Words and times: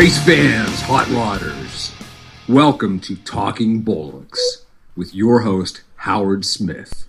Race 0.00 0.24
fans, 0.24 0.80
hot 0.80 1.06
rodders, 1.08 1.92
welcome 2.48 3.00
to 3.00 3.16
Talking 3.16 3.82
Bollocks 3.82 4.38
with 4.96 5.14
your 5.14 5.40
host, 5.40 5.82
Howard 5.96 6.46
Smith. 6.46 7.06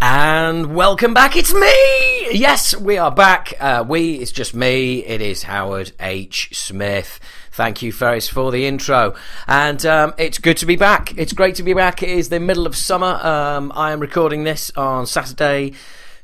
And 0.00 0.74
welcome 0.74 1.12
back, 1.12 1.36
it's 1.36 1.52
me! 1.52 2.32
Yes, 2.32 2.74
we 2.74 2.96
are 2.96 3.10
back. 3.10 3.52
Uh, 3.60 3.84
we, 3.86 4.14
it's 4.14 4.32
just 4.32 4.54
me, 4.54 5.04
it 5.04 5.20
is 5.20 5.42
Howard 5.42 5.92
H. 6.00 6.48
Smith. 6.56 7.20
Thank 7.52 7.82
you, 7.82 7.92
Ferris, 7.92 8.26
for 8.26 8.50
the 8.50 8.64
intro. 8.64 9.14
And 9.46 9.84
um, 9.84 10.14
it's 10.16 10.38
good 10.38 10.56
to 10.56 10.66
be 10.66 10.76
back. 10.76 11.12
It's 11.18 11.34
great 11.34 11.56
to 11.56 11.62
be 11.62 11.74
back. 11.74 12.02
It 12.02 12.08
is 12.08 12.30
the 12.30 12.40
middle 12.40 12.66
of 12.66 12.74
summer. 12.74 13.20
Um, 13.22 13.70
I 13.74 13.92
am 13.92 14.00
recording 14.00 14.44
this 14.44 14.70
on 14.78 15.04
Saturday, 15.04 15.74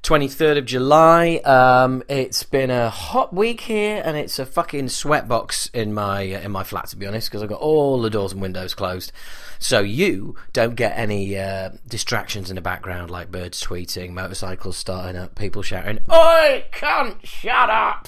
23rd 0.06 0.59
of 0.59 0.65
July. 0.66 1.38
Um, 1.38 2.05
it's 2.09 2.45
been 2.45 2.70
a 2.70 2.88
hot 2.88 3.34
week 3.34 3.62
here, 3.62 4.01
and 4.05 4.16
it's 4.16 4.38
a 4.38 4.47
fucking 4.47 4.87
sweatbox 4.87 5.69
in 5.74 5.92
my 5.92 6.33
uh, 6.33 6.41
in 6.42 6.52
my 6.52 6.62
flat, 6.62 6.87
to 6.91 6.97
be 6.97 7.09
honest, 7.09 7.28
because 7.28 7.42
I've 7.42 7.48
got 7.48 7.60
all 7.60 8.01
the 8.01 8.09
doors 8.09 8.30
and 8.30 8.41
windows 8.41 8.73
closed. 8.73 9.11
So 9.59 9.80
you 9.80 10.37
don't 10.52 10.77
get 10.77 10.97
any 10.97 11.37
uh, 11.37 11.70
distractions 11.88 12.50
in 12.50 12.55
the 12.55 12.62
background 12.62 13.11
like 13.11 13.33
birds 13.33 13.61
tweeting, 13.61 14.11
motorcycles 14.11 14.77
starting 14.77 15.20
up, 15.20 15.34
people 15.34 15.62
shouting, 15.62 15.98
"Oi, 16.09 16.64
cunt, 16.70 17.25
shut 17.25 17.69
up!" 17.69 18.06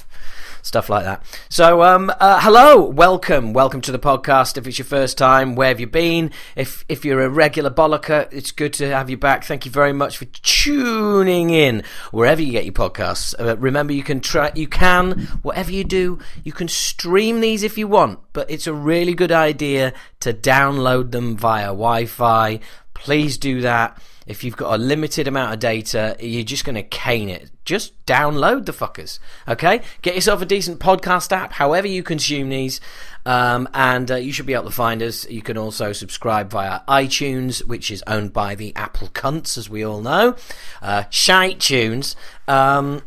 Stuff 0.69 0.89
like 0.89 1.05
that. 1.05 1.25
So, 1.49 1.83
um, 1.83 2.13
uh, 2.21 2.41
hello, 2.41 2.85
welcome, 2.85 3.53
welcome 3.53 3.81
to 3.81 3.91
the 3.91 3.99
podcast. 3.99 4.57
If 4.57 4.67
it's 4.67 4.79
your 4.79 4.85
first 4.85 5.19
time, 5.19 5.57
where 5.57 5.69
have 5.69 5.81
you 5.81 5.87
been? 5.87 6.31
If 6.55 6.85
if 6.89 7.05
you're 7.05 7.23
a 7.23 7.29
regular 7.29 7.71
bollocker, 7.71 8.31
it's 8.31 8.53
good 8.53 8.75
to 8.75 8.91
have 8.91 9.11
you 9.11 9.17
back. 9.17 9.45
Thank 9.45 9.65
you 9.65 9.73
very 9.73 9.93
much 9.95 10.19
for 10.19 10.27
tuning 10.27 11.51
in 11.51 11.83
wherever 12.13 12.43
you 12.43 12.53
get 12.53 12.65
your 12.65 12.75
podcasts. 12.75 13.35
Uh, 13.39 13.57
remember, 13.57 13.93
you 13.95 14.03
can 14.03 14.21
try, 14.21 14.53
you 14.55 14.69
can 14.69 15.23
whatever 15.43 15.73
you 15.73 15.85
do, 15.85 16.19
you 16.45 16.53
can 16.53 16.69
stream 16.69 17.41
these 17.41 17.63
if 17.63 17.79
you 17.79 17.89
want, 17.89 18.21
but 18.33 18.51
it's 18.51 18.67
a 18.67 18.75
really 18.75 19.15
good 19.15 19.33
idea 19.33 19.95
to 20.21 20.33
download 20.35 21.11
them 21.11 21.37
via 21.37 21.69
Wi-Fi. 21.69 22.61
Please 22.93 23.39
do 23.39 23.63
that. 23.63 23.99
If 24.29 24.45
you've 24.45 24.57
got 24.57 24.75
a 24.75 24.79
limited 24.79 25.27
amount 25.27 25.55
of 25.55 25.59
data, 25.59 26.15
you're 26.21 26.45
just 26.45 26.65
going 26.65 26.75
to 26.75 26.83
cane 26.83 27.31
it. 27.31 27.51
Just 27.65 28.05
download 28.05 28.67
the 28.67 28.73
fuckers, 28.73 29.19
okay? 29.49 29.81
Get 30.03 30.15
yourself 30.15 30.43
a 30.43 30.47
decent 30.47 30.81
podcast 30.81 31.33
app, 31.33 31.53
however 31.53 31.89
you 31.89 32.03
consume 32.03 32.51
these, 32.51 32.81
um, 33.25 33.69
and 33.73 34.11
uh, 34.11 34.17
you 34.17 34.33
should 34.33 34.47
be 34.47 34.53
able 34.53 34.65
to 34.67 34.71
find 34.71 35.03
us. 35.03 35.29
You 35.31 35.41
can 35.41 35.57
also 35.57 35.93
subscribe 35.93 36.51
via 36.51 36.81
iTunes, 36.87 37.65
which 37.67 37.91
is 37.91 38.05
owned 38.07 38.35
by 38.35 38.55
the 38.55 38.77
Apple 38.77 39.09
cunts, 39.09 39.57
as 39.57 39.71
we 39.71 39.83
all 39.83 40.03
know. 40.03 40.37
Uh, 40.83 41.05
Shite 41.09 41.59
Tunes. 41.59 42.15
Um, 42.47 43.03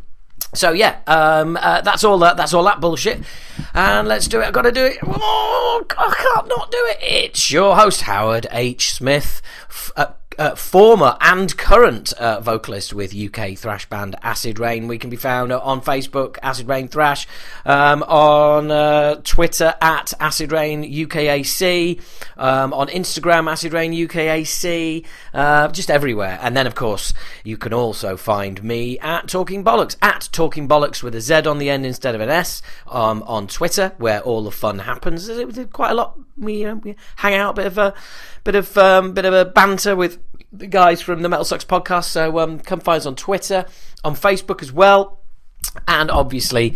so 0.54 0.72
yeah, 0.72 1.00
um, 1.08 1.58
uh, 1.62 1.82
that's 1.82 2.04
all 2.04 2.18
that. 2.20 2.36
That's 2.36 2.54
all 2.54 2.64
that 2.64 2.82
bullshit. 2.82 3.22
And 3.74 4.08
let's 4.08 4.28
do 4.28 4.42
it. 4.42 4.46
I've 4.48 4.54
got 4.54 4.64
to 4.64 4.72
do 4.72 4.86
it. 4.86 4.98
Oh, 5.06 5.86
I 5.90 6.14
can't 6.18 6.48
not 6.48 6.72
do 6.72 6.78
it. 6.90 6.98
It's 7.02 7.52
your 7.52 7.76
host 7.76 8.02
Howard 8.02 8.48
H. 8.52 8.92
Smith. 8.92 9.42
F- 9.70 9.92
uh, 9.96 10.08
uh, 10.42 10.56
former 10.56 11.16
and 11.22 11.56
current 11.56 12.14
uh, 12.14 12.40
vocalist 12.40 12.96
with 12.96 13.16
UK 13.16 13.56
thrash 13.56 13.88
band 13.88 14.16
Acid 14.24 14.58
Rain. 14.58 14.88
We 14.88 14.98
can 14.98 15.12
be 15.12 15.16
found 15.16 15.52
on 15.52 15.82
Facebook, 15.82 16.40
Acid 16.42 16.68
Rain 16.68 16.88
Thrash, 16.88 17.28
um, 17.64 18.02
on 18.08 18.72
uh, 18.72 19.22
Twitter 19.24 19.76
at 19.80 20.16
Acid 20.20 20.52
Rain 20.52 20.84
UKAC, 20.84 22.02
um, 22.38 22.74
on 22.74 22.88
Instagram 22.88 23.52
Acid 23.52 23.72
Rain 23.72 23.94
UKAC, 23.94 25.06
uh, 25.36 25.68
just 25.68 25.92
everywhere. 25.92 26.40
And 26.42 26.58
then, 26.58 26.66
of 26.66 26.74
course, 26.74 27.14
you 27.44 27.56
can 27.56 27.72
also 27.72 28.18
find 28.18 28.64
me 28.64 28.98
at 28.98 29.28
Talking 29.28 29.64
Bollocks, 29.64 29.96
at 30.02 30.28
Talking 30.32 30.68
Bollocks 30.68 31.04
with 31.04 31.14
a 31.14 31.22
Z 31.22 31.46
on 31.46 31.60
the 31.60 31.70
end 31.70 31.86
instead 31.86 32.16
of 32.16 32.22
an 32.22 32.30
S, 32.30 32.64
um, 32.88 33.22
on 33.28 33.46
Twitter, 33.46 33.94
where 34.00 34.22
all 34.22 34.44
the 34.44 34.50
fun 34.50 34.80
happens. 34.80 35.28
There's 35.28 35.68
quite 35.72 35.92
a 35.92 35.96
lot. 35.96 36.18
We, 36.36 36.66
uh, 36.66 36.76
we 36.76 36.96
hang 37.18 37.36
out, 37.36 37.52
a 37.52 37.54
bit 37.54 37.68
of 37.68 37.78
a 37.78 37.94
bit 38.44 38.56
of 38.56 38.76
um, 38.76 39.14
bit 39.14 39.26
of 39.26 39.34
a 39.36 39.46
banter 39.46 39.96
with 39.96 40.18
the 40.52 40.68
guys 40.68 41.02
from 41.02 41.22
the 41.22 41.30
Metal 41.30 41.46
Sucks 41.46 41.66
podcast. 41.66 42.06
So 42.06 42.40
um, 42.40 42.60
come 42.60 42.80
find 42.80 42.98
us 42.98 43.06
on 43.06 43.16
Twitter, 43.16 43.66
on 44.04 44.16
Facebook 44.16 44.62
as 44.62 44.72
well. 44.72 45.21
And 45.88 46.12
obviously, 46.12 46.70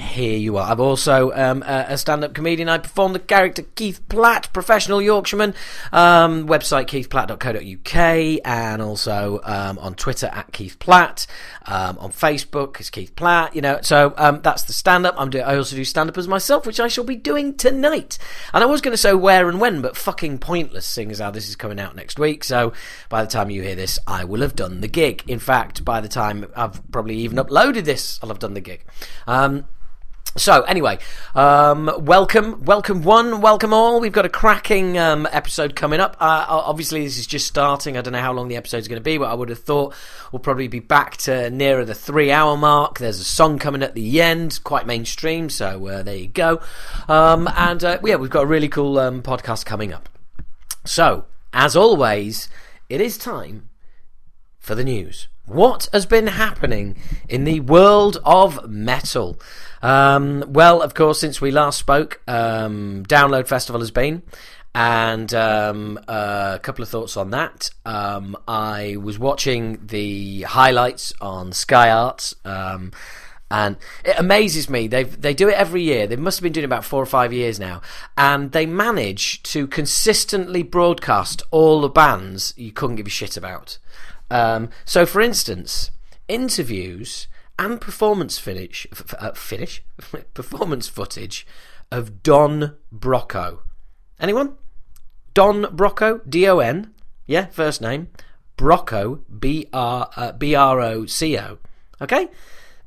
here 0.00 0.36
you 0.36 0.56
are. 0.56 0.70
I'm 0.70 0.80
also 0.80 1.30
um, 1.32 1.62
a 1.62 1.96
stand 1.96 2.24
up 2.24 2.34
comedian. 2.34 2.68
I 2.68 2.78
perform 2.78 3.12
the 3.12 3.18
character 3.20 3.62
Keith 3.74 4.00
Platt, 4.08 4.52
professional 4.52 5.00
Yorkshireman. 5.00 5.54
Um, 5.92 6.48
website 6.48 6.86
keithplatt.co.uk, 6.86 8.40
and 8.44 8.82
also 8.82 9.40
um, 9.44 9.78
on 9.78 9.94
Twitter 9.94 10.26
at 10.32 10.52
Keith 10.52 10.78
Platt. 10.78 11.26
Um, 11.66 11.98
on 11.98 12.10
Facebook, 12.10 12.80
it's 12.80 12.90
Keith 12.90 13.14
Platt. 13.14 13.54
You 13.54 13.62
know, 13.62 13.78
so 13.82 14.14
um, 14.16 14.40
that's 14.42 14.64
the 14.64 14.72
stand 14.72 15.06
up. 15.06 15.14
I'm 15.16 15.30
do- 15.30 15.40
I 15.40 15.56
also 15.56 15.76
do 15.76 15.84
stand 15.84 16.10
up 16.10 16.18
as 16.18 16.26
myself, 16.26 16.66
which 16.66 16.80
I 16.80 16.88
shall 16.88 17.04
be 17.04 17.16
doing 17.16 17.54
tonight. 17.56 18.18
And 18.52 18.64
I 18.64 18.66
was 18.66 18.80
going 18.80 18.92
to 18.92 18.98
say 18.98 19.14
where 19.14 19.48
and 19.48 19.60
when, 19.60 19.80
but 19.80 19.96
fucking 19.96 20.38
pointless, 20.38 20.86
seeing 20.86 21.12
as 21.12 21.20
how 21.20 21.30
this 21.30 21.48
is 21.48 21.54
coming 21.54 21.78
out 21.78 21.94
next 21.94 22.18
week. 22.18 22.42
So 22.42 22.72
by 23.08 23.22
the 23.22 23.30
time 23.30 23.50
you 23.50 23.62
hear 23.62 23.76
this, 23.76 23.98
I 24.08 24.24
will 24.24 24.40
have 24.40 24.56
done 24.56 24.80
the 24.80 24.88
gig. 24.88 25.22
In 25.28 25.38
fact, 25.38 25.84
by 25.84 26.00
the 26.00 26.08
time 26.08 26.46
I've 26.56 26.90
probably 26.90 27.16
even 27.18 27.38
uploaded 27.38 27.84
this, 27.84 28.18
I'll 28.22 28.28
have 28.30 28.39
done 28.40 28.54
the 28.54 28.60
gig. 28.60 28.84
Um, 29.26 29.66
so 30.36 30.62
anyway, 30.62 30.98
um, 31.34 31.90
welcome, 31.98 32.62
welcome 32.64 33.02
one, 33.02 33.40
welcome 33.40 33.72
all. 33.72 34.00
We've 34.00 34.12
got 34.12 34.24
a 34.24 34.28
cracking 34.28 34.96
um, 34.96 35.26
episode 35.32 35.74
coming 35.74 35.98
up. 35.98 36.16
Uh, 36.20 36.46
obviously, 36.48 37.02
this 37.02 37.18
is 37.18 37.26
just 37.26 37.48
starting. 37.48 37.96
I 37.96 38.00
don't 38.00 38.12
know 38.12 38.20
how 38.20 38.32
long 38.32 38.46
the 38.46 38.54
episode's 38.54 38.86
going 38.86 39.00
to 39.00 39.04
be, 39.04 39.18
but 39.18 39.24
I 39.24 39.34
would 39.34 39.48
have 39.48 39.58
thought 39.58 39.92
we'll 40.30 40.38
probably 40.38 40.68
be 40.68 40.78
back 40.78 41.16
to 41.18 41.50
nearer 41.50 41.84
the 41.84 41.96
three-hour 41.96 42.56
mark. 42.56 43.00
There's 43.00 43.18
a 43.18 43.24
song 43.24 43.58
coming 43.58 43.82
at 43.82 43.96
the 43.96 44.22
end, 44.22 44.60
quite 44.62 44.86
mainstream. 44.86 45.50
So 45.50 45.88
uh, 45.88 46.02
there 46.04 46.16
you 46.16 46.28
go. 46.28 46.60
Um, 47.08 47.48
and 47.56 47.82
uh, 47.82 47.98
yeah, 48.04 48.14
we've 48.14 48.30
got 48.30 48.44
a 48.44 48.46
really 48.46 48.68
cool 48.68 49.00
um, 49.00 49.22
podcast 49.22 49.64
coming 49.64 49.92
up. 49.92 50.08
So 50.84 51.24
as 51.52 51.74
always, 51.74 52.48
it 52.88 53.00
is 53.00 53.18
time 53.18 53.68
for 54.60 54.76
the 54.76 54.84
news. 54.84 55.26
What 55.46 55.88
has 55.92 56.06
been 56.06 56.28
happening 56.28 56.96
in 57.28 57.44
the 57.44 57.60
world 57.60 58.18
of 58.24 58.68
metal? 58.70 59.40
Um, 59.82 60.44
well, 60.48 60.80
of 60.80 60.94
course, 60.94 61.18
since 61.18 61.40
we 61.40 61.50
last 61.50 61.78
spoke, 61.78 62.20
um, 62.28 63.04
Download 63.08 63.48
Festival 63.48 63.80
has 63.80 63.90
been, 63.90 64.22
and 64.74 65.32
um, 65.34 65.98
a 66.06 66.60
couple 66.62 66.82
of 66.82 66.88
thoughts 66.88 67.16
on 67.16 67.30
that. 67.30 67.70
Um, 67.84 68.36
I 68.46 68.96
was 69.02 69.18
watching 69.18 69.86
the 69.86 70.42
highlights 70.42 71.12
on 71.20 71.52
Sky 71.52 71.90
Arts. 71.90 72.34
Um, 72.44 72.92
and 73.50 73.76
it 74.04 74.14
amazes 74.16 74.70
me. 74.70 74.86
They 74.86 75.02
they 75.02 75.34
do 75.34 75.48
it 75.48 75.54
every 75.54 75.82
year. 75.82 76.06
They 76.06 76.16
must 76.16 76.38
have 76.38 76.44
been 76.44 76.52
doing 76.52 76.62
it 76.62 76.66
about 76.66 76.84
four 76.84 77.02
or 77.02 77.06
five 77.06 77.32
years 77.32 77.58
now, 77.58 77.82
and 78.16 78.52
they 78.52 78.64
manage 78.64 79.42
to 79.44 79.66
consistently 79.66 80.62
broadcast 80.62 81.42
all 81.50 81.80
the 81.80 81.88
bands 81.88 82.54
you 82.56 82.70
couldn't 82.70 82.96
give 82.96 83.08
a 83.08 83.10
shit 83.10 83.36
about. 83.36 83.78
Um, 84.30 84.70
so, 84.84 85.06
for 85.06 85.20
instance, 85.20 85.90
interviews 86.28 87.26
and 87.58 87.80
performance 87.80 88.38
finish, 88.38 88.86
f- 88.92 89.14
uh, 89.18 89.32
finish, 89.32 89.82
performance 90.34 90.88
footage 90.88 91.46
of 91.90 92.22
Don 92.22 92.76
Broco. 92.94 93.58
Anyone? 94.18 94.56
Don 95.34 95.64
Broco, 95.64 96.20
D 96.28 96.48
O 96.48 96.58
N, 96.58 96.94
yeah, 97.26 97.46
first 97.46 97.80
name. 97.80 98.08
Broco, 98.56 99.20
B 99.38 99.66
R 99.72 100.10
uh, 100.16 100.32
B 100.32 100.54
R 100.54 100.80
O 100.80 101.06
C 101.06 101.38
O. 101.38 101.58
Okay, 102.00 102.28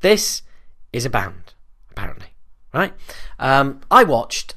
this 0.01 0.41
is 0.91 1.05
a 1.05 1.09
band, 1.09 1.53
apparently, 1.89 2.27
right? 2.73 2.93
Um, 3.39 3.81
I 3.89 4.03
watched 4.03 4.55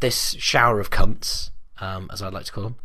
this 0.00 0.34
shower 0.38 0.80
of 0.80 0.90
cunts, 0.90 1.50
um, 1.80 2.08
as 2.12 2.22
I'd 2.22 2.32
like 2.32 2.46
to 2.46 2.52
call 2.52 2.64
them. 2.64 2.76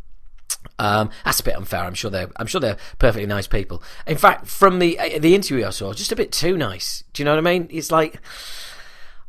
Um, 0.80 1.12
that's 1.24 1.40
a 1.40 1.44
bit 1.44 1.56
unfair. 1.56 1.81
I'm 1.81 1.94
sure 1.94 2.10
they're. 2.10 2.30
I'm 2.38 2.48
sure 2.48 2.60
they're 2.60 2.78
perfectly 2.98 3.28
nice 3.28 3.48
people. 3.48 3.84
In 4.08 4.18
fact, 4.18 4.48
from 4.48 4.80
the 4.80 5.00
uh, 5.00 5.20
the 5.20 5.36
interview 5.36 5.66
I 5.66 5.70
saw, 5.70 5.94
just 5.94 6.12
a 6.12 6.16
bit 6.16 6.31
too 6.31 6.58
nice. 6.58 7.04
Do 7.14 7.22
you 7.22 7.25
know 7.25 7.31
what 7.36 7.46
I 7.46 7.52
mean? 7.52 7.68
It's 7.70 7.92
like, 7.92 8.20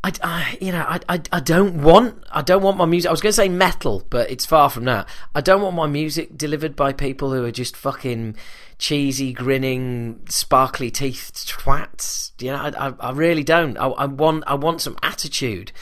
I, 0.02 0.12
I 0.22 0.58
you 0.60 0.72
know, 0.72 0.84
I, 0.88 1.00
I, 1.08 1.20
I 1.32 1.40
don't 1.40 1.82
want. 1.82 2.24
I 2.30 2.42
don't 2.42 2.62
want 2.62 2.78
my 2.78 2.86
music. 2.86 3.08
I 3.08 3.12
was 3.12 3.20
going 3.20 3.32
to 3.32 3.36
say 3.36 3.48
metal, 3.48 4.04
but 4.08 4.30
it's 4.30 4.46
far 4.46 4.70
from 4.70 4.84
that. 4.86 5.06
I 5.34 5.42
don't 5.42 5.60
want 5.60 5.76
my 5.76 5.86
music 5.86 6.36
delivered 6.36 6.74
by 6.74 6.92
people 6.92 7.32
who 7.32 7.44
are 7.44 7.52
just 7.52 7.76
fucking 7.76 8.36
cheesy, 8.78 9.32
grinning, 9.32 10.20
sparkly 10.28 10.90
teethed 10.90 11.46
twats. 11.46 12.32
You 12.40 12.52
know, 12.52 12.56
I, 12.56 12.88
I, 12.88 12.94
I 13.00 13.10
really 13.12 13.44
don't. 13.44 13.76
I, 13.76 13.88
I 13.88 14.06
want. 14.06 14.44
I 14.46 14.54
want 14.54 14.80
some 14.80 14.96
attitude, 15.02 15.72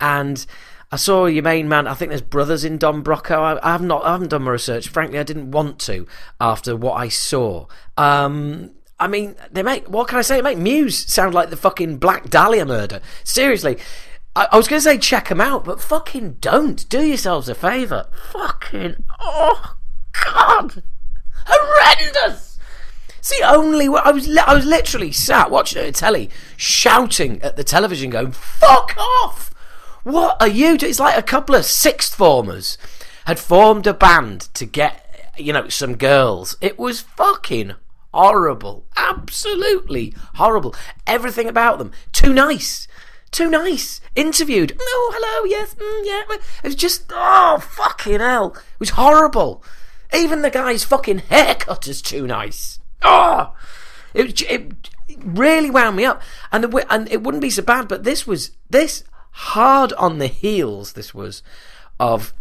and. 0.00 0.46
I 0.92 0.96
saw 0.96 1.26
your 1.26 1.44
main 1.44 1.68
man. 1.68 1.86
I 1.86 1.94
think 1.94 2.08
there's 2.08 2.20
brothers 2.20 2.64
in 2.64 2.76
Don 2.76 3.04
Broco. 3.04 3.60
I, 3.62 3.72
have 3.72 3.82
not. 3.82 4.04
I 4.04 4.12
haven't 4.12 4.28
done 4.28 4.42
my 4.42 4.50
research. 4.50 4.88
Frankly, 4.88 5.18
I 5.18 5.22
didn't 5.22 5.52
want 5.52 5.78
to 5.80 6.06
after 6.40 6.74
what 6.76 6.94
I 6.94 7.08
saw. 7.08 7.66
Um, 7.96 8.72
I 8.98 9.06
mean, 9.06 9.36
they 9.52 9.62
make. 9.62 9.88
What 9.88 10.08
can 10.08 10.18
I 10.18 10.22
say? 10.22 10.36
They 10.36 10.42
make 10.42 10.58
Muse 10.58 10.98
sound 11.12 11.32
like 11.32 11.50
the 11.50 11.56
fucking 11.56 11.98
Black 11.98 12.28
Dahlia 12.28 12.66
murder. 12.66 13.00
Seriously, 13.22 13.78
I, 14.34 14.56
was 14.56 14.68
going 14.68 14.78
to 14.78 14.84
say 14.84 14.98
check 14.98 15.28
them 15.28 15.40
out, 15.40 15.64
but 15.64 15.80
fucking 15.80 16.38
don't. 16.40 16.88
Do 16.88 17.02
yourselves 17.02 17.48
a 17.48 17.54
favour. 17.54 18.08
Fucking 18.32 19.04
oh 19.20 19.76
god, 20.12 20.82
horrendous. 21.46 22.58
See, 23.20 23.40
only 23.44 23.86
I 23.86 24.10
was 24.10 24.36
I 24.36 24.54
was 24.54 24.64
literally 24.64 25.12
sat 25.12 25.50
watching 25.50 25.82
at 25.82 25.94
telly, 25.94 26.30
shouting 26.56 27.40
at 27.42 27.56
the 27.56 27.64
television, 27.64 28.10
going 28.10 28.32
"fuck 28.32 28.96
off." 28.96 29.49
What 30.02 30.40
are 30.40 30.48
you 30.48 30.78
doing? 30.78 30.90
It's 30.90 31.00
like 31.00 31.18
a 31.18 31.22
couple 31.22 31.54
of 31.54 31.64
sixth 31.64 32.14
formers 32.14 32.78
had 33.26 33.38
formed 33.38 33.86
a 33.86 33.94
band 33.94 34.48
to 34.54 34.64
get, 34.64 35.32
you 35.36 35.52
know, 35.52 35.68
some 35.68 35.96
girls. 35.96 36.56
It 36.60 36.78
was 36.78 37.00
fucking 37.00 37.74
horrible. 38.12 38.86
Absolutely 38.96 40.14
horrible. 40.34 40.74
Everything 41.06 41.48
about 41.48 41.78
them. 41.78 41.92
Too 42.12 42.32
nice. 42.32 42.88
Too 43.30 43.48
nice. 43.48 44.00
Interviewed. 44.16 44.76
Oh, 44.80 45.12
hello, 45.14 45.48
yes, 45.48 45.74
mm, 45.74 46.06
yeah. 46.06 46.36
It 46.64 46.66
was 46.66 46.74
just, 46.74 47.04
oh, 47.10 47.58
fucking 47.60 48.20
hell. 48.20 48.54
It 48.56 48.80
was 48.80 48.90
horrible. 48.90 49.62
Even 50.12 50.42
the 50.42 50.50
guy's 50.50 50.82
fucking 50.82 51.18
haircut 51.18 51.86
is 51.86 52.02
too 52.02 52.26
nice. 52.26 52.80
Oh! 53.02 53.54
It, 54.12 54.42
it 54.42 54.72
really 55.24 55.70
wound 55.70 55.96
me 55.96 56.04
up. 56.04 56.20
And, 56.50 56.64
the, 56.64 56.92
and 56.92 57.08
it 57.08 57.22
wouldn't 57.22 57.42
be 57.42 57.50
so 57.50 57.62
bad, 57.62 57.86
but 57.86 58.02
this 58.02 58.26
was, 58.26 58.50
this 58.68 59.04
hard 59.32 59.92
on 59.94 60.18
the 60.18 60.26
heels, 60.26 60.92
this 60.92 61.14
was, 61.14 61.42
of 61.98 62.32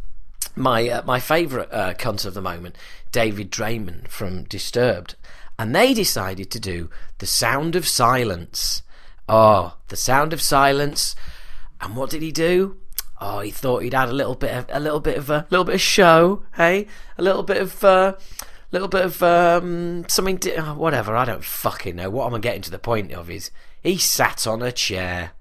my 0.56 0.90
uh, 0.90 1.02
my 1.04 1.20
favourite 1.20 1.72
uh, 1.72 1.94
cunt 1.94 2.26
of 2.26 2.34
the 2.34 2.42
moment, 2.42 2.76
David 3.12 3.52
Draiman 3.52 4.08
from 4.08 4.44
Disturbed, 4.44 5.16
and 5.58 5.76
they 5.76 5.94
decided 5.94 6.52
to 6.52 6.60
do 6.60 6.90
the 7.20 7.26
Sound 7.26 7.76
of 7.76 7.88
Silence. 7.88 8.82
Oh, 9.28 9.78
the 9.88 9.98
Sound 9.98 10.34
of 10.34 10.42
Silence, 10.42 11.16
and 11.82 11.96
what 11.96 12.10
did 12.10 12.22
he 12.22 12.32
do? 12.32 12.78
Oh, 13.22 13.40
he 13.42 13.52
thought 13.52 13.84
he'd 13.84 13.94
add 13.94 14.10
a 14.10 14.14
little 14.14 14.36
bit 14.36 14.56
of 14.56 14.66
a 14.70 14.80
little 14.80 15.00
bit 15.00 15.18
of 15.18 15.30
a 15.30 15.46
little 15.50 15.66
bit 15.66 15.76
of 15.76 15.82
show, 15.82 16.44
hey, 16.56 16.88
a 17.18 17.22
little 17.22 17.44
bit 17.44 17.58
of. 17.58 17.84
Uh, 17.84 18.14
little 18.72 18.88
bit 18.88 19.04
of 19.04 19.24
um, 19.24 20.08
something, 20.08 20.40
oh, 20.58 20.76
whatever. 20.76 21.16
I 21.16 21.26
don't 21.26 21.44
fucking 21.44 21.96
know. 21.96 22.12
What 22.12 22.28
am 22.28 22.36
I'm 22.36 22.42
getting 22.42 22.62
to 22.62 22.70
the 22.70 22.78
point 22.78 23.12
of 23.12 23.28
is 23.30 23.50
he 23.82 23.98
sat 23.98 24.46
on 24.46 24.62
a 24.62 24.72
chair. 24.72 25.32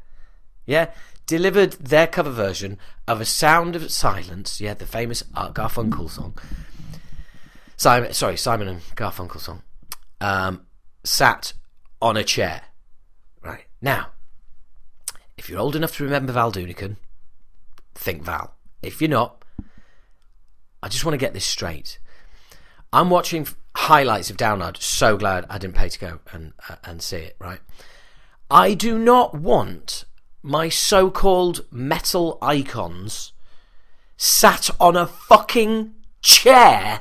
Yeah, 0.65 0.91
delivered 1.29 1.75
their 1.75 2.09
cover 2.09 2.31
version 2.31 2.79
of 3.07 3.21
A 3.21 3.25
Sound 3.25 3.77
of 3.77 3.93
Silence, 3.93 4.61
yeah, 4.61 4.75
the 4.75 4.87
famous 4.87 5.23
Art 5.37 5.55
Garfunkel 5.55 6.11
song. 6.11 6.37
Simon, 7.77 8.13
sorry, 8.15 8.37
Simon 8.37 8.67
and 8.67 8.81
Garfunkel 8.97 9.39
song. 9.39 9.63
Um, 10.21 10.63
sat 11.05 11.53
on 12.03 12.17
a 12.17 12.25
chair. 12.25 12.63
Right. 13.45 13.67
Now, 13.81 14.09
if 15.37 15.49
you're 15.49 15.61
old 15.61 15.77
enough 15.77 15.97
to 15.99 16.05
remember 16.05 16.33
Val 16.33 16.51
Doonican, 16.51 16.97
think 17.95 18.25
Val. 18.25 18.55
If 18.83 19.01
you're 19.01 19.11
not, 19.11 19.45
I 20.83 20.89
just 20.89 21.05
want 21.05 21.13
to 21.13 21.19
get 21.19 21.35
this 21.35 21.45
straight. 21.45 21.99
I'm 22.91 23.11
watching 23.11 23.47
highlights 23.77 24.31
of 24.31 24.39
Download. 24.39 24.81
So 24.81 25.19
glad 25.19 25.45
I 25.51 25.59
didn't 25.59 25.77
pay 25.77 25.91
to 25.91 25.99
go 25.99 26.21
and 26.33 26.55
uh, 26.69 26.77
and 26.85 27.03
see 27.03 27.19
it. 27.19 27.37
Right. 27.39 27.61
I 28.51 28.73
do 28.73 28.99
not 28.99 29.35
want 29.35 30.05
my 30.43 30.69
so 30.69 31.11
called 31.11 31.65
metal 31.71 32.39
icons 32.41 33.33
sat 34.17 34.71
on 34.81 34.97
a 34.97 35.07
fucking 35.07 35.95
chair 36.21 37.01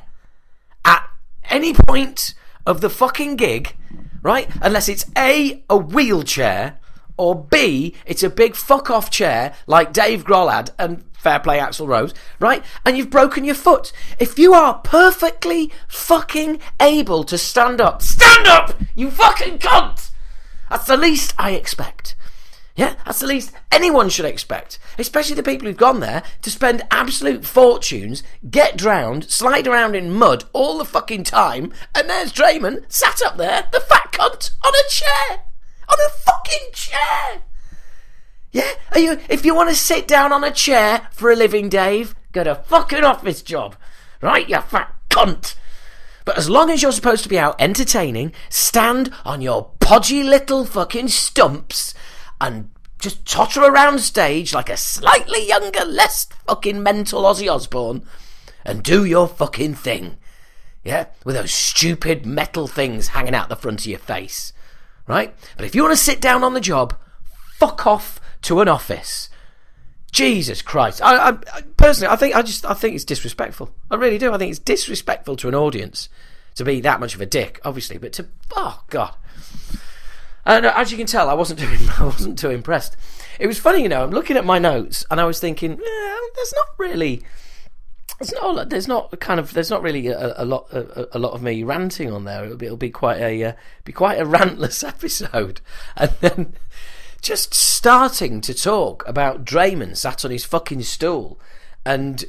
at 0.85 1.09
any 1.49 1.73
point 1.73 2.33
of 2.65 2.81
the 2.81 2.89
fucking 2.89 3.35
gig, 3.35 3.75
right? 4.21 4.49
Unless 4.61 4.89
it's 4.89 5.05
A, 5.17 5.63
a 5.69 5.77
wheelchair, 5.77 6.79
or 7.17 7.35
B, 7.35 7.95
it's 8.05 8.23
a 8.23 8.29
big 8.29 8.55
fuck 8.55 8.89
off 8.91 9.09
chair 9.09 9.55
like 9.65 9.91
Dave 9.91 10.23
Grohl 10.23 10.51
had 10.51 10.71
and 10.77 11.03
fair 11.17 11.39
play 11.39 11.57
Axl 11.57 11.87
Rose, 11.87 12.13
right? 12.39 12.63
And 12.85 12.97
you've 12.97 13.09
broken 13.09 13.43
your 13.43 13.55
foot. 13.55 13.91
If 14.19 14.37
you 14.37 14.53
are 14.53 14.75
perfectly 14.75 15.71
fucking 15.87 16.59
able 16.79 17.23
to 17.23 17.37
stand 17.37 17.81
up, 17.81 18.01
stand 18.03 18.45
up, 18.47 18.75
you 18.95 19.09
fucking 19.09 19.57
cunt! 19.59 20.11
That's 20.69 20.85
the 20.85 20.97
least 20.97 21.33
I 21.37 21.51
expect. 21.51 22.15
Yeah, 22.77 22.93
that's 23.05 23.21
the 23.21 23.27
least 23.27 23.53
anyone 23.71 24.07
should 24.07 24.25
expect, 24.25 24.77
especially 24.99 25.35
the 25.35 25.41
people 25.41 25.67
who've 25.67 25.75
gone 25.75 25.99
there 25.99 26.21
to 26.43 26.51
spend 26.51 26.85
absolute 26.91 27.43
fortunes, 27.43 28.21
get 28.51 28.77
drowned, 28.77 29.31
slide 29.31 29.65
around 29.65 29.95
in 29.95 30.11
mud 30.11 30.43
all 30.53 30.77
the 30.77 30.85
fucking 30.85 31.23
time, 31.23 31.73
and 31.95 32.07
there's 32.07 32.31
Draiman 32.31 32.83
sat 32.87 33.19
up 33.25 33.37
there, 33.37 33.67
the 33.71 33.79
fat 33.79 34.11
cunt, 34.11 34.51
on 34.63 34.73
a 34.75 34.89
chair! 34.89 35.39
On 35.89 35.97
a 36.05 36.09
fucking 36.19 36.69
chair! 36.71 37.41
Yeah, 38.51 38.73
are 38.91 38.99
you, 38.99 39.19
if 39.27 39.43
you 39.43 39.55
want 39.55 39.69
to 39.69 39.75
sit 39.75 40.07
down 40.07 40.31
on 40.31 40.43
a 40.43 40.51
chair 40.51 41.07
for 41.11 41.31
a 41.31 41.35
living, 41.35 41.69
Dave, 41.69 42.13
get 42.31 42.45
a 42.45 42.55
fucking 42.55 43.03
office 43.03 43.41
job. 43.41 43.75
Right, 44.21 44.47
you 44.47 44.61
fat 44.61 44.93
cunt! 45.09 45.55
But 46.25 46.37
as 46.37 46.47
long 46.47 46.69
as 46.69 46.83
you're 46.83 46.91
supposed 46.91 47.23
to 47.23 47.29
be 47.29 47.39
out 47.39 47.55
entertaining, 47.57 48.33
stand 48.49 49.11
on 49.25 49.41
your 49.41 49.71
podgy 49.79 50.23
little 50.23 50.65
fucking 50.65 51.07
stumps 51.07 51.95
and 52.39 52.69
just 52.99 53.25
totter 53.25 53.61
around 53.61 53.99
stage 53.99 54.53
like 54.53 54.69
a 54.69 54.77
slightly 54.77 55.47
younger, 55.47 55.85
less 55.85 56.25
fucking 56.47 56.81
mental 56.81 57.23
Ozzy 57.23 57.51
Osbourne 57.51 58.03
and 58.65 58.83
do 58.83 59.05
your 59.05 59.27
fucking 59.27 59.75
thing. 59.75 60.17
Yeah? 60.83 61.07
With 61.23 61.35
those 61.35 61.53
stupid 61.53 62.25
metal 62.25 62.67
things 62.67 63.09
hanging 63.09 63.35
out 63.35 63.49
the 63.49 63.55
front 63.55 63.81
of 63.81 63.87
your 63.87 63.99
face. 63.99 64.53
Right? 65.05 65.33
But 65.55 65.65
if 65.65 65.75
you 65.75 65.83
want 65.83 65.93
to 65.93 66.03
sit 66.03 66.19
down 66.19 66.43
on 66.43 66.53
the 66.53 66.61
job, 66.61 66.97
fuck 67.57 67.87
off 67.87 68.19
to 68.43 68.61
an 68.61 68.67
office. 68.67 69.29
Jesus 70.11 70.61
Christ! 70.61 71.01
I, 71.03 71.29
I, 71.29 71.61
personally, 71.75 72.11
I 72.11 72.15
think 72.15 72.35
I 72.35 72.41
just 72.41 72.65
I 72.65 72.73
think 72.73 72.95
it's 72.95 73.05
disrespectful. 73.05 73.71
I 73.91 73.95
really 73.95 74.17
do. 74.17 74.33
I 74.33 74.37
think 74.37 74.49
it's 74.49 74.59
disrespectful 74.59 75.35
to 75.35 75.47
an 75.47 75.55
audience 75.55 76.09
to 76.55 76.63
be 76.63 76.81
that 76.81 76.99
much 76.99 77.13
of 77.13 77.21
a 77.21 77.25
dick, 77.25 77.59
obviously, 77.63 77.97
but 77.97 78.13
to 78.13 78.27
oh 78.55 78.83
god. 78.89 79.13
And 80.47 80.65
uh, 80.65 80.73
as 80.75 80.91
you 80.91 80.97
can 80.97 81.05
tell, 81.05 81.29
I 81.29 81.33
wasn't 81.33 81.59
too 81.59 81.77
I 81.99 82.05
wasn't 82.05 82.39
too 82.39 82.49
impressed. 82.49 82.95
It 83.37 83.45
was 83.45 83.59
funny, 83.59 83.83
you 83.83 83.89
know. 83.89 84.03
I'm 84.03 84.11
looking 84.11 84.37
at 84.37 84.45
my 84.45 84.57
notes 84.57 85.05
and 85.11 85.21
I 85.21 85.25
was 85.25 85.39
thinking, 85.39 85.71
yeah, 85.71 86.15
there's 86.35 86.53
not 86.55 86.67
really. 86.79 87.21
There's 88.19 88.31
not. 88.31 88.69
There's 88.69 88.87
not 88.87 89.19
kind 89.19 89.39
of. 89.39 89.53
There's 89.53 89.69
not 89.69 89.83
really 89.83 90.07
a, 90.07 90.33
a 90.41 90.45
lot. 90.45 90.71
A, 90.71 91.17
a, 91.17 91.19
lot 91.19 91.33
of 91.33 91.43
me 91.43 91.61
ranting 91.61 92.11
on 92.11 92.23
there. 92.23 92.45
It'll 92.45 92.57
be. 92.57 92.65
It'll 92.65 92.77
be 92.77 92.89
quite 92.89 93.19
a. 93.19 93.43
Uh, 93.43 93.53
be 93.83 93.91
quite 93.91 94.19
a 94.19 94.25
rantless 94.25 94.83
episode. 94.83 95.61
And 95.95 96.11
then 96.21 96.53
just 97.21 97.53
starting 97.53 98.41
to 98.41 98.55
talk 98.55 99.07
about 99.07 99.45
Draiman 99.45 99.95
sat 99.95 100.25
on 100.25 100.31
his 100.31 100.45
fucking 100.45 100.81
stool 100.83 101.39
and 101.85 102.25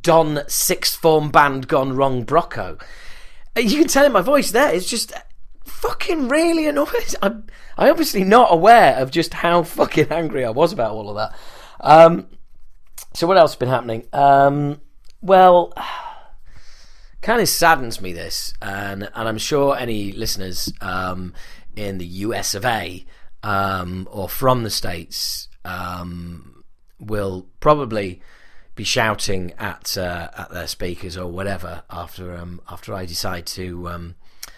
Don 0.00 0.40
sixth 0.48 0.96
form 0.96 1.30
band 1.30 1.68
gone 1.68 1.94
wrong 1.94 2.24
Broco. 2.24 2.82
You 3.56 3.78
can 3.78 3.88
tell 3.88 4.06
in 4.06 4.12
my 4.12 4.22
voice 4.22 4.50
there. 4.50 4.74
It's 4.74 4.88
just 4.88 5.12
fucking 5.82 6.28
really 6.28 6.66
annoying. 6.68 6.88
I'm, 7.22 7.46
I'm 7.76 7.90
obviously 7.90 8.24
not 8.24 8.52
aware 8.52 8.96
of 8.96 9.10
just 9.10 9.34
how 9.34 9.64
fucking 9.64 10.10
angry 10.10 10.44
I 10.44 10.50
was 10.50 10.72
about 10.72 10.92
all 10.92 11.10
of 11.10 11.16
that. 11.16 11.36
Um, 11.80 12.28
so 13.12 13.26
what 13.26 13.36
else 13.36 13.52
has 13.52 13.58
been 13.58 13.68
happening? 13.68 14.06
Um, 14.12 14.80
well, 15.20 15.74
kind 17.22 17.40
of 17.40 17.48
saddens 17.48 18.00
me 18.00 18.12
this, 18.12 18.54
and 18.62 19.08
and 19.14 19.28
I'm 19.28 19.38
sure 19.38 19.76
any 19.76 20.12
listeners 20.12 20.72
um, 20.80 21.34
in 21.76 21.98
the 21.98 22.06
US 22.06 22.54
of 22.54 22.64
A 22.64 23.04
um, 23.42 24.08
or 24.10 24.28
from 24.28 24.62
the 24.62 24.70
states 24.70 25.48
um, 25.64 26.64
will 27.00 27.48
probably 27.60 28.22
be 28.74 28.84
shouting 28.84 29.52
at 29.58 29.98
uh, 29.98 30.28
at 30.36 30.50
their 30.50 30.66
speakers 30.66 31.16
or 31.16 31.26
whatever 31.30 31.82
after 31.90 32.36
um, 32.36 32.60
after 32.68 32.94
I 32.94 33.04
decide 33.04 33.46
to 33.46 33.88
um, 33.88 34.14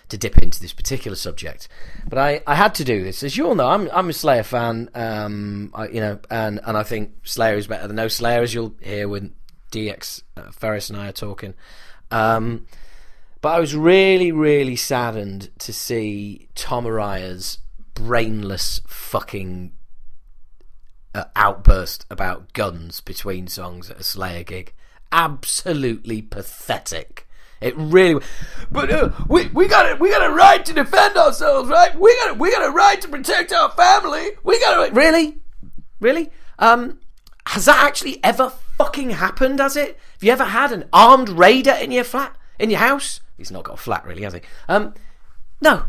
to 0.09 0.19
dip 0.19 0.39
into 0.39 0.61
this 0.61 0.73
particular 0.73 1.17
subject. 1.17 1.69
But 2.07 2.19
I, 2.19 2.43
I 2.47 2.55
had 2.55 2.75
to 2.77 2.85
do 2.85 3.03
this, 3.03 3.23
as 3.23 3.37
you 3.37 3.47
all 3.47 3.55
know. 3.55 3.69
I'm 3.69 3.89
I'm 3.93 4.09
a 4.09 4.13
Slayer 4.13 4.43
fan, 4.43 4.91
um, 4.95 5.71
I, 5.75 5.89
you 5.89 6.01
know, 6.01 6.19
and 6.31 6.61
and 6.65 6.77
I 6.77 6.83
think 6.83 7.13
Slayer 7.25 7.57
is 7.57 7.67
better 7.67 7.87
than 7.87 7.97
no 7.97 8.09
Slayer, 8.09 8.43
as 8.43 8.55
you'll 8.55 8.75
hear 8.81 9.09
when 9.09 9.35
DX 9.73 10.23
uh, 10.37 10.51
Ferris 10.51 10.91
and 10.91 10.99
I 10.99 11.09
are 11.09 11.13
talking. 11.13 11.55
Um, 12.11 12.67
but 13.41 13.51
I 13.51 13.61
was 13.61 13.77
really, 13.77 14.33
really 14.33 14.77
saddened 14.77 15.51
to 15.59 15.73
see 15.73 16.49
Tom 16.55 16.87
Araya's 16.87 17.59
brainless 17.95 18.81
fucking 18.87 19.73
uh, 21.15 21.25
outburst 21.37 22.07
about 22.11 22.53
guns 22.53 23.01
between 23.01 23.47
songs 23.47 23.91
at 23.91 24.01
a 24.01 24.03
Slayer 24.03 24.45
gig. 24.45 24.73
Absolutely 25.13 26.23
pathetic. 26.23 27.24
It 27.65 27.75
really, 27.79 28.23
but 28.71 28.91
uh, 28.91 29.09
we 29.27 29.47
we 29.47 29.69
got 29.69 29.87
it. 29.87 29.99
We 29.99 30.11
got 30.11 30.31
a 30.31 30.35
right 30.35 30.63
to 30.67 30.75
defend 30.75 31.17
ourselves, 31.17 31.71
right? 31.71 31.99
We 31.99 32.15
got 32.17 32.39
we 32.39 32.51
got 32.51 32.69
a 32.69 32.71
right 32.71 33.01
to 33.01 33.09
protect 33.09 33.55
our 33.55 33.71
family. 33.71 34.33
We 34.43 34.61
got 34.61 34.91
a 34.91 34.93
really, 34.93 35.39
really. 35.99 36.31
Um, 36.59 37.01
has 37.47 37.65
that 37.65 37.83
actually 37.83 38.23
ever 38.23 38.53
fucking 38.77 39.11
happened? 39.11 39.61
Has 39.61 39.79
it? 39.79 39.99
Have 40.13 40.23
you 40.23 40.31
ever 40.31 40.45
had 40.45 40.73
an 40.73 40.85
armed 40.93 41.31
raider 41.31 41.73
in 41.73 41.91
your 41.91 42.05
flat, 42.05 42.37
in 42.59 42.69
your 42.69 42.81
house? 42.81 43.21
He's 43.39 43.51
not 43.51 43.65
got 43.65 43.75
a 43.75 43.79
flat, 43.79 44.05
really, 44.05 44.25
has 44.25 44.35
he? 44.35 44.43
Um, 44.69 44.93
no, 45.63 45.85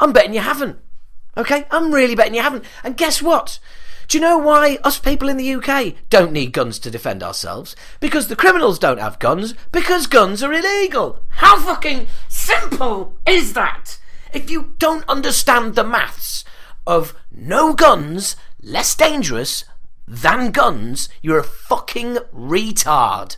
I'm 0.00 0.12
betting 0.12 0.34
you 0.34 0.40
haven't. 0.40 0.80
Okay, 1.36 1.64
I'm 1.70 1.94
really 1.94 2.16
betting 2.16 2.34
you 2.34 2.42
haven't. 2.42 2.64
And 2.82 2.96
guess 2.96 3.22
what? 3.22 3.60
Do 4.10 4.18
you 4.18 4.22
know 4.22 4.38
why 4.38 4.76
us 4.82 4.98
people 4.98 5.28
in 5.28 5.36
the 5.36 5.54
UK 5.54 5.94
don't 6.08 6.32
need 6.32 6.52
guns 6.52 6.80
to 6.80 6.90
defend 6.90 7.22
ourselves? 7.22 7.76
Because 8.00 8.26
the 8.26 8.34
criminals 8.34 8.80
don't 8.80 8.98
have 8.98 9.20
guns, 9.20 9.54
because 9.70 10.08
guns 10.08 10.42
are 10.42 10.52
illegal. 10.52 11.22
How 11.28 11.60
fucking 11.60 12.08
simple 12.28 13.16
is 13.24 13.52
that? 13.52 14.00
If 14.34 14.50
you 14.50 14.74
don't 14.78 15.08
understand 15.08 15.76
the 15.76 15.84
maths 15.84 16.44
of 16.88 17.14
no 17.30 17.72
guns, 17.72 18.34
less 18.60 18.96
dangerous 18.96 19.62
than 20.08 20.50
guns, 20.50 21.08
you're 21.22 21.38
a 21.38 21.44
fucking 21.44 22.16
retard. 22.34 23.36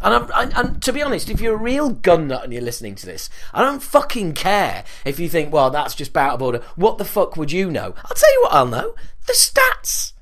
And, 0.00 0.30
and, 0.34 0.56
and, 0.56 0.82
to 0.82 0.92
be 0.92 1.02
honest, 1.02 1.28
if 1.28 1.40
you're 1.40 1.54
a 1.54 1.58
real 1.58 1.90
gun 1.90 2.28
nut 2.28 2.44
and 2.44 2.52
you're 2.52 2.62
listening 2.62 2.94
to 2.96 3.06
this, 3.06 3.28
I 3.52 3.62
don't 3.62 3.82
fucking 3.82 4.34
care 4.34 4.84
if 5.04 5.18
you 5.18 5.28
think, 5.28 5.52
well, 5.52 5.70
that's 5.70 5.94
just 5.94 6.16
out 6.16 6.34
of 6.34 6.42
order. 6.42 6.62
What 6.76 6.98
the 6.98 7.04
fuck 7.04 7.36
would 7.36 7.50
you 7.50 7.70
know? 7.70 7.94
I'll 8.04 8.16
tell 8.16 8.32
you 8.32 8.42
what 8.42 8.52
I'll 8.52 8.66
know. 8.66 8.94
The 9.26 9.32
stats. 9.32 10.12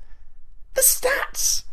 The 0.73 0.81
stats. 0.81 1.63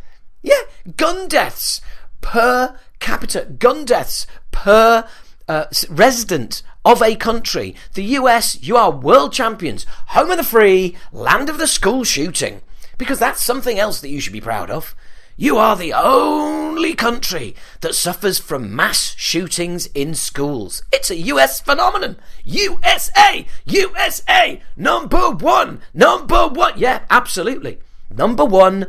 Yeah, 0.42 0.60
gun 0.96 1.28
deaths 1.28 1.80
per 2.20 2.78
capita, 3.00 3.46
gun 3.58 3.84
deaths 3.86 4.26
per 4.50 5.08
uh, 5.48 5.64
resident 5.88 6.62
of 6.84 7.02
a 7.02 7.16
country. 7.16 7.74
The 7.94 8.04
US, 8.04 8.62
you 8.62 8.76
are 8.76 8.90
world 8.90 9.32
champions, 9.32 9.86
home 10.08 10.30
of 10.30 10.36
the 10.36 10.44
free, 10.44 10.96
land 11.12 11.48
of 11.48 11.58
the 11.58 11.66
school 11.66 12.04
shooting. 12.04 12.60
Because 12.98 13.18
that's 13.18 13.42
something 13.42 13.78
else 13.78 14.00
that 14.00 14.10
you 14.10 14.20
should 14.20 14.32
be 14.32 14.40
proud 14.40 14.70
of. 14.70 14.94
You 15.36 15.56
are 15.56 15.74
the 15.74 15.92
only 15.92 16.94
country 16.94 17.56
that 17.80 17.96
suffers 17.96 18.38
from 18.38 18.74
mass 18.74 19.16
shootings 19.18 19.86
in 19.86 20.14
schools. 20.14 20.84
It's 20.92 21.10
a 21.10 21.16
US 21.16 21.60
phenomenon. 21.60 22.18
USA! 22.44 23.44
USA! 23.64 24.62
Number 24.76 25.30
one! 25.30 25.80
Number 25.92 26.46
one! 26.46 26.74
Yeah, 26.76 27.00
absolutely. 27.10 27.80
Number 28.10 28.44
one 28.44 28.86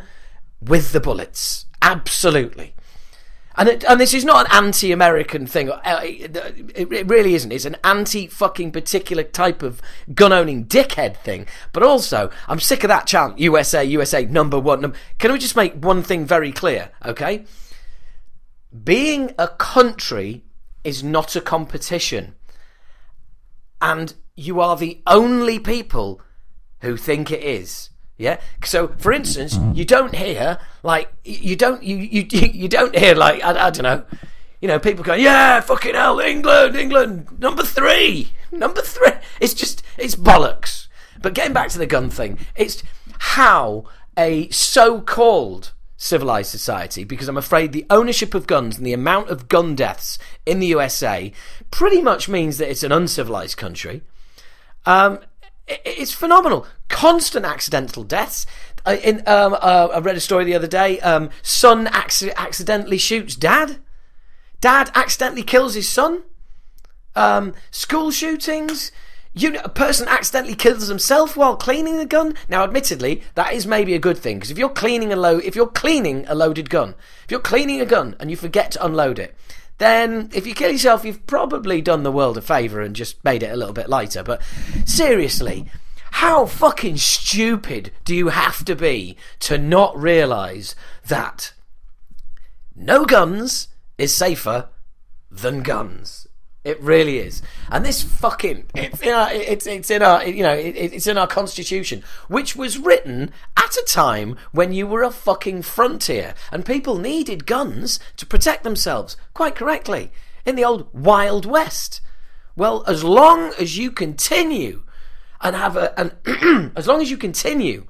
with 0.61 0.91
the 0.91 0.99
bullets. 0.99 1.65
Absolutely. 1.81 2.75
And 3.57 3.69
it, 3.69 3.83
and 3.85 4.00
this 4.00 4.13
is 4.13 4.25
not 4.25 4.45
an 4.45 4.65
anti-American 4.65 5.47
thing. 5.47 5.69
Uh, 5.69 6.01
it, 6.03 7.07
really 7.07 7.35
isn't. 7.35 7.51
It's 7.51 7.65
an 7.65 7.77
anti-fucking 7.83 8.71
particular 8.71 9.24
type 9.24 9.63
of 9.63 9.81
gun-owning 10.13 10.65
dickhead 10.65 11.17
thing. 11.17 11.47
But 11.71 11.83
also, 11.83 12.29
I'm 12.47 12.59
sick 12.59 12.83
of 12.83 12.89
that 12.89 13.07
chant. 13.07 13.39
USA, 13.39 13.83
USA, 13.83 14.25
number 14.25 14.59
one. 14.59 14.81
Number. 14.81 14.97
Can 15.19 15.31
we 15.31 15.39
just 15.39 15.55
make 15.55 15.74
one 15.75 16.03
thing 16.03 16.25
very 16.25 16.51
clear? 16.51 16.91
Okay. 17.05 17.45
Being 18.83 19.33
a 19.39 19.47
country 19.47 20.43
is 20.83 21.01
not 21.03 21.35
a 21.35 21.41
competition, 21.41 22.35
and 23.81 24.13
you 24.35 24.59
are 24.59 24.75
the 24.75 25.01
only 25.07 25.59
people 25.59 26.21
who 26.81 26.97
think 26.97 27.31
it 27.31 27.41
is. 27.41 27.89
Yeah. 28.17 28.39
So, 28.63 28.89
for 28.98 29.12
instance, 29.12 29.60
you 29.74 29.86
don't 29.86 30.15
hear 30.15 30.57
like 30.84 31.12
you 31.24 31.55
don't 31.55 31.84
you 31.84 31.98
you 31.98 32.27
you 32.31 32.67
don't 32.67 32.95
hear 32.95 33.15
like 33.15 33.43
I, 33.43 33.67
I 33.67 33.69
don't 33.69 33.84
know, 33.84 34.03
you 34.62 34.67
know, 34.67 34.79
people 34.79 35.03
going, 35.03 35.22
yeah, 35.22 35.60
fucking 35.62 35.95
hell, 35.95 36.19
England, 36.19 36.75
England, 36.75 37.39
number 37.39 37.63
three, 37.63 38.31
number 38.51 38.81
three. 38.81 39.12
It's 39.39 39.53
just 39.53 39.84
it's 39.98 40.15
bollocks. 40.15 40.88
But 41.22 41.34
getting 41.34 41.53
back 41.53 41.69
to 41.69 41.77
the 41.77 41.88
gun 41.88 42.10
thing, 42.10 42.38
it's 42.55 42.84
how 43.19 43.86
a 44.17 44.50
so-called 44.50 45.74
civilized 45.98 46.51
society, 46.51 47.03
because 47.03 47.27
I'm 47.27 47.38
afraid 47.38 47.72
the 47.72 47.86
ownership 47.89 48.34
of 48.34 48.48
guns 48.48 48.77
and 48.77 48.86
the 48.86 48.93
amount 48.93 49.29
of 49.29 49.48
gun 49.48 49.75
deaths 49.75 50.17
in 50.45 50.60
the 50.60 50.67
USA 50.67 51.31
pretty 51.72 52.01
much 52.01 52.29
means 52.29 52.57
that 52.57 52.69
it's 52.69 52.84
an 52.84 52.91
uncivilized 52.91 53.57
country. 53.57 54.03
Um, 54.86 55.19
it's 55.67 56.13
phenomenal. 56.13 56.65
Constant 56.89 57.45
accidental 57.45 58.03
deaths. 58.03 58.45
Uh, 58.86 58.98
in 59.03 59.17
um, 59.27 59.53
uh, 59.53 59.89
I 59.93 60.00
read 60.00 60.15
a 60.15 60.19
story 60.22 60.45
the 60.45 60.55
other 60.55 60.67
day. 60.67 61.00
Um, 61.00 61.29
son 61.41 61.88
acc- 61.88 62.34
accidentally 62.38 62.98
shoots 62.98 63.36
dad. 63.36 63.77
Dad 64.62 64.91
accidentally 64.95 65.43
kills 65.43 65.74
his 65.74 65.89
son. 65.89 66.24
Um, 67.15 67.53
school 67.72 68.12
shootings. 68.12 68.91
You, 69.38 69.60
a 69.60 69.69
person 69.69 70.07
accidentally 70.07 70.55
kills 70.55 70.88
himself 70.88 71.36
while 71.36 71.57
cleaning 71.57 71.98
the 71.98 72.05
gun. 72.05 72.36
Now, 72.48 72.63
admittedly, 72.63 73.22
that 73.34 73.51
is 73.51 73.67
maybe 73.67 73.93
a 73.93 74.00
good 74.00 74.17
thing 74.17 74.38
because 74.38 74.50
if 74.50 74.57
you're 74.57 74.69
cleaning 74.69 75.12
a 75.12 75.17
load, 75.17 75.43
if 75.43 75.57
you're 75.57 75.67
cleaning 75.67 76.25
a 76.27 76.36
loaded 76.36 76.69
gun, 76.69 76.95
if 77.25 77.31
you're 77.31 77.41
cleaning 77.41 77.81
a 77.81 77.86
gun 77.86 78.15
and 78.19 78.31
you 78.31 78.38
forget 78.38 78.72
to 78.72 78.86
unload 78.86 79.19
it, 79.19 79.36
then 79.77 80.29
if 80.34 80.48
you 80.48 80.53
kill 80.53 80.72
yourself, 80.72 81.03
you've 81.03 81.27
probably 81.27 81.82
done 81.82 82.03
the 82.03 82.12
world 82.12 82.38
a 82.38 82.41
favour 82.41 82.82
and 82.82 82.96
just 82.96 83.24
made 83.24 83.44
it 83.44 83.51
a 83.51 83.58
little 83.58 83.74
bit 83.74 83.89
lighter. 83.89 84.24
But 84.24 84.41
seriously, 84.86 85.70
how 86.12 86.46
fucking 86.46 86.98
stupid 86.98 87.91
do 88.05 88.15
you 88.15 88.29
have 88.29 88.63
to 88.65 88.75
be 88.75 89.17
to 89.39 89.58
not 89.58 90.00
realise 90.00 90.75
that 91.08 91.53
no 92.75 93.05
guns 93.05 93.67
is 93.98 94.13
safer 94.13 94.70
than 95.29 95.62
guns? 95.62 96.27
It 96.63 96.82
really 96.82 97.20
is, 97.20 97.41
and 97.72 97.86
this 97.86 98.03
fucking 98.03 98.65
it's 98.75 99.01
in 99.01 99.13
our 99.13 99.31
it's 99.31 99.67
it's 99.67 99.89
in 99.89 100.01
our 100.01 100.25
you 100.25 100.43
know 100.43 100.53
it, 100.53 100.75
it's 100.75 101.07
in 101.07 101.17
our 101.17 101.27
constitution, 101.27 102.03
which 102.27 102.55
was 102.55 102.77
written 102.77 103.31
at 103.57 103.75
a 103.75 103.86
time 103.88 104.38
when 104.51 104.74
you 104.74 104.88
were 104.88 105.03
a 105.03 105.12
fucking 105.12 105.62
frontier 105.62 106.34
and 106.51 106.65
people 106.65 106.98
needed 106.98 107.45
guns 107.45 108.00
to 108.17 108.25
protect 108.25 108.63
themselves. 108.63 109.17
Quite 109.34 109.55
correctly, 109.55 110.12
in 110.45 110.55
the 110.55 110.65
old 110.65 110.88
Wild 110.93 111.45
West. 111.45 112.01
Well, 112.55 112.84
as 112.88 113.03
long 113.03 113.53
as 113.60 113.77
you 113.77 113.91
continue 113.91 114.84
and 115.41 115.55
have 115.55 115.75
a 115.75 116.00
and 116.00 116.72
as 116.77 116.88
long 116.88 117.01
as 117.01 117.12
you 117.12 117.17
continue 117.17 117.88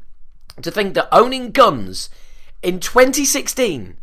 to 0.61 0.71
think 0.71 0.93
that 0.93 1.09
owning 1.11 1.51
guns 1.51 2.09
in 2.63 2.79
2016 2.79 3.97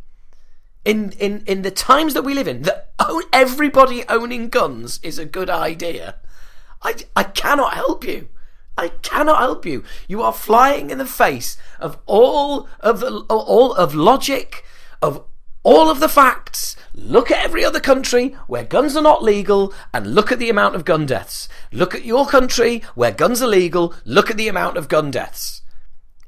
in 0.85 1.13
in 1.13 1.43
in 1.47 1.63
the 1.63 1.71
times 1.71 2.15
that 2.15 2.25
we 2.25 2.35
live 2.35 2.49
in 2.49 2.63
that 2.63 2.93
everybody 3.33 4.05
owning 4.09 4.49
guns 4.49 5.01
is 5.03 5.19
a 5.19 5.25
good 5.25 5.51
idea. 5.51 6.17
I 6.83 6.95
i 7.17 7.23
cannot 7.23 7.75
help 7.75 8.05
you. 8.05 8.29
I 8.77 8.89
cannot 8.89 9.41
help 9.41 9.67
you. 9.67 9.85
You 10.09 10.23
are 10.23 10.33
flying 10.33 10.91
in 10.91 10.99
the 10.99 11.07
face 11.07 11.57
of 11.79 11.99
all 12.07 12.69
of 12.81 13.01
the 13.01 13.25
all 13.29 13.75
of 13.75 13.95
logic 13.95 14.65
of 15.01 15.25
all 15.63 15.91
of 15.91 16.01
the 16.01 16.09
facts. 16.09 16.77
Look 16.95 17.31
at 17.31 17.45
every 17.45 17.65
other 17.65 17.81
country 17.81 18.37
where 18.47 18.65
guns 18.65 18.97
are 18.97 19.03
not 19.03 19.23
legal 19.23 19.73
and 19.95 20.15
look 20.15 20.33
at 20.33 20.39
the 20.39 20.51
amount 20.51 20.75
of 20.75 20.85
gun 20.85 21.07
deaths. 21.07 21.49
Look 21.71 21.95
at 21.95 22.05
your 22.05 22.27
country 22.27 22.83
where 22.95 23.13
guns 23.13 23.41
are 23.43 23.49
legal. 23.49 23.95
Look 24.05 24.31
at 24.31 24.37
the 24.37 24.49
amount 24.49 24.77
of 24.77 24.89
gun 24.89 25.11
deaths. 25.11 25.63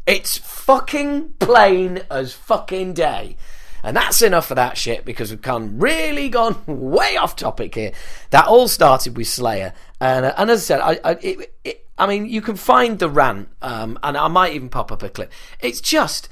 It's 0.07 0.39
fucking 0.39 1.35
plain 1.39 2.03
as 2.11 2.35
fucking 2.35 2.93
day 2.95 3.37
and 3.85 3.95
that's 3.95 4.23
enough 4.23 4.47
for 4.47 4.55
that 4.55 4.79
shit 4.79 5.05
because 5.05 5.31
we've 5.31 5.43
come 5.43 5.79
really 5.79 6.31
gone 6.31 6.63
way 6.67 7.17
off 7.17 7.37
topic 7.37 7.75
here. 7.75 7.93
That 8.31 8.47
all 8.47 8.67
started 8.67 9.17
with 9.17 9.29
Slayer. 9.29 9.75
And, 10.01 10.25
uh, 10.25 10.35
and 10.39 10.51
as 10.51 10.63
I 10.63 10.65
said, 10.65 10.81
I, 10.81 10.99
I, 11.05 11.11
it, 11.21 11.55
it, 11.65 11.87
I 11.99 12.07
mean, 12.07 12.27
you 12.27 12.41
can 12.41 12.57
find 12.57 12.99
the 12.99 13.11
rant, 13.11 13.51
um, 13.63 13.99
and 14.03 14.17
I 14.17 14.27
might 14.29 14.55
even 14.55 14.71
pop 14.71 14.91
up 14.91 15.03
a 15.03 15.11
clip. 15.11 15.31
It's 15.61 15.81
just, 15.81 16.29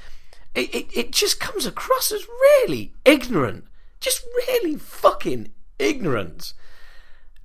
it, 0.55 0.73
it, 0.73 0.97
it 0.97 1.11
just 1.11 1.39
comes 1.39 1.65
across 1.65 2.11
as 2.11 2.27
really 2.41 2.91
ignorant. 3.05 3.65
Just 3.99 4.25
really 4.35 4.75
fucking 4.75 5.53
ignorant. 5.77 6.53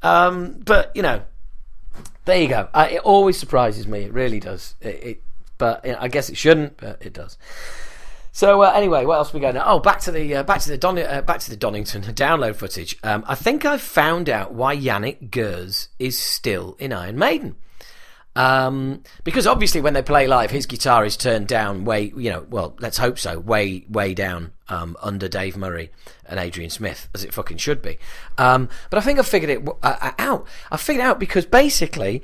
Um, 0.03 0.61
but, 0.65 0.91
you 0.95 1.03
know, 1.03 1.23
there 2.25 2.41
you 2.41 2.49
go. 2.49 2.69
I, 2.73 2.89
it 2.89 3.03
always 3.03 3.39
surprises 3.39 3.87
me. 3.87 4.01
It 4.01 4.13
really 4.13 4.41
does. 4.41 4.75
It, 4.81 5.03
it 5.05 5.23
but 5.59 5.85
you 5.85 5.93
know, 5.93 5.99
I 6.01 6.09
guess 6.09 6.31
it 6.31 6.37
shouldn't, 6.37 6.77
but 6.79 7.05
it 7.05 7.13
does. 7.13 7.37
So 8.39 8.63
uh, 8.63 8.71
anyway, 8.73 9.05
what 9.05 9.17
else 9.17 9.35
we 9.35 9.41
got 9.41 9.55
now? 9.55 9.65
Oh, 9.67 9.81
back 9.81 9.99
to 10.03 10.13
the 10.13 10.37
uh, 10.37 10.43
back 10.45 10.61
to 10.61 10.69
the 10.69 10.79
Don- 10.79 10.97
uh, 10.97 11.23
back 11.23 11.41
to 11.41 11.51
the 11.51 11.57
Donington 11.57 12.03
download 12.15 12.55
footage. 12.55 12.97
Um, 13.03 13.25
I 13.27 13.35
think 13.35 13.65
I've 13.65 13.81
found 13.81 14.31
out 14.31 14.55
why 14.55 14.77
Janick 14.77 15.29
Gers 15.29 15.89
is 15.99 16.17
still 16.17 16.77
in 16.79 16.93
Iron 16.93 17.19
Maiden. 17.19 17.57
Um, 18.37 19.03
because 19.25 19.49
obviously 19.49 19.81
when 19.81 19.95
they 19.95 20.03
play 20.03 20.29
live, 20.29 20.53
his 20.53 20.67
guitar 20.67 21.05
is 21.05 21.17
turned 21.17 21.49
down 21.49 21.85
way, 21.85 22.13
you 22.17 22.31
know, 22.31 22.47
well, 22.49 22.77
let's 22.79 22.97
hope 22.97 23.19
so, 23.19 23.41
way, 23.41 23.85
way 23.89 24.15
down 24.15 24.53
um, 24.69 24.97
under 25.03 25.27
Dave 25.27 25.57
Murray 25.57 25.91
and 26.25 26.39
Adrian 26.39 26.71
Smith, 26.71 27.09
as 27.13 27.25
it 27.25 27.35
fucking 27.35 27.57
should 27.57 27.83
be. 27.83 27.99
Um, 28.37 28.69
but 28.91 28.99
I 28.99 29.01
think 29.01 29.19
I 29.19 29.23
figured 29.23 29.51
it 29.51 29.69
uh, 29.83 30.13
out. 30.17 30.47
I 30.71 30.77
figured 30.77 31.05
out 31.05 31.19
because 31.19 31.47
basically 31.47 32.23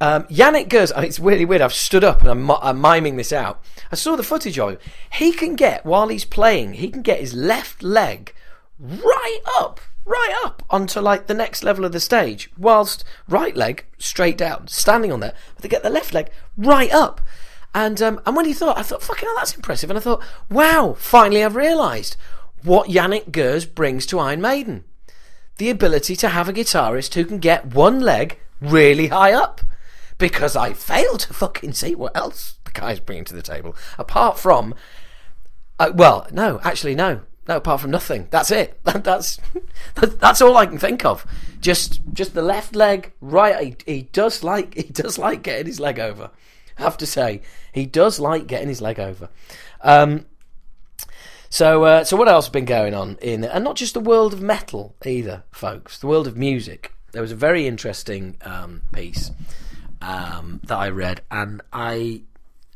um, 0.00 0.24
Janick 0.24 0.68
Gers, 0.68 0.92
it's 0.96 1.20
really 1.20 1.44
weird. 1.44 1.62
I've 1.62 1.72
stood 1.72 2.04
up 2.04 2.20
and 2.20 2.30
I'm, 2.30 2.50
I'm, 2.50 2.80
miming 2.80 3.16
this 3.16 3.32
out. 3.32 3.62
I 3.92 3.96
saw 3.96 4.16
the 4.16 4.22
footage 4.22 4.58
of 4.58 4.70
him. 4.70 4.78
He 5.12 5.32
can 5.32 5.56
get 5.56 5.84
while 5.84 6.08
he's 6.08 6.24
playing, 6.24 6.74
he 6.74 6.90
can 6.90 7.02
get 7.02 7.20
his 7.20 7.34
left 7.34 7.82
leg 7.82 8.34
right 8.78 9.40
up, 9.56 9.80
right 10.04 10.34
up 10.44 10.62
onto 10.68 11.00
like 11.00 11.26
the 11.26 11.34
next 11.34 11.62
level 11.62 11.84
of 11.84 11.92
the 11.92 12.00
stage, 12.00 12.50
whilst 12.58 13.04
right 13.28 13.56
leg 13.56 13.84
straight 13.98 14.36
down, 14.36 14.68
standing 14.68 15.12
on 15.12 15.20
there. 15.20 15.34
But 15.54 15.62
they 15.62 15.68
get 15.68 15.82
the 15.82 15.90
left 15.90 16.12
leg 16.12 16.30
right 16.56 16.92
up. 16.92 17.20
And 17.72 18.00
um, 18.02 18.20
and 18.26 18.36
when 18.36 18.46
he 18.46 18.52
thought, 18.52 18.78
I 18.78 18.82
thought, 18.82 19.02
fucking 19.02 19.26
hell, 19.26 19.36
that's 19.36 19.54
impressive. 19.54 19.90
And 19.90 19.98
I 19.98 20.02
thought, 20.02 20.22
wow, 20.50 20.94
finally 20.98 21.42
I've 21.42 21.56
realised 21.56 22.16
what 22.62 22.88
Janick 22.88 23.30
Gers 23.30 23.64
brings 23.66 24.06
to 24.06 24.18
Iron 24.18 24.40
Maiden. 24.40 24.84
The 25.58 25.70
ability 25.70 26.16
to 26.16 26.30
have 26.30 26.48
a 26.48 26.52
guitarist 26.52 27.14
who 27.14 27.24
can 27.24 27.38
get 27.38 27.74
one 27.74 28.00
leg 28.00 28.38
really 28.60 29.08
high 29.08 29.32
up 29.32 29.60
because 30.24 30.56
I 30.56 30.72
fail 30.72 31.18
to 31.18 31.34
fucking 31.34 31.74
see 31.74 31.94
what 31.94 32.16
else 32.16 32.54
the 32.64 32.70
guy's 32.70 32.98
bringing 32.98 33.26
to 33.26 33.34
the 33.34 33.42
table 33.42 33.76
apart 33.98 34.38
from. 34.38 34.74
Uh, 35.78 35.92
well, 35.94 36.26
no, 36.32 36.60
actually, 36.64 36.94
no, 36.94 37.20
no. 37.46 37.58
Apart 37.58 37.82
from 37.82 37.90
nothing, 37.90 38.28
that's 38.30 38.50
it. 38.50 38.80
that's 38.84 39.38
that's 39.94 40.40
all 40.40 40.56
I 40.56 40.64
can 40.64 40.78
think 40.78 41.04
of. 41.04 41.26
Just 41.60 42.00
just 42.14 42.32
the 42.32 42.40
left 42.40 42.74
leg, 42.74 43.12
right. 43.20 43.82
He, 43.86 43.92
he 43.96 44.02
does 44.14 44.42
like 44.42 44.72
he 44.82 44.84
does 44.84 45.18
like 45.18 45.42
getting 45.42 45.66
his 45.66 45.78
leg 45.78 46.00
over. 46.00 46.30
I 46.78 46.82
have 46.82 46.96
to 46.96 47.06
say, 47.06 47.42
he 47.70 47.84
does 47.84 48.18
like 48.18 48.46
getting 48.46 48.68
his 48.68 48.80
leg 48.80 48.98
over. 48.98 49.28
Um, 49.82 50.24
So, 51.50 51.84
uh, 51.84 52.02
so 52.04 52.16
what 52.16 52.28
else 52.28 52.46
has 52.46 52.50
been 52.50 52.64
going 52.64 52.94
on 52.94 53.18
in, 53.20 53.44
and 53.44 53.62
not 53.62 53.76
just 53.76 53.92
the 53.92 54.00
world 54.00 54.32
of 54.32 54.40
metal 54.40 54.96
either, 55.04 55.44
folks. 55.52 55.98
The 55.98 56.06
world 56.06 56.26
of 56.26 56.36
music. 56.36 56.92
There 57.12 57.22
was 57.22 57.30
a 57.30 57.36
very 57.36 57.66
interesting 57.68 58.38
um, 58.42 58.82
piece 58.90 59.30
um, 60.04 60.60
that 60.64 60.76
I 60.76 60.90
read, 60.90 61.22
and 61.30 61.62
I, 61.72 62.22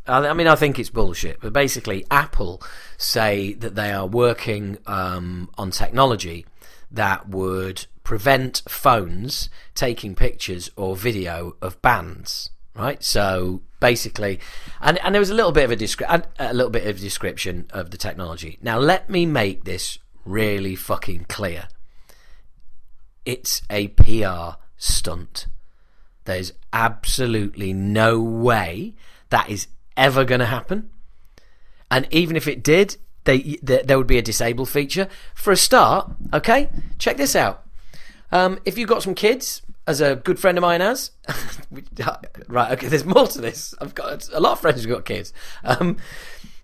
I 0.06 0.32
mean, 0.32 0.46
I 0.46 0.56
think 0.56 0.78
it's 0.78 0.90
bullshit. 0.90 1.40
But 1.40 1.52
basically, 1.52 2.06
Apple 2.10 2.62
say 2.96 3.52
that 3.54 3.74
they 3.74 3.92
are 3.92 4.06
working 4.06 4.78
um, 4.86 5.50
on 5.58 5.70
technology 5.70 6.46
that 6.90 7.28
would 7.28 7.86
prevent 8.02 8.62
phones 8.68 9.50
taking 9.74 10.14
pictures 10.14 10.70
or 10.76 10.96
video 10.96 11.56
of 11.60 11.80
bands. 11.82 12.50
Right, 12.74 13.02
so 13.02 13.62
basically, 13.80 14.38
and, 14.80 14.98
and 14.98 15.12
there 15.12 15.20
was 15.20 15.30
a 15.30 15.34
little 15.34 15.50
bit 15.50 15.64
of 15.64 15.72
a, 15.72 15.76
descri- 15.76 16.24
a 16.38 16.54
little 16.54 16.70
bit 16.70 16.86
of 16.86 17.00
description 17.00 17.66
of 17.70 17.90
the 17.90 17.96
technology. 17.96 18.56
Now, 18.62 18.78
let 18.78 19.10
me 19.10 19.26
make 19.26 19.64
this 19.64 19.98
really 20.24 20.76
fucking 20.76 21.26
clear. 21.28 21.68
It's 23.24 23.62
a 23.68 23.88
PR 23.88 24.60
stunt. 24.76 25.46
There's 26.28 26.52
absolutely 26.72 27.72
no 27.72 28.20
way 28.20 28.94
that 29.30 29.48
is 29.48 29.66
ever 29.96 30.24
going 30.24 30.40
to 30.40 30.46
happen. 30.46 30.90
And 31.90 32.06
even 32.10 32.36
if 32.36 32.46
it 32.46 32.62
did, 32.62 32.96
they, 33.24 33.58
there 33.62 33.96
would 33.96 34.06
be 34.06 34.18
a 34.18 34.22
disable 34.22 34.66
feature. 34.66 35.08
For 35.34 35.52
a 35.52 35.56
start, 35.56 36.10
okay, 36.32 36.68
check 36.98 37.16
this 37.16 37.34
out. 37.34 37.66
Um, 38.30 38.58
if 38.66 38.76
you've 38.76 38.88
got 38.88 39.02
some 39.02 39.14
kids, 39.14 39.62
as 39.86 40.02
a 40.02 40.16
good 40.16 40.38
friend 40.38 40.58
of 40.58 40.62
mine 40.62 40.82
has, 40.82 41.12
right, 42.48 42.72
okay, 42.72 42.88
there's 42.88 43.06
more 43.06 43.26
to 43.26 43.40
this. 43.40 43.74
I've 43.80 43.94
got 43.94 44.28
a 44.30 44.38
lot 44.38 44.52
of 44.52 44.60
friends 44.60 44.82
who've 44.82 44.92
got 44.92 45.06
kids. 45.06 45.32
Um, 45.64 45.96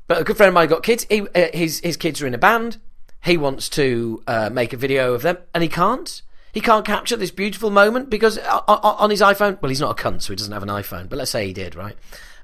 but 0.07 0.21
a 0.21 0.25
good 0.25 0.37
friend 0.37 0.49
of 0.49 0.55
mine 0.55 0.69
got 0.69 0.83
kids. 0.83 1.07
He, 1.09 1.23
uh, 1.23 1.49
his, 1.55 1.81
his 1.81 1.97
kids 1.97 2.21
are 2.21 2.27
in 2.27 2.35
a 2.35 2.39
band. 2.39 2.77
He 3.25 3.39
wants 3.39 3.71
to 3.71 4.23
uh, 4.27 4.51
make 4.53 4.75
a 4.75 4.77
video 4.77 5.15
of 5.15 5.23
them, 5.23 5.39
and 5.55 5.63
he 5.63 5.71
can't. 5.71 6.21
He 6.55 6.61
can't 6.61 6.87
capture 6.87 7.17
this 7.17 7.33
beautiful 7.33 7.69
moment 7.69 8.09
because 8.09 8.39
uh, 8.39 8.61
on 8.69 9.11
his 9.11 9.21
iPhone, 9.21 9.61
well, 9.61 9.69
he's 9.69 9.81
not 9.81 9.99
a 9.99 10.03
cunt, 10.03 10.23
so 10.23 10.33
he 10.33 10.37
doesn't 10.37 10.53
have 10.53 10.63
an 10.63 10.69
iPhone, 10.69 11.09
but 11.09 11.19
let's 11.19 11.33
say 11.33 11.49
he 11.49 11.53
did, 11.53 11.75
right? 11.75 11.97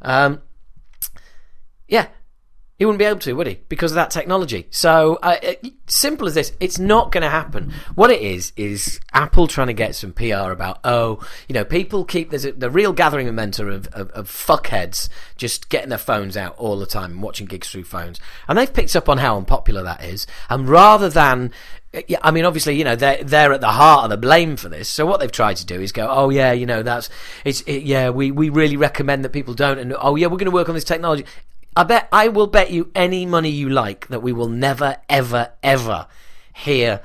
Um, 0.02 0.42
yeah, 1.86 2.08
he 2.80 2.86
wouldn't 2.86 2.98
be 2.98 3.04
able 3.04 3.20
to, 3.20 3.34
would 3.34 3.46
he? 3.46 3.60
Because 3.68 3.92
of 3.92 3.96
that 3.96 4.10
technology. 4.10 4.66
So, 4.70 5.18
uh, 5.22 5.36
simple 5.86 6.26
as 6.26 6.34
this, 6.34 6.52
it's 6.60 6.78
not 6.78 7.12
going 7.12 7.22
to 7.22 7.28
happen. 7.28 7.74
What 7.94 8.10
it 8.10 8.22
is, 8.22 8.54
is 8.56 8.98
Apple 9.12 9.46
trying 9.46 9.66
to 9.66 9.74
get 9.74 9.94
some 9.94 10.14
PR 10.14 10.50
about, 10.50 10.80
oh, 10.82 11.20
you 11.46 11.52
know, 11.52 11.62
people 11.62 12.06
keep, 12.06 12.30
there's 12.30 12.46
a, 12.46 12.52
the 12.52 12.70
real 12.70 12.94
gathering 12.94 13.26
momentum 13.26 13.68
of, 13.68 13.86
of, 13.88 14.10
of, 14.12 14.28
fuckheads 14.30 15.10
just 15.36 15.68
getting 15.68 15.90
their 15.90 15.98
phones 15.98 16.38
out 16.38 16.56
all 16.56 16.78
the 16.78 16.86
time 16.86 17.10
and 17.10 17.22
watching 17.22 17.46
gigs 17.46 17.68
through 17.70 17.84
phones. 17.84 18.18
And 18.48 18.56
they've 18.56 18.72
picked 18.72 18.96
up 18.96 19.10
on 19.10 19.18
how 19.18 19.36
unpopular 19.36 19.82
that 19.82 20.02
is. 20.02 20.26
And 20.48 20.66
rather 20.66 21.10
than 21.10 21.52
yeah, 22.06 22.18
I 22.22 22.30
mean, 22.30 22.44
obviously, 22.44 22.76
you 22.76 22.84
know, 22.84 22.94
they're 22.94 23.22
they're 23.22 23.52
at 23.52 23.60
the 23.60 23.68
heart 23.68 24.04
of 24.04 24.10
the 24.10 24.16
blame 24.16 24.56
for 24.56 24.68
this. 24.68 24.88
So 24.88 25.06
what 25.06 25.18
they've 25.18 25.30
tried 25.30 25.56
to 25.56 25.66
do 25.66 25.80
is 25.80 25.90
go, 25.90 26.06
oh 26.08 26.30
yeah, 26.30 26.52
you 26.52 26.66
know, 26.66 26.82
that's 26.82 27.10
it's 27.44 27.62
it, 27.62 27.82
yeah, 27.82 28.10
we 28.10 28.30
we 28.30 28.48
really 28.48 28.76
recommend 28.76 29.24
that 29.24 29.30
people 29.30 29.54
don't, 29.54 29.78
and 29.78 29.94
oh 29.98 30.14
yeah, 30.14 30.26
we're 30.28 30.36
going 30.36 30.44
to 30.44 30.52
work 30.52 30.68
on 30.68 30.74
this 30.74 30.84
technology. 30.84 31.24
I 31.76 31.84
bet 31.84 32.08
I 32.12 32.28
will 32.28 32.46
bet 32.46 32.70
you 32.70 32.90
any 32.94 33.26
money 33.26 33.50
you 33.50 33.68
like 33.68 34.08
that 34.08 34.22
we 34.22 34.32
will 34.32 34.48
never, 34.48 34.98
ever, 35.08 35.52
ever 35.62 36.06
hear 36.54 37.00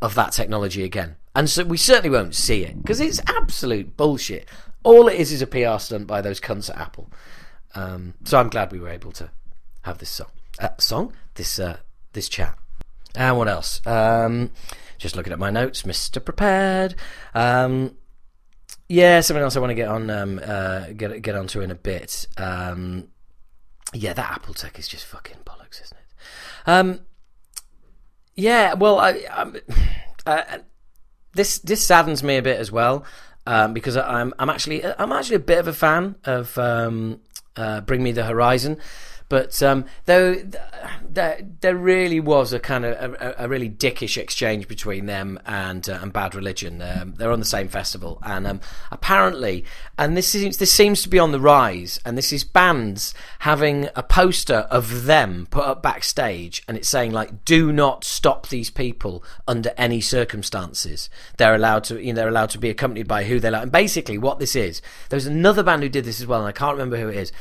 of 0.00 0.14
that 0.14 0.32
technology 0.32 0.84
again. 0.84 1.16
And 1.34 1.50
so 1.50 1.64
we 1.64 1.76
certainly 1.76 2.16
won't 2.16 2.34
see 2.34 2.64
it 2.64 2.80
because 2.80 3.00
it's 3.00 3.20
absolute 3.26 3.96
bullshit. 3.96 4.48
All 4.84 5.08
it 5.08 5.18
is 5.18 5.32
is 5.32 5.42
a 5.42 5.46
PR 5.46 5.78
stunt 5.78 6.06
by 6.06 6.20
those 6.20 6.40
cunts 6.40 6.70
at 6.70 6.76
Apple. 6.76 7.10
Um, 7.74 8.14
so 8.24 8.38
I'm 8.38 8.50
glad 8.50 8.70
we 8.70 8.78
were 8.78 8.90
able 8.90 9.12
to 9.12 9.30
have 9.82 9.98
this 9.98 10.10
song, 10.10 10.28
uh, 10.60 10.68
song, 10.78 11.12
this 11.34 11.58
uh, 11.58 11.78
this 12.12 12.28
chat. 12.28 12.56
And 13.16 13.36
what 13.36 13.48
else? 13.48 13.80
Um, 13.86 14.50
just 14.98 15.16
looking 15.16 15.32
at 15.32 15.38
my 15.38 15.50
notes, 15.50 15.86
Mister 15.86 16.20
Prepared. 16.20 16.94
Um, 17.34 17.96
yeah, 18.88 19.20
something 19.20 19.42
else 19.42 19.56
I 19.56 19.60
want 19.60 19.70
to 19.70 19.74
get 19.74 19.88
on, 19.88 20.10
um, 20.10 20.40
uh, 20.44 20.86
get 20.96 21.22
get 21.22 21.34
onto 21.34 21.60
in 21.60 21.70
a 21.70 21.74
bit. 21.74 22.26
Um, 22.36 23.08
yeah, 23.92 24.12
that 24.12 24.30
Apple 24.30 24.54
Tech 24.54 24.78
is 24.78 24.88
just 24.88 25.06
fucking 25.06 25.38
bollocks, 25.44 25.82
isn't 25.82 25.96
it? 25.98 26.68
Um, 26.68 27.00
yeah, 28.34 28.74
well, 28.74 28.98
I, 28.98 29.52
uh, 30.26 30.58
this 31.34 31.58
this 31.58 31.84
saddens 31.84 32.22
me 32.22 32.36
a 32.36 32.42
bit 32.42 32.58
as 32.58 32.72
well 32.72 33.04
um, 33.46 33.72
because 33.74 33.96
I'm 33.96 34.32
I'm 34.38 34.50
actually 34.50 34.84
I'm 34.84 35.12
actually 35.12 35.36
a 35.36 35.40
bit 35.40 35.58
of 35.58 35.68
a 35.68 35.72
fan 35.72 36.16
of 36.24 36.56
um, 36.58 37.20
uh, 37.56 37.80
Bring 37.82 38.02
Me 38.02 38.12
the 38.12 38.24
Horizon. 38.24 38.78
But 39.34 39.60
um, 39.64 39.86
though 40.04 40.36
there, 41.10 41.40
there 41.60 41.74
really 41.74 42.20
was 42.20 42.52
a 42.52 42.60
kind 42.60 42.84
of 42.84 43.14
a, 43.14 43.34
a 43.38 43.48
really 43.48 43.68
dickish 43.68 44.16
exchange 44.16 44.68
between 44.68 45.06
them 45.06 45.40
and 45.44 45.88
uh, 45.88 45.98
and 46.00 46.12
Bad 46.12 46.36
Religion. 46.36 46.80
Um, 46.80 47.14
they're 47.16 47.32
on 47.32 47.40
the 47.40 47.44
same 47.44 47.66
festival, 47.66 48.20
and 48.22 48.46
um, 48.46 48.60
apparently, 48.92 49.64
and 49.98 50.16
this 50.16 50.28
seems 50.28 50.58
this 50.58 50.70
seems 50.70 51.02
to 51.02 51.08
be 51.08 51.18
on 51.18 51.32
the 51.32 51.40
rise. 51.40 51.98
And 52.04 52.16
this 52.16 52.32
is 52.32 52.44
bands 52.44 53.12
having 53.40 53.88
a 53.96 54.04
poster 54.04 54.68
of 54.70 55.06
them 55.06 55.48
put 55.50 55.64
up 55.64 55.82
backstage, 55.82 56.62
and 56.68 56.76
it's 56.76 56.88
saying 56.88 57.10
like, 57.10 57.44
"Do 57.44 57.72
not 57.72 58.04
stop 58.04 58.50
these 58.50 58.70
people 58.70 59.24
under 59.48 59.72
any 59.76 60.00
circumstances. 60.00 61.10
They're 61.38 61.56
allowed 61.56 61.82
to, 61.84 62.00
you 62.00 62.12
know, 62.12 62.20
they're 62.20 62.28
allowed 62.28 62.50
to 62.50 62.58
be 62.58 62.70
accompanied 62.70 63.08
by 63.08 63.24
who 63.24 63.40
they 63.40 63.50
like." 63.50 63.64
And 63.64 63.72
basically, 63.72 64.16
what 64.16 64.38
this 64.38 64.54
is, 64.54 64.80
there's 65.08 65.26
another 65.26 65.64
band 65.64 65.82
who 65.82 65.88
did 65.88 66.04
this 66.04 66.20
as 66.20 66.26
well, 66.28 66.38
and 66.38 66.48
I 66.48 66.52
can't 66.52 66.74
remember 66.74 66.98
who 66.98 67.08
it 67.08 67.16
is. 67.16 67.32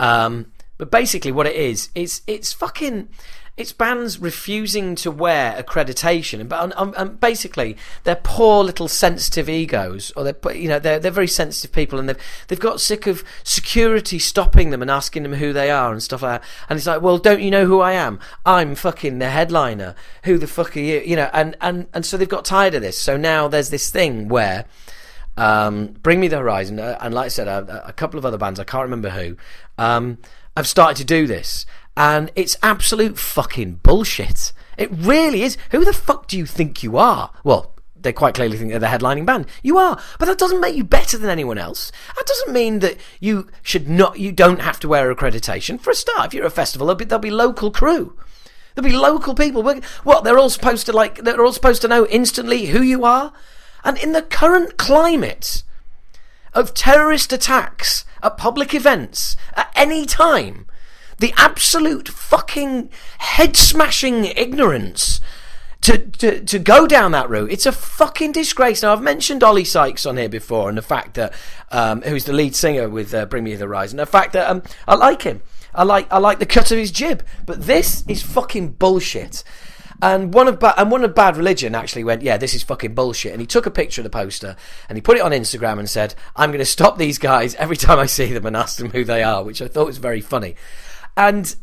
Um, 0.00 0.50
but 0.78 0.92
basically, 0.92 1.32
what 1.32 1.46
it 1.46 1.56
is, 1.56 1.90
it's 1.94 2.22
it's 2.26 2.52
fucking. 2.52 3.08
It's 3.56 3.72
bands 3.72 4.20
refusing 4.20 4.94
to 4.94 5.10
wear 5.10 5.60
accreditation, 5.60 6.38
and, 6.40 6.72
and, 6.76 6.94
and 6.96 7.18
basically 7.18 7.76
they're 8.04 8.20
poor 8.22 8.62
little 8.62 8.86
sensitive 8.86 9.48
egos, 9.48 10.12
or 10.14 10.22
they're 10.22 10.54
you 10.54 10.68
know 10.68 10.78
they're 10.78 11.00
they're 11.00 11.10
very 11.10 11.26
sensitive 11.26 11.72
people, 11.72 11.98
and 11.98 12.08
they've 12.08 12.18
they've 12.46 12.60
got 12.60 12.80
sick 12.80 13.08
of 13.08 13.24
security 13.42 14.20
stopping 14.20 14.70
them 14.70 14.80
and 14.80 14.92
asking 14.92 15.24
them 15.24 15.34
who 15.34 15.52
they 15.52 15.72
are 15.72 15.90
and 15.90 16.00
stuff 16.00 16.22
like 16.22 16.40
that. 16.40 16.48
And 16.68 16.76
it's 16.76 16.86
like, 16.86 17.02
well, 17.02 17.18
don't 17.18 17.42
you 17.42 17.50
know 17.50 17.66
who 17.66 17.80
I 17.80 17.94
am? 17.94 18.20
I'm 18.46 18.76
fucking 18.76 19.18
the 19.18 19.30
headliner. 19.30 19.96
Who 20.22 20.38
the 20.38 20.46
fuck 20.46 20.76
are 20.76 20.80
you? 20.80 21.00
You 21.00 21.16
know, 21.16 21.28
and 21.32 21.56
and 21.60 21.88
and 21.92 22.06
so 22.06 22.16
they've 22.16 22.28
got 22.28 22.44
tired 22.44 22.76
of 22.76 22.82
this. 22.82 22.96
So 22.96 23.16
now 23.16 23.48
there's 23.48 23.70
this 23.70 23.90
thing 23.90 24.28
where. 24.28 24.66
Um, 25.36 25.94
Bring 26.02 26.18
Me 26.18 26.26
the 26.26 26.38
Horizon, 26.38 26.80
uh, 26.80 26.98
and 27.00 27.14
like 27.14 27.26
I 27.26 27.28
said, 27.28 27.46
a, 27.46 27.84
a, 27.86 27.92
couple 27.92 28.18
of 28.18 28.26
other 28.26 28.38
bands, 28.38 28.58
I 28.58 28.64
can't 28.64 28.82
remember 28.82 29.10
who, 29.10 29.36
um, 29.78 30.18
have 30.58 30.66
started 30.66 30.96
to 30.96 31.04
do 31.04 31.28
this, 31.28 31.64
and 31.96 32.32
it's 32.34 32.56
absolute 32.64 33.16
fucking 33.16 33.76
bullshit. 33.76 34.52
It 34.76 34.90
really 34.92 35.42
is. 35.42 35.56
Who 35.70 35.84
the 35.84 35.92
fuck 35.92 36.26
do 36.26 36.36
you 36.36 36.46
think 36.46 36.82
you 36.82 36.96
are? 36.98 37.30
Well, 37.44 37.74
they 37.94 38.12
quite 38.12 38.34
clearly 38.34 38.58
think 38.58 38.70
they're 38.70 38.80
the 38.80 38.86
headlining 38.88 39.24
band. 39.24 39.46
You 39.62 39.78
are, 39.78 40.00
but 40.18 40.26
that 40.26 40.38
doesn't 40.38 40.60
make 40.60 40.74
you 40.74 40.82
better 40.82 41.16
than 41.16 41.30
anyone 41.30 41.58
else. 41.58 41.92
That 42.16 42.26
doesn't 42.26 42.52
mean 42.52 42.80
that 42.80 42.96
you 43.20 43.46
should 43.62 43.88
not. 43.88 44.18
You 44.18 44.32
don't 44.32 44.60
have 44.60 44.80
to 44.80 44.88
wear 44.88 45.14
accreditation 45.14 45.80
for 45.80 45.90
a 45.90 45.94
start. 45.94 46.26
If 46.26 46.34
you're 46.34 46.44
a 46.44 46.50
festival, 46.50 46.88
there'll 46.88 46.98
be, 46.98 47.04
there'll 47.04 47.20
be 47.20 47.30
local 47.30 47.70
crew. 47.70 48.18
There'll 48.74 48.90
be 48.90 48.96
local 48.96 49.36
people. 49.36 49.62
What 49.62 50.24
they're 50.24 50.38
all 50.38 50.50
supposed 50.50 50.86
to 50.86 50.92
like. 50.92 51.22
They're 51.22 51.40
all 51.40 51.52
supposed 51.52 51.82
to 51.82 51.88
know 51.88 52.04
instantly 52.06 52.66
who 52.66 52.82
you 52.82 53.04
are. 53.04 53.32
And 53.84 53.96
in 53.96 54.10
the 54.10 54.22
current 54.22 54.76
climate 54.76 55.62
of 56.54 56.74
terrorist 56.74 57.32
attacks 57.32 58.04
at 58.22 58.36
public 58.36 58.74
events 58.74 59.36
at 59.54 59.72
any 59.74 60.06
time. 60.06 60.66
The 61.18 61.34
absolute 61.36 62.08
fucking 62.08 62.90
head 63.18 63.56
smashing 63.56 64.24
ignorance 64.24 65.20
to, 65.80 65.98
to, 65.98 66.44
to 66.44 66.58
go 66.58 66.86
down 66.86 67.12
that 67.12 67.30
route. 67.30 67.52
It's 67.52 67.66
a 67.66 67.72
fucking 67.72 68.32
disgrace. 68.32 68.82
Now, 68.82 68.92
I've 68.92 69.02
mentioned 69.02 69.42
Oli 69.42 69.64
Sykes 69.64 70.06
on 70.06 70.16
here 70.16 70.28
before 70.28 70.68
and 70.68 70.76
the 70.76 70.82
fact 70.82 71.14
that, 71.14 71.32
um, 71.70 72.02
who's 72.02 72.24
the 72.24 72.32
lead 72.32 72.54
singer 72.54 72.88
with 72.88 73.14
uh, 73.14 73.26
Bring 73.26 73.44
Me 73.44 73.54
the 73.54 73.66
Horizon, 73.66 73.96
the 73.96 74.06
fact 74.06 74.32
that 74.32 74.50
um, 74.50 74.62
I 74.86 74.94
like 74.94 75.22
him. 75.22 75.42
I 75.74 75.84
like, 75.84 76.12
I 76.12 76.18
like 76.18 76.38
the 76.38 76.46
cut 76.46 76.70
of 76.70 76.78
his 76.78 76.90
jib. 76.90 77.24
But 77.46 77.66
this 77.66 78.04
is 78.08 78.22
fucking 78.22 78.72
bullshit. 78.72 79.44
And 80.00 80.32
one 80.32 80.46
of 80.46 80.60
ba- 80.60 80.78
and 80.78 80.90
one 80.90 81.02
of 81.04 81.14
Bad 81.14 81.36
Religion 81.36 81.74
actually 81.74 82.04
went, 82.04 82.22
yeah, 82.22 82.36
this 82.36 82.54
is 82.54 82.62
fucking 82.62 82.94
bullshit. 82.94 83.32
And 83.32 83.40
he 83.40 83.46
took 83.46 83.66
a 83.66 83.70
picture 83.70 84.00
of 84.00 84.04
the 84.04 84.10
poster 84.10 84.56
and 84.88 84.96
he 84.96 85.02
put 85.02 85.16
it 85.16 85.22
on 85.22 85.32
Instagram 85.32 85.78
and 85.78 85.90
said, 85.90 86.14
I'm 86.36 86.50
going 86.50 86.60
to 86.60 86.64
stop 86.66 86.98
these 86.98 87.18
guys 87.18 87.54
every 87.56 87.76
time 87.76 87.98
I 87.98 88.06
see 88.06 88.32
them 88.32 88.46
and 88.46 88.56
ask 88.56 88.78
them 88.78 88.90
who 88.90 89.04
they 89.04 89.22
are, 89.22 89.42
which 89.42 89.60
I 89.60 89.68
thought 89.68 89.86
was 89.86 89.98
very 89.98 90.20
funny. 90.20 90.54
And 91.16 91.54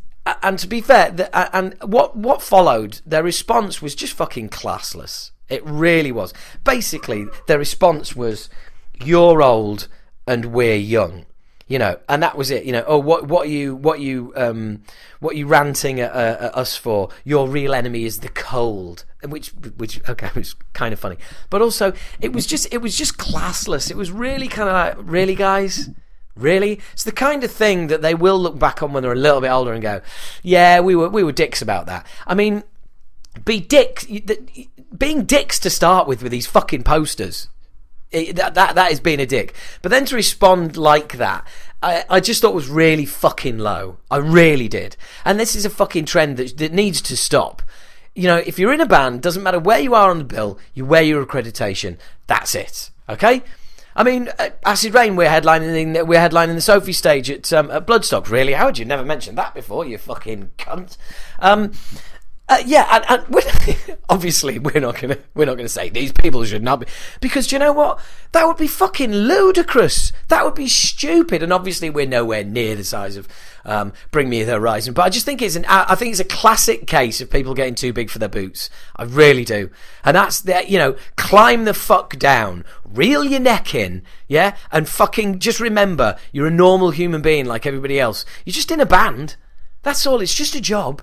and 0.42 0.58
to 0.60 0.68
be 0.68 0.82
fair, 0.82 1.12
the, 1.12 1.56
and 1.56 1.76
what 1.84 2.18
what 2.18 2.42
followed, 2.42 3.02
their 3.06 3.24
response 3.24 3.82
was 3.82 3.96
just 3.96 4.14
fucking 4.14 4.50
classless. 4.50 5.32
It 5.50 5.64
really 5.64 6.12
was. 6.12 6.34
Basically, 6.64 7.28
their 7.48 7.60
response 7.60 8.16
was, 8.16 8.50
"You're 9.04 9.42
old 9.42 9.88
and 10.26 10.46
we're 10.46 10.76
young." 10.78 11.26
You 11.68 11.80
know, 11.80 11.98
and 12.08 12.22
that 12.22 12.38
was 12.38 12.52
it. 12.52 12.66
You 12.66 12.72
know, 12.72 12.84
oh, 12.88 13.00
what 13.00 13.28
what 13.28 13.50
you 13.50 13.76
what 13.76 14.00
you 14.00 14.34
um 14.36 14.84
what 15.20 15.36
you 15.36 15.48
ranting 15.48 16.00
at, 16.00 16.12
uh, 16.12 16.38
at 16.46 16.58
us 16.58 16.78
for? 16.78 17.10
Your 17.24 17.48
real 17.50 17.74
enemy 17.74 18.06
is 18.06 18.20
the 18.20 18.30
cold, 18.30 19.06
which 19.24 19.50
which 19.78 20.02
okay, 20.08 20.28
it 20.36 20.36
was 20.36 20.56
kind 20.74 20.94
of 20.94 21.00
funny, 21.00 21.18
but 21.50 21.62
also 21.62 21.94
it 22.22 22.34
was 22.34 22.46
just 22.46 22.72
it 22.74 22.80
was 22.80 22.98
just 22.98 23.18
classless. 23.18 23.90
It 23.90 23.98
was 23.98 24.12
really 24.12 24.48
kind 24.48 24.70
of 24.70 24.74
like, 24.74 25.10
really, 25.12 25.36
guys, 25.36 25.90
Really? 26.36 26.82
It's 26.92 27.06
the 27.06 27.14
kind 27.14 27.44
of 27.46 27.52
thing 27.52 27.88
that 27.88 28.02
they 28.02 28.14
will 28.14 28.38
look 28.38 28.60
back 28.60 28.84
on 28.84 28.92
when 28.92 29.04
they're 29.04 29.14
a 29.14 29.16
little 29.16 29.40
bit 29.40 29.50
older 29.50 29.72
and 29.72 29.82
go, 29.82 30.02
"Yeah, 30.44 30.82
we 30.82 30.94
were 30.94 31.08
we 31.08 31.24
were 31.24 31.32
dicks 31.32 31.62
about 31.62 31.86
that." 31.86 32.06
I 32.28 32.36
mean, 32.36 32.64
be 33.46 33.62
dicks. 33.62 34.06
Being 34.98 35.24
dicks 35.24 35.60
to 35.60 35.70
start 35.70 36.08
with 36.08 36.22
with 36.22 36.34
these 36.34 36.46
fucking 36.46 36.84
posters. 36.84 37.48
That, 38.34 38.54
that 38.56 38.76
that 38.76 38.92
is 38.92 39.00
being 39.00 39.20
a 39.20 39.26
dick. 39.26 39.54
But 39.82 39.90
then 39.90 40.06
to 40.06 40.16
respond 40.16 40.78
like 40.78 41.18
that, 41.18 41.46
I, 41.84 42.04
I 42.10 42.20
just 42.20 42.42
thought 42.42 42.56
was 42.56 42.70
really 42.70 43.06
fucking 43.06 43.58
low. 43.58 43.98
I 44.10 44.18
really 44.18 44.68
did. 44.68 44.98
And 45.24 45.40
this 45.40 45.56
is 45.56 45.66
a 45.66 45.70
fucking 45.70 46.06
trend 46.06 46.38
that, 46.38 46.58
that 46.58 46.74
needs 46.74 47.02
to 47.04 47.18
stop. 47.18 47.62
You 48.16 48.28
know, 48.28 48.38
if 48.38 48.58
you're 48.58 48.74
in 48.74 48.82
a 48.82 48.86
band, 48.86 49.22
doesn't 49.22 49.44
matter 49.44 49.60
where 49.60 49.80
you 49.80 49.94
are 49.94 50.10
on 50.10 50.20
the 50.20 50.24
bill, 50.24 50.58
you 50.74 50.86
wear 50.86 51.04
your 51.04 51.26
accreditation. 51.26 51.98
That's 52.28 52.56
it. 52.56 52.90
Okay? 53.10 53.44
I 53.96 54.04
mean, 54.04 54.30
uh, 54.40 54.50
Acid 54.66 54.94
Rain. 54.94 55.16
we're 55.16 55.30
headlining, 55.30 56.06
we're 56.08 56.20
headlining 56.20 56.56
the 56.56 56.62
Sophie 56.62 56.92
stage 56.92 57.30
at, 57.30 57.52
um, 57.54 57.72
at 57.72 57.86
Bloodstock. 57.86 58.30
Really, 58.30 58.54
how 58.54 58.66
would 58.66 58.78
you 58.78 58.86
never 58.86 59.06
mentioned 59.06 59.38
that 59.38 59.54
before? 59.54 59.86
You 59.86 59.98
fucking 59.98 60.52
cunt. 60.58 60.98
Um, 61.40 61.72
uh, 62.48 62.62
yeah, 62.66 62.88
and, 62.92 63.06
and 63.10 63.28
we're, 63.28 63.98
obviously 64.10 64.60
we're 64.60 64.80
not 64.80 65.00
gonna 65.02 65.18
we're 65.34 65.46
not 65.46 65.58
gonna 65.58 65.68
say 65.68 65.90
these 65.90 66.12
people 66.12 66.46
should 66.46 66.62
not 66.62 66.80
be 66.80 66.86
because 67.20 67.48
do 67.48 67.56
you 67.56 67.60
know 67.60 67.74
what 67.74 68.00
that 68.34 68.46
would 68.46 68.58
be 68.58 68.68
fucking 68.68 69.12
ludicrous. 69.12 70.12
That 70.28 70.44
would 70.44 70.56
be 70.56 70.68
stupid, 70.68 71.42
and 71.42 71.54
obviously 71.54 71.90
we're 71.90 72.06
nowhere 72.06 72.44
near 72.44 72.76
the 72.76 72.84
size 72.84 73.16
of 73.16 73.28
um, 73.64 73.94
Bring 74.12 74.30
Me 74.30 74.44
the 74.44 74.52
Horizon. 74.52 74.94
But 74.94 75.04
I 75.04 75.10
just 75.10 75.26
think 75.26 75.42
it's 75.42 75.56
an 75.56 75.66
I 75.68 75.96
think 75.96 76.12
it's 76.12 76.20
a 76.20 76.26
classic 76.26 76.86
case 76.86 77.22
of 77.22 77.32
people 77.32 77.54
getting 77.54 77.76
too 77.76 77.94
big 77.94 78.10
for 78.10 78.20
their 78.20 78.30
boots. 78.30 78.70
I 78.96 79.04
really 79.04 79.46
do, 79.46 79.72
and 80.04 80.16
that's 80.16 80.42
that. 80.42 80.70
You 80.70 80.78
know, 80.78 80.98
climb 81.16 81.66
the 81.66 81.74
fuck 81.74 82.18
down, 82.18 82.64
reel 82.84 83.24
your 83.24 83.40
neck 83.40 83.74
in, 83.74 84.04
yeah, 84.28 84.56
and 84.72 84.88
fucking 84.88 85.40
just 85.40 85.60
remember 85.60 86.18
you're 86.32 86.48
a 86.48 86.52
normal 86.52 86.92
human 86.92 87.22
being 87.22 87.46
like 87.46 87.66
everybody 87.66 88.00
else. 88.00 88.26
You're 88.46 88.54
just 88.54 88.70
in 88.70 88.82
a 88.82 88.86
band. 88.86 89.38
That's 89.82 90.06
all. 90.06 90.22
It's 90.22 90.36
just 90.36 90.56
a 90.56 90.62
job. 90.62 91.02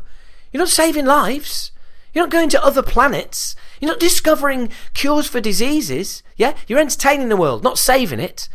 You're 0.53 0.63
not 0.63 0.69
saving 0.69 1.07
lives. 1.07 1.73
You're 2.13 2.25
not 2.25 2.31
going 2.31 2.51
to 2.51 2.65
other 2.65 2.83
planets. 2.83 3.57
You're 3.81 3.91
not 3.91 4.01
discovering 4.01 4.71
cures 4.95 5.27
for 5.27 5.41
diseases. 5.41 6.23
Yeah? 6.37 6.55
You're 6.67 6.79
entertaining 6.79 7.29
the 7.29 7.37
world, 7.37 7.65
not 7.65 7.79
saving 7.79 8.21
it. 8.21 8.49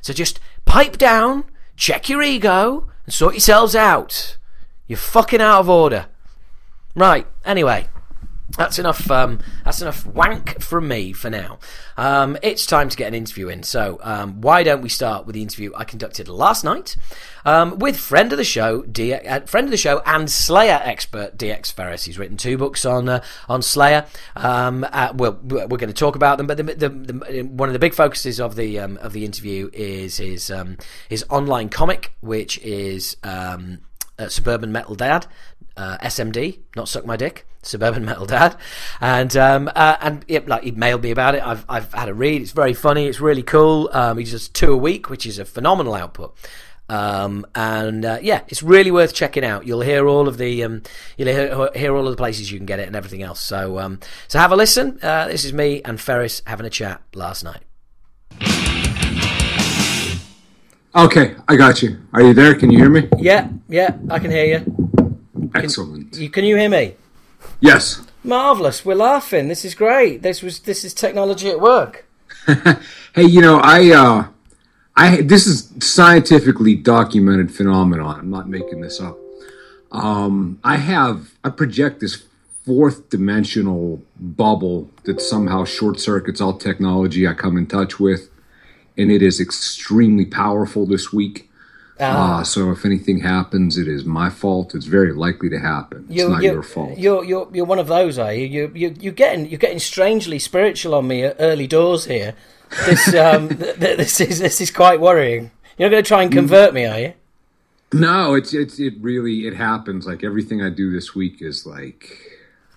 So 0.00 0.12
just 0.12 0.40
pipe 0.64 0.98
down, 0.98 1.44
check 1.76 2.08
your 2.08 2.22
ego, 2.22 2.90
and 3.04 3.14
sort 3.14 3.34
yourselves 3.34 3.74
out. 3.76 4.36
You're 4.86 4.98
fucking 4.98 5.40
out 5.40 5.60
of 5.60 5.70
order. 5.70 6.06
Right, 6.94 7.26
anyway. 7.44 7.88
That's 8.56 8.78
enough. 8.78 9.10
Um, 9.10 9.40
that's 9.64 9.82
enough 9.82 10.06
wank 10.06 10.60
from 10.60 10.86
me 10.86 11.12
for 11.12 11.28
now. 11.28 11.58
Um, 11.96 12.36
it's 12.42 12.66
time 12.66 12.88
to 12.88 12.96
get 12.96 13.08
an 13.08 13.14
interview 13.14 13.48
in. 13.48 13.64
So 13.64 13.98
um, 14.02 14.40
why 14.40 14.62
don't 14.62 14.80
we 14.80 14.88
start 14.88 15.26
with 15.26 15.34
the 15.34 15.42
interview 15.42 15.72
I 15.76 15.84
conducted 15.84 16.28
last 16.28 16.62
night 16.62 16.96
um, 17.44 17.78
with 17.78 17.96
friend 17.96 18.30
of 18.32 18.38
the 18.38 18.44
show, 18.44 18.82
D- 18.82 19.12
uh, 19.12 19.40
friend 19.40 19.66
of 19.66 19.70
the 19.72 19.76
show, 19.76 20.02
and 20.06 20.30
Slayer 20.30 20.80
expert 20.84 21.36
DX 21.36 21.72
Ferris. 21.72 22.04
He's 22.04 22.18
written 22.18 22.36
two 22.36 22.56
books 22.56 22.84
on 22.84 23.08
uh, 23.08 23.24
on 23.48 23.60
Slayer. 23.60 24.06
Um, 24.36 24.86
uh, 24.92 25.12
well, 25.16 25.38
we're 25.42 25.66
going 25.66 25.88
to 25.88 25.92
talk 25.92 26.14
about 26.14 26.38
them, 26.38 26.46
but 26.46 26.56
the, 26.56 26.62
the, 26.62 26.88
the, 26.88 27.42
one 27.42 27.68
of 27.68 27.72
the 27.72 27.80
big 27.80 27.94
focuses 27.94 28.40
of 28.40 28.54
the 28.54 28.78
um, 28.78 28.98
of 28.98 29.12
the 29.12 29.24
interview 29.24 29.68
is 29.72 30.18
his 30.18 30.52
his 31.08 31.24
online 31.28 31.68
comic, 31.70 32.12
which 32.20 32.58
is 32.58 33.16
uh, 34.18 34.28
Suburban 34.28 34.70
Metal 34.72 34.94
Dad, 34.94 35.26
uh, 35.76 35.98
SMD, 35.98 36.60
not 36.76 36.88
suck 36.88 37.04
my 37.04 37.16
dick. 37.16 37.46
Suburban 37.62 38.04
Metal 38.06 38.26
Dad, 38.26 38.56
and 39.00 39.36
um, 39.36 39.70
uh, 39.74 39.96
and 40.00 40.24
yeah, 40.28 40.40
like 40.46 40.64
he 40.64 40.70
mailed 40.70 41.02
me 41.02 41.10
about 41.10 41.34
it. 41.34 41.42
I've 41.44 41.64
I've 41.68 41.92
had 41.92 42.08
a 42.08 42.14
read. 42.14 42.42
It's 42.42 42.52
very 42.52 42.74
funny. 42.74 43.06
It's 43.06 43.20
really 43.20 43.42
cool. 43.42 43.88
Um, 43.92 44.18
he 44.18 44.24
does 44.24 44.48
two 44.48 44.72
a 44.72 44.76
week, 44.76 45.08
which 45.08 45.26
is 45.26 45.38
a 45.38 45.44
phenomenal 45.44 45.94
output. 45.94 46.36
Um, 46.88 47.46
and 47.54 48.04
uh, 48.04 48.18
yeah, 48.20 48.42
it's 48.48 48.62
really 48.62 48.90
worth 48.90 49.14
checking 49.14 49.44
out. 49.44 49.66
You'll 49.66 49.80
hear 49.80 50.06
all 50.06 50.28
of 50.28 50.36
the 50.36 50.62
um, 50.64 50.82
you'll 51.16 51.28
hear, 51.28 51.70
hear, 51.74 51.96
all 51.96 52.06
of 52.06 52.12
the 52.12 52.16
places 52.16 52.52
you 52.52 52.58
can 52.58 52.66
get 52.66 52.78
it 52.78 52.86
and 52.86 52.94
everything 52.94 53.22
else. 53.22 53.40
So 53.40 53.78
um, 53.78 54.00
so 54.28 54.38
have 54.38 54.52
a 54.52 54.56
listen. 54.56 54.98
Uh, 55.02 55.28
this 55.28 55.44
is 55.44 55.52
me 55.52 55.80
and 55.84 56.00
Ferris 56.00 56.42
having 56.46 56.66
a 56.66 56.70
chat 56.70 57.00
last 57.14 57.42
night. 57.42 57.62
Okay, 60.96 61.34
I 61.48 61.56
got 61.56 61.82
you. 61.82 61.98
Are 62.12 62.22
you 62.22 62.34
there? 62.34 62.54
Can 62.54 62.70
you 62.70 62.78
hear 62.78 62.90
me? 62.90 63.08
Yeah, 63.18 63.48
yeah, 63.68 63.96
I 64.10 64.18
can 64.20 64.30
hear 64.30 64.44
you. 64.44 64.73
Excellent. 65.54 66.12
Can 66.12 66.22
you, 66.22 66.30
can 66.30 66.44
you 66.44 66.56
hear 66.56 66.68
me? 66.68 66.94
Yes. 67.60 68.02
Marvelous. 68.22 68.84
We're 68.84 68.94
laughing. 68.94 69.48
This 69.48 69.64
is 69.64 69.74
great. 69.74 70.22
This 70.22 70.42
was 70.42 70.60
this 70.60 70.84
is 70.84 70.94
technology 70.94 71.50
at 71.50 71.60
work. 71.60 72.06
hey, 73.14 73.24
you 73.24 73.40
know, 73.40 73.60
I 73.62 73.90
uh 73.90 74.28
I 74.96 75.20
this 75.20 75.46
is 75.46 75.70
scientifically 75.80 76.74
documented 76.74 77.54
phenomenon. 77.54 78.20
I'm 78.20 78.30
not 78.30 78.48
making 78.48 78.80
this 78.80 79.00
up. 79.00 79.18
Um 79.92 80.58
I 80.64 80.76
have 80.76 81.32
I 81.44 81.50
project 81.50 82.00
this 82.00 82.24
fourth 82.64 83.10
dimensional 83.10 84.02
bubble 84.18 84.90
that 85.04 85.20
somehow 85.20 85.64
short 85.64 86.00
circuits 86.00 86.40
all 86.40 86.56
technology 86.56 87.28
I 87.28 87.34
come 87.34 87.58
in 87.58 87.66
touch 87.66 88.00
with 88.00 88.30
and 88.96 89.10
it 89.10 89.22
is 89.22 89.40
extremely 89.40 90.24
powerful 90.24 90.86
this 90.86 91.12
week. 91.12 91.50
Uh, 91.98 92.42
so 92.42 92.72
if 92.72 92.84
anything 92.84 93.20
happens, 93.20 93.78
it 93.78 93.86
is 93.86 94.04
my 94.04 94.28
fault. 94.28 94.74
It's 94.74 94.86
very 94.86 95.12
likely 95.12 95.48
to 95.50 95.58
happen. 95.58 96.06
It's 96.10 96.28
not 96.28 96.42
your 96.42 96.62
fault. 96.62 96.98
You're 96.98 97.24
you're 97.24 97.48
you're 97.52 97.64
one 97.64 97.78
of 97.78 97.86
those, 97.86 98.18
are 98.18 98.34
you? 98.34 98.46
You 98.46 98.72
you 98.74 98.96
you're 98.98 99.12
getting 99.12 99.46
you're 99.46 99.58
getting 99.58 99.78
strangely 99.78 100.38
spiritual 100.40 100.94
on 100.94 101.06
me 101.06 101.22
at 101.22 101.36
early 101.38 101.68
doors 101.68 102.06
here. 102.06 102.34
This 102.86 103.14
um 103.14 103.48
th- 103.48 103.76
this 103.78 104.20
is 104.20 104.40
this 104.40 104.60
is 104.60 104.70
quite 104.70 105.00
worrying. 105.00 105.52
You're 105.78 105.88
not 105.88 105.94
going 105.94 106.04
to 106.04 106.08
try 106.08 106.22
and 106.22 106.32
convert 106.32 106.72
me, 106.72 106.86
are 106.86 107.00
you? 107.00 107.12
No, 107.92 108.34
it's 108.34 108.52
it's 108.52 108.80
it 108.80 108.94
really 109.00 109.46
it 109.46 109.54
happens. 109.54 110.06
Like 110.06 110.24
everything 110.24 110.62
I 110.62 110.70
do 110.70 110.90
this 110.90 111.14
week 111.14 111.40
is 111.40 111.64
like 111.64 112.18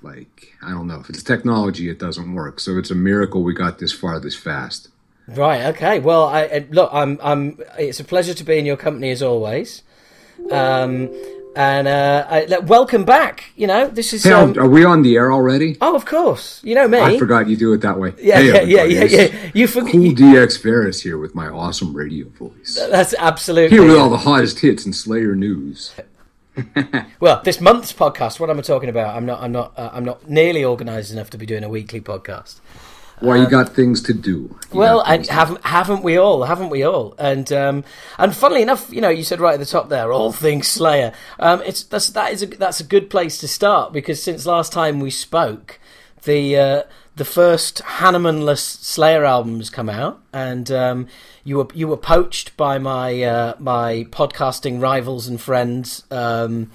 like 0.04 0.54
I 0.62 0.70
don't 0.72 0.88
know 0.88 1.00
if 1.00 1.10
it's 1.10 1.24
technology, 1.24 1.90
it 1.90 1.98
doesn't 1.98 2.34
work. 2.34 2.60
So 2.60 2.78
it's 2.78 2.92
a 2.92 2.96
miracle 2.96 3.44
we 3.44 3.54
got 3.54 3.80
this 3.80 3.94
far 3.94 4.20
this 4.20 4.36
fast. 4.36 4.90
Right. 5.28 5.66
Okay. 5.68 6.00
Well, 6.00 6.26
I 6.26 6.66
look. 6.70 6.90
I'm. 6.94 7.20
I'm. 7.22 7.60
It's 7.78 8.00
a 8.00 8.04
pleasure 8.04 8.34
to 8.34 8.44
be 8.44 8.58
in 8.58 8.66
your 8.66 8.78
company 8.78 9.12
as 9.12 9.22
always. 9.22 9.84
Um, 10.52 11.10
and 11.58 11.88
uh, 11.88 12.28
I, 12.30 12.60
welcome 12.60 13.04
back. 13.04 13.46
You 13.56 13.68
know, 13.68 13.88
this 13.88 14.14
is. 14.14 14.24
Hey, 14.24 14.32
um, 14.32 14.58
are 14.60 14.70
we 14.70 14.86
on 14.86 15.02
the 15.02 15.16
air 15.16 15.34
already? 15.34 15.76
Oh, 15.82 15.96
of 15.96 16.06
course. 16.06 16.62
You 16.64 16.76
know 16.76 16.88
me. 16.88 17.00
I 17.00 17.18
forgot 17.18 17.50
you 17.50 17.58
do 17.58 17.74
it 17.74 17.82
that 17.82 17.98
way. 17.98 18.14
Yeah, 18.20 18.40
hey, 18.40 18.66
yeah, 18.68 18.84
yeah, 18.84 19.04
yeah, 19.04 19.04
yeah. 19.04 19.52
You 19.54 19.68
forget. 19.68 19.92
Cool 19.92 20.12
DX 20.12 20.62
Ferris 20.62 21.02
here 21.02 21.18
with 21.18 21.34
my 21.34 21.48
awesome 21.48 21.96
radio 21.96 22.30
voice. 22.30 22.80
That's 22.90 23.16
absolutely 23.18 23.76
here 23.76 23.86
with 23.86 23.98
all 23.98 24.10
the 24.10 24.18
hottest 24.18 24.60
hits 24.60 24.86
and 24.86 24.96
Slayer 24.96 25.36
news. 25.36 25.94
well, 27.20 27.42
this 27.44 27.60
month's 27.60 27.92
podcast. 27.92 28.40
What 28.40 28.50
am 28.50 28.60
I 28.60 28.62
talking 28.62 28.90
about? 28.90 29.16
I'm 29.16 29.26
not. 29.26 29.42
I'm 29.42 29.52
not. 29.52 29.74
Uh, 29.78 29.90
I'm 29.92 30.06
not 30.06 30.30
nearly 30.30 30.64
organised 30.64 31.12
enough 31.12 31.30
to 31.32 31.38
be 31.38 31.46
doing 31.46 31.64
a 31.64 31.70
weekly 31.70 32.02
podcast. 32.02 32.60
Why 33.20 33.38
you 33.38 33.50
got 33.50 33.70
things 33.70 34.02
to 34.04 34.14
do? 34.14 34.58
You 34.72 34.80
well, 34.80 35.02
and 35.02 35.26
haven't 35.26 35.66
haven't 35.66 36.04
we 36.04 36.18
all? 36.18 36.44
Haven't 36.44 36.70
we 36.70 36.84
all? 36.84 37.16
And 37.18 37.52
um, 37.52 37.84
and 38.20 38.36
funnily 38.36 38.62
enough, 38.62 38.92
you 38.92 39.02
know, 39.02 39.10
you 39.10 39.24
said 39.24 39.40
right 39.40 39.56
at 39.56 39.60
the 39.60 39.66
top 39.66 39.90
there, 39.90 40.12
all 40.14 40.32
things 40.32 40.68
Slayer. 40.68 41.14
Um, 41.40 41.64
it's 41.64 41.84
that's 41.84 42.10
that 42.10 42.32
is 42.32 42.44
a, 42.44 42.46
that's 42.46 42.80
a 42.80 42.84
good 42.84 43.10
place 43.10 43.40
to 43.40 43.48
start 43.48 43.92
because 43.92 44.22
since 44.22 44.46
last 44.46 44.72
time 44.72 45.00
we 45.00 45.10
spoke, 45.10 45.80
the 46.24 46.58
uh, 46.58 46.84
the 47.16 47.26
first 47.26 47.80
Hannemanless 47.80 48.60
Slayer 48.60 49.26
albums 49.26 49.72
come 49.72 49.90
out, 49.90 50.22
and 50.32 50.70
um, 50.70 51.08
you 51.44 51.58
were 51.58 51.68
you 51.74 51.88
were 51.88 51.98
poached 51.98 52.56
by 52.56 52.78
my 52.78 53.24
uh, 53.24 53.56
my 53.58 54.06
podcasting 54.12 54.80
rivals 54.80 55.28
and 55.28 55.42
friends, 55.42 56.04
um, 56.12 56.70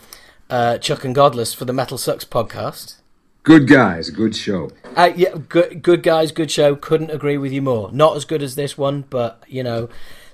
uh, 0.51 0.79
Chuck 0.79 1.05
and 1.05 1.15
Godless, 1.15 1.55
for 1.55 1.65
the 1.67 1.73
Metal 1.73 1.99
Sucks 1.99 2.25
podcast. 2.25 2.97
Good 3.45 3.67
guys, 3.67 4.11
good 4.11 4.37
show. 4.37 4.71
Uh, 4.97 5.13
yeah, 5.17 5.35
good, 5.49 5.83
good 5.83 6.05
guys, 6.05 6.31
good 6.31 6.51
show. 6.51 6.77
Couldn't 6.77 7.11
agree 7.11 7.37
with 7.39 7.53
you 7.53 7.61
more. 7.61 7.91
Not 7.91 8.17
as 8.17 8.25
good 8.25 8.41
as 8.41 8.55
this 8.55 8.79
one, 8.79 9.05
but 9.11 9.43
you 9.49 9.65
know, 9.65 9.89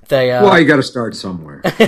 they. 0.08 0.30
Uh... 0.30 0.44
Well, 0.44 0.60
you 0.60 0.66
got 0.66 0.76
to 0.76 0.82
start 0.82 1.16
somewhere. 1.16 1.62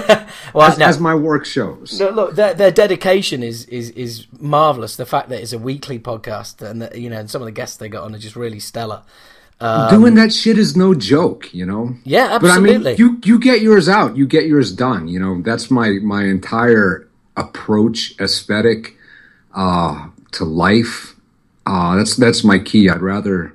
well, 0.55 0.71
as, 0.71 0.81
as, 0.81 0.99
my 0.99 1.15
work 1.15 1.45
shows. 1.45 2.01
No, 2.01 2.09
look, 2.09 2.37
their, 2.37 2.55
their 2.55 2.71
dedication 2.71 3.43
is 3.43 3.67
is 3.67 3.91
is 3.91 4.27
marvelous. 4.39 4.97
The 4.97 5.05
fact 5.05 5.29
that 5.29 5.43
it's 5.43 5.53
a 5.53 5.59
weekly 5.59 5.99
podcast, 5.99 6.63
and 6.63 6.81
that, 6.81 6.97
you 6.97 7.11
know, 7.11 7.19
and 7.19 7.31
some 7.31 7.43
of 7.43 7.47
the 7.47 7.53
guests 7.53 7.77
they 7.77 7.91
got 7.91 8.05
on 8.05 8.15
are 8.15 8.19
just 8.19 8.37
really 8.37 8.61
stellar. 8.61 9.03
Um, 9.61 9.91
Doing 9.91 10.15
that 10.15 10.33
shit 10.33 10.57
is 10.57 10.75
no 10.75 10.95
joke, 10.95 11.53
you 11.53 11.67
know. 11.67 11.95
Yeah, 12.05 12.37
absolutely. 12.37 12.79
But 12.79 12.87
I 12.87 12.93
mean, 12.93 12.97
you 12.97 13.21
you 13.25 13.39
get 13.39 13.61
yours 13.61 13.91
out, 13.91 14.17
you 14.17 14.27
get 14.27 14.47
yours 14.47 14.73
done. 14.73 15.07
You 15.07 15.21
know, 15.21 15.43
that's 15.43 15.71
my 15.71 15.99
my 16.03 16.25
entire 16.25 17.07
approach, 17.37 18.19
aesthetic. 18.19 18.97
Uh, 19.55 20.09
to 20.33 20.45
life. 20.45 21.15
Uh, 21.67 21.97
that's 21.97 22.17
that's 22.17 22.45
my 22.45 22.59
key. 22.59 22.89
I'd 22.89 23.03
rather 23.03 23.55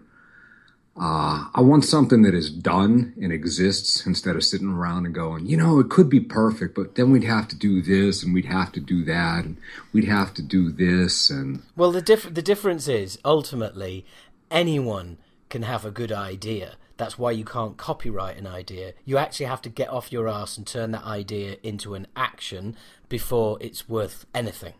uh, 0.98 1.48
I 1.54 1.60
want 1.60 1.84
something 1.84 2.22
that 2.22 2.34
is 2.34 2.50
done 2.50 3.14
and 3.22 3.34
exists 3.34 4.06
instead 4.06 4.38
of 4.38 4.46
sitting 4.46 4.70
around 4.70 5.06
and 5.06 5.14
going, 5.14 5.46
you 5.46 5.58
know, 5.58 5.80
it 5.80 5.90
could 5.90 6.10
be 6.10 6.22
perfect, 6.22 6.74
but 6.74 6.96
then 6.96 7.12
we'd 7.12 7.26
have 7.26 7.50
to 7.50 7.56
do 7.56 7.82
this 7.82 8.24
and 8.24 8.34
we'd 8.34 8.46
have 8.46 8.72
to 8.74 8.80
do 8.80 9.04
that 9.04 9.44
and 9.44 9.58
we'd 9.92 10.08
have 10.08 10.34
to 10.36 10.42
do 10.42 10.72
this 10.72 11.30
and 11.30 11.62
well, 11.76 11.92
the 11.92 12.02
diff- 12.02 12.34
the 12.34 12.42
difference 12.42 12.88
is 12.88 13.20
ultimately 13.26 14.06
anyone 14.50 15.18
can 15.50 15.64
have 15.64 15.84
a 15.84 15.92
good 15.92 16.14
idea. 16.14 16.76
That's 16.96 17.20
why 17.20 17.32
you 17.32 17.44
can't 17.44 17.76
copyright 17.76 18.38
an 18.38 18.48
idea. 18.48 18.94
You 19.04 19.18
actually 19.18 19.48
have 19.48 19.62
to 19.64 19.70
get 19.70 19.90
off 19.90 20.14
your 20.14 20.30
ass 20.30 20.56
and 20.56 20.66
turn 20.66 20.92
that 20.92 21.04
idea 21.04 21.58
into 21.62 21.94
an 21.94 22.08
action 22.16 22.78
before 23.10 23.58
it's 23.60 23.90
worth 23.90 24.26
anything. 24.34 24.76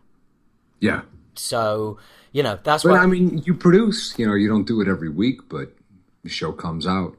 Yeah. 0.80 1.02
So, 1.38 1.98
you 2.32 2.42
know, 2.42 2.58
that's 2.62 2.84
But 2.84 2.90
why 2.90 3.00
I 3.02 3.06
mean, 3.06 3.38
you 3.44 3.54
produce. 3.54 4.14
You 4.18 4.26
know, 4.26 4.34
you 4.34 4.48
don't 4.48 4.66
do 4.66 4.80
it 4.80 4.88
every 4.88 5.08
week, 5.10 5.48
but 5.48 5.74
the 6.22 6.28
show 6.28 6.52
comes 6.52 6.86
out. 6.86 7.16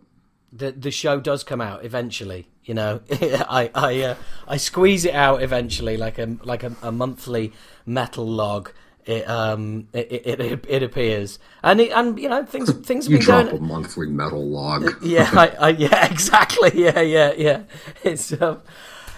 the 0.51 0.71
the 0.71 0.91
show 0.91 1.19
does 1.19 1.43
come 1.43 1.61
out 1.61 1.83
eventually. 1.85 2.47
You 2.63 2.73
know, 2.73 3.01
I 3.11 3.69
I 3.75 4.01
uh, 4.01 4.15
I 4.47 4.57
squeeze 4.57 5.05
it 5.05 5.13
out 5.13 5.41
eventually, 5.41 5.97
like 5.97 6.17
a 6.17 6.37
like 6.43 6.63
a, 6.63 6.75
a 6.81 6.91
monthly 6.91 7.53
metal 7.85 8.27
log. 8.27 8.71
It 9.05 9.27
um 9.29 9.87
it 9.93 10.11
it, 10.11 10.39
it, 10.39 10.65
it 10.67 10.83
appears, 10.83 11.39
and 11.63 11.79
it, 11.81 11.91
and 11.91 12.19
you 12.19 12.29
know 12.29 12.45
things 12.45 12.71
things 12.85 13.05
have 13.05 13.11
You 13.11 13.17
been 13.17 13.25
drop 13.25 13.25
going. 13.25 13.51
a 13.51 13.59
monthly 13.59 14.07
metal 14.07 14.45
log. 14.47 14.91
yeah, 15.01 15.29
I, 15.33 15.47
I, 15.59 15.69
yeah, 15.69 16.05
exactly. 16.11 16.71
Yeah, 16.75 16.99
yeah, 17.01 17.33
yeah. 17.37 17.63
It's 18.03 18.33
um, 18.41 18.61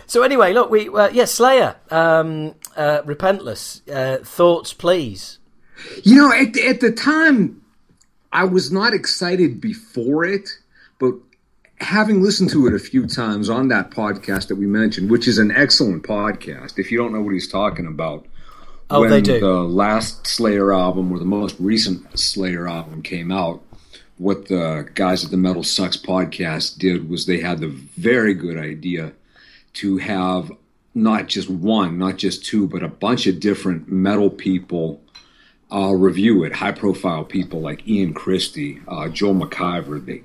so 0.09 0.23
anyway. 0.23 0.53
Look, 0.53 0.69
we 0.69 0.89
uh, 0.89 1.09
yeah, 1.09 1.25
Slayer, 1.25 1.75
um, 1.91 2.55
uh, 2.75 3.01
Repentless. 3.03 3.81
Uh, 3.89 4.23
thoughts, 4.23 4.73
please. 4.73 5.37
You 6.03 6.15
know, 6.15 6.33
at, 6.33 6.57
at 6.57 6.81
the 6.81 6.91
time, 6.91 7.61
I 8.33 8.43
was 8.43 8.71
not 8.71 8.93
excited 8.93 9.61
before 9.61 10.25
it, 10.25 10.49
but 10.99 11.13
having 11.79 12.21
listened 12.21 12.49
to 12.49 12.67
it 12.67 12.73
a 12.73 12.79
few 12.79 13.07
times 13.07 13.49
on 13.49 13.69
that 13.69 13.91
podcast 13.91 14.47
that 14.47 14.55
we 14.55 14.65
mentioned, 14.65 15.09
which 15.09 15.27
is 15.27 15.37
an 15.37 15.51
excellent 15.51 16.03
podcast, 16.03 16.77
if 16.77 16.91
you 16.91 16.97
don't 16.97 17.13
know 17.13 17.21
what 17.21 17.33
he's 17.33 17.47
talking 17.47 17.85
about. 17.85 18.25
Oh, 18.91 19.01
when 19.01 19.11
they 19.11 19.21
do. 19.21 19.39
the 19.39 19.53
last 19.53 20.25
Slayer 20.25 20.73
album 20.73 21.11
or 21.11 21.19
the 21.19 21.25
most 21.25 21.55
recent 21.59 22.19
Slayer 22.19 22.67
album 22.67 23.03
came 23.03 23.31
out, 23.31 23.61
what 24.17 24.47
the 24.47 24.89
guys 24.95 25.23
at 25.23 25.29
the 25.29 25.37
Metal 25.37 25.63
Sucks 25.63 25.95
podcast 25.95 26.79
did 26.79 27.07
was 27.07 27.25
they 27.25 27.39
had 27.39 27.59
the 27.59 27.67
very 27.67 28.33
good 28.33 28.57
idea 28.57 29.13
to 29.79 29.97
have 29.97 30.51
not 30.93 31.27
just 31.27 31.49
one, 31.49 31.97
not 31.97 32.17
just 32.17 32.45
two, 32.45 32.67
but 32.67 32.83
a 32.83 32.87
bunch 32.87 33.27
of 33.27 33.39
different 33.39 33.89
metal 33.89 34.29
people 34.29 35.01
uh, 35.71 35.91
review 35.91 36.43
it. 36.43 36.53
High 36.53 36.71
profile 36.71 37.23
people 37.23 37.61
like 37.61 37.87
Ian 37.87 38.13
Christe, 38.13 38.79
uh, 38.87 39.07
Joel 39.07 39.35
McIver, 39.35 40.03
the 40.03 40.23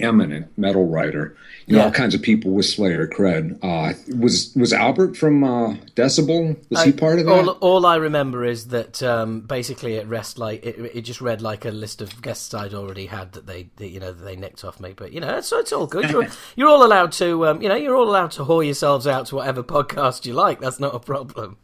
eminent 0.00 0.46
metal 0.56 0.86
writer. 0.86 1.36
You 1.66 1.74
know, 1.74 1.80
Yeah. 1.80 1.84
all 1.86 1.90
kinds 1.90 2.14
of 2.14 2.22
people 2.22 2.52
with 2.52 2.64
Slayer 2.66 3.06
cred. 3.06 3.58
Uh, 3.62 3.92
was 4.16 4.52
was 4.56 4.72
Albert 4.72 5.16
from 5.16 5.44
uh, 5.44 5.74
Decibel? 5.94 6.56
Was 6.70 6.84
he 6.84 6.92
part 6.92 7.18
of 7.18 7.26
that? 7.26 7.32
All, 7.32 7.50
all 7.60 7.86
I 7.86 7.96
remember 7.96 8.44
is 8.44 8.68
that 8.68 9.02
um, 9.02 9.40
basically 9.40 9.94
it 9.94 10.06
rest 10.06 10.38
like 10.38 10.64
it, 10.64 10.78
it 10.94 11.02
just 11.02 11.20
read 11.20 11.42
like 11.42 11.64
a 11.64 11.70
list 11.70 12.00
of 12.00 12.22
guests 12.22 12.54
I'd 12.54 12.74
already 12.74 13.06
had 13.06 13.32
that 13.32 13.46
they, 13.46 13.68
that, 13.76 13.88
you 13.88 14.00
know 14.00 14.12
that 14.12 14.24
they 14.24 14.36
nicked 14.36 14.64
off 14.64 14.80
me. 14.80 14.94
But 14.96 15.12
you 15.12 15.20
know, 15.20 15.36
it's, 15.36 15.52
it's 15.52 15.72
all 15.72 15.86
good. 15.86 16.08
You're, 16.10 16.28
you're 16.56 16.68
all 16.68 16.84
allowed 16.84 17.12
to 17.12 17.46
um, 17.46 17.60
you 17.60 17.68
know 17.68 17.76
you're 17.76 17.96
all 17.96 18.08
allowed 18.08 18.30
to 18.32 18.44
whore 18.44 18.64
yourselves 18.64 19.06
out 19.06 19.26
to 19.26 19.36
whatever 19.36 19.62
podcast 19.62 20.24
you 20.24 20.32
like. 20.32 20.60
That's 20.60 20.80
not 20.80 20.94
a 20.94 21.00
problem. 21.00 21.58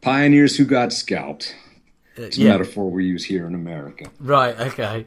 Pioneers 0.00 0.56
who 0.56 0.64
got 0.64 0.92
scalped. 0.92 1.54
It's 2.16 2.36
a 2.36 2.40
yeah. 2.42 2.52
metaphor 2.52 2.90
we 2.90 3.06
use 3.06 3.24
here 3.24 3.46
in 3.46 3.54
America. 3.54 4.10
Right. 4.20 4.58
Okay. 4.58 5.06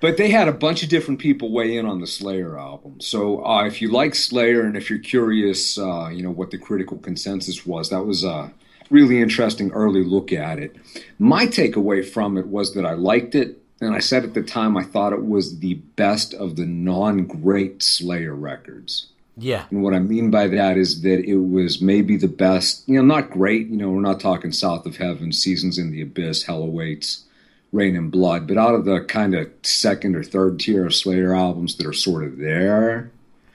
But 0.00 0.16
they 0.16 0.30
had 0.30 0.46
a 0.46 0.52
bunch 0.52 0.82
of 0.82 0.88
different 0.88 1.18
people 1.18 1.50
weigh 1.50 1.76
in 1.76 1.84
on 1.84 2.00
the 2.00 2.06
Slayer 2.06 2.58
album. 2.58 3.00
So 3.00 3.44
uh, 3.44 3.64
if 3.64 3.82
you 3.82 3.90
like 3.90 4.14
Slayer 4.14 4.62
and 4.62 4.76
if 4.76 4.88
you're 4.88 5.00
curious, 5.00 5.76
uh, 5.76 6.08
you 6.08 6.22
know 6.22 6.30
what 6.30 6.50
the 6.50 6.58
critical 6.58 6.98
consensus 6.98 7.66
was, 7.66 7.90
that 7.90 8.04
was 8.04 8.22
a 8.22 8.52
really 8.90 9.20
interesting 9.20 9.70
early 9.72 10.04
look 10.04 10.32
at 10.32 10.58
it. 10.58 10.76
My 11.18 11.46
takeaway 11.46 12.06
from 12.06 12.38
it 12.38 12.46
was 12.46 12.74
that 12.74 12.86
I 12.86 12.92
liked 12.92 13.34
it, 13.34 13.60
and 13.80 13.94
I 13.94 13.98
said 13.98 14.24
at 14.24 14.34
the 14.34 14.42
time 14.42 14.76
I 14.76 14.84
thought 14.84 15.12
it 15.12 15.24
was 15.24 15.58
the 15.58 15.74
best 15.74 16.32
of 16.34 16.56
the 16.56 16.66
non-great 16.66 17.82
Slayer 17.82 18.34
records. 18.34 19.08
Yeah. 19.36 19.66
And 19.70 19.82
what 19.82 19.94
I 19.94 20.00
mean 20.00 20.30
by 20.30 20.48
that 20.48 20.76
is 20.76 21.02
that 21.02 21.24
it 21.24 21.36
was 21.36 21.80
maybe 21.80 22.16
the 22.16 22.28
best, 22.28 22.88
you 22.88 22.96
know, 22.96 23.04
not 23.04 23.30
great, 23.30 23.68
you 23.68 23.76
know, 23.76 23.90
we're 23.90 24.00
not 24.00 24.20
talking 24.20 24.50
South 24.50 24.84
of 24.84 24.96
Heaven, 24.96 25.32
Seasons 25.32 25.78
in 25.78 25.92
the 25.92 26.02
Abyss, 26.02 26.42
Hell 26.42 26.62
Awaits, 26.62 27.24
Reign 27.72 27.96
in 27.96 28.10
Blood, 28.10 28.46
but 28.46 28.56
out 28.56 28.74
of 28.74 28.84
the 28.84 29.00
kind 29.00 29.34
of 29.34 29.50
second 29.62 30.16
or 30.16 30.22
third 30.22 30.58
tier 30.60 30.86
of 30.86 30.94
Slayer 30.94 31.34
albums 31.34 31.76
that 31.76 31.86
are 31.86 31.92
sort 31.92 32.24
of 32.24 32.38
there, 32.38 33.10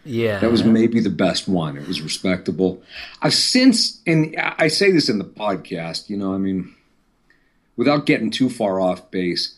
Yeah. 0.05 0.39
that 0.39 0.51
was 0.51 0.63
maybe 0.63 0.99
the 0.99 1.09
best 1.09 1.47
one. 1.47 1.77
It 1.77 1.87
was 1.87 2.01
respectable. 2.01 2.83
I've 3.21 3.33
since, 3.33 4.01
and 4.05 4.35
I 4.37 4.67
say 4.67 4.91
this 4.91 5.09
in 5.09 5.17
the 5.17 5.23
podcast, 5.25 6.09
you 6.09 6.17
know, 6.17 6.33
I 6.33 6.37
mean, 6.37 6.73
without 7.75 8.05
getting 8.05 8.29
too 8.29 8.49
far 8.49 8.79
off 8.79 9.09
base, 9.09 9.57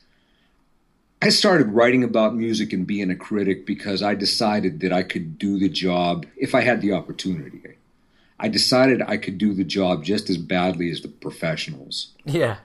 I 1.22 1.30
started 1.30 1.68
writing 1.72 2.04
about 2.04 2.36
music 2.36 2.72
and 2.72 2.86
being 2.86 3.10
a 3.10 3.16
critic 3.16 3.66
because 3.66 4.04
I 4.04 4.16
decided 4.16 4.80
that 4.82 4.94
I 4.94 5.02
could 5.04 5.40
do 5.40 5.58
the 5.58 5.70
job 5.70 6.26
if 6.38 6.54
I 6.54 6.62
had 6.62 6.82
the 6.82 6.92
opportunity. 6.94 7.62
I 8.40 8.48
decided 8.50 9.02
I 9.02 9.18
could 9.18 9.38
do 9.38 9.54
the 9.54 9.64
job 9.64 10.04
just 10.04 10.30
as 10.30 10.38
badly 10.38 10.92
as 10.92 11.02
the 11.02 11.08
professionals. 11.08 12.10
Yeah. 12.26 12.58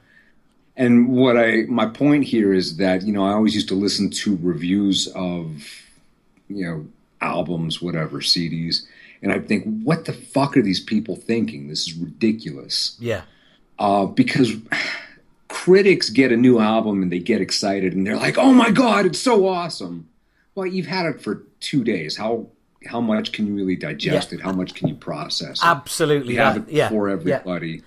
And 0.81 1.09
what 1.09 1.37
I 1.37 1.65
my 1.69 1.85
point 1.85 2.25
here 2.25 2.55
is 2.55 2.79
that 2.79 3.03
you 3.03 3.13
know 3.13 3.23
I 3.23 3.33
always 3.33 3.55
used 3.55 3.69
to 3.69 3.75
listen 3.75 4.09
to 4.23 4.39
reviews 4.41 5.09
of 5.09 5.63
you 6.49 6.65
know 6.65 6.87
albums, 7.21 7.83
whatever 7.83 8.21
CDs, 8.21 8.87
and 9.21 9.31
I 9.31 9.41
think, 9.41 9.83
what 9.83 10.07
the 10.07 10.15
fuck 10.15 10.57
are 10.57 10.63
these 10.63 10.81
people 10.81 11.17
thinking? 11.17 11.69
This 11.69 11.87
is 11.87 11.95
ridiculous. 11.95 12.97
Yeah. 12.99 13.25
Uh, 13.79 14.07
because 14.07 14.53
critics 15.49 16.09
get 16.09 16.33
a 16.33 16.37
new 16.37 16.59
album 16.61 17.03
and 17.03 17.13
they 17.13 17.19
get 17.19 17.43
excited 17.43 17.93
and 17.93 18.07
they're 18.07 18.17
like, 18.17 18.39
"Oh 18.39 18.55
my 18.55 18.71
god, 18.71 19.05
it's 19.05 19.19
so 19.21 19.47
awesome!" 19.49 20.09
Well, 20.55 20.65
you've 20.65 20.87
had 20.87 21.05
it 21.05 21.21
for 21.21 21.43
two 21.61 21.85
days. 21.85 22.17
How 22.17 22.47
how 22.87 23.03
much 23.03 23.33
can 23.33 23.47
you 23.47 23.55
really 23.55 23.77
digest 23.77 24.33
it? 24.33 24.41
How 24.41 24.53
much 24.53 24.75
can 24.75 24.89
you 24.89 24.95
process 24.95 25.59
it? 25.59 25.67
Absolutely. 25.67 26.35
You 26.35 26.41
have 26.41 26.57
it 26.57 26.69
yeah. 26.71 26.91
Yeah. 26.91 27.13
everybody. 27.13 27.69
Yeah. 27.69 27.81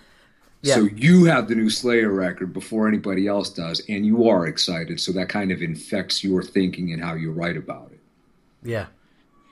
So 0.64 0.84
you 0.96 1.26
have 1.26 1.50
the 1.50 1.56
new 1.56 1.70
Slayer 1.70 2.10
record 2.10 2.54
before 2.54 2.88
anybody 2.88 3.28
else 3.28 3.50
does, 3.50 3.82
and 3.90 4.06
you 4.06 4.30
are 4.30 4.48
excited. 4.48 5.00
So 5.00 5.12
that 5.12 5.28
kind 5.28 5.52
of 5.52 5.62
infects 5.62 6.24
your 6.24 6.42
thinking 6.42 6.94
and 6.94 7.04
how 7.04 7.16
you 7.16 7.32
write 7.32 7.58
about 7.58 7.92
it. 7.92 8.00
Yeah. 8.64 8.86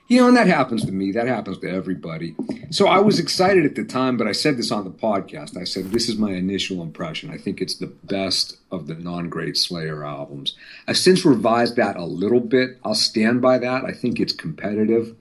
You 0.07 0.21
know, 0.21 0.27
and 0.27 0.37
that 0.37 0.47
happens 0.47 0.85
to 0.85 0.91
me. 0.91 1.11
That 1.11 1.27
happens 1.27 1.57
to 1.59 1.69
everybody. 1.69 2.35
So 2.69 2.87
I 2.87 2.99
was 2.99 3.19
excited 3.19 3.65
at 3.65 3.75
the 3.75 3.83
time, 3.83 4.17
but 4.17 4.27
I 4.27 4.33
said 4.33 4.57
this 4.57 4.71
on 4.71 4.83
the 4.83 4.89
podcast. 4.89 5.57
I 5.57 5.63
said, 5.63 5.91
This 5.91 6.09
is 6.09 6.17
my 6.17 6.31
initial 6.31 6.81
impression. 6.81 7.29
I 7.29 7.37
think 7.37 7.61
it's 7.61 7.75
the 7.75 7.87
best 7.87 8.57
of 8.71 8.87
the 8.87 8.95
non 8.95 9.29
great 9.29 9.57
Slayer 9.57 10.05
albums. 10.05 10.55
I've 10.87 10.97
since 10.97 11.23
revised 11.25 11.77
that 11.77 11.95
a 11.95 12.03
little 12.03 12.41
bit. 12.41 12.77
I'll 12.83 12.95
stand 12.95 13.41
by 13.41 13.57
that. 13.59 13.85
I 13.85 13.93
think 13.93 14.19
it's 14.19 14.33
competitive. 14.33 15.15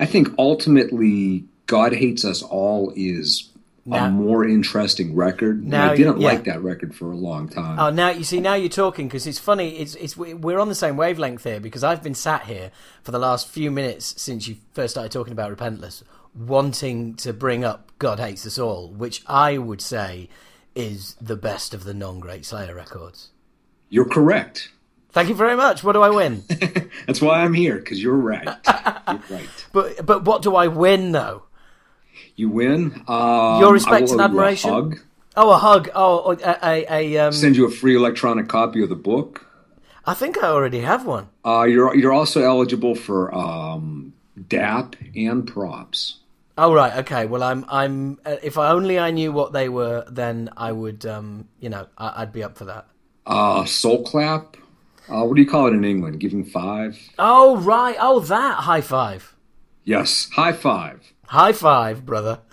I 0.00 0.06
think 0.06 0.28
ultimately, 0.38 1.44
God 1.66 1.92
Hates 1.92 2.24
Us 2.24 2.42
All 2.42 2.92
is 2.96 3.51
Now- 3.84 4.06
a 4.06 4.10
more 4.10 4.44
interesting 4.46 5.14
record. 5.14 5.64
Now 5.66 5.90
I 5.90 5.96
didn't 5.96 6.18
you- 6.18 6.22
yeah. 6.22 6.28
like 6.34 6.44
that 6.44 6.62
record 6.62 6.94
for 6.94 7.10
a 7.10 7.16
long 7.16 7.48
time. 7.48 7.78
Oh, 7.80 7.90
now 7.90 8.10
you 8.10 8.22
see, 8.24 8.38
now 8.40 8.54
you're 8.54 8.68
talking 8.68 9.08
because 9.08 9.26
it's 9.26 9.38
funny. 9.40 9.76
It's 9.78 9.94
it's 9.96 10.16
we're 10.16 10.58
on 10.60 10.68
the 10.68 10.74
same 10.74 10.96
wavelength 10.96 11.42
here 11.44 11.58
because 11.60 11.82
I've 11.82 12.02
been 12.02 12.14
sat 12.14 12.44
here 12.44 12.70
for 13.02 13.10
the 13.10 13.18
last 13.18 13.48
few 13.48 13.70
minutes 13.70 14.14
since 14.22 14.46
you 14.46 14.56
first 14.72 14.94
started 14.94 15.10
talking 15.10 15.32
about 15.32 15.50
Repentless, 15.56 16.02
wanting 16.34 17.14
to 17.16 17.32
bring 17.32 17.64
up 17.64 17.90
God 17.98 18.20
Hates 18.20 18.46
Us 18.46 18.58
All, 18.58 18.88
which 18.88 19.22
I 19.26 19.58
would 19.58 19.80
say 19.80 20.28
is 20.74 21.16
the 21.20 21.36
best 21.36 21.74
of 21.74 21.84
the 21.84 21.92
non-great 21.92 22.44
Slayer 22.46 22.74
records. 22.74 23.30
You're 23.90 24.08
correct. 24.08 24.70
Thank 25.10 25.28
you 25.28 25.34
very 25.34 25.56
much. 25.56 25.84
What 25.84 25.92
do 25.92 26.00
I 26.00 26.08
win? 26.08 26.44
That's 27.06 27.20
why 27.20 27.40
I'm 27.40 27.52
here, 27.52 27.76
because 27.76 28.02
you're 28.02 28.14
right. 28.16 28.46
you're 29.08 29.20
right. 29.28 29.48
but 29.72 30.06
but 30.06 30.24
what 30.24 30.40
do 30.42 30.56
I 30.56 30.68
win 30.68 31.12
though? 31.12 31.42
You 32.36 32.48
win. 32.48 33.02
Um, 33.08 33.60
Your 33.60 33.72
respect 33.72 34.02
and 34.02 34.10
you 34.10 34.20
a 34.20 34.24
admiration? 34.24 34.70
hug. 34.70 34.98
Oh, 35.36 35.50
a 35.50 35.56
hug. 35.58 35.90
Oh, 35.94 36.32
a, 36.32 36.58
a, 36.62 36.86
a 36.90 37.18
um. 37.18 37.32
Send 37.32 37.56
you 37.56 37.66
a 37.66 37.70
free 37.70 37.96
electronic 37.96 38.48
copy 38.48 38.82
of 38.82 38.88
the 38.88 38.96
book. 38.96 39.46
I 40.04 40.14
think 40.14 40.36
I 40.42 40.48
already 40.48 40.80
have 40.80 41.06
one. 41.06 41.28
Uh, 41.44 41.62
you're 41.62 41.94
you're 41.94 42.12
also 42.12 42.42
eligible 42.42 42.94
for 42.94 43.34
um, 43.34 44.12
DAP 44.48 44.96
and 45.14 45.46
props. 45.46 46.18
Oh 46.58 46.74
right, 46.74 46.96
okay. 46.98 47.26
Well, 47.26 47.42
I'm 47.42 47.64
I'm. 47.68 48.18
Uh, 48.26 48.36
if 48.42 48.58
only 48.58 48.98
I 48.98 49.10
knew 49.10 49.32
what 49.32 49.52
they 49.52 49.68
were, 49.68 50.04
then 50.10 50.50
I 50.56 50.72
would. 50.72 51.06
Um, 51.06 51.48
you 51.60 51.68
know, 51.70 51.86
I, 51.96 52.22
I'd 52.22 52.32
be 52.32 52.42
up 52.42 52.58
for 52.58 52.66
that. 52.66 52.86
Uh, 53.24 53.64
soul 53.64 54.02
clap. 54.04 54.56
Uh, 55.08 55.24
what 55.24 55.36
do 55.36 55.42
you 55.42 55.48
call 55.48 55.66
it 55.66 55.74
in 55.74 55.84
England? 55.84 56.20
Giving 56.20 56.44
five. 56.44 56.98
Oh 57.18 57.56
right. 57.56 57.96
Oh 58.00 58.20
that 58.20 58.60
high 58.60 58.80
five. 58.80 59.34
Yes, 59.84 60.28
high 60.32 60.52
five. 60.52 61.11
High 61.32 61.52
five, 61.54 62.04
brother. 62.04 62.40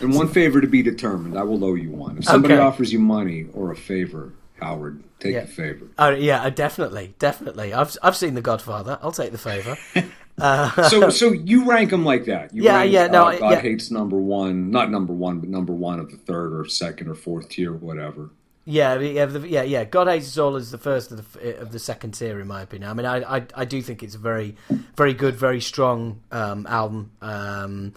And 0.00 0.12
one 0.14 0.28
favor 0.28 0.60
to 0.60 0.66
be 0.66 0.82
determined. 0.82 1.38
I 1.38 1.42
will 1.42 1.64
owe 1.64 1.74
you 1.74 1.90
one. 1.90 2.18
If 2.18 2.24
somebody 2.26 2.54
Okay. 2.54 2.62
offers 2.62 2.92
you 2.92 2.98
money 2.98 3.46
or 3.54 3.70
a 3.70 3.76
favor, 3.76 4.34
Howard, 4.60 5.02
take 5.20 5.32
Yeah. 5.34 5.40
the 5.42 5.46
favor. 5.46 5.86
Oh 5.98 6.10
yeah, 6.10 6.42
uh, 6.42 6.50
definitely, 6.50 7.14
definitely. 7.18 7.72
I've 7.72 7.96
I've 8.02 8.14
seen 8.14 8.34
The 8.34 8.42
Godfather. 8.42 8.98
I'll 9.02 9.10
take 9.12 9.32
the 9.32 9.38
favor. 9.38 9.76
so 10.88 11.08
so 11.08 11.32
you 11.32 11.64
rank 11.64 11.90
them 11.90 12.04
like 12.04 12.26
that. 12.26 12.54
You 12.54 12.64
Yeah, 12.64 12.76
rank, 12.76 12.92
yeah, 12.92 13.06
no, 13.06 13.24
uh, 13.24 13.38
God 13.38 13.50
yeah. 13.52 13.60
hates 13.60 13.90
number 13.90 14.18
one, 14.18 14.70
not 14.70 14.90
number 14.90 15.14
one, 15.14 15.40
but 15.40 15.48
number 15.48 15.72
one 15.72 15.98
of 15.98 16.10
the 16.10 16.18
third 16.18 16.52
or 16.52 16.66
second 16.66 17.08
or 17.08 17.14
fourth 17.14 17.48
tier, 17.48 17.72
whatever. 17.72 18.30
Yeah, 18.68 18.98
yeah, 18.98 19.62
yeah. 19.62 19.84
God 19.84 20.08
hates 20.08 20.26
us 20.26 20.38
all 20.38 20.56
is 20.56 20.72
the 20.72 20.78
first 20.78 21.12
of 21.12 21.32
the 21.32 21.60
of 21.60 21.70
the 21.70 21.78
second 21.78 22.12
tier, 22.12 22.40
in 22.40 22.48
my 22.48 22.62
opinion. 22.62 22.90
I 22.90 22.94
mean, 22.94 23.06
I, 23.06 23.36
I, 23.36 23.46
I 23.54 23.64
do 23.64 23.80
think 23.80 24.02
it's 24.02 24.16
a 24.16 24.18
very, 24.18 24.56
very 24.96 25.14
good, 25.14 25.36
very 25.36 25.60
strong 25.60 26.20
um, 26.32 26.66
album. 26.66 27.12
Um, 27.22 27.94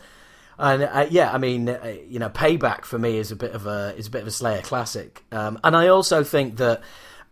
and 0.59 0.83
uh, 0.83 1.07
yeah, 1.09 1.33
I 1.33 1.39
mean, 1.39 1.69
uh, 1.69 1.95
you 2.07 2.19
know, 2.19 2.29
Payback 2.29 2.85
for 2.85 2.99
me 2.99 3.17
is 3.17 3.31
a 3.31 3.35
bit 3.35 3.53
of 3.53 3.65
a 3.65 3.95
is 3.97 4.05
a 4.05 4.09
bit 4.11 4.21
of 4.21 4.27
a 4.27 4.31
Slayer 4.31 4.61
classic. 4.61 5.23
Um, 5.31 5.59
and 5.63 5.75
I 5.75 5.87
also 5.87 6.23
think 6.23 6.57
that 6.57 6.81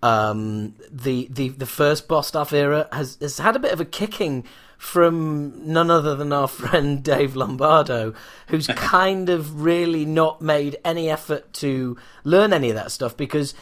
um, 0.02 0.73
the 0.91 1.28
the 1.30 1.50
the 1.50 1.67
first 1.67 2.08
Bostaph 2.08 2.54
era 2.54 2.88
has 2.91 3.19
has 3.21 3.38
had 3.38 3.56
a 3.56 3.60
bit 3.60 3.71
of 3.71 3.80
a 3.80 3.86
kicking 3.86 4.45
from 4.77 5.53
none 5.71 5.89
other 5.89 6.15
than 6.15 6.31
our 6.31 6.47
friend 6.47 7.03
Dave 7.03 7.35
Lombardo, 7.35 8.13
who's 8.47 8.67
kind 8.75 9.29
of 9.29 9.61
really 9.61 10.05
not 10.05 10.41
made 10.41 10.77
any 10.85 11.09
effort 11.09 11.51
to 11.53 11.97
learn 12.23 12.53
any 12.53 12.69
of 12.69 12.75
that 12.75 12.91
stuff 12.91 13.17
because 13.17 13.53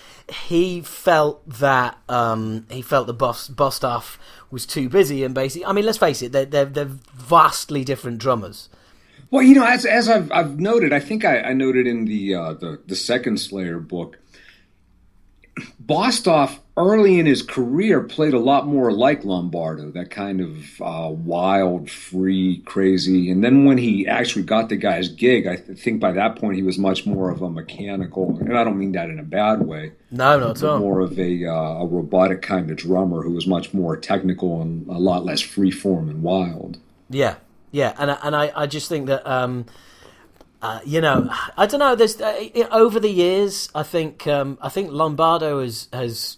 he 0.47 0.81
felt 0.81 1.47
that 1.47 1.97
um, 2.09 2.65
he 2.69 2.81
felt 2.81 3.07
the 3.07 3.13
boss 3.13 3.47
Bostaph 3.47 4.17
was 4.51 4.65
too 4.65 4.89
busy 4.89 5.23
and 5.23 5.33
basically, 5.33 5.65
I 5.65 5.73
mean, 5.73 5.85
let's 5.85 5.97
face 5.97 6.21
it, 6.21 6.31
they're 6.31 6.45
they're, 6.45 6.65
they're 6.65 6.85
vastly 6.85 7.83
different 7.83 8.19
drummers. 8.19 8.69
Well, 9.31 9.41
you 9.41 9.55
know, 9.55 9.65
as 9.65 9.85
as 9.85 10.07
I've, 10.07 10.31
I've 10.31 10.59
noted, 10.59 10.93
I 10.93 10.99
think 10.99 11.25
I, 11.25 11.39
I 11.39 11.53
noted 11.53 11.87
in 11.87 12.05
the 12.05 12.35
uh, 12.35 12.53
the 12.53 12.79
the 12.85 12.95
second 12.95 13.39
Slayer 13.39 13.79
book 13.79 14.17
Bostaph 15.85 16.59
early 16.77 17.19
in 17.19 17.25
his 17.25 17.41
career 17.41 18.01
played 18.01 18.33
a 18.33 18.39
lot 18.39 18.67
more 18.67 18.91
like 18.91 19.23
Lombardo, 19.23 19.91
that 19.91 20.09
kind 20.09 20.41
of 20.41 20.81
uh, 20.81 21.09
wild, 21.09 21.89
free, 21.89 22.57
crazy. 22.65 23.29
And 23.29 23.43
then 23.43 23.63
when 23.65 23.77
he 23.77 24.07
actually 24.07 24.43
got 24.43 24.67
the 24.67 24.75
guy's 24.75 25.07
gig, 25.07 25.47
I 25.47 25.55
th- 25.55 25.79
think 25.79 26.01
by 26.01 26.11
that 26.13 26.35
point 26.35 26.57
he 26.57 26.63
was 26.63 26.77
much 26.77 27.05
more 27.05 27.29
of 27.29 27.41
a 27.41 27.49
mechanical, 27.49 28.37
and 28.39 28.57
I 28.57 28.63
don't 28.63 28.77
mean 28.77 28.91
that 28.93 29.09
in 29.09 29.19
a 29.19 29.23
bad 29.23 29.61
way. 29.61 29.93
No, 30.11 30.49
at 30.49 30.63
all. 30.63 30.79
More 30.79 30.99
of 31.01 31.17
a, 31.17 31.45
uh, 31.45 31.53
a 31.53 31.85
robotic 31.85 32.41
kind 32.41 32.69
of 32.69 32.77
drummer 32.77 33.21
who 33.21 33.31
was 33.31 33.47
much 33.47 33.73
more 33.73 33.95
technical 33.95 34.61
and 34.61 34.87
a 34.87 34.99
lot 34.99 35.23
less 35.23 35.39
free 35.39 35.71
form 35.71 36.09
and 36.09 36.21
wild. 36.21 36.79
Yeah, 37.09 37.35
yeah, 37.71 37.93
and 37.97 38.17
and 38.21 38.35
I, 38.35 38.51
I 38.55 38.67
just 38.67 38.89
think 38.89 39.07
that. 39.07 39.25
Um, 39.25 39.65
uh, 40.61 40.79
you 40.85 41.01
know, 41.01 41.29
I 41.57 41.65
don't 41.65 41.79
know. 41.79 41.95
There's 41.95 42.19
uh, 42.19 42.49
over 42.71 42.99
the 42.99 43.09
years, 43.09 43.69
I 43.75 43.83
think 43.83 44.27
um, 44.27 44.57
I 44.61 44.69
think 44.69 44.91
Lombardo 44.91 45.61
has 45.61 45.87
has 45.93 46.37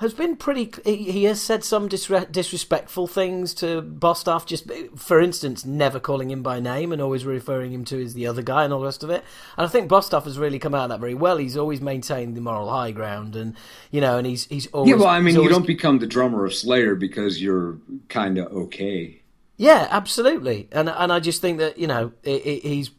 has 0.00 0.14
been 0.14 0.34
pretty. 0.36 0.72
He 0.84 1.24
has 1.24 1.42
said 1.42 1.62
some 1.62 1.86
disre- 1.86 2.32
disrespectful 2.32 3.06
things 3.06 3.52
to 3.54 3.82
Bostaph. 3.82 4.46
Just 4.46 4.70
for 4.96 5.20
instance, 5.20 5.66
never 5.66 6.00
calling 6.00 6.30
him 6.30 6.42
by 6.42 6.58
name 6.58 6.90
and 6.90 7.02
always 7.02 7.26
referring 7.26 7.72
him 7.72 7.84
to 7.84 8.02
as 8.02 8.14
the 8.14 8.26
other 8.26 8.40
guy 8.40 8.64
and 8.64 8.72
all 8.72 8.80
the 8.80 8.86
rest 8.86 9.04
of 9.04 9.10
it. 9.10 9.22
And 9.58 9.66
I 9.66 9.68
think 9.68 9.90
Bostaph 9.90 10.24
has 10.24 10.38
really 10.38 10.58
come 10.58 10.74
out 10.74 10.84
of 10.84 10.88
that 10.90 11.00
very 11.00 11.14
well. 11.14 11.36
He's 11.36 11.56
always 11.56 11.82
maintained 11.82 12.34
the 12.34 12.40
moral 12.40 12.70
high 12.70 12.92
ground, 12.92 13.36
and 13.36 13.54
you 13.90 14.00
know, 14.00 14.16
and 14.16 14.26
he's 14.26 14.46
he's 14.46 14.66
always. 14.68 14.88
Yeah, 14.88 14.96
well, 14.96 15.08
I 15.08 15.20
mean, 15.20 15.36
always... 15.36 15.50
you 15.50 15.54
don't 15.54 15.66
become 15.66 15.98
the 15.98 16.06
drummer 16.06 16.46
of 16.46 16.54
Slayer 16.54 16.94
because 16.94 17.42
you're 17.42 17.78
kind 18.08 18.38
of 18.38 18.50
okay. 18.52 19.20
Yeah, 19.58 19.86
absolutely, 19.90 20.68
and 20.72 20.88
and 20.88 21.12
I 21.12 21.20
just 21.20 21.42
think 21.42 21.58
that 21.58 21.76
you 21.76 21.86
know 21.86 22.12
it, 22.22 22.46
it, 22.46 22.62
he's 22.62 22.90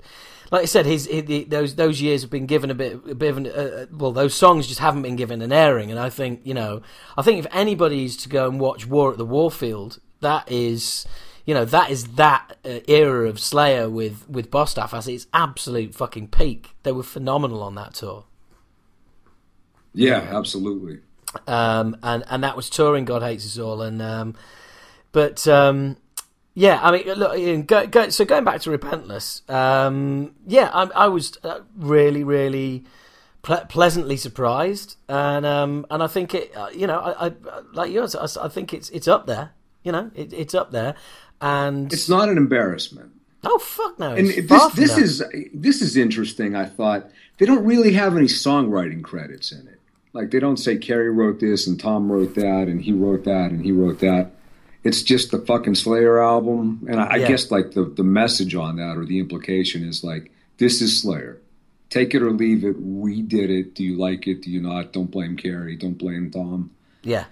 like 0.51 0.63
I 0.63 0.65
said, 0.65 0.85
his, 0.85 1.07
his, 1.07 1.47
those 1.47 1.75
those 1.75 2.01
years 2.01 2.21
have 2.21 2.29
been 2.29 2.45
given 2.45 2.69
a 2.69 2.75
bit 2.75 2.93
a 3.09 3.15
bit 3.15 3.29
of 3.29 3.37
an, 3.37 3.47
uh, 3.47 3.49
uh, 3.49 3.85
well, 3.91 4.11
those 4.11 4.35
songs 4.35 4.67
just 4.67 4.81
haven't 4.81 5.01
been 5.01 5.15
given 5.15 5.41
an 5.41 5.53
airing, 5.53 5.89
and 5.89 5.99
I 5.99 6.09
think 6.09 6.41
you 6.43 6.53
know, 6.53 6.81
I 7.17 7.21
think 7.21 7.39
if 7.39 7.47
anybody's 7.51 8.17
to 8.17 8.29
go 8.29 8.49
and 8.49 8.59
watch 8.59 8.85
War 8.85 9.11
at 9.11 9.17
the 9.17 9.25
Warfield, 9.25 9.99
that 10.19 10.51
is. 10.51 11.05
You 11.43 11.55
know 11.55 11.65
that 11.65 11.89
is 11.89 12.03
that 12.17 12.57
uh, 12.63 12.81
era 12.87 13.27
of 13.27 13.39
Slayer 13.39 13.89
with 13.89 14.29
with 14.29 14.51
Bostaph 14.51 14.95
as 14.95 15.07
its 15.07 15.25
absolute 15.33 15.95
fucking 15.95 16.27
peak. 16.27 16.75
They 16.83 16.91
were 16.91 17.01
phenomenal 17.01 17.63
on 17.63 17.73
that 17.75 17.95
tour. 17.95 18.25
Yeah, 19.91 20.19
absolutely. 20.31 20.99
Um, 21.47 21.97
and 22.03 22.23
and 22.29 22.43
that 22.43 22.55
was 22.55 22.69
touring 22.69 23.05
God 23.05 23.23
Hates 23.23 23.43
Us 23.43 23.57
All, 23.57 23.81
and 23.81 24.03
um, 24.03 24.35
but 25.11 25.47
um, 25.47 25.97
yeah, 26.61 26.79
I 26.79 26.91
mean, 26.91 27.07
look, 27.15 27.65
go, 27.65 27.87
go, 27.87 28.09
so 28.09 28.23
going 28.23 28.43
back 28.43 28.61
to 28.61 28.69
Repentless, 28.69 29.49
um, 29.49 30.35
yeah, 30.45 30.69
I, 30.71 30.83
I 30.93 31.07
was 31.07 31.35
uh, 31.43 31.61
really, 31.75 32.23
really 32.23 32.85
ple- 33.41 33.65
pleasantly 33.67 34.15
surprised, 34.15 34.95
and 35.09 35.43
um, 35.43 35.87
and 35.89 36.03
I 36.03 36.07
think 36.07 36.35
it, 36.35 36.55
uh, 36.55 36.69
you 36.71 36.85
know, 36.85 36.99
I, 36.99 37.29
I 37.29 37.31
like 37.73 37.91
yours, 37.91 38.15
I, 38.15 38.27
I, 38.45 38.47
think 38.47 38.75
it's 38.75 38.91
it's 38.91 39.07
up 39.07 39.25
there, 39.25 39.53
you 39.83 39.91
know, 39.91 40.11
it, 40.13 40.33
it's 40.33 40.53
up 40.53 40.69
there, 40.69 40.93
and 41.41 41.91
it's 41.91 42.07
not 42.07 42.29
an 42.29 42.37
embarrassment. 42.37 43.11
Oh 43.43 43.57
fuck 43.57 43.97
no! 43.97 44.13
And 44.13 44.27
this 44.27 44.73
this 44.73 44.97
is 44.99 45.23
this 45.55 45.81
is 45.81 45.97
interesting. 45.97 46.55
I 46.55 46.65
thought 46.65 47.09
they 47.39 47.47
don't 47.47 47.65
really 47.65 47.93
have 47.93 48.15
any 48.15 48.27
songwriting 48.27 49.01
credits 49.01 49.51
in 49.51 49.67
it. 49.67 49.79
Like 50.13 50.29
they 50.29 50.39
don't 50.39 50.57
say 50.57 50.77
Kerry 50.77 51.09
wrote 51.09 51.39
this 51.39 51.65
and 51.65 51.79
Tom 51.79 52.11
wrote 52.11 52.35
that 52.35 52.67
and 52.67 52.83
he 52.83 52.91
wrote 52.93 53.23
that 53.23 53.49
and 53.49 53.65
he 53.65 53.71
wrote 53.71 53.97
that 54.01 54.29
it's 54.83 55.03
just 55.03 55.31
the 55.31 55.39
fucking 55.39 55.75
Slayer 55.75 56.21
album, 56.21 56.85
and 56.89 56.99
I, 56.99 57.17
yeah. 57.17 57.25
I, 57.25 57.27
guess 57.27 57.51
like 57.51 57.71
the 57.71 57.85
the 57.85 58.03
message 58.03 58.55
on 58.55 58.77
that 58.77 58.97
or 58.97 59.05
the 59.05 59.19
implication 59.19 59.87
is 59.87 60.03
like 60.03 60.31
this 60.57 60.81
is 60.81 61.01
Slayer. 61.01 61.39
Take 61.89 62.15
it 62.15 62.21
or 62.21 62.31
leave 62.31 62.63
it. 62.63 62.81
We 62.81 63.21
did 63.21 63.49
it. 63.49 63.75
Do 63.75 63.83
you 63.83 63.97
like 63.97 64.25
it? 64.25 64.43
Do 64.43 64.49
you 64.49 64.61
not? 64.61 64.93
Don't 64.93 65.11
blame 65.11 65.35
Kerry. 65.35 65.75
Don't 65.75 65.97
blame 65.97 66.31
Tom. 66.31 66.71
Yeah. 67.03 67.25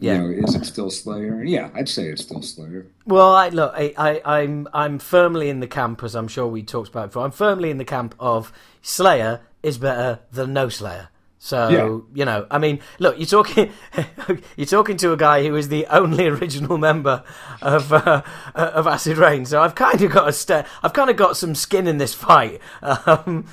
Yeah. 0.00 0.14
You 0.14 0.18
know, 0.18 0.48
is 0.48 0.54
it 0.54 0.64
still 0.64 0.90
Slayer? 0.90 1.42
Yeah, 1.42 1.70
I'd 1.74 1.88
say 1.88 2.04
it's 2.04 2.22
still 2.22 2.42
Slayer. 2.42 2.86
Well, 3.04 3.34
I 3.34 3.48
look, 3.48 3.72
I, 3.74 3.92
I, 3.98 4.40
I'm, 4.42 4.68
I'm 4.72 4.98
firmly 5.00 5.48
in 5.48 5.58
the 5.58 5.66
camp, 5.66 6.04
as 6.04 6.14
I'm 6.14 6.28
sure 6.28 6.46
we 6.46 6.62
talked 6.62 6.88
about 6.88 7.08
before. 7.08 7.24
I'm 7.24 7.32
firmly 7.32 7.70
in 7.70 7.78
the 7.78 7.84
camp 7.84 8.14
of 8.20 8.52
Slayer 8.80 9.40
is 9.62 9.78
better 9.78 10.20
than 10.30 10.52
no 10.52 10.68
Slayer. 10.68 11.08
So 11.48 11.68
yeah. 11.70 11.98
you 12.14 12.26
know, 12.26 12.46
I 12.50 12.58
mean, 12.58 12.80
look, 12.98 13.16
you're 13.16 13.24
talking 13.24 13.72
you're 14.56 14.66
talking 14.66 14.98
to 14.98 15.12
a 15.12 15.16
guy 15.16 15.46
who 15.46 15.56
is 15.56 15.70
the 15.70 15.86
only 15.86 16.26
original 16.36 16.76
member 16.76 17.24
of 17.62 17.90
uh, 17.90 18.20
of 18.54 18.86
Acid 18.86 19.16
Reign. 19.16 19.46
So 19.46 19.62
I've 19.62 19.74
kind 19.74 20.02
of 20.02 20.12
got 20.12 20.28
a 20.28 20.32
st- 20.32 20.66
I've 20.82 20.92
kind 20.92 21.08
of 21.08 21.16
got 21.16 21.38
some 21.38 21.54
skin 21.54 21.86
in 21.86 21.96
this 21.96 22.12
fight. 22.12 22.60
Um, 23.08 23.46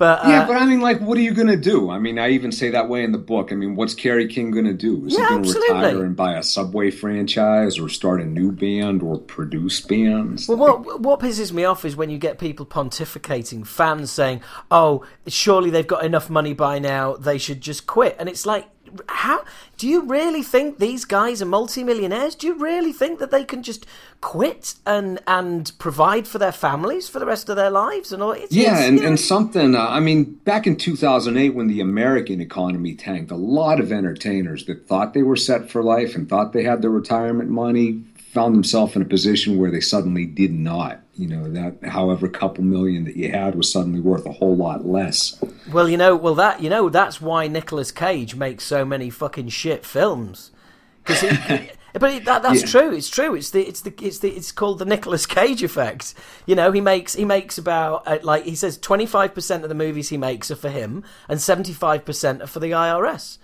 but, 0.00 0.24
uh, 0.24 0.30
yeah, 0.30 0.46
but 0.46 0.56
I 0.56 0.64
mean, 0.64 0.80
like, 0.80 0.98
what 1.02 1.18
are 1.18 1.20
you 1.20 1.34
going 1.34 1.48
to 1.48 1.58
do? 1.58 1.90
I 1.90 1.98
mean, 1.98 2.18
I 2.18 2.30
even 2.30 2.52
say 2.52 2.70
that 2.70 2.88
way 2.88 3.04
in 3.04 3.12
the 3.12 3.18
book. 3.18 3.52
I 3.52 3.54
mean, 3.54 3.76
what's 3.76 3.92
Kerry 3.92 4.26
King 4.26 4.50
going 4.50 4.64
to 4.64 4.72
do? 4.72 5.04
Is 5.04 5.12
yeah, 5.12 5.24
he 5.24 5.28
going 5.28 5.42
to 5.42 5.60
retire 5.60 6.04
and 6.04 6.16
buy 6.16 6.38
a 6.38 6.42
Subway 6.42 6.90
franchise 6.90 7.78
or 7.78 7.90
start 7.90 8.22
a 8.22 8.24
new 8.24 8.50
band 8.50 9.02
or 9.02 9.18
produce 9.18 9.82
bands? 9.82 10.48
Well, 10.48 10.56
what, 10.56 11.02
what 11.02 11.20
pisses 11.20 11.52
me 11.52 11.64
off 11.64 11.84
is 11.84 11.96
when 11.96 12.08
you 12.08 12.16
get 12.16 12.38
people 12.38 12.64
pontificating, 12.64 13.66
fans 13.66 14.10
saying, 14.10 14.40
oh, 14.70 15.04
surely 15.26 15.68
they've 15.68 15.86
got 15.86 16.02
enough 16.02 16.30
money 16.30 16.54
by 16.54 16.78
now, 16.78 17.16
they 17.16 17.36
should 17.36 17.60
just 17.60 17.86
quit. 17.86 18.16
And 18.18 18.26
it's 18.26 18.46
like, 18.46 18.70
how 19.08 19.44
do 19.76 19.88
you 19.88 20.02
really 20.02 20.42
think 20.42 20.78
these 20.78 21.04
guys 21.04 21.40
are 21.40 21.46
multimillionaires? 21.46 22.34
Do 22.34 22.46
you 22.46 22.54
really 22.54 22.92
think 22.92 23.18
that 23.18 23.30
they 23.30 23.44
can 23.44 23.62
just 23.62 23.86
quit 24.20 24.74
and 24.86 25.18
and 25.26 25.72
provide 25.78 26.28
for 26.28 26.38
their 26.38 26.52
families 26.52 27.08
for 27.08 27.18
the 27.18 27.26
rest 27.26 27.48
of 27.48 27.56
their 27.56 27.70
lives 27.70 28.12
and 28.12 28.22
all? 28.22 28.32
It's, 28.32 28.52
yeah, 28.52 28.78
it's, 28.78 28.88
and, 28.88 28.96
you 28.96 29.02
know, 29.02 29.08
and 29.08 29.20
something. 29.20 29.74
Uh, 29.74 29.86
I 29.88 30.00
mean, 30.00 30.24
back 30.44 30.66
in 30.66 30.76
2008, 30.76 31.50
when 31.50 31.68
the 31.68 31.80
American 31.80 32.40
economy 32.40 32.94
tanked, 32.94 33.30
a 33.30 33.36
lot 33.36 33.80
of 33.80 33.92
entertainers 33.92 34.66
that 34.66 34.86
thought 34.86 35.14
they 35.14 35.22
were 35.22 35.36
set 35.36 35.70
for 35.70 35.82
life 35.82 36.14
and 36.14 36.28
thought 36.28 36.52
they 36.52 36.64
had 36.64 36.82
their 36.82 36.90
retirement 36.90 37.50
money 37.50 38.02
found 38.32 38.54
themselves 38.54 38.94
in 38.94 39.02
a 39.02 39.06
position 39.06 39.58
where 39.58 39.70
they 39.70 39.80
suddenly 39.80 40.24
did 40.24 40.52
not. 40.52 41.00
You 41.14 41.28
know 41.28 41.50
that 41.50 41.84
however 41.84 42.28
couple 42.28 42.64
million 42.64 43.04
that 43.04 43.16
you 43.16 43.30
had 43.30 43.54
was 43.54 43.70
suddenly 43.70 44.00
worth 44.00 44.24
a 44.24 44.32
whole 44.32 44.56
lot 44.56 44.86
less. 44.86 45.42
Well, 45.70 45.88
you 45.88 45.96
know, 45.96 46.16
well 46.16 46.34
that 46.36 46.62
you 46.62 46.70
know 46.70 46.88
that's 46.88 47.20
why 47.20 47.46
Nicolas 47.48 47.92
Cage 47.92 48.34
makes 48.34 48.64
so 48.64 48.84
many 48.84 49.10
fucking 49.10 49.48
shit 49.48 49.84
films 49.84 50.50
because. 51.04 51.22
but 51.92 52.24
that, 52.24 52.42
that's 52.42 52.60
yeah. 52.60 52.66
true. 52.66 52.92
It's 52.92 53.10
true. 53.10 53.34
It's 53.34 53.50
the 53.50 53.66
it's 53.66 53.82
the 53.82 53.92
it's 54.00 54.18
the 54.20 54.30
it's 54.30 54.52
called 54.52 54.78
the 54.78 54.84
Nicolas 54.84 55.26
Cage 55.26 55.62
effect. 55.62 56.14
You 56.46 56.54
know, 56.54 56.72
he 56.72 56.80
makes 56.80 57.14
he 57.14 57.24
makes 57.24 57.58
about 57.58 58.06
uh, 58.06 58.18
like 58.22 58.44
he 58.44 58.54
says 58.54 58.78
twenty 58.78 59.06
five 59.06 59.34
percent 59.34 59.62
of 59.62 59.68
the 59.68 59.74
movies 59.74 60.08
he 60.08 60.16
makes 60.16 60.50
are 60.50 60.56
for 60.56 60.70
him, 60.70 61.04
and 61.28 61.40
seventy 61.40 61.72
five 61.72 62.04
percent 62.04 62.42
are 62.42 62.46
for 62.46 62.60
the 62.60 62.70
IRS. 62.70 63.38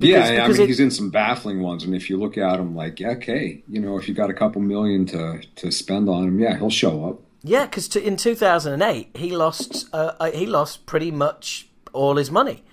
Because, 0.00 0.30
yeah, 0.30 0.44
I 0.44 0.48
mean, 0.48 0.60
it, 0.62 0.66
he's 0.66 0.80
in 0.80 0.90
some 0.90 1.10
baffling 1.10 1.60
ones, 1.60 1.84
and 1.84 1.94
if 1.94 2.08
you 2.08 2.16
look 2.16 2.38
at 2.38 2.58
him, 2.58 2.74
like, 2.74 3.00
yeah, 3.00 3.10
okay, 3.10 3.62
you 3.68 3.80
know, 3.80 3.98
if 3.98 4.08
you 4.08 4.14
got 4.14 4.30
a 4.30 4.34
couple 4.34 4.62
million 4.62 5.04
to 5.06 5.42
to 5.56 5.70
spend 5.70 6.08
on 6.08 6.26
him, 6.26 6.40
yeah, 6.40 6.56
he'll 6.56 6.70
show 6.70 7.04
up. 7.04 7.20
Yeah, 7.42 7.66
because 7.66 7.94
in 7.96 8.16
2008 8.16 9.16
he 9.16 9.30
lost 9.30 9.88
uh, 9.92 10.12
uh, 10.18 10.30
he 10.30 10.46
lost 10.46 10.86
pretty 10.86 11.10
much 11.10 11.68
all 11.92 12.16
his 12.16 12.30
money, 12.30 12.64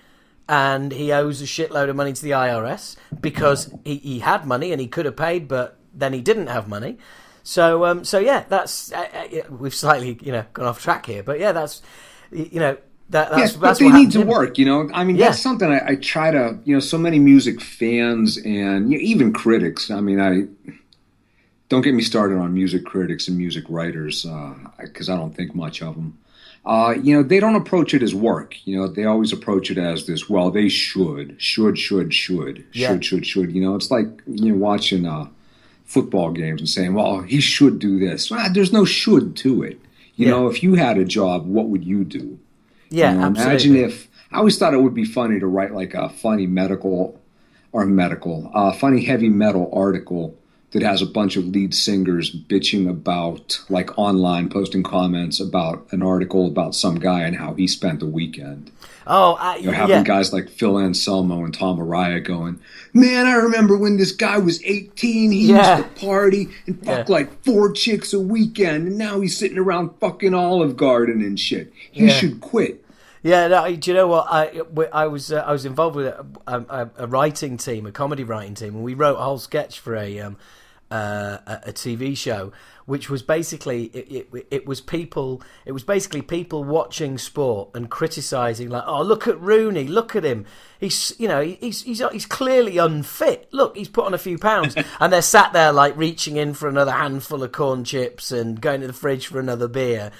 and 0.48 0.90
he 0.90 1.12
owes 1.12 1.42
a 1.42 1.44
shitload 1.44 1.90
of 1.90 1.96
money 1.96 2.14
to 2.14 2.22
the 2.22 2.30
IRS 2.30 2.96
because 3.20 3.74
he, 3.84 3.96
he 3.96 4.18
had 4.20 4.46
money 4.46 4.72
and 4.72 4.80
he 4.80 4.86
could 4.86 5.04
have 5.04 5.16
paid, 5.16 5.48
but 5.48 5.78
then 5.92 6.14
he 6.14 6.22
didn't 6.22 6.46
have 6.46 6.66
money. 6.66 6.96
So 7.42 7.84
um, 7.84 8.04
so 8.04 8.18
yeah, 8.18 8.44
that's 8.48 8.90
uh, 8.90 9.06
uh 9.22 9.54
we've 9.54 9.74
slightly 9.74 10.18
you 10.22 10.32
know 10.32 10.46
gone 10.54 10.66
off 10.66 10.82
track 10.82 11.04
here, 11.04 11.22
but 11.22 11.38
yeah, 11.38 11.52
that's 11.52 11.82
you 12.30 12.60
know 12.60 12.78
that, 13.10 13.30
that's, 13.30 13.54
yeah, 13.54 13.58
that's 13.60 13.78
but 13.78 13.78
they 13.78 13.90
need 13.90 14.10
to 14.12 14.22
work, 14.22 14.58
you 14.58 14.64
know. 14.64 14.90
I 14.92 15.04
mean, 15.04 15.16
yeah. 15.16 15.26
that's 15.26 15.40
something 15.40 15.70
I, 15.70 15.80
I, 15.92 15.94
try 15.96 16.30
to, 16.30 16.58
you 16.64 16.74
know, 16.74 16.80
so 16.80 16.98
many 16.98 17.18
music 17.18 17.60
fans 17.60 18.36
and 18.36 18.92
you 18.92 18.98
know, 18.98 19.02
even 19.02 19.32
critics. 19.32 19.90
I 19.90 20.00
mean, 20.00 20.20
I 20.20 20.46
don't 21.68 21.82
get 21.82 21.94
me 21.94 22.02
started 22.02 22.38
on 22.38 22.54
music 22.54 22.84
critics 22.84 23.28
and 23.28 23.36
music 23.36 23.64
writers 23.68 24.26
because 24.78 25.08
uh, 25.08 25.14
I 25.14 25.16
don't 25.16 25.34
think 25.34 25.54
much 25.54 25.82
of 25.82 25.94
them. 25.94 26.18
uh, 26.64 26.94
you 27.02 27.14
know, 27.14 27.22
they 27.22 27.40
don't 27.40 27.54
approach 27.54 27.94
it 27.94 28.02
as 28.02 28.14
work. 28.14 28.54
You 28.66 28.78
know, 28.78 28.88
they 28.88 29.04
always 29.04 29.32
approach 29.32 29.70
it 29.70 29.78
as 29.78 30.06
this. 30.06 30.28
Well, 30.28 30.50
they 30.50 30.68
should, 30.68 31.36
should, 31.40 31.78
should, 31.78 32.12
should, 32.12 32.64
Yeah. 32.72 32.88
should, 32.88 33.04
should, 33.04 33.26
should. 33.26 33.52
You 33.54 33.62
know, 33.62 33.74
it's 33.74 33.90
like 33.90 34.06
you 34.26 34.52
know 34.52 34.58
watching 34.58 35.06
uh, 35.06 35.28
football 35.84 36.30
games 36.30 36.60
and 36.60 36.68
saying, 36.68 36.92
"Well, 36.94 37.22
he 37.22 37.40
should 37.40 37.78
do 37.78 37.98
this." 37.98 38.30
Well, 38.30 38.52
there's 38.52 38.72
no 38.72 38.84
should 38.84 39.34
to 39.36 39.62
it. 39.62 39.80
You 40.16 40.26
Yeah. 40.26 40.32
know, 40.32 40.48
if 40.48 40.62
you 40.62 40.74
had 40.74 40.98
a 40.98 41.04
job, 41.04 41.46
what 41.46 41.68
would 41.68 41.84
you 41.84 42.04
do? 42.04 42.38
Yeah, 42.90 43.12
You 43.12 43.18
know, 43.18 43.24
absolutely. 43.26 43.80
Imagine 43.80 43.90
if 43.90 44.08
I 44.32 44.38
always 44.38 44.58
thought 44.58 44.74
it 44.74 44.80
would 44.80 44.94
be 44.94 45.04
funny 45.04 45.40
to 45.40 45.46
write 45.46 45.72
like 45.74 45.94
a 45.94 46.08
funny 46.08 46.46
medical 46.46 47.20
or 47.72 47.86
medical, 47.86 48.50
uh, 48.54 48.72
funny 48.72 49.04
heavy 49.04 49.28
metal 49.28 49.70
article 49.72 50.36
that 50.72 50.82
has 50.82 51.00
a 51.00 51.06
bunch 51.06 51.36
of 51.36 51.46
lead 51.46 51.74
singers 51.74 52.34
bitching 52.34 52.88
about 52.90 53.58
like 53.70 53.96
online 53.98 54.48
posting 54.50 54.82
comments 54.82 55.40
about 55.40 55.86
an 55.92 56.02
article 56.02 56.46
about 56.46 56.74
some 56.74 56.96
guy 56.98 57.22
and 57.22 57.36
how 57.36 57.54
he 57.54 57.66
spent 57.66 58.00
the 58.00 58.06
weekend. 58.06 58.70
oh, 59.06 59.34
uh, 59.40 59.56
You're 59.58 59.72
having 59.72 59.96
yeah. 59.96 60.02
guys 60.04 60.32
like 60.34 60.50
Phil 60.50 60.78
Anselmo 60.78 61.42
and 61.44 61.54
Tom 61.54 61.78
Araya 61.78 62.22
going, 62.22 62.60
Man, 62.92 63.24
I 63.26 63.32
remember 63.36 63.78
when 63.78 63.96
this 63.96 64.12
guy 64.12 64.36
was 64.36 64.62
18, 64.62 65.30
he 65.30 65.46
Yeah. 65.46 65.78
used 65.78 65.94
to 65.96 66.06
party 66.06 66.48
and 66.66 66.78
fuck 66.84 67.08
Yeah. 67.08 67.14
like 67.14 67.42
four 67.44 67.72
chicks 67.72 68.12
a 68.12 68.20
weekend, 68.20 68.86
and 68.88 68.98
now 68.98 69.20
he's 69.20 69.38
sitting 69.38 69.56
around 69.58 69.90
fucking 70.00 70.34
Olive 70.34 70.76
Garden 70.76 71.22
and 71.22 71.40
shit. 71.40 71.72
He 71.90 72.10
should 72.10 72.42
quit. 72.42 72.84
Yeah, 73.22 73.48
no, 73.48 73.74
do 73.74 73.90
you 73.90 73.96
know 73.96 74.06
what? 74.06 74.26
I 74.30 74.60
I 74.92 75.06
was 75.06 75.32
uh, 75.32 75.38
I 75.46 75.50
was 75.52 75.64
involved 75.64 75.96
with 75.96 76.06
a, 76.06 76.24
a, 76.46 76.90
a 76.98 77.06
writing 77.08 77.56
team, 77.56 77.84
a 77.86 77.90
comedy 77.92 78.22
writing 78.22 78.54
team, 78.54 78.74
and 78.76 78.84
we 78.84 78.94
wrote 78.94 79.16
a 79.16 79.22
whole 79.22 79.38
sketch 79.38 79.80
for 79.80 79.96
a 79.96 80.20
um, 80.20 80.36
uh, 80.90 81.38
a, 81.46 81.60
a 81.66 81.72
TV 81.72 82.16
show, 82.16 82.52
which 82.86 83.10
was 83.10 83.22
basically 83.22 83.84
it, 83.86 84.28
it, 84.32 84.46
it 84.50 84.66
was 84.66 84.80
people 84.80 85.42
it 85.66 85.72
was 85.72 85.84
basically 85.84 86.22
people 86.22 86.64
watching 86.64 87.18
sport 87.18 87.70
and 87.74 87.90
criticizing 87.90 88.70
like, 88.70 88.84
oh 88.86 89.02
look 89.02 89.28
at 89.28 89.38
Rooney, 89.40 89.84
look 89.84 90.16
at 90.16 90.24
him, 90.24 90.46
he's 90.80 91.14
you 91.18 91.28
know 91.28 91.42
he's 91.42 91.82
he's 91.82 92.02
he's 92.12 92.26
clearly 92.26 92.78
unfit. 92.78 93.48
Look, 93.52 93.76
he's 93.76 93.88
put 93.88 94.06
on 94.06 94.14
a 94.14 94.18
few 94.18 94.38
pounds, 94.38 94.74
and 95.00 95.12
they're 95.12 95.22
sat 95.22 95.52
there 95.52 95.72
like 95.72 95.96
reaching 95.96 96.36
in 96.36 96.54
for 96.54 96.68
another 96.68 96.92
handful 96.92 97.42
of 97.42 97.52
corn 97.52 97.84
chips 97.84 98.32
and 98.32 98.60
going 98.60 98.80
to 98.80 98.86
the 98.86 98.92
fridge 98.92 99.26
for 99.26 99.38
another 99.38 99.68
beer 99.68 100.10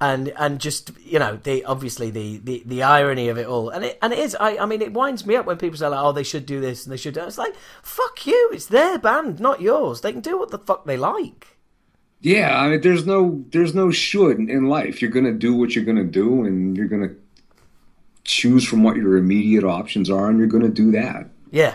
and 0.00 0.28
and 0.36 0.60
just 0.60 0.92
you 1.04 1.18
know 1.18 1.36
the 1.42 1.64
obviously 1.64 2.10
the, 2.10 2.38
the, 2.38 2.62
the 2.66 2.82
irony 2.82 3.28
of 3.28 3.38
it 3.38 3.46
all. 3.46 3.70
And 3.70 3.84
it 3.84 3.98
and 4.00 4.12
it 4.12 4.18
is 4.18 4.36
I, 4.38 4.58
I 4.58 4.66
mean 4.66 4.80
it 4.82 4.92
winds 4.92 5.26
me 5.26 5.36
up 5.36 5.46
when 5.46 5.56
people 5.56 5.76
say 5.78 5.88
like 5.88 6.00
oh 6.00 6.12
they 6.12 6.22
should 6.22 6.46
do 6.46 6.60
this 6.60 6.84
and 6.84 6.92
they 6.92 6.96
should 6.96 7.14
do 7.14 7.22
it's 7.24 7.38
like 7.38 7.54
fuck 7.82 8.26
you. 8.26 8.50
It's 8.52 8.66
their 8.66 8.98
band 8.98 9.40
not 9.40 9.60
yours. 9.60 10.00
They 10.00 10.12
can 10.12 10.20
do 10.20 10.38
what 10.38 10.50
the 10.50 10.58
fuck 10.58 10.84
they 10.86 10.96
like. 10.96 11.58
Yeah, 12.20 12.58
I 12.60 12.68
mean, 12.68 12.80
there's 12.80 13.06
no 13.06 13.44
there's 13.50 13.74
no 13.74 13.90
should 13.90 14.38
in- 14.38 14.50
in 14.50 14.66
life. 14.68 15.00
You're 15.00 15.10
gonna 15.10 15.32
do 15.32 15.54
what 15.54 15.74
you're 15.76 15.84
gonna 15.84 16.02
do, 16.04 16.44
and 16.44 16.76
you're 16.76 16.88
gonna 16.88 17.14
choose 18.24 18.64
from 18.66 18.82
what 18.82 18.96
your 18.96 19.16
immediate 19.16 19.64
options 19.64 20.10
are, 20.10 20.28
and 20.28 20.38
you're 20.38 20.48
gonna 20.48 20.68
do 20.68 20.90
that. 20.92 21.28
yeah. 21.50 21.74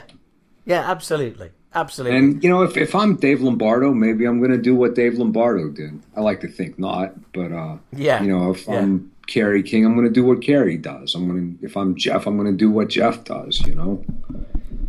Yeah 0.65 0.89
absolutely 0.89 1.49
absolutely 1.75 2.17
And 2.17 2.43
you 2.43 2.49
know, 2.49 2.63
if 2.63 2.77
if 2.77 2.95
I'm 2.95 3.15
Dave 3.15 3.41
Lombardo, 3.41 3.93
maybe 3.93 4.25
I'm 4.25 4.41
gonna 4.41 4.57
do 4.57 4.75
what 4.75 4.95
Dave 4.95 5.15
Lombardo 5.15 5.69
did. 5.69 6.01
I 6.15 6.21
like 6.21 6.41
to 6.41 6.47
think 6.47 6.79
not, 6.79 7.13
but 7.33 7.51
uh, 7.51 7.77
Yeah, 7.91 8.21
you 8.21 8.29
know, 8.29 8.51
if 8.51 8.67
yeah. 8.67 8.79
I'm 8.79 9.11
Kerry 9.27 9.63
King, 9.63 9.85
I'm 9.85 9.95
gonna 9.95 10.09
do 10.09 10.25
what 10.25 10.41
Kerry 10.41 10.77
does. 10.77 11.15
I'm 11.15 11.27
gonna 11.27 11.53
if 11.61 11.77
I'm 11.77 11.95
Jeff, 11.95 12.27
I'm 12.27 12.37
gonna 12.37 12.51
do 12.51 12.69
what 12.69 12.89
Jeff 12.89 13.23
does. 13.23 13.61
You 13.61 13.75
know. 13.75 14.05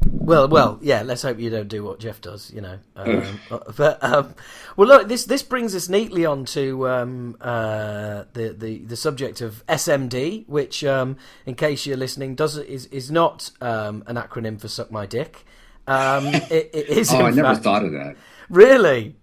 Well, 0.07 0.49
well, 0.49 0.79
yeah. 0.81 1.03
Let's 1.03 1.23
hope 1.23 1.39
you 1.39 1.51
don't 1.51 1.69
do 1.69 1.85
what 1.85 2.01
Jeff 2.01 2.21
does. 2.21 2.51
You 2.53 2.63
know, 2.63 2.79
um, 2.97 3.41
but 3.77 4.03
um, 4.03 4.35
well, 4.77 4.89
look, 4.89 5.09
this 5.09 5.25
this 5.25 5.43
brings 5.43 5.75
us 5.75 5.89
neatly 5.89 6.25
on 6.25 6.45
to 6.47 6.89
um, 6.89 7.37
uh, 7.41 8.25
the 8.33 8.55
the 8.57 8.79
the 8.79 8.97
subject 8.97 9.41
of 9.41 9.65
SMD, 9.67 10.49
which, 10.49 10.83
um, 10.85 11.17
in 11.47 11.55
case 11.55 11.87
you're 11.87 11.97
listening, 11.97 12.35
does 12.35 12.57
is 12.57 12.87
is 12.87 13.11
not 13.11 13.51
um, 13.61 14.03
an 14.07 14.17
acronym 14.17 14.61
for 14.61 14.69
suck 14.69 14.91
my 14.91 15.07
dick. 15.07 15.45
Um, 15.87 16.27
it, 16.35 16.71
it 16.73 16.89
is. 16.89 17.13
Oh, 17.13 17.21
in 17.21 17.27
I 17.27 17.31
never 17.31 17.49
fact- 17.55 17.65
thought 17.65 17.85
of 17.85 17.93
that. 17.93 18.17
Really? 18.51 19.17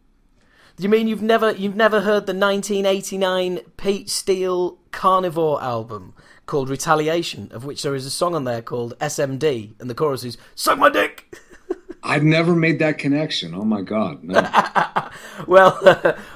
You 0.78 0.90
mean 0.90 1.08
you've 1.08 1.22
never 1.22 1.52
you've 1.52 1.76
never 1.76 2.02
heard 2.02 2.26
the 2.26 2.34
1989 2.34 3.60
Pete 3.78 4.10
Steele 4.10 4.80
Carnivore 4.92 5.62
album 5.62 6.14
called 6.48 6.70
Retaliation, 6.70 7.50
of 7.52 7.66
which 7.66 7.84
there 7.84 7.94
is 7.94 8.06
a 8.06 8.10
song 8.10 8.34
on 8.34 8.46
there 8.46 8.62
called 8.64 8.98
SMD, 9.00 9.74
and 9.80 9.90
the 9.90 9.94
chorus 9.96 10.24
is 10.24 10.38
"Suck 10.56 10.80
my 10.80 10.90
dick." 10.90 11.38
I've 12.04 12.24
never 12.24 12.56
made 12.56 12.80
that 12.80 12.98
connection. 12.98 13.54
Oh 13.54 13.64
my 13.64 13.82
god, 13.82 14.24
no. 14.24 14.42
Well, 15.46 15.78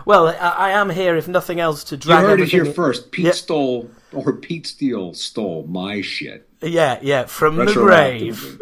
well, 0.06 0.28
I, 0.28 0.34
I 0.34 0.70
am 0.72 0.90
here 0.90 1.16
if 1.16 1.28
nothing 1.28 1.60
else 1.60 1.84
to 1.86 1.98
drag. 1.98 2.22
You 2.22 2.28
heard 2.28 2.42
it 2.42 2.50
here 2.50 2.66
first. 2.66 3.12
Pete 3.12 3.26
Yeah. 3.26 3.32
stole 3.32 3.90
or 4.12 4.34
Pete 4.34 4.68
Steele 4.68 5.14
stole 5.14 5.66
my 5.68 6.02
shit. 6.02 6.48
Yeah, 6.62 7.00
yeah, 7.02 7.26
from 7.26 7.56
the 7.56 7.66
grave. 7.72 8.60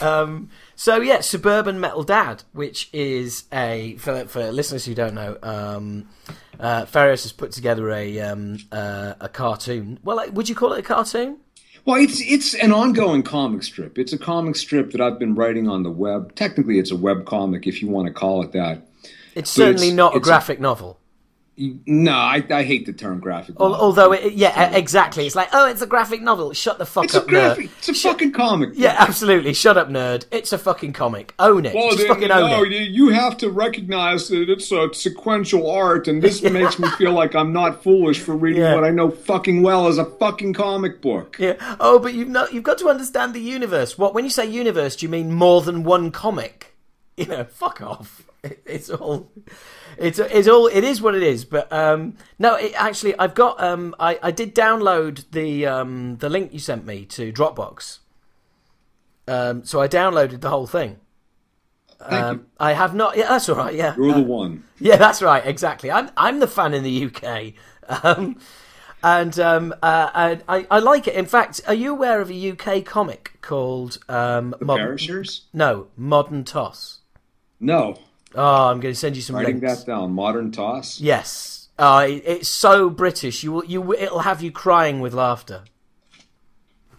Um, 0.00 0.50
so 0.76 1.00
yeah, 1.00 1.20
Suburban 1.20 1.80
Metal 1.80 2.02
Dad, 2.04 2.44
which 2.52 2.88
is 2.92 3.44
a 3.52 3.96
for 3.96 4.26
for 4.26 4.52
listeners 4.52 4.84
who 4.84 4.94
don't 4.94 5.14
know, 5.14 5.36
um, 5.42 6.08
uh, 6.60 6.84
Ferris 6.86 7.22
has 7.24 7.32
put 7.32 7.50
together 7.50 7.90
a 7.90 8.20
um, 8.20 8.58
uh, 8.70 9.14
a 9.20 9.28
cartoon. 9.28 9.98
Well, 10.04 10.16
like, 10.16 10.32
would 10.32 10.48
you 10.48 10.54
call 10.54 10.72
it 10.74 10.78
a 10.80 10.82
cartoon? 10.82 11.38
Well, 11.86 12.00
it's 12.00 12.20
it's 12.20 12.54
an 12.54 12.72
ongoing 12.72 13.22
comic 13.22 13.62
strip. 13.62 13.98
It's 13.98 14.12
a 14.12 14.18
comic 14.18 14.56
strip 14.56 14.90
that 14.92 15.00
I've 15.00 15.18
been 15.18 15.34
writing 15.34 15.68
on 15.68 15.82
the 15.82 15.90
web. 15.90 16.34
Technically, 16.34 16.78
it's 16.78 16.90
a 16.90 16.96
web 16.96 17.24
comic 17.26 17.66
if 17.66 17.80
you 17.80 17.88
want 17.88 18.06
to 18.08 18.12
call 18.12 18.42
it 18.42 18.52
that. 18.52 18.86
It's 19.34 19.50
certainly 19.50 19.88
it's- 19.88 19.96
not 19.96 20.14
a 20.14 20.16
it's 20.18 20.26
a- 20.26 20.28
graphic 20.30 20.60
novel. 20.60 20.98
No, 21.58 22.12
I, 22.12 22.44
I 22.50 22.64
hate 22.64 22.84
the 22.84 22.92
term 22.92 23.18
graphic. 23.18 23.58
Novel. 23.58 23.76
Although, 23.76 24.12
it, 24.12 24.34
yeah, 24.34 24.76
exactly. 24.76 25.26
It's 25.26 25.34
like, 25.34 25.48
oh, 25.54 25.66
it's 25.66 25.80
a 25.80 25.86
graphic 25.86 26.20
novel. 26.20 26.52
Shut 26.52 26.76
the 26.76 26.84
fuck 26.84 27.04
it's 27.04 27.14
a 27.14 27.22
up, 27.22 27.28
graphic. 27.28 27.66
nerd. 27.70 27.78
It's 27.78 27.88
a 27.88 27.94
fucking 27.94 28.32
comic. 28.32 28.68
book. 28.70 28.78
Yeah, 28.78 28.94
absolutely. 28.98 29.54
Shut 29.54 29.78
up, 29.78 29.88
nerd. 29.88 30.26
It's 30.30 30.52
a 30.52 30.58
fucking 30.58 30.92
comic. 30.92 31.32
Own 31.38 31.64
it. 31.64 31.74
Well, 31.74 31.92
Just 31.96 32.08
fucking 32.08 32.30
own 32.30 32.50
no, 32.50 32.62
it. 32.64 32.72
you- 32.72 33.08
have 33.08 33.38
to 33.38 33.48
recognize 33.48 34.28
that 34.28 34.50
it's 34.50 34.70
a 34.70 34.92
sequential 34.92 35.70
art, 35.70 36.08
and 36.08 36.22
this 36.22 36.42
makes 36.56 36.78
me 36.78 36.88
feel 36.98 37.12
like 37.12 37.34
I'm 37.34 37.52
not 37.54 37.82
foolish 37.82 38.20
for 38.20 38.36
reading 38.36 38.60
Yeah. 38.62 38.74
what 38.74 38.84
I 38.84 38.90
know 38.90 39.10
fucking 39.10 39.62
well 39.62 39.86
as 39.88 39.96
a 39.96 40.04
fucking 40.04 40.52
comic 40.52 41.00
book. 41.00 41.36
Yeah. 41.38 41.54
Oh, 41.80 41.98
but 41.98 42.12
you've 42.12 42.28
not, 42.28 42.52
you've 42.52 42.64
got 42.64 42.76
to 42.78 42.88
understand 42.90 43.32
the 43.32 43.40
universe. 43.40 43.96
What 43.96 44.12
when 44.12 44.24
you 44.24 44.30
say 44.30 44.44
universe, 44.44 44.96
do 44.96 45.06
you 45.06 45.10
mean 45.10 45.32
more 45.32 45.62
than 45.62 45.84
one 45.84 46.10
comic? 46.10 46.74
You 47.16 47.24
know, 47.24 47.44
fuck 47.44 47.80
off. 47.80 48.24
It, 48.44 48.60
it's 48.66 48.90
all, 48.90 49.30
it's 49.98 50.18
it's 50.18 50.48
all 50.48 50.66
it 50.66 50.84
is 50.84 51.00
what 51.00 51.14
it 51.14 51.22
is. 51.22 51.44
But 51.44 51.72
um, 51.72 52.16
no, 52.38 52.56
it, 52.56 52.72
actually, 52.76 53.18
I've 53.18 53.34
got 53.34 53.62
um, 53.62 53.94
I 53.98 54.18
I 54.22 54.30
did 54.30 54.54
download 54.54 55.24
the 55.32 55.66
um 55.66 56.16
the 56.18 56.28
link 56.28 56.52
you 56.52 56.58
sent 56.58 56.84
me 56.86 57.04
to 57.06 57.32
Dropbox. 57.32 57.98
Um, 59.28 59.64
so 59.64 59.80
I 59.80 59.88
downloaded 59.88 60.40
the 60.40 60.50
whole 60.50 60.66
thing. 60.66 60.98
Um. 62.00 62.46
I 62.60 62.74
have 62.74 62.94
not. 62.94 63.16
Yeah, 63.16 63.28
that's 63.28 63.48
all 63.48 63.56
right. 63.56 63.74
Yeah, 63.74 63.94
You're 63.96 64.14
the 64.14 64.22
one. 64.22 64.64
yeah, 64.78 64.96
that's 64.96 65.22
right. 65.22 65.44
Exactly. 65.44 65.90
I'm 65.90 66.10
I'm 66.16 66.40
the 66.40 66.46
fan 66.46 66.74
in 66.74 66.82
the 66.82 67.06
UK, 67.06 67.54
um, 68.04 68.38
and 69.02 69.38
um, 69.40 69.74
uh, 69.82 70.10
and 70.14 70.44
I 70.48 70.66
I 70.70 70.78
like 70.78 71.08
it. 71.08 71.14
In 71.14 71.26
fact, 71.26 71.60
are 71.66 71.74
you 71.74 71.92
aware 71.92 72.20
of 72.20 72.30
a 72.30 72.50
UK 72.50 72.84
comic 72.84 73.38
called 73.40 73.98
um, 74.08 74.54
The 74.58 74.64
Modern? 74.64 74.86
Perishers? 74.86 75.46
No, 75.52 75.88
Modern 75.96 76.44
Toss. 76.44 77.00
No. 77.58 77.98
Oh, 78.36 78.66
I'm 78.68 78.80
going 78.80 78.92
to 78.94 78.98
send 78.98 79.16
you 79.16 79.22
some 79.22 79.36
Writing 79.36 79.60
links. 79.60 79.80
that 79.84 79.86
down. 79.90 80.12
Modern 80.12 80.52
toss. 80.52 81.00
Yes. 81.00 81.68
Uh, 81.78 82.06
it- 82.08 82.22
it's 82.26 82.48
so 82.48 82.88
British. 82.90 83.42
You 83.42 83.52
will, 83.52 83.64
you 83.64 83.94
it'll 83.94 84.20
have 84.20 84.42
you 84.42 84.50
crying 84.52 85.00
with 85.00 85.14
laughter. 85.14 85.64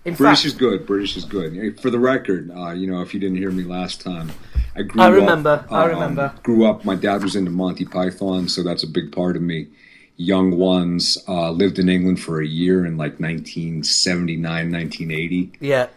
In 0.05 0.13
British 0.15 0.39
fact, 0.39 0.45
is 0.45 0.53
good. 0.53 0.85
British 0.88 1.17
is 1.17 1.25
good. 1.25 1.79
For 1.81 1.89
the 1.89 1.99
record, 1.99 2.49
uh, 2.55 2.71
you 2.71 2.88
know, 2.88 3.01
if 3.01 3.13
you 3.13 3.19
didn't 3.19 3.38
hear 3.38 3.51
me 3.51 3.63
last 3.63 3.99
time, 4.01 4.31
I 4.75 4.83
grew 4.83 5.01
up. 5.01 5.05
I 5.07 5.09
up. 5.11 5.13
remember, 5.15 5.65
I 5.69 5.83
um, 5.83 5.89
remember. 5.89 6.33
Grew 6.43 6.65
up. 6.65 6.85
My 6.85 6.95
dad 6.95 7.23
was 7.23 7.35
into 7.35 7.51
Monty 7.51 7.83
Python, 7.83 8.47
so 8.47 8.63
that's 8.63 8.83
a 8.83 8.88
big 8.88 9.11
part 9.11 9.35
of 9.35 9.41
me. 9.41 9.67
Young 10.15 10.57
ones 10.57 11.17
uh, 11.27 11.51
lived 11.51 11.77
in 11.77 11.89
England 11.89 12.21
for 12.21 12.39
a 12.41 12.47
year 12.47 12.85
in 12.85 12.95
like 12.97 13.19
1979, 13.19 14.71
1980. 14.71 15.51
yeah. 15.59 15.88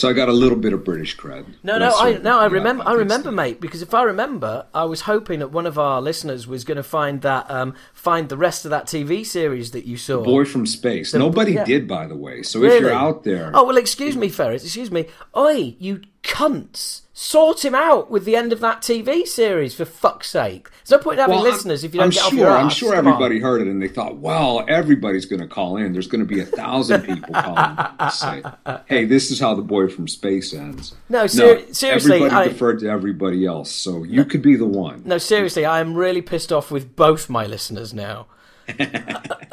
So 0.00 0.08
I 0.08 0.14
got 0.14 0.30
a 0.30 0.32
little 0.32 0.56
bit 0.56 0.72
of 0.72 0.82
British 0.82 1.14
cred. 1.14 1.44
No, 1.62 1.76
no, 1.76 1.94
I 1.94 2.16
no, 2.16 2.38
I 2.38 2.46
remember, 2.46 2.84
I 2.86 2.94
remember, 2.94 3.30
mate. 3.30 3.60
Because 3.60 3.82
if 3.82 3.92
I 3.92 4.02
remember, 4.04 4.64
I 4.72 4.84
was 4.84 5.02
hoping 5.02 5.40
that 5.40 5.52
one 5.52 5.66
of 5.66 5.78
our 5.78 6.00
listeners 6.00 6.46
was 6.46 6.64
going 6.64 6.76
to 6.76 6.82
find 6.82 7.20
that, 7.20 7.50
um, 7.50 7.74
find 7.92 8.30
the 8.30 8.38
rest 8.38 8.64
of 8.64 8.70
that 8.70 8.86
TV 8.86 9.26
series 9.26 9.72
that 9.72 9.84
you 9.84 9.98
saw. 9.98 10.24
Boy 10.24 10.46
from 10.46 10.64
Space. 10.64 11.12
Nobody 11.12 11.52
yeah. 11.52 11.64
did, 11.64 11.86
by 11.86 12.06
the 12.06 12.16
way. 12.16 12.42
So 12.42 12.64
if 12.64 12.80
you're 12.80 12.90
out 12.90 13.24
there, 13.24 13.50
Oh 13.52 13.64
well, 13.64 13.76
excuse 13.76 14.16
me, 14.16 14.30
Ferris. 14.30 14.64
Excuse 14.64 14.90
me. 14.90 15.06
Oi, 15.36 15.76
you 15.78 16.00
cunts! 16.22 17.02
Sort 17.12 17.66
him 17.66 17.74
out 17.74 18.10
with 18.10 18.24
the 18.24 18.34
end 18.34 18.50
of 18.50 18.60
that 18.60 18.80
TV 18.80 19.26
series, 19.26 19.74
for 19.74 19.84
fuck's 19.84 20.30
sake. 20.30 20.70
There's 20.70 20.98
no 20.98 21.04
point 21.04 21.18
in 21.18 21.20
having 21.20 21.34
Well, 21.34 21.44
listeners 21.44 21.84
if 21.84 21.92
you 21.92 21.98
don't 21.98 22.04
I'm 22.06 22.10
get 22.10 22.20
sure, 22.20 22.26
off 22.28 22.32
your 22.32 22.48
ass. 22.48 22.62
I'm 22.62 22.70
sure 22.70 22.94
Come 22.94 23.06
on. 23.06 23.12
everybody 23.12 23.40
heard 23.40 23.60
it 23.60 23.66
and 23.68 23.82
they 23.82 23.88
thought, 23.88 24.16
well, 24.16 24.64
everybody's 24.68 25.26
going 25.26 25.42
to 25.42 25.46
call 25.46 25.76
in. 25.76 25.92
There's 25.92 26.06
going 26.06 26.26
to 26.26 26.26
be 26.26 26.40
a 26.40 26.46
thousand 26.46 27.02
people 27.02 27.34
calling 27.34 27.76
to 27.98 28.10
say, 28.10 28.42
hey, 28.86 29.04
this 29.04 29.30
is 29.30 29.38
how 29.38 29.54
the 29.54 29.60
boy 29.60 29.88
from 29.88 30.08
space 30.08 30.54
ends. 30.54 30.94
No, 31.10 31.26
ser- 31.26 31.70
seriously, 31.74 32.14
everybody 32.16 32.34
I- 32.34 32.48
deferred 32.48 32.78
to 32.80 32.88
everybody 32.88 33.44
else, 33.44 33.70
so 33.70 34.02
you 34.04 34.24
could 34.24 34.40
be 34.40 34.56
the 34.56 34.64
one. 34.66 35.02
No, 35.04 35.18
seriously, 35.18 35.66
I 35.66 35.80
am 35.80 35.92
really 35.94 36.22
pissed 36.22 36.50
off 36.50 36.70
with 36.70 36.96
both 36.96 37.28
my 37.28 37.44
listeners 37.44 37.92
now. 37.92 38.28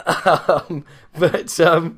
um, 0.05 0.85
but 1.19 1.59
um, 1.59 1.97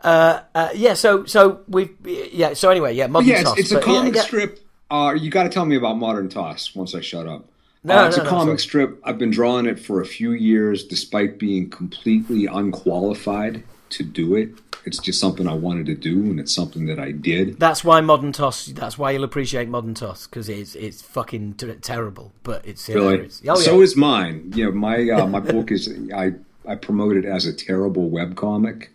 uh, 0.00 0.40
uh, 0.54 0.68
yeah, 0.74 0.94
so 0.94 1.24
so 1.24 1.60
we 1.68 1.90
yeah. 2.04 2.54
So 2.54 2.70
anyway, 2.70 2.94
yeah, 2.94 3.06
modern 3.06 3.28
yeah, 3.28 3.40
it's, 3.40 3.50
toss. 3.50 3.58
it's 3.58 3.72
a 3.72 3.74
yeah, 3.76 3.80
comic 3.80 4.14
yeah. 4.14 4.22
strip. 4.22 4.60
Uh, 4.90 5.14
you 5.18 5.30
got 5.30 5.42
to 5.44 5.48
tell 5.48 5.64
me 5.64 5.76
about 5.76 5.98
Modern 5.98 6.28
Toss 6.28 6.74
once 6.74 6.94
I 6.94 7.00
shut 7.00 7.26
up. 7.26 7.44
No, 7.82 7.98
uh, 7.98 8.08
it's 8.08 8.16
no, 8.16 8.24
a 8.24 8.26
comic 8.26 8.60
strip. 8.60 9.00
I've 9.04 9.18
been 9.18 9.30
drawing 9.30 9.66
it 9.66 9.78
for 9.78 10.00
a 10.00 10.06
few 10.06 10.32
years, 10.32 10.84
despite 10.84 11.38
being 11.38 11.70
completely 11.70 12.46
unqualified 12.46 13.62
to 13.90 14.02
do 14.02 14.34
it. 14.34 14.50
It's 14.84 14.98
just 14.98 15.20
something 15.20 15.48
I 15.48 15.54
wanted 15.54 15.86
to 15.86 15.94
do, 15.96 16.20
and 16.20 16.38
it's 16.38 16.54
something 16.54 16.86
that 16.86 17.00
I 17.00 17.10
did. 17.10 17.58
That's 17.58 17.82
why 17.82 18.00
modern 18.00 18.32
toss. 18.32 18.66
That's 18.66 18.96
why 18.96 19.10
you'll 19.10 19.24
appreciate 19.24 19.68
modern 19.68 19.94
toss 19.94 20.26
because 20.26 20.48
it's 20.48 20.76
it's 20.76 21.02
fucking 21.02 21.54
t- 21.54 21.74
terrible, 21.80 22.32
but 22.44 22.64
it's 22.64 22.88
Really. 22.88 23.00
hilarious. 23.00 23.42
Oh, 23.42 23.56
yeah. 23.58 23.64
So 23.64 23.80
is 23.80 23.96
mine. 23.96 24.52
You 24.54 24.66
know, 24.66 24.72
my 24.72 25.08
uh, 25.10 25.26
my 25.26 25.40
book 25.40 25.72
is 25.72 25.92
I 26.14 26.34
I 26.66 26.76
promote 26.76 27.16
it 27.16 27.24
as 27.24 27.46
a 27.46 27.52
terrible 27.52 28.10
webcomic, 28.10 28.88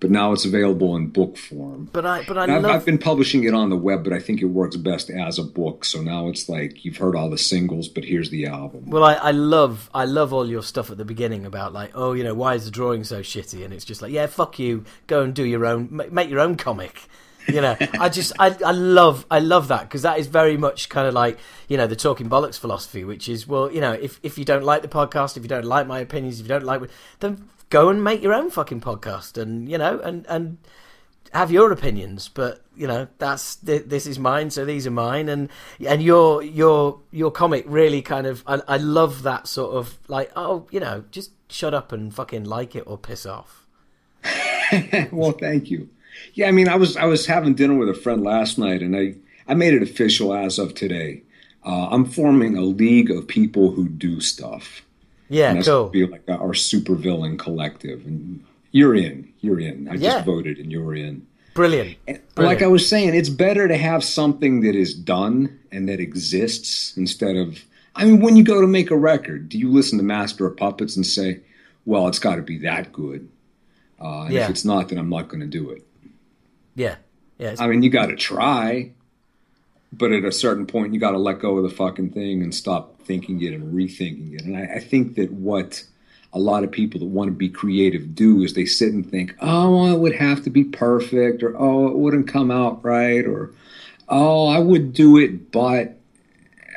but 0.00 0.10
now 0.10 0.32
it's 0.32 0.44
available 0.44 0.94
in 0.96 1.08
book 1.08 1.36
form. 1.36 1.88
but 1.92 2.06
I, 2.06 2.24
but 2.24 2.38
I, 2.38 2.42
I've 2.42 2.62
love 2.62 2.70
I've 2.70 2.84
been 2.84 2.98
publishing 2.98 3.44
it 3.44 3.54
on 3.54 3.68
the 3.68 3.76
web, 3.76 4.04
but 4.04 4.12
I 4.12 4.20
think 4.20 4.40
it 4.40 4.46
works 4.46 4.76
best 4.76 5.10
as 5.10 5.38
a 5.38 5.42
book. 5.42 5.84
So 5.84 6.00
now 6.00 6.28
it's 6.28 6.48
like 6.48 6.84
you've 6.84 6.96
heard 6.96 7.16
all 7.16 7.30
the 7.30 7.38
singles, 7.38 7.88
but 7.88 8.04
here's 8.04 8.30
the 8.30 8.46
album. 8.46 8.90
Well, 8.90 9.04
I, 9.04 9.14
I 9.14 9.30
love 9.32 9.90
I 9.92 10.04
love 10.04 10.32
all 10.32 10.48
your 10.48 10.62
stuff 10.62 10.90
at 10.90 10.98
the 10.98 11.04
beginning 11.04 11.44
about 11.44 11.72
like, 11.72 11.90
oh, 11.94 12.12
you 12.12 12.22
know, 12.22 12.34
why 12.34 12.54
is 12.54 12.64
the 12.64 12.70
drawing 12.70 13.04
so 13.04 13.20
shitty? 13.20 13.64
And 13.64 13.74
it's 13.74 13.84
just 13.84 14.00
like, 14.02 14.12
yeah, 14.12 14.26
fuck 14.26 14.58
you, 14.58 14.84
go 15.06 15.22
and 15.22 15.34
do 15.34 15.44
your 15.44 15.66
own, 15.66 15.88
make 16.10 16.30
your 16.30 16.40
own 16.40 16.56
comic. 16.56 17.08
You 17.48 17.62
know, 17.62 17.76
I 17.98 18.10
just 18.10 18.32
I, 18.38 18.54
I 18.64 18.72
love 18.72 19.24
I 19.30 19.38
love 19.38 19.68
that 19.68 19.82
because 19.82 20.02
that 20.02 20.18
is 20.18 20.26
very 20.26 20.58
much 20.58 20.90
kind 20.90 21.08
of 21.08 21.14
like 21.14 21.38
you 21.66 21.78
know 21.78 21.86
the 21.86 21.96
talking 21.96 22.28
bollocks 22.28 22.58
philosophy, 22.58 23.04
which 23.04 23.28
is 23.28 23.48
well, 23.48 23.72
you 23.72 23.80
know, 23.80 23.92
if 23.92 24.20
if 24.22 24.36
you 24.36 24.44
don't 24.44 24.64
like 24.64 24.82
the 24.82 24.88
podcast, 24.88 25.36
if 25.38 25.42
you 25.42 25.48
don't 25.48 25.64
like 25.64 25.86
my 25.86 25.98
opinions, 25.98 26.40
if 26.40 26.44
you 26.44 26.50
don't 26.50 26.64
like, 26.64 26.82
then 27.20 27.48
go 27.70 27.88
and 27.88 28.02
make 28.02 28.22
your 28.22 28.34
own 28.34 28.50
fucking 28.50 28.80
podcast, 28.80 29.40
and 29.40 29.68
you 29.68 29.78
know, 29.78 30.00
and 30.00 30.26
and 30.28 30.58
have 31.32 31.50
your 31.50 31.72
opinions, 31.72 32.28
but 32.28 32.62
you 32.76 32.86
know 32.86 33.08
that's 33.18 33.56
th- 33.56 33.84
this 33.86 34.06
is 34.06 34.18
mine, 34.18 34.50
so 34.50 34.64
these 34.64 34.86
are 34.86 34.92
mine, 34.92 35.28
and 35.28 35.48
and 35.86 36.02
your 36.02 36.42
your 36.42 37.00
your 37.10 37.30
comic 37.30 37.64
really 37.66 38.02
kind 38.02 38.26
of 38.26 38.42
I, 38.46 38.62
I 38.66 38.76
love 38.76 39.22
that 39.22 39.46
sort 39.46 39.74
of 39.74 39.98
like 40.08 40.30
oh 40.36 40.66
you 40.70 40.80
know 40.80 41.04
just 41.10 41.30
shut 41.50 41.74
up 41.74 41.92
and 41.92 42.14
fucking 42.14 42.44
like 42.44 42.74
it 42.74 42.84
or 42.86 42.98
piss 42.98 43.26
off. 43.26 43.66
well, 45.12 45.32
thank 45.32 45.70
you. 45.70 45.88
Yeah, 46.34 46.48
I 46.48 46.52
mean, 46.52 46.68
I 46.68 46.76
was 46.76 46.96
I 46.96 47.04
was 47.04 47.26
having 47.26 47.54
dinner 47.54 47.74
with 47.74 47.88
a 47.88 47.94
friend 47.94 48.22
last 48.22 48.58
night, 48.58 48.82
and 48.82 48.96
I 48.96 49.14
I 49.46 49.54
made 49.54 49.74
it 49.74 49.82
official 49.82 50.34
as 50.34 50.58
of 50.58 50.74
today. 50.74 51.22
Uh, 51.64 51.88
I'm 51.90 52.04
forming 52.04 52.56
a 52.56 52.62
league 52.62 53.10
of 53.10 53.26
people 53.26 53.72
who 53.72 53.88
do 53.88 54.20
stuff. 54.20 54.82
Yeah, 55.28 55.50
And 55.52 55.64
cool. 55.64 55.88
be 55.88 56.06
like 56.06 56.22
our 56.28 56.52
supervillain 56.54 57.38
collective, 57.38 58.06
and 58.06 58.42
you're 58.72 58.94
in. 58.94 59.28
You're 59.40 59.60
in. 59.60 59.88
I 59.88 59.94
Yeah. 59.94 60.14
just 60.14 60.24
voted, 60.26 60.58
and 60.58 60.72
you're 60.72 60.94
in. 60.94 61.26
Brilliant. 61.54 61.96
Like 62.06 62.34
Brilliant. 62.34 62.62
I 62.62 62.66
was 62.68 62.88
saying, 62.88 63.14
it's 63.14 63.28
better 63.28 63.66
to 63.68 63.76
have 63.76 64.04
something 64.04 64.60
that 64.60 64.74
is 64.76 64.94
done 64.94 65.58
and 65.72 65.88
that 65.88 66.00
exists 66.00 66.96
instead 66.96 67.36
of. 67.36 67.64
I 67.96 68.04
mean, 68.04 68.20
when 68.20 68.36
you 68.36 68.44
go 68.44 68.60
to 68.60 68.66
make 68.68 68.90
a 68.92 68.96
record, 68.96 69.48
do 69.48 69.58
you 69.58 69.68
listen 69.70 69.98
to 69.98 70.04
Master 70.04 70.46
of 70.46 70.56
Puppets 70.56 70.94
and 70.96 71.04
say, 71.04 71.40
"Well, 71.84 72.06
it's 72.06 72.20
got 72.20 72.36
to 72.36 72.42
be 72.42 72.58
that 72.58 72.92
good"? 72.92 73.28
Uh, 74.00 74.22
and 74.24 74.34
Yeah. 74.34 74.44
if 74.44 74.50
it's 74.50 74.64
not, 74.64 74.88
then 74.88 74.98
I'm 74.98 75.08
not 75.10 75.28
going 75.28 75.40
to 75.40 75.46
do 75.48 75.70
it. 75.70 75.84
Yeah, 76.76 76.94
yeah. 77.38 77.56
I 77.58 77.66
mean, 77.66 77.82
you 77.82 77.90
got 77.90 78.06
to 78.06 78.14
try, 78.16 78.92
but 79.92 80.12
at 80.12 80.24
a 80.24 80.32
certain 80.32 80.66
point, 80.66 80.92
you 80.92 81.00
got 81.00 81.12
to 81.12 81.18
let 81.18 81.40
go 81.40 81.56
of 81.56 81.62
the 81.62 81.74
fucking 81.74 82.10
thing 82.10 82.42
and 82.42 82.54
stop 82.54 83.00
thinking 83.02 83.40
it 83.42 83.54
and 83.54 83.74
rethinking 83.74 84.34
it. 84.34 84.44
And 84.44 84.56
I, 84.56 84.76
I 84.76 84.80
think 84.80 85.14
that 85.16 85.32
what 85.32 85.84
a 86.32 86.38
lot 86.38 86.62
of 86.62 86.70
people 86.70 87.00
that 87.00 87.06
want 87.06 87.28
to 87.28 87.34
be 87.34 87.48
creative 87.48 88.14
do 88.14 88.42
is 88.42 88.54
they 88.54 88.66
sit 88.66 88.92
and 88.92 89.08
think, 89.08 89.34
oh, 89.40 89.92
it 89.92 89.98
would 89.98 90.14
have 90.14 90.42
to 90.44 90.50
be 90.50 90.64
perfect, 90.64 91.42
or 91.42 91.58
oh, 91.58 91.88
it 91.88 91.96
wouldn't 91.96 92.28
come 92.28 92.50
out 92.50 92.84
right, 92.84 93.24
or 93.24 93.50
oh, 94.08 94.46
I 94.46 94.58
would 94.58 94.92
do 94.92 95.16
it, 95.16 95.50
but 95.50 95.98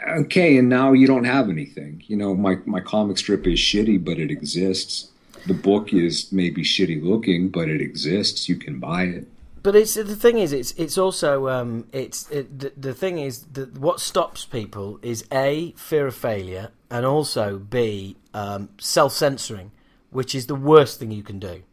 okay, 0.07 0.57
and 0.57 0.70
now 0.70 0.93
you 0.93 1.07
don't 1.07 1.26
have 1.26 1.49
anything. 1.49 2.03
You 2.07 2.18
know, 2.18 2.34
my 2.34 2.57
my 2.66 2.80
comic 2.80 3.18
strip 3.18 3.45
is 3.45 3.59
shitty, 3.59 4.03
but 4.03 4.20
it 4.20 4.32
exists. 4.32 5.09
The 5.47 5.53
book 5.53 5.93
is 5.93 6.32
maybe 6.32 6.64
shitty 6.64 7.03
looking, 7.03 7.49
but 7.49 7.68
it 7.68 7.82
exists. 7.82 8.47
You 8.47 8.55
can 8.55 8.80
buy 8.80 9.03
it. 9.03 9.28
But 9.64 9.76
it's 9.76 9.93
the 9.93 10.16
thing 10.16 10.38
is 10.38 10.53
it's 10.53 10.72
it's 10.74 10.97
also 10.97 11.47
um 11.47 11.88
it's 11.91 12.30
it, 12.30 12.59
the, 12.59 12.74
the 12.76 12.93
thing 12.93 13.20
is 13.20 13.43
that 13.53 13.78
what 13.78 13.99
stops 13.99 14.45
people 14.45 14.99
is 15.01 15.26
a 15.32 15.74
fear 15.78 16.07
of 16.07 16.16
failure 16.16 16.72
and 16.89 17.05
also 17.05 17.57
b 17.57 18.18
um, 18.34 18.70
self 18.80 19.14
censoring, 19.14 19.72
which 20.09 20.36
is 20.36 20.47
the 20.47 20.55
worst 20.55 20.99
thing 20.99 21.12
you 21.12 21.24
can 21.24 21.39
do. 21.39 21.64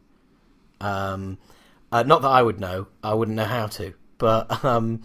Um, 0.81 1.37
uh, 1.91 2.03
not 2.03 2.21
that 2.21 2.29
I 2.29 2.41
would 2.41 2.59
know, 2.59 2.87
I 3.03 3.13
wouldn't 3.13 3.35
know 3.35 3.45
how 3.45 3.67
to, 3.67 3.93
but 4.17 4.63
um, 4.63 5.01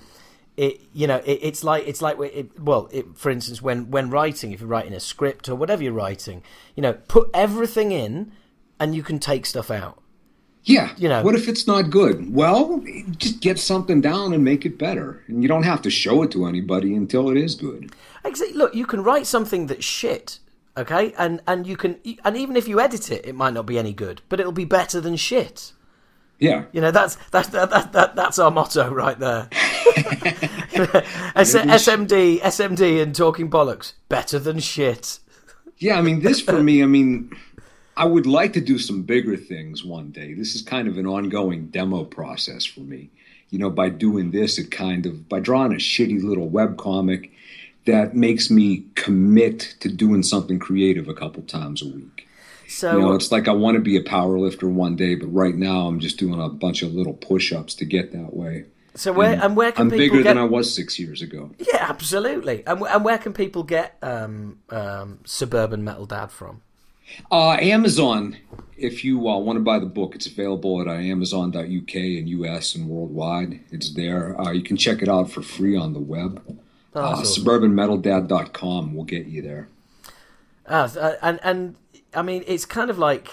it 0.57 0.81
you 0.93 1.07
know 1.07 1.17
it, 1.25 1.41
it's 1.43 1.65
like 1.65 1.87
it's 1.87 2.03
like 2.03 2.19
it, 2.21 2.61
well, 2.61 2.89
it, 2.93 3.17
for 3.17 3.31
instance, 3.31 3.63
when 3.63 3.91
when 3.91 4.11
writing, 4.11 4.53
if 4.53 4.61
you're 4.61 4.69
writing 4.69 4.93
a 4.93 5.01
script 5.01 5.49
or 5.49 5.55
whatever 5.55 5.83
you're 5.83 5.93
writing, 5.93 6.43
you 6.75 6.83
know, 6.83 6.93
put 6.93 7.31
everything 7.35 7.93
in, 7.93 8.33
and 8.79 8.95
you 8.95 9.03
can 9.03 9.19
take 9.19 9.47
stuff 9.47 9.71
out. 9.71 10.01
Yeah. 10.65 10.93
You 10.97 11.09
know. 11.09 11.23
what 11.23 11.35
if 11.35 11.47
it's 11.49 11.67
not 11.67 11.91
good? 11.91 12.35
Well, 12.35 12.83
just 13.19 13.41
get 13.41 13.59
something 13.59 14.01
down 14.01 14.33
and 14.33 14.43
make 14.43 14.65
it 14.65 14.79
better. 14.79 15.23
And 15.29 15.43
you 15.43 15.49
don't 15.49 15.63
have 15.63 15.83
to 15.83 15.91
show 15.91 16.23
it 16.23 16.31
to 16.33 16.47
anybody 16.47 16.95
until 16.95 17.29
it 17.31 17.37
is 17.37 17.55
good. 17.55 17.93
Exactly. 18.25 18.57
Look, 18.57 18.75
you 18.75 18.87
can 18.87 19.03
write 19.03 19.27
something 19.27 19.67
that's 19.67 19.85
shit, 19.85 20.39
okay, 20.79 21.13
and 21.19 21.43
and 21.47 21.67
you 21.67 21.77
can, 21.77 21.99
and 22.25 22.37
even 22.37 22.57
if 22.57 22.67
you 22.67 22.81
edit 22.81 23.13
it, 23.13 23.27
it 23.27 23.35
might 23.35 23.53
not 23.53 23.67
be 23.67 23.79
any 23.79 23.93
good, 23.93 24.23
but 24.31 24.41
it'll 24.41 24.53
be 24.53 24.65
better 24.65 24.99
than 25.01 25.17
shit. 25.17 25.73
Yeah. 26.39 26.65
You 26.73 26.81
know, 26.81 26.91
that's 26.91 27.17
that's 27.31 27.49
that, 27.49 27.71
that, 27.71 27.93
that 27.93 28.17
that's 28.17 28.39
our 28.39 28.51
motto 28.51 28.91
right 28.91 29.19
there. 29.19 29.49
S- 31.37 31.55
SMD, 31.55 32.41
SMD, 32.41 33.03
and 33.03 33.15
talking 33.15 33.51
bollocks, 33.51 33.93
better 34.09 34.39
than 34.39 34.59
shit. 34.59 35.19
Yeah, 35.79 35.99
I 35.99 36.01
mean, 36.01 36.21
this 36.21 36.41
for 36.41 36.63
me, 36.63 36.83
I 36.83 36.87
mean, 36.87 37.31
I 37.97 38.05
would 38.07 38.27
like 38.27 38.53
to 38.55 38.61
do 38.61 38.79
some 38.79 39.03
bigger 39.03 39.37
things 39.37 39.85
one 39.85 40.11
day. 40.11 40.35
This 40.35 40.55
is 40.55 40.63
kind 40.63 40.89
of 40.89 40.99
an 40.99 41.07
ongoing 41.07 41.67
demo 41.69 42.05
process 42.05 42.65
for 42.65 42.81
me. 42.81 43.11
You 43.51 43.59
know, 43.59 43.71
by 43.71 43.89
doing 43.89 44.33
this, 44.33 44.59
it 44.59 44.71
kind 44.71 45.07
of, 45.07 45.29
by 45.29 45.39
drawing 45.39 45.73
a 45.73 45.77
shitty 45.77 46.23
little 46.23 46.49
web 46.49 46.77
comic 46.77 47.31
that 47.87 48.17
makes 48.17 48.51
me 48.51 48.85
commit 48.97 49.77
to 49.81 49.89
doing 49.89 50.23
something 50.23 50.59
creative 50.59 51.09
a 51.09 51.15
couple 51.15 51.43
times 51.43 51.83
a 51.83 51.87
week. 51.87 52.27
So 52.67 52.93
You 52.97 53.01
know, 53.01 53.13
it's 53.13 53.31
like 53.31 53.47
I 53.47 53.53
want 53.53 53.77
to 53.77 53.81
be 53.81 53.97
a 53.97 54.03
power 54.03 54.39
lifter 54.39 54.69
one 54.69 54.97
day, 54.97 55.15
but 55.15 55.27
right 55.27 55.55
now 55.55 55.87
I'm 55.87 56.01
just 56.01 56.17
doing 56.19 56.41
a 56.41 56.49
bunch 56.49 56.83
of 56.83 56.95
little 56.95 57.13
push 57.13 57.53
ups 57.53 57.75
to 57.77 57.85
get 57.85 58.11
that 58.13 58.35
way. 58.35 58.65
so 58.97 59.13
where 59.13 59.39
and 59.41 59.55
where 59.55 59.71
can 59.71 59.83
I'm 59.83 59.91
people 59.91 59.99
bigger 59.99 60.23
get? 60.23 60.35
than 60.35 60.39
I 60.39 60.45
was 60.45 60.75
six 60.75 60.99
years 60.99 61.21
ago. 61.23 61.51
Yeah, 61.59 61.87
absolutely. 61.89 62.65
And 62.67 62.81
and 62.83 63.05
where 63.05 63.19
can 63.19 63.35
people 63.35 63.63
get 63.65 63.99
um, 64.03 64.59
um, 64.71 65.21
suburban 65.25 65.85
metal 65.85 66.07
dad 66.07 66.31
from? 66.31 66.63
Uh, 67.31 67.53
Amazon, 67.53 68.37
if 68.77 69.05
you 69.05 69.29
uh, 69.29 69.39
want 69.39 69.57
to 69.57 69.63
buy 69.63 69.79
the 69.79 69.87
book, 69.87 70.15
it's 70.15 70.27
available 70.27 70.81
at 70.81 70.89
uh, 70.89 70.93
Amazon.uk 70.93 71.95
and 71.95 72.29
US 72.29 72.75
and 72.75 72.89
worldwide. 72.89 73.61
It's 73.71 73.93
there. 73.93 74.41
Uh, 74.41 74.53
you 74.53 74.63
can 74.63 74.77
check 74.77 75.03
it 75.03 75.09
out 75.09 75.31
for 75.31 75.43
free 75.43 75.77
on 75.77 75.93
the 75.93 76.01
web. 76.01 76.43
Oh, 76.95 77.01
uh, 77.01 77.05
awesome. 77.11 77.45
SuburbanMetalDad.com 77.45 78.95
will 78.95 79.05
get 79.05 79.27
you 79.27 79.43
there. 79.43 79.69
Ah, 80.67 80.91
uh, 80.97 81.15
and 81.21 81.41
and 81.43 81.77
I 82.15 82.23
mean, 82.23 82.43
it's 82.47 82.65
kind 82.65 82.89
of 82.89 82.99
like, 82.99 83.29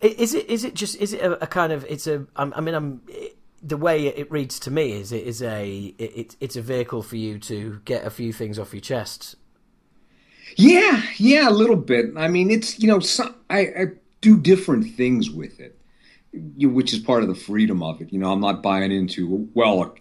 is 0.00 0.34
it 0.34 0.48
is 0.50 0.64
it 0.64 0.74
just 0.74 0.96
is 0.96 1.12
it 1.12 1.20
a, 1.22 1.42
a 1.42 1.46
kind 1.46 1.72
of 1.72 1.86
it's 1.88 2.06
a 2.06 2.26
I 2.36 2.60
mean 2.60 2.74
I'm 2.74 3.00
the 3.62 3.78
way 3.78 4.06
it 4.08 4.30
reads 4.30 4.60
to 4.60 4.70
me 4.70 4.92
is 4.92 5.10
it 5.10 5.26
is 5.26 5.42
a 5.42 5.94
it, 5.98 6.12
it, 6.16 6.36
it's 6.40 6.56
a 6.56 6.60
vehicle 6.60 7.02
for 7.02 7.16
you 7.16 7.38
to 7.38 7.80
get 7.86 8.04
a 8.04 8.10
few 8.10 8.32
things 8.32 8.58
off 8.58 8.74
your 8.74 8.82
chest. 8.82 9.36
Yeah, 10.56 11.02
yeah, 11.16 11.48
a 11.48 11.50
little 11.50 11.76
bit. 11.76 12.12
I 12.16 12.28
mean, 12.28 12.50
it's 12.50 12.78
you 12.78 12.88
know, 12.88 13.00
I, 13.50 13.58
I 13.58 13.86
do 14.20 14.38
different 14.38 14.94
things 14.94 15.30
with 15.30 15.60
it, 15.60 15.78
you, 16.32 16.68
which 16.70 16.92
is 16.92 16.98
part 16.98 17.22
of 17.22 17.28
the 17.28 17.34
freedom 17.34 17.82
of 17.82 18.00
it. 18.00 18.12
You 18.12 18.18
know, 18.18 18.32
I'm 18.32 18.40
not 18.40 18.62
buying 18.62 18.92
into 18.92 19.48
well, 19.54 19.94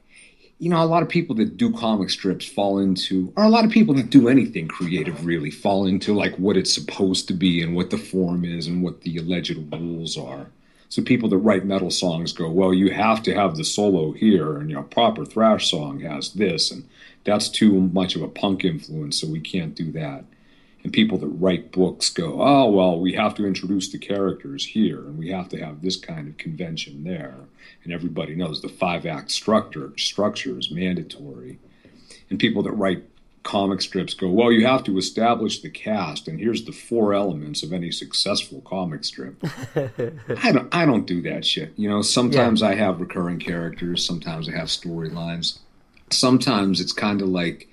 you 0.60 0.70
know, 0.70 0.82
a 0.82 0.86
lot 0.86 1.04
of 1.04 1.10
people 1.10 1.36
that 1.36 1.58
do 1.58 1.74
comic 1.74 2.10
strips 2.10 2.46
fall 2.46 2.80
into, 2.80 3.34
or 3.36 3.44
a 3.44 3.50
lot 3.50 3.66
of 3.66 3.72
people 3.72 3.96
that 3.96 4.10
do 4.10 4.30
anything 4.30 4.68
creative 4.68 5.26
really 5.26 5.52
fall 5.52 5.86
into 5.86 6.14
like 6.14 6.36
what 6.38 6.56
it's 6.58 6.74
supposed 6.74 7.28
to 7.28 7.34
be 7.34 7.62
and 7.62 7.76
what 7.76 7.90
the 7.90 7.98
form 7.98 8.46
is 8.46 8.68
and 8.68 8.84
what 8.84 9.02
the 9.02 9.18
alleged 9.18 9.58
rules 9.74 10.18
are. 10.18 10.48
So 10.90 11.02
people 11.02 11.28
that 11.30 11.38
write 11.38 11.66
metal 11.66 11.90
songs 11.90 12.34
go, 12.34 12.50
well, 12.52 12.72
you 12.72 12.92
have 12.92 13.24
to 13.24 13.34
have 13.34 13.58
the 13.58 13.64
solo 13.64 14.12
here, 14.12 14.58
and 14.58 14.70
you 14.70 14.76
know, 14.76 14.84
proper 14.84 15.26
thrash 15.26 15.72
song 15.72 16.02
has 16.02 16.34
this, 16.34 16.70
and 16.70 16.88
that's 17.24 17.50
too 17.50 17.82
much 17.82 18.16
of 18.16 18.22
a 18.22 18.28
punk 18.28 18.64
influence, 18.64 19.20
so 19.20 19.28
we 19.28 19.40
can't 19.40 19.74
do 19.74 19.92
that. 19.94 20.24
And 20.84 20.92
people 20.92 21.18
that 21.20 21.28
write 21.28 21.72
books 21.72 22.10
go, 22.10 22.42
oh, 22.42 22.70
well, 22.70 23.00
we 23.00 23.14
have 23.14 23.36
to 23.36 23.46
introduce 23.46 23.90
the 23.90 23.98
characters 23.98 24.66
here, 24.66 25.00
and 25.00 25.18
we 25.18 25.30
have 25.30 25.48
to 25.50 25.58
have 25.58 25.82
this 25.82 25.96
kind 25.96 26.28
of 26.28 26.38
convention 26.38 27.06
there. 27.06 27.38
And 27.84 27.94
everybody 27.94 28.36
knows 28.36 28.62
the 28.62 28.70
five 28.70 29.06
act 29.06 29.32
structure, 29.32 29.94
structure 29.98 30.60
is 30.60 30.72
mandatory. 30.72 31.60
And 32.30 32.38
people 32.38 32.64
that 32.64 32.72
write 32.72 33.04
comic 33.44 33.82
strips 33.82 34.14
go, 34.14 34.30
well, 34.30 34.52
you 34.52 34.66
have 34.66 34.84
to 34.86 34.98
establish 34.98 35.62
the 35.62 35.70
cast, 35.70 36.28
and 36.28 36.40
here's 36.40 36.66
the 36.66 36.72
four 36.72 37.14
elements 37.14 37.62
of 37.62 37.72
any 37.72 37.92
successful 37.92 38.62
comic 38.62 39.04
strip. 39.04 39.44
I 40.42 40.52
don't, 40.52 40.74
I 40.74 40.86
don't 40.86 41.06
do 41.06 41.22
that 41.24 41.46
shit. 41.46 41.74
You 41.76 41.90
know, 41.90 42.02
sometimes 42.02 42.62
yeah. 42.62 42.70
I 42.70 42.76
have 42.76 43.00
recurring 43.00 43.40
characters, 43.40 44.06
sometimes 44.06 44.50
I 44.50 44.54
have 44.54 44.68
storylines. 44.68 45.60
Sometimes 46.10 46.80
it's 46.80 46.94
kind 46.94 47.22
of 47.22 47.28
like, 47.30 47.68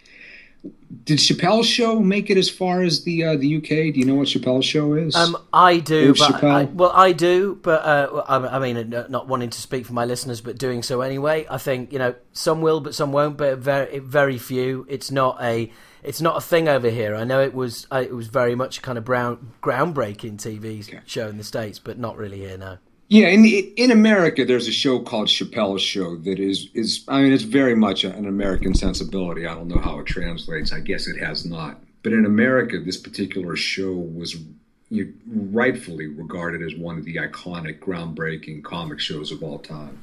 did 1.05 1.19
Chappelle's 1.19 1.67
show 1.67 1.99
make 1.99 2.31
it 2.31 2.37
as 2.37 2.51
far 2.51 2.83
as 2.83 3.05
the 3.05 3.25
uh, 3.25 3.37
the 3.37 3.57
UK? 3.57 3.69
Do 3.69 4.01
you 4.01 4.05
know 4.05 4.15
what 4.15 4.29
Chappelle's 4.29 4.65
show 4.65 4.95
is? 4.95 5.15
Um, 5.15 5.37
I 5.53 5.79
do, 5.79 6.15
but 6.15 6.45
I, 6.45 6.65
well, 6.65 6.93
I 6.95 7.13
do, 7.13 7.59
but 7.63 7.85
uh, 7.85 8.25
I, 8.29 8.57
I, 8.57 8.59
mean, 8.59 8.91
not 9.09 9.27
wanting 9.27 9.51
to 9.51 9.61
speak 9.61 9.87
for 9.87 9.93
my 9.93 10.05
listeners, 10.05 10.41
but 10.41 10.59
doing 10.59 10.83
so 10.83 11.01
anyway. 11.01 11.47
I 11.51 11.59
think 11.59 11.93
you 11.93 11.99
know 11.99 12.15
some 12.33 12.61
will, 12.61 12.81
but 12.81 12.95
some 12.95 13.13
won't. 13.13 13.37
But 13.37 13.59
very, 13.59 13.99
very 13.99 14.39
few. 14.39 14.87
It's 14.89 15.11
not 15.11 15.39
a, 15.41 15.73
it's 16.03 16.21
not 16.21 16.37
a 16.37 16.41
thing 16.41 16.69
over 16.69 16.91
here. 16.91 17.15
I 17.15 17.25
know 17.25 17.41
it 17.41 17.55
was, 17.55 17.87
uh, 17.91 18.03
it 18.03 18.15
was 18.15 18.29
very 18.29 18.55
much 18.55 18.83
kind 18.83 18.99
of 18.99 19.05
brown, 19.05 19.53
groundbreaking 19.63 20.37
TV 20.37 20.87
okay. 20.89 21.01
show 21.07 21.29
in 21.29 21.39
the 21.39 21.45
states, 21.45 21.79
but 21.79 21.99
not 21.99 22.17
really 22.17 22.39
here 22.39 22.59
now. 22.59 22.79
Yeah, 23.11 23.27
in 23.27 23.45
in 23.45 23.91
America, 23.91 24.45
there's 24.45 24.69
a 24.69 24.73
show 24.73 25.01
called 25.01 25.27
Chappelle's 25.27 25.83
Show 25.83 26.17
that 26.19 26.39
is 26.39 26.69
is 26.75 27.05
I 27.09 27.23
mean 27.23 27.33
it's 27.33 27.43
very 27.43 27.75
much 27.75 28.05
an 28.05 28.25
American 28.25 28.73
sensibility. 28.73 29.49
I 29.49 29.55
don't 29.57 29.67
know 29.67 29.81
how 29.81 29.99
it 29.99 30.07
translates. 30.07 30.73
I 30.73 30.79
guess 30.79 31.09
it 31.09 31.19
has 31.19 31.45
not. 31.45 31.81
But 32.05 32.13
in 32.13 32.25
America, 32.25 32.79
this 32.79 32.97
particular 32.97 33.57
show 33.57 33.93
was 33.93 34.37
you, 34.91 35.13
rightfully 35.27 36.07
regarded 36.07 36.63
as 36.63 36.79
one 36.79 36.99
of 36.99 37.05
the 37.05 37.17
iconic, 37.17 37.81
groundbreaking 37.81 38.63
comic 38.63 39.01
shows 39.01 39.33
of 39.33 39.43
all 39.43 39.59
time. 39.59 40.01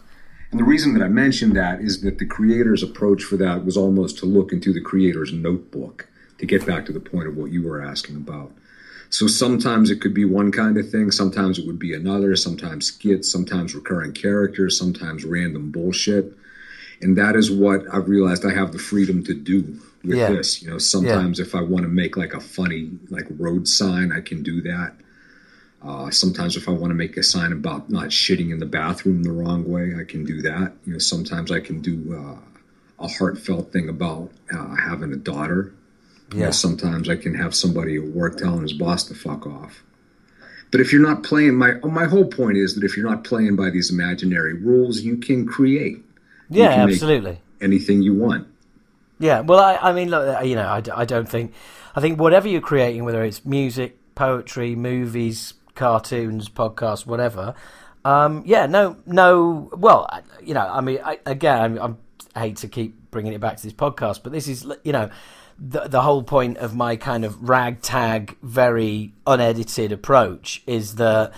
And 0.52 0.60
the 0.60 0.66
reason 0.66 0.94
that 0.94 1.04
I 1.04 1.08
mentioned 1.08 1.56
that 1.56 1.80
is 1.80 2.02
that 2.02 2.18
the 2.18 2.26
creator's 2.26 2.84
approach 2.84 3.24
for 3.24 3.38
that 3.38 3.64
was 3.64 3.78
almost 3.78 4.18
to 4.18 4.26
look 4.26 4.52
into 4.52 4.74
the 4.74 4.82
creator's 4.82 5.32
notebook 5.32 6.10
to 6.40 6.46
get 6.46 6.68
back 6.68 6.86
to 6.88 6.92
the 6.92 7.00
point 7.00 7.30
of 7.30 7.38
what 7.38 7.52
you 7.52 7.64
were 7.64 7.82
asking 7.82 8.18
about. 8.18 8.52
So 9.10 9.28
sometimes 9.28 9.90
it 9.90 10.02
could 10.02 10.14
be 10.14 10.26
one 10.26 10.52
kind 10.52 10.78
of 10.78 10.90
thing, 10.90 11.12
sometimes 11.12 11.60
it 11.60 11.66
would 11.66 11.80
be 11.80 11.94
another, 11.94 12.36
sometimes 12.36 12.88
skits, 12.88 13.32
sometimes 13.32 13.74
recurring 13.74 14.12
characters, 14.12 14.78
sometimes 14.78 15.24
random 15.24 15.72
bullshit. 15.72 16.34
And 17.02 17.18
that 17.18 17.36
is 17.36 17.52
what 17.52 17.84
I've 17.94 18.10
realized 18.10 18.46
I 18.46 18.54
have 18.54 18.72
the 18.72 18.80
freedom 18.80 19.24
to 19.26 19.34
do 19.34 19.80
with 20.04 20.18
yeah. 20.18 20.30
this. 20.30 20.62
You 20.62 20.72
know, 20.72 20.78
sometimes 20.78 21.40
yeah. 21.40 21.46
if 21.46 21.56
I 21.56 21.62
want 21.62 21.84
to 21.84 21.90
make 21.90 22.18
like 22.18 22.34
a 22.34 22.40
funny 22.40 22.92
like 23.10 23.26
road 23.30 23.68
sign, 23.68 24.12
I 24.12 24.22
can 24.22 24.44
do 24.44 24.62
that. 24.62 24.94
Uh, 25.82 26.10
sometimes 26.10 26.58
if 26.58 26.68
I 26.68 26.72
want 26.72 26.92
to 26.92 26.96
make 26.96 27.16
a 27.18 27.24
sign 27.24 27.52
about 27.52 27.90
not 27.90 28.08
shitting 28.08 28.52
in 28.52 28.60
the 28.60 28.66
bathroom 28.66 29.24
the 29.24 29.32
wrong 29.32 29.64
way, 29.70 29.94
I 29.98 30.04
can 30.04 30.26
do 30.26 30.42
that. 30.42 30.74
You 30.86 30.94
know, 30.94 31.00
sometimes 31.00 31.52
I 31.52 31.60
can 31.60 31.82
do 31.82 32.16
uh, 32.16 33.04
a 33.04 33.08
heartfelt 33.08 33.72
thing 33.72 33.88
about 33.88 34.32
uh, 34.52 34.76
having 34.76 35.14
a 35.14 35.18
daughter 35.18 35.74
yeah. 36.32 36.38
You 36.38 36.46
know, 36.46 36.52
sometimes 36.52 37.10
I 37.10 37.16
can 37.16 37.36
have 37.36 37.56
somebody 37.56 37.98
at 37.98 38.04
work 38.04 38.38
telling 38.38 38.62
his 38.62 38.74
boss 38.74 39.04
to 39.06 39.16
fuck 39.16 39.46
off. 39.46 39.84
But 40.72 40.82
if 40.82 40.92
you're 40.92 41.02
not 41.02 41.24
playing, 41.24 41.56
my 41.56 41.76
my 41.84 42.06
whole 42.06 42.26
point 42.26 42.58
is 42.58 42.76
that 42.76 42.84
if 42.84 42.98
you're 42.98 43.10
not 43.10 43.24
playing 43.24 43.56
by 43.56 43.70
these 43.70 43.90
imaginary 43.90 44.54
rules, 44.54 45.02
you 45.02 45.18
can 45.18 45.48
create. 45.48 46.04
Yeah, 46.50 46.74
can 46.74 46.90
absolutely. 46.90 47.40
Anything 47.62 48.02
you 48.02 48.14
want. 48.14 48.48
Yeah, 49.20 49.42
well, 49.42 49.60
I, 49.60 49.78
I 49.78 49.94
mean, 49.94 50.10
look, 50.10 50.46
you 50.46 50.56
know, 50.56 50.68
I, 50.68 50.84
I 50.94 51.06
don't 51.06 51.28
think, 51.28 51.54
I 51.96 52.02
think 52.02 52.20
whatever 52.20 52.48
you're 52.48 52.62
creating, 52.62 53.04
whether 53.04 53.24
it's 53.24 53.44
music, 53.46 53.98
poetry, 54.14 54.76
movies, 54.76 55.56
cartoons, 55.74 56.50
podcasts, 56.50 57.06
whatever, 57.06 57.56
um, 58.06 58.44
yeah, 58.46 58.68
no, 58.68 58.98
no, 59.08 59.72
well, 59.76 60.08
you 60.44 60.54
know, 60.54 60.62
I 60.62 60.82
mean, 60.82 61.00
I, 61.04 61.20
again, 61.26 61.80
I'm, 61.80 61.98
I 62.36 62.42
hate 62.42 62.58
to 62.58 62.68
keep 62.68 63.10
bringing 63.10 63.34
it 63.34 63.42
back 63.42 63.58
to 63.58 63.64
this 63.64 63.74
podcast, 63.74 64.22
but 64.22 64.32
this 64.32 64.48
is, 64.48 64.68
you 64.84 64.92
know, 64.92 65.10
the, 65.60 65.88
the 65.88 66.02
whole 66.02 66.24
point 66.24 66.58
of 66.58 66.76
my 66.76 66.96
kind 66.96 67.26
of 67.26 67.50
ragtag, 67.50 68.38
very 68.42 69.14
unedited 69.26 69.92
approach 69.92 70.64
is 70.68 70.96
that 70.96 71.34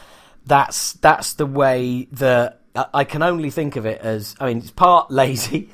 that's 0.45 0.93
that's 0.93 1.33
the 1.33 1.45
way 1.45 2.07
that 2.11 2.61
I 2.93 3.03
can 3.03 3.23
only 3.23 3.49
think 3.49 3.75
of 3.75 3.85
it 3.85 4.01
as. 4.01 4.35
I 4.39 4.47
mean, 4.47 4.57
it's 4.59 4.71
part 4.71 5.11
lazy. 5.11 5.69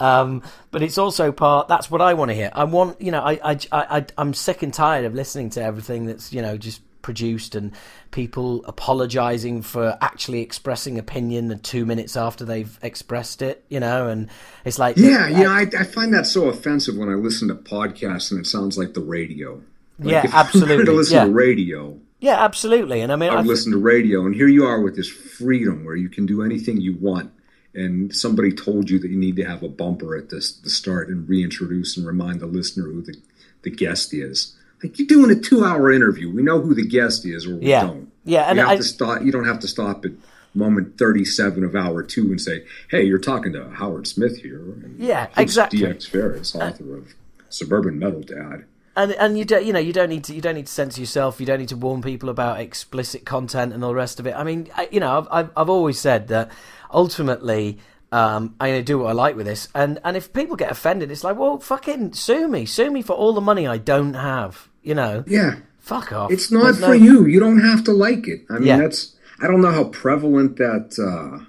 Um, 0.00 0.42
but 0.70 0.82
it's 0.82 0.98
also 0.98 1.32
part. 1.32 1.68
That's 1.68 1.90
what 1.90 2.00
I 2.00 2.14
want 2.14 2.30
to 2.30 2.34
hear. 2.34 2.50
I 2.52 2.64
want, 2.64 3.00
you 3.00 3.10
know, 3.10 3.20
I, 3.20 3.40
I, 3.42 3.58
I, 3.72 4.06
I'm 4.16 4.32
sick 4.32 4.62
and 4.62 4.72
tired 4.72 5.04
of 5.04 5.14
listening 5.14 5.50
to 5.50 5.62
everything 5.62 6.06
that's, 6.06 6.32
you 6.32 6.42
know, 6.42 6.56
just 6.56 6.82
produced 7.02 7.54
and 7.54 7.72
people 8.10 8.64
apologizing 8.66 9.62
for 9.62 9.96
actually 10.00 10.40
expressing 10.40 10.98
opinion 10.98 11.58
two 11.60 11.86
minutes 11.86 12.16
after 12.16 12.44
they've 12.44 12.78
expressed 12.82 13.42
it, 13.42 13.64
you 13.68 13.80
know, 13.80 14.08
and 14.08 14.28
it's 14.64 14.78
like 14.78 14.96
yeah, 14.96 15.26
I, 15.26 15.28
yeah, 15.28 15.50
I, 15.50 15.80
I 15.80 15.84
find 15.84 16.12
that 16.14 16.26
so 16.26 16.48
offensive 16.48 16.96
when 16.96 17.08
I 17.08 17.14
listen 17.14 17.48
to 17.48 17.54
podcasts 17.54 18.30
and 18.30 18.40
it 18.40 18.46
sounds 18.46 18.76
like 18.76 18.94
the 18.94 19.00
radio. 19.00 19.62
Like 19.98 20.24
yeah, 20.24 20.30
absolutely. 20.32 20.84
to 20.84 20.92
listen 20.92 21.16
yeah. 21.16 21.24
to 21.24 21.30
radio. 21.30 21.98
Yeah, 22.20 22.44
absolutely. 22.44 23.00
And 23.00 23.12
I 23.12 23.16
mean, 23.16 23.30
I 23.30 23.40
listen 23.42 23.72
to 23.72 23.78
radio, 23.78 24.26
and 24.26 24.34
here 24.34 24.48
you 24.48 24.64
are 24.64 24.80
with 24.80 24.96
this 24.96 25.08
freedom 25.08 25.84
where 25.84 25.94
you 25.94 26.08
can 26.08 26.26
do 26.26 26.42
anything 26.42 26.80
you 26.80 26.96
want. 26.96 27.32
And 27.74 28.14
somebody 28.14 28.52
told 28.52 28.90
you 28.90 28.98
that 28.98 29.08
you 29.08 29.16
need 29.16 29.36
to 29.36 29.44
have 29.44 29.62
a 29.62 29.68
bumper 29.68 30.16
at 30.16 30.30
this, 30.30 30.52
the 30.52 30.70
start 30.70 31.08
and 31.08 31.28
reintroduce 31.28 31.96
and 31.96 32.04
remind 32.04 32.40
the 32.40 32.46
listener 32.46 32.84
who 32.84 33.02
the, 33.02 33.14
the 33.62 33.70
guest 33.70 34.12
is 34.12 34.57
like 34.82 34.98
you're 34.98 35.08
doing 35.08 35.30
a 35.30 35.40
two 35.40 35.64
hour 35.64 35.92
interview. 35.92 36.30
We 36.30 36.42
know 36.42 36.60
who 36.60 36.74
the 36.74 36.86
guest 36.86 37.26
is, 37.26 37.46
or 37.46 37.56
we 37.56 37.66
yeah. 37.66 37.82
don't. 37.82 38.12
Yeah, 38.24 38.42
and 38.42 38.56
you 38.56 38.62
have 38.62 38.72
I, 38.72 38.76
to 38.76 38.82
stop. 38.82 39.22
You 39.22 39.32
don't 39.32 39.46
have 39.46 39.60
to 39.60 39.68
stop 39.68 40.04
at 40.04 40.12
moment 40.54 40.98
thirty 40.98 41.24
seven 41.24 41.64
of 41.64 41.74
hour 41.74 42.02
two 42.02 42.30
and 42.30 42.40
say, 42.40 42.64
"Hey, 42.90 43.04
you're 43.04 43.18
talking 43.18 43.52
to 43.54 43.70
Howard 43.70 44.06
Smith 44.06 44.42
here." 44.42 44.62
Yeah, 44.96 45.28
exactly. 45.36 45.80
DX 45.80 46.08
Ferris, 46.08 46.54
author 46.54 46.94
uh, 46.94 46.98
of 46.98 47.14
Suburban 47.48 47.98
Metal 47.98 48.22
Dad. 48.22 48.64
And 48.96 49.12
and 49.12 49.38
you 49.38 49.44
don't 49.44 49.64
you 49.64 49.72
know 49.72 49.78
you 49.78 49.92
don't 49.92 50.08
need 50.08 50.24
to 50.24 50.34
you 50.34 50.40
don't 50.40 50.56
need 50.56 50.66
to 50.66 50.72
censor 50.72 51.00
yourself. 51.00 51.40
You 51.40 51.46
don't 51.46 51.60
need 51.60 51.68
to 51.68 51.76
warn 51.76 52.02
people 52.02 52.28
about 52.28 52.60
explicit 52.60 53.24
content 53.24 53.72
and 53.72 53.82
all 53.84 53.90
the 53.90 53.96
rest 53.96 54.20
of 54.20 54.26
it. 54.26 54.34
I 54.34 54.44
mean, 54.44 54.68
I, 54.76 54.88
you 54.90 55.00
know, 55.00 55.18
I've, 55.18 55.28
I've 55.30 55.50
I've 55.56 55.70
always 55.70 55.98
said 55.98 56.28
that 56.28 56.50
ultimately 56.92 57.78
um, 58.10 58.54
I'm 58.58 58.70
going 58.70 58.80
to 58.80 58.84
do 58.84 58.98
what 58.98 59.10
I 59.10 59.12
like 59.12 59.36
with 59.36 59.46
this. 59.46 59.68
And 59.74 60.00
and 60.04 60.16
if 60.16 60.32
people 60.32 60.56
get 60.56 60.70
offended, 60.70 61.10
it's 61.10 61.24
like, 61.24 61.36
well, 61.36 61.58
fucking 61.58 62.14
sue 62.14 62.48
me, 62.48 62.64
sue 62.64 62.90
me 62.90 63.02
for 63.02 63.12
all 63.12 63.32
the 63.32 63.40
money 63.40 63.66
I 63.66 63.78
don't 63.78 64.14
have. 64.14 64.68
You 64.82 64.94
know? 64.94 65.24
Yeah. 65.26 65.56
Fuck 65.78 66.12
off. 66.12 66.30
It's 66.30 66.50
not 66.50 66.64
There's 66.64 66.80
for 66.80 66.88
no... 66.88 66.92
you. 66.92 67.26
You 67.26 67.40
don't 67.40 67.60
have 67.60 67.84
to 67.84 67.92
like 67.92 68.28
it. 68.28 68.44
I 68.50 68.54
mean, 68.54 68.66
yeah. 68.66 68.76
that's. 68.78 69.14
I 69.40 69.46
don't 69.46 69.60
know 69.60 69.72
how 69.72 69.84
prevalent 69.84 70.56
that 70.56 70.98
uh, 70.98 71.44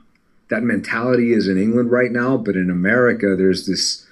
that 0.49 0.64
mentality 0.64 1.34
is 1.34 1.47
in 1.47 1.57
England 1.57 1.91
right 1.91 2.12
now, 2.12 2.38
but 2.38 2.55
in 2.55 2.70
America, 2.70 3.36
there's 3.36 3.66
this. 3.66 4.05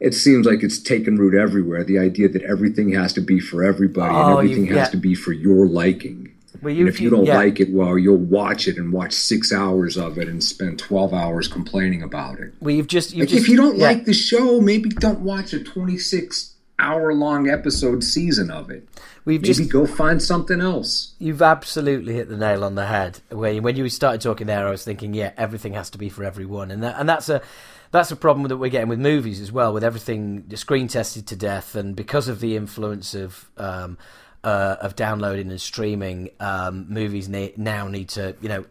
It 0.00 0.14
seems 0.14 0.46
like 0.46 0.62
it's 0.62 0.78
taken 0.78 1.16
root 1.16 1.34
everywhere. 1.34 1.82
The 1.82 1.98
idea 1.98 2.28
that 2.28 2.42
everything 2.42 2.92
has 2.92 3.12
to 3.14 3.20
be 3.20 3.40
for 3.40 3.64
everybody 3.64 4.14
oh, 4.14 4.38
and 4.38 4.38
everything 4.38 4.66
has 4.66 4.76
yeah. 4.76 4.90
to 4.90 4.96
be 4.96 5.14
for 5.14 5.32
your 5.32 5.66
liking. 5.66 6.27
Well, 6.62 6.74
you, 6.74 6.80
and 6.80 6.88
if 6.88 7.00
you 7.00 7.10
don't 7.10 7.24
yeah. 7.24 7.36
like 7.36 7.60
it, 7.60 7.70
well, 7.70 7.98
you'll 7.98 8.16
watch 8.16 8.66
it 8.66 8.76
and 8.76 8.92
watch 8.92 9.12
six 9.12 9.52
hours 9.52 9.96
of 9.96 10.18
it 10.18 10.28
and 10.28 10.42
spend 10.42 10.78
twelve 10.78 11.14
hours 11.14 11.48
complaining 11.48 12.02
about 12.02 12.40
it. 12.40 12.52
Well, 12.60 12.74
you've 12.74 12.88
just, 12.88 13.12
you've 13.12 13.20
like 13.20 13.28
just, 13.28 13.42
if 13.42 13.48
you 13.48 13.56
don't 13.56 13.76
yeah. 13.76 13.84
like 13.84 14.04
the 14.04 14.14
show, 14.14 14.60
maybe 14.60 14.88
don't 14.88 15.20
watch 15.20 15.52
a 15.52 15.62
twenty-six 15.62 16.54
hour 16.78 17.12
long 17.12 17.48
episode 17.48 18.04
season 18.04 18.50
of 18.50 18.70
it. 18.70 18.88
We've 19.24 19.42
maybe 19.42 19.54
just, 19.54 19.70
go 19.70 19.84
find 19.84 20.22
something 20.22 20.60
else. 20.60 21.14
You've 21.18 21.42
absolutely 21.42 22.14
hit 22.14 22.28
the 22.28 22.36
nail 22.36 22.64
on 22.64 22.76
the 22.76 22.86
head. 22.86 23.20
When 23.30 23.62
when 23.62 23.76
you 23.76 23.88
started 23.88 24.20
talking 24.20 24.46
there, 24.46 24.66
I 24.66 24.70
was 24.70 24.84
thinking, 24.84 25.12
yeah, 25.12 25.32
everything 25.36 25.74
has 25.74 25.90
to 25.90 25.98
be 25.98 26.08
for 26.08 26.24
everyone, 26.24 26.70
and 26.70 26.82
that, 26.82 26.96
and 26.98 27.08
that's 27.08 27.28
a 27.28 27.42
that's 27.90 28.10
a 28.10 28.16
problem 28.16 28.48
that 28.48 28.56
we're 28.56 28.70
getting 28.70 28.88
with 28.88 29.00
movies 29.00 29.40
as 29.40 29.50
well, 29.50 29.72
with 29.72 29.84
everything 29.84 30.44
screen 30.54 30.88
tested 30.88 31.26
to 31.26 31.36
death, 31.36 31.74
and 31.74 31.94
because 31.94 32.28
of 32.28 32.40
the 32.40 32.56
influence 32.56 33.14
of 33.14 33.50
um, 33.56 33.98
uh, 34.44 34.76
of 34.80 34.96
downloading 34.96 35.50
and 35.50 35.60
streaming, 35.60 36.30
um, 36.40 36.86
movies 36.88 37.28
ne- 37.28 37.54
now 37.56 37.88
need 37.88 38.08
to, 38.10 38.36
you 38.40 38.48
know, 38.48 38.64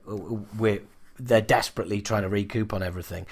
we're 0.57 0.81
they're 1.19 1.41
desperately 1.41 2.01
trying 2.01 2.21
to 2.23 2.29
recoup 2.29 2.73
on 2.73 2.83
everything. 2.83 3.25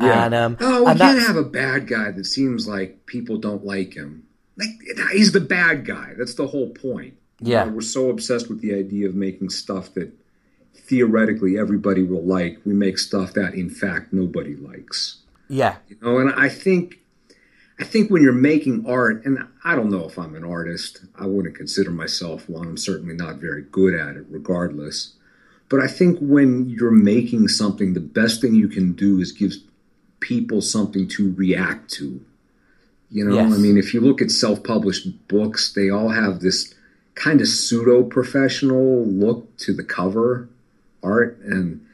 Yeah. 0.00 0.24
And, 0.24 0.34
um, 0.34 0.56
oh, 0.60 0.92
we 0.92 0.98
can't 0.98 1.20
have 1.20 1.36
a 1.36 1.44
bad 1.44 1.86
guy 1.88 2.10
that 2.10 2.24
seems 2.24 2.68
like 2.68 3.06
people 3.06 3.36
don't 3.38 3.64
like 3.64 3.94
him. 3.94 4.26
Like 4.56 4.68
he's 5.12 5.32
the 5.32 5.40
bad 5.40 5.86
guy. 5.86 6.14
That's 6.16 6.34
the 6.34 6.48
whole 6.48 6.70
point. 6.70 7.14
Yeah, 7.40 7.64
you 7.64 7.70
know, 7.70 7.76
we're 7.76 7.82
so 7.82 8.10
obsessed 8.10 8.48
with 8.48 8.60
the 8.60 8.74
idea 8.74 9.08
of 9.08 9.14
making 9.14 9.50
stuff 9.50 9.94
that 9.94 10.12
theoretically 10.74 11.56
everybody 11.56 12.02
will 12.02 12.24
like. 12.24 12.58
We 12.64 12.74
make 12.74 12.98
stuff 12.98 13.34
that 13.34 13.54
in 13.54 13.70
fact 13.70 14.12
nobody 14.12 14.56
likes. 14.56 15.18
Yeah, 15.48 15.76
you 15.88 15.96
know, 16.02 16.18
and 16.18 16.32
I 16.32 16.48
think 16.48 16.98
I 17.80 17.84
think 17.84 18.10
when 18.10 18.22
you're 18.22 18.32
making 18.32 18.86
art, 18.86 19.24
and 19.24 19.38
I 19.64 19.76
don't 19.76 19.90
know 19.90 20.04
if 20.04 20.18
I'm 20.18 20.34
an 20.34 20.44
artist, 20.44 21.00
I 21.14 21.26
wouldn't 21.26 21.54
consider 21.54 21.90
myself 21.90 22.48
one. 22.48 22.66
I'm 22.66 22.76
certainly 22.76 23.14
not 23.14 23.36
very 23.36 23.62
good 23.62 23.94
at 23.94 24.16
it, 24.16 24.26
regardless. 24.28 25.14
But 25.68 25.80
I 25.80 25.86
think 25.86 26.18
when 26.20 26.68
you're 26.68 26.90
making 26.90 27.48
something, 27.48 27.94
the 27.94 28.00
best 28.00 28.40
thing 28.40 28.54
you 28.54 28.68
can 28.68 28.94
do 28.94 29.20
is 29.20 29.32
give 29.32 29.52
people 30.20 30.60
something 30.60 31.06
to 31.08 31.32
react 31.34 31.90
to. 31.92 32.20
You 33.10 33.24
know, 33.24 33.36
yes. 33.36 33.54
I 33.54 33.58
mean, 33.58 33.78
if 33.78 33.94
you 33.94 34.00
look 34.00 34.20
at 34.20 34.30
self 34.30 34.62
published 34.62 35.28
books, 35.28 35.72
they 35.72 35.88
all 35.88 36.08
have 36.08 36.40
this 36.40 36.74
kind 37.14 37.40
of 37.40 37.48
pseudo 37.48 38.02
professional 38.02 39.04
look 39.06 39.56
to 39.58 39.72
the 39.72 39.84
cover 39.84 40.48
art. 41.02 41.38
And, 41.40 41.84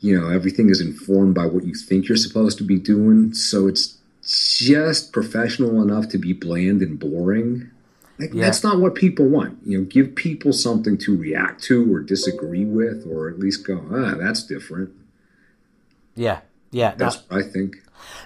you 0.00 0.18
know, 0.18 0.30
everything 0.30 0.68
is 0.68 0.80
informed 0.80 1.34
by 1.34 1.46
what 1.46 1.64
you 1.64 1.74
think 1.74 2.08
you're 2.08 2.16
supposed 2.16 2.58
to 2.58 2.64
be 2.64 2.78
doing. 2.78 3.34
So 3.34 3.66
it's 3.66 3.95
just 4.26 5.12
professional 5.12 5.80
enough 5.82 6.08
to 6.10 6.18
be 6.18 6.32
bland 6.32 6.82
and 6.82 6.98
boring. 6.98 7.70
Like, 8.18 8.32
Yeah. 8.32 8.44
That's 8.46 8.64
not 8.64 8.80
what 8.80 8.94
people 8.94 9.26
want. 9.28 9.58
You 9.64 9.78
know, 9.78 9.84
give 9.84 10.14
people 10.14 10.52
something 10.52 10.96
to 10.98 11.16
react 11.16 11.62
to 11.64 11.92
or 11.94 12.00
disagree 12.00 12.64
with, 12.64 13.06
or 13.06 13.28
at 13.28 13.38
least 13.38 13.66
go, 13.66 13.84
ah, 13.92 14.14
that's 14.18 14.42
different. 14.42 14.90
Yeah, 16.14 16.40
yeah. 16.70 16.90
no- 16.90 16.96
That's 16.96 17.16
what 17.28 17.40
I 17.40 17.42
think. 17.42 17.76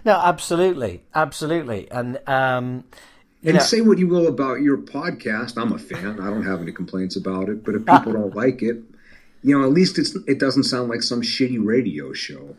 No, 0.05 0.13
absolutely, 0.13 1.03
absolutely, 1.15 1.91
and 1.91 2.17
um, 2.27 2.85
And 3.43 3.55
know, 3.55 3.61
say 3.61 3.81
what 3.81 3.99
you 3.99 4.09
will 4.09 4.27
about 4.27 4.61
your 4.61 4.77
podcast. 4.77 5.57
I'm 5.61 5.73
a 5.73 5.79
fan. 5.79 6.21
I 6.21 6.29
don't 6.29 6.45
have 6.45 6.61
any 6.61 6.73
complaints 6.73 7.17
about 7.17 7.49
it. 7.49 7.65
But 7.65 7.75
if 7.75 7.87
people 7.87 8.13
don't 8.21 8.35
like 8.35 8.63
it, 8.63 8.83
you 9.43 9.59
know, 9.59 9.65
at 9.65 9.73
least 9.73 9.99
it's 9.99 10.15
it 10.27 10.39
doesn't 10.39 10.65
sound 10.65 10.89
like 10.89 11.03
some 11.03 11.23
shitty 11.23 11.65
radio 11.65 12.13
show. 12.13 12.57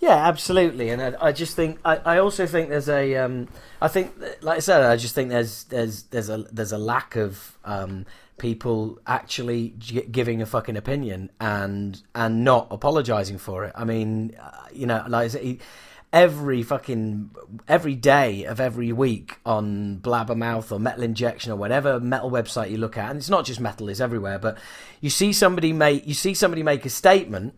Yeah, 0.00 0.28
absolutely, 0.28 0.90
and 0.90 1.02
I, 1.02 1.14
I 1.20 1.32
just 1.32 1.56
think 1.56 1.78
I, 1.84 1.96
I 1.96 2.18
also 2.18 2.46
think 2.46 2.68
there's 2.68 2.88
a 2.88 3.16
um, 3.16 3.48
I 3.80 3.88
think 3.88 4.12
like 4.42 4.58
I 4.58 4.60
said, 4.60 4.82
I 4.82 4.96
just 4.96 5.14
think 5.14 5.30
there's 5.30 5.64
there's 5.64 6.04
there's 6.04 6.28
a 6.28 6.38
there's 6.52 6.72
a 6.72 6.78
lack 6.78 7.16
of 7.16 7.58
um, 7.64 8.06
people 8.38 9.00
actually 9.06 9.74
g- 9.78 10.02
giving 10.02 10.40
a 10.40 10.46
fucking 10.46 10.76
opinion 10.76 11.30
and 11.40 12.00
and 12.14 12.44
not 12.44 12.68
apologizing 12.70 13.38
for 13.38 13.64
it. 13.64 13.72
I 13.74 13.84
mean, 13.84 14.36
uh, 14.40 14.50
you 14.72 14.86
know, 14.86 15.04
like 15.08 15.32
every 16.12 16.62
fucking 16.62 17.30
every 17.66 17.94
day 17.94 18.44
of 18.44 18.60
every 18.60 18.92
week 18.92 19.38
on 19.44 19.98
Blabbermouth 19.98 20.72
or 20.72 20.78
Metal 20.78 21.02
Injection 21.02 21.52
or 21.52 21.56
whatever 21.56 22.00
metal 22.00 22.30
website 22.30 22.70
you 22.70 22.78
look 22.78 22.96
at, 22.96 23.10
and 23.10 23.18
it's 23.18 23.28
not 23.30 23.44
just 23.44 23.60
metal; 23.60 23.88
is 23.88 24.00
everywhere. 24.00 24.38
But 24.38 24.58
you 25.00 25.10
see 25.10 25.32
somebody 25.32 25.72
make 25.72 26.06
you 26.06 26.14
see 26.14 26.34
somebody 26.34 26.62
make 26.62 26.86
a 26.86 26.90
statement, 26.90 27.54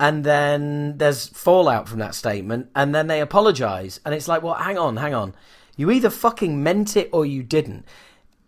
and 0.00 0.24
then 0.24 0.98
there's 0.98 1.28
fallout 1.28 1.88
from 1.88 1.98
that 1.98 2.14
statement, 2.14 2.70
and 2.74 2.94
then 2.94 3.06
they 3.06 3.20
apologize, 3.20 4.00
and 4.04 4.14
it's 4.14 4.28
like, 4.28 4.42
well, 4.42 4.54
hang 4.54 4.78
on, 4.78 4.96
hang 4.96 5.14
on, 5.14 5.34
you 5.76 5.90
either 5.90 6.10
fucking 6.10 6.62
meant 6.62 6.96
it 6.96 7.08
or 7.12 7.24
you 7.26 7.42
didn't. 7.42 7.84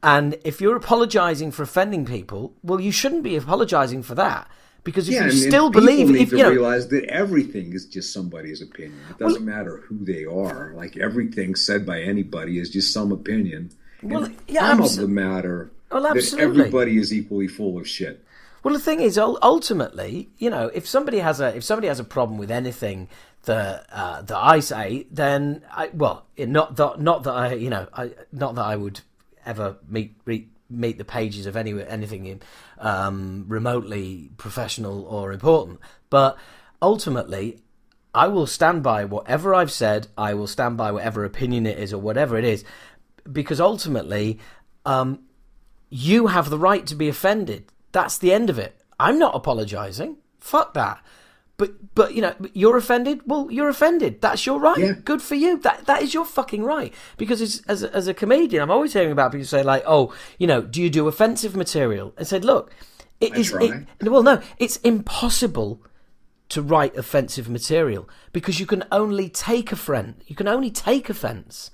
And 0.02 0.38
if 0.44 0.60
you're 0.60 0.76
apologizing 0.76 1.50
for 1.50 1.62
offending 1.62 2.06
people, 2.06 2.54
well, 2.62 2.80
you 2.80 2.90
shouldn't 2.92 3.22
be 3.22 3.36
apologizing 3.36 4.02
for 4.02 4.14
that 4.14 4.48
because 4.82 5.08
if 5.08 5.14
Yeah, 5.14 5.26
you 5.26 5.32
still 5.32 5.70
believe, 5.70 6.08
need 6.08 6.22
if 6.22 6.30
to 6.30 6.36
you 6.38 6.42
know, 6.42 6.50
realize 6.50 6.88
that 6.88 7.04
everything 7.04 7.74
is 7.74 7.84
just 7.84 8.12
somebody's 8.12 8.62
opinion. 8.62 8.98
It 9.10 9.18
doesn't 9.18 9.44
matter 9.44 9.78
who 9.86 10.02
they 10.04 10.24
are. 10.24 10.72
Like 10.74 10.96
everything 10.96 11.54
said 11.54 11.84
by 11.84 12.00
anybody 12.00 12.58
is 12.58 12.70
just 12.70 12.94
some 12.94 13.12
opinion. 13.12 13.72
Well, 14.02 14.24
and 14.24 14.36
yeah, 14.48 14.74
abso- 14.74 14.94
of 14.94 15.02
the 15.02 15.08
matter 15.08 15.70
Well, 15.92 16.02
that 16.04 16.16
absolutely. 16.16 16.60
everybody 16.62 16.96
is 16.96 17.12
equally 17.12 17.48
full 17.48 17.76
of 17.78 17.86
shit. 17.86 18.24
Well, 18.62 18.74
the 18.74 18.80
thing 18.80 19.00
is, 19.00 19.16
ultimately, 19.16 20.28
you 20.36 20.50
know, 20.50 20.70
if 20.74 20.86
somebody 20.86 21.18
has 21.18 21.40
a 21.40 21.56
if 21.56 21.64
somebody 21.64 21.88
has 21.88 21.98
a 21.98 22.04
problem 22.04 22.38
with 22.38 22.50
anything 22.50 23.08
that 23.44 23.86
uh, 23.90 24.22
that 24.22 24.36
I 24.36 24.60
say, 24.60 25.06
then 25.10 25.62
I 25.70 25.90
well, 25.94 26.26
not 26.36 26.76
that 26.76 27.00
not 27.00 27.22
that 27.22 27.32
I 27.32 27.54
you 27.54 27.70
know, 27.70 27.86
I 27.94 28.12
not 28.32 28.54
that 28.56 28.64
I 28.64 28.76
would 28.76 29.00
ever 29.46 29.78
meet 29.88 30.14
re, 30.26 30.46
meet 30.68 30.98
the 30.98 31.04
pages 31.04 31.46
of 31.46 31.56
any 31.56 31.82
anything 31.82 32.26
in, 32.26 32.42
um, 32.78 33.46
remotely 33.48 34.30
professional 34.36 35.04
or 35.04 35.32
important, 35.32 35.80
but 36.10 36.36
ultimately. 36.82 37.60
I 38.12 38.26
will 38.26 38.48
stand 38.48 38.82
by 38.82 39.04
whatever 39.04 39.54
I've 39.54 39.70
said. 39.70 40.08
I 40.18 40.34
will 40.34 40.48
stand 40.48 40.76
by 40.76 40.90
whatever 40.90 41.24
opinion 41.24 41.64
it 41.64 41.78
is 41.78 41.92
or 41.92 41.98
whatever 41.98 42.36
it 42.36 42.42
is, 42.42 42.64
because 43.32 43.60
ultimately, 43.60 44.40
um, 44.84 45.20
you 45.90 46.26
have 46.26 46.50
the 46.50 46.58
right 46.58 46.84
to 46.88 46.96
be 46.96 47.08
offended. 47.08 47.66
That's 47.92 48.18
the 48.18 48.32
end 48.32 48.50
of 48.50 48.58
it. 48.58 48.76
I'm 48.98 49.18
not 49.18 49.34
apologizing. 49.34 50.16
Fuck 50.38 50.74
that. 50.74 51.02
But 51.56 51.94
but 51.94 52.14
you 52.14 52.22
know 52.22 52.34
you're 52.54 52.78
offended. 52.78 53.20
Well, 53.26 53.48
you're 53.50 53.68
offended. 53.68 54.22
That's 54.22 54.46
your 54.46 54.58
right. 54.58 54.78
Yeah. 54.78 54.92
Good 55.04 55.20
for 55.20 55.34
you. 55.34 55.58
That 55.58 55.84
that 55.84 56.00
is 56.00 56.14
your 56.14 56.24
fucking 56.24 56.64
right. 56.64 56.94
Because 57.18 57.42
as 57.42 57.62
as 57.68 57.82
a, 57.82 57.94
as 57.94 58.08
a 58.08 58.14
comedian, 58.14 58.62
I'm 58.62 58.70
always 58.70 58.94
hearing 58.94 59.12
about 59.12 59.32
people 59.32 59.46
say 59.46 59.62
like, 59.62 59.82
oh, 59.86 60.14
you 60.38 60.46
know, 60.46 60.62
do 60.62 60.80
you 60.80 60.88
do 60.88 61.06
offensive 61.06 61.54
material? 61.54 62.14
And 62.16 62.26
said, 62.26 62.46
look, 62.46 62.72
it 63.20 63.34
I 63.34 63.36
is. 63.36 63.52
It, 63.52 63.86
well, 64.08 64.22
no, 64.22 64.40
it's 64.58 64.76
impossible 64.78 65.82
to 66.48 66.62
write 66.62 66.96
offensive 66.96 67.48
material 67.48 68.08
because 68.32 68.58
you 68.58 68.66
can 68.66 68.84
only 68.90 69.28
take 69.28 69.70
a 69.70 69.76
friend. 69.76 70.14
You 70.26 70.36
can 70.36 70.48
only 70.48 70.70
take 70.70 71.10
offense. 71.10 71.70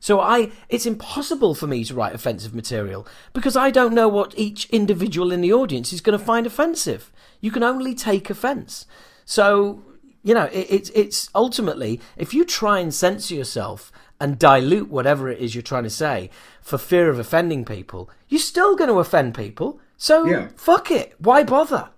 So 0.00 0.18
I, 0.18 0.50
it's 0.70 0.86
impossible 0.86 1.54
for 1.54 1.66
me 1.66 1.84
to 1.84 1.94
write 1.94 2.14
offensive 2.14 2.54
material 2.54 3.06
because 3.34 3.54
I 3.54 3.70
don't 3.70 3.94
know 3.94 4.08
what 4.08 4.34
each 4.36 4.64
individual 4.70 5.30
in 5.30 5.42
the 5.42 5.52
audience 5.52 5.92
is 5.92 6.00
going 6.00 6.18
to 6.18 6.24
find 6.24 6.46
offensive. 6.46 7.12
You 7.40 7.50
can 7.50 7.62
only 7.62 7.94
take 7.94 8.30
offense. 8.30 8.86
So 9.24 9.82
you 10.22 10.34
know, 10.34 10.44
it, 10.52 10.66
it's 10.70 10.90
it's 10.90 11.30
ultimately 11.34 12.00
if 12.16 12.34
you 12.34 12.44
try 12.44 12.78
and 12.80 12.92
censor 12.92 13.34
yourself 13.34 13.92
and 14.20 14.38
dilute 14.38 14.90
whatever 14.90 15.28
it 15.30 15.38
is 15.38 15.54
you're 15.54 15.62
trying 15.62 15.84
to 15.84 15.90
say 15.90 16.30
for 16.60 16.76
fear 16.78 17.08
of 17.08 17.18
offending 17.18 17.64
people, 17.64 18.10
you're 18.28 18.38
still 18.38 18.76
going 18.76 18.90
to 18.90 18.98
offend 18.98 19.34
people. 19.34 19.80
So 19.96 20.26
Yeah. 20.26 20.48
fuck 20.56 20.90
it. 20.90 21.14
Why 21.18 21.42
bother? 21.42 21.90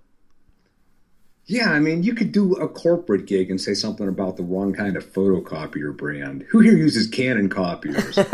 Yeah, 1.53 1.71
I 1.71 1.81
mean, 1.81 2.03
you 2.03 2.15
could 2.15 2.33
do 2.33 2.55
a 2.55 2.67
corporate 2.67 3.27
gig 3.27 3.51
and 3.51 3.61
say 3.61 3.75
something 3.75 4.09
about 4.09 4.39
the 4.39 4.43
wrong 4.43 4.73
kind 4.73 4.97
of 4.97 5.05
photocopier 5.13 5.95
brand. 5.95 6.47
Who 6.49 6.61
here 6.61 6.75
uses 6.75 7.07
Canon 7.09 7.51
copiers? 7.51 8.17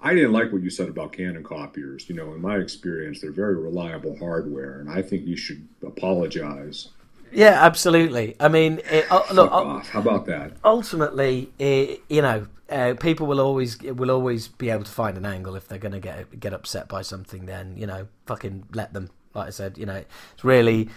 I 0.00 0.14
didn't 0.14 0.32
like 0.32 0.52
what 0.52 0.62
you 0.62 0.70
said 0.70 0.88
about 0.88 1.12
Canon 1.12 1.42
copiers. 1.42 2.08
You 2.08 2.14
know, 2.14 2.32
in 2.32 2.40
my 2.40 2.58
experience, 2.58 3.20
they're 3.20 3.32
very 3.32 3.56
reliable 3.56 4.16
hardware, 4.16 4.78
and 4.78 4.88
I 4.88 5.02
think 5.02 5.26
you 5.26 5.36
should 5.36 5.66
apologize. 5.84 6.90
Yeah, 7.32 7.58
absolutely. 7.60 8.36
I 8.38 8.46
mean, 8.46 8.80
it, 8.88 9.10
uh, 9.10 9.24
look, 9.32 9.50
uh, 9.50 9.54
off. 9.54 9.88
How 9.88 9.98
about 9.98 10.26
that? 10.26 10.52
ultimately, 10.64 11.50
it, 11.58 12.00
you 12.08 12.22
know, 12.22 12.46
uh, 12.70 12.94
people 12.94 13.26
will 13.26 13.40
always 13.40 13.82
will 13.82 14.12
always 14.12 14.46
be 14.46 14.70
able 14.70 14.84
to 14.84 14.90
find 14.92 15.16
an 15.16 15.26
angle 15.26 15.56
if 15.56 15.66
they're 15.66 15.78
going 15.78 15.90
to 15.90 16.00
get 16.00 16.38
get 16.38 16.52
upset 16.52 16.86
by 16.86 17.02
something. 17.02 17.46
Then 17.46 17.76
you 17.76 17.88
know, 17.88 18.06
fucking 18.26 18.66
let 18.72 18.92
them. 18.92 19.10
Like 19.34 19.48
I 19.48 19.50
said, 19.50 19.78
you 19.78 19.86
know, 19.86 20.04
it's 20.34 20.44
really 20.44 20.90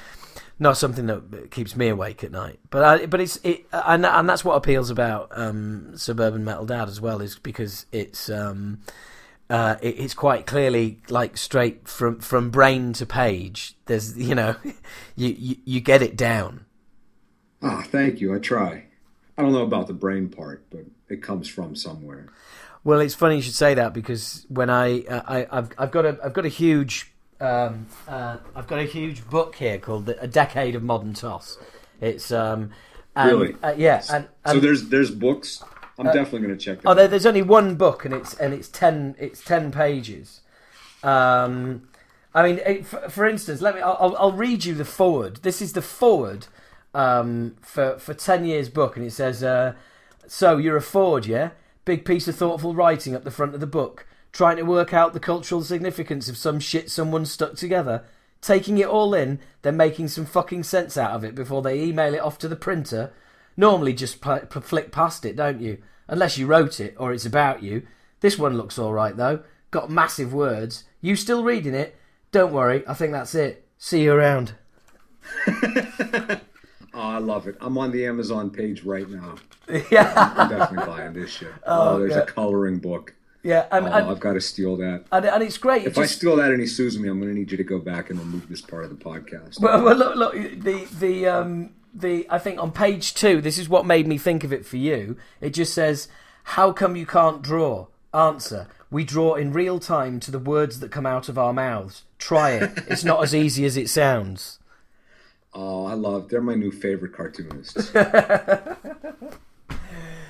not 0.59 0.77
something 0.77 1.07
that 1.07 1.51
keeps 1.51 1.75
me 1.75 1.89
awake 1.89 2.23
at 2.23 2.31
night. 2.31 2.59
But 2.69 2.83
I, 2.83 3.05
but 3.05 3.19
it's 3.21 3.37
it, 3.43 3.65
and 3.71 4.05
and 4.05 4.29
that's 4.29 4.43
what 4.43 4.55
appeals 4.55 4.89
about 4.89 5.29
um, 5.31 5.97
suburban 5.97 6.43
metal 6.43 6.65
dad 6.65 6.87
as 6.87 7.01
well, 7.01 7.21
is 7.21 7.37
because 7.37 7.85
it's. 7.91 8.29
Um, 8.29 8.81
uh, 9.49 9.77
it, 9.81 9.99
it's 9.99 10.13
quite 10.13 10.45
clearly 10.45 10.99
like 11.09 11.37
straight 11.37 11.87
from 11.87 12.19
from 12.19 12.49
brain 12.49 12.93
to 12.93 13.05
page. 13.05 13.75
There's 13.85 14.17
you 14.17 14.35
know, 14.35 14.55
you, 15.15 15.29
you 15.29 15.55
you 15.63 15.79
get 15.79 16.01
it 16.01 16.17
down. 16.17 16.65
Ah, 17.61 17.83
thank 17.87 18.19
you. 18.19 18.35
I 18.35 18.39
try. 18.39 18.83
I 19.37 19.41
don't 19.43 19.53
know 19.53 19.63
about 19.63 19.87
the 19.87 19.93
brain 19.93 20.29
part, 20.29 20.65
but 20.69 20.85
it 21.09 21.21
comes 21.21 21.47
from 21.47 21.75
somewhere. 21.75 22.27
Well, 22.83 22.99
it's 22.99 23.15
funny 23.15 23.37
you 23.37 23.41
should 23.41 23.53
say 23.53 23.73
that 23.73 23.93
because 23.93 24.45
when 24.49 24.69
I, 24.69 25.01
uh, 25.01 25.21
I 25.27 25.57
I've, 25.57 25.69
I've 25.77 25.91
got 25.91 26.05
a 26.05 26.17
I've 26.23 26.33
got 26.33 26.45
a 26.45 26.49
huge 26.49 27.11
um, 27.39 27.87
uh, 28.07 28.37
I've 28.55 28.67
got 28.67 28.79
a 28.79 28.83
huge 28.85 29.27
book 29.29 29.55
here 29.55 29.77
called 29.77 30.09
A 30.09 30.27
Decade 30.27 30.75
of 30.75 30.83
Modern 30.83 31.13
Toss. 31.13 31.57
It's 32.01 32.31
um 32.31 32.71
and, 33.15 33.31
Really? 33.31 33.55
uh, 33.63 33.73
yeah 33.77 34.03
and, 34.11 34.27
So 34.45 34.59
there's 34.59 34.89
there's 34.89 35.11
books. 35.11 35.63
I'm 35.99 36.05
definitely 36.05 36.41
going 36.41 36.57
to 36.57 36.63
check 36.63 36.81
that. 36.81 36.89
oh 36.89 36.93
there, 36.93 37.07
there's 37.07 37.25
only 37.25 37.41
one 37.41 37.75
book 37.75 38.05
and 38.05 38.13
it's 38.13 38.33
and 38.35 38.53
it's 38.53 38.67
ten 38.67 39.15
it's 39.17 39.43
ten 39.43 39.71
pages. 39.71 40.41
Um, 41.03 41.87
I 42.35 42.43
mean, 42.43 42.59
it, 42.65 42.85
for, 42.85 43.09
for 43.09 43.25
instance, 43.25 43.61
let 43.61 43.73
me 43.75 43.81
I'll, 43.81 43.97
I'll- 43.99 44.17
I'll 44.17 44.31
read 44.31 44.65
you 44.65 44.75
the 44.75 44.85
foreword. 44.85 45.37
This 45.37 45.61
is 45.61 45.73
the 45.73 45.81
foreword 45.81 46.47
um, 46.93 47.55
for 47.61 47.97
for 47.97 48.13
ten 48.13 48.45
years 48.45 48.69
book, 48.69 48.95
and 48.97 49.05
it 49.05 49.11
says. 49.11 49.43
Uh, 49.43 49.73
so 50.29 50.57
you're 50.57 50.75
a 50.75 50.81
Ford, 50.81 51.25
yeah? 51.25 51.51
Big 51.85 52.03
piece 52.03 52.27
of 52.27 52.35
thoughtful 52.35 52.75
writing 52.75 53.15
up 53.15 53.23
the 53.23 53.31
front 53.31 53.53
of 53.53 53.61
the 53.61 53.65
book, 53.65 54.05
trying 54.37 54.57
to 54.57 54.61
work 54.61 54.93
out 54.93 55.13
the 55.13 55.19
cultural 55.19 55.63
significance 55.63 56.29
of 56.29 56.37
some 56.37 56.59
shit 56.59 56.91
someone 56.91 57.25
stuck 57.25 57.55
together, 57.55 58.03
taking 58.39 58.77
it 58.77 58.85
all 58.85 59.15
in, 59.15 59.39
then 59.63 59.75
making 59.75 60.07
some 60.07 60.27
fucking 60.27 60.61
sense 60.61 60.95
out 60.95 61.09
of 61.09 61.23
it 61.23 61.33
before 61.33 61.63
they 61.63 61.81
email 61.81 62.13
it 62.13 62.21
off 62.21 62.37
to 62.37 62.47
the 62.47 62.55
printer. 62.55 63.11
Normally 63.57 63.93
just 63.93 64.21
pl- 64.21 64.41
pl- 64.41 64.61
flick 64.61 64.91
past 64.91 65.25
it, 65.25 65.35
don't 65.35 65.59
you? 65.59 65.79
Unless 66.07 66.37
you 66.37 66.45
wrote 66.45 66.79
it 66.79 66.93
or 66.99 67.11
it's 67.11 67.25
about 67.25 67.63
you. 67.63 67.87
This 68.19 68.37
one 68.37 68.55
looks 68.57 68.77
all 68.77 68.93
right 68.93 69.17
though. 69.17 69.39
Got 69.71 69.89
massive 69.89 70.35
words. 70.35 70.83
You 71.01 71.15
still 71.15 71.43
reading 71.43 71.73
it? 71.73 71.95
Don't 72.31 72.53
worry, 72.53 72.83
I 72.87 72.93
think 72.93 73.13
that's 73.13 73.33
it. 73.33 73.65
See 73.79 74.03
you 74.03 74.13
around. 74.13 74.53
Oh, 76.93 77.01
I 77.01 77.19
love 77.19 77.47
it. 77.47 77.55
I'm 77.61 77.77
on 77.77 77.91
the 77.91 78.07
Amazon 78.07 78.49
page 78.49 78.83
right 78.83 79.07
now. 79.07 79.35
yeah, 79.91 80.33
I'm 80.35 80.49
definitely 80.49 80.87
buying 80.91 81.13
this 81.13 81.29
shit. 81.29 81.51
Oh, 81.63 81.89
oh 81.95 81.99
there's 81.99 82.13
yeah. 82.13 82.21
a 82.21 82.25
coloring 82.25 82.79
book. 82.79 83.13
Yeah, 83.47 83.65
and, 83.71 83.85
Oh, 83.85 83.91
and, 83.91 84.07
I've 84.11 84.19
got 84.19 84.33
to 84.33 84.41
steal 84.41 84.75
that. 84.77 85.05
and, 85.11 85.25
and 85.25 85.41
it's 85.43 85.57
great. 85.57 85.85
If 85.87 85.97
I 85.97 86.01
just- 86.03 86.17
steal 86.17 86.35
that 86.35 86.51
and 86.51 86.59
he 86.59 86.67
sues 86.67 86.99
me, 86.99 87.07
I'm 87.09 87.19
going 87.19 87.31
to 87.33 87.39
need 87.39 87.49
you 87.51 87.57
to 87.57 87.63
go 87.63 87.79
back 87.79 88.09
and 88.09 88.19
remove 88.19 88.49
this 88.49 88.61
part 88.61 88.83
of 88.83 88.89
the 88.89 88.95
podcast. 89.03 89.59
Well, 89.61 89.83
well, 89.83 89.95
look, 89.95 90.15
look, 90.15 90.33
the 90.33 90.85
the 90.99 91.27
um 91.27 91.69
the 91.93 92.27
I 92.29 92.37
think 92.39 92.59
on 92.59 92.71
page 92.71 93.13
two, 93.13 93.39
this 93.41 93.57
is 93.57 93.69
what 93.69 93.85
made 93.85 94.05
me 94.07 94.17
think 94.17 94.43
of 94.43 94.51
it 94.51 94.65
for 94.65 94.77
you. 94.77 95.15
It 95.41 95.51
just 95.51 95.73
says, 95.73 96.07
"How 96.55 96.71
come 96.73 96.95
you 96.95 97.05
can't 97.05 97.41
draw?" 97.41 97.87
Answer: 98.13 98.67
We 98.91 99.03
draw 99.03 99.35
in 99.35 99.51
real 99.53 99.79
time 99.79 100.19
to 100.21 100.31
the 100.31 100.39
words 100.39 100.79
that 100.81 100.91
come 100.91 101.05
out 101.05 101.29
of 101.29 101.37
our 101.37 101.53
mouths. 101.53 102.03
Try 102.19 102.51
it. 102.51 102.71
It's 102.87 103.03
not 103.03 103.23
as 103.23 103.33
easy 103.35 103.63
as 103.65 103.77
it 103.77 103.89
sounds. 103.89 104.59
Oh, 105.53 105.85
I 105.85 105.93
love. 105.93 106.29
They're 106.29 106.41
my 106.41 106.55
new 106.55 106.71
favorite 106.71 107.13
cartoonists. 107.13 107.91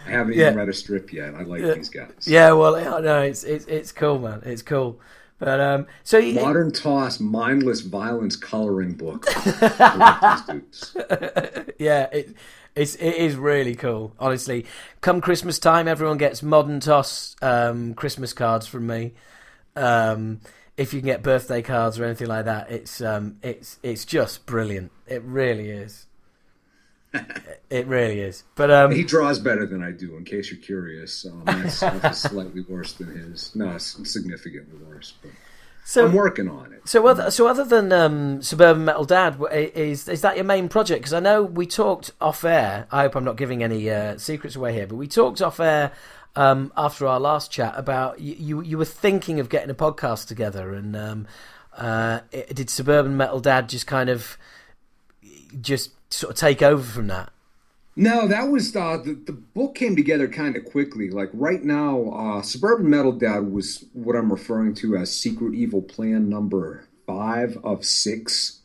I 0.08 0.12
haven't 0.12 0.34
Yeah. 0.36 0.47
even 0.47 0.58
read 0.58 0.70
a 0.70 0.74
strip 0.74 1.12
yet. 1.12 1.36
I 1.36 1.43
like 1.43 1.62
these 1.62 1.89
guys. 1.89 2.10
Yeah, 2.26 2.53
well, 2.53 2.76
I 2.76 3.01
know 3.01 3.22
it's 3.22 3.43
it's 3.43 3.66
it's 3.66 3.91
cool, 3.91 4.20
man. 4.20 4.41
It's 4.45 4.62
cool. 4.62 4.99
But 5.39 5.60
um, 5.60 5.86
so 6.03 6.18
you, 6.18 6.34
Modern 6.41 6.72
Toss 6.72 7.20
Mindless 7.20 7.82
Violence 7.82 8.36
Coloring 8.36 8.93
Book. 8.93 9.26
I 9.80 9.95
like 10.22 10.47
these 10.47 10.95
dudes. 10.95 10.97
yeah, 11.78 12.08
it 12.12 12.36
it's 12.76 12.95
it 12.95 13.16
is 13.16 13.36
really 13.36 13.76
cool. 13.76 14.14
Honestly, 14.20 14.66
come 15.01 15.22
Christmas 15.22 15.60
time, 15.60 15.88
everyone 15.88 16.18
gets 16.18 16.41
modern 16.41 16.80
toss 16.80 17.36
um, 17.43 17.93
Christmas 17.93 18.34
cards 18.34 18.66
from 18.66 18.88
me. 18.88 19.14
Um, 19.76 20.39
if 20.76 20.91
you 20.93 21.01
can 21.01 21.08
get 21.08 21.22
birthday 21.22 21.62
cards 21.62 21.99
or 21.99 22.05
anything 22.05 22.28
like 22.28 22.45
that, 22.45 22.72
it's 22.72 22.99
um, 23.01 23.38
it's 23.43 23.78
it's 23.84 24.05
just 24.05 24.47
brilliant. 24.47 24.91
It 25.05 25.22
really 25.22 25.70
is. 25.70 26.07
It 27.70 27.88
really 27.88 28.20
is. 28.20 28.43
But 28.55 28.72
um, 28.72 28.91
He 28.91 29.03
draws 29.03 29.39
better 29.39 29.66
than 29.66 29.84
I 29.84 29.91
do, 29.91 30.18
in 30.18 30.26
case 30.26 30.51
you're 30.51 30.60
curious. 30.60 31.26
Um, 31.26 31.43
my 31.45 31.68
stuff 31.68 32.03
is 32.05 32.18
slightly 32.20 32.62
worse 32.62 32.93
than 32.93 33.16
his. 33.16 33.55
No, 33.55 33.72
it's 33.72 33.97
significantly 34.12 34.80
worse. 34.86 35.14
But 35.22 35.32
so 35.86 36.05
I'm 36.05 36.14
working 36.14 36.49
on 36.49 36.74
it. 36.74 36.88
So 36.88 37.08
other, 37.08 37.32
so 37.32 37.47
other 37.47 37.64
than 37.64 37.93
um, 37.93 38.41
Suburban 38.41 38.84
Metal 38.84 39.05
Dad, 39.05 39.41
is 39.51 40.08
is 40.10 40.22
that 40.22 40.36
your 40.36 40.43
main 40.43 40.68
project? 40.68 41.01
Because 41.01 41.14
I 41.14 41.22
know 41.22 41.43
we 41.43 41.66
talked 41.66 42.12
off 42.20 42.43
air. 42.43 42.88
I 42.91 43.03
hope 43.03 43.16
I'm 43.16 43.24
not 43.24 43.38
giving 43.38 43.64
any 43.64 43.89
uh, 43.89 44.18
secrets 44.18 44.58
away 44.58 44.74
here, 44.74 44.86
but 44.86 44.97
we 44.97 45.08
talked 45.08 45.41
off 45.41 45.62
air 45.62 45.93
um, 46.36 46.74
after 46.76 47.08
our 47.08 47.22
last 47.22 47.51
chat 47.51 47.74
about 47.78 48.20
you, 48.20 48.36
you. 48.38 48.62
You 48.62 48.78
were 48.78 48.86
thinking 48.86 49.39
of 49.39 49.47
getting 49.47 49.70
a 49.70 49.74
podcast 49.74 50.28
together, 50.28 50.74
and 50.74 50.93
um, 50.95 51.28
uh, 51.78 52.20
did 52.32 52.70
Suburban 52.70 53.16
Metal 53.16 53.39
Dad 53.39 53.70
just 53.70 53.88
kind 53.88 54.10
of 54.10 54.38
just 55.62 55.91
sort 56.10 56.32
of 56.34 56.38
take 56.39 56.62
over 56.62 56.84
from 56.84 57.08
that? 57.08 57.32
No, 57.95 58.28
that 58.28 58.49
was 58.49 58.76
uh, 58.76 58.97
the 58.97 59.14
the 59.16 59.32
book 59.34 59.74
came 59.74 59.95
together 59.95 60.28
kind 60.28 60.55
of 60.55 60.66
quickly. 60.66 61.10
Like 61.10 61.30
right 61.34 61.64
now, 61.64 62.10
uh, 62.12 62.41
Suburban 62.43 62.89
Metal 62.89 63.12
Dad 63.12 63.51
was 63.51 63.86
what 63.93 64.16
I'm 64.16 64.32
referring 64.32 64.76
to 64.76 64.95
as 64.95 65.12
Secret 65.12 65.55
Evil 65.55 65.82
Plan 65.82 66.30
number 66.30 66.86
five 67.08 67.58
of 67.64 67.84
six. 67.86 68.60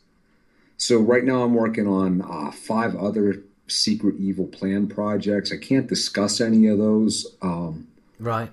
So 0.77 0.99
right 0.99 1.23
now, 1.23 1.43
I'm 1.43 1.55
working 1.55 1.87
on 1.87 2.21
uh, 2.21 2.51
five 2.51 2.95
other 2.95 3.41
Secret 3.67 4.15
Evil 4.19 4.45
Plan 4.45 4.87
projects. 4.87 5.51
I 5.51 5.57
can't 5.57 5.87
discuss 5.87 6.39
any 6.41 6.67
of 6.67 6.77
those. 6.77 7.25
Um, 7.41 7.87
Right. 8.19 8.51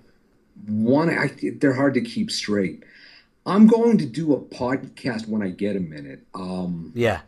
one, 0.66 1.11
I, 1.11 1.30
they're 1.59 1.74
hard 1.74 1.95
to 1.95 2.01
keep 2.01 2.30
straight. 2.30 2.82
I'm 3.45 3.66
going 3.66 3.99
to 3.99 4.07
do 4.07 4.32
a 4.32 4.41
podcast 4.41 5.28
when 5.28 5.43
I 5.43 5.51
get 5.51 5.76
a 5.76 5.80
minute. 5.80 6.20
Um, 6.34 6.93
Yeah. 6.95 7.20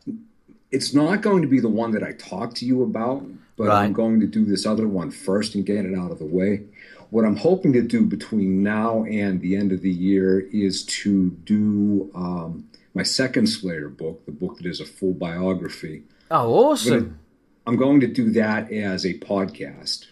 It's 0.72 0.94
not 0.94 1.20
going 1.20 1.42
to 1.42 1.48
be 1.48 1.60
the 1.60 1.68
one 1.68 1.92
that 1.92 2.02
I 2.02 2.12
talk 2.12 2.54
to 2.56 2.64
you 2.66 2.82
about, 2.82 3.24
but 3.56 3.70
I'm 3.70 3.92
going 3.92 4.20
to 4.20 4.26
do 4.26 4.44
this 4.44 4.66
other 4.66 4.88
one 4.88 5.10
first 5.10 5.54
and 5.54 5.64
get 5.64 5.84
it 5.84 5.94
out 5.96 6.10
of 6.10 6.18
the 6.18 6.24
way. 6.26 6.62
What 7.10 7.26
I'm 7.26 7.36
hoping 7.36 7.74
to 7.74 7.82
do 7.82 8.06
between 8.06 8.62
now 8.62 9.04
and 9.04 9.40
the 9.42 9.54
end 9.54 9.70
of 9.70 9.82
the 9.82 9.90
year 9.90 10.40
is 10.40 10.84
to 11.02 11.30
do 11.44 12.10
um, 12.14 12.68
my 12.94 13.02
second 13.02 13.48
Slayer 13.48 13.90
book, 13.90 14.24
the 14.24 14.32
book 14.32 14.56
that 14.56 14.66
is 14.66 14.80
a 14.80 14.86
full 14.86 15.12
biography. 15.12 16.04
Oh, 16.30 16.70
awesome. 16.70 17.18
I'm 17.66 17.76
going 17.76 18.00
to 18.00 18.06
do 18.06 18.30
that 18.32 18.72
as 18.72 19.04
a 19.04 19.18
podcast 19.18 20.06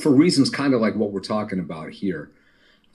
for 0.00 0.10
reasons 0.10 0.50
kind 0.50 0.74
of 0.74 0.80
like 0.82 0.94
what 0.94 1.10
we're 1.10 1.20
talking 1.20 1.58
about 1.58 1.90
here. 1.90 2.30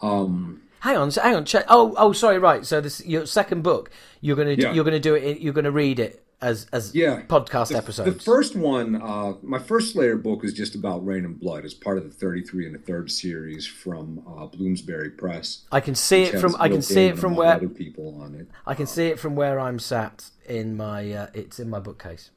Um, 0.01 0.61
Hang 0.81 0.95
on, 0.97 1.09
hang 1.09 1.35
on. 1.35 1.43
Check. 1.45 1.65
Oh, 1.67 1.95
oh, 1.97 2.13
sorry. 2.13 2.37
Right. 2.37 2.63
So 2.63 2.79
this 2.79 3.03
your 3.03 3.25
second 3.25 3.63
book. 3.63 3.89
You're 4.21 4.35
gonna 4.35 4.51
Yeah. 4.51 4.73
you're 4.73 4.83
gonna 4.83 4.99
do 4.99 5.15
it. 5.15 5.39
You're 5.41 5.53
gonna 5.53 5.71
read 5.71 5.99
it 5.99 6.23
as 6.41 6.67
as 6.71 6.93
Yeah. 6.93 7.21
podcast 7.23 7.69
The, 7.69 7.77
episodes. 7.77 8.13
the 8.17 8.23
first 8.23 8.55
one, 8.55 9.01
uh, 9.01 9.33
my 9.41 9.59
first 9.59 9.93
Slayer 9.93 10.15
book 10.17 10.43
is 10.43 10.53
just 10.53 10.75
about 10.75 11.05
Reign 11.05 11.25
in 11.25 11.33
Blood 11.33 11.65
as 11.65 11.73
part 11.73 11.97
of 11.97 12.03
the 12.03 12.09
33 12.11 12.65
and 12.67 12.75
the 12.75 12.79
third 12.79 13.09
series 13.11 13.65
from 13.65 14.21
uh, 14.27 14.45
Bloomsbury 14.45 15.09
Press. 15.11 15.63
I 15.71 15.79
can 15.79 15.95
see 15.95 16.23
it 16.23 16.39
from 16.39 16.55
I 16.59 16.69
can 16.69 16.81
see 16.81 17.05
it 17.05 17.17
from 17.17 17.35
where 17.35 17.53
other 17.55 17.69
people 17.69 18.19
on 18.21 18.35
it. 18.35 18.47
I 18.65 18.75
can 18.75 18.85
see 18.87 19.07
it 19.07 19.19
from 19.19 19.35
where 19.35 19.59
I'm 19.59 19.79
sat 19.79 20.29
in 20.47 20.77
my 20.77 21.11
uh, 21.11 21.27
it's 21.33 21.59
in 21.59 21.69
my 21.69 21.79
bookcase. 21.79 22.29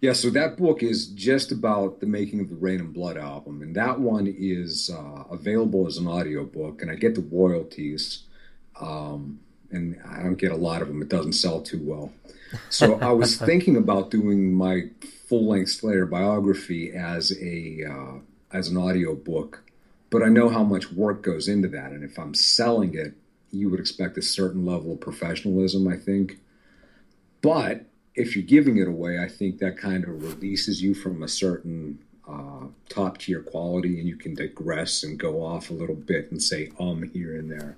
Yeah, 0.00 0.14
so 0.14 0.30
that 0.30 0.56
book 0.56 0.82
is 0.82 1.08
just 1.08 1.52
about 1.52 2.00
the 2.00 2.06
making 2.06 2.40
of 2.40 2.48
the 2.48 2.56
Reign 2.56 2.80
in 2.80 2.90
Blood 2.90 3.18
album, 3.18 3.60
and 3.60 3.76
that 3.76 4.00
one 4.00 4.26
is 4.26 4.90
uh, 4.90 5.24
available 5.30 5.86
as 5.86 5.98
an 5.98 6.06
audio 6.08 6.42
book, 6.44 6.80
and 6.80 6.90
I 6.90 6.94
get 6.94 7.14
the 7.14 7.20
royalties, 7.20 8.22
um, 8.80 9.40
and 9.70 10.00
I 10.08 10.22
don't 10.22 10.36
get 10.36 10.52
a 10.52 10.56
lot 10.56 10.82
of 10.82 10.88
them. 10.88 11.02
It 11.02 11.08
doesn't 11.08 11.34
sell 11.34 11.60
too 11.60 11.80
well. 11.82 12.12
So 12.68 12.98
I 13.00 13.12
was 13.12 13.36
thinking 13.50 13.76
about 13.76 14.10
doing 14.10 14.52
my 14.52 14.88
full-length 15.28 15.70
Slayer 15.70 16.06
biography 16.06 16.92
as 16.92 17.32
a 17.40 17.84
uh, 17.88 18.18
as 18.52 18.68
an 18.68 18.76
audiobook, 18.76 19.62
but 20.10 20.22
I 20.22 20.28
know 20.28 20.48
how 20.48 20.64
much 20.64 20.90
work 20.90 21.22
goes 21.22 21.46
into 21.46 21.68
that, 21.68 21.92
and 21.92 22.02
if 22.02 22.18
I'm 22.18 22.34
selling 22.34 22.94
it, 22.94 23.14
you 23.52 23.70
would 23.70 23.80
expect 23.80 24.18
a 24.18 24.22
certain 24.22 24.66
level 24.66 24.92
of 24.92 25.00
professionalism, 25.00 25.86
I 25.86 25.96
think. 25.96 26.38
But 27.42 27.84
if 28.14 28.36
you're 28.36 28.44
giving 28.44 28.78
it 28.78 28.88
away, 28.88 29.18
I 29.18 29.28
think 29.28 29.58
that 29.58 29.78
kind 29.78 30.04
of 30.04 30.22
releases 30.22 30.82
you 30.82 30.94
from 30.94 31.22
a 31.22 31.28
certain 31.28 32.00
uh, 32.28 32.66
top 32.88 33.18
tier 33.18 33.40
quality, 33.40 33.98
and 33.98 34.08
you 34.08 34.16
can 34.16 34.34
digress 34.34 35.02
and 35.02 35.18
go 35.18 35.44
off 35.44 35.70
a 35.70 35.74
little 35.74 35.94
bit 35.94 36.30
and 36.30 36.42
say 36.42 36.72
um 36.78 37.08
here 37.12 37.36
and 37.36 37.50
there, 37.50 37.76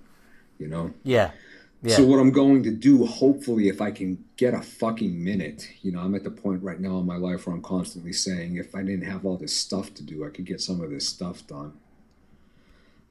you 0.59 0.69
know. 0.69 0.93
Yeah, 1.05 1.31
yeah. 1.83 1.97
So 1.97 2.07
what 2.07 2.21
I'm 2.21 2.31
going 2.31 2.63
to 2.63 2.71
do, 2.71 3.05
hopefully, 3.05 3.69
if 3.69 3.81
I 3.81 3.91
can 3.91 4.25
get 4.37 4.55
a 4.55 4.63
fucking 4.63 5.23
minute, 5.23 5.69
you 5.83 5.91
know, 5.91 5.99
I'm 5.99 6.15
at 6.15 6.23
the 6.23 6.31
point 6.31 6.63
right 6.63 6.79
now 6.79 6.99
in 6.99 7.07
my 7.07 7.17
life 7.17 7.47
where 7.47 7.57
I'm 7.57 7.63
constantly 7.63 8.13
saying, 8.13 8.57
if 8.57 8.75
I 8.75 8.83
didn't 8.83 9.07
have 9.07 9.27
all 9.27 9.37
this 9.37 9.57
stuff 9.57 9.93
to 9.95 10.05
do, 10.05 10.25
I 10.25 10.31
could 10.31 10.45
get 10.45 10.61
some 10.61 10.81
of 10.81 10.91
this 10.91 11.09
stuff 11.09 11.45
done. 11.47 11.73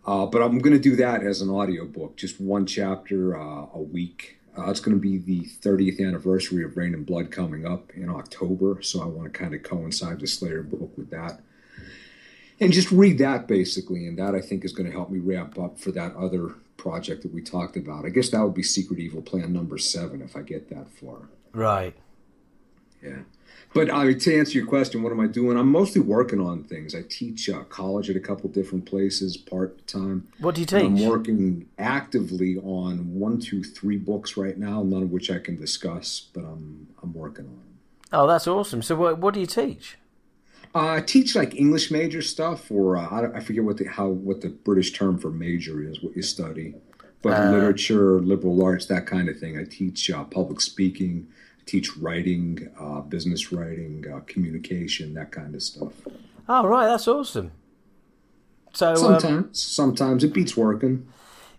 Uh, 0.05 0.25
but 0.25 0.41
I'm 0.41 0.59
going 0.59 0.73
to 0.73 0.79
do 0.79 0.95
that 0.95 1.21
as 1.21 1.41
an 1.41 1.49
audiobook, 1.49 2.15
just 2.15 2.39
one 2.39 2.65
chapter 2.65 3.37
uh, 3.37 3.67
a 3.73 3.81
week. 3.81 4.37
Uh, 4.57 4.69
it's 4.69 4.79
going 4.79 4.95
to 4.95 5.01
be 5.01 5.17
the 5.17 5.47
30th 5.61 6.05
anniversary 6.05 6.63
of 6.63 6.75
Reign 6.75 6.93
in 6.93 7.03
Blood 7.03 7.29
coming 7.29 7.65
up 7.65 7.91
in 7.93 8.09
October, 8.09 8.81
so 8.81 9.01
I 9.01 9.05
want 9.05 9.31
to 9.31 9.37
kind 9.37 9.53
of 9.53 9.63
coincide 9.63 10.19
the 10.19 10.27
Slayer 10.27 10.63
book 10.63 10.97
with 10.97 11.09
that. 11.11 11.41
And 12.59 12.71
just 12.71 12.91
read 12.91 13.17
that 13.17 13.47
basically, 13.47 14.07
and 14.07 14.17
that 14.17 14.33
I 14.33 14.41
think 14.41 14.63
is 14.63 14.71
going 14.71 14.87
to 14.87 14.95
help 14.95 15.09
me 15.09 15.19
ramp 15.19 15.59
up 15.59 15.79
for 15.79 15.91
that 15.91 16.15
other 16.15 16.55
project 16.81 17.21
that 17.21 17.33
we 17.33 17.41
talked 17.41 17.77
about. 17.77 18.05
I 18.05 18.09
guess 18.09 18.29
that 18.29 18.43
would 18.43 18.55
be 18.55 18.63
Secret 18.63 18.99
Evil 18.99 19.21
Plan 19.21 19.53
number 19.53 19.77
seven 19.77 20.21
if 20.21 20.35
I 20.35 20.41
get 20.41 20.69
that 20.69 20.89
far. 20.89 21.29
right. 21.53 21.95
Yeah. 23.03 23.23
But 23.73 23.89
uh, 23.89 24.13
to 24.13 24.39
answer 24.39 24.57
your 24.57 24.67
question, 24.67 25.01
what 25.01 25.11
am 25.13 25.19
I 25.21 25.27
doing? 25.27 25.57
I'm 25.57 25.71
mostly 25.71 26.01
working 26.01 26.41
on 26.41 26.65
things. 26.65 26.93
I 26.93 27.03
teach 27.03 27.49
uh, 27.49 27.63
college 27.63 28.09
at 28.09 28.15
a 28.17 28.19
couple 28.19 28.49
different 28.49 28.85
places 28.85 29.37
part 29.37 29.87
time. 29.87 30.27
What 30.39 30.55
do 30.55 30.61
you 30.61 30.67
teach? 30.67 30.83
I'm 30.83 30.99
working 31.07 31.69
actively 31.79 32.57
on 32.57 33.17
one, 33.17 33.39
two, 33.39 33.63
three 33.63 33.97
books 33.97 34.35
right 34.35 34.57
now, 34.57 34.83
none 34.83 35.03
of 35.03 35.11
which 35.11 35.31
I 35.31 35.39
can 35.39 35.55
discuss, 35.55 36.19
but 36.33 36.41
I'm 36.41 36.87
I'm 37.01 37.13
working 37.13 37.45
on 37.45 37.51
them. 37.51 37.79
Oh, 38.11 38.27
that's 38.27 38.45
awesome. 38.45 38.81
So 38.81 38.95
what 38.95 39.19
what 39.19 39.33
do 39.33 39.39
you 39.39 39.45
teach? 39.45 39.97
Uh, 40.73 40.93
I 40.95 41.01
teach 41.01 41.35
like 41.35 41.55
English 41.55 41.91
major 41.91 42.21
stuff, 42.21 42.71
or 42.71 42.95
uh, 42.97 43.07
I, 43.11 43.21
don't- 43.21 43.35
I 43.35 43.39
forget 43.41 43.63
what 43.63 43.77
the 43.77 43.85
how 43.85 44.07
what 44.07 44.41
the 44.41 44.49
British 44.49 44.93
term 44.93 45.17
for 45.17 45.29
major 45.29 45.81
is, 45.83 46.01
what 46.01 46.15
you 46.15 46.21
study, 46.21 46.75
but 47.21 47.33
Uh. 47.33 47.51
literature, 47.51 48.19
liberal 48.21 48.63
arts, 48.63 48.85
that 48.85 49.05
kind 49.05 49.27
of 49.29 49.37
thing. 49.37 49.57
I 49.57 49.65
teach 49.65 50.09
uh, 50.09 50.23
public 50.23 50.61
speaking, 50.61 51.27
I 51.59 51.63
teach 51.65 51.97
writing, 51.97 52.69
uh, 52.79 53.01
business 53.01 53.51
writing, 53.51 54.05
uh, 54.11 54.21
communication, 54.27 55.13
that 55.15 55.31
kind 55.31 55.53
of 55.55 55.61
stuff. 55.61 55.93
Oh, 56.47 56.65
right. 56.67 56.87
That's 56.87 57.07
awesome. 57.07 57.51
So 58.73 58.91
um, 58.91 58.95
Sometimes, 58.97 59.59
sometimes 59.59 60.23
it 60.23 60.33
beats 60.33 60.55
working. 60.55 61.05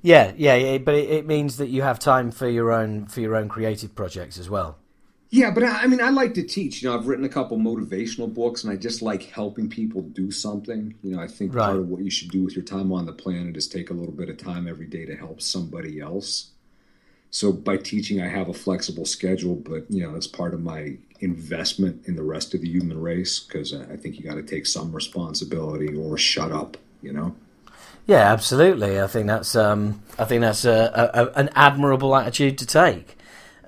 yeah, 0.00 0.32
yeah, 0.38 0.54
yeah. 0.54 0.78
But 0.78 0.94
it, 0.94 1.10
it 1.10 1.26
means 1.26 1.58
that 1.58 1.68
you 1.68 1.82
have 1.82 1.98
time 1.98 2.30
for 2.30 2.48
your 2.48 2.72
own 2.72 3.06
for 3.06 3.20
your 3.20 3.36
own 3.36 3.48
creative 3.50 3.94
projects 3.94 4.38
as 4.38 4.48
well. 4.48 4.78
Yeah, 5.34 5.50
but 5.50 5.62
I, 5.62 5.84
I 5.84 5.86
mean, 5.86 6.02
I 6.02 6.10
like 6.10 6.34
to 6.34 6.42
teach. 6.42 6.82
You 6.82 6.90
know, 6.90 6.94
I've 6.94 7.06
written 7.06 7.24
a 7.24 7.28
couple 7.28 7.56
motivational 7.56 8.32
books, 8.32 8.64
and 8.64 8.72
I 8.72 8.76
just 8.76 9.00
like 9.00 9.22
helping 9.22 9.66
people 9.66 10.02
do 10.02 10.30
something. 10.30 10.94
You 11.02 11.16
know, 11.16 11.22
I 11.22 11.26
think 11.26 11.54
Right. 11.54 11.68
part 11.68 11.78
of 11.78 11.88
what 11.88 12.02
you 12.04 12.10
should 12.10 12.30
do 12.30 12.44
with 12.44 12.54
your 12.54 12.66
time 12.66 12.92
on 12.92 13.06
the 13.06 13.14
planet 13.14 13.56
is 13.56 13.66
take 13.66 13.88
a 13.88 13.94
little 13.94 14.12
bit 14.12 14.28
of 14.28 14.36
time 14.36 14.68
every 14.68 14.84
day 14.84 15.06
to 15.06 15.16
help 15.16 15.40
somebody 15.40 16.00
else. 16.00 16.50
So 17.30 17.50
by 17.50 17.78
teaching, 17.78 18.20
I 18.20 18.28
have 18.28 18.50
a 18.50 18.52
flexible 18.52 19.06
schedule, 19.06 19.54
but 19.54 19.90
you 19.90 20.02
know, 20.06 20.14
it's 20.16 20.26
part 20.26 20.52
of 20.52 20.62
my 20.62 20.98
investment 21.20 22.06
in 22.06 22.14
the 22.14 22.22
rest 22.22 22.52
of 22.52 22.60
the 22.60 22.68
human 22.68 23.00
race 23.00 23.40
because 23.40 23.72
I 23.72 23.96
think 23.96 24.18
you 24.18 24.24
got 24.24 24.34
to 24.34 24.42
take 24.42 24.66
some 24.66 24.92
responsibility 24.92 25.96
or 25.96 26.18
shut 26.18 26.52
up. 26.52 26.76
You 27.00 27.14
know. 27.14 27.34
Yeah, 28.06 28.30
absolutely. 28.30 29.00
I 29.00 29.06
think 29.06 29.28
that's 29.28 29.56
um, 29.56 30.02
I 30.18 30.26
think 30.26 30.42
that's 30.42 30.66
a, 30.66 30.92
a, 30.94 31.22
a, 31.22 31.30
an 31.40 31.48
admirable 31.54 32.14
attitude 32.14 32.58
to 32.58 32.66
take. 32.66 33.16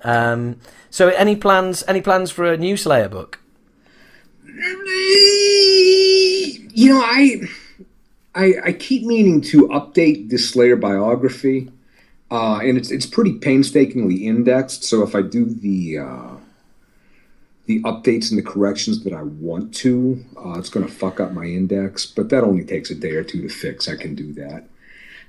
Um, 0.03 0.59
so, 0.89 1.09
any 1.09 1.35
plans? 1.35 1.83
Any 1.87 2.01
plans 2.01 2.31
for 2.31 2.45
a 2.45 2.57
new 2.57 2.77
Slayer 2.77 3.09
book? 3.09 3.39
You 6.77 6.89
know, 6.89 7.01
I, 7.01 7.41
I, 8.33 8.53
I 8.65 8.73
keep 8.73 9.03
meaning 9.03 9.41
to 9.41 9.67
update 9.69 10.29
the 10.29 10.37
Slayer 10.37 10.75
biography, 10.75 11.71
uh, 12.31 12.59
and 12.59 12.77
it's 12.77 12.91
it's 12.91 13.05
pretty 13.05 13.33
painstakingly 13.33 14.27
indexed. 14.27 14.83
So 14.83 15.03
if 15.03 15.15
I 15.15 15.21
do 15.21 15.45
the 15.45 15.99
uh, 15.99 16.35
the 17.65 17.81
updates 17.81 18.29
and 18.29 18.37
the 18.37 18.43
corrections 18.43 19.03
that 19.03 19.13
I 19.13 19.23
want 19.23 19.73
to. 19.75 20.23
Uh, 20.37 20.59
it's 20.59 20.69
going 20.69 20.85
to 20.85 20.91
fuck 20.91 21.19
up 21.19 21.31
my 21.31 21.45
index, 21.45 22.05
but 22.05 22.29
that 22.29 22.43
only 22.43 22.63
takes 22.63 22.91
a 22.91 22.95
day 22.95 23.11
or 23.11 23.23
two 23.23 23.41
to 23.41 23.49
fix. 23.49 23.87
I 23.87 23.95
can 23.95 24.15
do 24.15 24.33
that. 24.33 24.67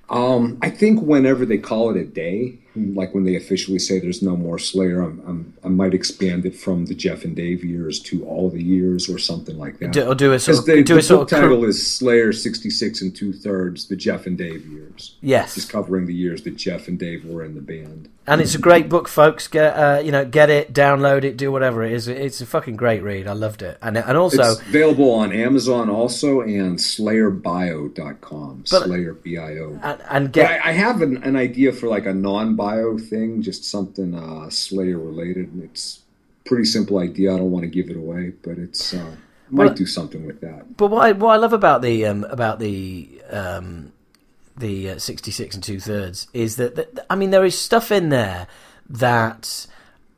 Um, 0.09 0.59
I 0.63 0.71
think 0.71 1.01
whenever 1.01 1.47
they 1.47 1.59
call 1.59 1.91
it 1.91 2.01
a 2.01 2.05
day, 2.05 2.59
like 2.77 3.15
when 3.15 3.25
they 3.25 3.37
officially 3.37 3.79
say 3.79 3.99
there's 3.99 4.23
no 4.23 4.37
more 4.37 4.59
Slayer, 4.59 5.01
I'm, 5.01 5.23
I'm, 5.27 5.55
i 5.65 5.69
might 5.69 5.95
expand 5.95 6.45
it 6.47 6.55
from 6.55 6.87
the 6.87 6.95
Jeff 6.95 7.25
and 7.25 7.35
Dave 7.35 7.65
years 7.65 8.01
to 8.01 8.25
all 8.27 8.51
the 8.51 8.63
years 8.63 9.09
or 9.09 9.19
something 9.19 9.59
like 9.59 9.79
that. 9.79 9.93
Do, 9.93 10.07
or 10.07 10.15
do 10.15 10.33
a 10.33 10.39
sort 10.39 10.59
of, 10.59 10.67
the, 10.67 10.83
do 10.83 10.95
the 10.95 11.01
a 11.01 11.03
sort 11.03 11.33
of 11.33 11.39
title 11.41 11.65
is 11.65 11.87
Slayer 11.87 12.33
66 12.33 13.03
and 13.03 13.15
two 13.17 13.33
thirds, 13.33 13.89
the 13.89 13.97
Jeff 13.97 14.27
and 14.27 14.37
Dave 14.37 14.67
years. 14.67 15.17
Yes. 15.21 15.55
Just 15.55 15.71
covering 15.71 16.07
the 16.07 16.15
years 16.15 16.43
that 16.43 16.57
Jeff 16.57 16.89
and 16.89 16.99
Dave 16.99 17.25
were 17.25 17.43
in 17.45 17.55
the 17.55 17.61
band. 17.61 18.09
and 18.27 18.41
it's 18.41 18.55
a 18.55 18.59
great 18.59 18.89
book, 18.89 19.09
folks. 19.09 19.49
Get 19.49 19.77
uh, 19.77 20.01
you 20.05 20.11
know, 20.13 20.25
get 20.25 20.51
it, 20.51 20.73
download 20.73 21.25
it, 21.25 21.37
do 21.37 21.53
whatever 21.53 21.85
it 21.85 21.93
is. 21.93 22.09
It's 22.09 22.41
a 22.41 22.47
fucking 22.47 22.77
great 22.77 23.03
read. 23.03 23.27
I 23.29 23.33
loved 23.33 23.63
it, 23.63 23.79
and 23.81 23.97
and 23.97 24.17
also 24.17 24.43
It's 24.53 24.61
available 24.61 25.13
on 25.13 25.33
Amazon 25.33 25.89
also 25.89 26.41
and 26.41 26.79
SlayerBio.com. 26.79 28.65
But- 28.71 28.85
Slayer 28.85 29.15
B 29.15 29.39
I 29.39 29.59
O. 29.59 29.79
and, 29.83 30.03
and 30.09 30.33
get 30.33 30.51
I, 30.65 30.71
I 30.71 30.73
have 30.73 31.03
an, 31.03 31.23
an 31.23 31.37
idea 31.37 31.73
for 31.73 31.89
like 31.89 32.07
a 32.07 32.13
non-bio 32.67 32.99
thing, 32.99 33.43
just 33.43 33.65
something 33.65 34.15
uh, 34.15 34.51
Slayer 34.51 34.99
related. 34.99 35.53
And 35.53 35.65
it's 35.65 36.01
pretty 36.45 36.65
simple 36.65 36.99
idea. 36.99 37.35
I 37.35 37.39
don't 37.39 37.51
want 37.51 37.65
to 37.65 37.71
give 37.71 37.91
it 37.91 37.97
away, 37.97 38.33
but 38.43 38.59
it's 38.59 38.95
uh, 38.95 39.17
might 39.51 39.77
do 39.77 39.87
something 39.87 40.27
with 40.27 40.41
that. 40.41 40.77
But 40.77 40.89
what 40.89 41.05
I, 41.05 41.13
what 41.13 41.33
I 41.33 41.37
love 41.37 41.53
about 41.53 41.83
the 41.83 42.07
um, 42.07 42.25
about 42.25 42.59
the 42.59 43.21
um, 43.31 43.93
the 44.57 44.91
uh, 44.91 44.99
sixty 44.99 45.31
six 45.31 45.55
and 45.55 45.63
two 45.63 45.81
thirds 45.81 46.29
is 46.33 46.57
that, 46.57 46.77
that 46.77 47.07
I 47.11 47.17
mean 47.17 47.31
there 47.31 47.45
is 47.45 47.59
stuff 47.59 47.93
in 47.93 48.09
there 48.09 48.47
that, 48.89 49.67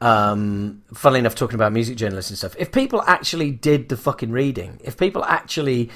um, 0.01 0.83
funnily 0.93 1.21
enough, 1.21 1.35
talking 1.35 1.55
about 1.55 1.73
music 1.73 1.97
journalists 1.97 2.31
and 2.31 2.39
stuff. 2.39 2.55
If 2.59 2.73
people 2.73 3.03
actually 3.07 3.51
did 3.51 3.89
the 3.89 3.97
fucking 3.97 4.31
reading, 4.31 4.81
if 4.85 4.97
people 4.97 5.25
actually 5.25 5.91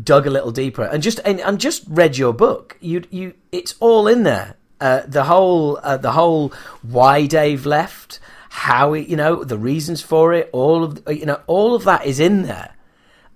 dug 0.00 0.26
a 0.26 0.30
little 0.30 0.52
deeper 0.52 0.84
and 0.84 1.02
just 1.02 1.18
and, 1.24 1.40
and 1.40 1.58
just 1.58 1.84
read 1.88 2.16
your 2.16 2.32
book, 2.32 2.76
you 2.80 3.02
you 3.10 3.34
it's 3.52 3.74
all 3.80 4.06
in 4.06 4.22
there. 4.22 4.54
Uh, 4.80 5.02
the 5.06 5.24
whole 5.24 5.78
uh, 5.82 5.96
the 5.96 6.12
whole 6.12 6.52
why 6.82 7.26
Dave 7.26 7.66
left, 7.66 8.20
how 8.50 8.94
it, 8.94 9.08
you 9.08 9.16
know 9.16 9.42
the 9.44 9.58
reasons 9.58 10.02
for 10.02 10.32
it, 10.32 10.48
all 10.52 10.84
of 10.84 11.02
you 11.08 11.26
know 11.26 11.40
all 11.46 11.74
of 11.74 11.84
that 11.84 12.06
is 12.06 12.20
in 12.20 12.42
there. 12.42 12.74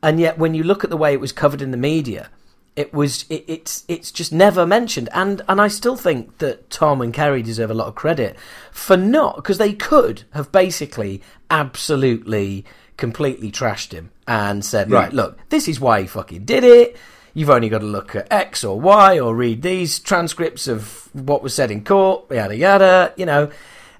And 0.04 0.18
yet 0.18 0.38
when 0.38 0.54
you 0.54 0.64
look 0.64 0.82
at 0.82 0.90
the 0.90 0.96
way 0.96 1.12
it 1.12 1.20
was 1.20 1.32
covered 1.32 1.62
in 1.62 1.70
the 1.70 1.76
media 1.76 2.28
it 2.74 2.92
was 2.92 3.24
it, 3.28 3.44
it's 3.46 3.84
it's 3.88 4.10
just 4.10 4.32
never 4.32 4.66
mentioned. 4.66 5.08
And 5.12 5.42
and 5.48 5.60
I 5.60 5.68
still 5.68 5.96
think 5.96 6.38
that 6.38 6.70
Tom 6.70 7.00
and 7.00 7.12
Kerry 7.12 7.42
deserve 7.42 7.70
a 7.70 7.74
lot 7.74 7.88
of 7.88 7.94
credit 7.94 8.36
for 8.70 8.96
not 8.96 9.36
because 9.36 9.58
they 9.58 9.72
could 9.72 10.24
have 10.32 10.50
basically 10.52 11.22
absolutely 11.50 12.64
completely 12.96 13.50
trashed 13.50 13.92
him 13.92 14.10
and 14.28 14.64
said 14.64 14.90
right 14.90 15.12
look 15.12 15.36
this 15.48 15.66
is 15.66 15.80
why 15.80 16.02
he 16.02 16.06
fucking 16.06 16.44
did 16.44 16.62
it 16.62 16.96
you've 17.34 17.50
only 17.50 17.68
got 17.68 17.78
to 17.78 17.86
look 17.86 18.14
at 18.14 18.30
X 18.32 18.64
or 18.64 18.80
Y 18.80 19.18
or 19.18 19.34
read 19.34 19.62
these 19.62 19.98
transcripts 19.98 20.68
of 20.68 21.08
what 21.12 21.42
was 21.42 21.54
said 21.54 21.70
in 21.70 21.84
court 21.84 22.30
yada 22.30 22.56
yada 22.56 23.12
you 23.16 23.26
know. 23.26 23.50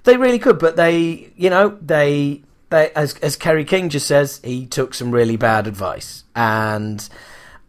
They 0.04 0.16
really 0.16 0.38
could 0.38 0.58
but 0.58 0.76
they 0.76 1.32
you 1.36 1.50
know 1.50 1.78
they 1.80 2.42
they, 2.72 2.90
as 2.92 3.14
as 3.18 3.36
Kerry 3.36 3.64
King 3.64 3.88
just 3.90 4.08
says, 4.08 4.40
he 4.42 4.66
took 4.66 4.94
some 4.94 5.12
really 5.12 5.36
bad 5.36 5.68
advice, 5.68 6.24
and 6.34 7.06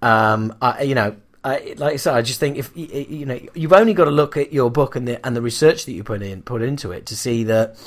um, 0.01 0.55
I, 0.61 0.82
you 0.82 0.95
know, 0.95 1.16
I, 1.43 1.76
like 1.78 1.93
I 1.93 1.97
said, 1.97 2.16
I 2.16 2.22
just 2.24 2.39
think 2.39 2.57
if 2.57 2.72
you 2.76 3.26
know, 3.26 3.39
you've 3.53 3.74
only 3.74 3.93
got 3.93 4.05
to 4.05 4.11
look 4.11 4.38
at 4.38 4.51
your 4.51 4.72
book 4.72 4.95
and 4.95 5.07
the 5.07 5.24
and 5.26 5.36
the 5.36 5.41
research 5.41 5.86
that 5.86 5.91
you 5.91 6.03
put 6.03 6.24
in 6.24 6.41
put 6.41 6.64
into 6.64 6.91
it 6.91 7.05
to 7.07 7.18
see 7.18 7.43
that, 7.43 7.78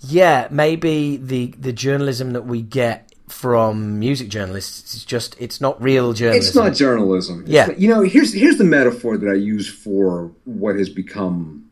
yeah, 0.00 0.48
maybe 0.50 1.18
the 1.18 1.48
the 1.58 1.72
journalism 1.72 2.32
that 2.32 2.46
we 2.46 2.62
get 2.62 3.11
from 3.32 3.98
music 3.98 4.28
journalists 4.28 4.94
It's 4.94 5.04
just 5.04 5.34
it's 5.40 5.60
not 5.60 5.82
real 5.82 6.12
journalism. 6.12 6.46
It's 6.48 6.54
not 6.54 6.74
journalism. 6.74 7.44
Yeah. 7.46 7.66
not- 7.66 7.80
you 7.80 7.88
know, 7.88 8.02
here's 8.02 8.32
here's 8.32 8.58
the 8.58 8.64
metaphor 8.64 9.16
that 9.16 9.28
I 9.28 9.34
use 9.34 9.68
for 9.68 10.30
what 10.44 10.76
has 10.76 10.88
become 10.88 11.64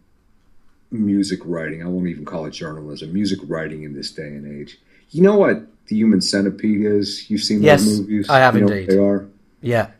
music 0.90 1.40
writing. 1.44 1.82
I 1.82 1.86
won't 1.86 2.08
even 2.08 2.24
call 2.24 2.46
it 2.46 2.50
journalism. 2.52 3.12
Music 3.12 3.38
writing 3.46 3.82
in 3.84 3.92
this 3.94 4.10
day 4.10 4.26
and 4.28 4.44
age. 4.60 4.78
You 5.10 5.22
know 5.22 5.36
what 5.36 5.66
the 5.86 5.96
Human 5.96 6.20
Centipede 6.20 6.84
is? 6.84 7.30
You've 7.30 7.42
seen 7.42 7.62
Yes, 7.62 7.84
those 7.84 8.00
movies. 8.00 8.28
I 8.28 8.38
have 8.38 8.54
you 8.56 8.62
know 8.62 8.72
indeed. 8.72 8.88
They 8.90 8.98
are. 8.98 9.26
yeah, 9.60 9.90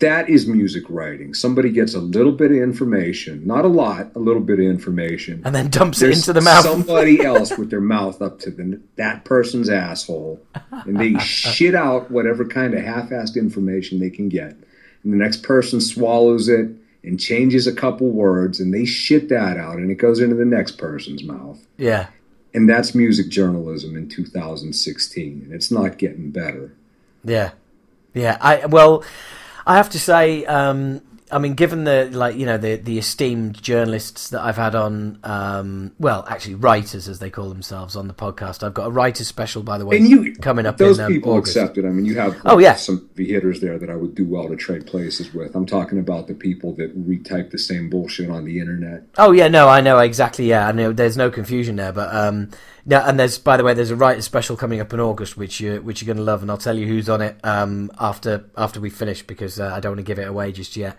That 0.00 0.28
is 0.30 0.46
music 0.46 0.84
writing. 0.88 1.34
Somebody 1.34 1.70
gets 1.70 1.94
a 1.94 2.00
little 2.00 2.32
bit 2.32 2.50
of 2.50 2.56
information, 2.56 3.46
not 3.46 3.64
a 3.64 3.68
lot, 3.68 4.10
a 4.14 4.18
little 4.18 4.40
bit 4.42 4.58
of 4.58 4.64
information. 4.64 5.42
and 5.44 5.54
then 5.54 5.68
dumps 5.68 6.00
it 6.02 6.10
into 6.10 6.32
the 6.32 6.40
mouth. 6.40 6.64
somebody 6.64 7.22
else 7.24 7.56
with 7.56 7.70
their 7.70 7.82
mouth 7.82 8.20
up 8.22 8.38
to 8.40 8.50
the, 8.50 8.80
that 8.96 9.24
person's 9.24 9.68
asshole, 9.68 10.40
and 10.72 10.98
they 10.98 11.18
shit 11.18 11.74
out 11.74 12.10
whatever 12.10 12.46
kind 12.46 12.74
of 12.74 12.82
half-assed 12.82 13.36
information 13.36 14.00
they 14.00 14.10
can 14.10 14.28
get. 14.28 14.56
And 15.02 15.12
the 15.12 15.16
next 15.18 15.42
person 15.42 15.80
swallows 15.80 16.48
it 16.48 16.70
and 17.02 17.18
changes 17.18 17.66
a 17.66 17.72
couple 17.74 18.08
words, 18.08 18.58
and 18.60 18.72
they 18.72 18.84
shit 18.84 19.28
that 19.28 19.56
out, 19.58 19.76
and 19.76 19.90
it 19.90 19.96
goes 19.96 20.20
into 20.20 20.34
the 20.34 20.44
next 20.44 20.72
person's 20.78 21.22
mouth. 21.24 21.58
yeah, 21.78 22.08
And 22.54 22.68
that's 22.68 22.94
music 22.94 23.28
journalism 23.28 23.96
in 23.96 24.08
2016, 24.08 25.42
and 25.44 25.52
it's 25.52 25.70
not 25.70 25.98
getting 25.98 26.30
better. 26.30 26.74
Yeah, 27.24 27.52
yeah. 28.14 28.38
I 28.40 28.66
well, 28.66 29.04
I 29.66 29.76
have 29.76 29.90
to 29.90 29.98
say, 29.98 30.44
um, 30.46 31.02
I 31.32 31.38
mean, 31.38 31.54
given 31.54 31.84
the 31.84 32.08
like 32.12 32.34
you 32.36 32.44
know 32.44 32.58
the 32.58 32.74
the 32.76 32.98
esteemed 32.98 33.62
journalists 33.62 34.30
that 34.30 34.40
I've 34.40 34.56
had 34.56 34.74
on, 34.74 35.20
um, 35.22 35.92
well, 36.00 36.24
actually 36.28 36.56
writers 36.56 37.06
as 37.06 37.20
they 37.20 37.30
call 37.30 37.48
themselves 37.48 37.94
on 37.94 38.08
the 38.08 38.14
podcast. 38.14 38.64
I've 38.64 38.74
got 38.74 38.88
a 38.88 38.90
writers 38.90 39.28
special, 39.28 39.62
by 39.62 39.78
the 39.78 39.86
way, 39.86 39.98
And 39.98 40.08
you, 40.08 40.34
coming 40.36 40.66
up. 40.66 40.76
those 40.76 40.98
in, 40.98 41.04
um, 41.04 41.12
people 41.12 41.32
August. 41.34 41.56
accept. 41.56 41.78
I 41.78 41.82
mean, 41.82 42.04
you 42.04 42.16
have 42.18 42.36
Oh, 42.44 42.58
yeah. 42.58 42.74
some 42.74 43.08
hitters 43.16 43.60
there 43.60 43.78
that 43.78 43.88
I 43.88 43.94
would 43.94 44.16
do 44.16 44.24
well 44.24 44.48
to 44.48 44.56
trade 44.56 44.86
places 44.86 45.32
with. 45.32 45.54
I'm 45.54 45.66
talking 45.66 46.00
about 46.00 46.26
the 46.26 46.34
people 46.34 46.74
that 46.74 46.98
retype 47.08 47.50
the 47.52 47.58
same 47.58 47.88
bullshit 47.90 48.28
on 48.28 48.44
the 48.44 48.58
internet. 48.58 49.04
Oh 49.16 49.30
yeah, 49.30 49.46
no, 49.46 49.68
I 49.68 49.80
know 49.82 49.98
exactly. 50.00 50.46
Yeah, 50.48 50.66
I 50.66 50.72
know. 50.72 50.92
There's 50.92 51.16
no 51.16 51.30
confusion 51.30 51.76
there, 51.76 51.92
but 51.92 52.12
um, 52.12 52.50
no, 52.84 53.00
and 53.00 53.18
there's 53.18 53.38
by 53.38 53.56
the 53.56 53.64
way, 53.64 53.74
there's 53.74 53.90
a 53.90 53.96
writer 53.96 54.22
special 54.22 54.56
coming 54.56 54.80
up 54.80 54.92
in 54.92 55.00
August, 55.00 55.36
which 55.36 55.60
you 55.60 55.80
which 55.82 56.00
you're 56.00 56.06
going 56.06 56.16
to 56.16 56.22
love, 56.22 56.42
and 56.42 56.50
I'll 56.50 56.58
tell 56.58 56.76
you 56.78 56.86
who's 56.86 57.08
on 57.08 57.20
it 57.20 57.36
um 57.44 57.90
after 57.98 58.44
after 58.56 58.80
we 58.80 58.90
finish 58.90 59.22
because 59.22 59.60
uh, 59.60 59.72
I 59.74 59.80
don't 59.80 59.92
want 59.92 60.00
to 60.00 60.04
give 60.04 60.18
it 60.18 60.28
away 60.28 60.52
just 60.52 60.76
yet. 60.76 60.96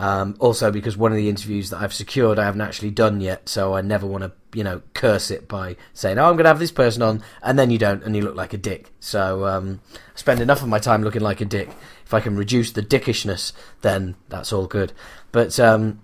Um, 0.00 0.34
also 0.38 0.70
because 0.70 0.96
one 0.96 1.12
of 1.12 1.18
the 1.18 1.28
interviews 1.28 1.68
that 1.68 1.82
I've 1.82 1.92
secured 1.92 2.38
I 2.38 2.44
haven't 2.46 2.62
actually 2.62 2.90
done 2.90 3.20
yet, 3.20 3.50
so 3.50 3.74
I 3.74 3.82
never 3.82 4.06
want 4.06 4.24
to 4.24 4.32
you 4.54 4.64
know 4.64 4.80
curse 4.94 5.30
it 5.30 5.46
by 5.46 5.76
saying 5.92 6.18
oh 6.18 6.24
I'm 6.24 6.36
going 6.36 6.44
to 6.44 6.50
have 6.50 6.58
this 6.58 6.72
person 6.72 7.02
on, 7.02 7.22
and 7.42 7.58
then 7.58 7.70
you 7.70 7.78
don't, 7.78 8.02
and 8.02 8.16
you 8.16 8.22
look 8.22 8.34
like 8.34 8.54
a 8.54 8.58
dick. 8.58 8.90
So 8.98 9.46
um, 9.46 9.80
I 9.92 10.18
spend 10.18 10.40
enough 10.40 10.62
of 10.62 10.68
my 10.68 10.78
time 10.78 11.02
looking 11.02 11.22
like 11.22 11.40
a 11.40 11.44
dick. 11.44 11.68
If 12.04 12.14
I 12.14 12.20
can 12.20 12.36
reduce 12.36 12.72
the 12.72 12.82
dickishness, 12.82 13.52
then 13.82 14.16
that's 14.30 14.52
all 14.52 14.66
good. 14.66 14.92
But 15.32 15.60
um, 15.60 16.00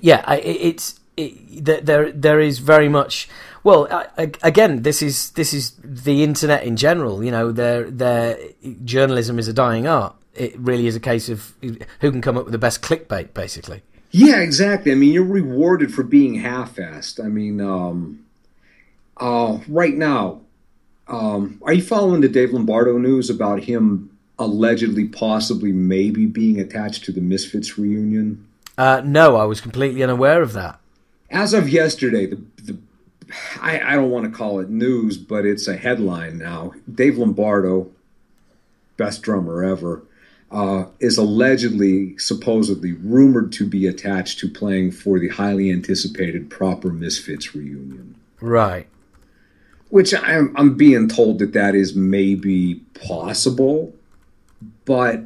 yeah, 0.00 0.22
I, 0.24 0.36
it, 0.38 0.56
it's 0.56 1.00
it, 1.16 1.64
there 1.64 2.12
there 2.12 2.40
is 2.40 2.58
very 2.58 2.88
much. 2.88 3.28
Well, 3.66 3.88
I, 3.90 4.06
I- 4.16 4.32
again, 4.44 4.82
this 4.82 5.02
is 5.02 5.30
this 5.30 5.52
is 5.52 5.72
the 5.82 6.22
internet 6.22 6.62
in 6.62 6.76
general. 6.76 7.24
You 7.24 7.32
know, 7.32 7.50
their 7.50 7.90
their 7.90 8.38
journalism 8.84 9.40
is 9.40 9.48
a 9.48 9.52
dying 9.52 9.88
art. 9.88 10.14
It 10.36 10.56
really 10.56 10.86
is 10.86 10.94
a 10.94 11.00
case 11.00 11.28
of 11.28 11.52
who 11.60 12.12
can 12.12 12.20
come 12.20 12.38
up 12.38 12.44
with 12.44 12.52
the 12.52 12.58
best 12.58 12.80
clickbait, 12.80 13.34
basically. 13.34 13.82
Yeah, 14.12 14.36
exactly. 14.36 14.92
I 14.92 14.94
mean, 14.94 15.12
you're 15.12 15.24
rewarded 15.24 15.92
for 15.92 16.04
being 16.04 16.36
half-assed. 16.36 17.18
I 17.24 17.26
mean, 17.26 17.60
um, 17.60 18.24
uh, 19.16 19.58
right 19.66 19.94
now, 19.94 20.42
um, 21.08 21.60
are 21.62 21.72
you 21.72 21.82
following 21.82 22.20
the 22.20 22.28
Dave 22.28 22.52
Lombardo 22.52 22.98
news 22.98 23.30
about 23.30 23.64
him 23.64 24.16
allegedly, 24.38 25.08
possibly, 25.08 25.72
maybe 25.72 26.24
being 26.26 26.60
attached 26.60 27.04
to 27.06 27.12
the 27.12 27.20
Misfits 27.20 27.76
reunion? 27.76 28.46
Uh, 28.78 29.02
no, 29.04 29.34
I 29.34 29.44
was 29.44 29.60
completely 29.60 30.04
unaware 30.04 30.40
of 30.40 30.52
that. 30.52 30.78
As 31.30 31.52
of 31.52 31.68
yesterday, 31.68 32.26
the, 32.26 32.40
the 32.62 32.78
I, 33.60 33.80
I 33.80 33.94
don't 33.94 34.10
want 34.10 34.24
to 34.24 34.36
call 34.36 34.60
it 34.60 34.70
news, 34.70 35.16
but 35.16 35.44
it's 35.44 35.66
a 35.68 35.76
headline 35.76 36.38
now. 36.38 36.72
Dave 36.92 37.18
Lombardo, 37.18 37.90
best 38.96 39.22
drummer 39.22 39.64
ever, 39.64 40.02
uh, 40.50 40.84
is 41.00 41.18
allegedly, 41.18 42.16
supposedly, 42.18 42.92
rumored 42.92 43.52
to 43.52 43.66
be 43.66 43.86
attached 43.86 44.38
to 44.38 44.48
playing 44.48 44.92
for 44.92 45.18
the 45.18 45.28
highly 45.28 45.70
anticipated 45.70 46.50
Proper 46.50 46.90
Misfits 46.90 47.54
reunion. 47.54 48.14
Right. 48.40 48.86
Which 49.88 50.14
I'm, 50.14 50.54
I'm 50.56 50.76
being 50.76 51.08
told 51.08 51.40
that 51.40 51.52
that 51.54 51.74
is 51.74 51.94
maybe 51.94 52.76
possible, 52.94 53.94
but 54.84 55.22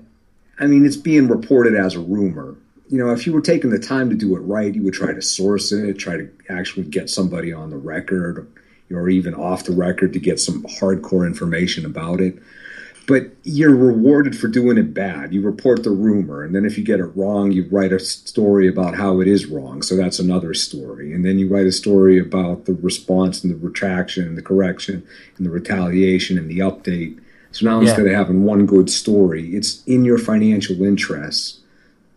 I 0.59 0.67
mean, 0.67 0.85
it's 0.85 0.97
being 0.97 1.29
reported 1.29 1.75
as 1.75 1.95
a 1.95 2.01
rumor. 2.01 2.57
You 2.91 2.99
know, 2.99 3.13
if 3.13 3.25
you 3.27 3.33
were 3.33 3.41
taking 3.41 3.71
the 3.71 3.79
time 3.79 4.11
to 4.11 4.17
do 4.17 4.37
it 4.37 4.41
right, 4.41 4.75
you 4.75 4.83
would 4.83 4.95
try 4.95 5.13
to 5.13 5.23
source 5.23 5.71
it, 5.73 5.95
try 5.99 6.17
to 6.17 6.29
actually 6.49 6.85
get 6.87 7.09
somebody 7.09 7.53
on 7.53 7.71
the 7.71 7.77
record 7.77 8.47
or 8.93 9.09
even 9.09 9.33
off 9.35 9.65
the 9.65 9.73
record 9.73 10.13
to 10.13 10.19
get 10.19 10.41
some 10.41 10.65
hardcore 10.65 11.25
information 11.27 11.87
about 11.87 12.21
it. 12.21 12.37
but 13.07 13.29
you're 13.43 13.75
rewarded 13.75 14.37
for 14.39 14.47
doing 14.47 14.79
it 14.79 14.95
bad. 14.95 15.33
You 15.35 15.41
report 15.41 15.83
the 15.83 15.91
rumor, 15.91 16.45
and 16.45 16.55
then 16.55 16.65
if 16.65 16.79
you 16.79 16.85
get 16.85 17.01
it 17.01 17.11
wrong, 17.17 17.51
you 17.51 17.67
write 17.69 17.93
a 17.93 17.99
story 17.99 18.69
about 18.69 18.95
how 18.95 19.21
it 19.21 19.27
is 19.27 19.47
wrong. 19.47 19.83
So 19.83 19.97
that's 19.97 20.21
another 20.21 20.55
story. 20.55 21.13
And 21.13 21.25
then 21.25 21.37
you 21.39 21.49
write 21.49 21.67
a 21.67 21.73
story 21.73 22.21
about 22.21 22.67
the 22.67 22.75
response 22.75 23.43
and 23.43 23.53
the 23.53 23.57
retraction 23.57 24.29
and 24.29 24.39
the 24.39 24.43
correction 24.43 25.03
and 25.37 25.47
the 25.47 25.51
retaliation 25.51 26.39
and 26.39 26.49
the 26.49 26.59
update. 26.61 27.19
So 27.51 27.67
now 27.67 27.81
Yeah. 27.81 27.89
instead 27.89 28.07
of 28.07 28.13
having 28.13 28.45
one 28.45 28.65
good 28.67 28.89
story, 28.91 29.57
it's 29.57 29.83
in 29.87 30.05
your 30.05 30.19
financial 30.19 30.81
interests 30.85 31.60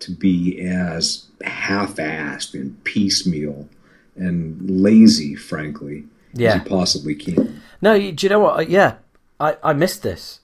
to 0.03 0.11
be 0.11 0.59
as 0.61 1.25
half-assed 1.43 2.53
and 2.53 2.81
piecemeal 2.83 3.67
and 4.15 4.69
lazy, 4.69 5.35
frankly, 5.35 6.05
Yeah. 6.33 6.49
as 6.55 6.55
you 6.63 6.69
possibly 6.69 7.15
can. 7.15 7.61
No, 7.81 7.93
you, 7.93 8.11
do 8.11 8.25
you 8.25 8.29
know 8.29 8.39
what? 8.39 8.69
Yeah, 8.69 8.95
I, 9.39 9.57
I 9.63 9.73
missed 9.73 10.03
this. 10.03 10.39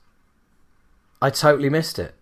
I 1.21 1.29
totally 1.29 1.69
missed 1.69 1.99
it. 1.99 2.15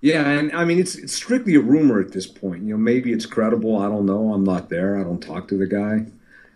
Yeah, 0.00 0.28
and 0.28 0.52
I 0.52 0.64
mean 0.64 0.78
it's 0.78 0.94
it's 0.94 1.12
strictly 1.12 1.56
a 1.56 1.60
rumor 1.60 2.00
at 2.00 2.12
this 2.12 2.26
point. 2.26 2.62
You 2.62 2.70
know, 2.74 2.76
maybe 2.78 3.12
it's 3.12 3.26
credible. 3.26 3.78
I 3.78 3.88
don't 3.88 4.06
know. 4.06 4.32
I'm 4.32 4.44
not 4.44 4.68
there. 4.68 4.96
I 4.98 5.02
don't 5.02 5.20
talk 5.20 5.48
to 5.48 5.56
the 5.58 5.66
guy, 5.66 6.06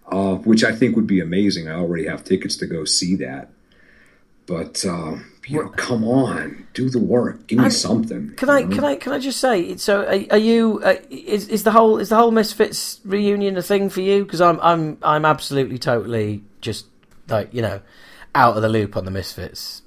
uh, 0.06 0.36
which 0.36 0.62
I 0.62 0.72
think 0.72 0.94
would 0.94 1.08
be 1.08 1.18
amazing. 1.20 1.68
I 1.68 1.74
already 1.74 2.06
have 2.06 2.22
tickets 2.22 2.56
to 2.58 2.66
go 2.66 2.84
see 2.84 3.16
that. 3.16 3.50
But 4.46 4.84
uh, 4.86 5.16
you 5.46 5.62
know, 5.62 5.68
come 5.70 6.04
on, 6.04 6.66
do 6.74 6.88
the 6.88 6.98
work. 6.98 7.46
Give 7.46 7.58
me 7.58 7.70
something. 7.70 8.34
Can 8.36 8.48
I 8.48 8.62
can 8.64 8.84
I 8.84 8.96
can 8.96 9.12
I 9.12 9.18
just 9.18 9.40
say? 9.40 9.76
So, 9.76 10.02
are, 10.02 10.34
are 10.34 10.38
you? 10.38 10.80
Uh, 10.84 10.96
is 11.10 11.48
is 11.48 11.64
the 11.64 11.72
whole 11.72 11.98
is 11.98 12.10
the 12.10 12.16
whole 12.16 12.30
Misfits 12.30 13.00
reunion 13.04 13.56
a 13.56 13.62
thing 13.62 13.90
for 13.90 14.00
you? 14.00 14.24
Because 14.24 14.40
I'm 14.40 14.60
I'm 14.60 14.98
I'm 15.02 15.24
absolutely 15.24 15.78
totally 15.78 16.44
just 16.60 16.86
like 17.28 17.52
you 17.52 17.62
know 17.62 17.80
out 18.34 18.56
of 18.56 18.62
the 18.62 18.68
loop 18.68 18.96
on 18.96 19.04
the 19.04 19.10
Misfits. 19.10 19.82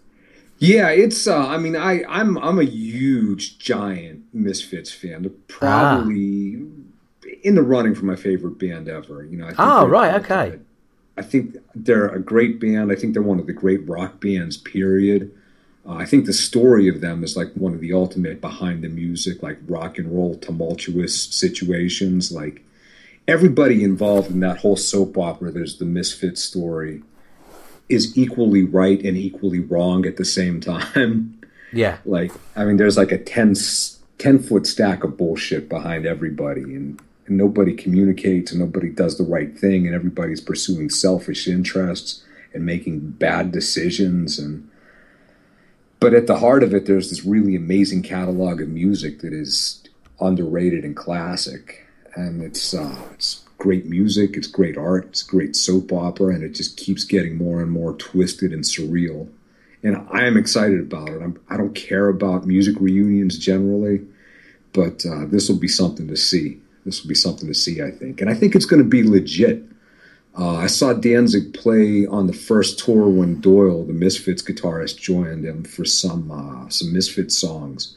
Yeah, 0.58 0.90
it's. 0.90 1.28
Uh, 1.28 1.48
I 1.48 1.58
mean, 1.58 1.76
I 1.76 2.04
I'm 2.08 2.38
I'm 2.38 2.60
a 2.60 2.64
huge 2.64 3.58
giant 3.60 4.24
Misfits 4.34 4.92
fan. 4.92 5.30
Probably 5.48 6.66
in 7.44 7.56
the 7.56 7.64
running 7.64 7.96
for 7.96 8.06
my 8.06 8.16
favorite 8.16 8.58
band 8.58 8.88
ever. 8.88 9.24
You 9.24 9.38
know. 9.38 9.46
I 9.46 9.50
think 9.50 9.60
Oh, 9.60 9.86
right, 9.88 10.16
okay. 10.16 10.60
I 11.18 11.22
think 11.22 11.58
they're 11.74 12.08
a 12.08 12.20
great 12.20 12.60
band. 12.60 12.92
I 12.92 12.96
think 12.96 13.14
they're 13.14 13.22
one 13.22 13.40
of 13.40 13.48
the 13.48 13.54
great 13.54 13.88
rock 13.88 14.20
bands. 14.20 14.58
Period. 14.58 15.32
Uh, 15.88 15.94
I 15.94 16.06
think 16.06 16.26
the 16.26 16.34
story 16.34 16.88
of 16.88 17.02
them 17.02 17.24
is 17.24 17.38
like 17.38 17.52
one 17.54 17.74
of 17.74 17.80
the 17.80 17.94
ultimate 17.94 18.42
behind 18.42 18.84
the 18.84 18.90
music, 18.90 19.44
like 19.44 19.60
rock 19.68 19.98
and 19.98 20.12
roll 20.12 20.36
tumultuous 20.36 21.24
situations. 21.24 22.32
Like 22.32 22.64
everybody 23.28 23.84
involved 23.84 24.32
in 24.32 24.40
that 24.40 24.58
whole 24.60 24.78
soap 24.78 25.18
opera, 25.18 25.52
there's 25.52 25.78
the 25.78 25.86
Misfit 25.86 26.38
story, 26.38 27.04
is 27.88 28.18
equally 28.18 28.64
right 28.64 29.00
and 29.04 29.16
equally 29.16 29.60
wrong 29.60 30.06
at 30.06 30.18
the 30.18 30.26
same 30.26 30.60
time. 30.60 31.32
Yeah, 31.74 31.98
like 32.06 32.32
I 32.56 32.64
mean, 32.64 32.78
there's 32.78 32.96
like 32.96 33.12
a 33.12 33.18
10, 33.18 33.52
s- 33.52 34.00
10 34.20 34.40
foot 34.40 34.66
stack 34.66 35.04
of 35.04 35.18
bullshit 35.18 35.68
behind 35.68 36.06
everybody, 36.06 36.62
and, 36.62 37.02
and 37.28 37.38
nobody 37.38 37.74
communicates, 37.74 38.52
and 38.52 38.62
nobody 38.62 38.88
does 38.90 39.18
the 39.18 39.26
right 39.26 39.58
thing, 39.58 39.86
and 39.86 39.94
everybody's 39.94 40.40
pursuing 40.40 40.90
selfish 40.90 41.50
interests 41.50 42.24
and 42.54 42.66
making 42.66 43.00
bad 43.20 43.52
decisions, 43.52 44.40
and 44.40 44.70
but 46.00 46.14
at 46.14 46.28
the 46.28 46.38
heart 46.38 46.64
of 46.64 46.74
it, 46.74 46.86
there's 46.86 47.10
this 47.10 47.26
really 47.26 47.56
amazing 47.56 48.04
catalog 48.04 48.62
of 48.62 48.70
music 48.70 49.20
that 49.20 49.34
is 49.34 49.84
underrated 50.20 50.84
and 50.84 50.96
classic, 50.96 51.86
and 52.16 52.42
it's 52.42 52.74
uh, 52.74 53.02
it's 53.14 53.46
great 53.58 53.86
music, 53.86 54.36
it's 54.36 54.48
great 54.48 54.78
art, 54.78 55.06
it's 55.06 55.24
great 55.24 55.56
soap 55.56 55.92
opera, 55.92 56.34
and 56.34 56.44
it 56.44 56.50
just 56.50 56.78
keeps 56.78 57.04
getting 57.04 57.38
more 57.38 57.62
and 57.62 57.72
more 57.72 57.94
twisted 57.94 58.52
and 58.52 58.64
surreal 58.64 59.30
and 59.86 60.08
I 60.12 60.24
am 60.24 60.36
excited 60.36 60.80
about 60.80 61.10
it. 61.10 61.22
I'm, 61.22 61.40
I 61.48 61.58
don't 61.58 61.76
care 61.76 62.10
about 62.10 62.48
music 62.48 62.76
reunions 62.80 63.38
generally, 63.38 64.02
but 64.74 65.06
uh, 65.06 65.26
this 65.28 65.48
will 65.48 65.60
be 65.60 65.68
something 65.68 66.08
to 66.08 66.18
see. 66.18 66.60
This 66.86 67.04
will 67.04 67.10
be 67.10 67.16
something 67.16 67.48
to 67.48 67.54
see, 67.54 67.84
I 67.84 67.92
think, 67.92 68.20
and 68.20 68.30
I 68.30 68.34
think 68.34 68.56
it's 68.56 68.66
going 68.66 68.82
to 68.82 68.90
be 68.90 69.04
legit. 69.04 69.64
Uh, 70.38 70.56
I 70.56 70.68
saw 70.68 70.92
Danzig 70.92 71.54
play 71.54 72.06
on 72.06 72.28
the 72.28 72.34
first 72.34 72.80
tour 72.80 73.08
when 73.08 73.40
Doyle, 73.40 73.86
the 73.86 73.94
Misfits 73.94 74.42
guitarist, 74.42 75.00
joined 75.00 75.46
him 75.46 75.64
for 75.64 75.86
some 75.86 76.30
uh, 76.30 76.70
some 76.70 76.92
Misfits 76.92 77.38
songs, 77.38 77.96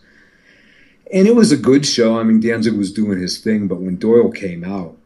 and 1.13 1.27
it 1.27 1.35
was 1.35 1.51
a 1.51 1.57
good 1.57 1.85
show. 1.85 2.19
I 2.19 2.23
mean, 2.23 2.41
Danzig 2.41 2.75
was 2.75 2.93
doing 2.93 3.19
his 3.19 3.39
thing, 3.39 3.67
but 3.67 3.81
when 3.81 3.97
Doyle 3.97 4.31
came 4.31 4.63
out, 4.63 4.97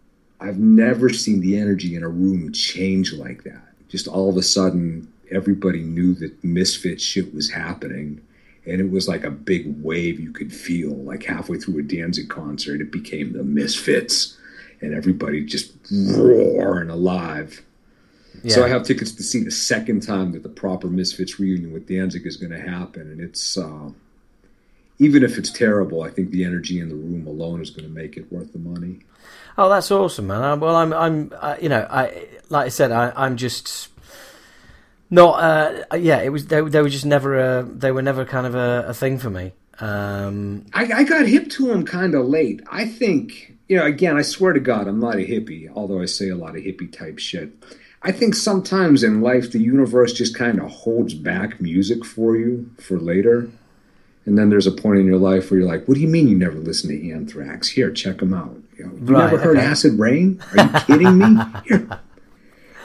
I've 0.40 0.58
never 0.58 1.08
seen 1.08 1.40
the 1.40 1.56
energy 1.56 1.94
in 1.94 2.02
a 2.02 2.08
room 2.08 2.52
change 2.52 3.12
like 3.12 3.44
that. 3.44 3.62
Just 3.88 4.08
all 4.08 4.28
of 4.28 4.36
a 4.36 4.42
sudden, 4.42 5.10
everybody 5.30 5.80
knew 5.80 6.14
that 6.14 6.42
misfit 6.42 7.00
shit 7.00 7.34
was 7.34 7.50
happening. 7.50 8.20
And 8.66 8.80
it 8.80 8.90
was 8.90 9.08
like 9.08 9.24
a 9.24 9.30
big 9.30 9.82
wave 9.82 10.20
you 10.20 10.32
could 10.32 10.52
feel. 10.52 10.94
Like 10.94 11.24
halfway 11.24 11.58
through 11.58 11.80
a 11.80 11.82
Danzig 11.82 12.28
concert, 12.28 12.80
it 12.80 12.92
became 12.92 13.32
the 13.32 13.42
Misfits. 13.42 14.36
And 14.82 14.94
everybody 14.94 15.44
just 15.44 15.72
roaring 15.90 16.90
alive. 16.90 17.62
yeah. 18.42 18.54
So 18.54 18.64
I 18.64 18.68
have 18.68 18.82
tickets 18.82 19.12
to 19.12 19.22
see 19.22 19.42
the 19.42 19.50
second 19.50 20.02
time 20.02 20.32
that 20.32 20.42
the 20.42 20.48
proper 20.48 20.88
Misfits 20.88 21.38
reunion 21.38 21.72
with 21.72 21.86
Danzig 21.88 22.26
is 22.26 22.36
going 22.36 22.52
to 22.52 22.60
happen. 22.60 23.02
And 23.02 23.20
it's, 23.20 23.56
uh, 23.56 23.90
even 24.98 25.22
if 25.22 25.38
it's 25.38 25.50
terrible, 25.50 26.02
I 26.02 26.10
think 26.10 26.30
the 26.30 26.44
energy 26.44 26.80
in 26.80 26.88
the 26.88 26.94
room 26.94 27.26
alone 27.26 27.62
is 27.62 27.70
going 27.70 27.88
to 27.88 27.94
make 27.94 28.16
it 28.16 28.30
worth 28.32 28.52
the 28.52 28.58
money. 28.58 29.00
Oh, 29.56 29.68
that's 29.68 29.90
awesome, 29.90 30.26
man. 30.26 30.60
Well, 30.60 30.76
I'm, 30.76 30.92
I'm, 30.92 31.32
uh, 31.38 31.56
you 31.60 31.68
know, 31.68 31.86
I, 31.88 32.26
like 32.48 32.66
I 32.66 32.68
said, 32.70 32.90
I, 32.90 33.12
I'm 33.14 33.36
just 33.36 33.88
not. 35.10 35.32
Uh, 35.42 35.96
yeah, 35.96 36.22
it 36.22 36.30
was. 36.30 36.46
They, 36.46 36.60
they 36.62 36.80
were 36.82 36.88
just 36.88 37.04
never. 37.04 37.38
A, 37.38 37.62
they 37.62 37.92
were 37.92 38.02
never 38.02 38.24
kind 38.24 38.46
of 38.46 38.54
a, 38.54 38.86
a 38.88 38.94
thing 38.94 39.18
for 39.18 39.30
me. 39.30 39.52
Um, 39.78 40.66
I, 40.72 40.84
I 40.92 41.04
got 41.04 41.26
hip 41.26 41.50
to 41.50 41.68
them 41.68 41.84
kind 41.84 42.14
of 42.14 42.26
late. 42.26 42.62
I 42.70 42.86
think, 42.86 43.56
you 43.72 43.78
know, 43.78 43.86
again, 43.86 44.18
I 44.18 44.22
swear 44.22 44.52
to 44.52 44.60
God, 44.60 44.86
I'm 44.86 45.00
not 45.00 45.14
a 45.14 45.26
hippie, 45.26 45.72
although 45.74 46.02
I 46.02 46.04
say 46.04 46.28
a 46.28 46.36
lot 46.36 46.56
of 46.56 46.62
hippie 46.62 46.92
type 46.92 47.18
shit. 47.18 47.54
I 48.02 48.12
think 48.12 48.34
sometimes 48.34 49.02
in 49.02 49.22
life, 49.22 49.50
the 49.50 49.60
universe 49.60 50.12
just 50.12 50.36
kind 50.36 50.60
of 50.60 50.70
holds 50.70 51.14
back 51.14 51.58
music 51.58 52.04
for 52.04 52.36
you 52.36 52.70
for 52.78 52.98
later. 52.98 53.48
And 54.26 54.36
then 54.36 54.50
there's 54.50 54.66
a 54.66 54.72
point 54.72 54.98
in 54.98 55.06
your 55.06 55.16
life 55.16 55.50
where 55.50 55.60
you're 55.60 55.68
like, 55.68 55.88
what 55.88 55.94
do 55.94 56.02
you 56.02 56.08
mean 56.08 56.28
you 56.28 56.36
never 56.36 56.58
listened 56.58 56.90
to 56.90 57.10
Anthrax? 57.12 57.66
Here, 57.68 57.90
check 57.90 58.18
them 58.18 58.34
out. 58.34 58.54
You, 58.76 58.84
know, 58.84 58.92
you 58.92 58.98
Right, 59.06 59.30
never 59.30 59.38
heard 59.38 59.56
okay. 59.56 59.66
Acid 59.70 59.98
Rain? 59.98 60.42
Are 60.54 60.64
you 60.64 60.80
kidding 60.86 61.16
me? 61.16 61.36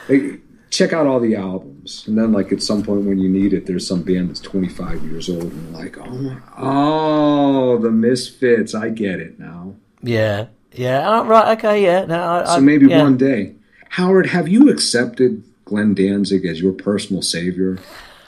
Here. 0.08 0.40
Check 0.70 0.94
out 0.94 1.06
all 1.06 1.20
the 1.20 1.36
albums. 1.36 2.04
And 2.08 2.16
then, 2.16 2.32
like, 2.32 2.50
at 2.50 2.62
some 2.62 2.82
point 2.82 3.04
when 3.04 3.18
you 3.18 3.28
need 3.28 3.52
it, 3.52 3.66
there's 3.66 3.86
some 3.86 4.04
band 4.04 4.30
that's 4.30 4.40
25 4.40 5.04
years 5.04 5.28
old 5.28 5.42
and 5.42 5.70
you're 5.70 5.82
like, 5.82 5.98
oh, 5.98 6.10
my, 6.10 6.38
oh, 6.56 7.76
the 7.76 7.90
Misfits. 7.90 8.74
I 8.74 8.88
get 8.88 9.20
it 9.20 9.38
now. 9.38 9.74
yeah, 10.02 10.46
yeah. 10.72 11.02
Oh, 11.06 11.24
right. 11.24 11.56
Okay. 11.58 11.82
Yeah. 11.84 12.04
No. 12.06 12.20
I, 12.22 12.44
So 12.44 12.50
I- 12.52 12.60
maybe 12.60 12.86
yeah. 12.86 13.02
one 13.02 13.16
day. 13.16 13.54
Howard, 13.90 14.26
have 14.26 14.48
you 14.48 14.68
accepted 14.70 15.42
Glenn 15.64 15.94
Danzig 15.94 16.44
as 16.44 16.60
your 16.60 16.72
personal 16.72 17.22
savior? 17.22 17.78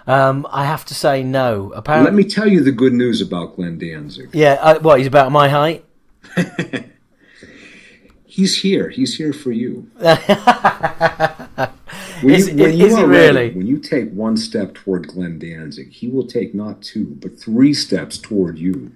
Um, 0.07 0.47
I 0.51 0.65
have 0.65 0.85
to 0.87 0.95
say 0.95 1.23
no. 1.23 1.71
Apparently, 1.75 2.11
let 2.11 2.17
me 2.17 2.25
tell 2.25 2.47
you 2.49 2.63
the 2.65 2.73
good 2.73 2.93
news 2.95 3.21
about 3.21 3.57
Glenn 3.57 3.79
Danzig. 3.79 4.31
yeah. 4.33 4.55
I, 4.63 4.79
what? 4.79 4.99
He's 4.99 5.07
about 5.07 5.31
my 5.33 5.49
height. 5.49 5.85
He's 8.25 8.63
here. 8.63 8.89
He's 8.89 9.17
here 9.17 9.33
for 9.33 9.51
you. 9.53 9.91
when 9.97 10.11
Is- 12.35 12.49
you, 12.49 12.57
when 12.57 12.71
is- 12.71 12.77
you 12.79 12.87
is 12.87 12.97
he 12.97 13.03
really? 13.03 13.09
ready, 13.09 13.51
when 13.57 13.67
you 13.67 13.79
take 13.79 14.11
one 14.13 14.37
step 14.37 14.75
toward 14.75 15.09
Glenn 15.09 15.39
Danzig, 15.39 15.91
he 15.93 16.09
will 16.09 16.27
take 16.27 16.55
not 16.55 16.81
two, 16.81 17.17
but 17.21 17.39
three 17.39 17.75
steps 17.75 18.19
toward 18.19 18.59
you. 18.59 18.93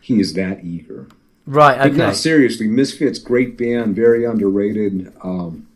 He 0.00 0.20
is 0.20 0.34
that 0.34 0.64
eager. 0.64 1.06
Right. 1.46 1.78
But 1.78 1.88
Okay. 1.88 1.96
no, 1.96 2.12
seriously, 2.12 2.68
Misfits, 2.68 3.18
great 3.18 3.56
band, 3.58 3.96
very 3.96 4.24
underrated. 4.24 5.12
Um, 5.22 5.66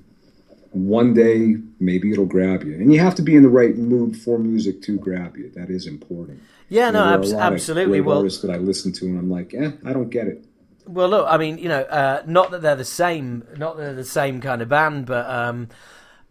one 0.72 1.14
day, 1.14 1.56
maybe 1.80 2.12
it'll 2.12 2.26
grab 2.26 2.64
you, 2.64 2.74
and 2.74 2.92
you 2.92 3.00
have 3.00 3.14
to 3.16 3.22
be 3.22 3.34
in 3.36 3.42
the 3.42 3.48
right 3.48 3.76
mood 3.76 4.16
for 4.16 4.38
music 4.38 4.82
to 4.82 4.98
grab 4.98 5.36
you. 5.36 5.50
That 5.54 5.70
is 5.70 5.86
important. 5.86 6.40
yeah. 6.68 6.90
No. 6.90 6.98
There 6.98 7.02
are 7.02 7.10
a 7.10 7.18
abs- 7.18 7.32
lot 7.32 7.46
of 7.46 7.52
absolutely. 7.54 8.00
Well. 8.00 8.18
artists 8.18 8.42
that 8.42 8.50
I 8.50 8.56
listen 8.58 8.92
to, 8.92 9.06
and 9.06 9.18
I'm 9.18 9.30
like, 9.30 9.54
eh, 9.54 9.70
I 9.84 9.92
don't 9.92 10.10
get 10.10 10.26
it. 10.26 10.44
Well, 10.86 11.08
look, 11.08 11.26
I 11.28 11.38
mean, 11.38 11.58
you 11.58 11.68
know, 11.68 11.80
uh, 11.82 12.22
not 12.26 12.50
that 12.50 12.60
they're 12.62 12.76
the 12.76 12.84
same, 12.84 13.44
not 13.56 13.76
that 13.76 13.82
they're 13.84 13.94
the 13.94 14.04
same 14.04 14.40
kind 14.40 14.60
of 14.62 14.68
band, 14.68 15.06
but 15.06 15.28
um, 15.30 15.68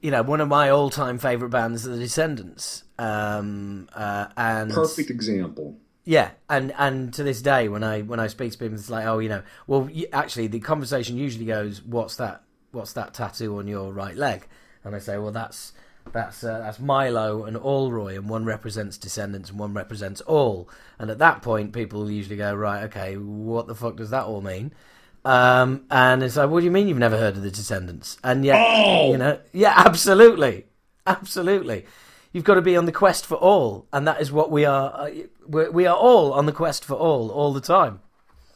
you 0.02 0.12
know, 0.12 0.22
one 0.22 0.42
of 0.42 0.48
my 0.50 0.70
all-time 0.70 1.18
favorite 1.18 1.50
bands, 1.50 1.88
are 1.88 1.92
the 1.92 1.98
Descendents, 1.98 2.84
um, 3.00 3.88
uh, 3.96 4.28
and 4.38 4.72
Perfect 4.72 5.10
example. 5.10 5.78
Yeah, 6.06 6.32
and 6.50 6.74
and 6.78 7.14
to 7.14 7.24
this 7.24 7.42
day, 7.42 7.70
when 7.70 7.84
I 7.84 8.02
when 8.02 8.20
I 8.20 8.28
speak 8.28 8.52
to 8.52 8.58
people, 8.58 8.76
it's 8.76 8.90
like, 8.90 9.06
oh, 9.06 9.20
you 9.20 9.30
know, 9.30 9.44
well, 9.68 9.82
y- 9.82 10.06
actually, 10.12 10.48
the 10.48 10.60
conversation 10.60 11.18
usually 11.18 11.46
goes, 11.46 11.82
"What's 11.82 12.18
that? 12.18 12.44
What's 12.72 12.94
that 12.94 13.14
tattoo 13.14 13.58
on 13.58 13.68
your 13.68 13.94
right 13.94 14.16
leg?" 14.16 14.48
And 14.84 14.96
I 14.96 15.00
say, 15.00 15.18
"Well, 15.18 15.32
that's 15.32 15.72
that's 16.12 16.44
uh, 16.44 16.60
that's 16.60 16.80
Milo 16.80 17.46
and 17.46 17.56
Allroy, 17.56 18.16
and 18.18 18.28
one 18.28 18.44
represents 18.44 18.98
Descendents 18.98 19.50
and 19.50 19.58
one 19.58 19.74
represents 19.74 20.20
All." 20.22 20.70
And 21.00 21.10
at 21.10 21.20
that 21.20 21.42
point, 21.42 21.72
people 21.72 22.12
usually 22.12 22.36
go, 22.36 22.54
"Right, 22.54 22.84
okay, 22.84 23.16
what 23.16 23.68
the 23.68 23.76
fuck 23.76 23.96
does 23.96 24.10
that 24.10 24.26
all 24.26 24.42
mean?" 24.42 24.74
Um, 25.24 25.86
and 25.90 26.22
it's 26.22 26.36
like, 26.36 26.50
"What 26.50 26.60
do 26.60 26.66
you 26.66 26.72
mean 26.72 26.90
you've 26.90 26.98
never 26.98 27.18
heard 27.18 27.38
of 27.38 27.44
the 27.44 27.52
Descendents?" 27.52 28.18
And 28.26 28.44
yet, 28.44 28.60
Oh! 28.60 29.10
you 29.10 29.18
know, 29.18 29.40
yeah, 29.54 29.74
absolutely, 29.78 30.66
absolutely. 31.08 31.86
You've 32.34 32.44
got 32.44 32.56
to 32.56 32.62
be 32.62 32.76
on 32.76 32.86
the 32.86 32.92
quest 32.92 33.28
for 33.28 33.36
all, 33.36 33.86
and 33.94 34.08
that 34.08 34.20
is 34.20 34.32
what 34.32 34.50
we 34.50 34.66
are. 34.66 34.92
Uh, 34.92 35.70
we 35.72 35.86
are 35.86 35.96
all 35.96 36.34
on 36.34 36.48
the 36.48 36.52
quest 36.52 36.84
for 36.84 36.96
all, 36.96 37.30
all 37.30 37.54
the 37.54 37.62
time. 37.62 38.02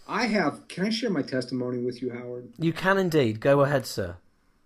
I 0.08 0.26
have. 0.26 0.68
Can 0.68 0.86
I 0.86 0.90
share 0.90 1.12
my 1.12 1.22
testimony 1.22 1.78
with 1.78 2.02
you, 2.02 2.10
Howard? 2.10 2.52
You 2.58 2.74
can 2.74 2.98
indeed. 2.98 3.40
Go 3.40 3.62
ahead, 3.62 3.86
sir. 3.86 4.18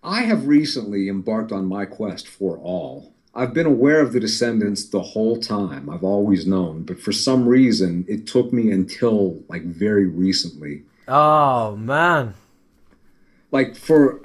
I 0.01 0.21
have 0.21 0.47
recently 0.47 1.09
embarked 1.09 1.51
on 1.51 1.65
my 1.65 1.85
quest 1.85 2.25
for 2.27 2.57
all. 2.57 3.13
I've 3.35 3.53
been 3.53 3.65
aware 3.65 3.99
of 3.99 4.13
the 4.13 4.19
Descendents 4.19 4.85
the 4.85 5.01
whole 5.01 5.37
time. 5.37 5.89
I've 5.89 6.03
always 6.03 6.47
known, 6.47 6.83
but 6.83 6.99
for 6.99 7.11
some 7.11 7.47
reason, 7.47 8.05
it 8.07 8.27
took 8.27 8.53
me 8.53 8.71
until 8.71 9.43
like 9.49 9.63
very 9.63 10.05
recently. 10.05 10.83
Oh 11.07 11.75
man! 11.75 12.35
Like 13.51 13.75
for, 13.75 14.21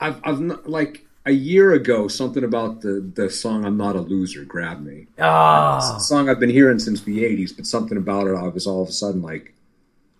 I've 0.00 0.20
I've 0.22 0.40
not, 0.40 0.68
like 0.68 1.07
a 1.28 1.32
year 1.32 1.72
ago, 1.72 2.08
something 2.08 2.42
about 2.42 2.80
the 2.80 3.08
the 3.14 3.28
song 3.30 3.64
"I'm 3.64 3.76
Not 3.76 3.94
a 3.96 4.00
Loser" 4.00 4.44
grabbed 4.44 4.84
me. 4.84 5.06
Ah, 5.20 5.76
It's 5.78 6.02
a 6.04 6.06
song 6.06 6.28
I've 6.28 6.40
been 6.40 6.50
hearing 6.50 6.78
since 6.78 7.02
the 7.02 7.22
'80s, 7.24 7.54
but 7.56 7.66
something 7.66 7.96
about 7.98 8.26
it, 8.26 8.34
I 8.34 8.48
was 8.48 8.66
all 8.66 8.82
of 8.82 8.88
a 8.88 8.92
sudden 8.92 9.22
like, 9.22 9.54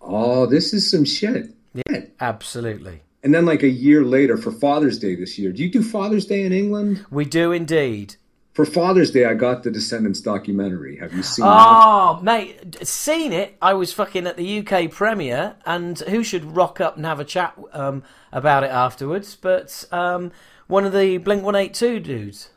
"Oh, 0.01 0.45
this 0.45 0.73
is 0.73 0.89
some 0.89 1.05
shit." 1.05 1.49
Yeah. 1.73 2.01
absolutely. 2.19 3.01
And 3.23 3.33
then, 3.33 3.45
like 3.45 3.63
a 3.63 3.69
year 3.69 4.03
later, 4.05 4.37
for 4.37 4.51
Father's 4.51 4.97
Day 4.97 5.13
this 5.15 5.37
year, 5.37 5.51
do 5.51 5.61
you 5.61 5.69
do 5.69 5.83
Father's 5.83 6.25
Day 6.25 6.43
in 6.43 6.53
England? 6.53 7.05
We 7.11 7.25
do 7.25 7.51
indeed. 7.51 8.15
For 8.53 8.65
Father's 8.65 9.11
Day, 9.11 9.25
I 9.25 9.35
got 9.35 9.63
the 9.63 9.71
Descendents 9.71 10.19
documentary. 10.21 10.97
Have 10.97 11.13
you 11.13 11.23
seen 11.23 11.45
that? 11.45 11.51
Oh, 11.51 12.19
mate, 12.21 12.77
seen 12.85 13.31
it. 13.31 13.55
I 13.61 13.73
was 13.73 13.93
fucking 13.93 14.25
at 14.27 14.35
the 14.37 14.59
UK 14.59 14.89
premiere, 14.91 15.55
and 15.65 15.97
who 15.99 16.23
should 16.23 16.55
rock 16.55 16.81
up 16.81 16.97
and 16.97 17.05
have 17.05 17.19
a 17.19 17.25
chat 17.25 17.57
um, 17.73 18.03
about 18.33 18.63
it 18.63 18.71
afterwards? 18.71 19.35
But 19.39 19.85
um, 19.91 20.31
one 20.69 20.85
of 20.85 20.93
the 20.93 21.17
Blink 21.17 21.43
One 21.43 21.55
Eight 21.55 21.73
Two 21.73 21.99
dudes. 21.99 22.51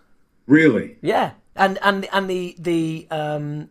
Really? 0.46 0.98
Yeah, 1.00 1.32
and 1.56 1.78
and 1.82 2.06
and 2.12 2.30
the 2.30 2.54
the 2.58 3.08
um, 3.10 3.70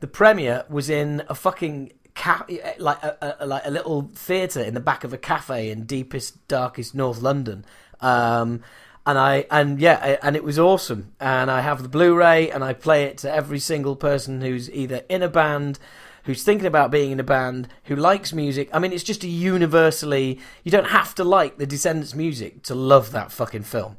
the 0.00 0.06
premiere 0.06 0.64
was 0.70 0.88
in 0.88 1.24
a 1.28 1.34
fucking 1.34 1.92
ca- 2.14 2.46
like 2.78 3.02
a, 3.02 3.36
a 3.40 3.46
like 3.46 3.66
a 3.66 3.70
little 3.70 4.10
theatre 4.14 4.62
in 4.62 4.74
the 4.74 4.80
back 4.80 5.04
of 5.04 5.12
a 5.12 5.18
cafe 5.18 5.70
in 5.70 5.84
deepest 5.84 6.46
darkest 6.48 6.94
North 6.94 7.20
London. 7.20 7.64
Um, 8.00 8.62
and 9.04 9.18
I 9.18 9.46
and 9.50 9.80
yeah, 9.80 10.18
and 10.22 10.36
it 10.36 10.44
was 10.44 10.58
awesome. 10.58 11.14
And 11.18 11.50
I 11.50 11.60
have 11.60 11.82
the 11.82 11.88
Blu-ray, 11.88 12.50
and 12.50 12.62
I 12.62 12.74
play 12.74 13.04
it 13.04 13.18
to 13.18 13.32
every 13.32 13.58
single 13.58 13.96
person 13.96 14.40
who's 14.40 14.70
either 14.70 15.02
in 15.08 15.22
a 15.22 15.28
band, 15.28 15.80
who's 16.28 16.42
thinking 16.42 16.66
about 16.66 16.90
being 16.90 17.10
in 17.10 17.18
a 17.18 17.24
band, 17.24 17.66
who 17.84 17.96
likes 17.96 18.34
music. 18.34 18.68
I 18.70 18.78
mean, 18.78 18.92
it's 18.92 19.02
just 19.02 19.24
a 19.24 19.26
universally. 19.26 20.38
You 20.62 20.70
don't 20.70 20.88
have 20.88 21.14
to 21.14 21.24
like 21.24 21.56
the 21.56 21.66
Descendents 21.66 22.14
music 22.14 22.62
to 22.64 22.74
love 22.74 23.12
that 23.12 23.32
fucking 23.32 23.62
film. 23.62 23.96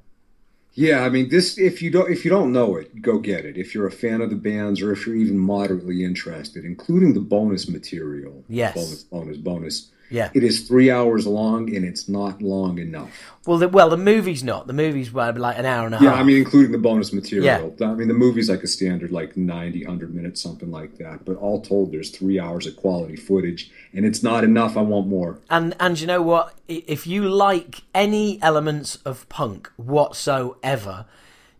Yeah, 0.75 1.03
I 1.03 1.09
mean, 1.09 1.29
this. 1.29 1.57
If 1.57 1.81
you 1.81 1.89
don't, 1.89 2.11
if 2.11 2.23
you 2.23 2.29
don't 2.29 2.53
know 2.53 2.75
it, 2.75 3.01
go 3.01 3.17
get 3.17 3.45
it. 3.45 3.57
If 3.57 3.73
you're 3.73 3.87
a 3.87 3.91
fan 3.91 4.21
of 4.21 4.29
the 4.29 4.35
bands, 4.35 4.79
or 4.79 4.91
if 4.91 5.07
you're 5.07 5.15
even 5.15 5.39
moderately 5.39 6.03
interested, 6.03 6.65
including 6.65 7.15
the 7.15 7.19
bonus 7.19 7.67
material. 7.67 8.43
Yes. 8.47 8.75
Bonus, 8.75 9.03
bonus, 9.05 9.37
bonus. 9.37 9.89
Yeah. 10.09 10.29
It 10.33 10.43
is 10.43 10.67
three 10.67 10.89
hours 10.89 11.27
long, 11.27 11.73
and 11.75 11.85
it's 11.85 12.09
not 12.09 12.41
long 12.41 12.79
enough. 12.79 13.11
Well, 13.45 13.57
the, 13.57 13.69
well, 13.69 13.89
the 13.89 13.97
movie's 13.97 14.43
not. 14.43 14.67
The 14.67 14.73
movie's 14.73 15.13
like 15.13 15.35
an 15.57 15.65
hour 15.65 15.85
and 15.85 15.95
a 15.95 15.97
Yeah, 15.97 16.09
half. 16.09 16.15
Yeah, 16.15 16.21
I 16.21 16.23
mean, 16.23 16.37
including 16.37 16.71
the 16.71 16.77
bonus 16.77 17.13
material. 17.13 17.75
Yeah. 17.77 17.87
I 17.87 17.93
mean, 17.93 18.07
the 18.07 18.13
movie's 18.13 18.49
like 18.49 18.63
a 18.63 18.67
standard, 18.67 19.11
like 19.11 19.37
90, 19.37 19.85
100 19.85 20.13
minutes, 20.13 20.41
something 20.41 20.71
like 20.71 20.97
that. 20.97 21.25
But 21.25 21.37
all 21.37 21.61
told, 21.61 21.91
there's 21.91 22.09
three 22.09 22.39
hours 22.39 22.65
of 22.67 22.75
quality 22.75 23.15
footage, 23.15 23.71
and 23.93 24.05
it's 24.05 24.23
not 24.23 24.43
enough. 24.43 24.75
I 24.77 24.81
want 24.81 25.07
more. 25.07 25.39
And 25.49 25.75
and 25.79 25.99
you 25.99 26.07
know 26.07 26.21
what? 26.21 26.55
If 26.67 27.07
you 27.07 27.27
like 27.29 27.83
any 27.93 28.41
elements 28.41 28.97
of 29.05 29.27
punk 29.29 29.71
whatsoever 29.77 31.05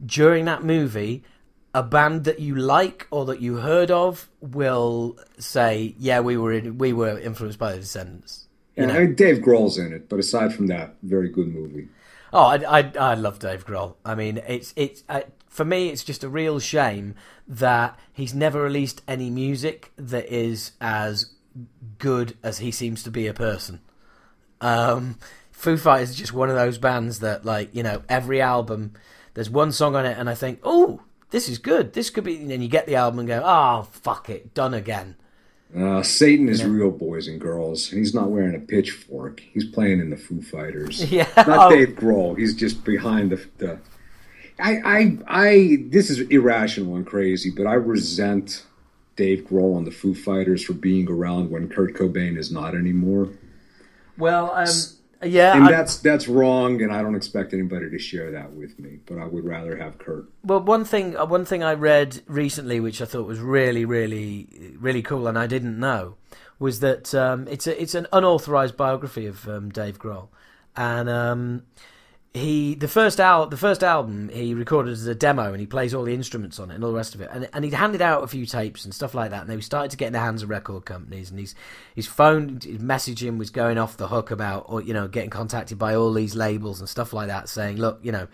during 0.06 0.46
that 0.46 0.64
movie, 0.64 1.24
a 1.74 1.84
band 1.84 2.24
that 2.24 2.40
you 2.40 2.56
like 2.56 3.08
or 3.12 3.26
that 3.26 3.42
you 3.42 3.58
heard 3.58 3.92
of 3.92 4.30
will 4.42 5.18
say, 5.38 5.96
"Yeah, 5.98 6.20
we 6.20 6.38
were 6.38 6.54
in, 6.54 6.78
we 6.78 6.94
were 6.94 7.20
influenced 7.20 7.60
by 7.60 7.74
the 7.74 7.80
Descendents." 7.80 8.48
You 8.76 8.84
And 8.84 8.92
know? 8.92 9.00
I 9.00 9.06
mean, 9.06 9.16
Dave 9.16 9.38
Grohl's 9.38 9.78
in 9.78 9.94
it, 9.94 10.10
but 10.10 10.20
aside 10.20 10.54
from 10.54 10.68
that, 10.68 10.96
very 11.04 11.30
good 11.30 11.48
movie. 11.48 11.90
Oh, 12.32 12.44
I, 12.44 12.80
I, 12.80 12.92
I 13.00 13.14
love 13.16 13.40
Dave 13.40 13.66
Grohl. 13.66 13.96
I 14.06 14.16
mean, 14.16 14.42
it's 14.48 14.74
it's 14.76 15.04
uh, 15.10 15.22
for 15.48 15.66
me, 15.66 15.90
it's 15.90 16.04
just 16.04 16.24
a 16.24 16.30
real 16.30 16.60
shame 16.60 17.16
that 17.48 17.98
he's 18.14 18.34
never 18.34 18.62
released 18.62 19.02
any 19.08 19.30
music 19.30 19.92
that 19.98 20.32
is 20.32 20.74
as 20.80 21.32
good 21.98 22.38
as 22.44 22.60
he 22.60 22.72
seems 22.72 23.04
to 23.04 23.12
be 23.12 23.28
a 23.28 23.34
person. 23.34 23.82
Um, 24.62 25.18
Foo 25.52 25.78
Fighters 25.78 26.12
is 26.12 26.16
just 26.16 26.34
one 26.34 26.50
of 26.50 26.56
those 26.56 26.78
bands 26.78 27.20
that, 27.20 27.44
like, 27.46 27.74
you 27.74 27.82
know, 27.84 28.04
every 28.08 28.40
album 28.42 28.94
there's 29.34 29.50
one 29.50 29.72
song 29.72 29.96
on 29.96 30.06
it, 30.06 30.18
and 30.18 30.30
I 30.30 30.36
think, 30.36 30.60
oh, 30.64 31.02
this 31.32 31.48
is 31.50 31.58
good. 31.58 31.94
This 31.94 32.10
could 32.10 32.24
be. 32.24 32.38
And 32.38 32.50
then 32.50 32.62
you 32.62 32.68
get 32.70 32.86
the 32.86 32.96
album 32.96 33.20
and 33.20 33.28
go, 33.28 33.42
oh, 33.44 33.88
fuck 33.92 34.30
it, 34.30 34.54
done 34.54 34.74
again. 34.74 35.16
Uh, 35.78 36.02
Satan 36.02 36.50
is 36.50 36.64
real, 36.64 36.90
boys 36.90 37.28
and 37.28 37.40
girls. 37.40 37.90
He's 37.90 38.14
not 38.16 38.32
wearing 38.32 38.56
a 38.56 38.60
pitchfork. 38.60 39.40
He's 39.40 39.66
playing 39.66 40.00
in 40.00 40.10
the 40.10 40.18
Foo 40.18 40.42
Fighters. 40.42 41.12
Yeah. 41.12 41.28
Not 41.38 41.72
Oh. 41.72 41.76
Dave 41.76 41.90
Grohl. 41.90 42.38
He's 42.38 42.56
just 42.56 42.84
behind 42.84 43.32
the. 43.32 43.46
the 43.60 43.80
I, 44.60 44.78
I, 44.84 45.18
I. 45.28 45.78
This 45.90 46.10
is 46.10 46.20
irrational 46.22 46.96
and 46.96 47.06
crazy, 47.06 47.52
but 47.56 47.68
I 47.68 47.76
resent 47.76 48.66
Dave 49.16 49.46
Grohl 49.46 49.78
and 49.78 49.86
the 49.86 49.92
Foo 49.92 50.16
Fighters 50.16 50.64
for 50.66 50.74
being 50.74 51.08
around 51.08 51.52
when 51.52 51.70
Kurt 51.70 51.94
Cobain 51.94 52.36
is 52.38 52.52
not 52.52 52.74
anymore. 52.74 53.30
Well, 54.18 54.52
um, 54.56 54.68
yeah, 55.24 55.56
And 55.56 55.66
I- 55.66 55.72
that's 55.72 55.98
that's 55.98 56.28
wrong, 56.28 56.82
and 56.82 56.92
I 56.94 57.02
don't 57.02 57.16
expect 57.16 57.54
anybody 57.54 57.90
to 57.90 58.00
share 58.00 58.32
that 58.32 58.54
with 58.54 58.80
me. 58.80 59.00
But 59.06 59.18
I 59.20 59.26
would 59.26 59.44
rather 59.46 59.76
have 59.78 59.98
Kurt. 59.98 60.26
Well, 60.44 60.62
one 60.62 60.86
thing, 60.86 61.16
uh, 61.18 61.26
one 61.26 61.46
thing 61.46 61.64
I 61.64 61.74
read 61.74 62.22
recently, 62.28 62.80
which 62.80 63.02
I 63.02 63.06
thought 63.06 63.26
was 63.28 63.40
really, 63.40 63.86
really, 63.86 64.48
really 64.80 65.02
cool, 65.02 65.28
and 65.28 65.38
I 65.38 65.48
didn't 65.48 65.80
know, 65.80 66.16
was 66.60 66.80
that 66.82 67.14
um, 67.16 67.48
it's 67.50 67.68
a, 67.68 67.82
it's 67.82 67.96
an 67.96 68.08
unauthorized 68.14 68.76
biography 68.78 69.26
of 69.28 69.48
um, 69.48 69.70
Dave 69.70 70.00
Grohl, 70.00 70.30
and 70.76 71.10
um, 71.10 71.64
he 72.34 72.76
the 72.76 72.88
first 72.88 73.20
al- 73.20 73.48
the 73.48 73.58
first 73.58 73.84
album 73.84 74.30
he 74.30 74.54
recorded 74.54 74.92
as 74.92 75.08
a 75.08 75.16
demo, 75.16 75.52
and 75.52 75.60
he 75.60 75.66
plays 75.66 75.94
all 75.94 76.04
the 76.04 76.14
instruments 76.14 76.60
on 76.60 76.70
it 76.70 76.76
and 76.76 76.84
all 76.84 76.92
the 76.92 76.98
rest 76.98 77.16
of 77.16 77.22
it, 77.22 77.30
and 77.32 77.50
and 77.54 77.66
he'd 77.66 77.74
handed 77.74 78.02
out 78.02 78.24
a 78.24 78.28
few 78.28 78.46
tapes 78.46 78.86
and 78.86 78.94
stuff 78.94 79.16
like 79.16 79.32
that, 79.32 79.42
and 79.42 79.50
they 79.50 79.60
started 79.62 79.92
to 79.92 79.98
get 79.98 80.08
in 80.08 80.14
the 80.14 80.20
hands 80.20 80.44
of 80.44 80.50
record 80.50 80.86
companies, 80.86 81.32
and 81.32 81.40
his 81.40 81.56
his 81.96 82.08
phone 82.08 82.60
his 82.64 82.78
messaging 82.80 83.38
was 83.38 83.50
going 83.50 83.78
off 83.78 83.98
the 83.98 84.10
hook 84.10 84.30
about, 84.30 84.66
or 84.68 84.82
you 84.82 84.94
know, 84.94 85.08
getting 85.08 85.32
contacted 85.32 85.80
by 85.80 85.96
all 85.96 86.14
these 86.14 86.36
labels 86.36 86.80
and 86.80 86.88
stuff 86.88 87.14
like 87.14 87.28
that, 87.28 87.50
saying, 87.50 87.78
look, 87.78 88.00
you 88.04 88.12
know 88.12 88.28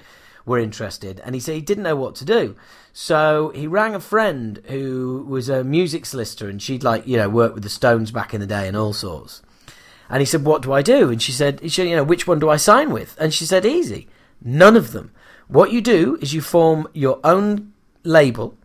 were 0.45 0.59
interested. 0.59 1.19
And 1.25 1.33
he 1.33 1.41
said 1.41 1.55
he 1.55 1.61
didn't 1.61 1.83
know 1.83 1.95
what 1.95 2.13
to 2.15 2.25
do. 2.25 2.55
So 2.93 3.51
he 3.55 3.65
rang 3.65 3.95
a 3.95 3.99
friend 3.99 4.61
who 4.65 5.25
was 5.27 5.49
a 5.49 5.63
music 5.63 6.05
solicitor 6.05 6.47
and 6.47 6.61
she'd 6.61 6.83
like 6.83 7.07
you 7.07 7.17
know 7.17 7.29
worked 7.29 7.55
with 7.55 7.63
the 7.63 7.69
stones 7.69 8.11
back 8.11 8.33
in 8.33 8.41
the 8.41 8.47
day 8.47 8.67
and 8.67 8.77
all 8.77 8.93
sorts 8.93 9.41
and 10.09 10.21
he 10.21 10.25
said 10.25 10.45
what 10.45 10.61
do 10.61 10.73
i 10.73 10.81
do? 10.81 11.09
And 11.09 11.21
she 11.21 11.31
said 11.31 11.59
he 11.59 11.69
said, 11.69 11.87
you 11.87 11.95
know 11.95 12.03
which 12.03 12.27
one 12.27 12.39
do 12.39 12.49
i 12.49 12.57
sign 12.57 12.91
with? 12.91 13.17
And 13.19 13.33
she 13.33 13.45
said 13.45 13.65
easy. 13.65 14.07
None 14.41 14.75
of 14.75 14.91
them. 14.91 15.11
What 15.47 15.71
you 15.71 15.81
do 15.81 16.17
is 16.21 16.33
you 16.33 16.41
form 16.41 16.87
your 16.93 17.19
own 17.23 17.73
label 18.03 18.57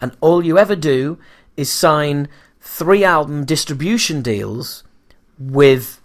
and 0.00 0.16
all 0.20 0.44
you 0.44 0.58
ever 0.58 0.76
do 0.76 1.18
is 1.56 1.70
sign 1.70 2.28
three 2.60 3.04
album 3.04 3.44
distribution 3.44 4.22
deals 4.22 4.84
with 5.38 6.00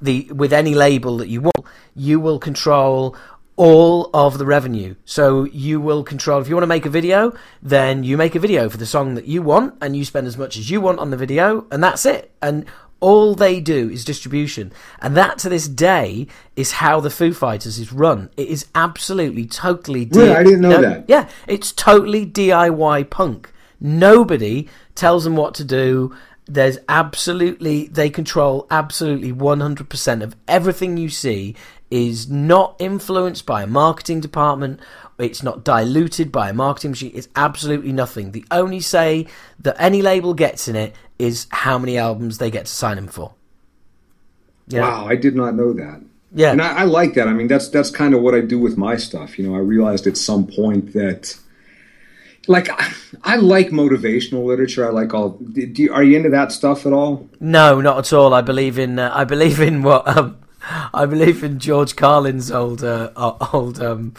the 0.00 0.30
with 0.32 0.52
any 0.52 0.74
label 0.74 1.16
that 1.18 1.28
you 1.28 1.40
want, 1.40 1.66
you 1.94 2.20
will 2.20 2.38
control 2.38 3.16
all 3.56 4.08
of 4.14 4.38
the 4.38 4.46
revenue. 4.46 4.94
So 5.04 5.44
you 5.44 5.80
will 5.80 6.04
control 6.04 6.40
if 6.40 6.48
you 6.48 6.54
want 6.54 6.62
to 6.62 6.68
make 6.68 6.86
a 6.86 6.90
video, 6.90 7.34
then 7.60 8.04
you 8.04 8.16
make 8.16 8.34
a 8.34 8.40
video 8.40 8.68
for 8.68 8.76
the 8.76 8.86
song 8.86 9.14
that 9.14 9.24
you 9.24 9.42
want 9.42 9.74
and 9.80 9.96
you 9.96 10.04
spend 10.04 10.26
as 10.26 10.38
much 10.38 10.56
as 10.56 10.70
you 10.70 10.80
want 10.80 11.00
on 11.00 11.10
the 11.10 11.16
video 11.16 11.66
and 11.70 11.82
that's 11.82 12.06
it. 12.06 12.32
And 12.40 12.66
all 13.00 13.34
they 13.34 13.60
do 13.60 13.88
is 13.88 14.04
distribution. 14.04 14.72
And 15.00 15.16
that 15.16 15.38
to 15.38 15.48
this 15.48 15.68
day 15.68 16.26
is 16.56 16.72
how 16.72 17.00
the 17.00 17.10
Foo 17.10 17.32
Fighters 17.32 17.78
is 17.78 17.92
run. 17.92 18.30
It 18.36 18.48
is 18.48 18.66
absolutely 18.74 19.46
totally 19.46 20.06
Really? 20.06 20.34
I 20.34 20.42
didn't 20.42 20.60
know 20.60 20.80
that. 20.80 21.04
Yeah, 21.08 21.28
it's 21.46 21.72
totally 21.72 22.26
DIY 22.26 23.10
punk. 23.10 23.52
Nobody 23.80 24.68
tells 24.94 25.24
them 25.24 25.36
what 25.36 25.54
to 25.54 25.64
do. 25.64 26.14
There's 26.46 26.78
absolutely 26.88 27.88
they 27.88 28.10
control 28.10 28.66
absolutely 28.70 29.32
100% 29.32 30.22
of 30.22 30.34
everything 30.48 30.96
you 30.96 31.10
see 31.10 31.54
is 31.90 32.28
not 32.28 32.74
influenced 32.78 33.46
by 33.46 33.62
a 33.62 33.66
marketing 33.66 34.20
department. 34.20 34.80
It's 35.18 35.42
not 35.42 35.64
diluted 35.64 36.30
by 36.30 36.50
a 36.50 36.52
marketing 36.54 36.92
machine. 36.92 37.12
It's 37.14 37.28
absolutely 37.34 37.92
nothing. 37.92 38.30
The 38.32 38.44
only 38.50 38.80
say 38.80 39.26
that 39.60 39.76
any 39.78 40.00
label 40.00 40.32
gets 40.32 40.68
in 40.68 40.76
it 40.76 40.94
is 41.18 41.48
how 41.50 41.78
many 41.78 41.98
albums 41.98 42.38
they 42.38 42.50
get 42.50 42.66
to 42.66 42.72
sign 42.72 42.96
them 42.96 43.08
for. 43.08 43.34
Yeah. 44.68 44.82
Wow, 44.82 45.06
I 45.06 45.16
did 45.16 45.34
not 45.34 45.54
know 45.54 45.72
that. 45.72 46.02
Yeah. 46.32 46.52
And 46.52 46.62
I, 46.62 46.80
I 46.80 46.84
like 46.84 47.14
that. 47.14 47.26
I 47.26 47.32
mean, 47.32 47.48
that's 47.48 47.68
that's 47.68 47.90
kind 47.90 48.14
of 48.14 48.22
what 48.22 48.34
I 48.34 48.40
do 48.40 48.58
with 48.58 48.76
my 48.76 48.96
stuff. 48.96 49.38
You 49.38 49.48
know, 49.48 49.56
I 49.56 49.60
realized 49.60 50.06
at 50.06 50.16
some 50.16 50.46
point 50.46 50.92
that, 50.92 51.36
like, 52.46 52.68
I, 52.70 52.92
I 53.24 53.36
like 53.36 53.68
motivational 53.68 54.44
literature. 54.44 54.86
I 54.86 54.90
like 54.90 55.14
all. 55.14 55.30
Do 55.30 55.82
you, 55.82 55.92
are 55.92 56.02
you 56.02 56.16
into 56.16 56.28
that 56.30 56.52
stuff 56.52 56.84
at 56.86 56.92
all? 56.92 57.28
No, 57.40 57.80
not 57.80 57.98
at 57.98 58.12
all. 58.12 58.34
I 58.34 58.42
believe 58.42 58.78
in 58.78 58.98
uh, 58.98 59.10
I 59.14 59.24
believe 59.24 59.58
in 59.60 59.82
what 59.82 60.06
um, 60.06 60.36
I 60.94 61.06
believe 61.06 61.42
in 61.42 61.58
George 61.58 61.96
Carlin's 61.96 62.50
old 62.50 62.84
uh, 62.84 63.10
old 63.52 63.80
um, 63.80 64.12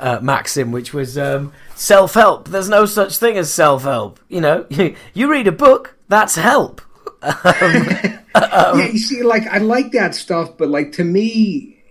uh, 0.00 0.18
maxim, 0.20 0.72
which 0.72 0.92
was 0.92 1.16
um, 1.16 1.52
self 1.74 2.14
help. 2.14 2.48
There's 2.48 2.68
no 2.68 2.86
such 2.86 3.18
thing 3.18 3.36
as 3.36 3.52
self 3.52 3.84
help. 3.84 4.18
You 4.28 4.40
know, 4.40 4.66
you, 4.68 4.96
you 5.14 5.30
read 5.30 5.46
a 5.46 5.52
book, 5.52 5.96
that's 6.08 6.34
help. 6.34 6.80
Um, 8.32 8.78
yeah, 8.78 8.86
you 8.86 8.98
see, 8.98 9.22
like 9.24 9.46
I 9.48 9.58
like 9.58 9.90
that 9.92 10.14
stuff, 10.14 10.56
but 10.56 10.68
like 10.68 10.92
to 10.92 11.04
me, 11.04 11.82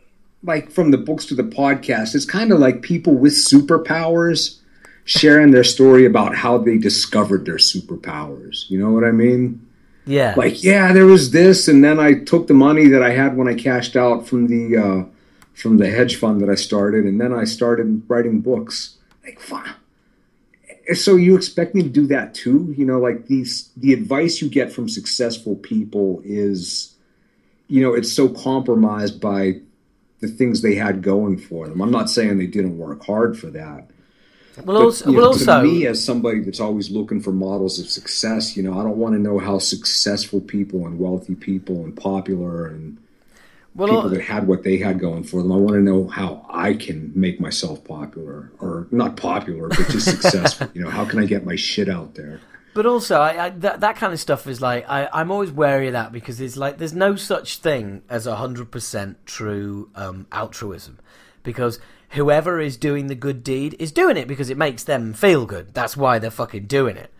like 0.42 0.72
from 0.72 0.92
the 0.92 0.98
books 0.98 1.26
to 1.26 1.36
the 1.36 1.44
podcast, 1.44 2.16
it's 2.16 2.26
kind 2.26 2.52
of 2.52 2.60
like 2.60 2.82
people 2.82 3.14
with 3.14 3.34
superpowers 3.34 4.60
sharing 5.04 5.52
their 5.52 5.64
story 5.64 6.06
about 6.06 6.36
how 6.36 6.58
they 6.58 6.78
discovered 6.78 7.46
their 7.46 7.58
superpowers. 7.58 8.70
You 8.70 8.80
know 8.80 8.92
what 8.92 9.04
I 9.04 9.12
mean? 9.12 9.68
Yeah. 10.06 10.34
Like, 10.38 10.64
yeah, 10.64 10.94
there 10.94 11.06
was 11.06 11.32
this, 11.32 11.68
and 11.68 11.84
then 11.84 12.00
I 12.00 12.14
took 12.24 12.48
the 12.48 12.54
money 12.54 12.88
that 12.88 13.04
I 13.04 13.12
had 13.12 13.36
when 13.36 13.48
I 13.48 13.54
cashed 13.54 13.96
out 13.96 14.28
from 14.28 14.48
the 14.48 14.78
uh, 14.78 15.04
from 15.60 15.78
the 15.78 15.90
hedge 15.90 16.16
fund 16.16 16.42
that 16.42 16.50
I 16.50 16.56
started, 16.56 17.06
and 17.06 17.20
then 17.20 17.34
I 17.34 17.44
started 17.44 18.04
writing 18.08 18.40
books. 18.40 18.98
Like. 19.24 19.40
So 20.94 21.16
you 21.18 21.36
expect 21.36 21.76
me 21.76 21.84
to 21.84 21.90
do 21.90 22.08
that 22.08 22.34
too? 22.34 22.74
You 22.78 22.86
know, 22.86 23.00
like 23.00 23.28
these 23.28 23.70
the 23.78 23.94
advice 23.94 24.42
you 24.42 24.50
get 24.50 24.72
from 24.72 24.90
successful 24.90 25.56
people 25.56 26.22
is, 26.24 26.96
you 27.68 27.82
know, 27.82 27.94
it's 27.94 28.12
so 28.12 28.30
compromised 28.30 29.22
by 29.22 29.62
the 30.20 30.28
things 30.28 30.62
they 30.62 30.76
had 30.76 31.02
going 31.02 31.38
for 31.38 31.68
them. 31.68 31.82
I'm 31.82 31.92
not 31.92 32.10
saying 32.10 32.38
they 32.38 32.48
didn't 32.48 32.78
work 32.78 33.06
hard 33.06 33.38
for 33.38 33.48
that. 33.48 33.90
Well, 34.58 34.66
but, 34.66 34.76
also, 34.76 35.12
well, 35.12 35.22
know, 35.22 35.28
also, 35.28 35.62
to 35.62 35.68
me, 35.68 35.86
as 35.86 36.04
somebody 36.04 36.42
that's 36.42 36.60
always 36.60 36.90
looking 36.90 37.22
for 37.22 37.32
models 37.32 37.80
of 37.80 37.88
success, 37.88 38.58
you 38.58 38.64
know, 38.64 38.78
I 38.78 38.84
don't 38.84 38.98
want 38.98 39.16
to 39.16 39.20
know 39.20 39.40
how 39.40 39.60
successful 39.60 40.42
people 40.42 40.86
and 40.86 41.00
wealthy 41.00 41.36
people 41.36 41.84
and 41.86 41.96
popular 41.96 42.68
and 42.68 42.98
well, 43.80 43.88
people 44.04 44.10
that 44.10 44.22
had 44.22 44.48
what 44.48 44.64
they 44.64 44.78
had 44.78 45.00
going 45.00 45.24
for 45.24 45.42
them. 45.42 45.52
I 45.52 45.56
want 45.56 45.74
to 45.76 45.82
know 45.82 46.08
how 46.08 46.46
I 46.50 46.74
can 46.74 47.12
make 47.16 47.40
myself 47.40 47.84
popular, 47.84 48.52
or 48.60 48.88
not 48.92 49.16
popular, 49.16 49.70
but 49.70 49.88
just 49.90 50.06
successful. 50.22 50.68
You 50.74 50.82
know, 50.82 50.90
how 50.90 51.06
can 51.06 51.20
I 51.20 51.26
get 51.26 51.46
my 51.46 51.56
shit 51.56 51.90
out 51.90 52.16
there? 52.16 52.42
But 52.74 52.86
also, 52.86 53.20
I, 53.20 53.46
I, 53.46 53.50
that 53.50 53.80
that 53.80 53.96
kind 53.96 54.14
of 54.14 54.20
stuff 54.20 54.48
is 54.48 54.62
like 54.62 54.88
I, 54.90 55.10
I'm 55.12 55.32
always 55.32 55.52
wary 55.52 55.88
of 55.88 55.94
that 55.94 56.12
because 56.12 56.40
it's 56.40 56.58
like 56.58 56.78
there's 56.78 56.94
no 56.94 57.16
such 57.16 57.58
thing 57.58 58.04
as 58.10 58.28
a 58.28 58.36
hundred 58.36 58.70
percent 58.72 59.26
true 59.26 59.90
um, 59.96 60.28
altruism, 60.32 61.00
because 61.44 61.80
whoever 62.10 62.60
is 62.60 62.78
doing 62.78 63.08
the 63.08 63.16
good 63.16 63.44
deed 63.44 63.76
is 63.80 63.92
doing 63.92 64.18
it 64.18 64.28
because 64.28 64.50
it 64.50 64.58
makes 64.58 64.84
them 64.84 65.14
feel 65.14 65.46
good. 65.46 65.74
That's 65.74 65.96
why 65.96 66.20
they're 66.20 66.32
fucking 66.32 66.66
doing 66.66 66.98
it. 66.98 67.12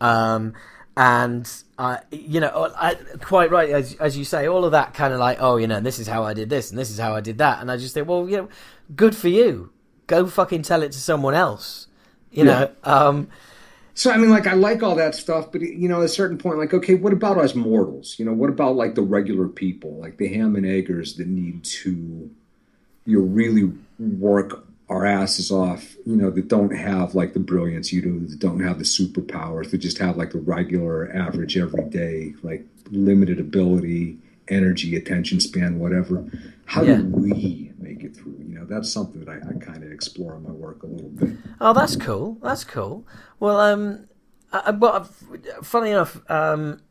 Um, 0.00 0.54
and 1.00 1.50
uh, 1.78 1.96
you 2.10 2.40
know, 2.40 2.70
I, 2.76 2.94
quite 3.22 3.50
right 3.50 3.70
as 3.70 3.94
as 3.94 4.18
you 4.18 4.24
say, 4.26 4.46
all 4.46 4.66
of 4.66 4.72
that 4.72 4.92
kind 4.92 5.14
of 5.14 5.18
like, 5.18 5.38
oh, 5.40 5.56
you 5.56 5.66
know, 5.66 5.80
this 5.80 5.98
is 5.98 6.06
how 6.06 6.24
I 6.24 6.34
did 6.34 6.50
this 6.50 6.68
and 6.68 6.78
this 6.78 6.90
is 6.90 6.98
how 6.98 7.16
I 7.16 7.22
did 7.22 7.38
that, 7.38 7.62
and 7.62 7.70
I 7.70 7.78
just 7.78 7.94
think, 7.94 8.06
well, 8.06 8.28
you 8.28 8.36
know, 8.36 8.48
good 8.94 9.16
for 9.16 9.28
you. 9.28 9.72
Go 10.06 10.26
fucking 10.26 10.60
tell 10.60 10.82
it 10.82 10.92
to 10.92 10.98
someone 10.98 11.32
else. 11.32 11.86
You 12.30 12.44
yeah. 12.44 12.52
know. 12.52 12.70
Um, 12.84 13.28
so 13.94 14.10
I 14.10 14.18
mean, 14.18 14.28
like 14.28 14.46
I 14.46 14.52
like 14.52 14.82
all 14.82 14.94
that 14.96 15.14
stuff, 15.14 15.50
but 15.50 15.62
you 15.62 15.88
know, 15.88 16.00
at 16.00 16.04
a 16.04 16.08
certain 16.08 16.36
point, 16.36 16.58
like, 16.58 16.74
okay, 16.74 16.96
what 16.96 17.14
about 17.14 17.38
us 17.38 17.54
mortals? 17.54 18.16
You 18.18 18.26
know, 18.26 18.34
what 18.34 18.50
about 18.50 18.76
like 18.76 18.94
the 18.94 19.02
regular 19.02 19.48
people, 19.48 19.98
like 19.98 20.18
the 20.18 20.28
ham 20.28 20.54
and 20.54 20.66
eggers 20.66 21.14
that 21.14 21.28
need 21.28 21.64
to, 21.64 22.30
you 23.06 23.18
know, 23.18 23.24
really 23.24 23.72
work 23.98 24.66
our 24.90 25.06
asses 25.06 25.52
off, 25.52 25.94
you 26.04 26.16
know, 26.16 26.30
that 26.30 26.48
don't 26.48 26.76
have 26.76 27.14
like 27.14 27.32
the 27.32 27.38
brilliance 27.38 27.92
you 27.92 28.02
do, 28.02 28.26
that 28.26 28.40
don't 28.40 28.60
have 28.60 28.78
the 28.78 28.84
superpowers, 28.84 29.70
that 29.70 29.78
just 29.78 29.98
have 29.98 30.16
like 30.16 30.32
the 30.32 30.40
regular, 30.40 31.10
average, 31.14 31.56
everyday, 31.56 32.34
like 32.42 32.66
limited 32.90 33.38
ability, 33.38 34.18
energy, 34.48 34.96
attention 34.96 35.38
span, 35.38 35.78
whatever. 35.78 36.28
How 36.66 36.82
yeah. 36.82 36.96
do 36.96 37.04
we 37.04 37.72
make 37.78 38.02
it 38.02 38.16
through? 38.16 38.36
You 38.44 38.58
know, 38.58 38.64
that's 38.64 38.92
something 38.92 39.24
that 39.24 39.30
I, 39.30 39.36
I 39.36 39.64
kind 39.64 39.84
of 39.84 39.92
explore 39.92 40.34
in 40.34 40.42
my 40.42 40.50
work 40.50 40.82
a 40.82 40.86
little 40.86 41.10
bit. 41.10 41.36
Oh, 41.60 41.72
that's 41.72 41.94
cool. 41.94 42.38
That's 42.42 42.64
cool. 42.64 43.06
Well, 43.38 43.60
um, 43.60 44.08
I, 44.52 44.72
well, 44.72 45.04
funny 45.62 45.90
enough, 45.90 46.20
um, 46.28 46.82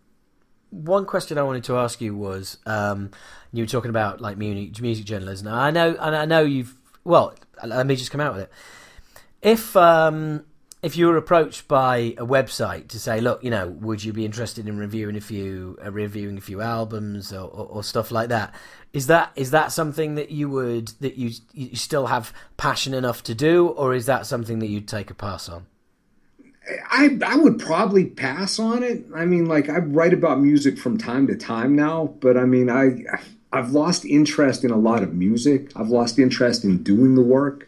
one 0.70 1.06
question 1.06 1.38
I 1.38 1.44
wanted 1.44 1.66
to 1.66 1.78
ask 1.78 2.00
you 2.00 2.16
was, 2.16 2.60
um, 2.66 3.12
you 3.52 3.64
were 3.64 3.68
talking 3.68 3.90
about 3.90 4.22
like 4.22 4.38
music, 4.38 4.82
music 4.82 5.04
journalism. 5.04 5.50
I 5.50 5.70
know, 5.72 5.98
and 6.00 6.16
I 6.16 6.24
know 6.24 6.44
you've 6.44 6.80
well, 7.04 7.34
let 7.65 7.86
me 7.86 7.95
just 7.95 8.11
come 8.11 8.22
out 8.22 8.34
with 8.34 8.44
it. 8.44 8.52
If 9.41 9.76
um, 9.76 10.45
if 10.81 10.95
you 10.95 11.07
were 11.07 11.18
approached 11.18 11.68
by 11.68 12.15
a 12.18 12.26
website 12.26 12.88
to 12.90 12.99
say, 12.99 13.19
look, 13.19 13.44
you 13.44 13.49
know, 13.49 13.68
would 13.68 14.03
you 14.03 14.14
be 14.14 14.23
interested 14.23 14.68
in 14.68 14.77
reviewing 14.77 15.18
a 15.18 15.22
few 15.22 15.77
uh, 15.84 15.91
reviewing 15.91 16.38
a 16.38 16.41
few 16.41 16.61
albums 16.61 17.34
or, 17.34 17.41
or, 17.41 17.65
or, 17.65 17.84
stuff 17.84 18.11
like 18.11 18.30
that? 18.30 18.53
Is 18.94 19.07
that 19.07 19.31
is 19.36 19.52
that 19.52 19.72
something 19.72 20.15
that 20.15 20.31
you 20.31 20.49
would 20.49 20.90
that 21.02 21.15
you 21.15 21.31
you 21.53 21.76
still 21.76 22.07
have 22.07 22.34
passion 22.57 22.94
enough 22.94 23.23
to 23.23 23.36
do, 23.36 23.68
or 23.68 23.94
is 23.94 24.06
that 24.06 24.26
something 24.26 24.60
that 24.60 24.68
you'd 24.68 24.88
take 24.88 25.11
a 25.11 25.14
pass 25.14 25.49
on? 25.49 25.65
I 26.90 27.18
I 27.26 27.36
would 27.36 27.60
probably 27.60 28.06
pass 28.06 28.57
on 28.57 28.84
it. 28.84 29.03
I 29.14 29.26
mean, 29.26 29.48
like 29.48 29.69
I 29.69 29.80
write 29.80 30.14
about 30.14 30.40
music 30.40 30.77
from 30.77 30.98
time 30.98 31.27
to 31.27 31.36
time 31.36 31.76
now, 31.76 32.15
but 32.22 32.38
I 32.38 32.45
mean, 32.45 32.69
I 32.69 33.03
I've 33.52 33.72
lost 33.72 34.06
interest 34.06 34.64
in 34.64 34.72
a 34.72 34.78
lot 34.78 35.04
of 35.04 35.14
music. 35.14 35.72
I've 35.76 35.90
lost 35.90 36.20
interest 36.20 36.64
in 36.64 36.84
doing 36.84 37.16
the 37.16 37.22
work. 37.22 37.68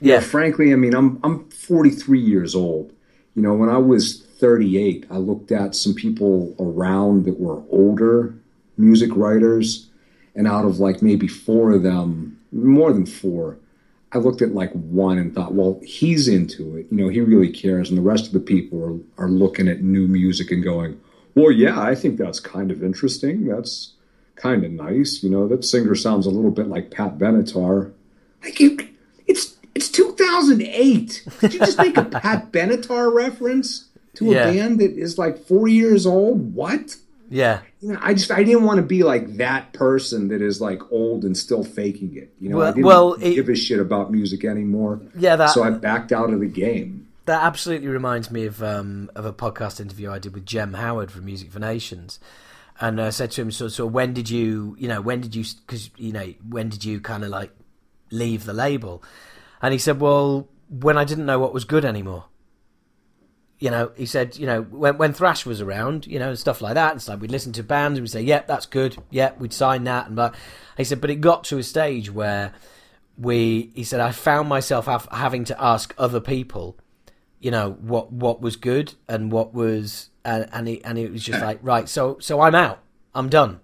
Yeah. 0.00 0.14
You 0.14 0.20
know, 0.20 0.26
frankly, 0.26 0.72
I 0.72 0.76
mean, 0.76 0.94
I'm 0.94 1.20
I'm 1.22 1.48
43 1.50 2.20
years 2.20 2.54
old. 2.54 2.92
You 3.34 3.42
know, 3.42 3.54
when 3.54 3.68
I 3.68 3.78
was 3.78 4.22
38, 4.22 5.06
I 5.10 5.16
looked 5.18 5.52
at 5.52 5.74
some 5.74 5.94
people 5.94 6.54
around 6.58 7.24
that 7.24 7.38
were 7.38 7.62
older 7.70 8.34
music 8.76 9.10
writers, 9.14 9.88
and 10.34 10.46
out 10.46 10.64
of 10.64 10.78
like 10.78 11.02
maybe 11.02 11.28
four 11.28 11.72
of 11.72 11.82
them, 11.82 12.38
more 12.52 12.92
than 12.92 13.06
four, 13.06 13.58
I 14.12 14.18
looked 14.18 14.40
at 14.40 14.54
like 14.54 14.72
one 14.72 15.18
and 15.18 15.34
thought, 15.34 15.52
well, 15.52 15.80
he's 15.84 16.28
into 16.28 16.76
it. 16.76 16.86
You 16.90 16.96
know, 16.96 17.08
he 17.08 17.20
really 17.20 17.50
cares, 17.50 17.90
and 17.90 17.98
the 17.98 18.02
rest 18.02 18.26
of 18.26 18.32
the 18.32 18.40
people 18.40 18.82
are 19.18 19.24
are 19.24 19.30
looking 19.30 19.68
at 19.68 19.82
new 19.82 20.08
music 20.08 20.50
and 20.50 20.64
going, 20.64 20.98
well, 21.34 21.50
yeah, 21.50 21.80
I 21.80 21.94
think 21.94 22.16
that's 22.16 22.40
kind 22.40 22.70
of 22.70 22.82
interesting. 22.82 23.46
That's 23.46 23.92
kind 24.38 24.64
of 24.64 24.70
nice. 24.70 25.22
You 25.22 25.30
know, 25.30 25.46
that 25.48 25.64
singer 25.64 25.94
sounds 25.94 26.26
a 26.26 26.30
little 26.30 26.50
bit 26.50 26.68
like 26.68 26.90
Pat 26.90 27.18
Benatar. 27.18 27.92
Like 28.42 28.58
you, 28.60 28.78
it's 29.26 29.56
it's 29.74 29.88
2008. 29.90 31.24
Did 31.40 31.52
you 31.54 31.58
just 31.60 31.78
make 31.78 31.96
a 31.96 32.04
Pat 32.04 32.52
Benatar 32.52 33.12
reference 33.12 33.88
to 34.14 34.30
a 34.30 34.34
yeah. 34.34 34.50
band 34.50 34.80
that 34.80 34.92
is 34.92 35.18
like 35.18 35.38
four 35.38 35.68
years 35.68 36.06
old? 36.06 36.54
What? 36.54 36.96
Yeah. 37.30 37.60
You 37.80 37.92
know, 37.92 37.98
I 38.00 38.14
just 38.14 38.30
I 38.30 38.42
didn't 38.42 38.64
want 38.64 38.78
to 38.78 38.82
be 38.82 39.02
like 39.02 39.36
that 39.36 39.72
person 39.72 40.28
that 40.28 40.40
is 40.40 40.60
like 40.60 40.80
old 40.90 41.24
and 41.24 41.36
still 41.36 41.64
faking 41.64 42.16
it. 42.16 42.32
You 42.40 42.48
know, 42.48 42.58
well, 42.58 42.66
I 42.66 42.70
didn't 42.70 42.86
well, 42.86 43.12
it, 43.14 43.34
give 43.34 43.48
a 43.48 43.56
shit 43.56 43.80
about 43.80 44.10
music 44.10 44.44
anymore. 44.44 45.00
Yeah, 45.14 45.36
that, 45.36 45.50
so 45.50 45.62
I 45.62 45.70
backed 45.70 46.12
out 46.12 46.30
of 46.30 46.40
the 46.40 46.46
game. 46.46 47.06
That 47.26 47.42
absolutely 47.42 47.88
reminds 47.88 48.30
me 48.30 48.46
of 48.46 48.62
um, 48.62 49.10
of 49.14 49.26
a 49.26 49.32
podcast 49.32 49.80
interview 49.80 50.10
I 50.10 50.18
did 50.18 50.32
with 50.32 50.46
Jem 50.46 50.72
Howard 50.72 51.12
from 51.12 51.26
Music 51.26 51.52
for 51.52 51.58
Nations 51.58 52.18
and 52.80 53.00
I 53.00 53.10
said 53.10 53.30
to 53.32 53.42
him, 53.42 53.50
so, 53.50 53.68
so 53.68 53.86
when 53.86 54.12
did 54.12 54.30
you, 54.30 54.76
you 54.78 54.88
know, 54.88 55.00
when 55.00 55.20
did 55.20 55.34
you, 55.34 55.44
because, 55.66 55.90
you 55.96 56.12
know, 56.12 56.32
when 56.48 56.68
did 56.68 56.84
you 56.84 57.00
kind 57.00 57.24
of 57.24 57.30
like 57.30 57.50
leave 58.10 58.44
the 58.44 58.52
label? 58.52 59.02
And 59.60 59.72
he 59.72 59.78
said, 59.78 60.00
well, 60.00 60.48
when 60.68 60.96
I 60.96 61.04
didn't 61.04 61.26
know 61.26 61.38
what 61.38 61.54
was 61.54 61.64
good 61.64 61.84
anymore. 61.84 62.26
You 63.58 63.70
know, 63.70 63.90
he 63.96 64.06
said, 64.06 64.36
you 64.36 64.46
know, 64.46 64.62
when 64.62 64.98
when 64.98 65.12
thrash 65.12 65.44
was 65.44 65.60
around, 65.60 66.06
you 66.06 66.20
know, 66.20 66.28
and 66.28 66.38
stuff 66.38 66.60
like 66.60 66.74
that, 66.74 66.94
it's 66.94 67.08
like 67.08 67.20
we'd 67.20 67.32
listen 67.32 67.52
to 67.54 67.64
bands 67.64 67.98
and 67.98 68.04
we'd 68.04 68.10
say, 68.10 68.22
yep, 68.22 68.42
yeah, 68.42 68.46
that's 68.46 68.66
good, 68.66 68.94
yep, 69.10 69.32
yeah, 69.32 69.40
we'd 69.40 69.52
sign 69.52 69.82
that, 69.84 70.06
and 70.06 70.14
but 70.14 70.36
he 70.76 70.84
said, 70.84 71.00
but 71.00 71.10
it 71.10 71.16
got 71.16 71.42
to 71.44 71.58
a 71.58 71.62
stage 71.64 72.08
where 72.08 72.52
we, 73.16 73.72
he 73.74 73.82
said, 73.82 73.98
I 73.98 74.12
found 74.12 74.48
myself 74.48 74.86
have, 74.86 75.08
having 75.10 75.42
to 75.46 75.60
ask 75.60 75.92
other 75.98 76.20
people, 76.20 76.76
you 77.40 77.50
know, 77.50 77.72
what 77.80 78.12
what 78.12 78.40
was 78.40 78.56
good 78.56 78.94
and 79.08 79.30
what 79.30 79.54
was 79.54 80.10
and 80.24 80.48
and 80.52 80.68
it, 80.68 80.82
and 80.84 80.98
it 80.98 81.12
was 81.12 81.22
just 81.22 81.40
like 81.40 81.58
right, 81.62 81.88
so 81.88 82.18
so 82.20 82.40
I'm 82.40 82.54
out, 82.54 82.80
I'm 83.14 83.28
done. 83.28 83.60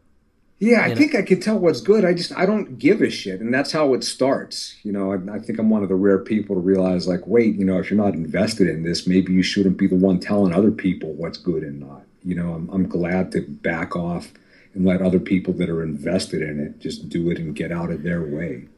Yeah, 0.61 0.81
I 0.81 0.87
you 0.89 0.97
think 0.97 1.13
know? 1.13 1.19
I 1.19 1.23
can 1.23 1.41
tell 1.41 1.59
what's 1.59 1.81
good. 1.81 2.05
I 2.05 2.15
just 2.15 2.33
I 2.37 2.47
don't 2.47 2.79
give 2.79 3.03
a 3.03 3.11
shit, 3.11 3.41
and 3.41 3.53
that's 3.53 3.73
how 3.73 3.93
it 3.95 4.05
starts. 4.05 4.77
You 4.83 4.93
know, 4.93 5.13
I, 5.13 5.37
I, 5.37 5.39
think 5.41 5.59
I'm 5.59 5.69
one 5.69 5.83
of 5.83 5.89
the 5.89 5.97
rare 5.97 6.19
people 6.19 6.55
to 6.55 6.61
realize, 6.61 7.09
like, 7.09 7.27
wait, 7.27 7.57
you 7.57 7.65
know, 7.65 7.79
if 7.79 7.91
you're 7.91 8.03
not 8.03 8.15
invested 8.15 8.69
in 8.69 8.85
this, 8.85 9.07
maybe 9.07 9.33
you 9.33 9.43
shouldn't 9.43 9.77
be 9.77 9.89
the 9.89 9.97
one 9.97 10.21
telling 10.21 10.55
other 10.55 10.71
people 10.71 11.13
what's 11.13 11.39
good 11.39 11.63
and 11.65 11.81
not. 11.81 12.05
You 12.23 12.37
know, 12.37 12.55
I'm 12.55 12.71
I'm 12.71 12.89
glad 12.89 13.33
to 13.33 13.43
back 13.43 13.97
off 13.97 14.33
and 14.73 14.85
let 14.85 15.03
other 15.03 15.21
people 15.21 15.53
that 15.55 15.69
are 15.69 15.83
invested 15.83 16.43
in 16.43 16.61
it 16.61 16.81
just 16.81 17.09
do 17.09 17.31
it 17.31 17.39
and 17.39 17.55
get 17.55 17.73
out 17.73 17.91
of 17.91 18.03
their 18.03 18.23
way 18.23 18.69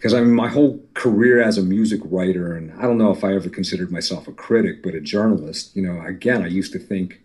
because 0.00 0.14
I 0.14 0.20
mean, 0.22 0.32
my 0.32 0.48
whole 0.48 0.82
career 0.94 1.42
as 1.42 1.58
a 1.58 1.62
music 1.62 2.00
writer, 2.04 2.56
and 2.56 2.72
I 2.78 2.84
don't 2.84 2.96
know 2.96 3.10
if 3.10 3.22
I 3.22 3.34
ever 3.34 3.50
considered 3.50 3.92
myself 3.92 4.26
a 4.26 4.32
critic, 4.32 4.82
but 4.82 4.94
a 4.94 5.00
journalist, 5.00 5.76
you 5.76 5.82
know, 5.82 6.00
again, 6.00 6.42
I 6.42 6.46
used 6.46 6.72
to 6.72 6.78
think, 6.78 7.20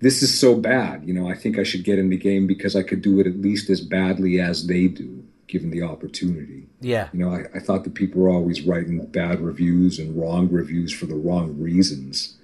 this 0.00 0.24
is 0.24 0.36
so 0.36 0.56
bad. 0.56 1.04
You 1.06 1.14
know, 1.14 1.30
I 1.30 1.36
think 1.36 1.60
I 1.60 1.62
should 1.62 1.84
get 1.84 2.00
in 2.00 2.10
the 2.10 2.16
game 2.16 2.48
because 2.48 2.74
I 2.74 2.82
could 2.82 3.00
do 3.00 3.20
it 3.20 3.28
at 3.28 3.40
least 3.40 3.70
as 3.70 3.80
badly 3.80 4.40
as 4.40 4.66
they 4.66 4.88
do, 4.88 5.22
given 5.46 5.70
the 5.70 5.84
opportunity. 5.84 6.66
Yeah. 6.80 7.08
You 7.12 7.20
know, 7.20 7.32
I, 7.32 7.44
I 7.54 7.60
thought 7.60 7.84
that 7.84 7.94
people 7.94 8.22
were 8.22 8.30
always 8.30 8.62
writing 8.62 8.98
bad 9.06 9.40
reviews 9.40 10.00
and 10.00 10.20
wrong 10.20 10.50
reviews 10.50 10.92
for 10.92 11.06
the 11.06 11.14
wrong 11.14 11.56
reasons. 11.60 12.38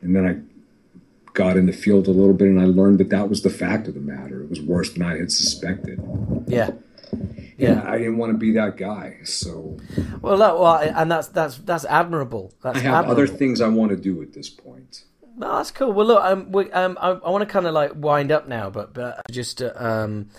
And 0.00 0.16
then 0.16 0.26
I 0.26 1.30
got 1.32 1.56
in 1.56 1.66
the 1.66 1.72
field 1.72 2.08
a 2.08 2.10
little 2.10 2.34
bit 2.34 2.48
and 2.48 2.60
I 2.60 2.64
learned 2.64 2.98
that 2.98 3.10
that 3.10 3.28
was 3.28 3.42
the 3.42 3.50
fact 3.50 3.86
of 3.86 3.94
the 3.94 4.00
matter. 4.00 4.42
It 4.42 4.50
was 4.50 4.60
worse 4.60 4.92
than 4.92 5.02
I 5.02 5.16
had 5.18 5.30
suspected. 5.30 6.02
Yeah 6.48 6.72
Yeah, 7.56 7.82
I 7.86 7.98
didn't 7.98 8.16
want 8.18 8.32
to 8.32 8.38
be 8.38 8.52
that 8.52 8.76
guy. 8.76 9.18
So, 9.24 9.78
well, 10.20 10.36
no, 10.36 10.60
well, 10.60 10.76
and 10.76 11.10
that's 11.10 11.28
that's 11.28 11.58
that's 11.58 11.84
admirable. 11.84 12.52
That's 12.62 12.78
I 12.78 12.80
have 12.80 12.94
admirable. 13.04 13.22
other 13.22 13.26
things 13.26 13.60
I 13.60 13.68
want 13.68 13.90
to 13.90 13.96
do 13.96 14.22
at 14.22 14.32
this 14.32 14.48
point. 14.50 15.04
No, 15.36 15.56
that's 15.56 15.70
cool. 15.70 15.92
Well, 15.92 16.06
look, 16.06 16.24
um, 16.24 16.52
we, 16.52 16.70
um, 16.72 16.96
I, 17.00 17.10
I 17.10 17.30
want 17.30 17.42
to 17.42 17.52
kind 17.52 17.66
of 17.66 17.74
like 17.74 17.92
wind 17.94 18.30
up 18.30 18.48
now, 18.48 18.70
but 18.70 18.92
but 18.94 19.20
just 19.30 19.62
uh, 19.62 19.72
um, 19.76 20.30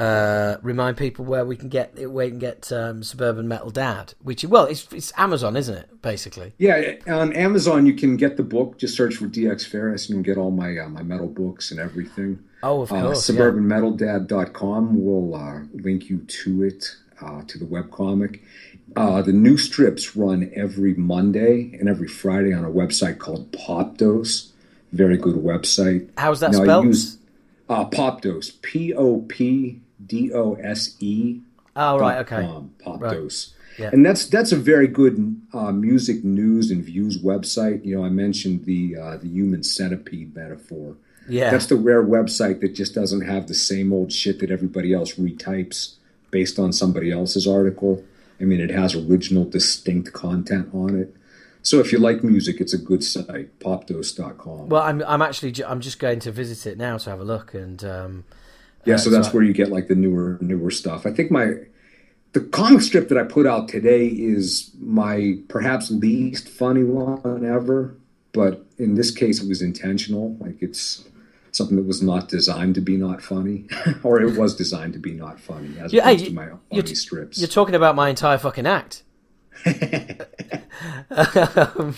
uh, 0.00 0.56
remind 0.62 0.96
people 0.96 1.24
where 1.24 1.44
we 1.44 1.56
can 1.56 1.68
get 1.68 2.10
where 2.10 2.24
you 2.24 2.30
can 2.32 2.38
get 2.40 2.72
um, 2.72 3.02
Suburban 3.02 3.46
Metal 3.46 3.70
Dad, 3.70 4.14
which 4.22 4.44
well, 4.44 4.64
it's 4.64 4.86
it's 4.92 5.12
Amazon, 5.16 5.56
isn't 5.56 5.76
it? 5.76 6.02
Basically. 6.02 6.52
Yeah, 6.58 6.94
on 7.06 7.32
Amazon 7.34 7.84
you 7.86 7.94
can 7.94 8.16
get 8.16 8.36
the 8.36 8.42
book. 8.42 8.78
Just 8.78 8.96
search 8.96 9.16
for 9.16 9.26
DX 9.26 9.66
Ferris, 9.66 10.08
and 10.08 10.10
you 10.10 10.22
can 10.22 10.32
get 10.34 10.38
all 10.40 10.50
my 10.50 10.76
uh, 10.78 10.88
my 10.88 11.02
metal 11.02 11.26
books 11.28 11.70
and 11.70 11.78
everything. 11.78 12.38
Oh, 12.62 12.82
of 12.82 12.92
Uh, 12.92 13.02
course. 13.02 13.28
yeah. 13.30 13.36
SuburbanMetalDad.com 13.40 15.04
will 15.04 15.34
uh, 15.34 15.60
link 15.74 16.08
you 16.10 16.18
to 16.18 16.62
it, 16.64 16.94
uh, 17.22 17.42
to 17.46 17.58
the 17.58 17.64
webcomic. 17.64 18.40
Uh, 18.96 19.22
the 19.22 19.32
new 19.32 19.56
strips 19.56 20.16
run 20.16 20.50
every 20.54 20.94
Monday 20.94 21.76
and 21.78 21.88
every 21.88 22.08
Friday 22.08 22.52
on 22.52 22.64
a 22.64 22.70
website 22.70 23.18
called 23.18 23.50
Popdose. 23.52 24.48
Very 24.92 25.16
good 25.16 25.36
website. 25.36 26.08
How's 26.18 26.40
that 26.40 26.52
Now, 26.52 26.60
I 26.60 26.64
spelled? 26.64 26.84
use- 26.86 27.16
Uh, 27.68 27.84
Popdose, 27.88 28.60
P 28.62 28.92
O 28.94 29.20
P 29.28 29.80
D 30.06 30.32
O 30.32 30.54
S 30.54 30.96
E 31.00 31.40
oh, 31.76 31.98
right. 31.98 32.18
Okay. 32.18 32.46
com, 32.46 32.70
Popdose. 32.84 33.52
Yeah. 33.78 33.90
And 33.92 34.04
that's 34.04 34.26
that's 34.26 34.52
a 34.52 34.56
very 34.56 34.86
good 34.86 35.40
uh, 35.54 35.72
music 35.72 36.24
news 36.24 36.70
and 36.70 36.84
views 36.84 37.22
website. 37.22 37.84
You 37.84 37.96
know, 37.96 38.04
I 38.04 38.10
mentioned 38.10 38.64
the 38.64 38.96
uh, 38.96 39.16
the 39.16 39.28
human 39.28 39.62
centipede 39.62 40.34
metaphor. 40.34 40.96
Yeah. 41.28 41.50
That's 41.50 41.66
the 41.66 41.76
rare 41.76 42.04
website 42.04 42.60
that 42.60 42.74
just 42.74 42.94
doesn't 42.94 43.22
have 43.22 43.46
the 43.46 43.54
same 43.54 43.92
old 43.92 44.12
shit 44.12 44.40
that 44.40 44.50
everybody 44.50 44.92
else 44.92 45.14
retypes 45.14 45.94
based 46.30 46.58
on 46.58 46.72
somebody 46.72 47.10
else's 47.12 47.46
article. 47.46 48.04
I 48.40 48.44
mean, 48.44 48.60
it 48.60 48.70
has 48.70 48.94
original, 48.94 49.44
distinct 49.44 50.12
content 50.12 50.70
on 50.74 50.98
it. 50.98 51.14
So 51.62 51.78
if 51.78 51.92
you 51.92 51.98
like 51.98 52.24
music, 52.24 52.60
it's 52.60 52.72
a 52.72 52.78
good 52.78 53.04
site, 53.04 53.58
popdose.com. 53.60 54.70
Well, 54.70 54.82
I'm 54.82 55.02
I'm 55.02 55.22
actually 55.22 55.54
I'm 55.64 55.80
just 55.80 55.98
going 55.98 56.18
to 56.20 56.32
visit 56.32 56.70
it 56.70 56.78
now 56.78 56.98
to 56.98 57.10
have 57.10 57.20
a 57.20 57.24
look, 57.24 57.54
and 57.54 57.84
um, 57.84 58.24
Yeah, 58.84 58.96
so 58.96 59.10
that's 59.10 59.32
where 59.32 59.42
you 59.42 59.52
get 59.52 59.70
like 59.70 59.88
the 59.88 59.94
newer 59.94 60.38
newer 60.40 60.70
stuff. 60.70 61.06
I 61.06 61.12
think 61.12 61.30
my 61.30 61.54
the 62.32 62.40
comic 62.40 62.80
strip 62.82 63.08
that 63.08 63.18
I 63.18 63.24
put 63.24 63.46
out 63.46 63.68
today 63.68 64.06
is 64.06 64.70
my 64.78 65.38
perhaps 65.48 65.90
least 65.90 66.48
funny 66.48 66.84
one 66.84 67.44
ever, 67.44 67.94
but 68.32 68.64
in 68.78 68.94
this 68.94 69.10
case 69.10 69.42
it 69.42 69.48
was 69.48 69.60
intentional. 69.62 70.36
Like 70.40 70.62
it's 70.62 71.04
something 71.52 71.76
that 71.76 71.86
was 71.86 72.00
not 72.02 72.28
designed 72.28 72.76
to 72.76 72.80
be 72.80 72.96
not 72.96 73.20
funny, 73.20 73.66
or 74.02 74.20
it 74.20 74.38
was 74.38 74.54
designed 74.56 74.92
to 74.94 74.98
be 74.98 75.12
not 75.12 75.40
funny 75.40 75.76
as 75.78 75.92
Yeah, 75.92 76.04
hey, 76.04 76.16
to 76.16 76.30
my 76.32 76.44
you're 76.46 76.58
funny 76.70 76.82
t- 76.82 76.94
strips. 76.94 77.38
you're 77.38 77.48
talking 77.48 77.74
about 77.74 77.94
my 77.96 78.08
entire 78.08 78.38
fucking 78.38 78.66
act. 78.66 79.02
Um, 81.10 81.94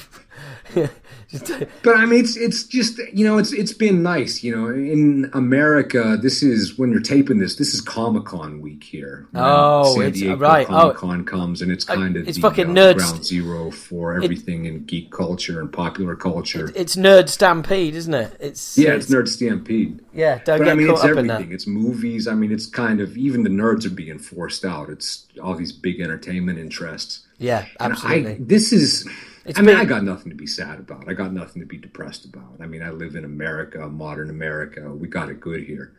But 1.83 1.97
I 1.97 2.05
mean, 2.07 2.21
it's 2.21 2.37
it's 2.37 2.65
just 2.65 2.99
you 3.13 3.25
know, 3.25 3.39
it's 3.39 3.53
it's 3.53 3.73
been 3.73 4.03
nice. 4.03 4.43
You 4.43 4.55
know, 4.55 4.67
in 4.69 5.31
America, 5.33 6.19
this 6.21 6.43
is 6.43 6.77
when 6.79 6.91
you're 6.93 7.01
taping 7.01 7.39
this. 7.39 7.57
This 7.57 7.75
is 7.75 7.81
Comic 7.81 8.25
Con 8.27 8.61
week 8.61 8.85
here. 8.85 9.27
Oh, 9.35 9.95
San 9.95 10.03
it's- 10.09 10.21
Diego 10.21 10.37
right. 10.37 10.67
Oh. 10.69 10.73
Comic 10.93 10.97
Con 10.97 11.25
comes, 11.25 11.63
and 11.63 11.73
it's 11.73 11.85
kind 11.85 12.17
of 12.17 12.29
it's 12.29 12.37
the, 12.37 12.43
fucking 12.43 12.71
uh, 12.71 12.81
nerds. 12.81 12.97
ground 12.97 13.25
zero 13.25 13.71
for 13.71 14.15
everything 14.23 14.67
in 14.67 14.85
geek 14.85 15.11
culture 15.11 15.61
and 15.61 15.73
popular 15.73 16.15
culture. 16.17 16.71
it's 16.77 16.97
nerd 16.97 17.29
stampede, 17.29 17.95
isn't 17.95 18.15
it? 18.15 18.37
It's 18.39 18.77
yeah, 18.77 18.93
it's 18.95 19.07
Nerd 19.11 19.29
Stampede. 19.29 20.01
yeah. 20.13 20.39
Don't 20.45 20.59
But 20.59 20.65
get 20.65 20.73
I 20.73 20.75
mean, 20.75 20.87
caught 20.89 20.95
it's 20.97 21.05
up 21.05 21.11
in 21.13 21.19
everything. 21.31 21.49
that. 21.49 21.55
It's 21.55 21.67
movies. 21.67 22.29
I 22.29 22.35
mean, 22.35 22.53
it's 22.53 22.67
kind 22.67 23.01
of 23.01 23.17
even 23.17 23.43
the 23.43 23.51
nerds 23.51 23.87
are 23.87 23.91
being 23.91 24.19
forced 24.19 24.65
out. 24.65 24.89
It's 24.91 25.27
all 25.43 25.55
these 25.55 25.73
big 25.73 26.01
entertainment 26.01 26.59
interests. 26.59 27.21
Yeah, 27.39 27.65
absolutely. 27.81 28.33
I, 28.33 28.37
this 28.39 28.73
is. 28.73 29.09
It's 29.45 29.59
I 29.59 29.63
mean, 29.63 29.75
been- 29.75 29.81
I 29.81 29.85
got 29.85 30.05
nothing 30.05 30.31
to 30.31 30.37
be 30.37 30.47
sad 30.47 30.79
about. 30.79 31.09
I 31.09 31.15
got 31.15 31.33
nothing 31.33 31.61
to 31.63 31.67
be 31.67 31.79
depressed 31.79 32.25
about. 32.25 32.55
I 32.61 32.67
mean, 32.67 32.83
I 32.83 32.91
live 32.91 33.17
in 33.17 33.25
America, 33.25 33.89
modern 33.89 34.31
America. 34.31 34.91
We 34.93 35.09
got 35.09 35.31
it 35.31 35.41
good 35.41 35.65
here. 35.65 35.93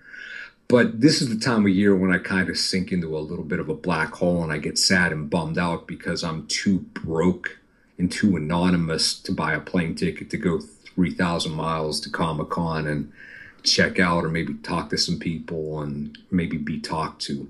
But 0.70 1.02
this 1.02 1.22
is 1.22 1.30
the 1.30 1.40
time 1.40 1.65
of 1.65 1.70
year 1.72 1.95
when 1.95 2.11
I 2.14 2.18
kind 2.20 2.49
of 2.49 2.57
sink 2.57 2.91
into 2.91 3.18
a 3.18 3.20
little 3.20 3.44
bit 3.44 3.60
of 3.60 3.70
a 3.70 3.74
black 3.76 4.14
hole 4.14 4.44
and 4.44 4.52
I 4.52 4.57
get 4.60 4.78
sad 4.78 5.11
and 5.11 5.30
bummed 5.30 5.57
out 5.57 5.88
because 5.88 6.24
I'm 6.24 6.48
too 6.48 6.80
broke 6.94 7.57
and 7.98 8.11
too 8.11 8.38
anonymous 8.38 9.20
to 9.22 9.32
buy 9.34 9.53
a 9.53 9.60
plane 9.60 9.94
ticket 9.94 10.30
to 10.32 10.38
go 10.38 10.60
3,000 10.60 11.52
miles 11.52 11.99
to 12.02 12.10
Comic 12.10 12.49
Con 12.49 12.88
and 12.88 13.11
check 13.64 13.99
out 13.99 14.24
or 14.24 14.30
maybe 14.30 14.53
talk 14.56 14.90
to 14.90 14.98
some 14.98 15.20
people 15.20 15.82
and 15.82 16.18
maybe 16.32 16.57
be 16.57 16.80
talked 16.80 17.22
to. 17.24 17.48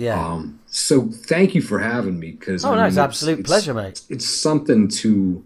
Yeah. 0.00 0.18
Um, 0.18 0.58
so 0.66 1.08
thank 1.08 1.54
you 1.54 1.60
for 1.60 1.78
having 1.78 2.18
me 2.18 2.30
because 2.32 2.64
oh 2.64 2.74
no, 2.74 2.86
it's 2.86 2.96
absolute 2.96 3.44
pleasure, 3.44 3.74
mate. 3.74 4.00
it's 4.08 4.26
something 4.26 4.88
to 4.88 5.44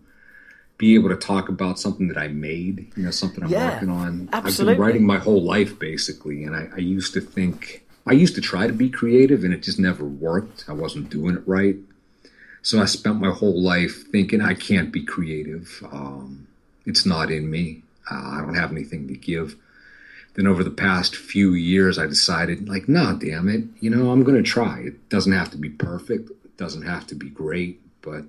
be 0.78 0.94
able 0.94 1.08
to 1.08 1.16
talk 1.16 1.48
about 1.48 1.78
something 1.80 2.06
that 2.08 2.16
I 2.16 2.28
made, 2.28 2.92
you 2.96 3.02
know, 3.02 3.10
something 3.10 3.42
I'm 3.42 3.50
Yeah, 3.50 3.74
working 3.74 3.88
on. 3.90 4.28
Absolutely. 4.32 4.72
I've 4.72 4.76
been 4.76 4.86
writing 4.86 5.06
my 5.06 5.18
whole 5.18 5.42
life 5.42 5.76
basically, 5.78 6.44
and 6.44 6.54
I, 6.54 6.68
I 6.72 6.78
used 6.78 7.14
to 7.14 7.20
think 7.20 7.84
I 8.06 8.12
used 8.12 8.36
to 8.36 8.40
try 8.40 8.68
to 8.68 8.72
be 8.72 8.88
creative, 8.90 9.42
and 9.42 9.52
it 9.52 9.62
just 9.62 9.80
never 9.80 10.04
worked. 10.04 10.66
I 10.68 10.72
wasn't 10.72 11.10
doing 11.10 11.36
it 11.36 11.42
right, 11.46 11.76
so 12.62 12.80
I 12.80 12.84
spent 12.84 13.18
my 13.20 13.30
whole 13.30 13.60
life 13.60 14.06
thinking 14.12 14.40
I 14.40 14.54
can't 14.54 14.92
be 14.92 15.02
creative. 15.02 15.82
Um, 15.90 16.46
it's 16.86 17.04
not 17.04 17.32
in 17.32 17.50
me. 17.50 17.82
Uh, 18.08 18.36
I 18.36 18.40
don't 18.42 18.54
have 18.54 18.70
anything 18.70 19.08
to 19.08 19.14
give. 19.14 19.56
Then 20.34 20.46
over 20.46 20.64
the 20.64 20.70
past 20.70 21.14
few 21.14 21.54
years, 21.54 21.98
I 21.98 22.06
decided, 22.06 22.68
like, 22.68 22.88
nah, 22.88 23.12
damn 23.12 23.48
it, 23.48 23.64
you 23.80 23.88
know, 23.88 24.10
I'm 24.10 24.24
going 24.24 24.36
to 24.36 24.48
try. 24.48 24.80
It 24.80 25.08
doesn't 25.08 25.32
have 25.32 25.50
to 25.52 25.56
be 25.56 25.70
perfect. 25.70 26.30
It 26.44 26.56
doesn't 26.56 26.82
have 26.82 27.06
to 27.08 27.14
be 27.14 27.28
great, 27.28 27.80
but 28.02 28.24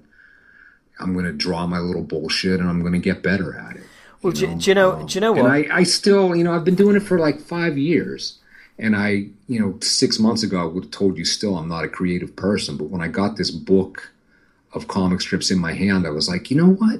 I'm 0.99 1.13
going 1.13 1.25
to 1.25 1.33
draw 1.33 1.65
my 1.65 1.79
little 1.79 2.03
bullshit 2.03 2.59
and 2.59 2.69
I'm 2.69 2.81
going 2.81 2.93
to 2.93 2.99
get 2.99 3.23
better 3.23 3.57
at 3.57 3.77
it. 3.77 3.83
Well, 4.21 4.33
do, 4.33 4.55
do 4.55 4.71
you 4.71 4.75
know? 4.75 5.03
do 5.03 5.13
you 5.13 5.21
know 5.21 5.35
um, 5.35 5.43
what? 5.43 5.51
I, 5.51 5.67
I 5.71 5.83
still, 5.83 6.35
you 6.35 6.43
know, 6.43 6.53
I've 6.53 6.63
been 6.63 6.75
doing 6.75 6.95
it 6.95 7.01
for 7.01 7.19
like 7.19 7.39
five 7.39 7.77
years. 7.77 8.39
And 8.77 8.95
I, 8.95 9.27
you 9.47 9.59
know, 9.59 9.77
six 9.81 10.19
months 10.19 10.43
ago, 10.43 10.61
I 10.61 10.65
would 10.65 10.85
have 10.85 10.91
told 10.91 11.17
you 11.17 11.25
still 11.25 11.57
I'm 11.57 11.69
not 11.69 11.85
a 11.85 11.89
creative 11.89 12.35
person. 12.35 12.75
But 12.77 12.89
when 12.89 13.01
I 13.01 13.07
got 13.07 13.37
this 13.37 13.51
book 13.51 14.11
of 14.73 14.87
comic 14.87 15.21
strips 15.21 15.49
in 15.49 15.59
my 15.59 15.73
hand, 15.73 16.05
I 16.05 16.09
was 16.09 16.27
like, 16.27 16.51
you 16.51 16.57
know 16.57 16.73
what? 16.73 16.99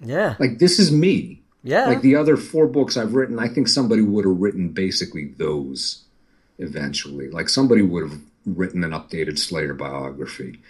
yeah, 0.00 0.34
Like, 0.38 0.58
this 0.58 0.78
is 0.78 0.92
me. 0.92 1.40
Yeah. 1.62 1.86
Like 1.86 2.02
the 2.02 2.16
other 2.16 2.36
four 2.36 2.66
books 2.66 2.96
I've 2.96 3.14
written, 3.14 3.38
I 3.38 3.48
think 3.48 3.68
somebody 3.68 4.02
would 4.02 4.24
have 4.24 4.38
written 4.38 4.70
basically 4.70 5.26
those 5.36 6.04
eventually. 6.58 7.28
Like 7.30 7.48
somebody 7.48 7.82
would 7.82 8.10
have 8.10 8.20
written 8.46 8.84
an 8.84 8.92
updated 8.92 9.38
Slayer 9.38 9.74
biography. 9.74 10.60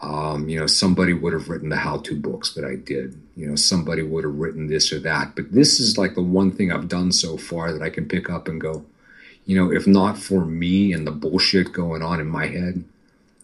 Um, 0.00 0.48
you 0.48 0.58
know, 0.58 0.66
somebody 0.66 1.12
would 1.12 1.32
have 1.32 1.48
written 1.48 1.68
the 1.68 1.76
how-to 1.76 2.16
books 2.16 2.54
that 2.54 2.64
I 2.64 2.74
did. 2.74 3.20
You 3.36 3.46
know, 3.46 3.54
somebody 3.54 4.02
would 4.02 4.24
have 4.24 4.34
written 4.34 4.66
this 4.66 4.92
or 4.92 4.98
that. 5.00 5.36
But 5.36 5.52
this 5.52 5.78
is 5.78 5.96
like 5.96 6.14
the 6.16 6.22
one 6.22 6.50
thing 6.50 6.72
I've 6.72 6.88
done 6.88 7.12
so 7.12 7.36
far 7.36 7.72
that 7.72 7.82
I 7.82 7.90
can 7.90 8.08
pick 8.08 8.28
up 8.28 8.48
and 8.48 8.60
go, 8.60 8.84
you 9.46 9.56
know, 9.56 9.72
if 9.72 9.86
not 9.86 10.18
for 10.18 10.44
me 10.44 10.92
and 10.92 11.06
the 11.06 11.12
bullshit 11.12 11.72
going 11.72 12.02
on 12.02 12.20
in 12.20 12.26
my 12.26 12.46
head, 12.46 12.82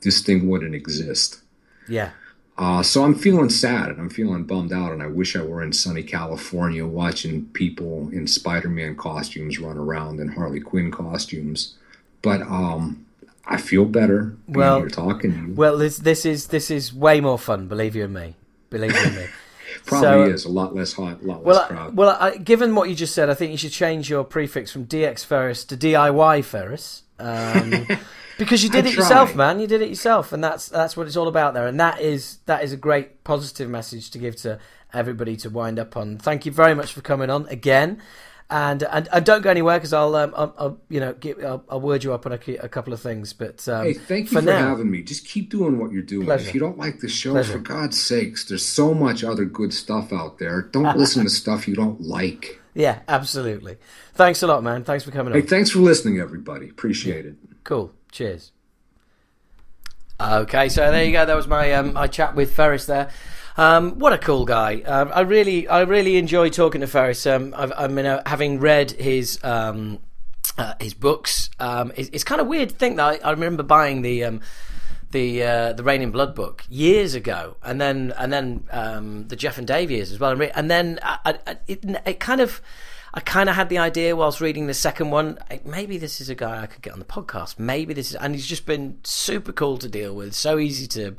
this 0.03 0.21
thing 0.21 0.49
wouldn't 0.49 0.75
exist. 0.75 1.41
yeah. 1.89 2.11
Uh, 2.59 2.83
so 2.83 3.05
I'm 3.05 3.15
feeling 3.15 3.51
sad 3.51 3.89
and 3.91 4.01
I'm 4.01 4.11
feeling 4.11 4.43
bummed 4.43 4.73
out, 4.73 4.91
and 4.93 5.01
I 5.01 5.07
wish 5.07 5.37
I 5.37 5.43
were 5.43 5.63
in 5.63 5.73
sunny 5.73 6.03
California 6.03 6.85
watching 6.85 7.47
people 7.53 8.09
in 8.13 8.27
Spider-Man 8.27 8.97
costumes 8.97 9.61
run 9.61 9.79
around 9.79 10.19
in 10.19 10.29
Harley 10.33 10.59
Quinn 10.61 10.91
costumes. 10.91 11.77
But 12.21 12.43
um, 12.43 13.07
I 13.47 13.59
feel 13.59 13.85
better 13.85 14.35
Well- 14.49 14.81
here 14.81 14.89
talking. 14.89 15.55
Well, 15.55 15.79
this 15.79 15.99
this 15.99 16.27
is 16.27 16.49
this 16.49 16.69
is 16.71 16.93
way 16.93 17.21
more 17.21 17.39
fun. 17.39 17.69
Believe 17.69 17.95
you 17.95 18.05
and 18.05 18.15
me. 18.15 18.35
Believe 18.71 18.93
you 18.93 18.99
and 19.03 19.15
me. 19.17 19.27
Probably 19.87 20.09
so- 20.09 20.35
is 20.35 20.45
a 20.45 20.49
lot 20.51 20.75
less 20.75 20.93
hot, 20.95 21.23
a 21.23 21.25
lot 21.25 21.45
Well, 21.45 21.57
less 21.59 21.69
crowd. 21.69 21.97
well, 21.97 22.17
I, 22.21 22.37
given 22.39 22.75
what 22.75 22.89
you 22.89 22.97
just 22.97 23.15
said, 23.15 23.31
I 23.31 23.35
think 23.35 23.53
you 23.53 23.57
should 23.57 23.71
change 23.73 24.11
your 24.11 24.25
prefix 24.25 24.73
from 24.73 24.85
DX 24.87 25.25
Ferris 25.25 25.65
to 25.67 25.77
DIY 25.77 26.45
Ferris. 26.45 27.05
Um, 27.21 27.87
because 28.39 28.63
you 28.63 28.71
did 28.71 28.87
I 28.87 28.89
it 28.91 28.95
yourself, 28.95 29.35
man. 29.35 29.61
You 29.61 29.67
did 29.67 29.83
it 29.83 29.89
yourself, 29.89 30.33
and 30.33 30.43
that's 30.43 30.69
that's 30.69 30.97
what 30.97 31.07
it's 31.07 31.17
all 31.17 31.29
about 31.29 31.55
there. 31.55 31.67
And 31.67 31.79
that 31.81 32.01
is 32.01 32.39
that 32.47 32.63
is 32.65 32.73
a 32.73 32.77
great 32.77 33.25
positive 33.25 33.69
message 33.69 34.11
to 34.11 34.19
give 34.19 34.37
to 34.37 34.59
everybody 34.95 35.37
to 35.37 35.51
wind 35.51 35.79
up 35.79 35.97
on. 35.97 36.17
Thank 36.19 36.47
you 36.47 36.53
very 36.53 36.75
much 36.75 36.93
for 36.93 37.01
coming 37.03 37.29
on 37.31 37.47
again. 37.49 38.01
And 38.51 38.83
and, 38.85 39.09
and 39.13 39.27
don't 39.27 39.43
go 39.43 39.51
anywhere 39.51 39.77
because 39.77 39.93
I'll, 39.93 40.15
um, 40.15 40.33
I'll, 40.35 40.55
I'll 40.59 40.79
you 40.89 41.01
know 41.01 41.13
give, 41.13 41.39
I'll, 41.45 41.63
I'll 41.69 41.83
word 41.83 42.03
you 42.03 42.15
up 42.15 42.25
on 42.25 42.33
a, 42.33 42.39
a 42.63 42.69
couple 42.71 42.95
of 42.95 43.01
things. 43.01 43.35
But 43.35 43.69
um, 43.69 43.85
Hey, 43.85 43.93
thank 43.93 44.31
you 44.31 44.39
for 44.39 44.41
for, 44.41 44.47
now, 44.47 44.69
having 44.71 44.91
me. 44.91 45.03
Just 45.03 45.27
keep 45.27 45.51
doing 45.51 45.79
what 45.79 45.93
you're 45.93 46.01
doing. 46.01 46.25
Pleasure. 46.25 46.49
If 46.49 46.55
you 46.55 46.61
don't 46.61 46.79
like 46.79 47.01
the 47.01 47.11
show, 47.11 47.33
Pleasure. 47.33 47.53
for 47.53 47.59
God's 47.59 48.01
sakes, 48.03 48.47
there's 48.47 48.65
so 48.65 48.95
much 48.95 49.23
other 49.23 49.45
good 49.45 49.75
stuff 49.75 50.15
out 50.15 50.39
there. 50.39 50.63
Don't 50.63 50.97
listen 51.03 51.25
to 51.25 51.31
stuff 51.31 51.69
you 51.69 51.75
don't 51.75 52.01
like. 52.01 52.59
yeah, 52.73 53.01
absolutely. 53.07 53.77
Thanks 54.15 54.43
a 54.43 54.47
lot, 54.47 54.63
man. 54.63 54.83
Thanks 54.83 55.05
for 55.05 55.11
coming 55.11 55.35
Hey, 55.35 55.43
on. 55.43 55.47
thanks 55.47 55.69
for 55.71 55.81
listening, 55.81 56.19
everybody. 56.19 56.71
Appreciate 56.71 57.27
it. 57.27 57.35
Cool. 57.65 57.93
Cheers. 58.11 58.53
Okay, 60.21 60.69
so 60.69 60.91
there 60.91 61.05
you 61.05 61.13
go. 61.13 61.25
That 61.25 61.37
was 61.37 61.47
my 61.47 61.73
um, 61.75 61.93
my 61.93 62.09
chat 62.09 62.35
with 62.35 62.53
Ferris 62.53 62.87
there. 62.87 63.11
Um, 63.57 63.99
what 63.99 64.13
a 64.13 64.19
cool 64.19 64.45
guy! 64.45 64.81
Um, 64.81 65.11
I 65.15 65.21
really, 65.21 65.69
I 65.69 65.83
really 65.83 66.17
enjoy 66.17 66.49
talking 66.49 66.81
to 66.81 66.87
Ferris. 66.87 67.27
Um, 67.27 67.55
I've, 67.57 67.73
I 67.77 67.87
mean, 67.87 68.07
uh, 68.07 68.23
having 68.27 68.59
read 68.59 68.93
his 68.93 69.39
um, 69.45 70.01
uh, 70.57 70.75
his 70.81 70.95
books. 70.95 71.51
Um, 71.61 71.93
it's, 71.97 72.09
it's 72.13 72.25
kind 72.25 72.41
of 72.41 72.49
weird 72.49 72.71
to 72.71 72.75
think 72.75 72.97
that 72.97 73.25
I, 73.25 73.29
I 73.29 73.31
remember 73.31 73.63
buying 73.63 74.03
the 74.03 74.25
um, 74.25 74.41
the 75.13 75.43
uh, 75.43 75.73
the 75.75 75.85
Reign 75.85 76.03
in 76.03 76.11
Blood 76.11 76.35
book 76.35 76.65
years 76.69 77.15
ago, 77.15 77.57
and 77.63 77.81
then 77.81 78.13
and 78.19 78.33
then 78.33 78.65
um, 78.73 79.29
the 79.29 79.37
Jeff 79.37 79.57
and 79.57 79.67
Dave 79.67 79.91
years 79.91 80.11
as 80.11 80.19
well, 80.19 80.41
and 80.55 80.71
then 80.71 80.99
I, 81.03 81.39
I, 81.47 81.57
it, 81.67 81.85
it 82.07 82.21
kind 82.21 82.41
of. 82.41 82.61
I 83.19 83.21
kind 83.21 83.49
of 83.49 83.57
had 83.57 83.69
the 83.69 83.79
idea 83.79 84.15
whilst 84.15 84.41
reading 84.41 84.69
the 84.69 84.75
second 84.75 85.11
one. 85.11 85.41
Maybe 85.65 85.99
this 85.99 86.21
is 86.21 86.29
a 86.29 86.37
guy 86.37 86.63
I 86.63 86.67
could 86.67 86.83
get 86.83 86.93
on 86.93 87.01
the 87.01 87.05
podcast. 87.05 87.59
Maybe 87.59 87.93
this 87.93 88.11
is, 88.11 88.15
and 88.15 88.33
he's 88.33 88.47
just 88.47 88.65
been 88.65 89.01
super 89.03 89.51
cool 89.53 89.77
to 89.79 89.89
deal 89.89 90.15
with, 90.15 90.35
so 90.35 90.57
easy 90.57 90.87
to, 90.87 91.17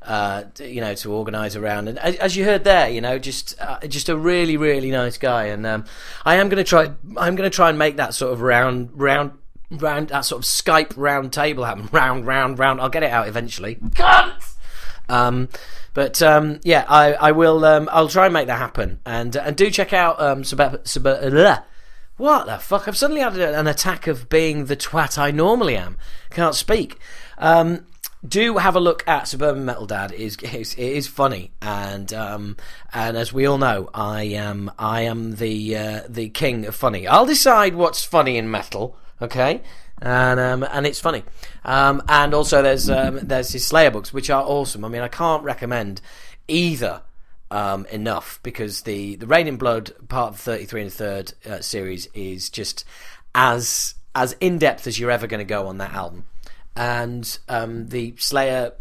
uh, 0.00 0.44
you 0.58 0.80
know, 0.80 0.94
to 0.94 1.12
organise 1.12 1.54
around. 1.54 1.88
And 1.88 1.98
as 1.98 2.36
you 2.38 2.46
heard 2.46 2.64
there, 2.64 2.88
you 2.88 3.02
know, 3.02 3.18
just 3.18 3.54
uh, 3.60 3.80
just 3.80 4.08
a 4.08 4.16
really 4.16 4.56
really 4.56 4.90
nice 4.90 5.18
guy. 5.18 5.44
And 5.44 5.66
um, 5.66 5.84
I 6.24 6.36
am 6.36 6.48
going 6.48 6.56
to 6.56 6.64
try. 6.64 6.84
I'm 7.18 7.36
going 7.36 7.50
to 7.50 7.54
try 7.54 7.68
and 7.68 7.78
make 7.78 7.98
that 7.98 8.14
sort 8.14 8.32
of 8.32 8.40
round 8.40 8.88
round 8.94 9.32
round 9.70 10.08
that 10.08 10.24
sort 10.24 10.38
of 10.42 10.46
Skype 10.46 10.94
round 10.96 11.34
table 11.34 11.64
happen. 11.64 11.86
Round, 11.92 12.26
round, 12.26 12.58
round. 12.58 12.80
I'll 12.80 12.88
get 12.88 13.02
it 13.02 13.10
out 13.10 13.28
eventually. 13.28 13.74
Cunt! 13.74 14.54
Um, 15.08 15.48
but 15.94 16.22
um, 16.22 16.60
yeah, 16.62 16.84
I, 16.88 17.14
I 17.14 17.32
will. 17.32 17.64
Um, 17.64 17.88
I'll 17.92 18.08
try 18.08 18.26
and 18.26 18.32
make 18.32 18.46
that 18.46 18.58
happen. 18.58 19.00
And 19.04 19.36
and 19.36 19.56
do 19.56 19.70
check 19.70 19.92
out 19.92 20.20
um, 20.20 20.44
sub- 20.44 20.86
sub- 20.86 21.06
uh, 21.06 21.60
what 22.16 22.46
the 22.46 22.58
fuck? 22.58 22.88
I've 22.88 22.96
suddenly 22.96 23.20
had 23.20 23.36
an 23.36 23.66
attack 23.66 24.06
of 24.06 24.28
being 24.28 24.66
the 24.66 24.76
twat 24.76 25.18
I 25.18 25.30
normally 25.30 25.76
am. 25.76 25.98
Can't 26.30 26.54
speak. 26.54 26.98
Um, 27.38 27.86
do 28.26 28.58
have 28.58 28.76
a 28.76 28.80
look 28.80 29.06
at 29.08 29.26
Suburban 29.26 29.64
Metal 29.64 29.86
Dad. 29.86 30.12
It 30.12 30.20
is, 30.20 30.74
it 30.74 30.78
is, 30.78 31.08
funny, 31.08 31.50
and 31.60 32.12
um, 32.12 32.56
and 32.92 33.16
as 33.16 33.32
we 33.32 33.46
all 33.46 33.58
know, 33.58 33.90
I 33.92 34.22
am 34.22 34.70
I 34.78 35.02
am 35.02 35.36
the 35.36 35.76
uh, 35.76 36.00
the 36.08 36.28
king 36.28 36.64
of 36.66 36.74
funny. 36.74 37.06
I'll 37.06 37.26
decide 37.26 37.74
what's 37.74 38.04
funny 38.04 38.36
in 38.38 38.50
metal 38.50 38.96
okay, 39.22 39.62
and 40.02 40.40
um, 40.40 40.68
and 40.70 40.86
it's 40.86 41.00
funny. 41.00 41.22
Um, 41.64 42.02
and 42.08 42.34
also 42.34 42.60
there's 42.60 42.90
um, 42.90 43.20
there's 43.22 43.52
his 43.52 43.64
Slayer 43.66 43.90
books, 43.90 44.12
which 44.12 44.30
are 44.30 44.42
awesome. 44.42 44.84
I 44.84 44.88
mean, 44.88 45.02
I 45.02 45.08
can't 45.08 45.42
recommend 45.44 46.00
either 46.48 47.02
um, 47.50 47.86
enough 47.86 48.40
because 48.42 48.82
the 48.82 49.16
the 49.16 49.26
Reign 49.26 49.46
in 49.46 49.56
Blood 49.56 49.92
part 50.08 50.34
of 50.34 50.40
thirty 50.40 50.64
three 50.64 50.82
and 50.82 50.90
a 50.90 50.94
third 50.94 51.34
uh, 51.48 51.60
series 51.60 52.08
is 52.14 52.50
just 52.50 52.84
as 53.34 53.94
as 54.14 54.36
in 54.40 54.58
depth 54.58 54.86
as 54.86 54.98
you're 54.98 55.10
ever 55.10 55.26
going 55.26 55.38
to 55.38 55.44
go 55.44 55.68
on 55.68 55.78
that 55.78 55.92
album, 55.92 56.26
and 56.74 57.38
um, 57.48 57.88
the 57.88 58.14
Slayer 58.18 58.72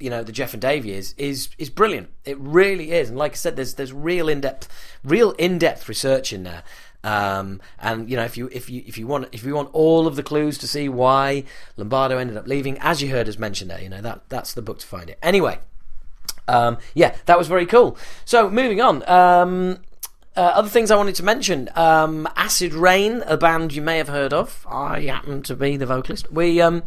you 0.00 0.10
know 0.10 0.24
the 0.24 0.32
Jeff 0.32 0.52
and 0.54 0.60
Dave 0.60 0.84
years 0.84 1.14
is 1.16 1.50
is 1.56 1.70
brilliant. 1.70 2.08
It 2.24 2.38
really 2.40 2.90
is, 2.90 3.10
and 3.10 3.18
like 3.18 3.32
I 3.32 3.36
said, 3.36 3.54
there's 3.54 3.74
there's 3.74 3.92
real 3.92 4.28
in 4.28 4.40
depth, 4.40 4.68
real 5.04 5.30
in 5.32 5.58
depth 5.58 5.88
research 5.88 6.32
in 6.32 6.42
there, 6.42 6.64
um, 7.04 7.60
and 7.78 8.10
you 8.10 8.16
know, 8.16 8.24
if 8.24 8.36
you 8.36 8.48
if 8.50 8.70
you 8.70 8.82
if 8.86 8.96
you 8.96 9.06
want 9.06 9.28
if 9.30 9.44
you 9.44 9.54
want 9.54 9.68
all 9.74 10.06
of 10.06 10.16
the 10.16 10.22
clues 10.22 10.56
to 10.58 10.66
see 10.66 10.88
why 10.88 11.44
Lombardo 11.76 12.16
ended 12.16 12.38
up 12.38 12.46
leaving, 12.48 12.78
as 12.78 13.02
you 13.02 13.10
heard 13.10 13.28
us 13.28 13.38
mention 13.38 13.68
there, 13.68 13.80
you 13.80 13.90
know 13.90 14.00
that 14.00 14.22
that's 14.30 14.54
the 14.54 14.62
book 14.62 14.78
to 14.78 14.86
find 14.86 15.10
it. 15.10 15.18
Anyway, 15.22 15.58
um, 16.48 16.78
yeah, 16.94 17.14
that 17.26 17.36
was 17.36 17.46
very 17.46 17.66
cool. 17.66 17.96
So 18.24 18.50
moving 18.50 18.80
on. 18.80 19.08
Um, 19.08 19.78
uh, 20.36 20.40
other 20.40 20.68
things 20.68 20.90
I 20.90 20.96
wanted 20.96 21.14
to 21.16 21.22
mention: 21.22 21.68
um, 21.76 22.26
Acid 22.36 22.72
Rain, 22.72 23.22
a 23.26 23.36
band 23.36 23.74
you 23.74 23.82
may 23.82 23.98
have 23.98 24.08
heard 24.08 24.32
of. 24.32 24.66
I 24.68 25.02
happen 25.02 25.42
to 25.42 25.54
be 25.54 25.76
the 25.76 25.86
vocalist. 25.86 26.32
We 26.32 26.60
um, 26.62 26.84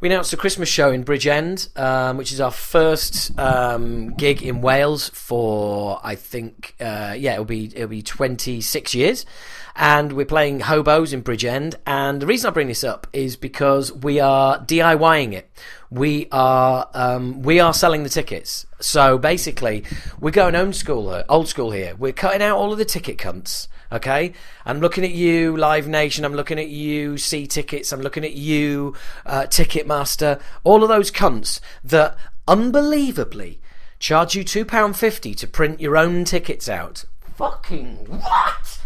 we 0.00 0.08
announced 0.08 0.32
a 0.32 0.36
Christmas 0.36 0.68
show 0.68 0.92
in 0.92 1.04
Bridgend, 1.04 1.76
um, 1.76 2.16
which 2.16 2.30
is 2.30 2.40
our 2.40 2.52
first 2.52 3.36
um, 3.38 4.14
gig 4.14 4.42
in 4.42 4.60
Wales 4.60 5.08
for 5.08 6.00
I 6.04 6.14
think 6.14 6.76
uh, 6.80 7.14
yeah 7.18 7.32
it'll 7.32 7.44
be 7.44 7.66
it'll 7.74 7.88
be 7.88 8.02
26 8.02 8.94
years, 8.94 9.26
and 9.74 10.12
we're 10.12 10.26
playing 10.26 10.60
Hobos 10.60 11.12
in 11.12 11.22
Bridgend. 11.22 11.74
And 11.84 12.22
the 12.22 12.26
reason 12.26 12.48
I 12.48 12.52
bring 12.52 12.68
this 12.68 12.84
up 12.84 13.08
is 13.12 13.36
because 13.36 13.92
we 13.92 14.20
are 14.20 14.58
DIYing 14.60 15.32
it. 15.32 15.50
We 15.90 16.28
are 16.30 16.88
um, 16.94 17.42
we 17.42 17.58
are 17.58 17.74
selling 17.74 18.04
the 18.04 18.08
tickets. 18.08 18.66
So 18.80 19.18
basically, 19.18 19.84
we're 20.20 20.30
going 20.30 20.54
old 20.54 20.76
school 20.76 21.24
old 21.28 21.48
school 21.48 21.72
here. 21.72 21.96
We're 21.96 22.12
cutting 22.12 22.42
out 22.42 22.56
all 22.56 22.70
of 22.72 22.78
the 22.78 22.84
ticket 22.84 23.18
cunts 23.18 23.66
Okay, 23.90 24.34
I'm 24.66 24.80
looking 24.80 25.02
at 25.02 25.12
you, 25.12 25.56
Live 25.56 25.88
Nation. 25.88 26.26
I'm 26.26 26.34
looking 26.34 26.58
at 26.58 26.68
you, 26.68 27.16
See 27.16 27.46
Tickets. 27.46 27.90
I'm 27.90 28.02
looking 28.02 28.24
at 28.24 28.34
you, 28.34 28.94
uh, 29.24 29.42
Ticketmaster. 29.42 30.40
All 30.62 30.82
of 30.82 30.90
those 30.90 31.10
cunts 31.10 31.58
that 31.82 32.16
unbelievably 32.46 33.60
charge 33.98 34.34
you 34.34 34.44
two 34.44 34.66
pound 34.66 34.96
fifty 34.96 35.34
to 35.34 35.46
print 35.46 35.80
your 35.80 35.96
own 35.96 36.24
tickets 36.24 36.68
out. 36.68 37.06
Fucking 37.36 37.96
what? 38.20 38.78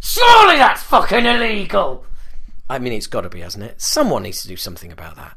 Surely 0.00 0.56
that's 0.56 0.82
fucking 0.82 1.24
illegal. 1.24 2.04
I 2.68 2.78
mean, 2.78 2.92
it's 2.92 3.06
got 3.06 3.22
to 3.22 3.28
be, 3.28 3.40
hasn't 3.40 3.64
it? 3.64 3.80
Someone 3.80 4.24
needs 4.24 4.42
to 4.42 4.48
do 4.48 4.56
something 4.56 4.90
about 4.90 5.16
that. 5.16 5.36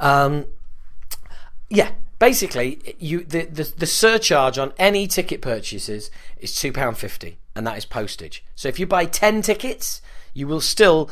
Um, 0.00 0.46
yeah, 1.68 1.90
basically, 2.18 2.96
you 2.98 3.22
the, 3.22 3.44
the 3.44 3.72
the 3.76 3.86
surcharge 3.86 4.56
on 4.56 4.72
any 4.78 5.06
ticket 5.06 5.42
purchases 5.42 6.10
is 6.38 6.54
two 6.54 6.72
pound 6.72 6.96
fifty 6.96 7.36
and 7.56 7.66
that 7.66 7.78
is 7.78 7.84
postage. 7.84 8.44
So 8.54 8.68
if 8.68 8.78
you 8.78 8.86
buy 8.86 9.06
10 9.06 9.42
tickets, 9.42 10.02
you 10.34 10.46
will 10.46 10.60
still 10.60 11.10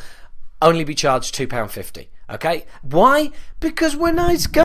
only 0.61 0.85
be 0.85 0.95
charged 0.95 1.35
£2.50. 1.35 2.09
Okay? 2.31 2.67
Why? 2.83 3.31
Because 3.61 3.97
we're 3.97 4.13
nice 4.13 4.47
guys. 4.47 4.65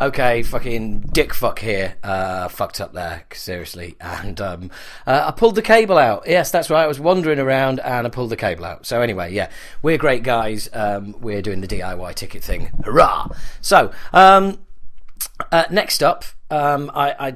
Okay, 0.00 0.42
fucking 0.42 1.00
dick 1.12 1.32
fuck 1.32 1.60
here. 1.60 1.96
Uh, 2.02 2.48
fucked 2.48 2.80
up 2.80 2.94
there, 2.94 3.24
seriously. 3.32 3.96
And 4.24 4.40
um, 4.40 4.70
uh, 5.06 5.26
I 5.28 5.30
pulled 5.30 5.54
the 5.54 5.62
cable 5.62 5.98
out. 5.98 6.24
Yes, 6.26 6.50
that's 6.50 6.70
right. 6.70 6.82
I 6.82 6.86
was 6.86 6.98
wandering 6.98 7.38
around 7.38 7.78
and 7.80 8.06
I 8.06 8.10
pulled 8.10 8.30
the 8.30 8.36
cable 8.36 8.64
out. 8.64 8.86
So 8.86 9.00
anyway, 9.02 9.32
yeah, 9.32 9.50
we're 9.82 9.98
great 9.98 10.22
guys. 10.22 10.68
Um, 10.72 11.14
we're 11.20 11.42
doing 11.42 11.60
the 11.60 11.68
DIY 11.68 12.14
ticket 12.14 12.42
thing. 12.42 12.70
Hurrah! 12.84 13.28
So 13.60 13.92
um, 14.12 14.58
uh, 15.52 15.64
next 15.70 16.02
up, 16.02 16.24
um, 16.54 16.90
I, 16.94 17.34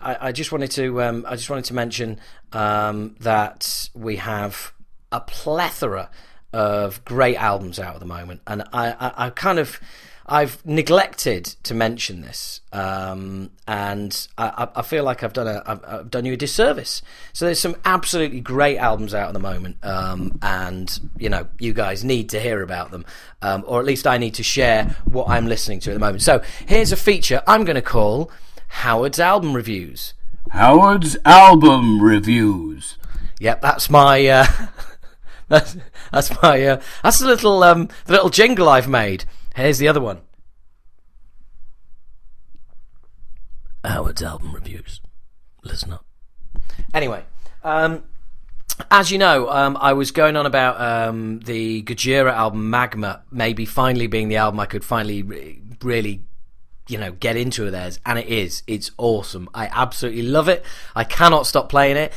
I, 0.00 0.16
I 0.20 0.32
just 0.32 0.50
wanted 0.50 0.70
to 0.72 1.02
um, 1.02 1.24
I 1.28 1.36
just 1.36 1.48
wanted 1.48 1.66
to 1.66 1.74
mention 1.74 2.18
um, 2.52 3.14
that 3.20 3.88
we 3.94 4.16
have 4.16 4.72
a 5.12 5.20
plethora 5.20 6.10
of 6.52 7.04
great 7.04 7.36
albums 7.36 7.78
out 7.78 7.94
at 7.94 8.00
the 8.00 8.06
moment, 8.06 8.40
and 8.46 8.62
I, 8.72 8.92
I, 8.92 9.26
I 9.26 9.30
kind 9.30 9.60
of 9.60 9.78
I've 10.26 10.64
neglected 10.66 11.44
to 11.62 11.74
mention 11.74 12.20
this, 12.20 12.60
um, 12.72 13.50
and 13.66 14.28
I, 14.36 14.68
I, 14.74 14.82
feel 14.82 15.04
like 15.04 15.22
I've 15.22 15.32
done 15.32 15.46
a 15.46 15.62
I've, 15.64 15.84
I've, 15.86 16.10
done 16.10 16.24
you 16.24 16.32
a 16.32 16.36
disservice. 16.36 17.00
So 17.32 17.44
there's 17.44 17.60
some 17.60 17.76
absolutely 17.84 18.40
great 18.40 18.76
albums 18.76 19.14
out 19.14 19.28
at 19.28 19.34
the 19.34 19.40
moment, 19.40 19.76
um, 19.84 20.36
and 20.42 21.00
you 21.16 21.28
know 21.28 21.46
you 21.60 21.72
guys 21.72 22.02
need 22.04 22.30
to 22.30 22.40
hear 22.40 22.62
about 22.62 22.90
them, 22.90 23.06
um, 23.40 23.62
or 23.68 23.78
at 23.78 23.86
least 23.86 24.06
I 24.06 24.18
need 24.18 24.34
to 24.34 24.42
share 24.42 24.96
what 25.04 25.28
I'm 25.28 25.46
listening 25.46 25.78
to 25.80 25.90
at 25.90 25.94
the 25.94 26.00
moment. 26.00 26.22
So 26.22 26.42
here's 26.66 26.90
a 26.90 26.96
feature 26.96 27.40
I'm 27.46 27.64
going 27.64 27.76
to 27.76 27.82
call 27.82 28.32
Howard's 28.68 29.18
album 29.18 29.54
reviews. 29.54 30.14
Howard's 30.50 31.16
album 31.24 32.02
reviews. 32.02 32.96
Yep, 33.40 33.60
that's 33.60 33.90
my. 33.90 34.26
Uh, 34.26 34.46
that's, 35.48 35.76
that's 36.12 36.42
my. 36.42 36.62
Uh, 36.64 36.80
that's 37.02 37.18
the 37.18 37.26
little 37.26 37.62
um, 37.62 37.88
the 38.06 38.12
little 38.12 38.30
jingle 38.30 38.68
I've 38.68 38.88
made. 38.88 39.24
Here's 39.54 39.78
the 39.78 39.88
other 39.88 40.00
one. 40.00 40.20
Howard's 43.84 44.22
album 44.22 44.52
reviews. 44.52 45.00
Listen 45.64 45.92
up. 45.92 46.04
Anyway, 46.94 47.24
um, 47.64 48.04
as 48.90 49.10
you 49.10 49.18
know, 49.18 49.48
um, 49.50 49.76
I 49.80 49.92
was 49.92 50.10
going 50.10 50.36
on 50.36 50.46
about 50.46 50.80
um, 50.80 51.40
the 51.40 51.82
Gojira 51.82 52.32
album 52.32 52.70
Magma, 52.70 53.22
maybe 53.30 53.64
finally 53.64 54.06
being 54.06 54.28
the 54.28 54.36
album 54.36 54.60
I 54.60 54.66
could 54.66 54.84
finally 54.84 55.22
re- 55.22 55.60
really, 55.82 56.24
you 56.88 56.98
know, 56.98 57.12
get 57.12 57.36
into 57.36 57.70
theirs, 57.70 58.00
and 58.04 58.18
it 58.18 58.26
is. 58.26 58.62
It's 58.66 58.90
awesome. 58.96 59.48
I 59.54 59.68
absolutely 59.72 60.22
love 60.22 60.48
it. 60.48 60.64
I 60.96 61.04
cannot 61.04 61.46
stop 61.46 61.68
playing 61.68 61.96
it 61.96 62.12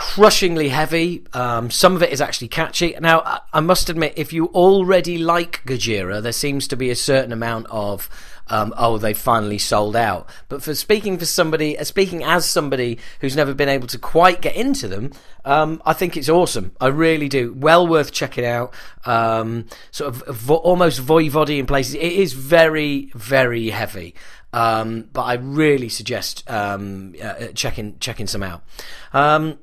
crushingly 0.00 0.70
heavy. 0.70 1.22
Um, 1.34 1.70
some 1.70 1.94
of 1.94 2.02
it 2.02 2.10
is 2.10 2.22
actually 2.22 2.48
catchy. 2.48 2.96
Now, 3.00 3.20
I, 3.20 3.40
I, 3.52 3.60
must 3.60 3.90
admit, 3.90 4.14
if 4.16 4.32
you 4.32 4.46
already 4.46 5.18
like 5.18 5.62
Gojira, 5.66 6.22
there 6.22 6.32
seems 6.32 6.66
to 6.68 6.76
be 6.76 6.88
a 6.88 6.96
certain 6.96 7.32
amount 7.32 7.66
of 7.68 8.08
um, 8.50 8.74
oh, 8.76 8.98
they 8.98 9.14
finally 9.14 9.58
sold 9.58 9.96
out. 9.96 10.28
But 10.48 10.62
for 10.62 10.74
speaking 10.74 11.18
for 11.18 11.24
somebody, 11.24 11.78
uh, 11.78 11.84
speaking 11.84 12.22
as 12.24 12.44
somebody 12.44 12.98
who's 13.20 13.36
never 13.36 13.54
been 13.54 13.68
able 13.68 13.86
to 13.88 13.98
quite 13.98 14.42
get 14.42 14.56
into 14.56 14.88
them, 14.88 15.12
um, 15.44 15.80
I 15.86 15.92
think 15.92 16.16
it's 16.16 16.28
awesome. 16.28 16.72
I 16.80 16.88
really 16.88 17.28
do. 17.28 17.54
Well 17.56 17.86
worth 17.86 18.12
checking 18.12 18.44
out. 18.44 18.74
Um, 19.06 19.66
sort 19.92 20.14
of 20.14 20.36
vo- 20.36 20.56
almost 20.56 21.00
voivody 21.00 21.58
in 21.58 21.66
places. 21.66 21.94
It 21.94 22.12
is 22.12 22.32
very, 22.32 23.10
very 23.14 23.70
heavy. 23.70 24.14
Um, 24.52 25.08
but 25.12 25.22
I 25.22 25.34
really 25.34 25.88
suggest 25.88 26.48
um, 26.50 27.14
uh, 27.22 27.48
checking 27.54 27.98
checking 28.00 28.26
some 28.26 28.42
out. 28.42 28.64
Um, 29.12 29.60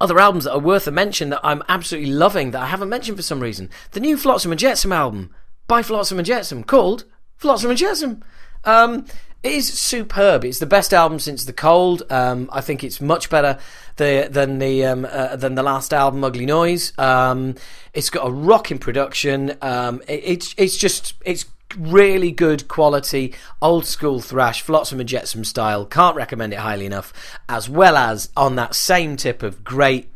other 0.00 0.18
albums 0.18 0.44
that 0.44 0.54
are 0.54 0.58
worth 0.58 0.86
a 0.86 0.90
mention 0.90 1.28
that 1.28 1.40
I'm 1.44 1.62
absolutely 1.68 2.10
loving 2.10 2.52
that 2.52 2.62
I 2.62 2.66
haven't 2.66 2.88
mentioned 2.88 3.18
for 3.18 3.22
some 3.22 3.40
reason. 3.40 3.68
The 3.90 4.00
new 4.00 4.16
Flotsam 4.16 4.52
and 4.52 4.58
Jetsam 4.58 4.92
album 4.92 5.34
by 5.66 5.82
Flotsam 5.82 6.18
and 6.18 6.26
Jetsam 6.26 6.64
called 6.64 7.04
Flotsam 7.40 7.70
and 7.70 7.78
Jetsam. 7.78 8.22
Um, 8.64 9.06
It 9.42 9.52
is 9.52 9.72
superb. 9.72 10.44
It's 10.44 10.58
the 10.58 10.66
best 10.66 10.92
album 10.92 11.18
since 11.18 11.46
The 11.46 11.54
Cold. 11.54 12.02
Um, 12.10 12.50
I 12.52 12.60
think 12.60 12.84
it's 12.84 13.00
much 13.00 13.30
better 13.30 13.58
the, 13.96 14.28
than 14.30 14.58
the 14.58 14.84
um, 14.84 15.06
uh, 15.10 15.36
than 15.36 15.54
the 15.54 15.62
last 15.62 15.94
album, 15.94 16.22
Ugly 16.22 16.44
Noise. 16.44 16.92
Um, 16.98 17.54
it's 17.94 18.10
got 18.10 18.28
a 18.28 18.30
rocking 18.30 18.78
production. 18.78 19.56
Um, 19.62 20.02
it, 20.06 20.20
it's 20.24 20.54
it's 20.58 20.76
just 20.76 21.14
it's 21.24 21.46
really 21.78 22.30
good 22.30 22.68
quality 22.68 23.32
old 23.62 23.86
school 23.86 24.20
thrash, 24.20 24.60
Flotsam 24.60 25.00
and 25.00 25.08
Jetsam 25.08 25.44
style. 25.44 25.86
Can't 25.86 26.16
recommend 26.16 26.52
it 26.52 26.58
highly 26.58 26.84
enough. 26.84 27.10
As 27.48 27.66
well 27.66 27.96
as 27.96 28.28
on 28.36 28.56
that 28.56 28.74
same 28.74 29.16
tip 29.16 29.42
of 29.42 29.64
great 29.64 30.10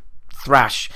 thrash, 0.45 0.91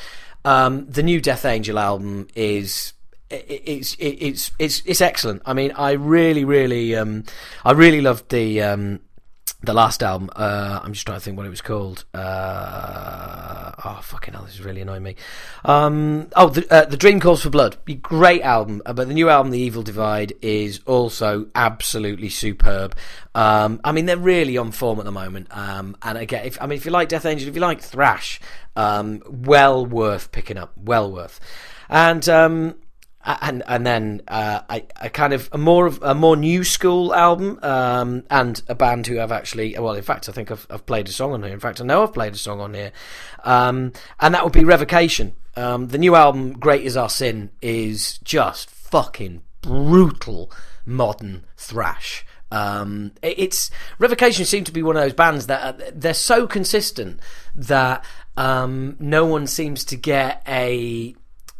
um, 0.44 0.84
the 0.84 1.02
new 1.02 1.22
Death 1.22 1.46
Angel 1.46 1.78
album 1.78 2.28
is 2.34 2.92
it's 3.30 3.96
it's 3.98 4.50
it's 4.58 4.82
it's 4.84 5.00
excellent. 5.00 5.42
I 5.44 5.52
mean, 5.52 5.72
I 5.72 5.92
really, 5.92 6.44
really, 6.44 6.96
um, 6.96 7.24
I 7.64 7.72
really 7.72 8.00
loved 8.00 8.30
the 8.30 8.62
um, 8.62 9.00
the 9.62 9.74
last 9.74 10.02
album. 10.02 10.30
Uh, 10.34 10.80
I'm 10.82 10.92
just 10.92 11.04
trying 11.04 11.18
to 11.18 11.24
think 11.24 11.36
what 11.36 11.46
it 11.46 11.50
was 11.50 11.60
called. 11.60 12.04
Uh, 12.14 13.72
oh 13.84 14.00
fucking 14.02 14.34
hell, 14.34 14.44
this 14.44 14.54
is 14.54 14.64
really 14.64 14.80
annoying 14.80 15.02
me. 15.02 15.16
Um, 15.64 16.28
oh, 16.36 16.48
the, 16.48 16.72
uh, 16.72 16.84
the 16.84 16.96
Dream 16.96 17.20
Calls 17.20 17.42
for 17.42 17.50
Blood, 17.50 17.76
great 18.00 18.42
album. 18.42 18.82
Uh, 18.86 18.92
but 18.92 19.08
the 19.08 19.14
new 19.14 19.28
album, 19.28 19.50
The 19.50 19.58
Evil 19.58 19.82
Divide, 19.82 20.32
is 20.40 20.80
also 20.86 21.48
absolutely 21.54 22.28
superb. 22.30 22.96
Um, 23.34 23.80
I 23.84 23.92
mean, 23.92 24.06
they're 24.06 24.16
really 24.16 24.56
on 24.56 24.70
form 24.70 25.00
at 25.00 25.04
the 25.04 25.12
moment. 25.12 25.48
Um, 25.50 25.96
and 26.02 26.16
again, 26.16 26.46
if 26.46 26.60
I 26.62 26.66
mean, 26.66 26.76
if 26.76 26.84
you 26.84 26.92
like 26.92 27.08
Death 27.08 27.26
Angel, 27.26 27.48
if 27.48 27.54
you 27.54 27.60
like 27.60 27.80
thrash, 27.80 28.40
um, 28.76 29.22
well 29.26 29.84
worth 29.84 30.30
picking 30.30 30.56
up. 30.56 30.72
Well 30.76 31.10
worth. 31.10 31.40
And 31.90 32.28
um, 32.28 32.74
and 33.40 33.62
and 33.66 33.86
then 33.86 34.22
uh, 34.28 34.60
I, 34.68 34.86
I 35.00 35.08
kind 35.08 35.32
of 35.32 35.48
a 35.52 35.58
more 35.58 35.86
of 35.86 36.02
a 36.02 36.14
more 36.14 36.36
new 36.36 36.64
school 36.64 37.14
album 37.14 37.58
um, 37.62 38.24
and 38.30 38.60
a 38.68 38.74
band 38.74 39.06
who 39.06 39.16
have 39.16 39.30
actually 39.30 39.76
well 39.78 39.94
in 39.94 40.02
fact 40.02 40.28
I 40.28 40.32
think 40.32 40.50
I've, 40.50 40.66
I've 40.70 40.86
played 40.86 41.08
a 41.08 41.12
song 41.12 41.32
on 41.34 41.42
here. 41.42 41.52
In 41.52 41.60
fact 41.60 41.80
I 41.80 41.84
know 41.84 42.02
I've 42.02 42.14
played 42.14 42.34
a 42.34 42.38
song 42.38 42.60
on 42.60 42.74
here. 42.74 42.92
Um, 43.44 43.92
and 44.20 44.34
that 44.34 44.44
would 44.44 44.52
be 44.52 44.64
Revocation. 44.64 45.34
Um, 45.56 45.88
the 45.88 45.98
new 45.98 46.14
album 46.14 46.52
Great 46.54 46.82
Is 46.84 46.96
Our 46.96 47.10
Sin 47.10 47.50
is 47.60 48.18
just 48.18 48.70
fucking 48.70 49.42
brutal 49.60 50.50
modern 50.86 51.44
thrash. 51.56 52.24
Um, 52.50 53.12
it's 53.20 53.70
Revocation 53.98 54.46
seem 54.46 54.64
to 54.64 54.72
be 54.72 54.82
one 54.82 54.96
of 54.96 55.02
those 55.02 55.12
bands 55.12 55.48
that 55.48 55.62
uh, 55.62 55.90
they're 55.92 56.14
so 56.14 56.46
consistent 56.46 57.20
that 57.54 58.02
um, 58.38 58.96
no 58.98 59.26
one 59.26 59.46
seems 59.46 59.84
to 59.86 59.96
get 59.96 60.42
a 60.48 61.14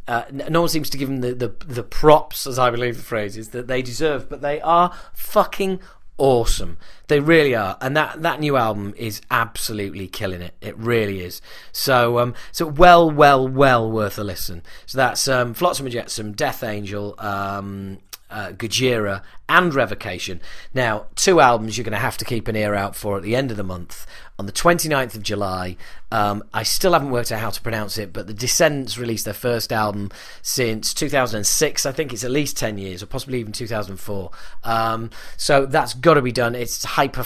uh, 0.08 0.24
no 0.32 0.60
one 0.60 0.68
seems 0.70 0.90
to 0.90 0.98
give 0.98 1.08
them 1.08 1.20
the, 1.20 1.34
the, 1.34 1.54
the 1.66 1.82
props, 1.82 2.46
as 2.46 2.58
I 2.58 2.70
believe 2.70 2.96
the 2.96 3.02
phrase 3.02 3.36
is, 3.36 3.50
that 3.50 3.68
they 3.68 3.82
deserve, 3.82 4.28
but 4.28 4.40
they 4.40 4.60
are 4.62 4.92
fucking 5.12 5.80
awesome. 6.16 6.78
They 7.06 7.20
really 7.20 7.54
are, 7.54 7.76
and 7.80 7.96
that 7.96 8.22
that 8.22 8.40
new 8.40 8.56
album 8.56 8.94
is 8.96 9.20
absolutely 9.30 10.08
killing 10.08 10.42
it. 10.42 10.54
It 10.60 10.76
really 10.76 11.20
is. 11.20 11.40
So 11.72 12.18
um, 12.18 12.34
so 12.52 12.66
well, 12.66 13.10
well, 13.10 13.46
well 13.46 13.90
worth 13.90 14.18
a 14.18 14.24
listen. 14.24 14.62
So 14.86 14.98
that's 14.98 15.28
um, 15.28 15.54
Flotsam 15.54 15.86
and 15.86 15.92
Jetsam, 15.92 16.32
Death 16.32 16.62
Angel, 16.62 17.14
um, 17.18 17.98
uh, 18.30 18.50
Gojira, 18.50 19.22
and 19.48 19.74
Revocation. 19.74 20.40
Now, 20.74 21.06
two 21.14 21.40
albums 21.40 21.78
you're 21.78 21.84
going 21.84 21.92
to 21.92 21.98
have 21.98 22.18
to 22.18 22.24
keep 22.24 22.48
an 22.48 22.56
ear 22.56 22.74
out 22.74 22.96
for 22.96 23.16
at 23.16 23.22
the 23.22 23.36
end 23.36 23.50
of 23.50 23.56
the 23.56 23.64
month. 23.64 24.06
On 24.38 24.46
the 24.46 24.52
29th 24.52 25.16
of 25.16 25.24
July, 25.24 25.76
um, 26.12 26.44
I 26.54 26.62
still 26.62 26.92
haven't 26.92 27.10
worked 27.10 27.32
out 27.32 27.40
how 27.40 27.50
to 27.50 27.60
pronounce 27.60 27.98
it, 27.98 28.12
but 28.12 28.28
the 28.28 28.32
Descendents 28.32 28.96
released 28.96 29.24
their 29.24 29.34
first 29.34 29.72
album 29.72 30.12
since 30.42 30.94
2006. 30.94 31.84
I 31.84 31.90
think 31.90 32.12
it's 32.12 32.22
at 32.22 32.30
least 32.30 32.56
10 32.56 32.78
years, 32.78 33.02
or 33.02 33.06
possibly 33.06 33.40
even 33.40 33.50
2004. 33.50 34.30
Um, 34.62 35.10
so 35.36 35.66
that's 35.66 35.92
got 35.94 36.14
to 36.14 36.22
be 36.22 36.30
done. 36.30 36.54
It's 36.54 36.84
hyper 36.84 37.24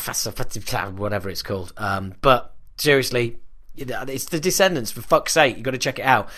whatever 0.97 1.29
it's 1.29 1.43
called. 1.43 1.75
Um, 1.77 2.15
but 2.23 2.55
seriously, 2.79 3.37
it's 3.77 4.25
the 4.25 4.41
Descendents, 4.41 4.91
for 4.91 5.03
fuck's 5.03 5.35
sake. 5.35 5.57
You've 5.57 5.65
got 5.65 5.73
to 5.73 5.79
check 5.79 5.99
it 5.99 6.07
out. 6.07 6.31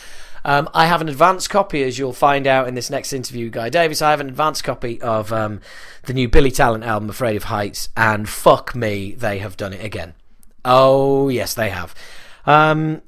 Um, 0.45 0.69
I 0.75 0.87
have 0.87 1.01
an 1.01 1.09
advance 1.09 1.47
copy, 1.47 1.85
as 1.85 2.01
you'll 2.01 2.13
find 2.13 2.49
out 2.49 2.67
in 2.67 2.75
this 2.75 2.91
next 2.91 3.13
interview, 3.13 3.49
Guy 3.49 3.69
Davies. 3.69 4.03
I 4.03 4.11
have 4.11 4.21
an 4.21 4.29
advance 4.29 4.61
copy 4.61 5.01
of 5.01 5.33
um, 5.33 5.61
the 6.03 6.15
new 6.15 6.29
Billy 6.29 6.51
Talent 6.51 6.83
album, 6.83 7.09
Afraid 7.09 7.37
of 7.37 7.45
Heights, 7.45 7.91
and 7.97 8.29
fuck 8.29 8.75
me, 8.75 9.15
they 9.15 9.39
have 9.39 9.57
done 9.57 9.73
it 9.73 9.85
again. 9.85 10.15
Oh, 10.65 11.29
yes, 11.29 11.55
they 11.55 11.71
have. 11.71 11.95
Um, 12.47 13.03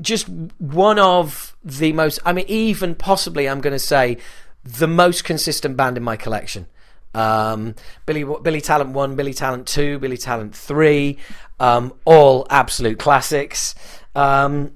just 0.00 0.28
one 0.58 0.98
of 0.98 1.56
the 1.64 1.92
most, 1.92 2.18
I 2.24 2.32
mean, 2.32 2.46
even 2.48 2.94
possibly, 2.94 3.48
I'm 3.48 3.60
going 3.60 3.72
to 3.72 3.78
say, 3.78 4.18
the 4.64 4.86
most 4.86 5.24
consistent 5.24 5.76
band 5.76 5.96
in 5.96 6.02
my 6.02 6.16
collection. 6.16 6.66
Um, 7.14 7.76
Billy 8.06 8.24
Billy 8.24 8.60
Talent 8.60 8.90
one, 8.90 9.14
Billy 9.14 9.34
Talent 9.34 9.68
two, 9.68 9.98
Billy 10.00 10.16
Talent 10.16 10.54
three, 10.54 11.18
um, 11.60 11.92
all 12.04 12.46
absolute 12.50 12.98
classics. 12.98 13.74
Um, 14.16 14.72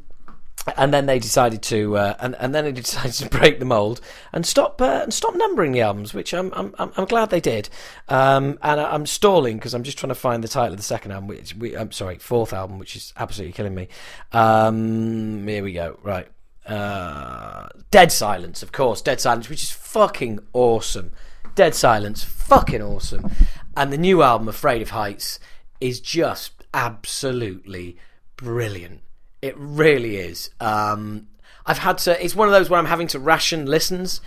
and 0.76 0.92
then 0.92 1.06
they 1.06 1.18
decided 1.18 1.62
to, 1.62 1.96
uh, 1.96 2.14
and, 2.20 2.36
and 2.38 2.54
then 2.54 2.64
they 2.64 2.72
decided 2.80 3.12
to 3.12 3.28
break 3.28 3.58
the 3.58 3.64
mold 3.64 4.00
and 4.32 4.44
stop 4.44 4.80
uh, 4.80 5.00
and 5.02 5.14
stop 5.14 5.34
numbering 5.34 5.72
the 5.72 5.80
albums, 5.80 6.14
which 6.14 6.32
I'm 6.34 6.52
I'm 6.54 6.74
I'm 6.78 7.04
glad 7.06 7.30
they 7.30 7.40
did. 7.40 7.68
Um, 8.08 8.58
and 8.62 8.80
I, 8.80 8.94
am 8.94 9.06
stalling 9.06 9.56
because 9.56 9.74
I'm 9.74 9.82
just 9.82 9.98
trying 9.98 10.08
to 10.08 10.14
find 10.14 10.42
the 10.42 10.48
title 10.48 10.72
of 10.72 10.78
the 10.78 10.82
second 10.82 11.12
album, 11.12 11.28
which 11.28 11.54
we, 11.54 11.76
I'm 11.76 11.92
sorry, 11.92 12.18
fourth 12.18 12.52
album, 12.52 12.78
which 12.78 12.96
is 12.96 13.12
absolutely 13.16 13.52
killing 13.52 13.74
me. 13.74 13.88
Um, 14.32 15.46
here 15.46 15.62
we 15.62 15.72
go. 15.72 15.98
Right, 16.02 16.28
uh, 16.66 17.68
Dead 17.90 18.12
Silence, 18.12 18.62
of 18.62 18.72
course, 18.72 19.00
Dead 19.00 19.20
Silence, 19.20 19.48
which 19.48 19.62
is 19.62 19.70
fucking 19.70 20.40
awesome. 20.52 21.12
Dead 21.54 21.74
Silence, 21.74 22.22
fucking 22.22 22.82
awesome. 22.82 23.30
And 23.76 23.92
the 23.92 23.98
new 23.98 24.22
album, 24.22 24.48
Afraid 24.48 24.82
of 24.82 24.90
Heights, 24.90 25.40
is 25.80 26.00
just 26.00 26.64
absolutely 26.74 27.96
brilliant. 28.36 29.00
It 29.40 29.54
really 29.56 30.16
is. 30.16 30.50
Um, 30.60 31.28
I've 31.64 31.78
had 31.78 31.98
to. 31.98 32.24
It's 32.24 32.34
one 32.34 32.48
of 32.48 32.52
those 32.52 32.70
where 32.70 32.78
I'm 32.78 32.86
having 32.86 33.08
to 33.08 33.18
ration 33.18 33.66
listens 33.66 34.20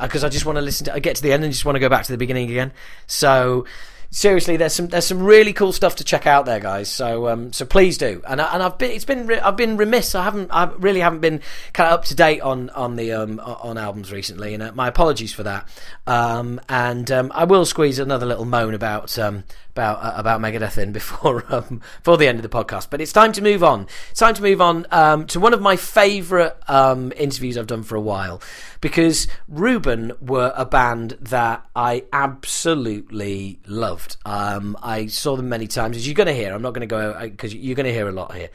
because 0.00 0.24
uh, 0.24 0.26
I 0.26 0.30
just 0.30 0.44
want 0.44 0.56
to 0.56 0.62
listen 0.62 0.86
to. 0.86 0.94
I 0.94 0.98
get 0.98 1.16
to 1.16 1.22
the 1.22 1.32
end 1.32 1.44
and 1.44 1.52
just 1.52 1.64
want 1.64 1.76
to 1.76 1.80
go 1.80 1.88
back 1.88 2.04
to 2.04 2.12
the 2.12 2.18
beginning 2.18 2.50
again. 2.50 2.72
So 3.06 3.66
seriously, 4.10 4.56
there's 4.56 4.72
some 4.72 4.88
there's 4.88 5.06
some 5.06 5.22
really 5.22 5.52
cool 5.52 5.72
stuff 5.72 5.96
to 5.96 6.04
check 6.04 6.26
out 6.26 6.46
there, 6.46 6.60
guys. 6.60 6.90
So 6.90 7.28
um, 7.28 7.52
so 7.52 7.64
please 7.64 7.98
do. 7.98 8.22
And 8.26 8.40
I, 8.40 8.52
and 8.54 8.62
I've 8.62 8.78
been 8.78 8.90
it's 8.90 9.04
been 9.04 9.26
re- 9.26 9.38
I've 9.38 9.56
been 9.56 9.76
remiss. 9.76 10.14
I 10.14 10.24
haven't 10.24 10.50
I 10.50 10.64
really 10.78 11.00
haven't 11.00 11.20
been 11.20 11.40
kind 11.72 11.88
of 11.88 12.00
up 12.00 12.04
to 12.06 12.14
date 12.14 12.40
on 12.40 12.70
on 12.70 12.96
the 12.96 13.12
um, 13.12 13.40
on 13.40 13.78
albums 13.78 14.12
recently, 14.12 14.54
and 14.54 14.62
uh, 14.62 14.72
my 14.74 14.88
apologies 14.88 15.32
for 15.32 15.44
that. 15.44 15.68
Um, 16.06 16.60
and 16.68 17.10
um, 17.10 17.32
I 17.34 17.44
will 17.44 17.64
squeeze 17.64 17.98
another 17.98 18.26
little 18.26 18.44
moan 18.44 18.74
about 18.74 19.18
um, 19.18 19.44
about 19.78 20.02
uh, 20.02 20.12
about 20.16 20.40
Megadeth 20.40 20.76
in 20.76 20.92
before 21.00 21.44
um, 21.48 21.80
before 21.98 22.16
the 22.16 22.26
end 22.26 22.38
of 22.38 22.42
the 22.42 22.48
podcast. 22.48 22.88
But 22.90 23.00
it's 23.00 23.12
time 23.12 23.32
to 23.32 23.42
move 23.42 23.62
on. 23.62 23.86
It's 24.10 24.20
time 24.20 24.34
to 24.34 24.42
move 24.42 24.60
on 24.60 24.86
um, 24.90 25.26
to 25.28 25.40
one 25.40 25.54
of 25.54 25.60
my 25.60 25.76
favourite 25.76 26.54
um, 26.68 27.12
interviews 27.16 27.56
I've 27.56 27.68
done 27.68 27.84
for 27.84 27.94
a 27.94 28.00
while 28.00 28.42
because 28.80 29.28
Reuben 29.46 30.12
were 30.20 30.52
a 30.56 30.64
band 30.64 31.16
that 31.20 31.64
I 31.76 32.04
absolutely 32.12 33.60
loved. 33.66 34.16
Um, 34.26 34.76
I 34.82 35.06
saw 35.06 35.36
them 35.36 35.48
many 35.48 35.68
times, 35.68 35.96
as 35.96 36.06
you're 36.06 36.14
going 36.14 36.26
to 36.26 36.34
hear. 36.34 36.52
I'm 36.52 36.62
not 36.62 36.74
going 36.74 36.86
to 36.86 36.86
go 36.86 37.16
because 37.20 37.54
you're 37.54 37.76
going 37.76 37.86
to 37.86 37.92
hear 37.92 38.08
a 38.08 38.12
lot 38.12 38.34
here. 38.34 38.50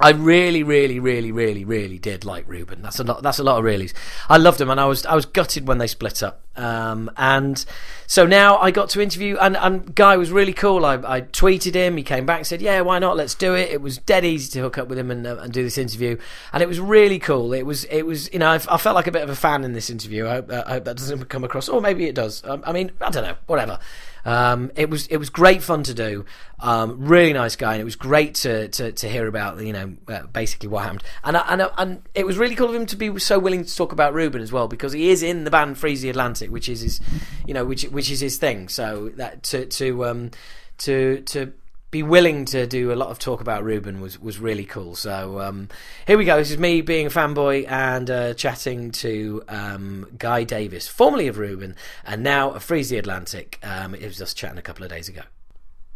I 0.00 0.10
really, 0.10 0.64
really, 0.64 0.98
really, 0.98 1.30
really, 1.30 1.64
really 1.64 1.98
did 1.98 2.24
like 2.24 2.48
Reuben. 2.48 2.82
That's 2.82 2.98
a 2.98 3.04
lot. 3.04 3.22
That's 3.22 3.38
a 3.38 3.44
lot 3.44 3.58
of 3.58 3.64
reallys. 3.64 3.92
I 4.28 4.38
loved 4.38 4.60
him, 4.60 4.68
and 4.68 4.80
I 4.80 4.86
was 4.86 5.06
I 5.06 5.14
was 5.14 5.24
gutted 5.24 5.68
when 5.68 5.78
they 5.78 5.86
split 5.86 6.22
up. 6.22 6.40
Um, 6.56 7.10
and 7.16 7.64
so 8.06 8.26
now 8.26 8.58
I 8.58 8.70
got 8.70 8.88
to 8.90 9.00
interview, 9.00 9.36
and, 9.40 9.56
and 9.56 9.94
Guy 9.94 10.16
was 10.16 10.30
really 10.30 10.52
cool. 10.52 10.84
I, 10.84 10.94
I 10.94 11.20
tweeted 11.22 11.74
him. 11.74 11.96
He 11.96 12.02
came 12.02 12.26
back 12.26 12.38
and 12.38 12.46
said, 12.46 12.60
"Yeah, 12.60 12.80
why 12.80 12.98
not? 12.98 13.16
Let's 13.16 13.36
do 13.36 13.54
it." 13.54 13.70
It 13.70 13.80
was 13.80 13.98
dead 13.98 14.24
easy 14.24 14.50
to 14.52 14.62
hook 14.62 14.78
up 14.78 14.88
with 14.88 14.98
him 14.98 15.12
and, 15.12 15.26
uh, 15.26 15.36
and 15.38 15.52
do 15.52 15.62
this 15.62 15.78
interview, 15.78 16.16
and 16.52 16.62
it 16.62 16.68
was 16.68 16.80
really 16.80 17.20
cool. 17.20 17.52
It 17.52 17.62
was 17.62 17.84
it 17.84 18.02
was 18.02 18.32
you 18.32 18.40
know 18.40 18.50
I, 18.50 18.56
I 18.68 18.76
felt 18.78 18.96
like 18.96 19.06
a 19.06 19.12
bit 19.12 19.22
of 19.22 19.30
a 19.30 19.36
fan 19.36 19.62
in 19.62 19.74
this 19.74 19.90
interview. 19.90 20.26
I 20.26 20.34
hope, 20.34 20.50
I 20.50 20.70
hope 20.72 20.84
that 20.84 20.96
doesn't 20.96 21.28
come 21.28 21.44
across, 21.44 21.68
or 21.68 21.80
maybe 21.80 22.06
it 22.06 22.16
does. 22.16 22.42
Um, 22.44 22.64
I 22.66 22.72
mean, 22.72 22.90
I 23.00 23.10
don't 23.10 23.24
know. 23.24 23.36
Whatever. 23.46 23.78
Um, 24.24 24.70
it 24.76 24.88
was 24.88 25.06
it 25.08 25.18
was 25.18 25.30
great 25.30 25.62
fun 25.62 25.82
to 25.84 25.94
do. 25.94 26.24
Um, 26.60 27.06
really 27.06 27.32
nice 27.32 27.56
guy, 27.56 27.72
and 27.74 27.80
it 27.80 27.84
was 27.84 27.96
great 27.96 28.36
to, 28.36 28.68
to, 28.68 28.92
to 28.92 29.08
hear 29.08 29.26
about 29.26 29.60
you 29.60 29.72
know 29.72 29.92
uh, 30.08 30.26
basically 30.26 30.68
what 30.68 30.84
happened. 30.84 31.02
And 31.22 31.36
and 31.36 31.68
and 31.76 32.02
it 32.14 32.26
was 32.26 32.38
really 32.38 32.54
cool 32.54 32.68
of 32.68 32.74
him 32.74 32.86
to 32.86 32.96
be 32.96 33.18
so 33.18 33.38
willing 33.38 33.64
to 33.64 33.76
talk 33.76 33.92
about 33.92 34.14
Reuben 34.14 34.40
as 34.40 34.52
well 34.52 34.68
because 34.68 34.92
he 34.92 35.10
is 35.10 35.22
in 35.22 35.44
the 35.44 35.50
band 35.50 35.78
Freeze 35.78 36.02
the 36.02 36.10
Atlantic, 36.10 36.50
which 36.50 36.68
is 36.68 36.80
his 36.80 37.00
you 37.46 37.54
know 37.54 37.64
which 37.64 37.84
which 37.84 38.10
is 38.10 38.20
his 38.20 38.38
thing. 38.38 38.68
So 38.68 39.10
that 39.16 39.42
to 39.44 39.66
to 39.66 40.04
um 40.06 40.30
to 40.78 41.20
to 41.22 41.52
be 41.94 42.02
willing 42.02 42.44
to 42.44 42.66
do 42.66 42.92
a 42.92 42.96
lot 42.96 43.10
of 43.10 43.20
talk 43.20 43.40
about 43.40 43.62
Reuben 43.62 44.00
was, 44.00 44.20
was 44.20 44.40
really 44.40 44.64
cool. 44.64 44.96
So 44.96 45.40
um, 45.40 45.68
here 46.08 46.18
we 46.18 46.24
go. 46.24 46.36
This 46.38 46.50
is 46.50 46.58
me 46.58 46.80
being 46.80 47.06
a 47.06 47.08
fanboy 47.08 47.70
and 47.70 48.10
uh, 48.10 48.34
chatting 48.34 48.90
to 48.90 49.44
um, 49.46 50.08
Guy 50.18 50.42
Davies, 50.42 50.88
formerly 50.88 51.28
of 51.28 51.38
Reuben, 51.38 51.76
and 52.04 52.24
now 52.24 52.50
of 52.50 52.64
Freeze 52.64 52.88
the 52.88 52.98
Atlantic. 52.98 53.60
Um, 53.62 53.94
it 53.94 54.02
was 54.02 54.18
just 54.18 54.36
chatting 54.36 54.58
a 54.58 54.62
couple 54.62 54.82
of 54.82 54.90
days 54.90 55.08
ago. 55.08 55.22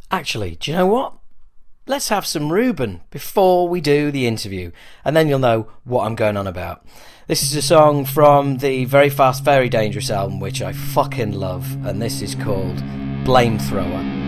Actually, 0.09 0.55
do 0.55 0.71
you 0.71 0.77
know 0.77 0.87
what? 0.87 1.15
Let's 1.89 2.11
have 2.11 2.25
some 2.25 2.53
Reuben 2.53 3.01
before 3.11 3.69
we 3.69 3.81
do 3.81 4.13
the 4.13 4.29
interview, 4.29 4.71
and 5.05 5.17
then 5.17 5.27
you'll 5.27 5.41
know 5.41 5.69
what 5.83 6.07
I'm 6.07 6.15
going 6.15 6.37
on 6.37 6.47
about. 6.47 6.87
This 7.27 7.43
is 7.43 7.57
a 7.57 7.63
song 7.63 8.05
from 8.05 8.59
the 8.59 8.85
Very 8.85 9.11
Fast, 9.11 9.43
Very 9.43 9.69
Dangerous 9.69 10.13
album, 10.13 10.39
which 10.39 10.63
I 10.63 10.73
fucking 10.73 11.33
love, 11.33 11.85
and 11.85 12.01
this 12.01 12.23
is 12.23 12.37
called 12.37 12.77
blamethrower. 13.25 14.28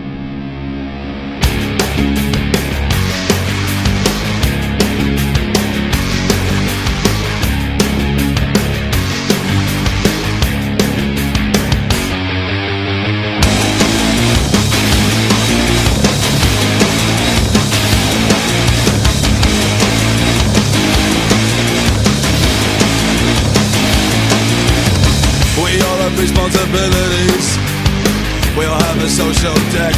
We 28.57 28.65
all 28.65 28.77
have 28.77 29.01
a 29.01 29.09
social 29.09 29.55
debt. 29.73 29.97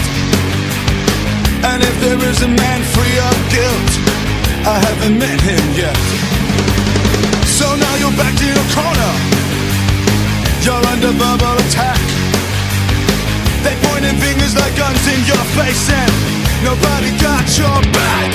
And 1.65 1.83
if 1.83 1.95
there 1.99 2.19
is 2.29 2.41
a 2.41 2.47
man 2.47 2.81
free 2.95 3.17
of 3.19 3.35
guilt, 3.51 3.91
I 4.63 4.79
haven't 4.79 5.19
met 5.19 5.41
him 5.41 5.63
yet. 5.75 5.97
So 7.43 7.67
now 7.75 7.95
you're 7.99 8.15
back 8.15 8.31
to 8.39 8.45
your 8.45 8.67
corner. 8.71 9.13
You're 10.63 10.85
under 10.87 11.11
verbal 11.11 11.57
attack. 11.67 11.99
They 13.63 13.75
pointing 13.83 14.15
fingers 14.23 14.55
like 14.55 14.75
guns 14.77 15.03
in 15.07 15.19
your 15.27 15.43
face 15.59 15.89
and 15.91 16.42
nobody 16.63 17.11
got 17.19 17.43
your 17.59 17.77
back. 17.91 18.31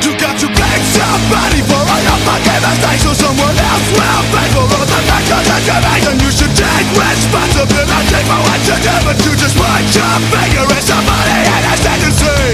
You 0.00 0.16
got 0.16 0.38
to 0.40 0.48
blame 0.48 0.84
somebody 0.96 1.60
for 1.68 1.76
all 1.76 2.02
your 2.02 2.20
fucking 2.24 2.62
mistakes 2.64 3.02
so 3.04 3.12
someone 3.12 3.52
else 3.52 3.88
will 3.92 4.24
pay 4.32 4.48
for 4.56 4.64
all 4.64 4.86
the 4.86 5.00
factors 5.04 5.44
that 5.44 5.62
you 5.66 5.78
make 5.84 6.04
and 6.08 6.18
you 6.22 6.30
should 6.32 6.54
take 6.56 6.88
responsibility 6.94 8.20
for 8.24 8.40
what 8.40 8.60
you 8.64 8.76
do 8.80 8.94
but 9.04 9.16
you 9.24 9.32
just 9.36 9.56
point 9.58 9.88
your 9.92 10.16
finger 10.32 10.64
at 10.72 10.84
somebody 10.86 11.36
and 11.42 11.64
instead 11.74 12.00
you 12.00 12.12
say 12.16 12.46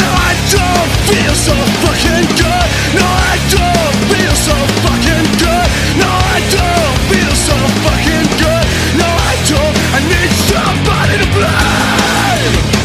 No 0.00 0.06
I 0.06 0.32
don't 0.54 0.90
feel 1.10 1.34
so 1.34 1.56
fucking 1.82 2.26
good. 2.38 2.66
No 2.94 3.04
I 3.04 3.36
don't 3.52 3.96
feel 4.06 4.34
so 4.38 4.56
fucking 4.86 5.26
good. 5.42 5.68
No 5.98 6.08
I 6.08 6.38
don't 6.46 6.98
feel 7.10 7.34
so 7.36 7.56
fucking 7.84 8.26
good. 8.38 8.64
No 8.96 9.08
I 9.08 9.34
don't. 9.50 9.74
I 9.92 9.98
need 10.06 10.30
somebody 10.46 11.14
to 11.20 11.28
blame 11.34 12.79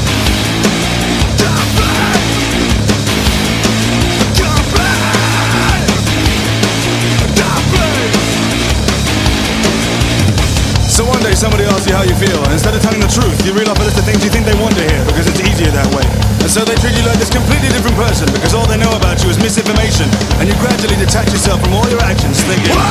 somebody 11.46 11.70
asks 11.70 11.86
you 11.86 11.94
how 11.94 12.02
you 12.02 12.18
feel, 12.18 12.42
and 12.42 12.58
instead 12.58 12.74
of 12.74 12.82
telling 12.82 12.98
the 12.98 13.06
truth, 13.06 13.38
you 13.46 13.54
reel 13.54 13.70
off 13.70 13.78
a 13.78 13.86
list 13.86 14.02
of 14.02 14.06
things 14.06 14.18
you 14.26 14.34
think 14.34 14.50
they 14.50 14.58
want 14.58 14.74
to 14.74 14.82
hear 14.82 15.06
because 15.06 15.30
it's 15.30 15.38
easier 15.46 15.70
that 15.70 15.86
way. 15.94 16.02
And 16.42 16.50
so 16.50 16.66
they 16.66 16.74
treat 16.82 16.98
you 16.98 17.06
like 17.06 17.22
this 17.22 17.30
completely 17.30 17.70
different 17.70 17.94
person 18.02 18.26
because 18.34 18.58
all 18.58 18.66
they 18.66 18.82
know 18.82 18.90
about 18.98 19.22
you 19.22 19.30
is 19.30 19.38
misinformation, 19.38 20.10
and 20.42 20.50
you 20.50 20.58
gradually 20.58 20.98
detach 20.98 21.30
yourself 21.30 21.62
from 21.62 21.78
all 21.78 21.86
your 21.86 22.02
actions, 22.02 22.42
thinking, 22.50 22.74
don't 22.74 22.82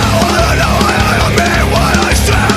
know 0.55 0.78
I 0.86 1.14
don't 1.18 1.35
mean 1.35 1.64
what 1.74 1.98
I 1.98 2.14
say. 2.14 2.53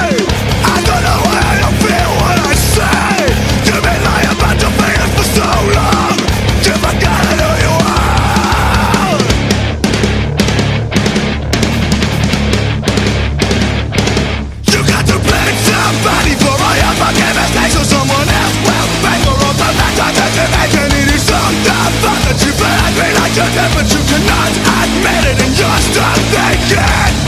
Still 26.68 27.27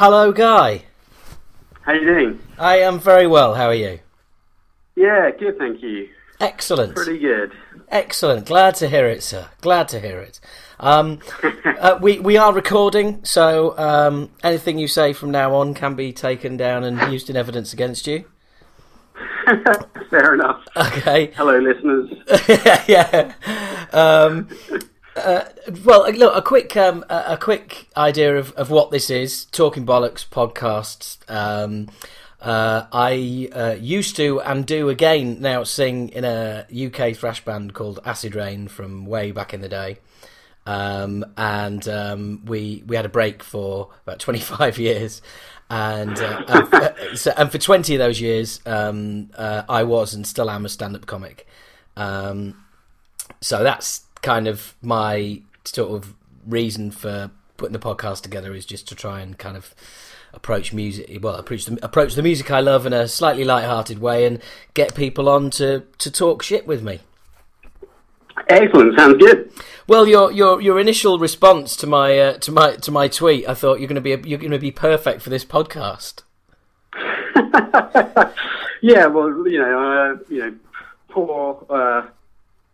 Hello. 0.00 0.32
Guy. 0.32 0.84
How 1.82 1.92
you 1.92 2.06
doing? 2.06 2.40
I 2.58 2.78
am 2.78 2.98
very 2.98 3.26
well. 3.26 3.54
How 3.54 3.66
are 3.66 3.74
you? 3.74 3.98
Yeah, 4.96 5.30
good, 5.38 5.58
thank 5.58 5.82
you. 5.82 6.08
Excellent. 6.40 6.96
Pretty 6.96 7.18
good. 7.18 7.52
Excellent. 7.90 8.46
Glad 8.46 8.76
to 8.76 8.88
hear 8.88 9.06
it, 9.06 9.22
sir. 9.22 9.50
Glad 9.60 9.88
to 9.88 10.00
hear 10.00 10.18
it. 10.20 10.40
Um, 10.78 11.18
uh, 11.78 11.98
we 12.00 12.18
we 12.18 12.38
are 12.38 12.50
recording, 12.50 13.22
so 13.26 13.76
um, 13.76 14.30
anything 14.42 14.78
you 14.78 14.88
say 14.88 15.12
from 15.12 15.32
now 15.32 15.54
on 15.54 15.74
can 15.74 15.96
be 15.96 16.14
taken 16.14 16.56
down 16.56 16.82
and 16.82 17.12
used 17.12 17.28
in 17.28 17.36
evidence 17.36 17.74
against 17.74 18.06
you. 18.06 18.24
Fair 20.08 20.32
enough. 20.32 20.66
Okay. 20.78 21.30
Hello, 21.36 21.58
listeners. 21.58 22.08
yeah. 22.88 23.34
Um, 23.92 24.48
uh, 25.16 25.44
well, 25.84 26.10
look, 26.12 26.36
a 26.36 26.42
quick 26.42 26.76
um, 26.76 27.04
a 27.08 27.36
quick 27.36 27.88
idea 27.96 28.36
of, 28.36 28.52
of 28.52 28.70
what 28.70 28.90
this 28.90 29.10
is. 29.10 29.44
Talking 29.46 29.84
bollocks 29.84 30.26
podcasts. 30.26 31.18
Um, 31.28 31.88
uh, 32.40 32.86
I 32.90 33.50
uh, 33.52 33.76
used 33.78 34.16
to 34.16 34.40
and 34.40 34.64
do 34.64 34.88
again 34.88 35.40
now 35.40 35.62
sing 35.62 36.08
in 36.10 36.24
a 36.24 36.66
UK 36.70 37.14
thrash 37.14 37.44
band 37.44 37.74
called 37.74 38.00
Acid 38.04 38.34
Rain 38.34 38.68
from 38.68 39.04
way 39.04 39.30
back 39.30 39.52
in 39.52 39.60
the 39.60 39.68
day. 39.68 39.98
Um, 40.64 41.24
and 41.36 41.86
um, 41.88 42.44
we 42.44 42.82
we 42.86 42.96
had 42.96 43.04
a 43.04 43.10
break 43.10 43.42
for 43.42 43.90
about 44.06 44.18
25 44.20 44.78
years, 44.78 45.20
and 45.68 46.18
uh, 46.18 46.44
and, 46.48 46.74
uh, 46.74 47.16
so, 47.16 47.32
and 47.36 47.50
for 47.50 47.58
20 47.58 47.94
of 47.94 47.98
those 47.98 48.20
years, 48.20 48.60
um, 48.64 49.30
uh, 49.36 49.62
I 49.68 49.82
was 49.82 50.14
and 50.14 50.26
still 50.26 50.50
am 50.50 50.64
a 50.64 50.68
stand-up 50.68 51.06
comic. 51.06 51.46
Um, 51.96 52.64
so 53.40 53.62
that's 53.62 54.02
kind 54.22 54.46
of 54.46 54.74
my 54.82 55.42
sort 55.64 55.90
of 55.90 56.14
reason 56.46 56.90
for 56.90 57.30
putting 57.56 57.72
the 57.72 57.78
podcast 57.78 58.22
together 58.22 58.54
is 58.54 58.64
just 58.64 58.88
to 58.88 58.94
try 58.94 59.20
and 59.20 59.38
kind 59.38 59.56
of 59.56 59.74
approach 60.32 60.72
music 60.72 61.18
well 61.20 61.34
approach 61.34 61.66
the, 61.66 61.76
approach 61.84 62.14
the 62.14 62.22
music 62.22 62.50
I 62.50 62.60
love 62.60 62.86
in 62.86 62.92
a 62.92 63.08
slightly 63.08 63.44
light-hearted 63.44 63.98
way 63.98 64.24
and 64.24 64.40
get 64.74 64.94
people 64.94 65.28
on 65.28 65.50
to 65.50 65.84
to 65.98 66.10
talk 66.10 66.42
shit 66.42 66.66
with 66.66 66.82
me. 66.82 67.00
Excellent, 68.48 68.98
sounds 68.98 69.18
good. 69.18 69.52
Well, 69.86 70.08
your 70.08 70.32
your 70.32 70.60
your 70.60 70.80
initial 70.80 71.18
response 71.18 71.76
to 71.76 71.86
my 71.86 72.18
uh, 72.18 72.38
to 72.38 72.52
my 72.52 72.76
to 72.76 72.90
my 72.90 73.08
tweet, 73.08 73.48
I 73.48 73.54
thought 73.54 73.80
you're 73.80 73.88
going 73.88 73.96
to 73.96 74.00
be 74.00 74.12
a, 74.12 74.20
you're 74.20 74.38
going 74.38 74.50
to 74.52 74.58
be 74.58 74.70
perfect 74.70 75.20
for 75.20 75.30
this 75.30 75.44
podcast. 75.44 76.22
Yeah, 78.82 79.06
well, 79.06 79.28
you 79.46 79.60
know, 79.60 79.78
uh, 79.78 80.24
you 80.28 80.38
know, 80.38 80.54
poor, 81.08 81.66
uh, 81.68 82.06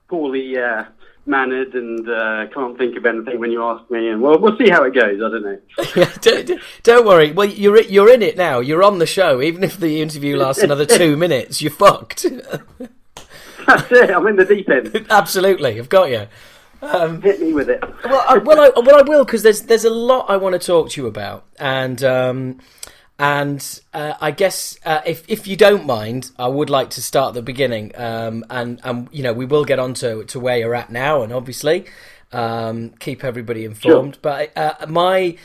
poorly 0.09 0.57
uh, 0.57 0.85
mannered, 1.27 1.75
and 1.75 2.09
uh, 2.09 2.47
can't 2.53 2.79
think 2.79 2.97
of 2.97 3.07
anything 3.07 3.39
when 3.39 3.51
you 3.51 3.63
ask 3.63 3.89
me. 3.91 4.09
And 4.09 4.21
well, 4.23 4.39
we'll 4.39 4.57
see 4.57 4.69
how 4.69 4.85
it 4.85 4.95
goes. 4.95 5.17
I 5.17 5.29
don't 5.31 5.43
know. 5.43 5.59
Yeah, 5.97 6.13
don't, 6.21 6.61
don't 6.83 7.07
worry. 7.07 7.33
Well, 7.33 7.49
you're 7.49 7.81
you're 7.83 8.13
in 8.13 8.23
it 8.23 8.37
now. 8.37 8.61
You're 8.61 8.83
on 8.83 8.99
the 8.99 9.07
show. 9.07 9.41
Even 9.41 9.65
if 9.65 9.79
the 9.79 10.03
interview 10.03 10.37
lasts 10.37 10.63
another 10.63 10.87
two 11.01 11.17
minutes, 11.17 11.63
you're 11.63 11.71
fucked. 11.71 12.27
That's 13.67 13.93
it. 13.93 14.11
I'm 14.11 14.27
in 14.27 14.37
the 14.37 14.45
deep 14.45 14.69
end. 14.69 15.07
Absolutely, 15.11 15.79
I've 15.79 15.89
got 15.89 16.11
you. 16.11 16.27
Hit 17.23 17.41
me 17.41 17.53
with 17.53 17.69
it. 17.69 17.83
Well, 18.05 18.25
I, 18.29 18.39
well, 18.39 18.61
I, 18.61 18.81
well, 18.81 18.99
I 18.99 19.03
will 19.03 19.25
because 19.25 19.43
there's 19.43 19.63
there's 19.63 19.85
a 19.85 19.91
lot 19.91 20.27
I 20.29 20.37
want 20.37 20.61
to 20.61 20.65
talk 20.65 20.91
to 20.91 21.01
you 21.01 21.07
about, 21.07 21.45
and 21.59 22.03
um, 22.05 22.61
and 23.19 23.81
uh, 23.95 24.15
I 24.21 24.31
guess 24.31 24.79
uh, 24.85 25.01
if 25.07 25.25
if 25.29 25.47
you 25.47 25.57
don't 25.57 25.87
mind, 25.87 26.31
I 26.39 26.49
would 26.49 26.69
like 26.69 26.91
to 26.91 27.03
start 27.03 27.29
at 27.29 27.35
the 27.35 27.43
beginning, 27.43 27.93
um, 27.97 28.45
and 28.51 28.81
and 28.85 29.09
you 29.11 29.23
know 29.23 29.33
we 29.33 29.47
will 29.47 29.65
get 29.65 29.79
on 29.79 29.95
to, 29.95 30.25
to 30.25 30.41
where 30.41 30.59
you're 30.59 30.75
at 30.75 30.91
now, 30.91 31.23
and 31.23 31.33
obviously 31.33 31.87
um, 32.33 32.91
keep 32.99 33.25
everybody 33.25 33.65
informed. 33.65 34.19
But 34.21 34.57
uh, 34.57 34.87
my 34.89 35.37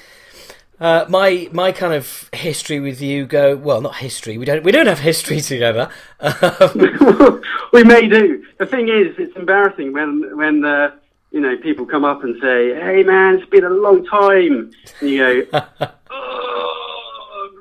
uh, 0.82 1.06
my 1.08 1.48
my 1.54 1.72
kind 1.72 1.94
of 1.94 2.30
history 2.34 2.80
with 2.80 3.02
you 3.02 3.26
go 3.26 3.56
well, 3.56 3.82
not 3.82 3.96
history. 3.96 4.38
We 4.38 4.46
don't 4.46 4.64
we 4.64 4.72
don't 4.72 4.88
have 4.88 5.00
history 5.00 5.40
together. 5.54 5.90
we 7.72 7.84
may 7.84 8.08
do. 8.08 8.44
The 8.58 8.66
thing 8.66 8.90
is, 8.90 9.16
it's 9.18 9.36
embarrassing 9.38 9.94
when 9.94 10.36
when 10.36 10.66
uh, 10.66 10.92
you 11.32 11.40
know 11.40 11.56
people 11.58 11.86
come 11.86 12.04
up 12.04 12.24
and 12.24 12.36
say, 12.42 12.74
"Hey, 12.76 13.04
man, 13.04 13.36
it's 13.36 13.50
been 13.50 13.64
a 13.64 13.70
long 13.70 14.06
time," 14.06 14.72
and 15.00 15.10
you 15.10 15.46
go, 15.52 15.68
"Oh, 15.80 15.92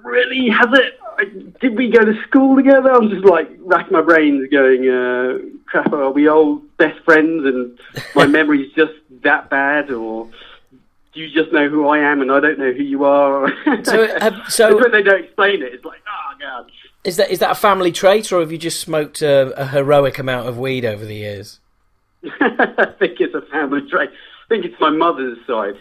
really? 0.03 0.49
Has 0.49 0.69
it? 0.73 1.61
Did 1.61 1.77
we 1.77 1.91
go 1.91 2.05
to 2.05 2.15
school 2.23 2.57
together?" 2.57 2.93
I'm 2.93 3.11
just 3.11 3.25
like 3.25 3.49
racking 3.61 3.93
my 3.93 4.03
brains, 4.03 4.49
going, 4.51 4.89
uh, 4.89 5.39
"Crap, 5.67 5.93
are 5.93 6.11
we 6.11 6.29
old 6.29 6.77
best 6.77 7.01
friends?" 7.05 7.45
And 7.45 7.79
my 8.15 8.27
memory's 8.39 8.73
just 8.73 8.93
that 9.23 9.51
bad, 9.51 9.91
or 9.91 10.29
do 11.13 11.21
you 11.21 11.29
just 11.31 11.53
know 11.53 11.69
who 11.69 11.89
I 11.89 11.99
am 11.99 12.21
and 12.21 12.31
I 12.31 12.41
don't 12.41 12.59
know 12.59 12.73
who 12.73 12.83
you 12.83 13.05
are? 13.05 13.53
So, 13.85 14.05
uh, 14.05 14.49
so 14.49 14.77
when 14.77 14.93
they 14.93 15.03
don't 15.03 15.25
explain 15.25 15.63
it. 15.63 15.75
It's 15.75 15.85
like, 15.85 16.01
oh 16.07 16.39
god. 16.39 16.71
is 17.05 17.17
that 17.17 17.31
is 17.31 17.39
that 17.39 17.51
a 17.51 17.55
family 17.55 17.93
trait, 17.93 18.31
or 18.33 18.41
have 18.41 18.53
you 18.53 18.59
just 18.59 18.81
smoked 18.81 19.23
a, 19.23 19.53
a 19.61 19.67
heroic 19.67 20.19
amount 20.19 20.49
of 20.49 20.59
weed 20.59 20.85
over 20.85 21.05
the 21.05 21.15
years? 21.15 21.61
I 22.41 22.87
think 22.99 23.21
it's 23.21 23.35
a 23.35 23.43
family 23.51 23.83
trait. 23.89 24.11
I 24.11 24.49
think 24.49 24.65
it's 24.65 24.81
my 24.81 24.91
mother's 24.91 25.39
side. 25.47 25.81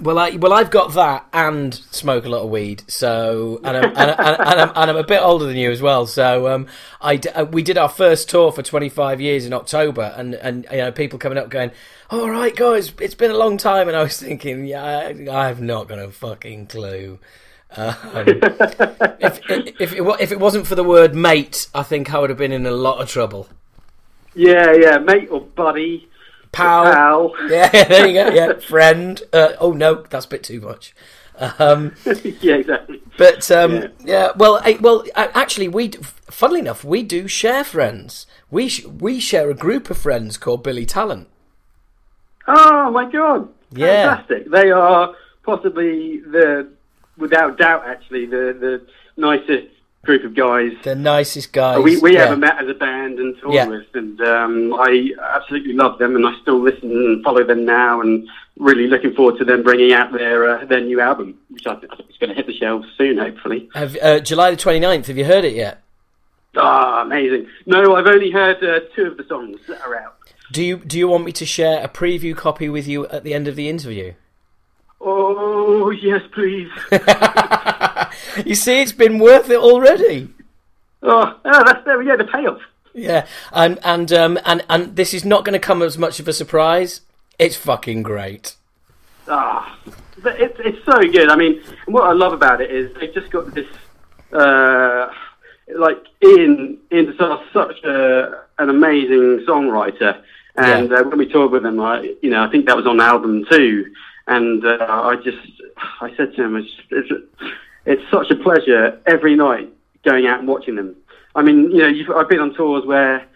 Well, 0.00 0.18
I 0.18 0.30
well 0.36 0.52
I've 0.52 0.70
got 0.70 0.92
that 0.94 1.26
and 1.32 1.74
smoke 1.74 2.24
a 2.24 2.28
lot 2.28 2.42
of 2.42 2.50
weed. 2.50 2.82
So 2.86 3.60
and 3.64 3.76
I'm, 3.76 3.84
and, 3.84 3.96
and, 3.96 4.18
and, 4.18 4.60
I'm, 4.60 4.68
and 4.68 4.90
I'm 4.90 4.96
a 4.96 5.04
bit 5.04 5.22
older 5.22 5.46
than 5.46 5.56
you 5.56 5.70
as 5.70 5.80
well. 5.80 6.06
So 6.06 6.48
um, 6.48 6.66
I 7.00 7.16
d- 7.16 7.30
uh, 7.30 7.44
we 7.44 7.62
did 7.62 7.78
our 7.78 7.88
first 7.88 8.28
tour 8.28 8.52
for 8.52 8.62
25 8.62 9.20
years 9.20 9.46
in 9.46 9.52
October, 9.52 10.14
and 10.16 10.34
and 10.34 10.66
you 10.70 10.78
know 10.78 10.92
people 10.92 11.18
coming 11.18 11.38
up 11.38 11.48
going, 11.48 11.70
"All 12.10 12.30
right, 12.30 12.54
guys, 12.54 12.92
it's 13.00 13.14
been 13.14 13.30
a 13.30 13.36
long 13.36 13.56
time," 13.56 13.88
and 13.88 13.96
I 13.96 14.02
was 14.02 14.18
thinking, 14.20 14.66
yeah, 14.66 14.84
I, 14.84 15.48
I've 15.48 15.60
not 15.60 15.88
got 15.88 15.98
a 15.98 16.10
fucking 16.10 16.66
clue. 16.66 17.18
Um, 17.76 17.94
if, 19.20 19.40
if, 19.50 19.92
it, 19.92 20.20
if 20.20 20.32
it 20.32 20.40
wasn't 20.40 20.66
for 20.66 20.74
the 20.74 20.84
word 20.84 21.14
mate, 21.14 21.68
I 21.74 21.82
think 21.82 22.12
I 22.14 22.18
would 22.18 22.30
have 22.30 22.38
been 22.38 22.52
in 22.52 22.66
a 22.66 22.70
lot 22.70 23.00
of 23.00 23.08
trouble. 23.08 23.48
Yeah, 24.34 24.72
yeah, 24.72 24.98
mate 24.98 25.28
or 25.30 25.40
buddy, 25.40 26.08
Pal. 26.56 26.84
pal. 26.92 27.34
Yeah, 27.50 27.68
there 27.84 28.06
you 28.06 28.12
go. 28.14 28.28
Yeah, 28.34 28.52
friend. 28.58 29.22
Uh, 29.32 29.52
oh 29.60 29.72
no, 29.72 30.04
that's 30.10 30.26
a 30.26 30.28
bit 30.28 30.42
too 30.42 30.60
much. 30.60 30.94
Um, 31.58 31.94
yeah, 32.40 32.54
exactly. 32.56 33.02
But 33.18 33.50
um, 33.50 33.74
Yeah. 33.74 33.88
yeah. 34.04 34.28
well, 34.36 34.60
I, 34.64 34.78
well, 34.80 35.04
I- 35.14 35.30
actually, 35.34 35.68
we, 35.68 35.90
funnily 36.30 36.60
enough, 36.60 36.82
we 36.82 37.02
do 37.02 37.28
share 37.28 37.62
friends. 37.62 38.26
We 38.50 38.68
sh- 38.68 38.86
we 38.86 39.20
share 39.20 39.50
a 39.50 39.54
group 39.54 39.90
of 39.90 39.98
friends 39.98 40.38
called 40.38 40.62
Billy 40.62 40.86
Talent. 40.86 41.28
Oh 42.48 42.90
my 42.90 43.10
god! 43.10 43.48
Yeah. 43.72 44.16
fantastic. 44.16 44.50
They 44.50 44.70
are 44.70 45.14
possibly 45.44 46.20
the, 46.20 46.68
without 47.18 47.58
doubt, 47.58 47.84
actually 47.86 48.26
the 48.26 48.56
the 48.58 48.86
nicest 49.16 49.68
group 50.06 50.24
of 50.24 50.34
guys 50.34 50.72
The 50.84 50.94
nicest 50.94 51.52
guys. 51.52 51.82
we 51.82 51.98
we 52.00 52.14
yeah. 52.14 52.24
ever 52.26 52.36
met 52.36 52.62
as 52.62 52.68
a 52.68 52.74
band 52.74 53.18
and 53.18 53.36
toured 53.40 53.54
Yeah. 53.54 53.66
with, 53.66 53.86
and 53.94 54.20
um, 54.22 54.72
I 54.74 55.10
absolutely 55.34 55.74
love 55.74 55.98
them, 55.98 56.16
and 56.16 56.26
I 56.26 56.32
still 56.40 56.60
listen 56.60 56.90
and 56.90 57.22
follow 57.22 57.44
them 57.44 57.64
now, 57.66 58.00
and 58.00 58.26
really 58.58 58.86
looking 58.86 59.12
forward 59.12 59.36
to 59.38 59.44
them 59.44 59.62
bringing 59.62 59.92
out 59.92 60.12
their 60.12 60.48
uh, 60.48 60.64
their 60.64 60.80
new 60.80 61.00
album, 61.00 61.36
which 61.50 61.66
I 61.66 61.74
think 61.76 61.92
I 61.92 61.96
think 61.96 62.08
is 62.10 62.16
going 62.18 62.30
to 62.30 62.36
hit 62.36 62.46
the 62.46 62.56
shelves 62.56 62.86
soon, 62.96 63.18
hopefully. 63.18 63.68
Have, 63.74 63.96
uh, 64.00 64.20
July 64.20 64.50
the 64.52 64.56
29th, 64.56 65.06
have 65.06 65.18
you 65.18 65.24
heard 65.26 65.44
it 65.44 65.54
yet? 65.54 65.82
Ah, 66.56 67.02
amazing! 67.02 67.46
No, 67.66 67.96
I've 67.96 68.06
only 68.06 68.30
heard 68.30 68.64
uh, 68.64 68.80
two 68.94 69.02
of 69.04 69.18
the 69.18 69.24
songs 69.28 69.58
that 69.68 69.80
are 69.86 69.94
out. 69.96 70.14
Do 70.52 70.62
you 70.64 70.78
do 70.78 70.96
you 70.98 71.08
want 71.08 71.24
me 71.24 71.32
to 71.32 71.44
share 71.44 71.82
a 71.84 71.88
preview 71.88 72.34
copy 72.34 72.68
with 72.68 72.86
you 72.88 73.06
at 73.08 73.24
the 73.24 73.34
end 73.34 73.46
of 73.48 73.56
the 73.56 73.68
interview? 73.68 74.14
Oh 75.00 75.90
yes, 75.90 76.22
please. 76.32 76.70
You 78.44 78.54
see, 78.54 78.80
it's 78.82 78.92
been 78.92 79.18
worth 79.18 79.48
it 79.50 79.58
already. 79.58 80.28
oh, 81.02 81.38
oh, 81.44 81.64
that's 81.64 81.84
there 81.84 81.98
we 81.98 82.04
go. 82.04 82.16
The 82.16 82.24
payoff. 82.24 82.60
Yeah, 82.92 83.26
and 83.52 83.78
and 83.82 84.12
um 84.12 84.38
and 84.44 84.64
and 84.68 84.94
this 84.96 85.14
is 85.14 85.24
not 85.24 85.44
going 85.44 85.52
to 85.54 85.58
come 85.58 85.80
as 85.82 85.96
much 85.98 86.20
of 86.20 86.28
a 86.28 86.32
surprise. 86.32 87.00
It's 87.38 87.56
fucking 87.56 88.02
great. 88.02 88.54
Ah, 89.28 89.78
but 90.22 90.38
it's 90.40 90.58
it's 90.60 90.84
so 90.84 91.00
good. 91.10 91.28
I 91.30 91.36
mean, 91.36 91.62
what 91.86 92.04
I 92.04 92.12
love 92.12 92.32
about 92.32 92.60
it 92.60 92.70
is 92.70 92.92
they've 92.98 93.12
just 93.14 93.30
got 93.30 93.54
this, 93.54 93.66
uh, 94.32 95.08
like 95.74 96.02
Ian 96.24 96.78
Ian 96.92 97.12
D'Sa's 97.12 97.40
such 97.52 97.82
a 97.84 98.42
an 98.58 98.68
amazing 98.70 99.44
songwriter, 99.46 100.20
and 100.56 100.90
Yeah. 100.90 100.98
uh, 100.98 101.04
when 101.04 101.18
we 101.18 101.26
toured 101.26 101.52
with 101.52 101.64
him, 101.64 101.80
I 101.80 102.14
you 102.22 102.30
know 102.30 102.42
I 102.42 102.50
think 102.50 102.66
that 102.66 102.76
was 102.76 102.86
on 102.86 103.00
album 103.00 103.44
two, 103.50 103.86
and 104.26 104.64
uh, 104.64 104.76
I 104.88 105.16
just 105.16 105.38
I 106.00 106.14
said 106.16 106.34
to 106.34 106.42
him, 106.44 106.56
it's, 106.56 106.70
it's 106.90 107.10
it's 107.84 108.02
such 108.10 108.30
a 108.30 108.36
pleasure 108.36 109.00
every 109.06 109.36
night 109.36 109.72
going 110.04 110.26
out 110.26 110.40
and 110.40 110.48
watching 110.48 110.76
them. 110.76 110.96
I 111.34 111.42
mean, 111.42 111.70
you 111.70 111.78
know, 111.78 111.88
you've, 111.88 112.10
I've 112.10 112.28
been 112.28 112.40
on 112.40 112.54
tours 112.54 112.84
where 112.86 113.26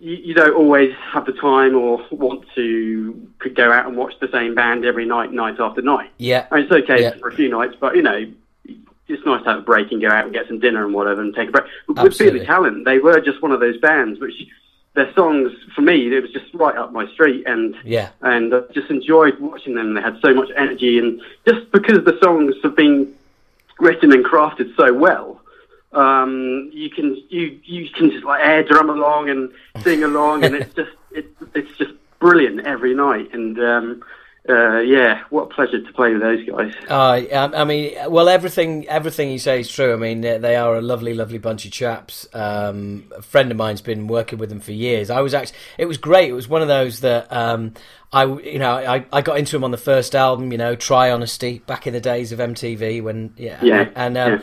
you, 0.00 0.14
you 0.16 0.34
don't 0.34 0.54
always 0.54 0.94
have 1.12 1.26
the 1.26 1.32
time 1.32 1.74
or 1.76 2.04
want 2.10 2.44
to 2.54 3.28
could 3.38 3.54
go 3.54 3.70
out 3.72 3.86
and 3.86 3.96
watch 3.96 4.14
the 4.20 4.28
same 4.32 4.54
band 4.54 4.84
every 4.84 5.04
night, 5.04 5.32
night 5.32 5.58
after 5.58 5.82
night. 5.82 6.10
Yeah, 6.18 6.46
I 6.50 6.56
mean, 6.56 6.64
it's 6.64 6.72
okay 6.72 7.02
Yeah. 7.02 7.16
for 7.18 7.28
a 7.28 7.34
few 7.34 7.48
nights, 7.48 7.74
but 7.78 7.96
you 7.96 8.02
know, 8.02 8.32
it's 9.08 9.24
nice 9.26 9.42
to 9.44 9.50
have 9.50 9.58
a 9.58 9.62
break 9.62 9.92
and 9.92 10.00
go 10.00 10.08
out 10.08 10.24
and 10.24 10.32
get 10.32 10.46
some 10.48 10.58
dinner 10.58 10.84
and 10.84 10.94
whatever 10.94 11.20
and 11.20 11.34
take 11.34 11.48
a 11.48 11.52
break. 11.52 11.64
But 11.86 11.96
with 11.96 12.06
Absolutely. 12.12 12.38
Billy 12.40 12.46
Talent, 12.46 12.84
they 12.84 12.98
were 12.98 13.20
just 13.20 13.42
one 13.42 13.52
of 13.52 13.60
those 13.60 13.76
bands 13.78 14.18
which 14.20 14.34
their 14.96 15.12
songs 15.12 15.52
for 15.74 15.82
me 15.82 16.08
it 16.12 16.20
was 16.20 16.32
just 16.32 16.52
right 16.54 16.76
up 16.76 16.90
my 16.90 17.06
street 17.12 17.44
and 17.46 17.76
yeah, 17.84 18.08
and 18.22 18.52
I 18.52 18.60
just 18.72 18.90
enjoyed 18.90 19.38
watching 19.38 19.74
them. 19.74 19.94
They 19.94 20.00
had 20.00 20.18
so 20.20 20.34
much 20.34 20.50
energy, 20.56 20.98
and 20.98 21.20
just 21.46 21.70
because 21.70 22.04
the 22.04 22.18
songs 22.22 22.54
have 22.62 22.74
been 22.74 23.14
written 23.78 24.10
and 24.10 24.24
crafted 24.24 24.74
so 24.76 24.92
well, 24.92 25.40
um, 25.92 26.70
you 26.72 26.90
can 26.90 27.22
you 27.28 27.60
you 27.64 27.88
can 27.90 28.10
just 28.10 28.24
like 28.24 28.40
air 28.40 28.62
drum 28.64 28.90
along 28.90 29.28
and 29.28 29.52
sing 29.84 30.02
along, 30.02 30.44
and 30.44 30.54
it's 30.54 30.74
just 30.80 30.90
it, 31.12 31.26
it's 31.54 31.76
just 31.76 31.92
brilliant 32.18 32.66
every 32.66 32.94
night. 32.94 33.32
And 33.32 33.58
um, 33.58 34.02
uh, 34.48 34.78
yeah, 34.78 35.22
what 35.30 35.44
a 35.44 35.54
pleasure 35.54 35.80
to 35.80 35.92
play 35.92 36.12
with 36.12 36.22
those 36.22 36.44
guys. 36.46 36.72
Uh, 36.88 37.50
I 37.54 37.64
mean, 37.64 37.94
well, 38.08 38.28
everything 38.28 38.86
everything 38.88 39.30
you 39.30 39.38
say 39.38 39.60
is 39.60 39.68
true. 39.68 39.92
I 39.92 39.96
mean, 39.96 40.20
they 40.20 40.56
are 40.56 40.76
a 40.76 40.80
lovely, 40.80 41.14
lovely 41.14 41.38
bunch 41.38 41.64
of 41.64 41.72
chaps. 41.72 42.26
Um, 42.32 43.10
a 43.16 43.22
friend 43.22 43.50
of 43.50 43.56
mine's 43.56 43.80
been 43.80 44.06
working 44.06 44.38
with 44.38 44.48
them 44.48 44.60
for 44.60 44.72
years. 44.72 45.10
I 45.10 45.20
was 45.20 45.34
actually, 45.34 45.58
it 45.78 45.86
was 45.86 45.98
great. 45.98 46.30
It 46.30 46.34
was 46.34 46.48
one 46.48 46.62
of 46.62 46.68
those 46.68 47.00
that 47.00 47.32
um, 47.32 47.74
I, 48.12 48.24
you 48.24 48.58
know, 48.58 48.72
I, 48.72 49.04
I 49.12 49.20
got 49.20 49.38
into 49.38 49.52
them 49.52 49.64
on 49.64 49.70
the 49.72 49.78
first 49.78 50.14
album. 50.14 50.52
You 50.52 50.58
know, 50.58 50.76
Try 50.76 51.10
Honesty, 51.10 51.58
back 51.66 51.86
in 51.86 51.92
the 51.92 52.00
days 52.00 52.32
of 52.32 52.38
MTV 52.38 53.02
when, 53.02 53.34
yeah, 53.36 53.58
Yeah, 53.62 53.88
and 53.94 54.16
um, 54.16 54.32
yeah. 54.32 54.40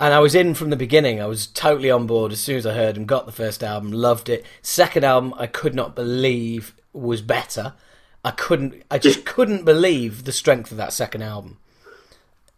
and 0.00 0.14
I 0.14 0.18
was 0.20 0.34
in 0.34 0.54
from 0.54 0.70
the 0.70 0.76
beginning. 0.76 1.20
I 1.20 1.26
was 1.26 1.46
totally 1.46 1.90
on 1.90 2.06
board 2.06 2.32
as 2.32 2.40
soon 2.40 2.56
as 2.58 2.66
I 2.66 2.74
heard 2.74 2.96
him. 2.96 3.06
Got 3.06 3.26
the 3.26 3.32
first 3.32 3.62
album, 3.62 3.92
loved 3.92 4.28
it. 4.28 4.44
Second 4.62 5.04
album, 5.04 5.34
I 5.38 5.46
could 5.46 5.74
not 5.74 5.94
believe 5.94 6.74
was 6.92 7.22
better. 7.22 7.74
I 8.26 8.32
couldn't, 8.32 8.82
I 8.90 8.98
just 8.98 9.24
couldn't 9.24 9.64
believe 9.64 10.24
the 10.24 10.32
strength 10.32 10.72
of 10.72 10.76
that 10.78 10.92
second 10.92 11.22
album. 11.22 11.58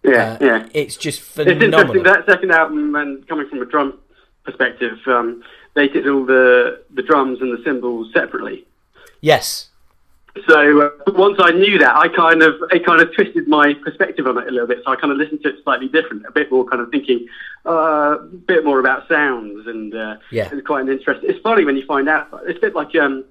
Yeah, 0.02 0.38
Uh, 0.40 0.44
yeah. 0.44 0.68
It's 0.72 0.96
just 0.96 1.20
phenomenal. 1.20 1.62
It's 1.62 1.74
interesting 1.74 2.02
that 2.04 2.24
second 2.26 2.50
album, 2.52 2.94
and 2.94 3.28
coming 3.28 3.46
from 3.50 3.60
a 3.60 3.66
drum 3.66 3.98
perspective, 4.44 4.96
um, 5.06 5.42
they 5.74 5.86
did 5.86 6.08
all 6.08 6.24
the 6.24 6.80
the 6.94 7.02
drums 7.02 7.42
and 7.42 7.52
the 7.52 7.62
cymbals 7.64 8.10
separately. 8.14 8.64
Yes. 9.20 9.68
So 10.48 10.80
uh, 10.82 10.90
once 11.08 11.36
I 11.40 11.50
knew 11.50 11.76
that, 11.78 11.94
I 11.96 12.08
kind 12.08 12.42
of 12.42 12.54
it 12.70 12.86
kind 12.86 13.02
of 13.02 13.12
twisted 13.14 13.46
my 13.46 13.74
perspective 13.74 14.26
on 14.26 14.38
it 14.38 14.48
a 14.48 14.50
little 14.50 14.68
bit. 14.68 14.78
So 14.86 14.92
I 14.92 14.96
kind 14.96 15.12
of 15.12 15.18
listened 15.18 15.42
to 15.42 15.48
it 15.50 15.56
slightly 15.64 15.88
different, 15.88 16.24
a 16.26 16.32
bit 16.32 16.50
more 16.50 16.64
kind 16.64 16.80
of 16.80 16.88
thinking 16.90 17.26
uh, 17.66 18.16
a 18.20 18.24
bit 18.52 18.64
more 18.64 18.78
about 18.80 19.06
sounds, 19.08 19.66
and 19.66 19.94
uh, 19.94 20.16
Yeah. 20.30 20.48
it's 20.50 20.66
quite 20.66 20.82
an 20.86 20.90
interest. 20.96 21.20
It's 21.24 21.40
funny 21.40 21.64
when 21.66 21.76
you 21.76 21.84
find 21.84 22.08
out. 22.08 22.28
It's 22.46 22.56
a 22.56 22.60
bit 22.60 22.74
like 22.74 22.94
um, 22.96 23.24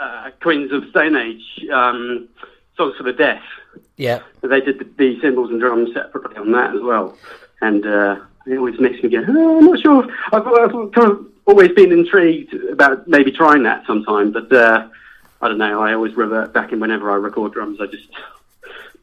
uh, 0.00 0.30
Queens 0.40 0.72
of 0.72 0.88
Stone 0.90 1.16
Age, 1.16 1.68
um, 1.72 2.28
Songs 2.76 2.96
for 2.96 3.02
the 3.02 3.12
Deaf. 3.12 3.42
Yeah. 3.96 4.20
They 4.40 4.60
did 4.60 4.78
the, 4.78 4.84
the 4.96 5.20
cymbals 5.20 5.50
and 5.50 5.60
drums 5.60 5.90
separately 5.92 6.36
on 6.38 6.52
that 6.52 6.74
as 6.74 6.80
well, 6.80 7.16
and 7.60 7.86
uh, 7.86 8.16
it 8.46 8.56
always 8.56 8.80
makes 8.80 9.02
me 9.02 9.10
go, 9.10 9.22
oh, 9.28 9.58
I'm 9.58 9.66
not 9.66 9.80
sure. 9.80 10.04
I've, 10.32 10.46
I've 10.46 10.92
kind 10.92 11.12
of 11.12 11.26
always 11.46 11.70
been 11.72 11.92
intrigued 11.92 12.54
about 12.54 13.06
maybe 13.06 13.30
trying 13.30 13.62
that 13.64 13.86
sometime, 13.86 14.32
but 14.32 14.50
uh, 14.52 14.88
I 15.42 15.48
don't 15.48 15.58
know. 15.58 15.82
I 15.82 15.92
always 15.92 16.14
revert 16.14 16.52
back, 16.52 16.72
and 16.72 16.80
whenever 16.80 17.10
I 17.10 17.16
record 17.16 17.52
drums, 17.52 17.78
I 17.80 17.86
just 17.86 18.08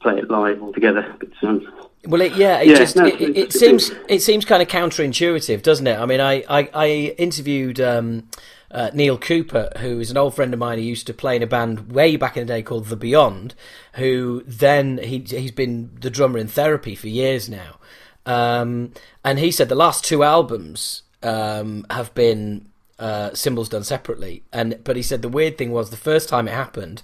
play 0.01 0.17
it 0.17 0.29
live 0.29 0.61
altogether. 0.61 1.15
But 1.19 1.29
um, 1.47 1.71
Well, 2.07 2.21
it, 2.21 2.35
yeah, 2.35 2.59
it 2.59 2.69
Yeah, 2.69 2.75
just 2.75 2.95
no, 2.95 3.05
it, 3.05 3.21
it, 3.21 3.37
it 3.37 3.53
seems 3.53 3.91
it 4.07 4.21
seems 4.21 4.45
kind 4.45 4.61
of 4.61 4.67
counterintuitive, 4.67 5.61
doesn't 5.61 5.85
it? 5.85 5.99
I 5.99 6.05
mean, 6.05 6.21
I 6.21 6.43
I, 6.49 6.69
I 6.73 6.87
interviewed 7.17 7.79
um, 7.79 8.29
uh, 8.71 8.91
Neil 8.93 9.17
Cooper, 9.17 9.69
who 9.77 9.99
is 9.99 10.11
an 10.11 10.17
old 10.17 10.35
friend 10.35 10.53
of 10.53 10.59
mine 10.59 10.77
who 10.77 10.83
used 10.83 11.07
to 11.07 11.13
play 11.13 11.35
in 11.35 11.43
a 11.43 11.47
band 11.47 11.91
way 11.91 12.15
back 12.15 12.35
in 12.35 12.45
the 12.45 12.53
day 12.53 12.61
called 12.61 12.87
The 12.87 12.95
Beyond, 12.95 13.55
who 13.93 14.43
then 14.45 14.97
he 14.97 15.19
he's 15.19 15.51
been 15.51 15.91
the 15.99 16.09
drummer 16.09 16.37
in 16.39 16.47
Therapy 16.47 16.95
for 16.95 17.07
years 17.07 17.49
now, 17.49 17.77
um, 18.25 18.93
and 19.23 19.39
he 19.39 19.51
said 19.51 19.69
the 19.69 19.75
last 19.75 20.03
two 20.03 20.23
albums 20.23 21.03
um, 21.23 21.85
have 21.89 22.13
been 22.13 22.67
uh, 22.99 23.33
cymbals 23.33 23.69
done 23.69 23.83
separately, 23.83 24.43
and 24.51 24.83
but 24.83 24.95
he 24.95 25.01
said 25.01 25.21
the 25.21 25.29
weird 25.29 25.57
thing 25.57 25.71
was 25.71 25.89
the 25.89 25.97
first 25.97 26.29
time 26.29 26.47
it 26.47 26.53
happened 26.53 27.01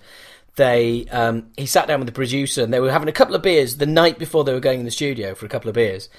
they 0.56 1.06
um, 1.08 1.48
he 1.58 1.66
sat 1.66 1.88
down 1.88 2.00
with 2.00 2.08
the 2.08 2.14
producer 2.14 2.64
and 2.64 2.74
they 2.74 2.80
were 2.80 2.92
having 2.92 3.10
a 3.10 3.14
couple 3.14 3.36
of 3.36 3.42
beers 3.42 3.78
the 3.78 3.86
night 3.86 4.20
before 4.20 4.44
they 4.44 4.54
were 4.54 4.60
going 4.60 4.80
in 4.80 4.86
the 4.86 4.92
studio 4.92 5.34
for 5.34 5.46
a 5.46 5.50
couple 5.50 5.70
of 5.70 5.76
beers. 5.76 6.10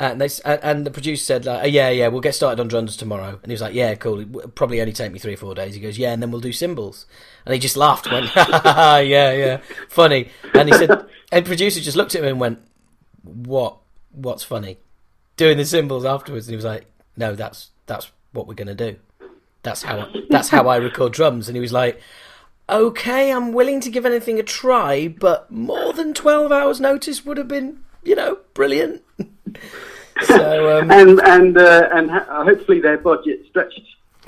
And 0.00 0.18
they 0.18 0.30
and 0.46 0.86
the 0.86 0.90
producer 0.90 1.22
said, 1.22 1.44
like, 1.44 1.62
oh, 1.62 1.66
"Yeah, 1.66 1.90
yeah, 1.90 2.08
we'll 2.08 2.22
get 2.22 2.34
started 2.34 2.58
on 2.58 2.68
drums 2.68 2.96
tomorrow." 2.96 3.38
And 3.42 3.46
he 3.46 3.52
was 3.52 3.60
like, 3.60 3.74
"Yeah, 3.74 3.94
cool. 3.96 4.20
It'll 4.20 4.48
probably 4.48 4.80
only 4.80 4.94
take 4.94 5.12
me 5.12 5.18
three 5.18 5.34
or 5.34 5.36
four 5.36 5.54
days." 5.54 5.74
He 5.74 5.80
goes, 5.80 5.98
"Yeah, 5.98 6.12
and 6.12 6.22
then 6.22 6.30
we'll 6.30 6.40
do 6.40 6.54
cymbals." 6.54 7.04
And 7.44 7.52
he 7.52 7.60
just 7.60 7.76
laughed, 7.76 8.10
went, 8.10 8.30
"Yeah, 8.36 9.00
yeah, 9.00 9.60
funny." 9.90 10.30
And 10.54 10.70
he 10.70 10.74
said, 10.74 11.04
and 11.32 11.44
producer 11.44 11.80
just 11.80 11.98
looked 11.98 12.14
at 12.14 12.22
him 12.22 12.28
and 12.28 12.40
went, 12.40 12.62
"What? 13.22 13.76
What's 14.12 14.42
funny?" 14.42 14.78
Doing 15.36 15.58
the 15.58 15.66
cymbals 15.66 16.06
afterwards, 16.06 16.46
and 16.46 16.52
he 16.52 16.56
was 16.56 16.64
like, 16.64 16.86
"No, 17.18 17.34
that's 17.34 17.68
that's 17.84 18.10
what 18.32 18.46
we're 18.46 18.54
gonna 18.54 18.74
do. 18.74 18.96
That's 19.62 19.82
how 19.82 20.08
that's 20.30 20.48
how 20.48 20.66
I 20.66 20.76
record 20.76 21.12
drums." 21.12 21.46
And 21.46 21.56
he 21.56 21.60
was 21.60 21.74
like, 21.74 22.00
okay, 22.70 23.32
I'm 23.32 23.52
willing 23.52 23.80
to 23.80 23.90
give 23.90 24.06
anything 24.06 24.38
a 24.38 24.42
try, 24.42 25.08
but 25.08 25.50
more 25.50 25.92
than 25.92 26.14
12 26.14 26.52
hours 26.52 26.80
notice 26.80 27.26
would 27.26 27.36
have 27.36 27.48
been, 27.48 27.80
you 28.02 28.14
know, 28.14 28.38
brilliant. 28.54 29.02
so, 30.24 30.78
um, 30.80 30.90
and 30.90 31.20
and 31.20 31.58
uh, 31.58 31.88
and 31.92 32.10
hopefully 32.10 32.80
their 32.80 32.98
budget 32.98 33.44
stretched 33.48 33.80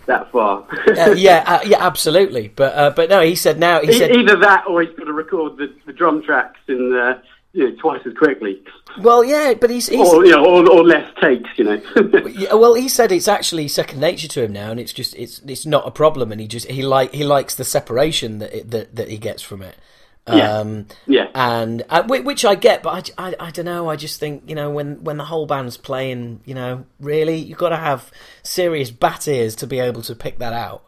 that 0.07 0.31
far. 0.33 0.67
uh, 0.89 1.15
yeah, 1.17 1.45
uh, 1.47 1.61
yeah, 1.65 1.85
absolutely. 1.85 2.49
But 2.49 2.75
uh, 2.75 2.91
but 2.91 3.09
no, 3.09 3.21
he 3.21 3.35
said 3.35 3.59
now 3.59 3.81
he 3.81 3.91
e- 3.91 3.99
said 3.99 4.15
either 4.15 4.37
that 4.37 4.65
or 4.69 4.83
he's 4.83 4.95
got 4.97 5.05
to 5.05 5.13
record 5.13 5.57
the, 5.57 5.73
the 5.87 5.93
drum 5.93 6.23
tracks 6.23 6.61
in 6.69 6.95
uh, 6.95 7.21
you 7.53 7.69
know, 7.69 7.77
twice 7.77 8.01
as 8.07 8.15
quickly. 8.15 8.63
Well, 9.01 9.25
yeah, 9.25 9.55
but 9.55 9.71
he's, 9.71 9.89
he's 9.89 10.09
or 10.09 10.25
you 10.25 10.33
know, 10.33 10.45
or, 10.45 10.69
or 10.71 10.85
less 10.85 11.11
takes, 11.21 11.51
you 11.57 11.65
know. 11.65 11.81
yeah, 12.29 12.55
well, 12.55 12.75
he 12.75 12.89
said 12.89 13.13
it's 13.13 13.29
actually 13.29 13.69
second 13.69 14.01
nature 14.01 14.29
to 14.29 14.45
him 14.45 14.53
now, 14.53 14.71
and 14.71 14.81
it's 14.81 14.93
just 14.93 15.15
it's 15.17 15.41
it's 15.41 15.67
not 15.67 15.87
a 15.87 15.91
problem, 15.91 16.33
and 16.33 16.41
he 16.41 16.47
just 16.47 16.67
he 16.69 16.83
like 16.83 17.13
he 17.13 17.25
likes 17.25 17.55
the 17.55 17.65
separation 17.65 18.39
that 18.39 18.55
it, 18.55 18.71
that 18.71 18.97
that 18.97 19.09
he 19.09 19.19
gets 19.19 19.43
from 19.43 19.63
it. 19.63 19.77
Yeah. 20.29 20.59
Um, 20.59 20.87
yeah, 21.07 21.27
and 21.35 21.83
uh, 21.91 22.05
which 22.05 22.45
I 22.45 22.55
get, 22.55 22.85
but 22.85 23.13
I, 23.19 23.29
I, 23.29 23.35
I, 23.41 23.51
don't 23.51 23.65
know. 23.65 23.91
I 23.91 23.97
just 23.97 24.21
think 24.21 24.45
you 24.47 24.55
know 24.55 24.71
when 24.71 25.03
when 25.03 25.17
the 25.17 25.25
whole 25.25 25.47
band's 25.47 25.77
playing, 25.77 26.43
you 26.45 26.55
know, 26.55 26.85
really 27.01 27.39
you've 27.39 27.59
got 27.59 27.71
to 27.71 27.77
have 27.77 28.09
serious 28.45 28.93
bat 28.93 29.27
ears 29.27 29.57
to 29.57 29.67
be 29.67 29.81
able 29.81 30.01
to 30.03 30.15
pick 30.15 30.39
that 30.39 30.53
out. 30.53 30.85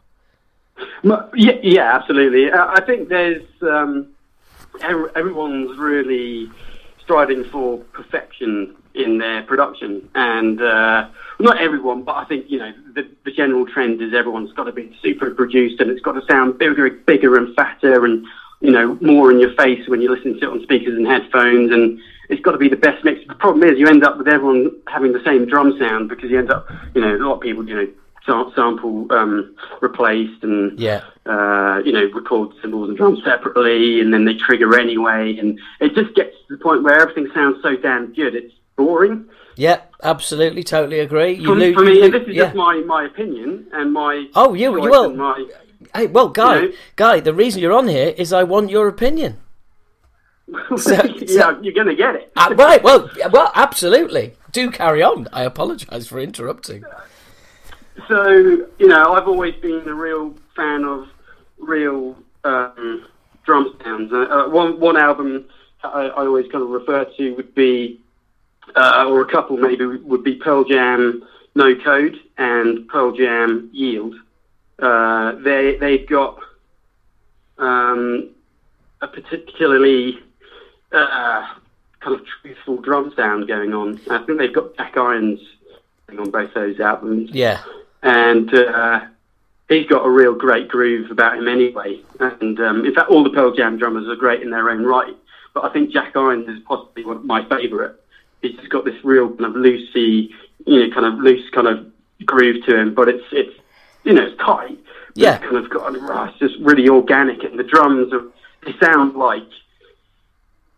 Yeah, 1.03 1.57
yeah, 1.61 1.95
absolutely. 1.95 2.51
I 2.51 2.81
think 2.85 3.09
there's 3.09 3.43
um, 3.61 4.13
everyone's 4.81 5.77
really 5.77 6.49
striving 7.01 7.43
for 7.43 7.79
perfection 7.93 8.75
in 8.93 9.17
their 9.17 9.43
production, 9.43 10.09
and 10.15 10.61
uh, 10.61 11.09
not 11.39 11.59
everyone, 11.59 12.03
but 12.03 12.15
I 12.15 12.25
think 12.25 12.49
you 12.49 12.59
know 12.59 12.71
the, 12.93 13.09
the 13.25 13.31
general 13.31 13.65
trend 13.65 14.01
is 14.01 14.13
everyone's 14.13 14.53
got 14.53 14.63
to 14.63 14.71
be 14.71 14.97
super 15.01 15.31
produced, 15.31 15.81
and 15.81 15.91
it's 15.91 16.01
got 16.01 16.13
to 16.13 16.25
sound 16.25 16.57
bigger, 16.57 16.89
bigger 16.89 17.35
and 17.35 17.53
fatter, 17.55 18.05
and 18.05 18.25
you 18.61 18.71
know 18.71 18.97
more 19.01 19.31
in 19.31 19.39
your 19.39 19.53
face 19.55 19.87
when 19.87 20.01
you 20.01 20.13
listen 20.13 20.39
to 20.39 20.47
it 20.47 20.51
on 20.51 20.63
speakers 20.63 20.95
and 20.95 21.07
headphones, 21.07 21.71
and 21.71 21.99
it's 22.29 22.41
got 22.41 22.51
to 22.51 22.57
be 22.57 22.69
the 22.69 22.75
best 22.75 23.03
mix. 23.03 23.25
The 23.27 23.35
problem 23.35 23.63
is 23.69 23.77
you 23.77 23.87
end 23.87 24.03
up 24.03 24.17
with 24.17 24.27
everyone 24.27 24.71
having 24.87 25.13
the 25.13 25.23
same 25.23 25.45
drum 25.45 25.77
sound 25.79 26.09
because 26.09 26.29
you 26.29 26.39
end 26.39 26.51
up, 26.51 26.67
you 26.93 27.01
know, 27.01 27.15
a 27.15 27.21
lot 27.23 27.35
of 27.35 27.41
people, 27.41 27.67
you 27.67 27.75
know, 27.75 27.87
sample 28.55 29.11
um, 29.11 29.55
replaced 29.81 30.43
and 30.43 30.79
yeah. 30.79 31.03
uh, 31.25 31.81
you 31.85 31.91
know 31.91 32.05
record 32.13 32.51
cymbals 32.61 32.89
and 32.89 32.97
drums 32.97 33.19
separately, 33.23 34.01
and 34.01 34.13
then 34.13 34.25
they 34.25 34.35
trigger 34.35 34.79
anyway, 34.79 35.37
and 35.37 35.59
it 35.79 35.93
just 35.93 36.15
gets 36.15 36.35
to 36.47 36.57
the 36.57 36.63
point 36.63 36.83
where 36.83 36.99
everything 36.99 37.29
sounds 37.33 37.61
so 37.61 37.75
damn 37.75 38.13
good, 38.13 38.35
it's 38.35 38.53
boring. 38.75 39.29
Yeah, 39.57 39.81
absolutely, 40.03 40.63
totally 40.63 40.99
agree. 40.99 41.33
You 41.33 41.45
for, 41.45 41.55
lose, 41.55 41.75
for 41.75 41.83
me, 41.83 42.01
you 42.01 42.11
this 42.11 42.27
is 42.27 42.35
yeah. 42.35 42.45
just 42.45 42.55
my, 42.55 42.81
my 42.85 43.05
opinion 43.05 43.67
and 43.71 43.93
my 43.93 44.27
Oh, 44.35 44.53
you 44.53 44.71
will. 44.71 45.13
my 45.13 45.47
Hey, 45.95 46.07
well, 46.07 46.29
guy, 46.29 46.59
You 46.59 46.69
know? 46.69 46.75
guy, 46.95 47.19
the 47.21 47.33
reason 47.33 47.61
you're 47.61 47.73
on 47.73 47.87
here 47.87 48.13
is 48.17 48.33
I 48.33 48.43
want 48.43 48.69
your 48.69 48.87
opinion. 48.87 49.39
yeah, 50.47 51.59
you're 51.61 51.73
gonna 51.73 51.95
get 51.95 52.15
it. 52.15 52.31
Uh, 52.35 52.53
right, 52.55 52.83
well, 52.83 53.09
well, 53.31 53.51
absolutely. 53.55 54.33
Do 54.51 54.69
carry 54.69 55.01
on. 55.01 55.27
I 55.33 55.43
apologise 55.43 56.07
for 56.07 56.19
interrupting. 56.19 56.83
So, 58.07 58.29
you 58.77 58.87
know, 58.87 59.13
I've 59.13 59.27
always 59.27 59.55
been 59.55 59.87
a 59.87 59.93
real 59.93 60.35
fan 60.55 60.83
of 60.83 61.07
real 61.57 62.15
um, 62.43 63.05
drum 63.43 63.75
sounds. 63.83 64.11
Uh, 64.13 64.17
uh, 64.17 64.49
one 64.49 64.79
one 64.79 64.97
album 64.97 65.45
I, 65.83 66.07
I 66.07 66.25
always 66.25 66.51
kind 66.51 66.63
of 66.63 66.69
refer 66.69 67.05
to 67.05 67.31
would 67.35 67.55
be, 67.55 68.01
uh, 68.75 69.05
or 69.07 69.21
a 69.21 69.31
couple 69.31 69.57
maybe, 69.57 69.85
would 69.85 70.23
be 70.23 70.35
Pearl 70.35 70.63
Jam 70.63 71.23
No 71.55 71.75
Code 71.75 72.17
and 72.37 72.87
Pearl 72.87 73.11
Jam 73.13 73.69
Yield. 73.73 74.15
Uh, 74.79 75.35
they 75.35 75.77
they've 75.77 76.07
got 76.07 76.39
um, 77.57 78.29
a 79.01 79.07
particularly 79.07 80.19
uh, 80.91 81.53
kind 81.99 82.19
of 82.19 82.25
truthful 82.41 82.77
drum 82.81 83.13
sound 83.15 83.47
going 83.47 83.73
on. 83.73 83.99
I 84.09 84.23
think 84.25 84.37
they've 84.37 84.53
got 84.53 84.75
Jack 84.75 84.97
Irons 84.97 85.39
on 86.17 86.29
both 86.29 86.53
those 86.53 86.79
albums 86.79 87.29
Yeah, 87.33 87.61
and 88.03 88.53
uh, 88.53 89.01
he's 89.69 89.87
got 89.87 90.05
a 90.05 90.09
real 90.09 90.33
great 90.33 90.67
groove 90.67 91.11
about 91.11 91.37
him 91.37 91.47
anyway. 91.47 92.01
And 92.19 92.59
um, 92.59 92.85
in 92.85 92.93
fact, 92.93 93.09
all 93.09 93.23
the 93.23 93.29
Pearl 93.29 93.53
Jam 93.53 93.77
drummers 93.77 94.07
are 94.07 94.15
great 94.15 94.41
in 94.41 94.49
their 94.49 94.69
own 94.69 94.83
right, 94.83 95.15
but 95.53 95.63
I 95.63 95.73
think 95.73 95.91
Jack 95.91 96.15
Irons 96.15 96.47
is 96.47 96.59
possibly 96.67 97.05
one 97.05 97.17
of 97.17 97.25
my 97.25 97.47
favourite. 97.47 97.95
He's 98.41 98.55
just 98.57 98.69
got 98.69 98.85
this 98.85 99.03
real 99.03 99.29
kind 99.29 99.45
of 99.45 99.53
loosey, 99.53 100.29
you 100.65 100.87
know, 100.87 100.93
kind 100.93 101.05
of 101.05 101.19
loose 101.19 101.49
kind 101.51 101.67
of 101.67 101.91
groove 102.25 102.63
to 102.65 102.77
him, 102.77 102.93
but 102.93 103.09
it's 103.09 103.25
it's 103.31 103.57
you 104.05 104.13
know 104.13 104.25
it's 104.27 104.37
tight. 104.41 104.79
Yeah. 105.15 105.35
it's 105.35 105.43
kind 105.45 105.57
of 105.57 105.69
got 105.69 105.95
oh, 105.95 106.23
it's 106.25 106.39
just 106.39 106.55
really 106.59 106.87
organic, 106.89 107.43
and 107.43 107.57
the 107.57 107.63
drums 107.63 108.13
are 108.13 108.23
they 108.65 108.77
sound 108.79 109.15
like 109.15 109.47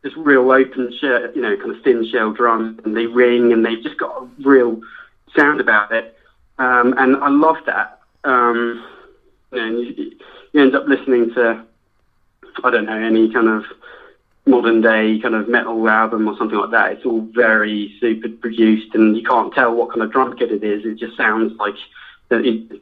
this 0.03 0.13
real 0.17 0.51
open 0.51 0.93
shell, 0.99 1.27
you 1.35 1.41
know, 1.41 1.55
kind 1.57 1.75
of 1.75 1.83
thin 1.83 2.07
shell 2.11 2.31
drum, 2.33 2.79
and 2.85 2.95
they 2.95 3.07
ring, 3.07 3.51
and 3.51 3.65
they've 3.65 3.83
just 3.83 3.97
got 3.97 4.23
a 4.23 4.27
real 4.41 4.79
sound 5.35 5.59
about 5.59 5.91
it. 5.91 6.17
Um, 6.59 6.93
and 6.97 7.17
I 7.17 7.29
love 7.29 7.57
that. 7.65 7.99
Um, 8.23 8.85
and 9.51 9.79
you, 9.79 10.11
you 10.53 10.61
end 10.61 10.75
up 10.75 10.87
listening 10.87 11.33
to, 11.35 11.65
I 12.63 12.69
don't 12.69 12.85
know, 12.85 12.97
any 12.97 13.31
kind 13.31 13.47
of 13.47 13.63
modern 14.45 14.81
day 14.81 15.19
kind 15.19 15.35
of 15.35 15.49
metal 15.49 15.87
album 15.89 16.27
or 16.27 16.37
something 16.37 16.57
like 16.57 16.71
that. 16.71 16.91
It's 16.93 17.05
all 17.05 17.27
very 17.33 17.95
super 17.99 18.29
produced, 18.29 18.95
and 18.95 19.15
you 19.15 19.23
can't 19.23 19.53
tell 19.53 19.73
what 19.75 19.89
kind 19.89 20.01
of 20.01 20.11
drum 20.11 20.37
kit 20.37 20.51
it 20.51 20.63
is. 20.63 20.85
It 20.85 20.97
just 20.97 21.17
sounds 21.17 21.53
like 21.59 21.75
the, 22.29 22.43
it, 22.43 22.81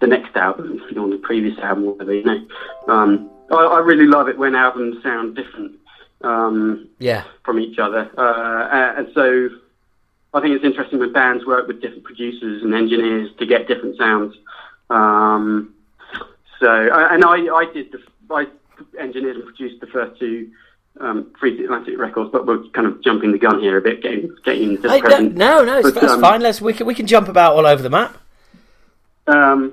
the 0.00 0.06
next 0.06 0.36
album, 0.36 0.80
you 0.88 0.94
know, 0.96 1.10
the 1.10 1.18
previous 1.18 1.58
album, 1.58 1.84
whatever, 1.84 2.14
you 2.14 2.24
know. 2.24 2.46
Um, 2.88 3.30
I, 3.50 3.56
I 3.56 3.78
really 3.80 4.06
love 4.06 4.28
it 4.28 4.38
when 4.38 4.54
albums 4.54 5.02
sound 5.02 5.36
different. 5.36 5.72
Um, 6.22 6.88
yeah, 7.00 7.24
from 7.44 7.58
each 7.58 7.78
other. 7.78 8.10
Uh, 8.16 8.94
and 8.98 9.08
so 9.14 9.50
I 10.32 10.40
think 10.40 10.54
it's 10.56 10.64
interesting 10.64 10.98
when 10.98 11.12
bands 11.12 11.44
work 11.44 11.68
with 11.68 11.82
different 11.82 12.04
producers 12.04 12.62
and 12.62 12.74
engineers 12.74 13.30
to 13.38 13.44
get 13.46 13.68
different 13.68 13.98
sounds. 13.98 14.34
Um, 14.88 15.74
so, 16.60 16.66
and 16.70 17.24
I, 17.24 17.54
I 17.54 17.66
did 17.74 17.92
the, 17.92 17.98
I 18.30 18.46
engineered 18.98 19.36
and 19.36 19.44
produced 19.44 19.80
the 19.80 19.86
first 19.86 20.18
two 20.18 20.50
um, 21.00 21.32
Free 21.38 21.62
Atlantic 21.64 21.98
records, 21.98 22.30
but 22.32 22.46
we're 22.46 22.62
kind 22.68 22.86
of 22.86 23.02
jumping 23.02 23.32
the 23.32 23.38
gun 23.38 23.60
here 23.60 23.76
a 23.76 23.82
bit, 23.82 24.02
getting 24.02 24.34
getting 24.44 24.70
into 24.70 24.82
the 24.82 24.90
Hey, 24.90 25.00
present. 25.00 25.34
no, 25.36 25.64
no, 25.64 25.78
it's, 25.78 25.90
But, 25.90 26.00
that's 26.00 26.12
um, 26.14 26.20
fine. 26.20 26.40
Let's 26.40 26.60
we 26.60 26.72
can 26.72 26.86
we 26.86 26.94
can 26.94 27.06
jump 27.06 27.28
about 27.28 27.54
all 27.54 27.66
over 27.66 27.82
the 27.82 27.90
map. 27.90 28.16
Um, 29.26 29.72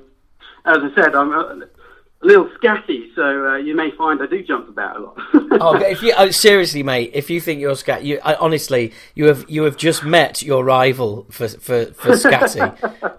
as 0.65 0.77
I 0.77 0.89
said, 0.95 1.15
I'm 1.15 1.31
a, 1.33 1.37
a 1.39 2.25
little 2.25 2.49
scatty, 2.61 3.13
so 3.15 3.47
uh, 3.47 3.55
you 3.57 3.75
may 3.75 3.91
find 3.97 4.21
I 4.21 4.27
do 4.27 4.43
jump 4.43 4.69
about 4.69 4.95
a 4.95 4.99
lot. 4.99 5.17
Oh, 5.59 5.75
if 5.77 6.01
you 6.03 6.13
oh, 6.17 6.29
seriously, 6.29 6.83
mate, 6.83 7.11
if 7.13 7.29
you 7.29 7.41
think 7.41 7.59
you're 7.59 7.75
scat, 7.75 8.03
you 8.03 8.19
I, 8.23 8.35
honestly, 8.35 8.93
you 9.15 9.25
have 9.25 9.45
you 9.49 9.63
have 9.63 9.75
just 9.77 10.03
met 10.03 10.41
your 10.43 10.63
rival 10.63 11.25
for 11.31 11.47
for 11.47 11.85
for 11.87 12.11
scatty. 12.11 12.59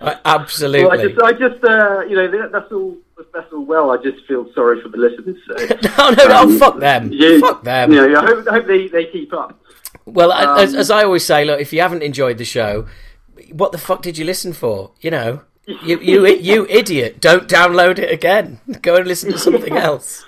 Absolutely. 0.24 1.14
Well, 1.14 1.26
I 1.26 1.32
just, 1.32 1.42
I 1.44 1.48
just, 1.48 1.64
uh, 1.64 2.00
you 2.09 2.16
know, 2.16 2.30
that- 2.30 2.52
that's 2.52 2.72
all. 2.72 2.96
That's 3.32 3.52
all 3.52 3.64
well. 3.64 3.90
I 3.92 3.98
just 3.98 4.26
feel 4.26 4.52
sorry 4.52 4.80
for 4.82 4.88
the 4.88 4.98
listeners. 4.98 5.36
So. 5.46 5.54
no, 5.98 6.10
no, 6.10 6.28
no, 6.28 6.42
Um, 6.42 6.59
fuck 6.59 6.78
them. 6.80 7.12
you- 7.12 7.40
fuck 7.40 7.62
them. 7.62 7.92
You 7.92 8.09
know, 8.09 8.20
I 8.20 8.24
hope, 8.26 8.48
I 8.48 8.52
hope 8.54 8.66
they, 8.66 8.88
they 8.88 9.04
keep 9.06 9.32
up. 9.32 9.59
Well, 10.06 10.32
as, 10.32 10.74
Um, 10.74 10.80
as 10.80 10.90
I 10.90 11.04
always 11.04 11.24
say, 11.24 11.44
look, 11.44 11.60
if 11.60 11.72
you 11.72 11.80
haven't 11.80 12.02
enjoyed 12.02 12.38
the 12.38 12.44
show, 12.44 12.86
what 13.52 13.70
the 13.70 13.78
fuck 13.78 14.02
did 14.02 14.18
you 14.18 14.24
listen 14.24 14.52
for? 14.52 14.90
You 15.00 15.12
know, 15.12 15.42
you 15.66 15.98
you 16.01 16.26
you 16.26 16.66
idiot! 16.68 17.20
Don't 17.20 17.48
download 17.48 17.98
it 17.98 18.10
again. 18.12 18.60
Go 18.82 18.97
and 18.97 19.06
listen 19.06 19.32
to 19.32 19.39
something 19.39 19.76
else. 19.89 20.24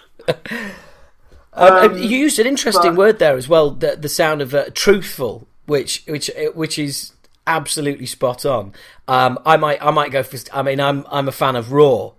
Um, 1.53 1.97
you 1.99 2.19
used 2.19 2.39
an 2.39 2.47
interesting 2.47 2.93
but- 2.93 2.99
word 2.99 3.19
there 3.19 3.37
as 3.37 3.49
well. 3.49 3.71
The, 3.71 3.97
the 3.97 4.09
sound 4.09 4.43
of 4.43 4.55
uh, 4.55 4.67
truthful, 4.75 5.47
which 5.67 6.03
which 6.07 6.31
which 6.55 6.79
is 6.79 7.13
absolutely 7.47 8.07
spot 8.07 8.45
on. 8.45 8.73
Um, 9.07 9.39
I 9.47 9.57
might 9.57 9.85
I 9.85 9.91
might 9.91 10.11
go 10.11 10.23
for. 10.23 10.37
I 10.53 10.63
mean, 10.63 10.81
I'm 10.81 11.05
I'm 11.11 11.29
a 11.29 11.33
fan 11.33 11.57
of 11.57 11.73
raw. 11.73 12.11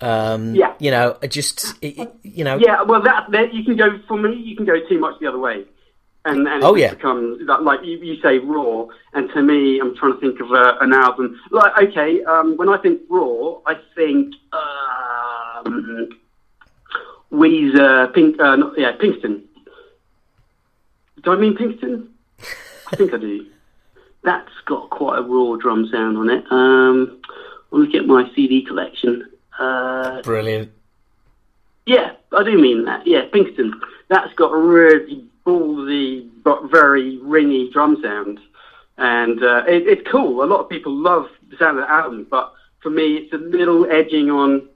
Um, 0.00 0.54
Yeah. 0.54 0.74
You 0.80 0.90
know, 0.90 1.16
just 1.28 1.82
you 1.82 2.44
know. 2.44 2.58
Yeah, 2.58 2.82
well, 2.82 3.00
that, 3.02 3.30
that 3.30 3.54
you 3.54 3.64
can 3.64 3.76
go 3.76 3.98
for 4.06 4.18
me. 4.18 4.34
You 4.34 4.54
can 4.56 4.66
go 4.66 4.74
too 4.86 4.98
much 4.98 5.18
the 5.20 5.28
other 5.28 5.38
way, 5.38 5.64
and, 6.26 6.46
and 6.48 6.62
it 6.62 6.64
Oh, 6.66 6.74
yeah. 6.74 6.94
becomes 6.94 7.40
like, 7.42 7.60
like 7.60 7.80
you, 7.84 7.98
you 7.98 8.20
say 8.20 8.38
raw. 8.38 8.86
And 9.12 9.28
to 9.30 9.42
me, 9.42 9.78
I'm 9.80 9.94
trying 9.96 10.14
to 10.14 10.20
think 10.20 10.40
of 10.40 10.50
uh, 10.52 10.76
an 10.80 10.92
album. 10.92 11.38
Like, 11.50 11.72
okay, 11.90 12.22
um, 12.24 12.56
when 12.56 12.68
I 12.68 12.78
think 12.78 13.02
raw, 13.10 13.56
I 13.66 13.74
think 13.94 14.34
um, 14.52 16.08
Weezer, 17.32 18.12
Pink, 18.14 18.40
uh, 18.40 18.56
not, 18.56 18.78
yeah, 18.78 18.92
Pinkerton. 18.92 19.42
Do 21.22 21.32
I 21.32 21.36
mean 21.36 21.56
Pinkerton? 21.56 22.10
I 22.92 22.96
think 22.96 23.12
I 23.14 23.18
do. 23.18 23.46
That's 24.22 24.50
got 24.66 24.90
quite 24.90 25.18
a 25.18 25.22
raw 25.22 25.56
drum 25.56 25.88
sound 25.90 26.16
on 26.16 26.30
it. 26.30 26.44
Um, 26.50 27.20
let 27.70 27.86
me 27.86 27.92
get 27.92 28.06
my 28.06 28.30
CD 28.34 28.62
collection. 28.64 29.28
Uh, 29.58 30.22
Brilliant. 30.22 30.70
yeah, 31.86 32.12
I 32.32 32.42
do 32.44 32.58
mean 32.58 32.84
that. 32.84 33.06
Yeah, 33.06 33.22
Pinkerton. 33.32 33.80
That's 34.08 34.32
got 34.34 34.52
a 34.52 34.56
really 34.58 35.24
ballsy 35.46 36.28
the 36.44 36.68
very 36.70 37.18
ringy 37.18 37.72
drum 37.72 38.00
sound, 38.02 38.40
and 38.98 39.42
uh, 39.42 39.64
it, 39.66 39.86
it's 39.86 40.08
cool. 40.10 40.42
A 40.42 40.46
lot 40.46 40.60
of 40.60 40.68
people 40.68 40.92
love 40.92 41.26
the 41.50 41.56
sound 41.56 41.78
of 41.78 41.84
the 41.86 41.90
album, 41.90 42.26
but 42.30 42.52
for 42.82 42.90
me, 42.90 43.16
it's 43.16 43.32
a 43.32 43.38
little 43.38 43.86
edging 43.90 44.30
on 44.30 44.68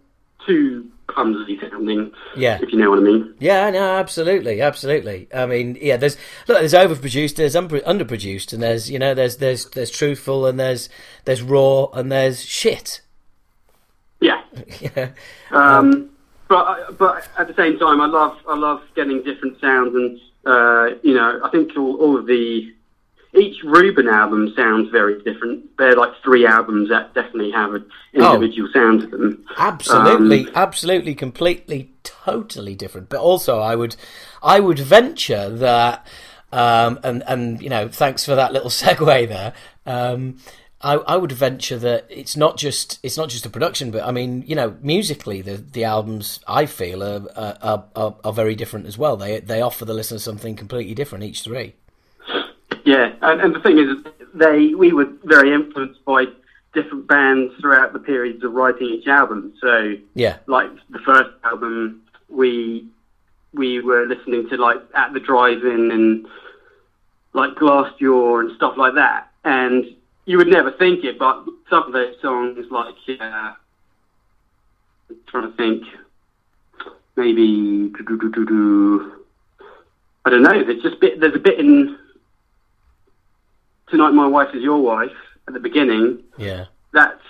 too 0.47 0.91
clumsy 1.09 1.59
sounding. 1.61 2.13
Yeah. 2.37 2.59
if 2.61 2.71
you 2.73 2.79
know 2.79 2.91
what 2.91 2.99
I 2.99 3.03
mean. 3.03 3.35
Yeah, 3.39 3.71
no, 3.71 3.83
absolutely, 3.97 4.61
absolutely. 4.61 5.27
I 5.35 5.47
mean, 5.47 5.77
yeah, 5.81 5.97
there's 5.97 6.17
look, 6.47 6.59
there's 6.59 6.75
overproduced, 6.75 7.37
there's 7.37 7.57
un- 7.57 7.69
underproduced, 7.69 8.53
and 8.53 8.63
there's 8.63 8.91
you 8.91 8.99
know, 8.99 9.15
there's 9.15 9.39
there's 9.39 9.67
there's 9.71 9.91
truthful, 9.91 10.47
and 10.47 10.59
there's 10.61 10.89
there's 11.25 11.43
raw, 11.43 11.87
and 11.93 12.11
there's 12.13 12.45
shit. 12.45 13.01
Yeah. 14.21 14.43
Yeah, 14.81 15.11
Um, 15.51 16.11
but 16.49 16.99
but 16.99 17.29
at 17.39 17.47
the 17.47 17.55
same 17.55 17.79
time, 17.79 18.01
I 18.01 18.07
love 18.07 18.37
I 18.49 18.57
love 18.57 18.83
getting 18.97 19.23
different 19.23 19.61
sounds, 19.61 19.95
and 19.95 20.19
uh, 20.49 20.95
you 21.03 21.15
know, 21.15 21.41
I 21.45 21.51
think 21.51 21.77
all, 21.77 21.97
all 21.97 22.17
of 22.17 22.27
the 22.27 22.73
each 23.37 23.63
Reuben 23.63 24.09
album 24.09 24.55
sounds 24.57 24.89
very 24.91 25.23
different. 25.23 25.77
They're 25.77 25.95
like 25.95 26.13
three 26.25 26.47
albums 26.47 26.89
that 26.89 27.13
definitely 27.15 27.51
have 27.51 27.75
an 27.75 27.85
individual 28.15 28.71
sound 28.73 29.03
to 29.03 29.07
them. 29.09 29.45
absolutely, 29.59 30.47
Um, 30.47 30.53
absolutely, 30.55 31.15
completely, 31.15 31.93
totally 32.03 32.75
different. 32.75 33.11
But 33.11 33.21
also, 33.21 33.61
I 33.61 33.77
would, 33.77 33.97
I 34.43 34.61
would 34.61 34.79
venture 34.79 35.51
that, 35.51 36.07
um, 36.53 36.99
and 37.05 37.23
and 37.27 37.61
you 37.61 37.69
know, 37.69 37.89
thanks 37.89 38.25
for 38.25 38.35
that 38.35 38.55
little 38.55 38.71
segue 38.83 39.29
there. 39.29 39.53
Um, 39.85 40.39
I, 40.81 40.95
I 40.95 41.17
would 41.17 41.33
venture 41.33 41.79
that 41.79 42.07
it's 42.09 42.37
not 42.37 42.57
just 42.57 43.01
it's 43.03 43.17
not 43.17 43.29
just 43.29 43.45
a 43.45 43.51
production, 43.51 43.91
but 43.91 44.05
I 44.05 44.13
mean, 44.13 44.45
you 44.47 44.55
know, 44.55 44.77
musically, 44.81 45.43
the 45.43 45.57
the 45.57 45.85
albums 45.85 46.39
I 46.47 46.67
feel 46.67 47.03
are 47.03 47.27
are, 47.37 47.85
are, 47.97 48.17
are 48.23 48.33
very 48.33 48.55
different 48.55 48.87
as 48.87 48.97
well. 48.97 49.17
They 49.17 49.41
they 49.41 49.61
offer 49.61 49.85
the 49.85 49.95
listener 49.95 50.19
something 50.19 50.55
completely 50.55 50.95
different 50.95 51.25
each 51.25 51.43
three. 51.43 51.75
Yeah, 52.85 53.13
and, 53.23 53.41
and 53.41 53.55
the 53.55 53.61
thing 53.61 53.79
is, 53.79 53.97
they 54.35 54.75
we 54.75 54.93
were 54.93 55.09
very 55.25 55.53
influenced 55.53 56.05
by 56.05 56.27
different 56.75 57.09
bands 57.09 57.55
throughout 57.61 57.93
the 57.93 57.99
periods 57.99 58.45
of 58.45 58.53
writing 58.53 58.87
each 58.87 59.09
album. 59.09 59.55
So 59.61 59.95
Yeah, 60.15 60.39
like 60.47 60.71
the 60.91 61.01
first 61.01 61.31
album, 61.43 62.03
we 62.29 62.87
we 63.53 63.81
were 63.81 64.07
listening 64.07 64.49
to 64.51 64.57
like 64.57 64.79
at 64.95 65.13
the 65.13 65.21
drive-in 65.21 65.91
and 65.91 66.27
like 67.33 67.57
Glassjaw 67.57 68.41
and 68.41 68.55
stuff 68.55 68.77
like 68.77 68.95
that, 68.95 69.33
and 69.45 69.85
you 70.29 70.37
would 70.37 70.47
never 70.49 70.71
think 70.71 71.05
it, 71.05 71.19
but 71.19 71.43
some 71.71 71.85
of 71.85 71.93
those 71.95 72.15
songs, 72.21 72.67
like 72.71 72.95
uh, 73.19 73.55
I'm 75.09 75.17
trying 75.27 75.51
to 75.51 75.57
think, 75.57 75.85
maybe 77.17 77.91
I 80.27 80.31
don't 80.31 80.43
know. 80.43 80.63
There's 80.63 80.83
just 80.83 81.01
bit. 81.01 81.19
There's 81.19 81.35
a 81.35 81.39
bit 81.39 81.59
in 81.59 81.99
tonight. 83.89 84.11
My 84.11 84.27
wife 84.27 84.55
is 84.55 84.63
your 84.63 84.83
wife 84.83 85.17
at 85.47 85.55
the 85.55 85.61
beginning 85.61 86.23
yeah, 86.37 86.67
that's 86.93 87.23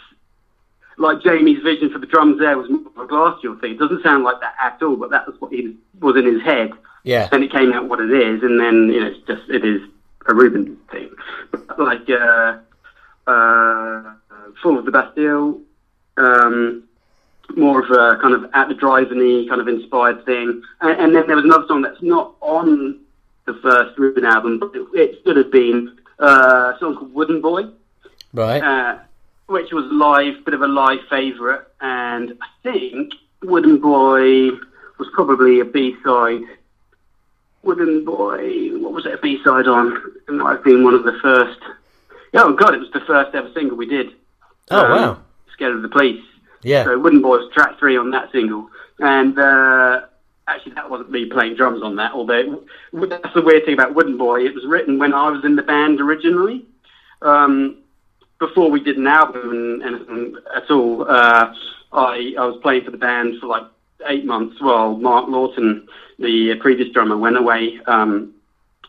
like 0.96 1.22
Jamie's 1.22 1.62
vision 1.62 1.92
for 1.92 2.00
the 2.00 2.06
drums 2.06 2.40
there 2.40 2.58
was 2.58 2.68
more 2.68 3.04
of 3.04 3.56
a 3.56 3.60
thing. 3.60 3.74
It 3.74 3.78
doesn't 3.78 4.02
sound 4.02 4.24
like 4.24 4.40
that 4.40 4.56
at 4.60 4.82
all, 4.82 4.96
but 4.96 5.10
that 5.10 5.24
was 5.28 5.40
what 5.40 5.52
he 5.52 5.76
was 6.00 6.16
in 6.16 6.26
his 6.26 6.42
head. 6.42 6.72
yeah, 7.04 7.28
And 7.30 7.44
it 7.44 7.52
came 7.52 7.72
out 7.72 7.88
what 7.88 8.00
it 8.00 8.10
is, 8.10 8.42
and 8.42 8.58
then 8.58 8.90
you 8.92 9.00
know 9.00 9.06
it's 9.06 9.24
just 9.24 9.48
it 9.48 9.64
is 9.64 9.82
a 10.26 10.34
Reuben 10.34 10.76
thing. 10.90 11.10
But 11.52 11.78
like 11.78 12.10
uh, 12.10 12.58
uh, 13.28 14.14
Fall 14.62 14.78
of 14.78 14.84
the 14.84 14.90
Bastille, 14.90 15.60
um, 16.16 16.84
more 17.56 17.82
of 17.82 17.90
a 17.90 18.20
kind 18.20 18.34
of 18.34 18.50
at 18.54 18.68
the 18.68 18.74
drive-in 18.74 19.46
kind 19.48 19.60
of 19.60 19.68
inspired 19.68 20.24
thing. 20.24 20.62
And, 20.80 21.00
and 21.00 21.14
then 21.14 21.26
there 21.26 21.36
was 21.36 21.44
another 21.44 21.66
song 21.66 21.82
that's 21.82 22.02
not 22.02 22.34
on 22.40 23.00
the 23.46 23.54
first 23.62 23.98
Reuben 23.98 24.24
album, 24.24 24.58
but 24.58 24.74
it, 24.74 24.86
it 24.94 25.20
should 25.24 25.36
have 25.36 25.50
been 25.50 25.98
uh, 26.18 26.72
a 26.74 26.76
song 26.80 26.96
called 26.96 27.14
Wooden 27.14 27.40
Boy 27.40 27.68
right, 28.32 28.62
uh, 28.62 28.98
which 29.46 29.72
was 29.72 29.84
live, 29.90 30.44
bit 30.44 30.54
of 30.54 30.62
a 30.62 30.68
live 30.68 31.00
favourite, 31.08 31.62
and 31.80 32.36
I 32.40 32.46
think 32.62 33.12
Wooden 33.42 33.78
Boy 33.78 34.50
was 34.98 35.08
probably 35.14 35.60
a 35.60 35.64
B 35.64 35.96
side. 36.04 36.42
Wooden 37.62 38.04
Boy, 38.04 38.70
what 38.78 38.92
was 38.92 39.06
it 39.06 39.14
a 39.14 39.18
B 39.18 39.40
side 39.44 39.66
on? 39.66 39.96
It 40.28 40.32
might 40.32 40.52
have 40.52 40.64
been 40.64 40.84
one 40.84 40.94
of 40.94 41.04
the 41.04 41.18
first. 41.22 41.60
Oh 42.34 42.52
God, 42.52 42.74
it 42.74 42.78
was 42.80 42.90
the 42.92 43.00
first 43.00 43.34
ever 43.34 43.50
single 43.54 43.76
we 43.76 43.86
did. 43.86 44.12
Oh, 44.70 44.84
Um, 44.84 44.90
wow. 44.90 45.18
Scared 45.52 45.74
of 45.74 45.82
the 45.82 45.88
Police. 45.88 46.22
yeah, 46.62 46.84
So 46.84 46.98
Wooden 46.98 47.22
Boy 47.22 47.38
was 47.38 47.52
track 47.52 47.78
three 47.78 47.96
on 47.96 48.10
that 48.10 48.30
single, 48.32 48.68
and 48.98 49.38
uh, 49.38 50.02
actually 50.46 50.72
that 50.74 50.88
wasn't 50.90 51.10
me 51.10 51.26
playing 51.26 51.56
drums 51.56 51.82
on 51.82 51.96
that. 51.96 52.12
Although 52.12 52.62
that's 52.92 53.34
the 53.34 53.42
weird 53.42 53.64
thing 53.64 53.74
about 53.74 53.94
Wooden 53.94 54.16
Boy, 54.18 54.44
it 54.44 54.54
was 54.54 54.64
written 54.66 54.98
when 54.98 55.14
I 55.14 55.30
was 55.30 55.44
in 55.44 55.56
the 55.56 55.62
band 55.62 56.00
originally. 56.00 56.64
Um, 57.22 57.78
before 58.38 58.70
we 58.70 58.78
did 58.80 58.96
an 58.98 59.06
album 59.08 59.50
and 59.50 59.82
anything 59.82 60.36
at 60.54 60.70
all, 60.70 61.02
uh, 61.10 61.52
I 61.92 62.34
I 62.38 62.44
was 62.46 62.60
playing 62.62 62.84
for 62.84 62.92
the 62.92 62.98
band 62.98 63.40
for 63.40 63.46
like 63.46 63.64
eight 64.06 64.24
months 64.24 64.60
while 64.60 64.96
Mark 64.96 65.28
Lawton, 65.28 65.88
the 66.20 66.54
previous 66.60 66.88
drummer, 66.92 67.16
went 67.16 67.36
away 67.36 67.80
um, 67.86 68.32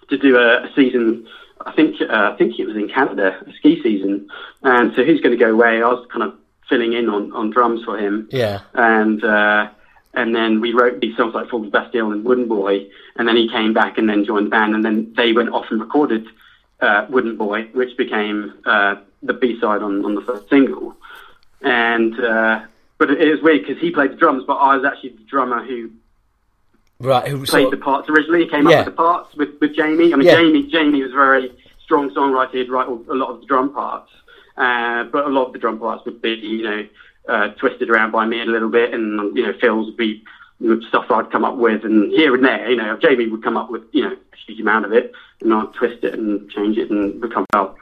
to 0.09 0.17
do 0.17 0.37
a, 0.37 0.65
a 0.65 0.73
season. 0.75 1.27
I 1.65 1.71
think 1.73 2.01
uh, 2.01 2.31
I 2.33 2.35
think 2.37 2.59
it 2.59 2.65
was 2.65 2.75
in 2.75 2.89
Canada, 2.89 3.37
a 3.45 3.53
ski 3.53 3.81
season, 3.83 4.29
and 4.63 4.93
so 4.95 5.03
he's 5.03 5.21
going 5.21 5.37
to 5.37 5.43
go 5.43 5.51
away. 5.51 5.81
I 5.81 5.87
was 5.87 6.07
kind 6.11 6.23
of 6.23 6.35
filling 6.69 6.93
in 6.93 7.09
on, 7.09 7.33
on 7.33 7.49
drums 7.49 7.83
for 7.83 7.97
him, 7.97 8.29
yeah, 8.31 8.61
and 8.73 9.23
uh, 9.23 9.69
and 10.13 10.35
then 10.35 10.61
we 10.61 10.73
wrote 10.73 11.01
these 11.01 11.17
songs 11.17 11.33
like 11.33 11.49
"Fall 11.49 11.65
of 11.65 11.71
the 11.71 11.77
Bastille" 11.77 12.11
and 12.11 12.23
"Wooden 12.23 12.47
Boy," 12.47 12.87
and 13.17 13.27
then 13.27 13.35
he 13.35 13.49
came 13.49 13.73
back 13.73 13.97
and 13.97 14.09
then 14.09 14.25
joined 14.25 14.47
the 14.47 14.51
band, 14.51 14.73
and 14.73 14.85
then 14.85 15.13
they 15.17 15.33
went 15.33 15.49
off 15.49 15.65
and 15.69 15.81
recorded 15.81 16.27
uh, 16.79 17.07
"Wooden 17.09 17.35
Boy," 17.35 17.65
which 17.73 17.97
became 17.97 18.53
uh, 18.65 18.95
the 19.21 19.33
B 19.33 19.59
side 19.59 19.81
on, 19.81 20.05
on 20.05 20.15
the 20.15 20.21
first 20.21 20.49
single. 20.49 20.95
And 21.61 22.17
uh, 22.19 22.61
but 22.97 23.09
it, 23.11 23.21
it 23.21 23.31
was 23.31 23.41
weird 23.41 23.65
because 23.65 23.81
he 23.81 23.91
played 23.91 24.11
the 24.11 24.15
drums, 24.15 24.45
but 24.47 24.55
I 24.55 24.77
was 24.77 24.85
actually 24.85 25.09
the 25.09 25.23
drummer 25.23 25.65
who 25.65 25.91
right. 26.99 27.27
Who 27.27 27.45
played 27.45 27.71
the 27.71 27.77
parts 27.77 28.09
originally. 28.09 28.43
He 28.45 28.49
came 28.49 28.67
Yeah. 28.67 28.79
up 28.79 28.85
with 28.85 28.93
the 28.95 28.97
parts 28.97 29.35
with, 29.35 29.49
with 29.61 29.75
Jamie. 29.75 30.13
I 30.13 30.17
mean, 30.17 30.27
Yeah. 30.27 30.35
Jamie 30.35 30.63
Jamie 30.63 31.01
was 31.03 31.11
a 31.11 31.15
very 31.15 31.51
strong 31.83 32.09
songwriter. 32.11 32.51
He'd 32.53 32.69
write 32.69 32.87
a 32.87 33.13
lot 33.13 33.29
of 33.29 33.39
the 33.41 33.45
drum 33.45 33.73
parts, 33.73 34.11
uh, 34.57 35.03
but 35.05 35.25
a 35.25 35.29
lot 35.29 35.47
of 35.47 35.53
the 35.53 35.59
drum 35.59 35.79
parts 35.79 36.05
would 36.05 36.21
be, 36.21 36.31
you 36.31 36.63
know, 36.63 36.85
uh, 37.27 37.49
twisted 37.59 37.89
around 37.89 38.11
by 38.11 38.25
me 38.25 38.41
a 38.41 38.45
little 38.45 38.69
bit, 38.69 38.93
and 38.93 39.35
you 39.35 39.45
know, 39.45 39.53
fills 39.59 39.87
would 39.87 39.97
be 39.97 40.23
stuff 40.89 41.05
I'd 41.09 41.31
come 41.31 41.45
up 41.45 41.55
with, 41.55 41.85
and 41.85 42.11
here 42.11 42.35
and 42.35 42.43
there, 42.43 42.69
you 42.69 42.75
know, 42.75 42.97
Jamie 42.97 43.27
would 43.27 43.43
come 43.43 43.55
up 43.55 43.69
with, 43.71 43.83
you 43.93 44.03
know, 44.03 44.11
a 44.11 44.35
huge 44.45 44.59
amount 44.59 44.85
of 44.85 44.91
it, 44.91 45.13
and 45.41 45.53
I'd 45.53 45.73
twist 45.73 46.03
it 46.03 46.15
and 46.15 46.49
change 46.51 46.77
it 46.77 46.89
and 46.89 47.21
become 47.21 47.45
well. 47.53 47.77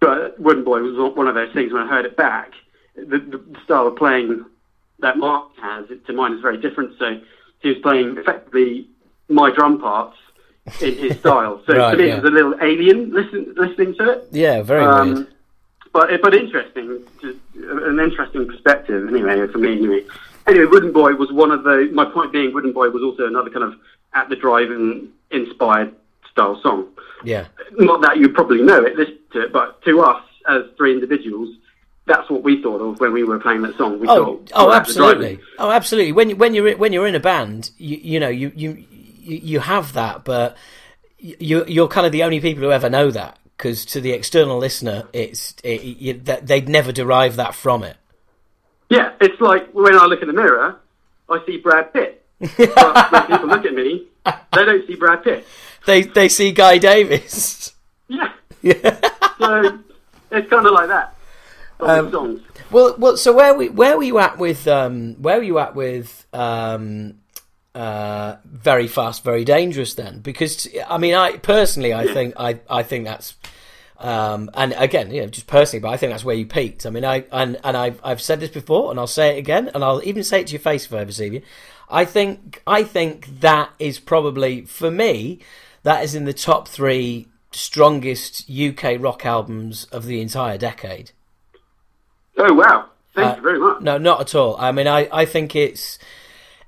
But 0.00 0.38
Wooden 0.40 0.64
Boy 0.64 0.80
was 0.82 1.14
one 1.14 1.28
of 1.28 1.34
those 1.34 1.52
things 1.52 1.72
when 1.72 1.82
I 1.82 1.86
heard 1.86 2.04
it 2.04 2.16
back, 2.16 2.52
the, 2.96 3.18
the, 3.18 3.38
the 3.38 3.60
style 3.64 3.86
of 3.86 3.96
playing 3.96 4.44
that 4.98 5.18
Mark 5.18 5.50
has 5.60 5.86
to 6.06 6.12
mine 6.12 6.32
is 6.32 6.40
very 6.40 6.56
different. 6.56 6.98
So 6.98 7.20
he 7.60 7.68
was 7.70 7.78
playing 7.78 8.16
effectively 8.18 8.88
my 9.28 9.50
drum 9.50 9.80
parts 9.80 10.16
in 10.80 10.96
his 10.96 11.18
style. 11.20 11.62
So 11.66 11.76
Right, 11.76 11.92
to 11.92 11.96
me, 11.98 12.06
yeah. 12.08 12.16
it 12.16 12.22
was 12.22 12.30
a 12.30 12.34
little 12.34 12.54
alien 12.60 13.12
listen, 13.12 13.54
listening 13.56 13.94
to 13.96 14.10
it. 14.12 14.28
yeah, 14.32 14.62
very 14.62 14.84
Um, 14.84 15.14
weird. 15.14 15.26
but 15.92 16.10
but 16.22 16.34
interesting, 16.34 17.02
just 17.20 17.38
an 17.56 17.98
interesting 18.00 18.46
perspective. 18.46 19.08
Anyway, 19.08 19.46
for 19.48 19.58
me, 19.58 19.72
anyway. 19.72 20.04
Anyway, 20.46 20.66
Wooden 20.66 20.92
Boy 20.92 21.14
was 21.14 21.32
one 21.32 21.50
of 21.50 21.64
the. 21.64 21.90
My 21.92 22.04
point 22.04 22.32
being, 22.32 22.54
Wooden 22.54 22.72
Boy 22.72 22.88
was 22.90 23.02
also 23.02 23.26
another 23.26 23.50
kind 23.50 23.64
of 23.64 23.74
at 24.14 24.28
the 24.28 24.36
drive-in 24.36 25.08
inspired 25.32 25.92
style 26.30 26.60
song. 26.62 26.86
Yeah, 27.24 27.46
Not 27.72 28.00
that 28.02 28.18
you 28.18 28.28
probably 28.28 28.62
know 28.62 28.84
it, 28.84 28.94
listen 28.96 29.18
to 29.32 29.40
it, 29.42 29.52
but 29.52 29.82
to 29.82 30.02
us 30.02 30.22
as 30.48 30.62
three 30.76 30.92
individuals, 30.92 31.48
that's 32.06 32.30
what 32.30 32.42
we 32.42 32.62
thought 32.62 32.80
of 32.80 33.00
when 33.00 33.12
we 33.12 33.24
were 33.24 33.38
playing 33.38 33.62
that 33.62 33.76
song. 33.76 33.98
We 34.00 34.08
Oh, 34.08 34.24
thought, 34.24 34.50
oh, 34.54 34.66
we're 34.66 34.72
at 34.72 34.74
the 34.74 34.80
absolutely. 34.90 35.40
Oh, 35.58 35.70
absolutely. 35.70 36.12
When 36.12 36.38
when 36.38 36.54
you're 36.54 36.76
when 36.76 36.92
you're 36.92 37.06
in 37.06 37.14
a 37.14 37.20
band, 37.20 37.70
you 37.78 37.96
you 37.96 38.20
know 38.20 38.28
you 38.28 38.52
you 38.54 38.84
you 39.24 39.60
have 39.60 39.92
that, 39.94 40.24
but 40.24 40.56
you 41.18 41.64
you're 41.66 41.88
kind 41.88 42.06
of 42.06 42.12
the 42.12 42.22
only 42.22 42.40
people 42.40 42.62
who 42.62 42.70
ever 42.70 42.88
know 42.88 43.10
that 43.10 43.38
because 43.56 43.84
to 43.86 44.00
the 44.00 44.12
external 44.12 44.58
listener, 44.58 45.08
it's 45.12 45.54
it, 45.64 45.82
you, 45.82 46.12
they'd 46.14 46.68
never 46.68 46.92
derive 46.92 47.36
that 47.36 47.54
from 47.54 47.82
it. 47.82 47.96
Yeah, 48.88 49.12
it's 49.20 49.40
like 49.40 49.70
when 49.72 49.98
I 49.98 50.04
look 50.06 50.22
in 50.22 50.28
the 50.28 50.34
mirror, 50.34 50.78
I 51.28 51.44
see 51.44 51.58
Brad 51.58 51.92
Pitt. 51.92 52.24
but 52.38 53.10
when 53.12 53.22
people 53.26 53.48
look 53.48 53.64
at 53.64 53.74
me, 53.74 54.06
they 54.24 54.64
don't 54.64 54.86
see 54.86 54.94
Brad 54.94 55.24
Pitt. 55.24 55.46
They 55.86 56.02
they 56.02 56.28
see 56.28 56.52
Guy 56.52 56.78
Davies. 56.78 57.72
Yeah. 58.08 58.30
so 58.62 59.78
it's 60.30 60.50
kind 60.50 60.66
of 60.66 60.72
like 60.72 60.88
that. 60.88 61.15
Um, 61.80 62.10
songs. 62.10 62.40
Well, 62.70 62.94
well. 62.98 63.16
So 63.16 63.32
where 63.32 63.54
we 63.54 63.68
where 63.68 63.96
were 63.96 64.02
you 64.02 64.18
at 64.18 64.38
with 64.38 64.66
um, 64.66 65.14
where 65.14 65.36
were 65.38 65.44
you 65.44 65.58
at 65.58 65.74
with 65.74 66.26
um, 66.32 67.14
uh, 67.74 68.36
very 68.44 68.88
fast, 68.88 69.24
very 69.24 69.44
dangerous? 69.44 69.94
Then, 69.94 70.20
because 70.20 70.68
I 70.88 70.98
mean, 70.98 71.14
I 71.14 71.36
personally, 71.36 71.94
I 71.94 72.06
think 72.12 72.34
I 72.38 72.60
I 72.68 72.82
think 72.82 73.04
that's. 73.04 73.34
Um, 73.98 74.50
and 74.52 74.74
again, 74.76 75.10
you 75.10 75.22
know, 75.22 75.28
just 75.28 75.46
personally, 75.46 75.80
but 75.80 75.88
I 75.88 75.96
think 75.96 76.12
that's 76.12 76.22
where 76.22 76.34
you 76.34 76.44
peaked. 76.44 76.84
I 76.84 76.90
mean, 76.90 77.04
I 77.04 77.24
and 77.32 77.58
and 77.64 77.76
I've 77.76 77.98
I've 78.04 78.20
said 78.20 78.40
this 78.40 78.50
before, 78.50 78.90
and 78.90 79.00
I'll 79.00 79.06
say 79.06 79.36
it 79.36 79.38
again, 79.38 79.70
and 79.72 79.82
I'll 79.82 80.02
even 80.04 80.22
say 80.22 80.42
it 80.42 80.48
to 80.48 80.52
your 80.52 80.60
face 80.60 80.84
if 80.84 80.92
I 80.92 80.98
ever 80.98 81.12
see 81.12 81.28
you. 81.28 81.42
I 81.88 82.04
think 82.04 82.62
I 82.66 82.82
think 82.82 83.40
that 83.40 83.70
is 83.78 83.98
probably 83.98 84.62
for 84.62 84.90
me 84.90 85.40
that 85.82 86.02
is 86.02 86.14
in 86.14 86.24
the 86.24 86.32
top 86.32 86.66
three 86.68 87.28
strongest 87.52 88.50
UK 88.50 88.96
rock 88.98 89.24
albums 89.24 89.84
of 89.86 90.04
the 90.04 90.20
entire 90.20 90.58
decade. 90.58 91.12
Oh 92.38 92.52
wow! 92.54 92.86
Thank 93.14 93.32
Uh, 93.32 93.36
you 93.36 93.42
very 93.42 93.58
much. 93.58 93.80
No, 93.82 93.98
not 93.98 94.20
at 94.20 94.34
all. 94.34 94.56
I 94.58 94.72
mean, 94.72 94.86
I, 94.86 95.08
I 95.12 95.24
think 95.24 95.56
it's 95.56 95.98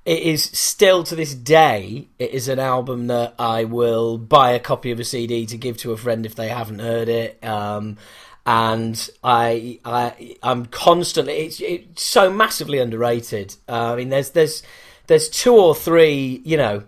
it 0.05 0.20
is 0.23 0.45
still 0.45 1.05
to 1.05 1.15
this 1.15 1.35
day. 1.35 2.09
It 2.19 2.31
is 2.31 2.49
an 2.49 2.59
album 2.59 3.09
that 3.09 3.35
I 3.39 3.65
will 3.65 4.16
buy 4.19 4.53
a 4.53 4.61
copy 4.61 4.90
of 4.90 4.99
a 5.01 5.05
CD 5.05 5.45
to 5.47 5.57
give 5.59 5.77
to 5.78 5.93
a 5.93 5.97
friend 5.97 6.24
if 6.24 6.35
they 6.35 6.49
haven't 6.49 6.78
heard 6.78 7.09
it. 7.09 7.43
Um, 7.45 7.99
and 8.47 9.11
I 9.23 9.78
I 9.85 10.36
I'm 10.43 10.66
constantly 10.66 11.35
it's 11.35 11.61
it's 11.61 12.03
so 12.03 12.31
massively 12.32 12.78
underrated. 12.78 13.57
Uh, 13.69 13.93
I 13.93 13.97
mean, 13.97 14.09
there's 14.09 14.31
there's 14.31 14.62
there's 15.07 15.28
two 15.28 15.55
or 15.55 15.74
three 15.74 16.40
you 16.45 16.57
know 16.57 16.85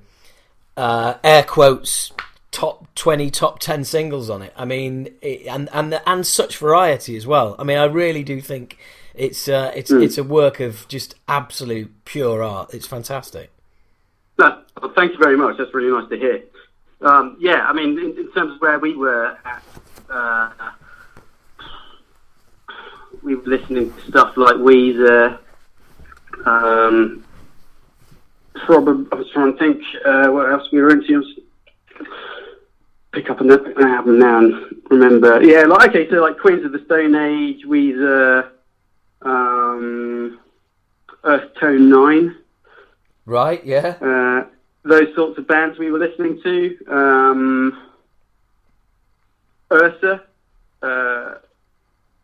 uh, 0.78 1.15
air 1.23 1.43
quotes 1.43 2.12
top 2.51 2.93
20 2.97 3.31
top 3.31 3.60
10 3.60 3.85
singles 3.85 4.28
on 4.28 4.43
it 4.43 4.52
i 4.56 4.64
mean 4.64 5.09
it, 5.22 5.47
and 5.47 5.68
and 5.72 6.01
and 6.05 6.27
such 6.27 6.56
variety 6.59 7.16
as 7.16 7.27
well 7.27 7.55
i 7.59 7.62
mean 7.62 7.78
i 7.78 7.85
really 7.85 8.24
do 8.24 8.40
think 8.40 8.77
it's 9.14 9.48
uh, 9.48 9.72
it's 9.74 9.90
it's 9.90 10.18
a 10.18 10.24
work 10.24 10.60
of 10.60 10.86
just 10.89 11.14
absolute 11.28 11.93
pure 12.05 12.43
art 12.43 12.74
it's 12.74 12.86
fantastic 12.86 13.51
No, 14.40 14.62
thank 14.94 15.12
you 15.12 15.18
very 15.18 15.36
much. 15.36 15.59
That's 15.59 15.74
really 15.74 15.90
nice 15.90 16.09
to 16.09 16.16
hear. 16.16 16.43
Um, 17.02 17.36
yeah, 17.39 17.66
I 17.68 17.74
mean, 17.74 17.98
in, 17.98 18.16
in 18.16 18.32
terms 18.32 18.55
of 18.55 18.60
where 18.62 18.78
we 18.78 18.97
were 18.97 19.36
at, 19.44 19.62
uh, 20.09 20.51
we 23.22 23.35
were 23.35 23.43
listening 23.44 23.93
to 23.93 24.01
stuff 24.09 24.39
like 24.39 24.56
Weezer. 24.56 25.39
Um, 26.47 27.22
probably, 28.64 29.06
I 29.12 29.14
was 29.16 29.31
trying 29.31 29.52
to 29.52 29.59
think 29.59 29.82
uh, 30.06 30.28
what 30.28 30.51
else 30.51 30.72
we 30.72 30.81
were 30.81 30.90
into. 30.90 31.22
Pick 33.12 33.28
up 33.28 33.41
an, 33.41 33.51
an 33.51 33.85
album 33.85 34.19
now 34.19 34.39
and 34.39 34.82
remember. 34.91 35.43
Yeah, 35.43 35.62
like 35.62 35.91
okay, 35.91 36.09
so 36.09 36.16
like 36.16 36.39
Queens 36.39 36.65
of 36.65 36.73
the 36.73 36.85
Stone 36.85 37.15
Age, 37.15 37.65
Weezer, 37.66 38.51
um, 39.23 40.39
Earthtone9 41.24 42.37
right 43.27 43.65
yeah 43.65 43.95
uh, 44.01 44.45
those 44.82 45.15
sorts 45.15 45.39
of 45.39 45.47
bands 45.47 45.78
we 45.78 45.91
were 45.91 45.99
listening 45.99 46.41
to. 46.43 46.77
Um, 46.89 47.87
Ursa, 49.70 50.24
uh, 50.82 51.35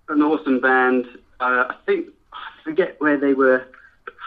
an 0.09 0.23
awesome 0.23 0.61
band. 0.61 1.07
Uh, 1.39 1.67
I 1.69 1.75
think 1.85 2.09
I 2.33 2.65
forget 2.65 2.97
where 2.99 3.19
they 3.19 3.35
were 3.35 3.67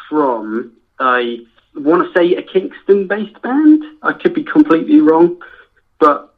from. 0.08 0.74
I 1.00 1.40
want 1.76 2.06
to 2.08 2.18
say 2.18 2.36
a 2.36 2.44
Kingston-based 2.44 3.42
band. 3.42 3.84
I 4.04 4.14
could 4.14 4.34
be 4.34 4.44
completely 4.44 5.02
wrong, 5.02 5.42
but 6.00 6.29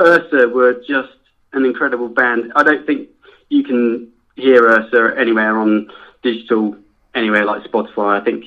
Ursa 0.00 0.48
were 0.48 0.74
just 0.86 1.12
an 1.52 1.64
incredible 1.64 2.08
band. 2.08 2.52
I 2.56 2.62
don't 2.62 2.86
think 2.86 3.08
you 3.48 3.64
can 3.64 4.08
hear 4.36 4.64
Ursa 4.64 5.14
anywhere 5.18 5.58
on 5.58 5.90
digital, 6.22 6.76
anywhere 7.14 7.44
like 7.44 7.62
Spotify. 7.64 8.20
I 8.20 8.24
think 8.24 8.44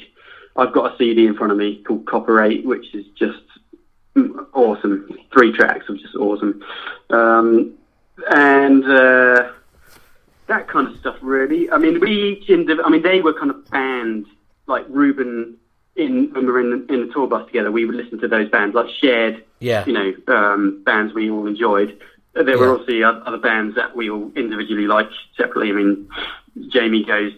I've 0.55 0.73
got 0.73 0.93
a 0.93 0.97
CD 0.97 1.25
in 1.25 1.35
front 1.35 1.51
of 1.51 1.57
me 1.57 1.83
called 1.83 2.05
Copper 2.05 2.41
8, 2.41 2.65
which 2.65 2.93
is 2.93 3.05
just 3.17 3.39
awesome. 4.53 5.07
Three 5.33 5.53
tracks 5.53 5.87
of 5.89 5.99
just 5.99 6.15
awesome. 6.15 6.63
Um, 7.09 7.73
and 8.29 8.83
uh, 8.83 9.51
that 10.47 10.67
kind 10.67 10.87
of 10.87 10.99
stuff, 10.99 11.17
really. 11.21 11.69
I 11.71 11.77
mean, 11.77 11.99
we 11.99 12.33
each, 12.33 12.47
indiv- 12.47 12.81
I 12.83 12.89
mean, 12.89 13.01
they 13.01 13.21
were 13.21 13.33
kind 13.33 13.51
of 13.51 13.69
banned, 13.69 14.25
like 14.67 14.85
Reuben, 14.89 15.57
in, 15.95 16.31
when 16.33 16.45
we 16.45 16.51
were 16.51 16.59
in 16.59 16.69
the, 16.87 16.93
in 16.93 17.07
the 17.07 17.13
tour 17.13 17.27
bus 17.27 17.45
together, 17.47 17.71
we 17.71 17.85
would 17.85 17.95
listen 17.95 18.19
to 18.19 18.27
those 18.27 18.49
bands, 18.49 18.75
like 18.75 18.89
shared, 19.01 19.43
yeah 19.61 19.85
you 19.85 19.93
know, 19.93 20.13
um, 20.27 20.83
bands 20.83 21.13
we 21.13 21.29
all 21.29 21.47
enjoyed. 21.47 21.97
There 22.33 22.47
Yeah. 22.49 22.55
were 22.55 22.71
obviously 22.73 23.03
other 23.03 23.37
bands 23.37 23.75
that 23.75 23.95
we 23.95 24.09
all 24.09 24.31
individually 24.35 24.87
liked 24.87 25.13
separately. 25.37 25.69
I 25.69 25.73
mean, 25.73 26.09
Jamie 26.69 27.03
goes 27.03 27.31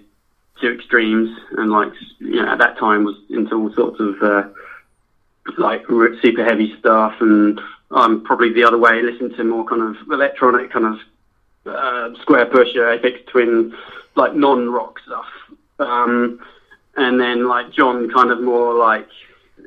to 0.62 0.74
extremes 0.74 1.30
and 1.58 1.72
like 1.72 1.91
you 2.20 2.41
know 2.41 2.48
at 2.52 2.58
that 2.60 2.78
time 2.78 3.04
was 3.04 3.16
into 3.30 3.56
all 3.56 3.74
sorts 3.74 4.00
of 4.00 4.22
uh, 4.22 4.44
like 5.58 5.86
super 6.22 6.44
heavy 6.44 6.76
stuff 6.80 7.14
and 7.20 7.60
I'm 7.91 8.24
probably 8.24 8.54
the 8.54 8.64
other 8.64 8.78
way 8.78 9.02
listen 9.02 9.36
to 9.36 9.44
more 9.44 9.66
kind 9.66 9.82
of 9.82 9.95
electronic 10.12 10.72
kind 10.72 10.86
of 10.86 11.00
uh, 11.66 12.22
square 12.22 12.45
pusher 12.45 12.82
Aphex 12.98 13.26
Twin 13.28 13.76
like 14.16 14.36
non 14.36 14.70
rock 14.70 15.00
stuff 15.06 15.26
um, 15.80 16.40
and 16.95 17.20
then 17.20 17.48
like 17.48 17.72
John 17.74 18.10
kind 18.12 18.32
of 18.32 18.41
more 18.41 18.74
like 18.74 19.10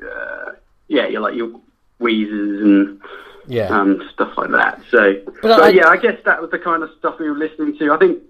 uh, 0.01 0.53
yeah 0.87 1.05
you're 1.07 1.21
like 1.21 1.35
your 1.35 1.59
Weezers 1.99 2.61
and 2.61 3.01
yeah 3.47 3.67
um, 3.69 4.07
stuff 4.13 4.37
like 4.37 4.51
that. 4.51 4.81
So, 4.91 5.21
But 5.25 5.41
but, 5.41 5.63
I- 5.63 5.69
yeah, 5.69 5.87
I 5.87 5.97
guess 5.97 6.19
that 6.25 6.41
was 6.41 6.51
the 6.51 6.59
kind 6.59 6.83
of 6.83 6.89
stuff 6.99 7.19
we 7.19 7.29
were 7.29 7.37
listening 7.37 7.77
to. 7.79 7.93
I 7.93 7.97
think 7.97 8.21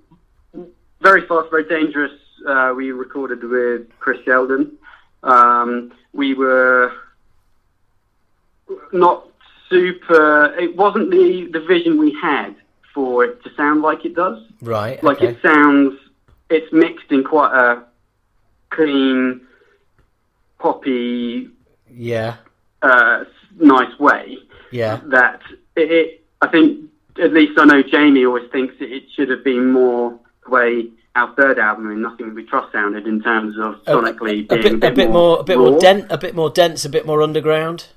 very 1.01 1.25
fast, 1.27 1.49
very 1.49 1.67
dangerous. 1.67 2.11
Uh, 2.47 2.73
we 2.75 2.91
recorded 2.91 3.43
with 3.43 3.87
Chris 3.99 4.19
Sheldon. 4.23 4.77
Um, 5.23 5.91
we 6.13 6.33
were 6.33 6.91
not 8.93 9.27
super. 9.69 10.53
It 10.57 10.75
wasn't 10.75 11.11
the 11.11 11.49
the 11.51 11.61
vision 11.61 11.97
we 11.97 12.13
had 12.21 12.55
for 12.93 13.25
it 13.25 13.43
to 13.43 13.53
sound 13.55 13.81
like 13.81 14.05
it 14.05 14.15
does. 14.15 14.41
right 14.61 15.01
Like 15.03 15.17
okay. 15.17 15.27
it 15.29 15.41
sounds. 15.41 15.99
It's 16.49 16.71
mixed 16.71 17.11
in 17.11 17.23
quite 17.25 17.53
a 17.53 17.83
clean, 18.69 19.41
poppy, 20.59 21.49
yeah 21.91 22.37
uh, 22.81 23.25
nice 23.59 23.97
way 23.99 24.37
yeah 24.71 24.99
that 25.05 25.41
it, 25.75 25.91
it, 25.91 26.25
I 26.41 26.47
think, 26.47 26.89
at 27.21 27.33
least 27.33 27.57
I 27.57 27.65
know 27.65 27.81
Jamie 27.81 28.25
always 28.25 28.49
thinks 28.51 28.75
it, 28.79 29.03
should 29.15 29.29
have 29.29 29.43
been 29.43 29.71
more 29.71 30.19
the 30.45 30.51
way 30.51 30.89
our 31.15 31.33
third 31.35 31.57
album 31.57 31.89
in 31.91 32.01
Nothing 32.01 32.35
We 32.35 32.43
Trust 32.45 32.71
sounded 32.71 33.07
in 33.07 33.21
terms 33.23 33.55
of 33.57 33.83
sonically 33.85 34.45
a, 34.51 34.57
being 34.57 34.79
bit, 34.79 34.91
a 34.91 34.95
bit 34.95 35.09
more 35.09 35.39
a 35.39 35.43
bit 35.43 35.57
more 35.57 35.73
raw. 35.73 35.79
dense 35.79 36.05
a 36.09 36.17
bit 36.17 36.35
more 36.35 36.49
dense 36.49 36.85
a 36.85 36.89
bit 36.89 37.05
more 37.07 37.21
underground 37.23 37.87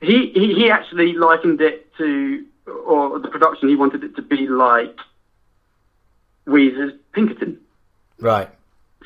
He, 0.00 0.32
he 0.34 0.54
he 0.54 0.70
actually 0.70 1.12
likened 1.12 1.60
it 1.60 1.92
to, 1.98 2.44
or 2.86 3.20
the 3.20 3.28
production 3.28 3.68
he 3.68 3.76
wanted 3.76 4.02
it 4.02 4.16
to 4.16 4.22
be 4.22 4.48
like 4.48 4.96
Weezer's 6.46 6.94
Pinkerton. 7.12 7.58
right 8.18 8.48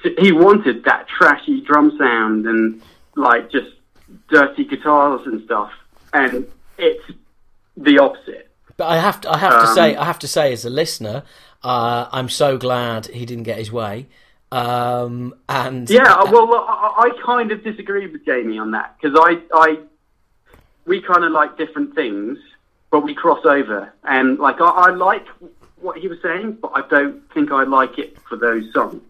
So 0.02 0.10
he 0.18 0.32
wanted 0.32 0.84
that 0.84 1.06
trashy 1.08 1.60
drum 1.60 1.96
sound 1.98 2.46
and 2.46 2.80
like 3.16 3.50
just 3.50 3.72
dirty 4.28 4.64
guitars 4.64 5.22
and 5.26 5.42
stuff, 5.44 5.72
and 6.12 6.46
it's 6.78 7.04
the 7.76 7.98
opposite. 7.98 8.50
But 8.76 8.86
I 8.86 8.98
have 8.98 9.20
to, 9.22 9.30
I 9.30 9.38
have 9.38 9.52
to 9.52 9.68
Um, 9.68 9.74
say, 9.74 9.96
I 9.96 10.04
have 10.04 10.18
to 10.20 10.28
say, 10.28 10.52
as 10.52 10.64
a 10.64 10.70
listener, 10.70 11.22
uh, 11.62 12.08
I'm 12.10 12.28
so 12.28 12.58
glad 12.58 13.06
he 13.06 13.24
didn't 13.24 13.44
get 13.44 13.58
his 13.58 13.70
way. 13.70 14.06
Um, 14.50 15.34
and 15.48 15.88
Yeah, 15.88 16.22
well, 16.24 16.54
I, 16.54 17.10
I 17.10 17.22
kind 17.24 17.50
of 17.50 17.64
disagree 17.64 18.06
with 18.06 18.24
Jamie 18.24 18.58
on 18.58 18.70
that 18.72 18.96
because 19.00 19.18
I, 19.20 19.40
I, 19.52 19.78
we 20.86 21.00
kind 21.00 21.24
of 21.24 21.32
like 21.32 21.56
different 21.56 21.94
things, 21.94 22.38
but 22.90 23.00
we 23.00 23.14
cross 23.14 23.44
over. 23.44 23.92
And 24.04 24.38
like, 24.38 24.60
I, 24.60 24.68
I 24.68 24.90
like 24.90 25.26
what 25.80 25.98
he 25.98 26.08
was 26.08 26.18
saying, 26.22 26.58
but 26.62 26.72
I 26.74 26.86
don't 26.88 27.22
think 27.32 27.50
I 27.50 27.64
like 27.64 27.98
it 27.98 28.18
for 28.28 28.36
those 28.36 28.72
songs. 28.72 29.02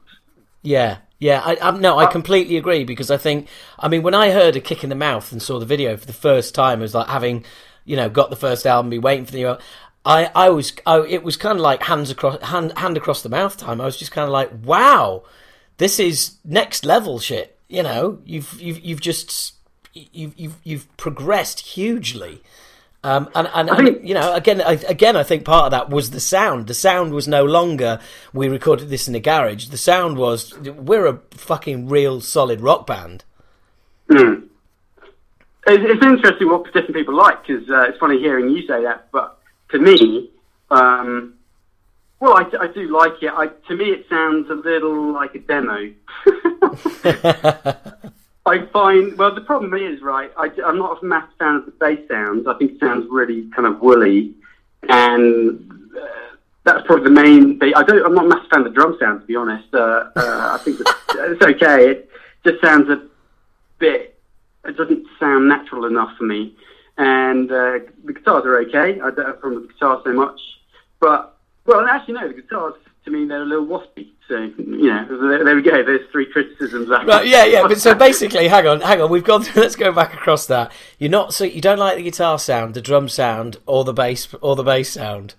yeah, 0.63 0.99
yeah, 1.25 1.41
I, 1.43 1.57
I, 1.63 1.71
no, 1.71 1.97
I 1.97 2.05
uh, 2.05 2.11
completely 2.11 2.59
agree 2.59 2.85
because 2.85 3.11
I 3.11 3.17
think, 3.17 3.49
I 3.79 3.89
mean, 3.89 4.03
when 4.03 4.13
I 4.13 4.31
heard 4.31 4.57
a 4.57 4.61
kick 4.61 4.85
in 4.85 4.91
the 4.91 4.95
mouth 4.95 5.33
and 5.33 5.41
saw 5.41 5.59
the 5.59 5.65
video 5.65 5.97
for 5.97 6.05
the 6.05 6.13
first 6.13 6.55
time, 6.55 6.81
it 6.81 6.83
was 6.83 6.95
like 6.95 7.09
having, 7.09 7.47
you 7.87 7.97
know, 7.97 8.11
got 8.11 8.29
the 8.29 8.37
first 8.37 8.67
album, 8.67 8.91
be 8.91 8.99
waiting 8.99 9.25
for 9.25 9.33
the. 9.33 9.39
new- 9.39 9.59
I, 10.05 10.31
I 10.35 10.51
was, 10.51 10.75
I, 10.85 10.99
it 10.99 11.23
was 11.23 11.39
kind 11.39 11.57
of 11.57 11.63
like 11.63 11.85
hands 11.85 12.11
across, 12.11 12.43
hand, 12.43 12.77
hand 12.77 12.99
across 12.99 13.23
the 13.23 13.31
mouth 13.31 13.57
time. 13.57 13.81
I 13.81 13.87
was 13.87 13.97
just 13.97 14.13
kind 14.13 14.27
of 14.27 14.33
like, 14.33 14.51
wow, 14.65 15.23
this 15.79 15.99
is 15.99 16.37
next 16.45 16.85
level 16.85 17.19
shit. 17.19 17.59
You 17.71 17.85
know, 17.85 18.19
you've, 18.27 18.61
you've, 18.61 18.81
you've 18.81 19.01
just, 19.01 19.55
you've, 19.95 20.39
you've, 20.39 20.57
you've 20.63 20.95
progressed 20.99 21.61
hugely. 21.61 22.43
Um, 23.05 23.29
and 23.35 23.49
and, 23.53 23.69
and, 23.69 24.09
you 24.09 24.15
know, 24.15 24.33
again, 24.35 24.63
I, 24.63 24.73
again, 24.89 25.15
I 25.15 25.23
think 25.23 25.45
part 25.45 25.67
of 25.67 25.71
that 25.73 25.91
was 25.91 26.11
the 26.11 26.21
sound. 26.21 26.69
The 26.69 26.75
sound 26.75 27.13
was 27.13 27.29
no 27.29 27.45
longer 27.45 28.01
we 28.33 28.49
recorded 28.49 28.89
this 28.89 29.07
in 29.07 29.15
a 29.15 29.21
garage. 29.21 29.67
The 29.67 29.77
sound 29.77 30.17
was 30.17 30.59
we're 30.59 31.07
a 31.07 31.21
fucking 31.33 31.89
real 31.89 32.23
solid 32.23 32.63
rock 32.63 32.87
band. 32.87 33.25
Mm. 34.09 34.49
It's, 35.67 35.85
it's 35.85 36.03
interesting 36.03 36.49
what 36.49 36.65
different 36.73 36.95
people 36.95 37.15
like 37.15 37.47
because 37.47 37.69
uh, 37.69 37.83
it's 37.83 37.99
funny 37.99 38.19
hearing 38.19 38.49
you 38.49 38.67
say 38.67 38.83
that. 38.85 39.11
But 39.13 39.39
to 39.73 39.79
me, 39.79 40.31
um, 40.71 41.35
well, 42.21 42.39
I, 42.39 42.51
I 42.59 42.69
do 42.69 42.89
like 42.89 43.23
it. 43.23 43.33
I, 43.35 43.49
to 43.69 43.77
me, 43.77 43.91
it 43.91 44.07
sounds 44.09 44.49
a 44.49 44.55
little 44.55 45.13
like 45.13 45.35
a 45.35 45.41
demo. 45.41 45.93
I 48.47 48.67
find 48.67 49.17
well, 49.17 49.35
the 49.35 49.41
problem 49.41 49.73
is 49.75 50.03
right. 50.03 50.31
I, 50.37 50.51
am 50.67 50.79
not 50.79 51.03
a 51.03 51.05
massive 51.05 51.35
fan 51.39 51.57
of 51.57 51.67
the 51.67 51.73
bass 51.73 52.01
sounds. 52.09 52.47
I 52.47 52.55
think 52.55 52.73
it 52.73 52.81
sounds 52.81 53.07
really 53.11 53.49
kind 53.57 53.67
of 53.67 53.81
woolly, 53.81 54.35
and 54.89 55.91
uh, 55.97 56.37
that's 56.65 56.87
probably 56.87 57.05
the 57.05 57.11
main. 57.11 57.59
Thing. 57.59 57.73
I 57.75 57.83
don't. 57.83 58.05
I'm 58.05 58.15
not 58.15 58.27
a 58.27 58.29
massive 58.29 58.51
fan 58.51 58.61
of 58.61 58.67
the 58.67 58.71
drum 58.71 58.99
sound, 59.01 59.23
to 59.23 59.27
be 59.27 59.35
honest. 59.35 59.73
Uh, 59.73 60.11
uh, 60.15 60.59
I 60.59 60.63
think 60.63 60.79
it's, 60.81 60.93
it's 61.15 61.43
okay. 61.43 61.91
It 61.91 62.11
just 62.45 62.61
sounds 62.63 62.91
a 62.91 63.09
bit. 63.79 64.19
It 64.67 64.77
doesn't 64.77 65.07
sound 65.19 65.49
natural 65.49 65.87
enough 65.87 66.15
for 66.19 66.25
me. 66.25 66.55
And 66.99 67.51
uh, 67.51 67.79
the 68.05 68.13
guitars 68.13 68.45
are 68.45 68.59
okay. 68.61 69.01
I 69.01 69.11
don't 69.11 69.27
have 69.27 69.29
a 69.29 69.33
problem 69.39 69.63
with 69.63 69.69
the 69.69 69.75
guitars 69.75 70.03
so 70.05 70.13
much, 70.13 70.41
but 71.01 71.39
well, 71.65 71.87
actually, 71.87 72.15
no. 72.15 72.29
The 72.29 72.35
guitars 72.35 72.75
to 73.05 73.11
mean 73.11 73.29
they're 73.29 73.43
a 73.43 73.47
little 73.47 73.67
waspy. 73.67 74.09
So 74.29 74.37
you 74.57 74.89
know, 74.89 75.29
there, 75.29 75.45
there 75.45 75.55
we 75.55 75.63
go. 75.63 75.83
There's 75.83 76.09
three 76.11 76.27
criticisms. 76.27 76.89
Right, 76.89 77.27
yeah, 77.27 77.45
yeah. 77.45 77.63
But 77.69 77.79
so 77.79 77.95
basically, 77.95 78.49
hang 78.49 78.67
on, 78.67 78.81
hang 78.81 79.01
on. 79.03 79.11
We've 79.11 79.23
gone 79.25 79.43
through. 79.43 79.63
Let's 79.63 79.77
go 79.77 79.93
back 79.93 80.15
across 80.15 80.47
that. 80.47 80.73
You're 80.99 81.11
not 81.11 81.35
so 81.35 81.45
you 81.45 81.61
don't 81.61 81.79
like 81.79 81.97
the 81.97 82.03
guitar 82.03 82.39
sound, 82.39 82.75
the 82.75 82.81
drum 82.81 83.09
sound, 83.09 83.59
or 83.67 83.85
the 83.85 83.93
bass, 83.93 84.29
or 84.41 84.57
the 84.57 84.63
bass 84.65 84.91
sound. 84.93 85.35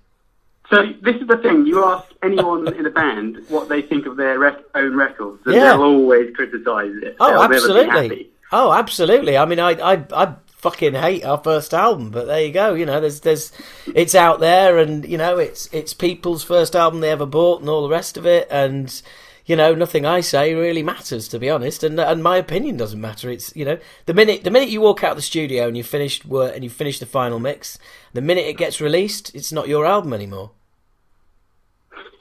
So 0.69 0.83
this 1.01 1.15
is 1.17 1.27
the 1.27 1.37
thing. 1.37 1.65
You 1.65 1.83
ask 1.85 2.05
anyone 2.23 2.71
in 2.75 2.85
a 2.85 2.89
band 2.91 3.37
what 3.49 3.69
they 3.69 3.81
think 3.81 4.05
of 4.05 4.17
their 4.17 4.37
rec- 4.39 4.63
own 4.75 4.95
records, 4.95 5.41
and 5.45 5.55
Yeah. 5.55 5.71
they'll 5.71 5.81
always 5.83 6.35
criticise 6.35 6.91
it. 7.01 7.15
Oh, 7.19 7.29
They'll 7.29 7.41
never 7.41 7.49
be 7.49 7.55
absolutely. 7.89 8.29
Oh, 8.51 8.71
absolutely. 8.71 9.37
I 9.37 9.45
mean, 9.45 9.59
I, 9.59 9.71
I, 9.71 10.03
I 10.13 10.35
fucking 10.65 10.95
hate 10.95 11.23
our 11.23 11.37
first 11.37 11.75
album, 11.75 12.09
but 12.09 12.25
there 12.25 12.43
you 12.43 12.51
go. 12.51 12.73
You 12.73 12.87
know, 12.87 12.99
there's, 12.99 13.19
there's, 13.19 13.51
it's 13.93 14.15
out 14.15 14.39
there, 14.39 14.79
and 14.79 15.07
you 15.07 15.15
know, 15.15 15.37
it's, 15.37 15.69
it's 15.71 15.93
people's 15.93 16.43
first 16.43 16.75
album 16.75 17.01
they 17.01 17.11
ever 17.11 17.27
bought, 17.27 17.59
and 17.59 17.69
all 17.69 17.83
the 17.83 17.93
rest 17.93 18.17
of 18.17 18.25
it, 18.25 18.47
and 18.49 18.99
you 19.45 19.55
know, 19.55 19.75
nothing 19.75 20.07
I 20.07 20.21
say 20.21 20.55
really 20.55 20.81
matters, 20.81 21.27
to 21.27 21.37
be 21.37 21.51
honest, 21.51 21.83
and 21.83 21.99
and 21.99 22.23
my 22.23 22.37
opinion 22.37 22.77
doesn't 22.77 22.99
matter. 22.99 23.29
It's 23.29 23.55
you 23.55 23.63
know, 23.63 23.77
the 24.07 24.15
minute 24.15 24.43
the 24.43 24.49
minute 24.49 24.69
you 24.69 24.81
walk 24.81 25.03
out 25.03 25.11
of 25.11 25.17
the 25.17 25.21
studio 25.21 25.67
and 25.67 25.77
you 25.77 25.83
finished 25.83 26.25
work 26.25 26.55
and 26.55 26.63
you 26.63 26.71
finish 26.71 26.97
the 26.97 27.05
final 27.05 27.39
mix, 27.39 27.77
the 28.13 28.21
minute 28.21 28.47
it 28.47 28.57
gets 28.57 28.81
released, 28.81 29.35
it's 29.35 29.51
not 29.51 29.67
your 29.67 29.85
album 29.85 30.13
anymore. 30.13 30.49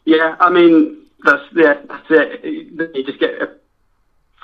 Yeah, 0.04 0.36
I 0.38 0.50
mean 0.50 1.06
that's 1.24 1.44
yeah, 1.56 1.80
that's 1.88 2.06
it. 2.10 2.44
You 2.44 3.04
just 3.04 3.18
get 3.18 3.63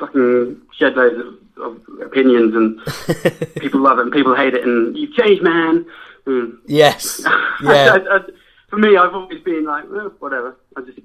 fucking 0.00 0.60
shed 0.76 0.96
loads 0.96 1.16
of, 1.56 1.62
of 1.62 1.80
opinions, 2.02 2.54
and 2.54 3.54
people 3.60 3.80
love 3.80 3.98
it 3.98 4.02
and 4.02 4.12
people 4.12 4.34
hate 4.34 4.54
it, 4.54 4.64
and 4.64 4.96
you've 4.96 5.14
changed, 5.14 5.42
man. 5.42 5.86
Mm. 6.26 6.58
Yes, 6.66 7.20
yeah, 7.62 7.98
I- 7.98 8.16
I- 8.16 8.20
for 8.68 8.76
me, 8.78 8.96
I've 8.96 9.14
always 9.14 9.42
been 9.42 9.64
like, 9.64 9.84
well, 9.90 10.12
whatever. 10.20 10.56
I 10.76 10.82
just 10.82 11.00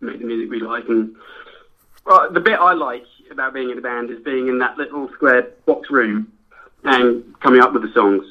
make 0.00 0.18
the 0.18 0.26
music 0.26 0.50
we 0.50 0.60
like, 0.60 0.86
and 0.88 1.16
well, 2.04 2.30
the 2.30 2.40
bit 2.40 2.58
I 2.58 2.74
like 2.74 3.04
about 3.30 3.54
being 3.54 3.70
in 3.70 3.78
a 3.78 3.80
band 3.80 4.10
is 4.10 4.22
being 4.22 4.48
in 4.48 4.58
that 4.58 4.76
little 4.76 5.10
square 5.14 5.48
box 5.64 5.90
room 5.90 6.30
and 6.84 7.24
coming 7.40 7.60
up 7.62 7.72
with 7.72 7.82
the 7.82 7.92
songs 7.94 8.26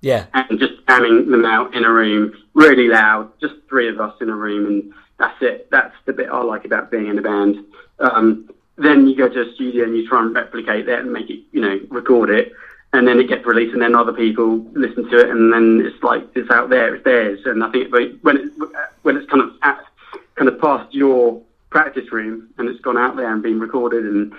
yeah. 0.00 0.26
and 0.34 0.58
just 0.58 0.72
jamming 0.88 1.30
them 1.30 1.44
out 1.44 1.74
in 1.74 1.84
a 1.84 1.90
room, 1.90 2.32
really 2.54 2.88
loud, 2.88 3.30
just 3.40 3.54
three 3.68 3.88
of 3.88 4.00
us 4.00 4.14
in 4.20 4.28
a 4.28 4.34
room, 4.34 4.66
and 4.66 4.92
that's 5.18 5.40
it. 5.40 5.68
That's 5.70 5.94
the 6.06 6.12
bit 6.12 6.28
I 6.30 6.42
like 6.42 6.64
about 6.64 6.90
being 6.90 7.06
in 7.08 7.18
a 7.18 7.22
band. 7.22 7.64
Um, 7.98 8.50
then 8.82 9.06
you 9.06 9.16
go 9.16 9.28
to 9.28 9.42
a 9.48 9.54
studio 9.54 9.84
and 9.84 9.96
you 9.96 10.08
try 10.08 10.20
and 10.20 10.34
replicate 10.34 10.86
that 10.86 11.00
and 11.00 11.12
make 11.12 11.28
it, 11.30 11.40
you 11.52 11.60
know, 11.60 11.78
record 11.90 12.30
it, 12.30 12.52
and 12.92 13.06
then 13.06 13.20
it 13.20 13.28
gets 13.28 13.46
released, 13.46 13.72
and 13.72 13.82
then 13.82 13.94
other 13.94 14.12
people 14.12 14.58
listen 14.72 15.08
to 15.10 15.18
it, 15.20 15.28
and 15.30 15.52
then 15.52 15.80
it's 15.86 16.02
like 16.02 16.24
it's 16.34 16.50
out 16.50 16.70
there, 16.70 16.94
it's 16.94 17.04
theirs. 17.04 17.40
And 17.44 17.62
I 17.62 17.70
think 17.70 17.92
when 17.92 18.36
it, 18.36 18.52
when 19.02 19.16
it's 19.16 19.30
kind 19.30 19.42
of 19.42 19.50
at, 19.62 19.78
kind 20.34 20.48
of 20.48 20.60
past 20.60 20.92
your 20.94 21.40
practice 21.70 22.10
room 22.10 22.48
and 22.58 22.68
it's 22.68 22.80
gone 22.80 22.98
out 22.98 23.14
there 23.16 23.32
and 23.32 23.42
been 23.42 23.60
recorded 23.60 24.04
and 24.04 24.32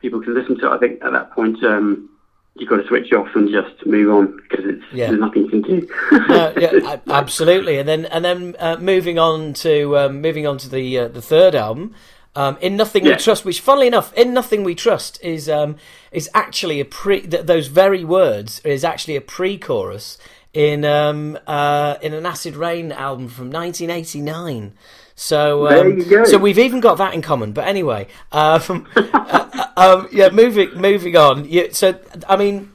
people 0.00 0.20
can 0.20 0.34
listen 0.34 0.58
to 0.58 0.66
it, 0.66 0.70
I 0.74 0.78
think 0.78 1.02
at 1.02 1.12
that 1.12 1.30
point. 1.32 1.62
Um, 1.64 2.10
You've 2.56 2.68
got 2.70 2.76
to 2.76 2.86
switch 2.86 3.12
off 3.12 3.26
and 3.34 3.50
just 3.50 3.84
move 3.84 4.14
on 4.14 4.36
because 4.36 4.64
it's 4.66 4.84
Yeah. 4.92 5.08
there's 5.08 5.18
nothing 5.18 5.42
you 5.46 5.48
can 5.48 5.62
do. 5.62 5.88
no, 6.28 6.52
yeah, 6.56 6.98
absolutely. 7.08 7.78
And 7.78 7.88
then 7.88 8.04
and 8.06 8.24
then 8.24 8.54
uh, 8.60 8.76
moving 8.76 9.18
on 9.18 9.54
to 9.54 9.98
um, 9.98 10.20
moving 10.20 10.46
on 10.46 10.58
to 10.58 10.68
the 10.68 10.98
uh, 11.00 11.08
the 11.08 11.20
third 11.20 11.56
album, 11.56 11.96
um, 12.36 12.58
in 12.60 12.76
Nothing 12.76 13.04
Yeah. 13.04 13.12
We 13.12 13.16
Trust, 13.18 13.44
which, 13.44 13.60
funnily 13.60 13.86
enough, 13.86 14.12
in 14.14 14.34
Nothing 14.34 14.64
We 14.64 14.74
Trust 14.74 15.22
is 15.22 15.48
um, 15.48 15.76
is 16.12 16.28
actually 16.34 16.80
a 16.80 16.84
pre. 16.84 17.20
Th- 17.20 17.44
those 17.44 17.68
very 17.68 18.04
words 18.04 18.60
is 18.64 18.84
actually 18.84 19.16
a 19.16 19.20
pre-chorus 19.20 20.18
in 20.52 20.84
um, 20.84 21.38
uh, 21.46 21.96
in 22.02 22.14
an 22.14 22.26
Acid 22.26 22.56
Rain 22.56 22.92
album 22.92 23.28
from 23.28 23.50
1989. 23.50 24.74
So, 25.16 25.68
um, 25.68 26.26
so 26.26 26.38
we've 26.38 26.58
even 26.58 26.80
got 26.80 26.98
that 26.98 27.14
in 27.14 27.22
common. 27.22 27.52
But 27.52 27.68
anyway, 27.68 28.08
um, 28.32 28.88
uh, 28.96 29.66
um, 29.76 30.08
yeah, 30.12 30.30
moving 30.30 30.74
moving 30.74 31.16
on. 31.16 31.44
Yeah, 31.48 31.68
so 31.70 31.98
I 32.28 32.36
mean, 32.36 32.72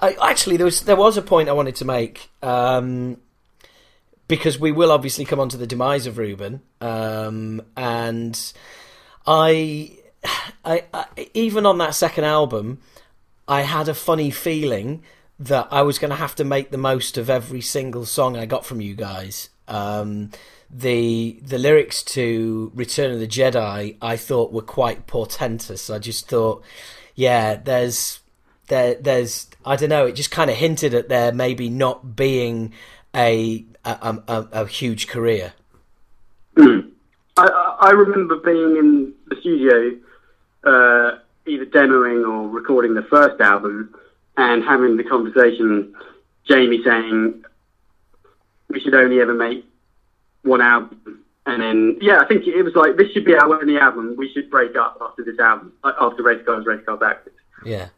I, 0.00 0.16
actually, 0.22 0.56
there 0.56 0.64
was 0.64 0.82
there 0.82 0.96
was 0.96 1.16
a 1.16 1.22
point 1.22 1.48
I 1.48 1.52
wanted 1.52 1.76
to 1.76 1.84
make. 1.84 2.30
Um, 2.42 3.18
because 4.28 4.58
we 4.58 4.72
will 4.72 4.90
obviously 4.90 5.26
come 5.26 5.38
on 5.40 5.50
to 5.50 5.58
the 5.58 5.66
demise 5.66 6.06
of 6.06 6.16
Reuben, 6.16 6.62
um, 6.80 7.60
and 7.76 8.52
I, 9.26 9.98
I, 10.64 10.84
I, 10.92 11.06
even 11.34 11.66
on 11.66 11.78
that 11.78 11.94
second 11.94 12.24
album, 12.24 12.78
I 13.48 13.62
had 13.62 13.88
a 13.88 13.94
funny 13.94 14.30
feeling 14.30 15.02
that 15.38 15.68
I 15.70 15.82
was 15.82 15.98
going 15.98 16.10
to 16.10 16.16
have 16.16 16.34
to 16.36 16.44
make 16.44 16.70
the 16.70 16.78
most 16.78 17.18
of 17.18 17.28
every 17.28 17.60
single 17.60 18.06
song 18.06 18.36
I 18.36 18.46
got 18.46 18.64
from 18.64 18.80
you 18.80 18.94
guys. 18.94 19.48
Um, 19.68 20.30
the 20.70 21.38
the 21.42 21.58
lyrics 21.58 22.02
to 22.02 22.72
Return 22.74 23.12
of 23.12 23.20
the 23.20 23.26
Jedi 23.26 23.96
I 24.00 24.16
thought 24.16 24.52
were 24.52 24.62
quite 24.62 25.06
portentous. 25.06 25.90
I 25.90 25.98
just 25.98 26.28
thought, 26.28 26.64
yeah, 27.14 27.56
there's 27.56 28.20
there 28.68 28.94
there's 28.94 29.48
I 29.64 29.76
don't 29.76 29.90
know. 29.90 30.06
It 30.06 30.12
just 30.12 30.30
kind 30.30 30.50
of 30.50 30.56
hinted 30.56 30.94
at 30.94 31.08
there 31.08 31.32
maybe 31.32 31.68
not 31.68 32.16
being 32.16 32.72
a 33.14 33.64
a, 33.84 34.18
a, 34.26 34.48
a 34.52 34.66
huge 34.66 35.08
career. 35.08 35.52
I, 36.56 36.91
I 37.36 37.76
I 37.80 37.90
remember 37.90 38.36
being 38.36 38.76
in 38.76 39.12
the 39.28 39.36
studio, 39.40 39.98
uh, 40.64 41.18
either 41.46 41.66
demoing 41.66 42.28
or 42.28 42.48
recording 42.48 42.94
the 42.94 43.02
first 43.02 43.40
album, 43.40 43.94
and 44.36 44.62
having 44.62 44.96
the 44.96 45.04
conversation. 45.04 45.94
Jamie 46.44 46.82
saying 46.82 47.44
we 48.68 48.80
should 48.80 48.94
only 48.94 49.20
ever 49.20 49.32
make 49.32 49.64
one 50.42 50.60
album, 50.60 51.24
and 51.46 51.62
then 51.62 51.98
yeah, 52.00 52.18
I 52.18 52.26
think 52.26 52.46
it 52.46 52.62
was 52.62 52.74
like 52.74 52.96
this 52.96 53.12
should 53.12 53.24
be 53.24 53.34
our 53.34 53.54
only 53.54 53.78
album. 53.78 54.16
We 54.16 54.32
should 54.32 54.50
break 54.50 54.76
up 54.76 54.98
after 55.00 55.22
this 55.24 55.38
album, 55.38 55.72
after 55.84 56.22
Race 56.22 56.44
Cars, 56.44 56.66
Race 56.66 56.84
Cars 56.84 56.98
Backwards. 56.98 57.38
Yeah. 57.64 57.88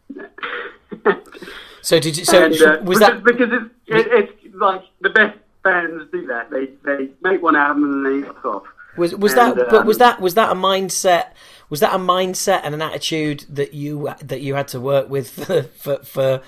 So 1.84 2.00
did 2.00 2.16
you? 2.16 2.24
So 2.24 2.42
and, 2.42 2.54
uh, 2.54 2.78
was 2.82 2.98
because, 2.98 3.00
that? 3.00 3.24
because 3.24 3.48
it's, 3.52 3.74
it, 3.88 4.30
it's 4.42 4.54
like 4.54 4.80
the 5.02 5.10
best 5.10 5.38
bands 5.62 6.10
do 6.10 6.26
that. 6.28 6.48
They 6.48 6.70
they 6.82 7.10
make 7.20 7.42
one 7.42 7.56
album 7.56 7.84
and 7.84 8.22
they 8.22 8.26
fuck 8.26 8.44
off. 8.46 8.62
Was 8.96 9.14
was 9.14 9.32
And, 9.34 9.56
that? 9.58 9.70
But 9.70 9.86
was 9.86 9.96
um, 9.96 10.00
that 10.00 10.20
was 10.20 10.34
that 10.34 10.50
a 10.52 10.54
mindset? 10.54 11.26
Was 11.70 11.80
that 11.80 11.94
a 11.94 11.98
mindset 11.98 12.60
and 12.64 12.74
an 12.74 12.82
attitude 12.82 13.44
that 13.48 13.74
you 13.74 14.10
that 14.22 14.40
you 14.40 14.54
had 14.54 14.68
to 14.68 14.80
work 14.80 15.08
with 15.08 15.30
for 15.30 15.62
for 15.64 15.96
for, 16.04 16.40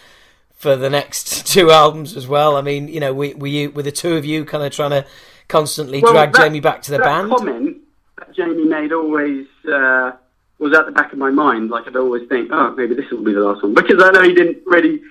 for 0.55 0.77
the 0.77 0.90
next 0.90 1.47
two 1.52 1.70
albums 1.70 2.16
as 2.16 2.27
well? 2.27 2.56
I 2.56 2.62
mean, 2.62 2.89
you 2.89 3.01
know, 3.01 3.12
were, 3.14 3.32
were 3.36 3.47
you 3.47 3.70
were 3.70 3.82
the 3.82 3.93
two 3.93 4.14
of 4.16 4.24
you 4.24 4.44
kind 4.44 4.62
of 4.64 4.73
trying 4.73 4.90
to 4.90 5.05
constantly 5.48 6.01
Well, 6.02 6.12
drag 6.12 6.32
that- 6.32 6.43
Jamie 6.43 6.60
back 6.60 6.82
to 6.82 6.90
the 6.93 6.98
that 6.98 7.05
band? 7.05 7.31
comment 7.31 7.78
that 8.18 8.35
Jamie 8.35 8.64
made 8.64 8.93
always 8.93 9.47
uh, 9.70 10.12
was 10.59 10.73
at 10.74 10.86
the 10.86 10.93
back 10.93 11.12
of 11.12 11.18
my 11.18 11.31
mind. 11.31 11.70
Like 11.70 11.86
I'd 11.86 11.97
always 11.97 12.28
think, 12.28 12.51
oh, 12.52 12.73
maybe 12.77 12.94
this 12.94 13.10
will 13.10 13.24
be 13.24 13.32
the 13.32 13.40
last 13.40 13.62
one 13.62 13.74
because 13.74 14.02
I 14.02 14.10
know 14.10 14.23
he 14.23 14.35
didn't 14.35 14.59
really 14.66 15.02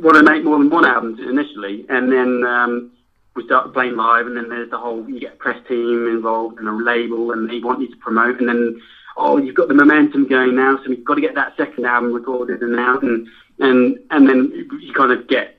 want 0.00 0.16
to 0.16 0.22
make 0.22 0.44
more 0.44 0.58
than 0.58 0.70
one 0.70 0.84
album 0.84 1.18
initially, 1.18 1.84
and 1.88 2.10
then 2.12 2.44
um, 2.44 2.90
we 3.34 3.44
started 3.46 3.72
playing 3.72 3.96
live, 3.96 4.26
and 4.26 4.36
then 4.36 4.48
there's 4.48 4.70
the 4.70 4.78
whole 4.78 5.08
you 5.08 5.20
get 5.20 5.34
a 5.34 5.36
press 5.36 5.58
team 5.66 6.06
involved 6.08 6.58
and 6.58 6.68
a 6.68 6.72
label, 6.72 7.32
and 7.32 7.48
they 7.48 7.60
want 7.60 7.80
you 7.80 7.88
to 7.90 7.96
promote, 7.96 8.38
and 8.40 8.48
then 8.48 8.80
oh, 9.16 9.36
you've 9.38 9.54
got 9.54 9.68
the 9.68 9.74
momentum 9.74 10.26
going 10.26 10.54
now, 10.56 10.76
so 10.78 10.88
we've 10.88 11.04
got 11.04 11.14
to 11.14 11.20
get 11.20 11.34
that 11.34 11.56
second 11.56 11.84
album 11.84 12.12
recorded 12.12 12.62
and 12.62 12.78
out, 12.78 13.02
and 13.02 13.26
and 13.58 13.98
and 14.10 14.28
then 14.28 14.50
you 14.80 14.92
kind 14.94 15.12
of 15.12 15.26
get 15.28 15.58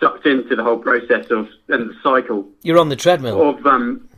sucked 0.00 0.26
into 0.26 0.54
the 0.56 0.62
whole 0.62 0.78
process 0.78 1.30
of 1.30 1.48
and 1.68 1.90
the 1.90 1.94
cycle 2.02 2.46
You're 2.62 2.78
on 2.78 2.88
the 2.88 2.96
treadmill. 2.96 3.50
of 3.50 3.66
um, 3.66 4.08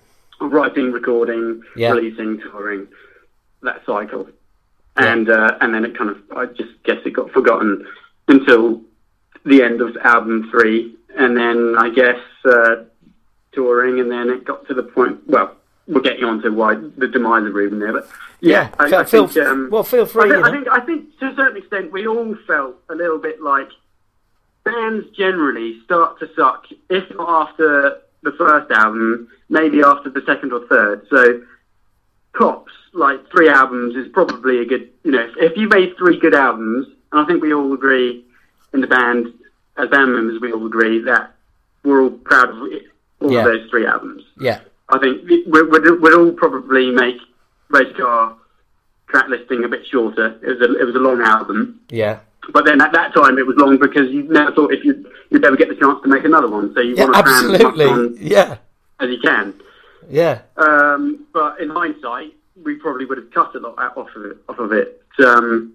writing, 0.40 0.90
recording, 0.92 1.62
Yeah. 1.76 1.92
releasing, 1.92 2.40
touring, 2.40 2.88
that 3.62 3.84
cycle, 3.86 4.28
and 4.96 5.28
uh, 5.28 5.56
and 5.60 5.74
then 5.74 5.84
it 5.84 5.96
kind 5.96 6.10
of 6.10 6.18
I 6.36 6.46
just 6.46 6.82
guess 6.84 6.98
it 7.04 7.10
got 7.10 7.30
forgotten 7.32 7.86
until 8.28 8.80
the 9.44 9.62
end 9.62 9.80
of 9.80 9.96
album 9.98 10.48
three, 10.50 10.94
and 11.18 11.36
then 11.36 11.74
I 11.76 11.90
guess 11.90 12.20
uh, 12.44 12.84
touring, 13.52 14.00
and 14.00 14.10
then 14.10 14.30
it 14.30 14.44
got 14.44 14.66
to 14.68 14.74
the 14.74 14.82
point. 14.82 15.20
Well, 15.26 15.54
we're 15.86 16.00
getting 16.00 16.24
on 16.24 16.40
to 16.42 16.50
why 16.50 16.74
the 16.74 17.08
demise 17.08 17.44
of 17.46 17.54
Reuben 17.54 17.78
there, 17.78 17.92
but 17.92 18.08
yeah, 18.40 18.70
I, 18.78 18.88
feel, 18.88 18.98
I 18.98 19.04
feel, 19.04 19.28
think, 19.28 19.46
um, 19.46 19.68
well, 19.70 19.82
feel 19.82 20.04
I 20.04 20.06
free. 20.06 20.30
think, 20.30 20.34
you 20.34 20.44
I 20.44 20.50
think 20.50 20.68
I 20.68 20.80
think 20.80 21.18
to 21.18 21.26
a 21.26 21.34
certain 21.34 21.56
extent 21.56 21.92
we 21.92 22.06
all 22.06 22.36
felt 22.46 22.76
a 22.88 22.94
little 22.94 23.18
bit 23.18 23.42
like 23.42 23.68
bands 24.64 25.06
generally 25.16 25.80
start 25.84 26.18
to 26.20 26.30
suck 26.34 26.66
if 26.90 27.04
not 27.14 27.50
after 27.50 28.00
the 28.22 28.32
first 28.32 28.70
album, 28.70 29.28
maybe 29.48 29.82
after 29.82 30.10
the 30.10 30.22
second 30.26 30.52
or 30.52 30.66
third. 30.66 31.06
So 31.10 31.42
tops 32.38 32.72
like 32.92 33.30
three 33.30 33.48
albums 33.48 33.96
is 33.96 34.08
probably 34.12 34.60
a 34.60 34.64
good. 34.64 34.90
You 35.04 35.12
know, 35.12 35.24
if, 35.24 35.52
if 35.52 35.56
you 35.56 35.68
made 35.68 35.96
three 35.96 36.18
good 36.18 36.34
albums, 36.34 36.86
and 37.12 37.20
I 37.20 37.24
think 37.24 37.42
we 37.42 37.52
all 37.54 37.72
agree 37.72 38.24
in 38.72 38.80
the 38.80 38.86
band 38.86 39.32
as 39.78 39.88
band 39.88 40.12
members, 40.12 40.40
we 40.40 40.52
all 40.52 40.66
agree 40.66 41.00
that 41.04 41.32
we're 41.84 42.02
all 42.02 42.10
proud 42.10 42.50
of 42.50 42.72
it, 42.72 42.84
all 43.20 43.32
Yeah. 43.32 43.40
of 43.40 43.44
those 43.46 43.70
three 43.70 43.86
albums. 43.86 44.24
yeah, 44.40 44.60
I 44.88 44.98
think 44.98 45.28
we- 45.28 45.44
we'd, 45.46 46.00
we'd, 46.00 46.14
all 46.14 46.32
probably 46.32 46.90
make 46.90 47.16
Race 47.70 47.94
Car 47.96 48.34
track 49.08 49.28
listing 49.28 49.64
a 49.64 49.68
bit 49.68 49.86
shorter. 49.86 50.38
It 50.42 50.58
was 50.58 50.60
a, 50.60 50.74
it 50.78 50.84
was 50.84 50.94
a 50.94 50.98
long 50.98 51.20
album. 51.22 51.80
yeah, 51.90 52.18
But 52.52 52.64
then 52.64 52.80
at 52.80 52.92
that 52.92 53.14
time 53.14 53.38
it 53.38 53.46
was 53.46 53.56
long 53.56 53.78
because 53.78 54.10
you 54.10 54.22
never 54.24 54.52
thought 54.52 54.72
if 54.72 54.84
you'd, 54.84 55.06
you'd 55.30 55.44
ever 55.44 55.56
get 55.56 55.68
the 55.68 55.74
chance 55.76 56.02
to 56.02 56.08
make 56.08 56.24
another 56.24 56.48
one. 56.48 56.74
So 56.74 56.80
you 56.80 56.94
yeah, 56.96 57.04
want 57.04 57.26
to 57.26 57.48
much 57.68 57.80
on 57.88 58.16
yeah, 58.20 58.56
as 59.00 59.10
you 59.10 59.18
can. 59.20 59.54
yeah. 60.10 60.40
Um, 60.56 61.26
but 61.32 61.60
in 61.60 61.70
hindsight, 61.70 62.34
we 62.64 62.74
probably 62.76 63.04
would 63.04 63.18
have 63.18 63.30
cut 63.30 63.54
a 63.54 63.60
lot 63.60 63.78
off 63.96 64.08
of 64.16 64.24
it. 64.26 64.36
Off 64.48 64.58
of 64.58 64.72
it. 64.72 65.02
Um, 65.24 65.74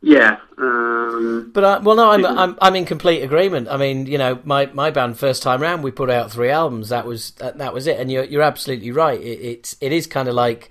yeah. 0.00 0.38
Um, 0.56 1.50
But 1.52 1.64
I, 1.64 1.78
well, 1.78 1.96
no, 1.96 2.10
I'm, 2.10 2.24
I'm 2.24 2.58
I'm 2.60 2.76
in 2.76 2.84
complete 2.84 3.22
agreement. 3.22 3.68
I 3.68 3.76
mean, 3.76 4.06
you 4.06 4.18
know, 4.18 4.38
my, 4.44 4.66
my 4.66 4.90
band 4.90 5.18
first 5.18 5.42
time 5.42 5.60
round, 5.60 5.82
we 5.82 5.90
put 5.90 6.10
out 6.10 6.30
three 6.30 6.50
albums. 6.50 6.88
That 6.90 7.06
was 7.06 7.32
that, 7.32 7.58
that 7.58 7.74
was 7.74 7.86
it. 7.86 7.98
And 7.98 8.10
you're 8.10 8.24
you're 8.24 8.42
absolutely 8.42 8.90
right. 8.90 9.20
It, 9.20 9.40
it's 9.40 9.76
it 9.80 9.92
is 9.92 10.06
kind 10.06 10.28
of 10.28 10.34
like 10.34 10.70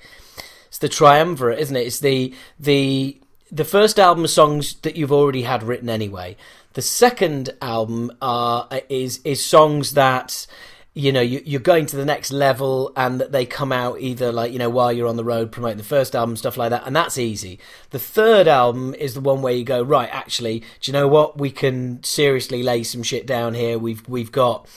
it's 0.67 0.77
the 0.77 0.89
triumvirate, 0.89 1.59
isn't 1.59 1.75
it? 1.75 1.87
It's 1.87 1.99
the 1.99 2.33
the 2.59 3.19
the 3.51 3.65
first 3.65 3.99
album 3.99 4.23
of 4.23 4.29
songs 4.29 4.75
that 4.81 4.95
you've 4.95 5.11
already 5.11 5.43
had 5.43 5.63
written 5.63 5.89
anyway. 5.89 6.35
The 6.73 6.81
second 6.81 7.49
album 7.61 8.11
are 8.21 8.67
is 8.89 9.19
is 9.23 9.43
songs 9.43 9.93
that 9.93 10.47
you 10.97 11.11
know 11.11 11.21
you, 11.21 11.43
you're 11.45 11.61
going 11.61 11.85
to 11.85 11.95
the 11.95 12.05
next 12.05 12.31
level 12.31 12.91
and 12.95 13.21
that 13.21 13.31
they 13.31 13.45
come 13.45 13.71
out 13.71 14.01
either 14.01 14.31
like 14.31 14.51
you 14.51 14.57
know 14.57 14.69
while 14.69 14.91
you're 14.91 15.07
on 15.07 15.15
the 15.15 15.23
road 15.23 15.51
promoting 15.51 15.77
the 15.77 15.83
first 15.83 16.15
album 16.15 16.35
stuff 16.35 16.57
like 16.57 16.71
that 16.71 16.87
and 16.87 16.95
that's 16.95 17.19
easy. 17.19 17.59
The 17.91 17.99
third 17.99 18.47
album 18.47 18.95
is 18.95 19.13
the 19.13 19.21
one 19.21 19.43
where 19.43 19.53
you 19.53 19.63
go 19.63 19.83
right 19.83 20.09
actually 20.11 20.59
do 20.59 20.91
you 20.91 20.93
know 20.93 21.07
what? 21.07 21.37
We 21.37 21.51
can 21.51 22.03
seriously 22.03 22.63
lay 22.63 22.81
some 22.81 23.03
shit 23.03 23.27
down 23.27 23.53
here. 23.53 23.77
We've 23.77 24.07
we've 24.09 24.31
got 24.31 24.67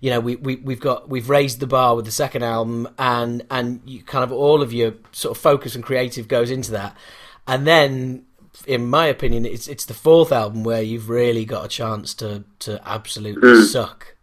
you 0.00 0.10
know 0.10 0.20
we, 0.20 0.36
we 0.36 0.56
we've 0.56 0.80
got 0.80 1.08
we've 1.08 1.30
raised 1.30 1.60
the 1.60 1.66
bar 1.66 1.96
with 1.96 2.04
the 2.04 2.12
second 2.12 2.42
album 2.42 2.86
and 2.98 3.46
and 3.50 3.80
you 3.86 4.02
kind 4.02 4.22
of 4.22 4.32
all 4.32 4.60
of 4.60 4.74
your 4.74 4.92
sort 5.12 5.34
of 5.34 5.40
focus 5.40 5.74
and 5.74 5.82
creative 5.82 6.28
goes 6.28 6.50
into 6.50 6.72
that. 6.72 6.94
And 7.46 7.66
then 7.66 8.26
in 8.66 8.86
my 8.86 9.06
opinion 9.06 9.46
it's 9.46 9.66
it's 9.66 9.86
the 9.86 9.94
fourth 9.94 10.30
album 10.30 10.62
where 10.62 10.82
you've 10.82 11.08
really 11.08 11.46
got 11.46 11.64
a 11.64 11.68
chance 11.68 12.12
to 12.12 12.44
to 12.58 12.78
absolutely 12.86 13.60
hmm. 13.60 13.62
suck 13.62 14.14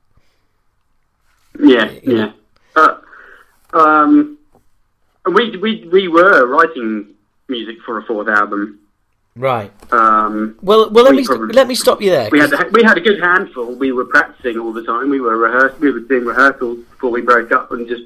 yeah. 1.60 1.92
Yeah. 2.04 2.32
Uh, 2.76 2.98
um, 3.74 4.38
we 5.26 5.58
we 5.58 5.88
we 5.92 6.08
were 6.08 6.46
writing 6.48 7.08
music 7.50 7.78
for 7.86 7.98
a 7.98 8.04
fourth 8.04 8.28
album. 8.28 8.80
right 9.36 9.72
Um, 9.92 10.56
Well, 10.62 10.90
well, 10.90 11.04
let 11.06 11.12
We 11.12 11.18
me 11.22 11.26
probably- 11.26 11.54
let 11.54 11.68
me 11.68 11.76
stop 11.76 12.02
you 12.02 12.10
there. 12.10 12.30
we 12.32 12.40
had 12.40 12.52
we 12.72 12.84
had 12.84 12.98
a 12.98 13.02
good 13.02 13.20
handful. 13.22 13.76
We 13.76 13.92
were 13.92 14.06
practicing 14.06 14.58
all 14.60 14.74
the 14.74 14.84
time. 14.84 15.10
We 15.10 15.20
were 15.22 15.38
rehearsing. 15.38 15.80
We 15.80 15.92
were 15.92 16.00
doing 16.00 16.26
rehearsals 16.26 16.80
before 16.92 17.12
we 17.12 17.22
broke 17.22 17.52
up, 17.52 17.72
and 17.72 17.88
just 17.88 18.04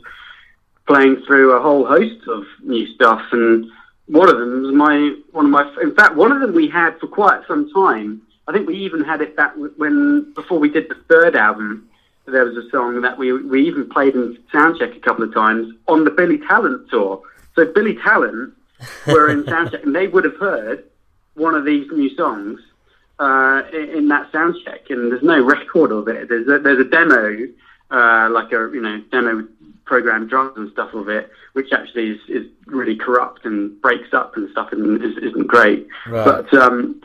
playing 0.88 1.18
through 1.26 1.52
a 1.54 1.62
whole 1.62 1.86
host 1.86 2.28
of 2.28 2.44
new 2.64 2.86
stuff. 2.96 3.22
And 3.32 3.66
one 4.08 4.30
of 4.30 4.38
them 4.40 4.64
was 4.64 4.74
my 4.74 5.16
one 5.32 5.46
of 5.46 5.52
my. 5.52 5.64
In 5.82 5.94
fact, 5.96 6.16
one 6.16 6.32
of 6.32 6.42
them 6.42 6.54
we 6.54 6.68
had 6.68 7.00
for 7.00 7.08
quite 7.08 7.42
some 7.48 7.70
time. 7.72 8.22
I 8.48 8.52
think 8.52 8.68
we 8.68 8.76
even 8.78 9.04
had 9.04 9.22
it 9.22 9.36
back 9.36 9.54
when 9.78 10.34
before 10.34 10.60
we 10.60 10.70
did 10.70 10.90
the 10.90 10.96
third 11.08 11.36
album. 11.36 11.88
There 12.26 12.46
was 12.46 12.56
a 12.58 12.70
song 12.70 13.02
that 13.02 13.18
we 13.18 13.34
we 13.34 13.68
even 13.68 13.90
played 13.90 14.16
in 14.16 14.38
soundcheck 14.54 14.96
a 14.96 15.00
couple 15.00 15.24
of 15.24 15.34
times 15.34 15.74
on 15.88 16.04
the 16.04 16.12
Billy 16.12 16.38
Talent 16.38 16.90
tour. 16.90 17.22
So 17.56 17.66
Billy 17.66 17.96
Talent 17.96 18.54
were 19.08 19.30
in 19.30 19.44
soundcheck, 19.44 19.84
and 19.84 19.96
they 19.96 20.08
would 20.08 20.24
have 20.24 20.38
heard 20.38 20.86
one 21.34 21.56
of 21.56 21.66
these 21.66 21.90
new 21.92 22.14
songs 22.16 22.60
uh, 23.20 23.64
in, 23.74 23.90
in 23.90 24.08
that 24.10 24.32
sound 24.32 24.56
check, 24.66 24.90
and 24.90 25.12
there's 25.12 25.24
no 25.24 25.44
record 25.44 25.92
of 25.92 26.08
it. 26.08 26.30
There's 26.30 26.48
a, 26.48 26.60
there's 26.60 26.80
a 26.80 26.90
demo, 26.90 27.48
uh, 27.92 28.30
like 28.32 28.52
a 28.52 28.70
you 28.74 28.82
know 28.82 29.02
demo 29.12 29.48
program 29.86 30.28
drums 30.28 30.54
and 30.58 30.72
stuff 30.72 30.94
of 30.94 31.10
it, 31.10 31.30
which 31.54 31.74
actually 31.74 32.12
is, 32.12 32.20
is 32.28 32.48
really 32.66 32.96
corrupt 32.96 33.46
and 33.46 33.80
breaks 33.82 34.14
up 34.14 34.38
and 34.38 34.50
stuff, 34.52 34.72
and 34.72 35.04
is, 35.04 35.18
isn't 35.18 35.48
great. 35.48 35.88
Right. 36.08 36.26
But 36.26 36.54
um, 36.54 37.02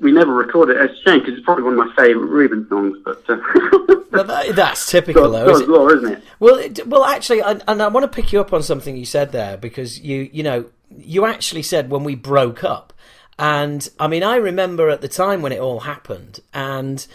we 0.00 0.12
never 0.12 0.32
recorded 0.32 0.76
it. 0.76 0.90
It's 0.90 1.00
a 1.00 1.02
shame 1.10 1.18
because 1.20 1.34
it's 1.34 1.44
probably 1.44 1.64
one 1.64 1.78
of 1.78 1.86
my 1.86 1.94
favourite 1.96 2.28
Reuben 2.28 2.68
songs. 2.68 2.98
But 3.04 3.22
uh, 3.28 3.36
Well, 4.12 4.24
that, 4.24 4.54
that's 4.56 4.90
typical, 4.90 5.30
though, 5.30 5.48
is 5.50 5.60
it? 5.60 5.68
law, 5.68 5.88
isn't 5.88 6.12
it? 6.12 6.22
Well, 6.40 6.54
it, 6.56 6.86
well, 6.86 7.04
actually, 7.04 7.42
I, 7.42 7.60
and 7.68 7.82
I 7.82 7.88
want 7.88 8.04
to 8.04 8.08
pick 8.08 8.32
you 8.32 8.40
up 8.40 8.52
on 8.52 8.62
something 8.62 8.96
you 8.96 9.04
said 9.04 9.32
there 9.32 9.56
because 9.56 10.00
you, 10.00 10.28
you 10.32 10.42
know, 10.42 10.66
you 10.96 11.26
actually 11.26 11.62
said 11.62 11.90
when 11.90 12.02
we 12.04 12.14
broke 12.14 12.64
up, 12.64 12.92
and 13.38 13.86
I 14.00 14.08
mean, 14.08 14.22
I 14.22 14.36
remember 14.36 14.88
at 14.88 15.00
the 15.02 15.08
time 15.08 15.42
when 15.42 15.52
it 15.52 15.60
all 15.60 15.80
happened, 15.80 16.40
and 16.54 17.06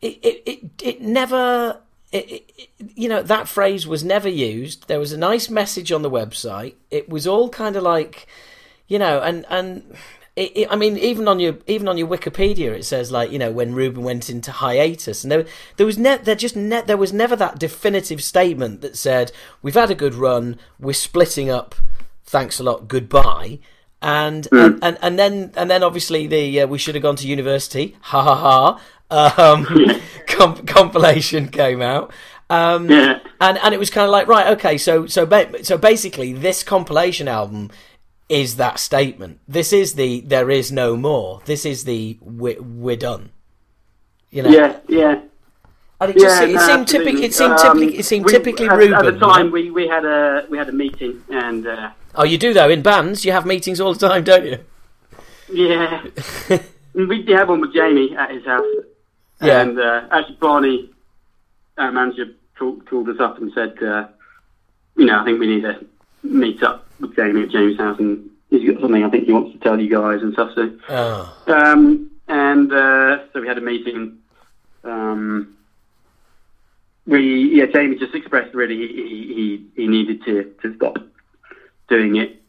it, 0.00 0.18
it, 0.22 0.42
it, 0.46 0.82
it 0.82 1.00
never. 1.02 1.80
It, 2.12 2.30
it, 2.30 2.52
it- 2.58 2.68
you 2.94 3.08
know 3.08 3.22
that 3.22 3.48
phrase 3.48 3.86
was 3.88 4.04
never 4.04 4.28
used. 4.28 4.86
There 4.88 5.00
was 5.00 5.12
a 5.12 5.18
nice 5.18 5.50
message 5.50 5.90
on 5.92 6.02
the 6.02 6.10
website. 6.10 6.74
It 6.92 7.08
was 7.08 7.26
all 7.26 7.48
kind 7.48 7.74
of 7.76 7.82
like, 7.82 8.26
you 8.86 8.98
know, 9.00 9.20
and 9.20 9.44
and 9.48 9.82
it, 10.38 10.52
it, 10.56 10.68
I 10.70 10.76
mean, 10.76 10.96
even 10.98 11.26
on 11.28 11.40
your 11.40 11.58
even 11.66 11.88
on 11.88 11.98
your 11.98 12.08
Wikipedia, 12.08 12.70
it 12.72 12.84
says 12.84 13.10
like 13.10 13.30
you 13.32 13.38
know 13.38 13.50
when 13.50 13.74
Reuben 13.74 14.02
went 14.04 14.30
into 14.30 14.52
hiatus, 14.52 15.24
and 15.24 15.30
there 15.32 15.44
there 15.76 15.86
was 15.86 15.98
ne- 15.98 16.18
there 16.18 16.34
just 16.34 16.56
ne- 16.56 16.82
there 16.82 16.96
was 16.96 17.12
never 17.12 17.36
that 17.36 17.58
definitive 17.58 18.22
statement 18.22 18.80
that 18.82 18.96
said 18.96 19.32
we've 19.62 19.74
had 19.74 19.90
a 19.90 19.94
good 19.94 20.14
run, 20.14 20.58
we're 20.78 20.92
splitting 20.92 21.50
up, 21.50 21.74
thanks 22.24 22.58
a 22.60 22.62
lot, 22.62 22.88
goodbye. 22.88 23.58
And, 24.00 24.46
and 24.52 24.78
and 24.80 24.96
and 25.02 25.18
then 25.18 25.52
and 25.56 25.68
then 25.68 25.82
obviously 25.82 26.28
the 26.28 26.60
uh, 26.60 26.66
we 26.68 26.78
should 26.78 26.94
have 26.94 27.02
gone 27.02 27.16
to 27.16 27.26
university 27.26 27.96
ha 28.02 28.22
ha 28.22 28.36
ha 29.10 29.56
um, 29.56 29.66
comp- 30.28 30.66
compilation 30.68 31.48
came 31.48 31.82
out 31.82 32.12
um, 32.48 32.88
Yeah. 32.88 33.18
and 33.40 33.58
and 33.58 33.74
it 33.74 33.78
was 33.78 33.90
kind 33.90 34.04
of 34.04 34.12
like 34.12 34.28
right 34.28 34.46
okay 34.56 34.78
so 34.78 35.06
so 35.06 35.26
ba- 35.26 35.64
so 35.64 35.76
basically 35.76 36.32
this 36.32 36.62
compilation 36.62 37.26
album 37.26 37.70
is 38.28 38.56
that 38.56 38.78
statement. 38.78 39.40
This 39.48 39.72
is 39.72 39.94
the 39.94 40.20
there 40.20 40.50
is 40.50 40.70
no 40.70 40.96
more. 40.96 41.40
This 41.46 41.64
is 41.64 41.84
the 41.84 42.18
we're, 42.20 42.60
we're 42.60 42.96
done. 42.96 43.30
You 44.30 44.42
know? 44.42 44.50
Yeah, 44.50 44.76
yeah. 44.88 45.20
and 46.00 46.10
it 46.10 46.18
just 46.18 46.42
Yeah, 46.42 46.48
it 46.48 46.52
no, 46.54 46.66
seemed 46.66 46.88
typical 46.88 47.22
it 47.22 47.32
seemed 47.34 47.52
Um, 47.52 47.58
typically 47.78 47.98
it 47.98 48.04
seemed 48.04 48.26
we- 48.26 48.32
typically 48.32 48.68
at, 48.68 48.76
Reuben 48.76 48.94
At 48.94 49.04
the 49.14 49.18
time, 49.18 49.50
we, 49.50 49.70
we 49.70 49.88
had 49.88 50.04
a 50.04 50.44
we 50.50 50.58
had 50.58 50.68
a 50.68 50.72
meeting, 50.72 51.22
and 51.30 51.66
uh, 51.66 51.90
oh 52.14 52.24
you 52.24 52.36
do 52.38 52.52
though 52.52 52.68
in 52.68 52.82
bands. 52.82 53.24
You 53.24 53.32
have 53.32 53.46
meetings 53.46 53.80
all 53.80 53.94
the 53.94 54.08
time 54.08 54.24
don't 54.24 54.44
you? 54.44 54.58
Yeah, 55.50 56.04
we 56.94 57.22
did 57.22 57.36
have 57.36 57.48
one 57.48 57.60
with 57.62 57.72
Jamie 57.72 58.14
at 58.16 58.30
his 58.30 58.44
house. 58.44 58.66
Yeah. 59.40 59.60
and 59.62 59.78
uh, 59.78 60.02
actually 60.10 60.34
Barney, 60.36 60.90
our 61.78 61.92
manager, 61.92 62.26
called, 62.58 62.84
called 62.86 63.08
us 63.08 63.20
up 63.20 63.38
and 63.38 63.52
said, 63.52 63.80
uh, 63.80 64.08
you 64.96 65.06
know, 65.06 65.20
I 65.20 65.24
think 65.24 65.38
we 65.38 65.46
need 65.46 65.62
to 65.62 65.86
meet 66.24 66.60
up 66.64 66.87
Jamie 67.16 67.42
at 67.42 67.50
Jamie's 67.50 67.78
house, 67.78 67.98
and 67.98 68.28
he's 68.50 68.70
got 68.70 68.80
something 68.80 69.04
I 69.04 69.10
think 69.10 69.24
he 69.24 69.32
wants 69.32 69.52
to 69.52 69.58
tell 69.58 69.78
you 69.80 69.88
guys 69.90 70.22
and 70.22 70.32
stuff. 70.32 70.50
So, 70.54 70.70
oh 70.88 71.34
um, 71.46 72.10
and 72.28 72.72
uh, 72.72 73.24
so 73.32 73.40
we 73.40 73.46
had 73.48 73.58
a 73.58 73.62
meeting. 73.62 74.18
Um, 74.84 75.56
we 77.06 77.54
yeah, 77.56 77.66
Jamie 77.66 77.96
just 77.96 78.14
expressed 78.14 78.54
really 78.54 78.76
he 78.76 78.86
he, 79.76 79.82
he 79.82 79.86
needed 79.86 80.24
to, 80.24 80.52
to 80.62 80.74
stop 80.76 80.98
doing 81.88 82.16
it 82.16 82.42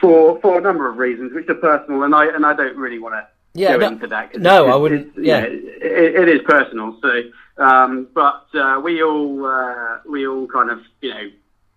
for 0.00 0.40
for 0.40 0.58
a 0.58 0.60
number 0.60 0.88
of 0.88 0.96
reasons, 0.98 1.32
which 1.34 1.48
are 1.48 1.54
personal, 1.54 2.02
and 2.02 2.14
I 2.14 2.26
and 2.26 2.44
I 2.44 2.54
don't 2.54 2.76
really 2.76 2.98
want 2.98 3.14
to 3.14 3.26
Yeah, 3.54 3.72
go 3.72 3.78
no- 3.80 3.88
into 3.88 4.06
that. 4.08 4.32
'cause 4.32 4.40
no, 4.40 4.66
I 4.68 4.76
wouldn't- 4.76 5.08
it's- 5.18 5.24
yeah. 5.24 5.40
it, 5.42 6.14
it 6.16 6.28
is 6.28 6.40
personal. 6.42 6.98
So, 7.02 7.22
um, 7.58 8.08
but 8.14 8.46
uh, 8.54 8.80
we 8.82 9.02
all 9.02 9.44
uh, 9.46 9.98
we 10.08 10.26
all 10.26 10.46
kind 10.48 10.70
of 10.70 10.80
you 11.00 11.10
know 11.10 11.30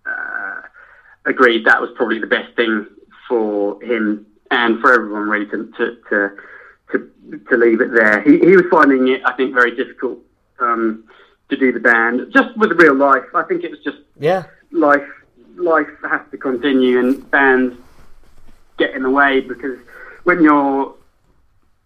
uh, 0.08 0.62
agreed 1.26 1.66
that 1.66 1.82
was 1.82 1.90
probably 1.96 2.20
the 2.20 2.28
best 2.28 2.56
thing 2.56 2.88
for 3.28 3.82
him 3.84 4.26
and 4.52 4.80
for 4.80 4.94
everyone 4.94 5.30
really 5.30 5.46
to 5.48 5.72
to 5.78 5.98
to, 6.10 6.38
to, 6.92 7.40
to 7.50 7.58
leave 7.58 7.82
it 7.82 7.92
there. 7.92 8.22
He, 8.22 8.40
he 8.40 8.56
was 8.56 8.66
finding 8.70 9.08
it, 9.08 9.22
I 9.26 9.34
think, 9.34 9.54
very 9.54 9.76
difficult 9.76 10.20
um, 10.60 11.04
to 11.50 11.58
do 11.58 11.72
the 11.72 11.80
band 11.80 12.32
just 12.34 12.56
with 12.58 12.72
real 12.74 12.96
life. 12.96 13.24
I 13.34 13.44
think 13.44 13.64
it 13.64 13.72
was 13.72 13.80
just 13.84 13.98
yeah 14.20 14.44
life 14.72 15.08
life 15.56 15.88
has 16.10 16.22
to 16.32 16.38
continue 16.38 17.00
and 17.00 17.30
bands 17.32 17.76
get 18.78 18.94
in 18.94 19.04
the 19.04 19.10
way 19.10 19.40
because 19.40 19.80
when 20.24 20.44
you're 20.44 20.94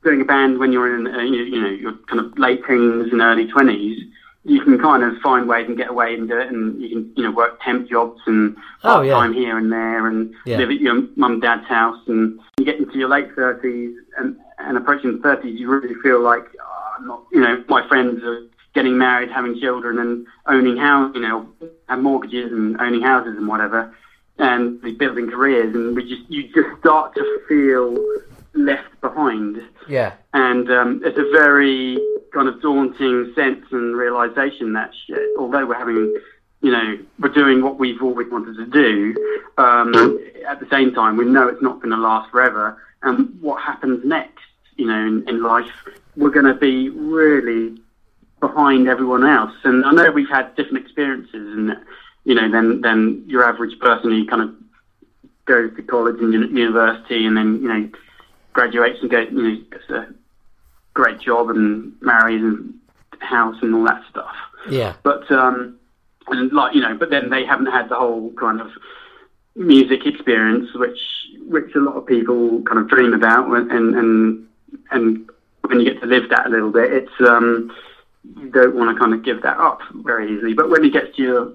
doing 0.04 0.22
a 0.22 0.26
band 0.26 0.60
when 0.60 0.72
you're 0.72 0.96
in, 0.96 1.08
uh, 1.08 1.20
you, 1.20 1.44
you 1.44 1.62
know, 1.62 1.70
your 1.70 1.94
kind 2.08 2.20
of 2.20 2.38
late 2.38 2.66
teens 2.66 3.12
and 3.12 3.22
early 3.22 3.48
twenties, 3.48 4.04
you 4.50 4.62
can 4.62 4.80
kind 4.80 5.04
of 5.04 5.16
find 5.22 5.48
ways 5.48 5.68
and 5.68 5.78
get 5.78 5.90
away 5.90 6.16
and 6.16 6.28
do 6.28 6.38
it, 6.38 6.48
and 6.48 6.82
you 6.82 6.90
can, 6.90 7.12
you 7.16 7.24
know, 7.24 7.32
work 7.32 7.62
temp 7.64 7.88
jobs 7.88 8.20
and 8.26 8.56
Oh, 8.84 8.94
part 8.96 9.06
yeah. 9.06 9.14
time 9.14 9.34
here 9.34 9.58
and 9.58 9.72
there, 9.72 10.08
and 10.08 10.34
Yeah. 10.46 10.58
live 10.58 10.72
at 10.72 10.80
your 10.80 10.96
mum 11.16 11.34
and 11.34 11.42
dad's 11.42 11.68
house, 11.68 12.00
and 12.08 12.40
you 12.58 12.66
get 12.66 12.80
into 12.80 12.98
your 12.98 13.10
late 13.10 13.34
thirties 13.36 13.96
and 14.18 14.36
and 14.58 14.76
approaching 14.76 15.22
thirties, 15.22 15.58
you 15.58 15.70
really 15.70 15.94
feel 15.96 16.20
like, 16.20 16.46
oh, 16.62 16.96
I'm 16.98 17.08
not, 17.08 17.24
you 17.32 17.40
know, 17.40 17.64
my 17.70 17.88
friends 17.88 18.22
are 18.24 18.42
getting 18.74 18.98
married, 18.98 19.30
having 19.32 19.58
children, 19.58 20.00
and 20.00 20.26
owning 20.48 20.76
house, 20.76 21.12
you 21.16 21.22
know, 21.22 21.48
have 21.88 22.00
mortgages 22.00 22.52
and 22.52 22.80
owning 22.82 23.02
houses 23.02 23.38
and 23.38 23.48
whatever, 23.48 23.94
and 24.38 24.82
building 24.98 25.30
careers, 25.30 25.74
and 25.76 25.96
we 25.96 26.04
just 26.04 26.30
you 26.30 26.44
just 26.54 26.80
start 26.80 27.14
to 27.16 27.40
feel 27.48 27.96
left 28.54 29.00
behind 29.02 29.62
Yeah. 29.88 30.14
and 30.34 30.70
um, 30.72 31.02
it's 31.04 31.18
a 31.18 31.30
very 31.32 31.98
kind 32.34 32.48
of 32.48 32.62
daunting 32.62 33.32
sense 33.36 33.66
and 33.72 33.96
realization 33.96 34.74
that 34.74 34.92
shit, 35.06 35.30
although 35.38 35.66
we're 35.66 35.76
having, 35.78 36.16
you 36.62 36.72
know, 36.72 36.98
we're 37.20 37.30
doing 37.30 37.62
what 37.64 37.80
we've 37.80 38.02
always 38.02 38.30
wanted 38.32 38.56
to 38.58 38.66
do, 38.66 39.16
um, 39.58 40.20
at 40.48 40.60
the 40.60 40.68
same 40.70 40.94
time, 40.94 41.18
we 41.18 41.26
know 41.26 41.48
it's 41.48 41.62
not 41.62 41.80
going 41.82 41.92
to 41.92 41.98
last 41.98 42.30
forever. 42.32 42.82
And 43.02 43.40
what 43.42 43.62
happens 43.62 44.04
next, 44.04 44.44
you 44.76 44.86
know, 44.86 45.00
in, 45.08 45.28
in 45.30 45.42
life, 45.44 45.72
we're 46.16 46.30
going 46.32 46.46
to 46.46 46.54
be 46.54 46.90
really 46.90 47.80
behind 48.40 48.88
everyone 48.88 49.26
else. 49.26 49.54
And 49.64 49.86
I 49.86 49.92
know 49.92 50.12
we've 50.12 50.30
had 50.30 50.56
different 50.56 50.84
experiences, 50.86 51.34
and 51.34 51.78
you 52.26 52.36
know, 52.36 52.50
than 52.52 52.82
than 52.82 53.24
your 53.28 53.44
average 53.44 53.80
person 53.80 54.12
who 54.12 54.26
kind 54.26 54.42
of 54.42 54.54
goes 55.46 55.76
to 55.76 55.82
college 55.84 56.20
and 56.20 56.34
university, 56.34 57.26
and 57.26 57.36
then 57.38 57.62
you 57.62 57.68
know, 57.68 57.90
graduates 58.54 59.00
and 59.02 59.10
goes, 59.10 59.28
you 59.32 59.42
know, 59.42 59.62
gets 59.72 59.90
a 59.90 60.08
great 60.94 61.20
job 61.20 61.50
and 61.50 61.94
marries 62.02 62.42
and 62.42 62.74
house 63.20 63.56
and 63.62 63.74
all 63.76 63.86
that 63.86 64.04
stuff. 64.10 64.36
Yeah. 64.70 64.96
But 65.04 65.30
um, 65.32 65.78
and 66.28 66.52
like 66.52 66.76
you 66.76 66.82
know, 66.82 66.96
but 66.98 67.10
then 67.10 67.30
they 67.30 67.46
haven't 67.46 67.68
had 67.68 67.90
the 67.90 67.96
whole 67.96 68.32
kind 68.34 68.62
of 68.62 68.72
music 69.56 70.06
experience, 70.06 70.70
which 70.76 71.00
which 71.48 71.76
a 71.76 71.80
lot 71.80 71.96
of 71.96 72.06
people 72.06 72.62
kind 72.64 72.80
of 72.80 72.88
dream 72.88 73.14
about, 73.14 73.48
and 73.52 73.72
and 73.72 74.48
and 74.92 75.30
when 75.62 75.80
you 75.80 75.92
get 75.92 76.02
to 76.02 76.08
live 76.08 76.30
that 76.30 76.48
a 76.48 76.50
little 76.50 76.72
bit, 76.72 76.92
it's 76.92 77.22
um, 77.22 77.72
you 78.38 78.50
don't 78.50 78.76
want 78.76 78.96
to 78.96 79.00
kind 79.00 79.14
of 79.14 79.24
give 79.24 79.42
that 79.44 79.58
up 79.58 79.80
very 79.94 80.36
easily. 80.36 80.54
But 80.54 80.70
when 80.70 80.84
you 80.84 80.92
get 80.92 81.16
to 81.16 81.22
your 81.22 81.54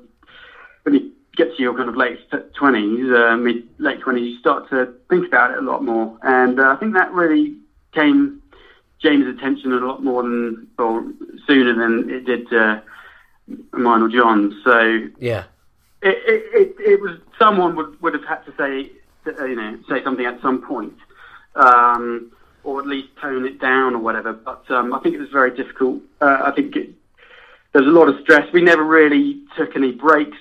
when 0.82 0.94
you 0.94 1.12
get 1.36 1.56
to 1.56 1.62
your 1.62 1.76
kind 1.76 1.88
of 1.88 1.96
late 1.96 2.18
twenties, 2.54 3.10
uh, 3.12 3.36
mid 3.36 3.68
late 3.78 4.00
twenties, 4.00 4.34
you 4.34 4.38
start 4.38 4.68
to 4.70 4.94
think 5.08 5.26
about 5.26 5.50
it 5.52 5.58
a 5.58 5.62
lot 5.62 5.84
more, 5.84 6.16
and 6.22 6.60
uh, 6.60 6.70
I 6.70 6.76
think 6.76 6.94
that 6.94 7.12
really 7.12 7.56
came 7.92 8.42
James' 9.00 9.26
attention 9.26 9.72
a 9.72 9.76
lot 9.76 10.02
more 10.02 10.22
than 10.22 10.68
or 10.78 11.04
sooner 11.46 11.74
than 11.74 12.10
it 12.10 12.24
did 12.24 12.52
uh, 12.52 12.80
mine 13.72 14.02
or 14.02 14.08
John. 14.08 14.60
So 14.64 15.08
Yeah. 15.18 15.44
it, 16.02 16.18
it, 16.26 16.42
it, 16.60 16.76
it 16.92 17.00
was 17.00 17.18
someone 17.38 17.76
would, 17.76 18.00
would 18.00 18.14
have 18.14 18.24
had 18.24 18.44
to 18.46 18.52
say 18.56 18.90
uh, 19.26 19.44
you 19.44 19.56
know 19.56 19.78
say 19.88 20.02
something 20.02 20.26
at 20.26 20.40
some 20.40 20.62
point, 20.62 20.94
um, 21.56 22.32
or 22.62 22.80
at 22.80 22.86
least 22.86 23.08
tone 23.20 23.46
it 23.46 23.60
down 23.60 23.94
or 23.94 23.98
whatever. 23.98 24.32
But 24.32 24.70
um, 24.70 24.92
I 24.94 25.00
think 25.00 25.14
it 25.14 25.20
was 25.20 25.30
very 25.30 25.54
difficult. 25.54 26.00
Uh, 26.20 26.42
I 26.44 26.52
think 26.52 26.76
it, 26.76 26.90
there's 27.72 27.86
a 27.86 27.90
lot 27.90 28.08
of 28.08 28.20
stress. 28.20 28.50
We 28.52 28.62
never 28.62 28.84
really 28.84 29.42
took 29.56 29.76
any 29.76 29.92
breaks 29.92 30.38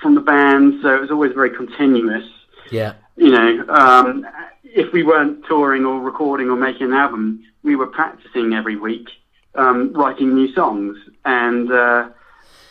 from 0.00 0.14
the 0.14 0.20
band, 0.20 0.80
so 0.82 0.94
it 0.94 1.00
was 1.00 1.10
always 1.10 1.32
very 1.32 1.50
continuous. 1.50 2.24
Yeah. 2.70 2.94
You 3.16 3.30
know, 3.30 3.64
um, 3.68 4.26
if 4.62 4.92
we 4.92 5.02
weren't 5.02 5.44
touring 5.46 5.84
or 5.84 6.00
recording 6.00 6.50
or 6.50 6.56
making 6.56 6.88
an 6.88 6.92
album, 6.92 7.42
we 7.62 7.74
were 7.76 7.86
practicing 7.86 8.52
every 8.52 8.76
week, 8.76 9.08
um, 9.54 9.92
writing 9.92 10.34
new 10.34 10.52
songs. 10.54 10.96
And, 11.24 11.70
uh, 11.72 12.10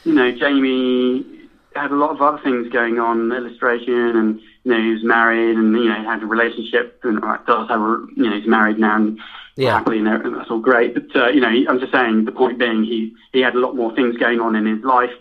you 0.06 0.14
know, 0.14 0.32
Jamie 0.32 1.26
had 1.76 1.91
a 1.91 1.95
lot 1.95 2.12
of 2.12 2.22
other 2.22 2.41
things 2.44 2.72
going 2.72 2.99
on, 2.99 3.32
illustration, 3.32 4.16
and, 4.16 4.40
you 4.64 4.72
know, 4.72 4.82
he 4.82 4.91
was 4.91 5.04
married 5.04 5.58
and, 5.58 5.74
you 5.74 5.90
know, 5.90 6.04
had 6.04 6.24
a 6.24 6.26
relationship, 6.26 6.99
and 7.04 7.24
uh, 7.24 7.38
does 7.45 7.68
have 7.70 7.82
a, 7.82 8.06
you 8.16 8.30
know, 8.30 8.36
he's 8.38 8.48
married 8.48 8.80
now 8.80 8.95
and 8.95 9.20
Yeah. 9.58 9.78
happily, 9.78 9.99
and 9.99 10.08
that's 10.08 10.49
all 10.49 10.60
great. 10.60 10.94
But, 10.94 11.16
uh, 11.16 11.28
you 11.30 11.41
know, 11.41 11.49
he, 11.49 11.68
I'm 11.68 11.80
just 11.80 11.91
saying, 11.91 12.26
the 12.26 12.32
point 12.32 12.58
being, 12.58 12.84
he, 12.84 13.14
he 13.34 13.41
had 13.41 13.56
a 13.56 13.60
lot 13.60 13.76
more 13.76 13.94
things 13.95 14.16
going 14.18 14.40
on 14.40 14.56
in 14.56 14.66
his 14.66 14.84
life, 14.84 15.12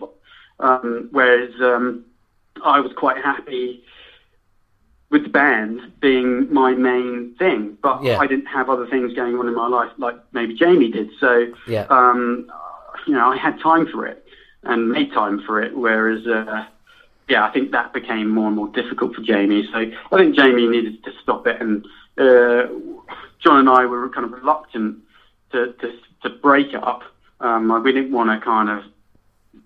um, 0.59 1.07
whereas 1.11 1.51
um, 1.61 2.03
I 2.63 2.79
was 2.79 2.91
quite 2.93 3.17
happy 3.17 3.83
with 5.09 5.23
the 5.23 5.29
band 5.29 5.79
being 6.01 6.51
my 6.51 6.73
main 6.73 7.33
thing, 7.39 7.77
but 7.81 8.03
Yeah. 8.03 8.17
I 8.19 8.27
didn't 8.27 8.47
have 8.47 8.69
other 8.69 8.85
things 8.87 9.13
going 9.13 9.37
on 9.37 9.47
in 9.47 9.55
my 9.55 9.67
life 9.67 9.91
like 9.97 10.17
maybe 10.33 10.53
Jamie 10.53 10.89
did. 10.89 11.09
So, 11.19 11.47
Yeah. 11.65 11.85
um, 11.89 12.49
you 13.05 13.13
know, 13.13 13.31
I 13.31 13.37
had 13.37 13.59
time 13.59 13.87
for 13.87 14.05
it 14.05 14.25
and 14.63 14.89
made 14.89 15.13
time 15.13 15.39
for 15.45 15.61
it. 15.61 15.77
Whereas, 15.77 16.27
uh, 16.27 16.65
yeah, 17.29 17.45
I 17.45 17.51
think 17.51 17.71
that 17.71 17.93
became 17.93 18.29
more 18.29 18.47
and 18.47 18.55
more 18.55 18.67
difficult 18.69 19.15
for 19.15 19.21
Jamie. 19.21 19.67
So 19.71 19.79
I 19.79 20.17
think 20.17 20.35
Jamie 20.35 20.67
needed 20.67 21.03
to 21.05 21.11
stop 21.21 21.47
it, 21.47 21.61
and 21.61 21.85
uh, 22.17 22.67
John 23.39 23.59
and 23.59 23.69
I 23.69 23.85
were 23.85 24.09
kind 24.09 24.25
of 24.25 24.31
reluctant 24.31 24.97
to 25.51 25.73
to, 25.73 25.93
to 26.23 26.29
break 26.29 26.73
up. 26.73 27.03
Um, 27.39 27.81
we 27.83 27.91
didn't 27.93 28.11
want 28.11 28.29
to 28.29 28.43
kind 28.43 28.69
of 28.69 28.83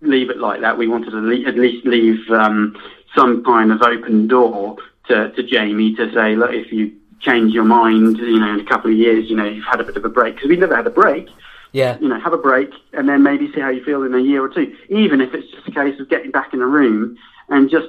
leave 0.02 0.30
it 0.30 0.38
like 0.38 0.62
that. 0.62 0.78
We 0.78 0.88
wanted 0.88 1.12
to 1.12 1.18
le- 1.18 1.48
at 1.48 1.56
least 1.56 1.86
leave 1.86 2.30
um, 2.32 2.76
some 3.16 3.44
kind 3.44 3.72
of 3.72 3.82
open 3.82 4.28
door 4.28 4.78
to, 5.08 5.32
to 5.32 5.44
Jamie 5.44 5.96
to 5.96 6.12
say, 6.14 6.36
look, 6.36 6.52
if 6.52 6.72
you 6.72 6.94
change 7.20 7.54
your 7.54 7.64
mind, 7.64 8.18
you 8.18 8.40
know, 8.40 8.54
in 8.54 8.60
a 8.60 8.66
couple 8.66 8.92
of 8.92 8.98
years, 8.98 9.30
you 9.30 9.36
know, 9.36 9.46
you've 9.46 9.66
had 9.66 9.80
a 9.80 9.84
bit 9.84 9.96
of 9.96 10.04
a 10.04 10.10
break 10.10 10.36
because 10.36 10.50
we 10.50 10.56
never 10.56 10.76
had 10.76 10.88
a 10.88 10.92
break. 10.92 11.30
Yeah. 11.72 11.98
You 12.00 12.10
know, 12.10 12.20
have 12.20 12.34
a 12.34 12.38
break 12.38 12.72
and 12.92 13.08
then 13.08 13.24
maybe 13.24 13.52
see 13.54 13.62
how 13.62 13.70
you 13.70 13.84
feel 13.84 14.04
in 14.04 14.14
a 14.14 14.20
year 14.20 14.44
or 14.44 14.50
two. 14.50 14.76
Even 14.90 15.22
if 15.22 15.34
it's 15.34 15.50
just 15.52 15.68
a 15.68 15.72
case 15.72 16.00
of 16.00 16.10
getting 16.10 16.32
back 16.32 16.54
in 16.54 16.62
a 16.62 16.68
room 16.68 17.18
and 17.48 17.70
just 17.70 17.88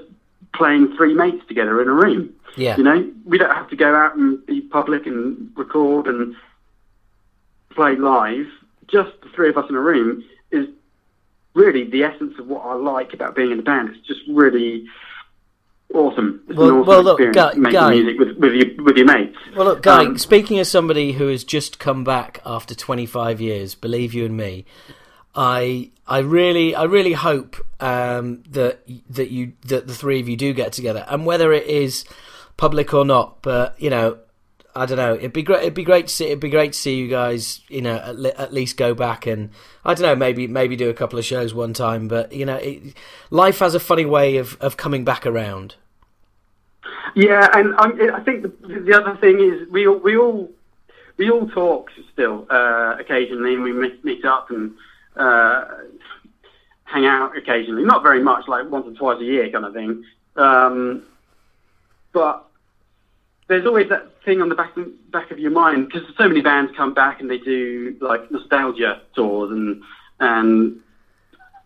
playing 0.54 0.94
three 0.96 1.14
mates 1.14 1.44
together 1.48 1.80
in 1.82 1.88
a 1.88 1.92
room. 1.92 2.32
Yeah. 2.56 2.76
You 2.76 2.84
know, 2.84 3.10
we 3.24 3.38
don't 3.38 3.54
have 3.54 3.70
to 3.70 3.76
go 3.76 3.94
out 3.94 4.14
and 4.14 4.44
be 4.46 4.60
public 4.60 5.06
and 5.06 5.50
record 5.56 6.06
and 6.06 6.36
play 7.70 7.96
live. 7.96 8.46
Just 8.86 9.12
the 9.22 9.30
three 9.30 9.48
of 9.48 9.56
us 9.56 9.68
in 9.68 9.74
a 9.74 9.80
room 9.80 10.22
is 10.50 10.68
really 11.54 11.84
the 11.84 12.04
essence 12.04 12.34
of 12.38 12.46
what 12.46 12.64
I 12.64 12.74
like 12.74 13.12
about 13.12 13.34
being 13.34 13.52
in 13.52 13.58
a 13.58 13.62
band. 13.62 13.90
It's 13.90 14.06
just 14.06 14.20
really 14.28 14.86
awesome. 15.92 16.40
It's 16.48 16.56
Well- 16.56 16.68
an 16.68 16.74
awesome 16.76 16.86
well, 16.86 17.02
look, 17.02 17.20
experience 17.20 17.36
Guy- 17.36 17.60
making 17.60 17.80
Guy- 17.80 17.90
music 17.94 18.18
with, 18.18 18.36
with 18.38 18.52
your 18.54 18.84
with 18.84 18.96
your 18.96 19.06
mates. 19.06 19.36
Well, 19.56 19.66
look, 19.66 19.82
Guy, 19.82 20.04
Um, 20.06 20.18
speaking 20.18 20.58
as 20.58 20.68
somebody 20.70 21.12
who 21.12 21.28
has 21.28 21.44
just 21.44 21.78
come 21.78 22.04
back 22.04 22.40
after 22.46 22.74
25 22.74 23.40
years, 23.40 23.74
believe 23.74 24.14
you 24.14 24.24
and 24.24 24.36
me, 24.36 24.64
I 25.34 25.90
I 26.06 26.18
really 26.18 26.74
I 26.74 26.84
really 26.84 27.12
hope 27.12 27.56
um, 27.80 28.42
that 28.50 28.80
that 29.10 29.30
you 29.30 29.52
that 29.66 29.86
the 29.86 29.94
three 29.94 30.20
of 30.20 30.28
you 30.28 30.36
do 30.36 30.52
get 30.52 30.72
together, 30.72 31.04
and 31.08 31.26
whether 31.26 31.52
it 31.52 31.66
is 31.66 32.04
public 32.56 32.92
or 32.94 33.04
not, 33.04 33.42
but 33.42 33.74
you 33.78 33.90
know, 33.90 34.18
I 34.74 34.86
don't 34.86 34.96
know. 34.96 35.14
It'd 35.14 35.32
be 35.32 35.42
great. 35.42 35.62
It'd 35.62 35.74
be 35.74 35.84
great 35.84 36.08
to 36.08 36.14
see. 36.14 36.26
It'd 36.26 36.40
be 36.40 36.48
great 36.48 36.72
to 36.72 36.78
see 36.78 36.96
you 36.96 37.08
guys. 37.08 37.60
You 37.68 37.82
know, 37.82 37.96
at, 37.96 38.18
le- 38.18 38.34
at 38.38 38.52
least 38.52 38.76
go 38.76 38.94
back 38.94 39.26
and 39.26 39.50
I 39.84 39.94
don't 39.94 40.02
know. 40.02 40.16
Maybe 40.16 40.46
maybe 40.46 40.76
do 40.76 40.88
a 40.88 40.94
couple 40.94 41.18
of 41.18 41.24
shows 41.24 41.52
one 41.52 41.74
time. 41.74 42.08
But 42.08 42.32
you 42.32 42.46
know, 42.46 42.56
it, 42.56 42.94
life 43.30 43.58
has 43.58 43.74
a 43.74 43.80
funny 43.80 44.06
way 44.06 44.38
of 44.38 44.56
of 44.60 44.76
coming 44.76 45.04
back 45.04 45.26
around. 45.26 45.76
Yeah, 47.14 47.48
and 47.52 47.74
I 47.76 48.20
think 48.20 48.42
the, 48.42 48.80
the 48.80 48.94
other 48.98 49.16
thing 49.20 49.38
is 49.40 49.68
we 49.70 49.86
all, 49.86 49.98
we 49.98 50.16
all 50.16 50.50
we 51.18 51.30
all 51.30 51.46
talk 51.48 51.90
still 52.12 52.46
uh, 52.48 52.96
occasionally, 52.98 53.54
and 53.54 53.62
we 53.62 53.72
meet, 53.72 54.02
meet 54.04 54.24
up 54.24 54.50
and 54.50 54.72
uh, 55.16 55.64
hang 56.84 57.04
out 57.04 57.36
occasionally. 57.36 57.84
Not 57.84 58.02
very 58.02 58.22
much, 58.22 58.48
like 58.48 58.70
once 58.70 58.86
or 58.86 58.92
twice 58.92 59.20
a 59.20 59.24
year, 59.24 59.50
kind 59.50 59.64
of 59.64 59.74
thing. 59.74 60.04
Um, 60.36 61.02
but 62.12 62.46
there's 63.52 63.66
always 63.66 63.88
that 63.90 64.08
thing 64.24 64.40
on 64.40 64.48
the 64.48 64.54
back 64.54 64.72
back 65.10 65.30
of 65.30 65.38
your 65.38 65.50
mind 65.50 65.88
because 65.88 66.08
so 66.16 66.26
many 66.26 66.40
bands 66.40 66.72
come 66.76 66.94
back 66.94 67.20
and 67.20 67.30
they 67.30 67.38
do 67.38 67.94
like 68.00 68.30
nostalgia 68.30 69.00
tours 69.14 69.50
and 69.50 69.82
and 70.20 70.80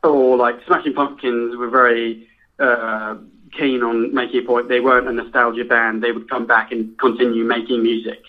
or 0.02 0.36
like 0.36 0.56
Smashing 0.66 0.94
Pumpkins 0.94 1.56
were 1.56 1.68
very 1.68 2.28
uh, 2.58 3.16
keen 3.56 3.82
on 3.82 4.12
making 4.14 4.42
a 4.42 4.46
point 4.46 4.68
they 4.68 4.80
weren't 4.80 5.06
a 5.08 5.12
nostalgia 5.12 5.64
band. 5.64 6.02
They 6.02 6.12
would 6.12 6.28
come 6.28 6.46
back 6.46 6.72
and 6.72 6.96
continue 6.98 7.44
making 7.44 7.82
music 7.82 8.20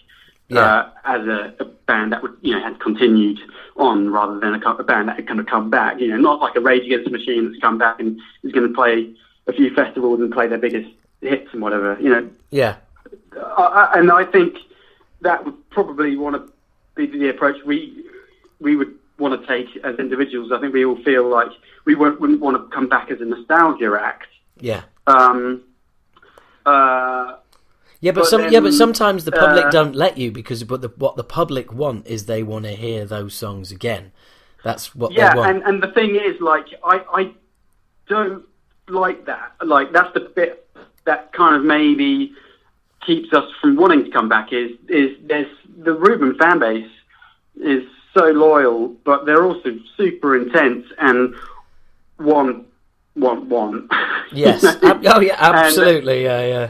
Yeah. 0.50 0.60
uh, 0.62 0.90
as 1.06 1.22
a, 1.28 1.54
a 1.60 1.66
band 1.66 2.12
that 2.14 2.22
would 2.22 2.36
you 2.42 2.54
know 2.54 2.62
had 2.64 2.80
continued 2.80 3.40
on 3.76 4.10
rather 4.12 4.40
than 4.40 4.54
a, 4.56 4.70
a 4.70 4.84
band 4.84 5.10
that 5.10 5.16
had 5.18 5.28
kind 5.28 5.40
of 5.40 5.46
come 5.48 5.70
back. 5.70 6.00
You 6.00 6.10
know, 6.10 6.18
not 6.18 6.42
like 6.42 6.56
a 6.56 6.62
Rage 6.62 6.86
Against 6.86 7.06
the 7.06 7.12
Machine 7.18 7.50
that's 7.50 7.62
come 7.62 7.78
back 7.78 8.00
and 8.00 8.20
is 8.44 8.52
going 8.52 8.68
to 8.68 8.74
play 8.74 9.14
a 9.48 9.54
few 9.54 9.74
festivals 9.74 10.20
and 10.20 10.32
play 10.32 10.48
their 10.48 10.58
biggest 10.58 10.90
hits 11.22 11.48
and 11.54 11.62
whatever. 11.62 11.98
You 12.00 12.10
know, 12.10 12.30
Yeah. 12.52 12.76
Uh, 13.40 13.92
and 13.96 14.12
I 14.12 14.26
think 14.26 14.58
that 15.22 15.44
would 15.46 15.70
probably 15.70 16.16
want 16.16 16.36
to 16.36 16.54
be 16.96 17.06
the 17.06 17.30
approach 17.30 17.58
we 17.66 18.06
we 18.60 18.76
would 18.76 18.94
want 19.20 19.40
to 19.40 19.48
take 19.48 19.68
as 19.84 19.98
individuals. 19.98 20.52
I 20.52 20.60
think 20.60 20.74
we 20.74 20.86
all 20.86 21.02
feel 21.04 21.28
like 21.28 21.50
we 21.86 21.96
wouldn't, 21.96 22.22
wouldn't 22.22 22.40
want 22.40 22.58
to 22.58 22.76
come 22.76 22.88
back 22.88 23.10
as 23.12 23.20
a 23.22 23.26
nostalgia 23.26 23.98
act. 24.00 24.28
Yeah. 24.60 24.84
Um, 25.08 25.64
uh, 26.66 27.38
Yeah, 28.00 28.12
but, 28.12 28.22
But 28.22 28.30
some 28.30 28.42
then, 28.42 28.54
yeah, 28.54 28.60
but 28.60 28.74
sometimes 28.74 29.26
the 29.26 29.32
public 29.32 29.66
uh, 29.66 29.72
don't 29.72 29.96
let 29.96 30.18
you 30.18 30.32
because 30.32 30.64
but 30.64 30.82
the, 30.82 30.90
what 30.90 31.16
the 31.16 31.24
public 31.24 31.74
want 31.74 32.06
is 32.06 32.26
they 32.26 32.44
want 32.44 32.66
to 32.66 32.72
hear 32.72 33.06
those 33.06 33.34
songs 33.34 33.72
again. 33.72 34.12
That's 34.64 34.94
what 34.94 35.14
yeah, 35.14 35.34
they 35.34 35.40
want. 35.40 35.56
and 35.58 35.64
and 35.64 35.84
the 35.84 35.92
thing 35.94 36.16
is, 36.16 36.40
like, 36.42 36.68
I 36.84 37.04
I 37.12 37.32
don't 38.08 38.46
like 38.88 39.26
that. 39.26 39.54
Like, 39.66 39.92
that's 39.94 40.14
the 40.14 40.20
bit 40.20 40.68
that 41.06 41.32
kind 41.34 41.56
of 41.56 41.64
maybe 41.64 42.34
keeps 43.06 43.34
us 43.34 43.46
from 43.62 43.76
wanting 43.76 44.06
to 44.06 44.12
come 44.12 44.30
back. 44.30 44.52
Is 44.52 44.72
is 44.90 45.18
there's 45.28 45.52
the 45.78 45.94
Reuben 45.94 46.36
fan 46.38 46.60
base 46.60 46.90
is 47.56 47.84
so 48.14 48.26
loyal, 48.26 48.90
but 49.04 49.26
they're 49.26 49.44
also 49.44 49.78
super 49.96 50.36
intense 50.36 50.86
and 51.00 51.36
want 52.20 52.66
want 53.16 53.46
want. 53.46 53.92
yes. 54.32 54.64
You 54.64 54.72
know? 54.82 54.90
Ab- 54.90 55.06
oh 55.06 55.20
yeah, 55.20 55.48
And- 55.48 55.56
absolutely. 55.56 56.24
yeah, 56.24 56.46
yeah. 56.46 56.70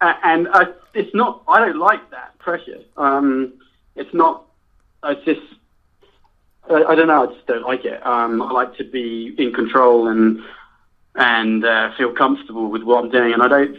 And 0.00 0.48
I, 0.52 0.66
it's 0.94 1.12
not. 1.14 1.42
I 1.48 1.58
don't 1.60 1.78
like 1.78 2.08
that 2.10 2.38
pressure. 2.38 2.80
Um, 2.96 3.54
it's 3.96 4.12
not. 4.14 4.44
It's 5.04 5.24
just. 5.24 5.40
I, 6.70 6.84
I 6.84 6.94
don't 6.94 7.08
know. 7.08 7.24
I 7.28 7.34
just 7.34 7.46
don't 7.46 7.64
like 7.64 7.84
it. 7.84 8.04
Um, 8.06 8.40
I 8.42 8.52
like 8.52 8.76
to 8.76 8.84
be 8.84 9.34
in 9.38 9.52
control 9.52 10.08
and 10.08 10.40
and 11.16 11.64
uh, 11.64 11.90
feel 11.96 12.12
comfortable 12.12 12.70
with 12.70 12.82
what 12.84 13.02
I'm 13.04 13.10
doing. 13.10 13.32
And 13.32 13.42
I 13.42 13.48
don't 13.48 13.78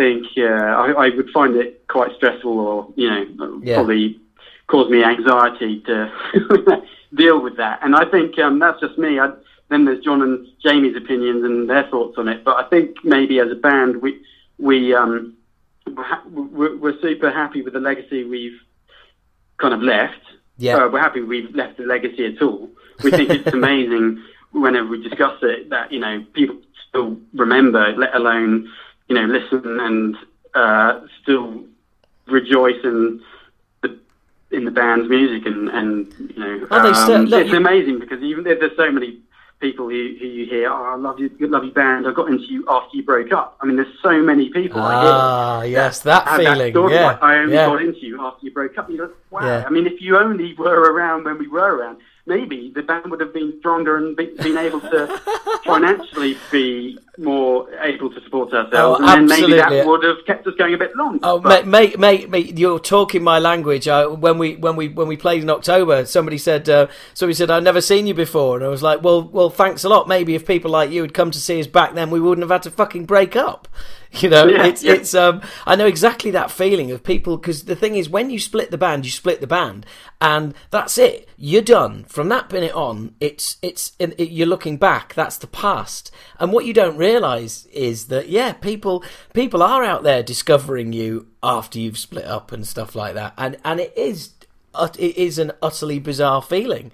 think 0.00 0.26
uh, 0.38 0.42
I, 0.84 0.86
I 1.06 1.08
would 1.16 1.30
find 1.30 1.56
it 1.56 1.86
quite 1.88 2.10
stressful, 2.16 2.58
or 2.58 2.88
you 2.96 3.08
know, 3.10 3.60
Yeah. 3.62 3.74
probably 3.76 4.18
cause 4.66 4.88
me 4.90 5.02
anxiety 5.04 5.80
to 5.88 5.96
deal 7.14 7.38
with 7.42 7.56
that. 7.58 7.80
And 7.82 7.94
I 7.94 8.04
think 8.10 8.38
um, 8.38 8.58
that's 8.60 8.80
just 8.80 8.96
me. 8.98 9.18
I, 9.20 9.28
then 9.68 9.84
there's 9.84 10.02
John 10.02 10.22
and 10.22 10.46
Jamie's 10.64 10.96
opinions 10.96 11.44
and 11.44 11.68
their 11.68 11.86
thoughts 11.90 12.16
on 12.18 12.28
it. 12.28 12.44
But 12.44 12.56
I 12.64 12.68
think 12.68 12.96
maybe 13.04 13.38
as 13.40 13.50
a 13.52 13.54
band, 13.68 14.00
we 14.02 14.10
we 14.58 14.94
um, 14.94 15.36
we're, 15.86 16.46
we're, 16.58 16.76
we're 16.82 17.00
super 17.00 17.30
happy 17.30 17.60
with 17.62 17.74
the 17.74 17.80
legacy 17.80 18.24
we've 18.24 18.58
kind 19.58 19.74
of 19.74 19.82
left. 19.82 20.22
Yeah. 20.56 20.76
Uh, 20.76 20.88
we're 20.88 21.00
happy 21.00 21.20
we've 21.20 21.54
left 21.54 21.76
the 21.78 21.84
legacy 21.84 22.24
at 22.26 22.40
all. 22.42 22.68
We 23.04 23.10
think 23.10 23.30
it's 23.30 23.52
amazing 23.62 24.22
whenever 24.52 24.88
we 24.88 25.02
discuss 25.08 25.38
it 25.42 25.70
that, 25.70 25.92
you 25.92 26.00
know, 26.00 26.24
people 26.34 26.56
still 26.88 27.16
remember, 27.34 27.94
let 27.96 28.14
alone, 28.14 28.68
you 29.10 29.16
know, 29.16 29.26
listen 29.26 29.80
and 29.80 30.16
uh, 30.54 31.00
still 31.22 31.64
rejoice 32.26 32.82
in 32.84 33.20
the 33.82 33.98
in 34.52 34.64
the 34.64 34.70
band's 34.70 35.08
music 35.08 35.46
and, 35.46 35.68
and 35.68 36.12
you 36.34 36.38
know, 36.38 36.66
Oh, 36.70 36.82
they 36.82 36.94
still- 36.94 37.16
um, 37.16 37.24
look, 37.26 37.42
it's 37.42 37.50
you- 37.50 37.56
amazing 37.58 37.98
because 37.98 38.22
even 38.22 38.44
there, 38.44 38.54
there's 38.58 38.76
so 38.76 38.90
many 38.90 39.18
people 39.60 39.86
who, 39.90 40.16
who 40.18 40.26
you 40.26 40.46
hear, 40.46 40.70
oh, 40.72 40.94
I 40.94 40.96
love 40.96 41.18
you, 41.20 41.28
love 41.40 41.64
you 41.64 41.72
band. 41.72 42.06
I 42.06 42.12
got 42.12 42.28
into 42.28 42.44
you 42.44 42.64
after 42.66 42.96
you 42.96 43.02
broke 43.02 43.30
up. 43.32 43.58
I 43.60 43.66
mean, 43.66 43.76
there's 43.76 43.94
so 44.00 44.12
many 44.22 44.48
people 44.48 44.80
I 44.80 45.02
hear 45.02 45.12
Ah, 45.12 45.62
yes, 45.64 46.00
that 46.00 46.26
have 46.26 46.40
feeling. 46.40 46.72
story, 46.72 46.94
yeah, 46.94 47.06
like, 47.08 47.22
I 47.22 47.36
only 47.38 47.54
yeah. 47.54 47.66
got 47.66 47.82
into 47.82 47.98
you 48.00 48.22
after 48.24 48.46
you 48.46 48.52
broke 48.52 48.78
up. 48.78 48.88
You 48.88 48.96
go, 48.96 49.10
wow. 49.30 49.40
Yeah. 49.44 49.64
I 49.66 49.70
mean, 49.70 49.86
if 49.86 50.00
you 50.00 50.16
only 50.16 50.54
were 50.54 50.80
around 50.92 51.24
when 51.24 51.36
we 51.38 51.46
were 51.48 51.74
around, 51.76 51.98
maybe 52.30 52.70
the 52.74 52.82
band 52.82 53.10
would 53.10 53.20
have 53.20 53.34
been 53.34 53.52
stronger 53.58 53.96
and 53.98 54.16
be, 54.16 54.26
been 54.40 54.56
able 54.56 54.80
to 54.80 55.20
financially 55.64 56.36
be 56.50 56.98
more 57.18 57.68
able 57.82 58.08
to 58.10 58.20
support 58.22 58.54
ourselves, 58.54 59.00
Oh, 59.02 59.06
and 59.06 59.28
then 59.28 59.40
maybe 59.40 59.54
that 59.56 59.84
would 59.84 60.02
have 60.04 60.24
kept 60.26 60.46
us 60.46 60.54
going 60.56 60.72
a 60.72 60.78
bit 60.78 60.94
longer. 60.96 61.18
Oh, 61.22 61.38
But- 61.40 61.66
mate, 61.66 61.98
mate, 61.98 62.30
mate, 62.30 62.56
you're 62.56 62.78
talking 62.78 63.22
my 63.22 63.38
language. 63.38 63.86
Uh, 63.88 64.06
when 64.08 64.38
we 64.38 64.56
when 64.56 64.76
we 64.76 64.88
when 64.88 65.08
we 65.08 65.16
played 65.16 65.42
in 65.42 65.50
October, 65.50 66.06
somebody 66.06 66.38
said 66.38 66.68
uh, 66.68 66.86
somebody 67.12 67.34
said 67.34 67.50
I've 67.50 67.62
never 67.62 67.80
seen 67.80 68.06
you 68.06 68.14
before, 68.14 68.56
and 68.56 68.64
I 68.64 68.68
was 68.68 68.82
like, 68.82 69.02
well, 69.02 69.22
well, 69.22 69.50
thanks 69.50 69.84
a 69.84 69.88
lot. 69.88 70.08
Maybe 70.08 70.34
if 70.34 70.46
people 70.46 70.70
like 70.70 70.90
you 70.90 71.02
had 71.02 71.12
come 71.12 71.30
to 71.32 71.40
see 71.40 71.60
us 71.60 71.66
back 71.66 71.94
then, 71.94 72.10
we 72.10 72.20
wouldn't 72.20 72.42
have 72.44 72.50
had 72.50 72.62
to 72.62 72.70
fucking 72.70 73.04
break 73.04 73.36
up. 73.36 73.68
You 74.20 74.28
know, 74.28 74.46
Yeah, 74.46 74.64
it's 74.66 74.82
yeah. 74.82 74.94
it's 74.94 75.14
um, 75.14 75.40
I 75.66 75.76
know 75.76 75.86
exactly 75.86 76.32
that 76.32 76.50
feeling 76.50 76.90
of 76.90 77.04
people 77.04 77.36
because 77.36 77.64
the 77.64 77.76
thing 77.76 77.94
is, 77.94 78.08
when 78.08 78.28
you 78.28 78.40
split 78.40 78.72
the 78.72 78.76
band, 78.78 79.04
you 79.04 79.10
split 79.12 79.40
the 79.40 79.46
band, 79.46 79.86
and 80.20 80.52
that's 80.70 80.98
it. 80.98 81.28
You're 81.36 81.62
done 81.62 82.04
from 82.04 82.28
that 82.30 82.50
minute 82.52 82.74
on. 82.74 83.14
It's 83.20 83.56
it's 83.62 83.92
it, 84.00 84.18
you're 84.18 84.48
looking 84.48 84.78
back. 84.78 85.14
That's 85.14 85.38
the 85.38 85.46
past, 85.46 86.10
and 86.40 86.52
what 86.52 86.64
you 86.64 86.74
don't 86.74 86.96
realise 86.96 87.66
is 87.66 88.06
that 88.08 88.28
yeah, 88.28 88.52
people 88.52 89.04
people 89.32 89.62
are 89.62 89.84
out 89.84 90.02
there 90.02 90.24
discovering 90.24 90.92
you 90.92 91.28
after 91.40 91.78
you've 91.78 91.98
split 91.98 92.24
up 92.24 92.50
and 92.50 92.66
stuff 92.66 92.96
like 92.96 93.14
that, 93.14 93.32
and 93.38 93.58
and 93.64 93.78
it 93.78 93.96
is 93.96 94.30
it 94.98 95.16
is 95.16 95.38
an 95.38 95.52
utterly 95.62 96.00
bizarre 96.00 96.42
feeling 96.42 96.90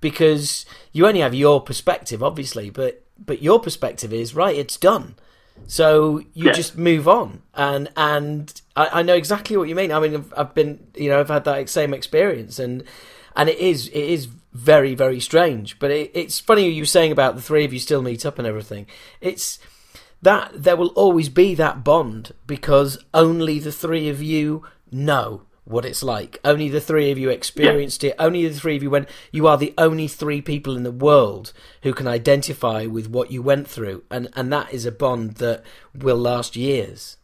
because 0.00 0.64
you 0.92 1.06
only 1.06 1.20
have 1.20 1.34
your 1.34 1.60
perspective, 1.60 2.22
obviously, 2.22 2.70
but 2.70 3.04
but 3.18 3.42
your 3.42 3.60
perspective 3.60 4.12
is 4.14 4.34
right. 4.34 4.56
It's 4.56 4.76
done. 4.78 5.16
So 5.66 6.22
you 6.34 6.52
just 6.52 6.76
move 6.76 7.08
on, 7.08 7.42
and 7.54 7.88
and 7.96 8.60
I, 8.76 9.00
I 9.00 9.02
know 9.02 9.14
exactly 9.14 9.56
what 9.56 9.68
you 9.68 9.74
mean. 9.74 9.92
I 9.92 10.00
mean, 10.00 10.14
I've, 10.14 10.34
I've 10.36 10.54
been, 10.54 10.86
you 10.94 11.08
know, 11.08 11.20
I've 11.20 11.28
had 11.28 11.44
that 11.44 11.68
same 11.68 11.94
experience, 11.94 12.58
and 12.58 12.84
and 13.34 13.48
it 13.48 13.58
is 13.58 13.88
it 13.88 13.94
is 13.94 14.26
very 14.52 14.94
very 14.94 15.20
strange. 15.20 15.78
But 15.78 15.90
it, 15.90 16.10
it's 16.14 16.38
funny 16.38 16.68
you 16.68 16.82
were 16.82 16.86
saying 16.86 17.12
about 17.12 17.34
the 17.34 17.42
three 17.42 17.64
of 17.64 17.72
you 17.72 17.78
still 17.78 18.02
meet 18.02 18.26
up 18.26 18.38
and 18.38 18.46
everything. 18.46 18.86
It's 19.20 19.58
that 20.20 20.50
there 20.54 20.76
will 20.76 20.88
always 20.88 21.28
be 21.28 21.54
that 21.54 21.84
bond 21.84 22.34
because 22.46 22.98
only 23.12 23.58
the 23.58 23.72
three 23.72 24.08
of 24.08 24.22
you 24.22 24.64
know 24.90 25.42
what 25.64 25.84
it's 25.84 26.02
like. 26.02 26.38
Only 26.44 26.68
the 26.68 26.80
three 26.80 27.10
of 27.10 27.18
you 27.18 27.30
experienced 27.30 28.04
it. 28.04 28.14
Only 28.18 28.46
the 28.46 28.54
three 28.54 28.76
of 28.76 28.82
you 28.82 28.90
went. 28.90 29.08
You 29.32 29.46
are 29.46 29.56
the 29.56 29.74
only 29.78 30.08
three 30.08 30.40
people 30.40 30.76
in 30.76 30.82
the 30.82 30.92
world 30.92 31.52
who 31.82 31.92
can 31.92 32.06
identify 32.06 32.86
with 32.86 33.08
what 33.08 33.30
you 33.30 33.42
went 33.42 33.66
through, 33.68 34.04
and 34.10 34.28
and 34.36 34.52
that 34.52 34.72
is 34.72 34.86
a 34.86 34.92
bond 34.92 35.36
that 35.36 35.62
will 35.94 36.16
last 36.18 36.56
years. 36.56 37.16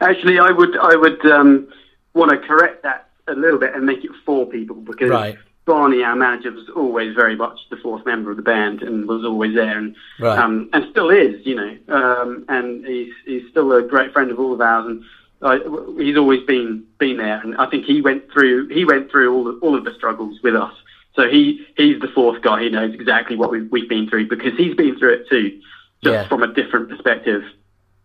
Actually, 0.00 0.38
I 0.38 0.50
would 0.50 0.76
I 0.78 0.96
would 0.96 1.24
um, 1.26 1.68
want 2.14 2.30
to 2.30 2.38
correct 2.46 2.82
that 2.84 3.08
a 3.28 3.34
little 3.34 3.58
bit 3.58 3.74
and 3.74 3.84
make 3.84 4.04
it 4.04 4.10
four 4.24 4.46
people 4.46 4.76
because 4.76 5.10
Right. 5.10 5.36
Barney, 5.64 6.04
our 6.04 6.14
manager, 6.14 6.52
was 6.52 6.68
always 6.76 7.12
very 7.16 7.34
much 7.34 7.58
the 7.70 7.76
fourth 7.78 8.06
member 8.06 8.30
of 8.30 8.36
the 8.36 8.42
band 8.42 8.82
and 8.82 9.08
was 9.08 9.24
always 9.24 9.52
there 9.56 9.76
and 9.76 9.96
Right. 10.20 10.38
um, 10.38 10.70
and 10.72 10.86
still 10.92 11.10
is, 11.10 11.44
you 11.44 11.56
know. 11.56 11.76
Um, 11.88 12.44
and 12.48 12.86
he's 12.86 13.12
he's 13.24 13.42
still 13.50 13.72
a 13.72 13.82
great 13.82 14.12
friend 14.12 14.30
of 14.30 14.38
all 14.38 14.52
of 14.52 14.60
ours 14.60 14.86
and. 14.86 15.02
I, 15.42 15.58
he's 15.98 16.16
always 16.16 16.42
been 16.44 16.84
been 16.98 17.18
there, 17.18 17.40
and 17.40 17.56
I 17.56 17.66
think 17.66 17.84
he 17.84 18.00
went 18.00 18.24
through 18.32 18.68
he 18.68 18.84
went 18.84 19.10
through 19.10 19.34
all 19.34 19.48
of, 19.48 19.62
all 19.62 19.76
of 19.76 19.84
the 19.84 19.92
struggles 19.94 20.38
with 20.42 20.54
us. 20.56 20.72
So 21.14 21.28
he 21.28 21.66
he's 21.76 22.00
the 22.00 22.08
fourth 22.08 22.42
guy. 22.42 22.62
He 22.62 22.68
knows 22.70 22.94
exactly 22.94 23.36
what 23.36 23.50
we've, 23.50 23.70
we've 23.70 23.88
been 23.88 24.08
through 24.08 24.28
because 24.28 24.52
he's 24.56 24.74
been 24.74 24.98
through 24.98 25.14
it 25.14 25.28
too, 25.28 25.60
just 26.02 26.12
Yeah. 26.14 26.28
from 26.28 26.42
a 26.42 26.52
different 26.52 26.88
perspective. 26.88 27.42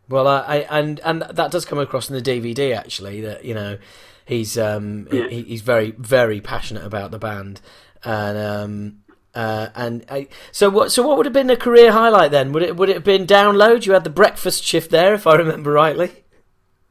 Well, 0.10 0.28
I, 0.28 0.40
I 0.42 0.56
and 0.80 1.00
and 1.02 1.22
that 1.22 1.52
does 1.52 1.64
come 1.66 1.80
across 1.80 2.10
in 2.10 2.16
the 2.16 2.22
DVD 2.22 2.76
actually. 2.76 3.22
That 3.22 3.46
you 3.46 3.54
know, 3.54 3.78
he's 4.26 4.58
um 4.58 5.08
Yeah. 5.12 5.28
he, 5.30 5.44
he's 5.44 5.62
very 5.62 5.92
very 5.98 6.42
passionate 6.42 6.84
about 6.86 7.12
the 7.12 7.20
band, 7.20 7.62
and 8.04 8.38
um 8.38 8.98
uh 9.34 9.70
and 9.74 10.04
I, 10.10 10.28
so 10.52 10.70
what 10.70 10.92
so 10.92 11.08
what 11.08 11.16
would 11.16 11.26
have 11.26 11.32
been 11.34 11.50
a 11.50 11.56
career 11.56 11.94
highlight 11.94 12.32
then? 12.32 12.52
Would 12.52 12.64
it 12.64 12.76
would 12.76 12.90
it 12.90 12.96
have 12.96 13.04
been 13.06 13.26
download? 13.26 13.86
You 13.86 13.94
had 13.94 14.04
the 14.04 14.10
breakfast 14.10 14.66
shift 14.66 14.92
there, 14.92 15.14
if 15.14 15.26
I 15.26 15.36
remember 15.36 15.72
rightly. 15.72 16.21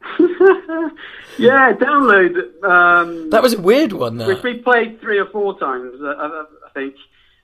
Yeah, 1.38 1.72
download. 1.72 2.62
Um, 2.64 3.30
That 3.30 3.42
was 3.42 3.54
a 3.54 3.60
weird 3.60 3.92
one. 3.92 4.18
which 4.18 4.26
That 4.26 4.42
we 4.44 4.54
played 4.58 5.00
three 5.00 5.18
or 5.18 5.26
four 5.26 5.58
times. 5.58 5.94
Uh, 6.02 6.06
I, 6.08 6.44
I 6.66 6.70
think. 6.74 6.94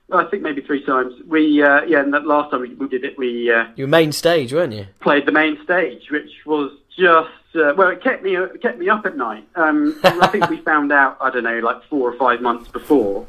I 0.09 0.23
think 0.23 0.41
maybe 0.41 0.61
three 0.61 0.85
times. 0.85 1.13
We 1.25 1.61
uh, 1.61 1.81
yeah, 1.83 1.99
and 2.01 2.13
that 2.13 2.25
last 2.25 2.51
time 2.51 2.61
we, 2.61 2.73
we 2.75 2.87
did 2.87 3.03
it, 3.03 3.17
we 3.17 3.51
uh, 3.51 3.65
you 3.75 3.87
main 3.87 4.11
stage, 4.13 4.53
weren't 4.53 4.71
you? 4.73 4.87
played 5.01 5.25
the 5.25 5.33
main 5.33 5.61
stage, 5.65 6.09
which 6.11 6.31
was 6.45 6.71
just 6.97 7.55
uh, 7.55 7.73
well, 7.75 7.89
it 7.89 8.01
kept 8.01 8.23
me 8.23 8.37
it 8.37 8.61
kept 8.61 8.79
me 8.79 8.87
up 8.87 9.05
at 9.05 9.17
night. 9.17 9.45
Um, 9.55 9.99
I 10.03 10.27
think 10.27 10.49
we 10.49 10.57
found 10.61 10.93
out 10.93 11.17
I 11.19 11.29
don't 11.29 11.43
know 11.43 11.59
like 11.59 11.83
four 11.89 12.09
or 12.09 12.17
five 12.17 12.39
months 12.41 12.69
before, 12.69 13.25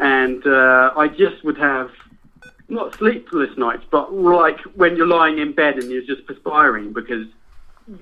and 0.00 0.46
uh, 0.46 0.92
I 0.96 1.08
just 1.08 1.42
would 1.44 1.56
have 1.58 1.90
not 2.68 2.94
sleepless 2.96 3.56
nights, 3.56 3.84
but 3.90 4.12
like 4.12 4.60
when 4.74 4.96
you're 4.96 5.06
lying 5.06 5.38
in 5.38 5.52
bed 5.52 5.76
and 5.76 5.90
you're 5.90 6.02
just 6.04 6.26
perspiring 6.26 6.92
because 6.92 7.26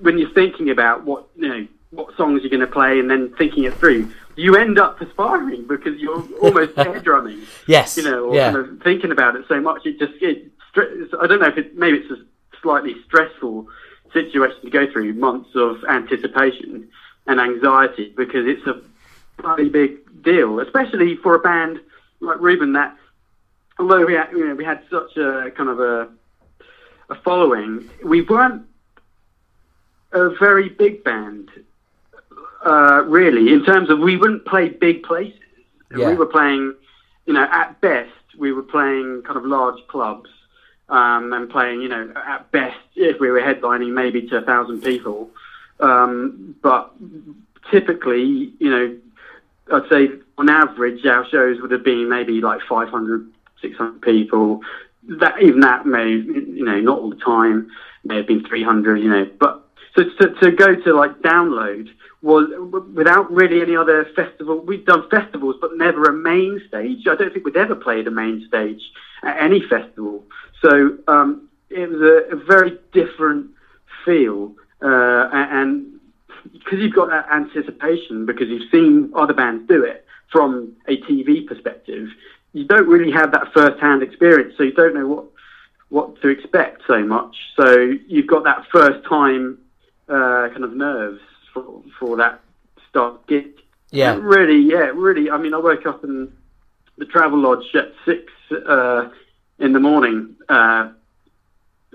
when 0.01 0.17
you're 0.17 0.29
thinking 0.31 0.69
about 0.69 1.03
what 1.05 1.27
you 1.35 1.47
know 1.47 1.67
what 1.91 2.15
songs 2.17 2.41
you're 2.41 2.49
going 2.49 2.59
to 2.59 2.67
play 2.67 2.99
and 2.99 3.09
then 3.09 3.33
thinking 3.37 3.63
it 3.63 3.73
through, 3.75 4.11
you 4.35 4.57
end 4.57 4.77
up 4.77 4.97
perspiring 4.97 5.65
because 5.67 5.97
you're 5.99 6.21
almost 6.41 6.75
hair 6.75 6.99
drumming 6.99 7.41
Yes. 7.65 7.95
you 7.95 8.03
know, 8.03 8.25
or 8.25 8.35
yeah. 8.35 8.51
kind 8.51 8.57
of 8.57 8.81
thinking 8.81 9.11
about 9.11 9.35
it 9.37 9.45
so 9.47 9.61
much, 9.61 9.85
it 9.85 9.97
just 9.99 10.13
it. 10.21 10.51
I 10.75 11.25
don't 11.27 11.39
know 11.39 11.47
if 11.47 11.57
it 11.57 11.75
maybe 11.75 11.97
it's 11.97 12.11
a 12.11 12.17
slightly 12.61 12.95
stressful 13.05 13.67
situation 14.13 14.61
to 14.61 14.69
go 14.69 14.91
through, 14.91 15.13
months 15.13 15.49
of 15.55 15.83
anticipation 15.89 16.89
and 17.25 17.39
anxiety 17.39 18.13
because 18.15 18.45
it's 18.45 18.65
a 18.67 18.81
bloody 19.41 19.69
big 19.69 20.23
deal, 20.23 20.59
especially 20.59 21.15
for 21.17 21.35
a 21.35 21.39
band 21.39 21.79
like 22.19 22.39
Reuben 22.39 22.73
that, 22.73 22.95
although 23.79 24.05
we 24.05 24.13
had, 24.13 24.31
you 24.31 24.47
know, 24.47 24.55
we 24.55 24.65
had 24.65 24.81
such 24.89 25.17
a 25.17 25.51
kind 25.55 25.69
of 25.69 25.79
a 25.79 26.09
a 27.09 27.15
following, 27.15 27.89
we 28.03 28.21
weren't 28.21 28.63
a 30.11 30.29
very 30.37 30.69
big 30.69 31.03
band, 31.03 31.49
uh, 32.65 33.03
really, 33.05 33.53
in 33.53 33.63
terms 33.63 33.89
of 33.89 33.99
we 33.99 34.17
wouldn't 34.17 34.45
play 34.45 34.69
big 34.69 35.03
places. 35.03 35.39
Yeah. 35.95 36.09
We 36.09 36.15
were 36.15 36.25
playing, 36.25 36.75
you 37.25 37.33
know, 37.33 37.47
at 37.49 37.79
best, 37.81 38.11
we 38.37 38.51
were 38.51 38.63
playing 38.63 39.23
kind 39.25 39.37
of 39.37 39.45
large 39.45 39.79
clubs 39.87 40.29
um, 40.89 41.33
and 41.33 41.49
playing, 41.49 41.81
you 41.81 41.89
know, 41.89 42.13
at 42.15 42.51
best, 42.51 42.77
if 42.95 43.19
we 43.19 43.29
were 43.29 43.41
headlining 43.41 43.93
maybe 43.93 44.27
to 44.29 44.37
a 44.37 44.41
thousand 44.41 44.81
people. 44.81 45.29
Um, 45.79 46.55
but 46.61 46.93
typically, 47.71 48.53
you 48.59 48.69
know, 48.69 48.97
I'd 49.71 49.89
say 49.89 50.09
on 50.37 50.49
average 50.49 51.05
our 51.05 51.27
shows 51.27 51.59
would 51.61 51.71
have 51.71 51.83
been 51.83 52.09
maybe 52.09 52.41
like 52.41 52.61
500, 52.67 53.31
600 53.61 54.01
people. 54.01 54.61
That 55.03 55.41
even 55.41 55.61
that 55.61 55.85
may, 55.85 56.09
you 56.09 56.65
know, 56.65 56.79
not 56.79 56.99
all 56.99 57.09
the 57.09 57.17
time. 57.17 57.69
May 58.03 58.17
have 58.17 58.27
been 58.27 58.45
300, 58.45 58.97
you 58.97 59.09
know. 59.09 59.29
But 59.39 59.66
so 59.97 60.03
to, 60.03 60.33
to 60.41 60.51
go 60.51 60.75
to 60.75 60.93
like 60.93 61.19
download 61.21 61.89
was 62.21 62.49
without 62.93 63.31
really 63.31 63.61
any 63.61 63.75
other 63.75 64.05
festival. 64.15 64.59
We've 64.59 64.85
done 64.85 65.09
festivals, 65.09 65.55
but 65.61 65.71
never 65.75 66.03
a 66.05 66.13
main 66.13 66.61
stage. 66.67 67.07
I 67.07 67.15
don't 67.15 67.31
think 67.31 67.45
we'd 67.45 67.57
ever 67.57 67.75
played 67.75 68.07
a 68.07 68.11
main 68.11 68.45
stage 68.47 68.81
at 69.23 69.37
any 69.41 69.61
festival. 69.61 70.23
So 70.61 70.97
um, 71.07 71.49
it 71.69 71.89
was 71.89 72.01
a, 72.01 72.35
a 72.35 72.35
very 72.35 72.77
different 72.91 73.51
feel, 74.03 74.53
uh, 74.81 75.29
and 75.31 75.99
because 76.53 76.79
you've 76.79 76.95
got 76.95 77.09
that 77.09 77.27
anticipation, 77.31 78.25
because 78.25 78.47
you've 78.47 78.69
seen 78.71 79.11
other 79.15 79.33
bands 79.33 79.67
do 79.67 79.83
it 79.83 80.05
from 80.31 80.75
a 80.87 80.97
TV 80.97 81.45
perspective, 81.47 82.09
you 82.53 82.65
don't 82.65 82.87
really 82.87 83.11
have 83.11 83.31
that 83.31 83.53
first-hand 83.53 84.01
experience, 84.01 84.53
so 84.57 84.63
you 84.63 84.73
don't 84.73 84.93
know 84.93 85.07
what 85.07 85.25
what 85.89 86.21
to 86.21 86.27
expect 86.27 86.81
so 86.85 86.99
much. 86.99 87.37
So 87.55 87.93
you've 88.07 88.27
got 88.27 88.43
that 88.43 88.65
first-time 88.73 89.57
uh, 90.09 90.49
kind 90.49 90.63
of 90.63 90.73
nerves 90.73 91.21
for, 91.53 91.81
for 91.99 92.17
that 92.17 92.41
start 92.89 93.25
gig. 93.27 93.47
Yeah. 93.91 94.17
Really, 94.19 94.59
yeah, 94.59 94.91
really. 94.93 95.29
I 95.29 95.37
mean, 95.37 95.53
I 95.53 95.57
woke 95.57 95.85
up 95.85 96.03
in 96.03 96.31
the 96.97 97.05
travel 97.05 97.39
lodge 97.39 97.73
at 97.75 97.93
six 98.05 98.31
uh, 98.51 99.09
in 99.59 99.73
the 99.73 99.79
morning 99.79 100.35
uh, 100.49 100.91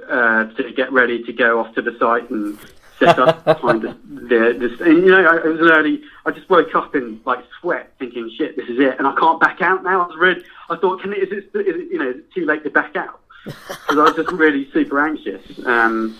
uh, 0.09 0.45
to 0.45 0.73
get 0.75 0.93
ready 0.93 1.23
to 1.25 1.33
go 1.33 1.61
off 1.61 1.75
to 1.75 1.83
the 1.83 1.97
site 1.99 2.31
and 2.31 2.59
set 2.99 3.19
up 3.19 3.45
behind 3.45 3.83
the, 3.83 3.97
the 4.05 4.57
this. 4.59 4.81
And 4.81 4.99
you 4.99 5.11
know, 5.11 5.25
I, 5.25 5.37
it 5.37 5.45
was 5.45 5.61
an 5.61 5.71
early. 5.71 6.03
I 6.25 6.31
just 6.31 6.49
woke 6.49 6.75
up 6.75 6.95
in 6.95 7.21
like 7.25 7.45
sweat, 7.61 7.93
thinking, 7.99 8.31
"Shit, 8.37 8.57
this 8.57 8.69
is 8.69 8.79
it," 8.79 8.99
and 8.99 9.07
I 9.07 9.15
can't 9.17 9.41
back 9.41 9.61
out 9.61 9.83
now. 9.83 10.03
I 10.03 10.07
was 10.07 10.17
really. 10.19 10.43
I 10.71 10.77
thought, 10.77 11.03
"Can 11.03 11.13
it? 11.13 11.19
Is 11.19 11.33
it? 11.33 11.59
Is 11.59 11.77
it 11.77 11.93
you 11.93 11.99
know, 11.99 12.11
is 12.11 12.17
it 12.17 12.33
too 12.33 12.47
late 12.47 12.65
to 12.65 12.71
back 12.71 12.97
out?" 12.97 13.21
Because 13.45 13.99
I 13.99 14.03
was 14.05 14.15
just 14.15 14.33
really 14.33 14.71
super 14.73 15.05
anxious. 15.05 15.43
Um, 15.67 16.17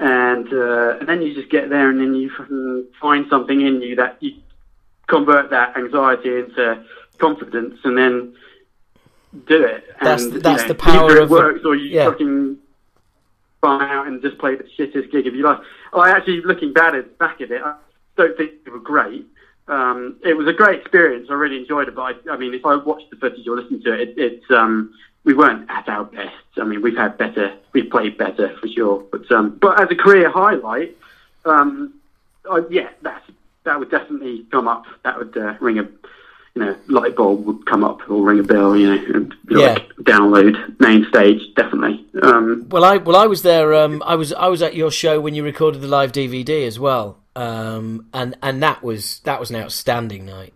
and 0.00 0.52
uh, 0.52 0.98
and 0.98 1.08
then 1.08 1.22
you 1.22 1.34
just 1.34 1.50
get 1.50 1.68
there, 1.68 1.90
and 1.90 2.00
then 2.00 2.14
you 2.14 2.30
find 3.00 3.26
something 3.28 3.60
in 3.60 3.82
you 3.82 3.96
that 3.96 4.16
you 4.20 4.34
convert 5.06 5.50
that 5.50 5.76
anxiety 5.76 6.28
into 6.38 6.84
confidence, 7.18 7.78
and 7.84 7.96
then 7.98 8.34
do 9.46 9.62
it. 9.64 9.84
That's 10.00 10.24
and, 10.24 10.32
the- 10.34 10.40
that's 10.40 10.62
you 10.62 10.68
know, 10.68 10.74
the 10.74 10.78
power 10.78 11.10
either 11.10 11.16
it 11.18 11.22
of- 11.24 11.30
works, 11.30 11.60
or 11.64 11.74
you 11.74 11.90
yeah. 11.90 12.10
fucking 12.10 12.58
fly 13.60 13.88
out 13.90 14.06
and 14.06 14.22
just 14.22 14.38
play 14.38 14.54
the 14.54 14.64
shittest 14.78 15.10
gig 15.10 15.26
of 15.26 15.34
your 15.34 15.50
life. 15.50 15.64
I 15.92 16.10
actually, 16.10 16.42
looking 16.42 16.72
back 16.72 16.94
at 16.94 17.18
back 17.18 17.40
at 17.40 17.50
it, 17.50 17.60
I 17.62 17.74
don't 18.16 18.36
think 18.36 18.52
it 18.64 18.72
was 18.72 18.82
great. 18.84 19.26
Um, 19.66 20.16
it 20.24 20.34
was 20.34 20.46
a 20.46 20.52
great 20.52 20.80
experience. 20.80 21.28
I 21.28 21.34
really 21.34 21.58
enjoyed 21.58 21.88
it. 21.88 21.94
But 21.94 22.02
I, 22.02 22.32
I 22.32 22.36
mean, 22.36 22.54
if 22.54 22.64
I 22.64 22.76
watched 22.76 23.10
the 23.10 23.16
footage 23.16 23.46
or 23.46 23.56
listened 23.56 23.84
to 23.84 23.92
it, 23.92 24.10
it, 24.10 24.14
it's 24.16 24.50
um, 24.50 24.94
we 25.28 25.34
weren't 25.34 25.68
at 25.68 25.86
our 25.90 26.04
best. 26.04 26.34
I 26.56 26.64
mean, 26.64 26.80
we've 26.80 26.96
had 26.96 27.18
better, 27.18 27.52
we've 27.74 27.90
played 27.90 28.16
better 28.16 28.56
for 28.60 28.66
sure. 28.66 29.04
But 29.12 29.30
um, 29.30 29.58
but 29.60 29.78
as 29.78 29.90
a 29.90 29.94
career 29.94 30.30
highlight, 30.30 30.96
um, 31.44 31.92
I, 32.50 32.62
yeah, 32.70 32.88
that's 33.02 33.30
that 33.64 33.78
would 33.78 33.90
definitely 33.90 34.46
come 34.50 34.66
up. 34.66 34.86
That 35.04 35.18
would 35.18 35.36
uh, 35.36 35.52
ring 35.60 35.80
a, 35.80 35.82
you 36.54 36.62
know, 36.64 36.74
light 36.86 37.14
bulb 37.14 37.44
would 37.44 37.66
come 37.66 37.84
up 37.84 38.08
or 38.08 38.24
ring 38.24 38.40
a 38.40 38.42
bell. 38.42 38.74
You 38.74 38.86
know, 38.96 39.04
and, 39.16 39.34
Yeah. 39.50 39.74
like 39.74 39.88
download 40.00 40.80
main 40.80 41.04
stage 41.10 41.42
definitely. 41.54 42.06
Um, 42.22 42.66
Well, 42.70 42.84
I 42.84 42.96
well 42.96 43.16
I 43.16 43.26
was 43.26 43.42
there. 43.42 43.74
Um, 43.74 44.02
I 44.06 44.14
was 44.14 44.32
I 44.32 44.46
was 44.48 44.62
at 44.62 44.74
your 44.74 44.90
show 44.90 45.20
when 45.20 45.34
you 45.34 45.44
recorded 45.44 45.82
the 45.82 45.88
live 45.88 46.10
DVD 46.12 46.66
as 46.66 46.78
well, 46.78 47.18
um, 47.36 48.06
and 48.14 48.34
and 48.42 48.62
that 48.62 48.82
was 48.82 49.20
that 49.24 49.38
was 49.38 49.50
an 49.50 49.56
outstanding 49.56 50.24
night. 50.24 50.54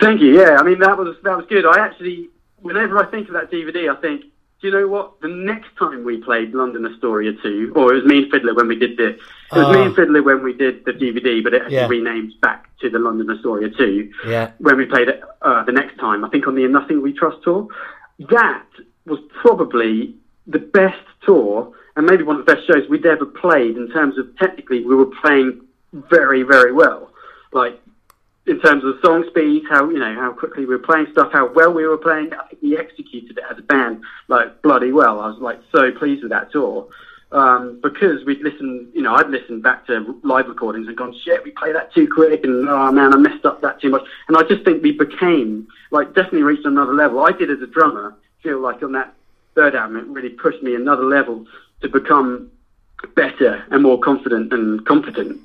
Thank 0.00 0.22
you. 0.22 0.40
Yeah, 0.40 0.56
I 0.58 0.62
mean 0.62 0.78
that 0.78 0.96
was 0.96 1.14
that 1.22 1.36
was 1.36 1.44
good. 1.50 1.66
I 1.66 1.78
actually, 1.78 2.30
whenever 2.62 2.98
I 2.98 3.10
think 3.10 3.28
of 3.28 3.34
that 3.34 3.50
DVD, 3.50 3.94
I 3.94 4.00
think, 4.00 4.22
do 4.60 4.68
you 4.68 4.70
know 4.70 4.86
what? 4.86 5.20
The 5.20 5.28
next 5.28 5.68
time 5.78 6.04
we 6.04 6.18
played 6.18 6.54
London 6.54 6.86
Astoria 6.86 7.32
two, 7.42 7.72
or 7.74 7.92
it 7.92 7.96
was 7.96 8.04
Mean 8.04 8.30
Fiddler 8.30 8.54
when 8.54 8.68
we 8.68 8.76
did 8.78 8.96
the, 8.96 9.08
it 9.08 9.18
was 9.52 9.74
me 9.74 9.80
Oh. 9.82 9.86
and 9.86 9.96
Fiddler 9.96 10.22
when 10.22 10.42
we 10.42 10.52
did 10.52 10.84
the 10.84 10.92
DVD, 10.92 11.42
but 11.42 11.52
it 11.54 11.70
Yeah. 11.70 11.88
renamed 11.88 12.32
back 12.40 12.68
to 12.80 12.88
the 12.88 12.98
London 12.98 13.28
Astoria 13.30 13.70
two. 13.70 14.10
Yeah. 14.26 14.52
When 14.58 14.76
we 14.76 14.86
played 14.86 15.08
it 15.08 15.20
uh, 15.42 15.64
the 15.64 15.72
next 15.72 15.98
time, 15.98 16.24
I 16.24 16.28
think 16.28 16.46
on 16.46 16.54
the 16.54 16.66
Nothing 16.68 17.02
We 17.02 17.12
Trust 17.12 17.42
tour, 17.42 17.66
that 18.30 18.64
was 19.06 19.18
probably 19.40 20.14
the 20.46 20.58
best 20.60 21.00
tour 21.26 21.72
and 21.96 22.06
maybe 22.06 22.22
one 22.22 22.38
of 22.38 22.46
the 22.46 22.54
best 22.54 22.66
shows 22.66 22.88
we'd 22.88 23.04
ever 23.04 23.26
played 23.26 23.76
in 23.76 23.90
terms 23.90 24.16
of 24.16 24.26
technically 24.38 24.84
we 24.84 24.94
were 24.94 25.10
playing 25.20 25.60
very 25.92 26.42
very 26.42 26.72
well, 26.72 27.10
like 27.52 27.80
in 28.46 28.60
terms 28.60 28.82
of 28.84 28.96
song 29.04 29.24
speed, 29.28 29.62
how 29.68 29.88
you 29.88 29.98
know 29.98 30.14
how 30.14 30.32
quickly 30.32 30.66
we 30.66 30.74
were 30.74 30.82
playing 30.82 31.06
stuff, 31.12 31.30
how 31.32 31.52
well 31.52 31.72
we 31.72 31.86
were 31.86 31.98
playing. 31.98 32.32
I 32.34 32.46
think 32.48 32.62
we 32.62 32.76
executed 32.76 33.38
it 33.38 33.44
as 33.50 33.58
a 33.58 33.62
band 33.62 34.02
like 34.28 34.62
bloody 34.62 34.92
well. 34.92 35.20
I 35.20 35.28
was 35.28 35.38
like 35.38 35.60
so 35.70 35.92
pleased 35.92 36.22
with 36.22 36.30
that 36.32 36.50
tour 36.50 36.88
um, 37.30 37.78
because 37.82 38.24
we'd 38.24 38.40
listened. 38.40 38.88
You 38.94 39.02
know, 39.02 39.14
I'd 39.14 39.28
listened 39.30 39.62
back 39.62 39.86
to 39.86 40.18
live 40.24 40.48
recordings 40.48 40.88
and 40.88 40.96
gone, 40.96 41.14
"Shit, 41.24 41.44
we 41.44 41.52
played 41.52 41.76
that 41.76 41.94
too 41.94 42.08
quick," 42.12 42.44
and 42.44 42.68
"Oh 42.68 42.90
man, 42.90 43.14
I 43.14 43.16
messed 43.16 43.44
up 43.46 43.60
that 43.62 43.80
too 43.80 43.90
much." 43.90 44.02
And 44.26 44.36
I 44.36 44.42
just 44.42 44.64
think 44.64 44.82
we 44.82 44.92
became 44.92 45.68
like 45.92 46.08
definitely 46.08 46.42
reached 46.42 46.66
another 46.66 46.94
level. 46.94 47.20
I 47.20 47.30
did 47.30 47.50
as 47.50 47.62
a 47.62 47.66
drummer 47.66 48.16
feel 48.42 48.58
like 48.58 48.82
on 48.82 48.92
that 48.92 49.14
third 49.54 49.76
album, 49.76 49.98
it 49.98 50.06
really 50.06 50.30
pushed 50.30 50.62
me 50.62 50.74
another 50.74 51.04
level 51.04 51.46
to 51.82 51.88
become 51.88 52.50
better 53.14 53.64
and 53.70 53.82
more 53.82 53.98
confident 54.00 54.52
and 54.52 54.84
competent 54.86 55.40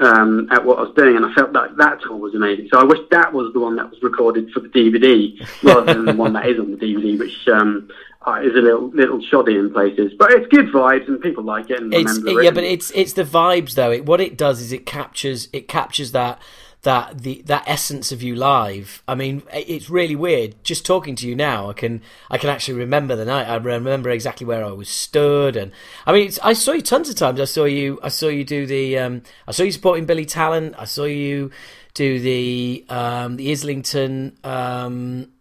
um, 0.00 0.48
at 0.50 0.64
what 0.64 0.78
I 0.78 0.82
was 0.82 0.94
doing, 0.94 1.16
and 1.16 1.24
I 1.24 1.32
felt 1.34 1.52
like 1.52 1.76
that 1.76 2.00
tour 2.02 2.16
was 2.16 2.34
amazing. 2.34 2.68
So 2.72 2.78
I 2.78 2.84
wish 2.84 2.98
that 3.10 3.32
was 3.32 3.52
the 3.54 3.60
one 3.60 3.76
that 3.76 3.90
was 3.90 4.02
recorded 4.02 4.50
for 4.50 4.60
the 4.60 4.68
DVD 4.68 5.40
rather 5.62 5.94
than 5.94 6.04
the 6.04 6.14
one 6.14 6.32
that 6.34 6.46
is 6.46 6.58
on 6.58 6.70
the 6.70 6.76
DVD, 6.76 7.18
which 7.18 7.48
um, 7.48 7.88
uh, 8.26 8.40
is 8.42 8.52
a 8.54 8.60
little 8.60 8.88
little 8.90 9.20
shoddy 9.22 9.56
in 9.56 9.72
places. 9.72 10.12
But 10.18 10.32
it's 10.32 10.46
good 10.48 10.66
vibes, 10.66 11.08
and 11.08 11.20
people 11.20 11.44
like 11.44 11.70
it. 11.70 11.80
And 11.80 11.94
It's 11.94 12.18
remember 12.18 12.40
it- 12.40 12.44
yeah, 12.44 12.50
but 12.50 12.64
it's 12.64 12.90
it's 12.94 13.14
the 13.14 13.24
vibes 13.24 13.74
though. 13.74 13.90
It, 13.90 14.04
what 14.04 14.20
it 14.20 14.36
does 14.36 14.60
is 14.60 14.72
it 14.72 14.84
captures 14.84 15.48
it 15.52 15.66
captures 15.68 16.12
that 16.12 16.38
that 16.86 17.18
the 17.22 17.42
that 17.46 17.64
essence 17.66 18.12
of 18.12 18.22
you 18.22 18.36
live. 18.36 19.02
I 19.08 19.16
mean, 19.16 19.42
it's 19.52 19.90
really 19.90 20.14
weird. 20.14 20.54
Just 20.62 20.86
talking 20.86 21.16
to 21.16 21.26
you 21.28 21.34
now, 21.34 21.68
I 21.68 21.72
can 21.72 22.00
I 22.30 22.38
can 22.38 22.48
actually 22.48 22.78
remember 22.78 23.16
the 23.16 23.24
night. 23.24 23.48
I 23.48 23.56
remember 23.56 24.08
exactly 24.10 24.46
where 24.46 24.64
I 24.64 24.70
was 24.70 24.88
stood, 24.88 25.56
and 25.56 25.72
I 26.06 26.12
mean, 26.12 26.30
I 26.44 26.52
saw 26.52 26.72
you 26.72 26.82
tons 26.82 27.08
of 27.08 27.16
times. 27.16 27.40
I 27.40 27.44
saw 27.44 27.64
you. 27.64 27.98
I 28.04 28.08
saw 28.08 28.28
you 28.28 28.44
do 28.44 28.66
the. 28.66 28.98
Um, 28.98 29.22
I 29.48 29.50
saw 29.50 29.64
you 29.64 29.72
supporting 29.72 30.06
Billy 30.06 30.24
Talent. 30.24 30.76
I 30.78 30.84
saw 30.84 31.04
you 31.04 31.50
do 31.94 32.20
the 32.20 32.86
um, 32.88 33.34
the 33.34 33.50
Islington 33.50 34.38
um, 34.44 35.32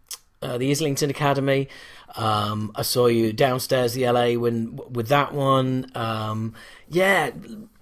uh, 0.41 0.57
the 0.57 0.71
Islington 0.71 1.11
Academy. 1.11 1.69
Um, 2.15 2.71
I 2.75 2.81
saw 2.81 3.05
you 3.05 3.33
downstairs 3.33 3.93
the 3.93 4.09
LA 4.09 4.33
when 4.33 4.79
with 4.89 5.09
that 5.09 5.31
one. 5.31 5.91
Um, 5.93 6.55
yeah, 6.89 7.29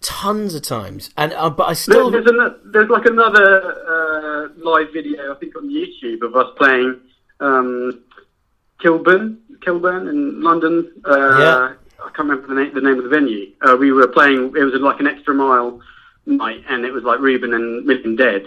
tons 0.04 0.54
of 0.54 0.62
times. 0.62 1.10
And 1.18 1.34
uh, 1.34 1.50
but 1.50 1.64
I 1.64 1.74
still 1.74 2.12
There's, 2.12 2.26
there's, 2.26 2.38
an, 2.38 2.60
there's 2.72 2.90
like 2.90 3.06
another 3.06 3.50
uh, 3.88 4.50
live 4.64 4.94
video 4.94 5.34
I 5.34 5.36
think 5.40 5.56
on 5.56 5.70
YouTube 5.70 6.22
of 6.22 6.36
us 6.36 6.54
playing 6.58 7.00
um, 7.40 8.04
Kilburn, 8.80 9.40
Kilburn 9.62 10.08
in 10.08 10.42
London. 10.42 10.92
Uh, 11.06 11.38
Yeah. 11.40 11.74
I 12.00 12.10
can't 12.10 12.28
remember 12.28 12.48
the 12.48 12.56
name, 12.62 12.74
the 12.74 12.82
name 12.82 12.98
of 12.98 13.06
the 13.06 13.10
venue. 13.10 13.52
Uh, 13.62 13.78
we 13.80 13.94
were 13.94 14.08
playing. 14.10 14.54
It 14.58 14.64
was 14.64 14.74
like 14.82 15.00
an 15.00 15.08
extra 15.08 15.34
mile 15.34 15.80
night, 16.26 16.62
and 16.68 16.84
it 16.84 16.92
was 16.92 17.04
like 17.04 17.20
Reuben 17.20 17.54
and 17.54 17.86
Million 17.86 18.18
Dead. 18.18 18.46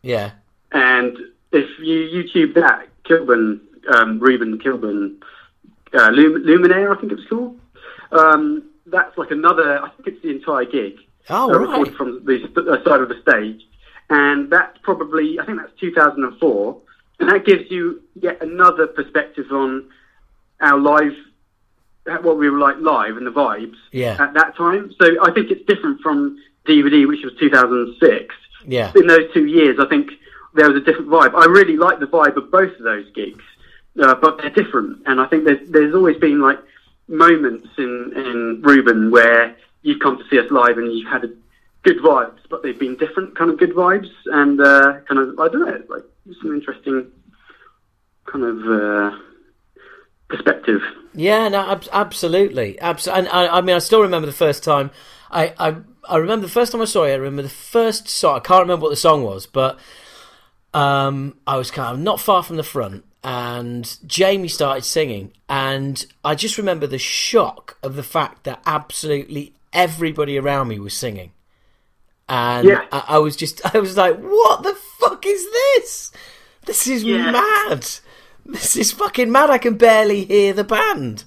yeah 0.00 0.30
And 0.72 1.18
if 1.52 1.68
you 1.78 1.96
YouTube 2.08 2.54
that 2.54 2.88
Kilburn, 3.04 3.60
um, 3.94 4.18
Reuben 4.20 4.58
Kilburn, 4.58 5.22
uh, 5.92 6.10
Lum- 6.12 6.44
Luminaire, 6.44 6.96
I 6.96 6.98
think 6.98 7.12
it 7.12 7.16
was 7.16 7.26
called. 7.26 7.60
Um, 8.12 8.62
that's 8.86 9.16
like 9.16 9.30
another. 9.30 9.80
I 9.82 9.88
think 9.90 10.08
it's 10.08 10.22
the 10.22 10.30
entire 10.30 10.64
gig 10.64 10.96
Oh, 11.30 11.50
uh, 11.50 11.58
right. 11.58 11.68
recorded 11.68 11.94
from 11.96 12.24
the 12.24 12.44
uh, 12.56 12.84
side 12.84 13.00
of 13.00 13.08
the 13.08 13.20
stage, 13.22 13.62
and 14.10 14.50
that's 14.50 14.76
probably 14.82 15.38
I 15.40 15.46
think 15.46 15.58
that's 15.58 15.72
2004, 15.80 16.80
and 17.20 17.28
that 17.30 17.44
gives 17.46 17.70
you 17.70 18.02
yet 18.14 18.42
another 18.42 18.86
perspective 18.86 19.46
on 19.50 19.88
our 20.60 20.78
live, 20.78 21.12
uh, 22.10 22.16
what 22.18 22.36
we 22.38 22.48
were 22.50 22.58
like 22.58 22.76
live 22.78 23.16
and 23.16 23.26
the 23.26 23.30
vibes 23.32 23.76
Yeah. 23.92 24.16
at 24.20 24.34
that 24.34 24.56
time. 24.56 24.92
So 25.00 25.16
I 25.22 25.30
think 25.32 25.50
it's 25.50 25.64
different 25.66 26.00
from 26.00 26.38
DVD, 26.66 27.06
which 27.08 27.24
was 27.24 27.32
2006. 27.38 28.34
yeah 28.66 28.92
In 28.94 29.06
those 29.06 29.32
two 29.32 29.46
years, 29.46 29.78
I 29.80 29.86
think 29.88 30.10
there 30.54 30.68
was 30.70 30.76
a 30.80 30.84
different 30.84 31.08
vibe. 31.08 31.34
I 31.34 31.46
really 31.46 31.76
like 31.76 31.98
the 32.00 32.06
vibe 32.06 32.36
of 32.36 32.50
both 32.50 32.72
of 32.78 32.84
those 32.84 33.10
gigs, 33.14 33.42
uh, 34.00 34.14
but 34.14 34.38
they're 34.38 34.50
different, 34.50 35.02
and 35.06 35.20
I 35.20 35.26
think 35.26 35.44
there's 35.44 35.68
there's 35.70 35.94
always 35.94 36.18
been 36.18 36.40
like 36.40 36.58
moments 37.08 37.68
in 37.78 38.12
in 38.16 38.60
Reuben 38.62 39.10
where 39.10 39.56
you've 39.82 40.00
come 40.00 40.18
to 40.18 40.24
see 40.28 40.38
us 40.38 40.50
live 40.50 40.78
and 40.78 40.92
you've 40.92 41.10
had 41.10 41.22
good 41.82 41.98
vibes, 41.98 42.38
but 42.48 42.62
they've 42.62 42.78
been 42.78 42.96
different 42.96 43.36
kind 43.36 43.50
of 43.50 43.58
good 43.58 43.72
vibes, 43.72 44.10
and 44.26 44.60
uh, 44.60 45.00
kind 45.08 45.20
of 45.20 45.38
I 45.38 45.48
don't 45.48 45.66
know, 45.66 45.82
like 45.88 46.04
some 46.40 46.54
interesting 46.54 47.10
kind 48.26 48.44
of 48.44 48.58
uh, 48.66 49.18
perspective. 50.28 50.80
Yeah, 51.14 51.48
no, 51.48 51.60
ab- 51.70 51.88
absolutely, 51.92 52.80
absolutely. 52.80 53.20
And 53.20 53.28
I, 53.28 53.58
I 53.58 53.60
mean, 53.60 53.76
I 53.76 53.78
still 53.78 54.00
remember 54.00 54.26
the 54.26 54.32
first 54.32 54.64
time 54.64 54.90
I, 55.34 55.52
I, 55.58 55.76
I 56.08 56.16
remember 56.16 56.46
the 56.46 56.52
first 56.52 56.72
time 56.72 56.80
I 56.80 56.84
saw 56.86 57.04
you. 57.04 57.12
I 57.12 57.16
remember 57.16 57.42
the 57.42 57.48
first 57.48 58.08
song. 58.08 58.36
I 58.36 58.40
can't 58.40 58.62
remember 58.62 58.84
what 58.84 58.90
the 58.90 58.96
song 58.96 59.24
was, 59.24 59.46
but 59.46 59.78
um, 60.72 61.36
I 61.46 61.56
was 61.56 61.70
kind 61.70 61.92
of 61.92 62.00
not 62.00 62.20
far 62.20 62.42
from 62.42 62.56
the 62.56 62.62
front, 62.62 63.04
and 63.24 63.96
Jamie 64.06 64.48
started 64.48 64.84
singing, 64.84 65.32
and 65.48 66.04
I 66.24 66.34
just 66.34 66.58
remember 66.58 66.86
the 66.86 66.98
shock 66.98 67.78
of 67.82 67.96
the 67.96 68.02
fact 68.02 68.44
that 68.44 68.62
absolutely 68.66 69.54
everybody 69.72 70.38
around 70.38 70.68
me 70.68 70.78
was 70.78 70.94
singing, 70.94 71.32
and 72.28 72.68
Yeah. 72.68 72.84
I, 72.92 73.04
I 73.08 73.18
was 73.18 73.34
just, 73.36 73.60
I 73.74 73.78
was 73.78 73.96
like, 73.96 74.18
"What 74.18 74.62
the 74.62 74.74
fuck 75.00 75.24
is 75.26 75.44
this? 75.50 76.12
This 76.66 76.86
is 76.86 77.02
Yeah. 77.02 77.30
mad! 77.30 77.86
This 78.46 78.76
is 78.76 78.92
fucking 78.92 79.32
mad! 79.32 79.48
I 79.50 79.58
can 79.58 79.76
barely 79.78 80.24
hear 80.26 80.52
the 80.52 80.64
band." 80.64 81.24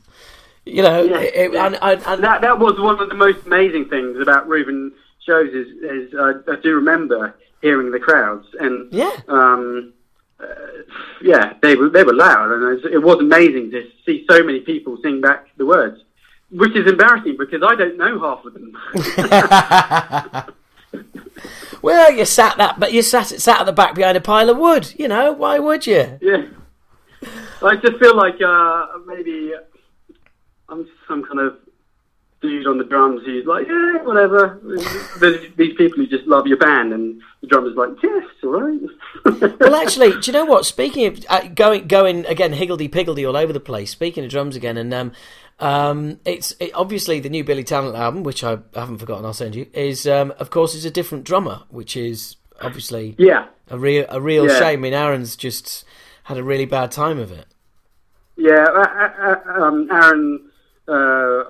You 0.65 0.83
know, 0.83 1.01
Yeah, 1.01 1.19
it, 1.19 1.55
and, 1.55 1.77
and, 1.81 2.01
and 2.05 2.23
that 2.23 2.41
that 2.41 2.59
was 2.59 2.77
one 2.79 2.99
of 2.99 3.09
the 3.09 3.15
most 3.15 3.45
amazing 3.45 3.85
things 3.85 4.19
about 4.19 4.47
Reuben 4.47 4.91
shows 5.25 5.49
is, 5.53 5.67
is 5.81 6.13
uh, 6.13 6.33
I 6.47 6.57
do 6.61 6.75
remember 6.75 7.33
hearing 7.61 7.91
the 7.91 7.99
crowds 7.99 8.45
and 8.59 8.91
Yeah. 8.93 9.11
um, 9.29 9.93
uh, 10.39 10.45
yeah 11.21 11.53
they 11.61 11.75
were 11.75 11.89
they 11.89 12.03
were 12.03 12.13
loud 12.13 12.51
and 12.51 12.85
it 12.85 13.01
was, 13.01 13.19
amazing 13.19 13.71
to 13.71 13.89
see 14.05 14.25
so 14.29 14.43
many 14.43 14.59
people 14.59 14.97
sing 15.01 15.21
back 15.21 15.47
the 15.57 15.65
words, 15.65 15.99
which 16.51 16.75
is 16.75 16.87
embarrassing 16.87 17.35
because 17.37 17.63
I 17.63 17.75
don't 17.75 17.97
know 17.97 18.19
half 18.19 18.45
of 18.45 18.53
them. 18.53 18.77
Well, 21.81 22.11
you 22.11 22.25
sat 22.25 22.57
that, 22.57 22.79
but 22.79 22.93
you 22.93 23.01
sat 23.01 23.27
sat 23.27 23.61
at 23.61 23.65
the 23.65 23.71
back 23.71 23.95
behind 23.95 24.17
a 24.17 24.21
pile 24.21 24.49
of 24.49 24.57
wood. 24.57 24.93
You 24.97 25.07
know, 25.07 25.31
why 25.31 25.59
would 25.59 25.85
you? 25.85 26.19
yeah, 26.21 26.45
I 27.61 27.75
just 27.75 27.97
feel 27.97 28.15
like 28.15 28.41
uh, 28.41 28.87
maybe 29.05 29.53
I'm 30.69 30.87
some 31.07 31.23
kind 31.23 31.39
of 31.39 31.57
dude 32.41 32.67
on 32.67 32.77
the 32.77 32.83
drums 32.83 33.21
who's 33.25 33.45
like, 33.45 33.67
yeah, 33.67 34.03
whatever. 34.03 34.59
There's 35.19 35.41
these 35.55 35.75
people 35.75 35.97
who 35.97 36.07
just 36.07 36.25
love 36.27 36.45
your 36.47 36.57
band, 36.57 36.93
and 36.93 37.21
the 37.41 37.47
drummer's 37.47 37.75
like, 37.75 37.89
yes, 38.03 38.23
all 38.43 38.61
right. 38.61 38.79
Well, 39.59 39.75
actually, 39.75 40.11
do 40.11 40.19
you 40.25 40.33
know 40.33 40.45
what? 40.45 40.65
Speaking 40.65 41.05
of 41.07 41.25
uh, 41.29 41.47
going 41.49 41.87
going 41.87 42.25
again, 42.27 42.53
higgledy 42.53 42.87
piggledy 42.87 43.25
all 43.25 43.35
over 43.35 43.51
the 43.51 43.59
place. 43.59 43.89
Speaking 43.91 44.23
of 44.23 44.29
drums 44.29 44.55
again, 44.55 44.77
and 44.77 44.93
um, 44.93 45.11
um, 45.59 46.19
it's 46.25 46.53
it, 46.59 46.71
obviously 46.75 47.19
the 47.19 47.29
new 47.29 47.43
Billy 47.43 47.63
Talent 47.63 47.95
album, 47.95 48.23
which 48.23 48.43
I 48.43 48.59
haven't 48.75 48.99
forgotten. 48.99 49.25
I'll 49.25 49.33
send 49.33 49.55
you. 49.55 49.67
Is 49.73 50.07
um, 50.07 50.33
of 50.39 50.49
course 50.51 50.75
is 50.75 50.85
a 50.85 50.91
different 50.91 51.23
drummer, 51.25 51.63
which 51.69 51.97
is 51.97 52.35
obviously 52.61 53.15
yeah, 53.17 53.47
a 53.69 53.77
real 53.77 54.05
a 54.09 54.21
real 54.21 54.47
Yeah. 54.47 54.59
shame. 54.59 54.79
I 54.79 54.81
mean, 54.83 54.93
Aaron's 54.93 55.35
just 55.35 55.83
had 56.25 56.37
a 56.37 56.43
really 56.43 56.65
bad 56.65 56.91
time 56.91 57.17
of 57.19 57.31
it. 57.31 57.47
yeah. 58.37 58.65
Uh, 58.69 58.79
uh, 58.79 59.35
uh, 59.57 59.63
um, 59.63 59.87
Aaron, 59.91 60.49
uh, 60.87 61.43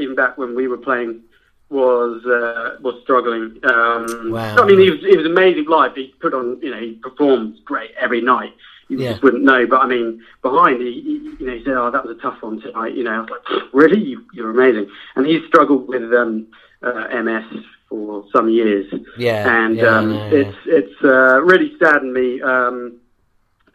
even 0.00 0.14
back 0.14 0.36
when 0.38 0.54
we 0.54 0.66
were 0.68 0.78
playing, 0.78 1.20
was 1.68 2.24
uh, 2.26 2.76
was 2.82 2.94
struggling. 3.02 3.58
Um, 3.64 4.32
Wow. 4.32 4.56
I 4.58 4.66
mean, 4.66 4.80
he 4.80 4.90
was 4.90 5.00
he 5.00 5.16
was 5.16 5.26
amazing 5.26 5.66
live. 5.66 5.94
He 5.94 6.14
put 6.20 6.34
on, 6.34 6.58
you 6.62 6.70
know, 6.70 6.80
he 6.80 6.92
performed 6.94 7.58
great 7.64 7.92
every 7.98 8.20
night. 8.20 8.52
You 8.88 8.98
Yeah. 8.98 9.10
just 9.12 9.22
wouldn't 9.22 9.44
know, 9.44 9.66
but 9.68 9.80
I 9.82 9.86
mean, 9.86 10.20
behind, 10.42 10.80
he, 10.82 10.92
he, 11.00 11.10
you 11.38 11.46
know, 11.46 11.52
he 11.58 11.62
said, 11.64 11.74
"Oh, 11.74 11.90
that 11.92 12.04
was 12.04 12.16
a 12.16 12.20
tough 12.20 12.42
one 12.42 12.60
tonight." 12.60 12.94
You 12.94 13.04
know, 13.04 13.12
I 13.12 13.20
was 13.20 13.30
like, 13.30 13.62
"Really? 13.72 14.00
You, 14.00 14.24
you're 14.34 14.50
amazing." 14.50 14.90
And 15.14 15.26
he 15.26 15.46
struggled 15.46 15.86
with 15.86 16.12
um, 16.12 16.48
uh, 16.82 17.06
MS 17.22 17.44
for 17.88 18.24
some 18.32 18.48
years. 18.48 18.92
Yeah, 19.16 19.64
and 19.64 19.76
yeah, 19.76 19.86
um, 19.96 20.10
yeah, 20.10 20.16
yeah. 20.30 20.38
it's 20.40 20.58
it's 20.66 21.04
uh, 21.04 21.40
really 21.42 21.70
saddened 21.78 22.12
me 22.14 22.42
um, 22.42 22.96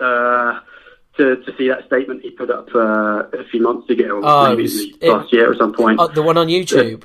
uh, 0.01 0.59
to 1.17 1.37
to 1.37 1.55
see 1.57 1.67
that 1.69 1.85
statement 1.87 2.21
he 2.21 2.31
put 2.31 2.49
up 2.49 2.67
uh, 2.75 3.23
a 3.33 3.43
few 3.51 3.61
months 3.61 3.89
ago, 3.89 4.21
Oh, 4.23 4.51
it 4.51 4.57
was- 4.61 4.87
last 5.01 5.31
it- 5.33 5.37
year 5.37 5.51
at 5.51 5.57
some 5.57 5.73
point. 5.73 5.99
Oh, 5.99 6.07
the 6.07 6.21
one 6.21 6.37
on 6.37 6.47
YouTube. 6.47 7.03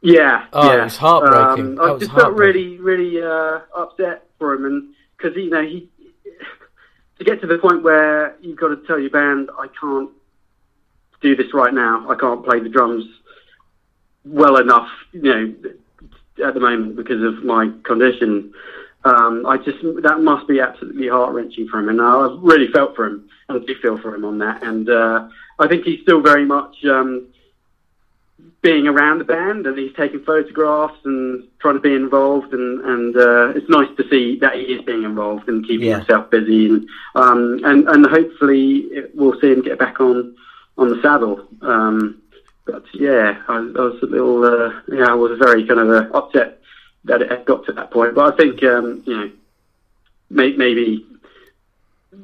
yeah, 0.00 0.46
Oh, 0.52 0.70
it 0.72 0.82
was 0.82 0.96
heartbreaking. 0.96 1.78
Um, 1.78 1.84
I 1.86 1.90
was 1.92 2.00
just 2.02 2.14
felt 2.14 2.34
really, 2.34 2.78
really 2.78 3.22
uh, 3.22 3.60
upset 3.76 4.26
for 4.38 4.54
him, 4.54 4.64
and 4.64 4.94
because 5.16 5.36
you 5.36 5.50
know 5.50 5.62
he 5.62 5.88
to 7.18 7.24
get 7.24 7.40
to 7.40 7.46
the 7.48 7.58
point 7.58 7.82
where 7.82 8.36
you've 8.40 8.56
got 8.58 8.68
to 8.68 8.76
tell 8.86 8.98
your 8.98 9.10
band, 9.10 9.50
I 9.58 9.66
can't 9.80 10.10
do 11.20 11.34
this 11.34 11.52
right 11.52 11.74
now. 11.74 12.08
I 12.08 12.14
can't 12.14 12.44
play 12.44 12.60
the 12.60 12.68
drums 12.68 13.04
well 14.24 14.56
enough, 14.56 14.88
you 15.12 15.22
know, 15.22 15.54
at 16.46 16.54
the 16.54 16.60
moment 16.60 16.94
because 16.96 17.20
of 17.22 17.42
my 17.44 17.70
condition. 17.82 18.52
Um, 19.04 19.46
I 19.46 19.58
just 19.58 19.78
that 20.02 20.20
must 20.20 20.48
be 20.48 20.60
absolutely 20.60 21.08
heart 21.08 21.32
wrenching 21.32 21.68
for 21.68 21.78
him, 21.78 21.88
and 21.88 22.00
I 22.00 22.36
really 22.40 22.68
felt 22.68 22.96
for 22.96 23.06
him, 23.06 23.28
I 23.48 23.58
do 23.58 23.74
feel 23.80 23.96
for 23.98 24.14
him 24.14 24.24
on 24.24 24.38
that. 24.38 24.62
And 24.62 24.88
uh, 24.90 25.28
I 25.58 25.68
think 25.68 25.84
he's 25.84 26.00
still 26.02 26.20
very 26.20 26.44
much 26.44 26.84
um, 26.84 27.26
being 28.60 28.88
around 28.88 29.18
the 29.18 29.24
band, 29.24 29.66
and 29.66 29.78
he's 29.78 29.94
taking 29.94 30.20
photographs 30.24 30.98
and 31.04 31.44
trying 31.60 31.74
to 31.74 31.80
be 31.80 31.94
involved, 31.94 32.52
and 32.52 32.80
and 32.84 33.16
uh, 33.16 33.48
it's 33.54 33.68
nice 33.68 33.88
to 33.98 34.08
see 34.08 34.36
that 34.40 34.54
he 34.56 34.62
is 34.62 34.82
being 34.84 35.04
involved 35.04 35.48
and 35.48 35.64
keeping 35.66 35.86
Yeah. 35.88 35.98
himself 35.98 36.28
busy, 36.30 36.66
and 36.66 36.88
um, 37.14 37.60
and 37.64 37.88
and 37.88 38.04
hopefully 38.06 38.78
it- 38.90 39.12
we'll 39.14 39.38
see 39.40 39.52
him 39.52 39.62
get 39.62 39.78
back 39.78 40.00
on 40.00 40.34
on 40.76 40.88
the 40.88 41.00
saddle. 41.02 41.46
Um, 41.62 42.20
but 42.66 42.84
yeah, 42.94 43.40
I, 43.48 43.54
I 43.56 43.60
was 43.60 43.98
a 44.02 44.06
little, 44.06 44.44
uh, 44.44 44.72
yeah, 44.88 45.06
I 45.10 45.14
was 45.14 45.38
very 45.38 45.66
kind 45.66 45.80
of 45.80 45.88
uh, 45.88 46.16
upset 46.18 46.57
that 47.04 47.22
it 47.22 47.30
had 47.30 47.44
got 47.44 47.64
to 47.66 47.72
that 47.72 47.90
point. 47.90 48.14
But 48.14 48.34
I 48.34 48.36
think, 48.36 48.62
um, 48.62 49.02
you 49.06 49.16
know, 49.16 49.30
may, 50.30 50.52
maybe 50.52 51.04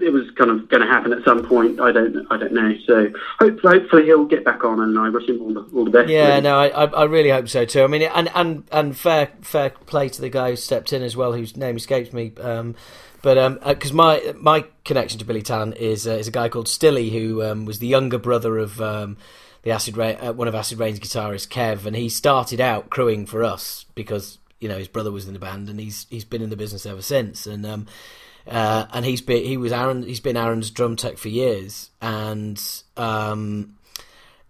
it 0.01 0.11
was 0.11 0.31
kind 0.37 0.51
of 0.51 0.69
going 0.69 0.83
to 0.83 0.89
happen 0.89 1.13
at 1.13 1.25
some 1.25 1.47
point. 1.47 1.81
I 1.81 1.93
don't, 1.93 2.27
I 2.31 2.37
don't 2.37 2.53
know. 2.53 2.75
So 2.87 3.13
hopefully, 3.39 3.79
hopefully 3.79 4.05
he'll 4.05 4.25
get 4.25 4.45
back 4.45 4.65
on, 4.65 4.81
and 4.81 4.99
I 4.99 5.09
wish 5.09 5.29
him 5.29 5.41
all 5.41 5.55
the, 5.55 5.77
all 5.77 5.85
the 5.85 5.91
best. 5.91 6.09
Yeah, 6.09 6.41
no, 6.41 6.59
I, 6.59 6.85
I 6.85 7.05
really 7.05 7.31
hope 7.31 7.49
so 7.49 7.65
too. 7.65 7.83
I 7.83 7.87
mean, 7.87 8.03
and 8.03 8.31
and 8.35 8.65
and 8.73 8.97
fair 8.97 9.31
fair 9.43 9.71
play 9.71 10.09
to 10.09 10.21
the 10.21 10.29
guy 10.29 10.51
who 10.51 10.57
stepped 10.57 10.93
in 10.93 11.03
as 11.03 11.17
well, 11.17 11.33
whose 11.33 11.57
name 11.57 11.77
escapes 11.77 12.13
me. 12.13 12.33
Um, 12.41 12.75
but 13.23 13.65
because 13.65 13.93
my 13.93 14.35
my 14.39 14.67
connection 14.85 15.19
to 15.19 15.25
Billy 15.25 15.43
Tan 15.43 15.73
is 15.73 16.07
uh, 16.07 16.13
is 16.13 16.29
a 16.29 16.33
guy 16.33 16.49
called 16.49 16.69
Stilly, 16.69 17.11
who 17.11 17.43
um, 17.43 17.65
was 17.65 17.79
the 17.79 17.87
younger 17.87 18.19
brother 18.19 18.59
of 18.59 18.81
um, 18.81 19.17
the 19.63 19.71
Acid 19.71 19.97
Rain, 19.97 20.19
uh, 20.21 20.33
one 20.33 20.47
of 20.47 20.55
Acid 20.55 20.79
Rain's 20.79 21.01
guitarists, 21.01 21.49
Kev, 21.49 21.87
and 21.87 21.97
he 21.97 22.09
started 22.09 22.61
out 22.61 22.91
crewing 22.91 23.25
for 23.27 23.43
us 23.43 23.87
because 23.95 24.39
you 24.65 24.71
know 24.71 24.79
his 24.79 24.89
brother 24.89 25.13
was 25.13 25.29
in 25.29 25.35
the 25.35 25.39
band, 25.39 25.69
and 25.69 25.79
he's 25.79 26.07
he's 26.09 26.25
been 26.25 26.41
in 26.41 26.49
the 26.49 26.57
business 26.57 26.87
ever 26.87 27.03
since. 27.03 27.47
And 27.47 27.67
um, 27.67 27.87
uh, 28.49 28.87
and 28.95 29.05
he's 29.05 29.21
been 29.21 29.45
he 29.45 29.59
was 29.59 29.73
Aaron 29.73 30.05
he's 30.05 30.21
been 30.21 30.39
Aaron's 30.39 30.71
drum 30.71 30.97
tech 30.97 31.19
for 31.19 31.29
years, 31.29 31.91
and 32.01 32.59
um, 32.97 33.77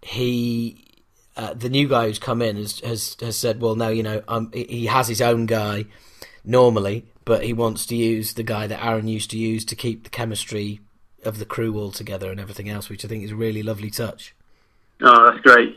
he 0.01 0.85
uh, 1.37 1.53
the 1.55 1.69
new 1.69 1.89
guy 1.89 2.07
who's 2.07 2.21
come 2.21 2.43
in 2.43 2.55
has, 2.55 2.79
has 2.79 3.17
has 3.21 3.37
said, 3.37 3.61
well, 3.61 3.75
no, 3.75 3.89
you 3.89 4.05
know, 4.05 4.23
um, 4.29 4.53
he- 4.55 4.87
has 4.87 5.09
his 5.09 5.21
own 5.21 5.47
guy 5.47 5.87
normally, 6.45 7.07
but 7.25 7.45
he 7.45 7.53
wants 7.53 7.85
to 7.87 7.97
use 7.97 8.35
the 8.35 8.45
guy 8.45 8.69
that 8.69 8.85
Aaron 8.85 9.09
used 9.09 9.33
to 9.33 9.39
use 9.39 9.65
to 9.65 9.75
keep 9.75 10.05
the 10.05 10.11
chemistry 10.11 10.79
of 11.25 11.41
the 11.41 11.45
crew 11.45 11.77
all 11.77 11.91
together 11.91 12.31
and 12.31 12.39
everything 12.39 12.69
else, 12.69 12.89
which 12.89 13.05
I 13.05 13.09
think 13.09 13.25
is 13.25 13.33
a 13.33 13.37
really 13.37 13.65
lovely 13.65 13.91
touch. 13.91 14.33
Oh, 15.01 15.29
that's 15.29 15.43
great. 15.43 15.77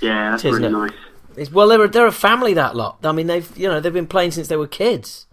Yeah, 0.00 0.30
that's 0.30 0.44
really 0.44 0.70
nice. 0.70 0.92
It's, 1.36 1.50
well, 1.52 1.68
they're 1.68 1.84
a, 1.84 1.88
they're 1.88 2.06
a 2.06 2.12
family 2.12 2.54
that 2.54 2.74
lot. 2.76 2.98
I 3.04 3.12
mean, 3.12 3.26
they've 3.26 3.50
you 3.56 3.68
know 3.68 3.80
they've 3.80 3.92
been 3.92 4.06
playing 4.06 4.32
since 4.32 4.48
they 4.48 4.56
were 4.56 4.66
kids. 4.66 5.26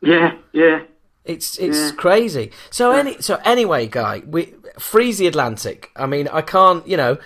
Yeah, 0.00 0.36
yeah. 0.52 0.82
It's 1.24 1.58
it's 1.58 1.78
Yeah. 1.78 1.90
crazy. 1.96 2.50
So 2.70 2.92
any 2.92 3.20
so 3.20 3.40
anyway, 3.44 3.86
guy, 3.86 4.22
we 4.26 4.54
freeze 4.78 5.18
the 5.18 5.26
Atlantic. 5.26 5.90
I 5.96 6.06
mean, 6.06 6.28
I 6.28 6.42
can't. 6.42 6.86
You 6.86 6.96
know, 6.96 7.18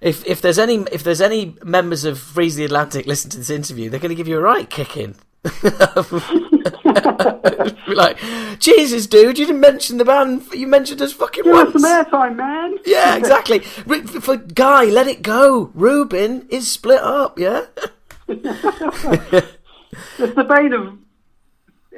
if 0.00 0.24
if 0.26 0.40
there's 0.40 0.58
any 0.58 0.84
if 0.90 1.02
there's 1.04 1.20
any 1.20 1.56
members 1.62 2.04
of 2.04 2.18
Freeze 2.18 2.56
the 2.56 2.64
Atlantic 2.64 3.06
listen 3.12 3.30
to 3.32 3.38
this 3.38 3.50
interview, 3.50 3.90
they're 3.90 4.00
going 4.00 4.10
to 4.10 4.14
give 4.14 4.28
you 4.28 4.38
a 4.38 4.42
right 4.42 4.68
kicking. 4.68 5.16
Be 5.44 5.50
like, 7.94 8.18
Jesus, 8.58 9.06
dude, 9.06 9.38
you 9.38 9.46
didn't 9.46 9.60
mention 9.60 9.98
the 9.98 10.04
band. 10.04 10.42
You 10.52 10.66
mentioned 10.66 11.00
us 11.02 11.12
fucking 11.12 11.44
Give 11.44 11.54
us 11.54 11.72
once. 11.72 11.82
some 11.82 12.04
airtime, 12.04 12.36
man. 12.36 12.76
Yeah, 12.84 13.16
exactly. 13.16 13.60
For 13.60 14.36
Guy, 14.36 14.84
let 14.86 15.06
it 15.06 15.22
go. 15.22 15.70
Reuben 15.74 16.46
is 16.50 16.70
split 16.70 17.00
up. 17.00 17.38
Yeah. 17.38 17.66
It's 20.18 20.34
the 20.34 20.44
bane 20.44 20.72
of 20.74 20.96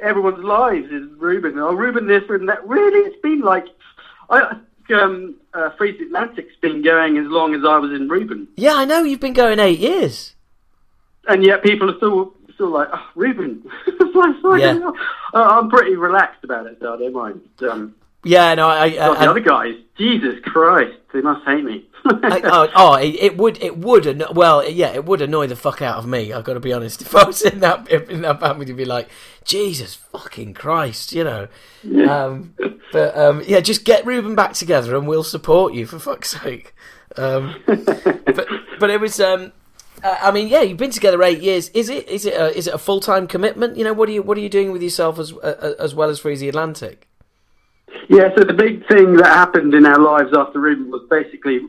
everyone's 0.01 0.43
lives 0.43 0.89
is 0.91 1.07
Reuben. 1.17 1.59
Oh, 1.59 1.73
Reuben 1.73 2.07
this, 2.07 2.23
Reuben 2.27 2.47
that. 2.47 2.65
Really, 2.67 2.99
it's 2.99 3.21
been 3.21 3.41
like 3.41 3.65
I 4.29 4.55
um, 4.93 5.35
uh, 5.53 5.69
Freeze 5.71 5.99
Atlantic's 6.01 6.55
been 6.61 6.81
going 6.81 7.17
as 7.17 7.27
long 7.27 7.53
as 7.53 7.63
I 7.65 7.77
was 7.77 7.91
in 7.91 8.07
Reuben, 8.09 8.47
Yeah, 8.55 8.73
I 8.75 8.85
know. 8.85 9.03
You've 9.03 9.19
been 9.19 9.33
going 9.33 9.59
eight 9.59 9.79
years. 9.79 10.35
and 11.27 11.43
yet 11.43 11.61
people 11.63 11.91
are 11.91 11.97
still 11.97 12.33
still 12.61 12.69
like 12.71 12.89
oh, 12.93 13.09
Reuben. 13.15 13.63
it's 13.87 14.15
like, 14.15 14.35
fucking 14.41 14.59
Yeah. 14.59 14.91
uh, 15.33 15.59
I'm 15.59 15.69
pretty 15.69 15.95
relaxed 15.95 16.43
about 16.43 16.67
it, 16.67 16.77
so 16.79 16.93
I 16.93 16.97
don't 16.97 17.13
mind. 17.13 17.41
Um, 17.67 17.95
Yeah, 18.23 18.53
no, 18.53 18.67
I. 18.67 18.75
I, 18.75 18.85
I 18.85 19.25
the 19.25 19.29
other 19.31 19.39
guys, 19.39 19.73
Jesus 19.97 20.35
Christ, 20.43 20.95
they 21.11 21.21
must 21.21 21.43
hate 21.45 21.63
me. 21.63 21.87
I, 22.05 22.41
oh, 22.43 22.67
oh, 22.75 22.93
it, 22.95 23.15
it 23.15 23.37
would, 23.37 23.61
it 23.61 23.77
would, 23.77 24.05
anno- 24.05 24.31
well, 24.33 24.67
yeah, 24.67 24.89
it 24.89 25.05
would 25.05 25.21
annoy 25.21 25.47
the 25.47 25.55
fuck 25.55 25.81
out 25.81 25.97
of 25.97 26.07
me. 26.07 26.33
I've 26.33 26.43
got 26.43 26.53
to 26.53 26.59
be 26.59 26.73
honest. 26.73 27.01
If 27.11 27.15
I 27.15 27.23
was 27.23 27.41
in 27.41 27.61
that 27.61 27.89
in 27.89 28.21
that 28.21 28.39
band, 28.39 28.65
to 28.67 28.73
be 28.73 28.85
like, 28.85 29.09
Jesus 29.43 29.95
fucking 29.95 30.53
Christ, 30.53 31.13
you 31.13 31.23
know. 31.23 31.47
Um, 32.07 32.53
but 32.91 33.17
um, 33.17 33.41
yeah, 33.47 33.59
just 33.59 33.85
get 33.85 34.05
Reuben 34.05 34.35
back 34.35 34.53
together, 34.53 34.95
and 34.95 35.07
we'll 35.07 35.23
support 35.23 35.73
you 35.73 35.87
for 35.87 35.97
fuck's 35.97 36.39
sake. 36.41 36.75
Um, 37.17 37.55
but 37.65 38.47
but 38.79 38.89
it 38.89 38.99
was 39.01 39.19
um, 39.19 39.51
uh, 40.03 40.17
I 40.21 40.31
mean, 40.31 40.47
yeah, 40.47 40.61
you've 40.61 40.77
been 40.77 40.91
together 40.91 41.21
eight 41.23 41.41
years. 41.41 41.69
Is 41.69 41.89
it 41.89 42.07
is 42.07 42.25
it 42.25 42.33
a, 42.33 42.55
is 42.55 42.67
it 42.67 42.73
a 42.73 42.77
full 42.77 42.99
time 42.99 43.27
commitment? 43.27 43.77
You 43.77 43.83
know, 43.83 43.93
what 43.93 44.09
are 44.09 44.11
you 44.11 44.21
what 44.21 44.37
are 44.37 44.41
you 44.41 44.49
doing 44.49 44.71
with 44.71 44.81
yourself 44.81 45.19
as 45.19 45.33
uh, 45.33 45.75
as 45.79 45.93
well 45.93 46.09
as 46.09 46.19
Freezy 46.19 46.49
Atlantic? 46.49 47.07
Yeah, 48.07 48.29
so 48.35 48.43
the 48.43 48.53
big 48.53 48.87
thing 48.87 49.17
that 49.17 49.27
happened 49.27 49.73
in 49.73 49.85
our 49.85 49.99
lives 49.99 50.35
after 50.35 50.59
Reuben 50.59 50.91
was 50.91 51.05
basically, 51.09 51.59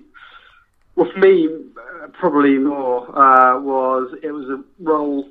well, 0.96 1.10
for 1.12 1.18
me, 1.18 1.46
uh, 1.46 2.08
probably 2.08 2.58
more, 2.58 3.08
uh, 3.16 3.60
was 3.60 4.14
it 4.22 4.32
was 4.32 4.48
a 4.48 4.62
role 4.80 5.28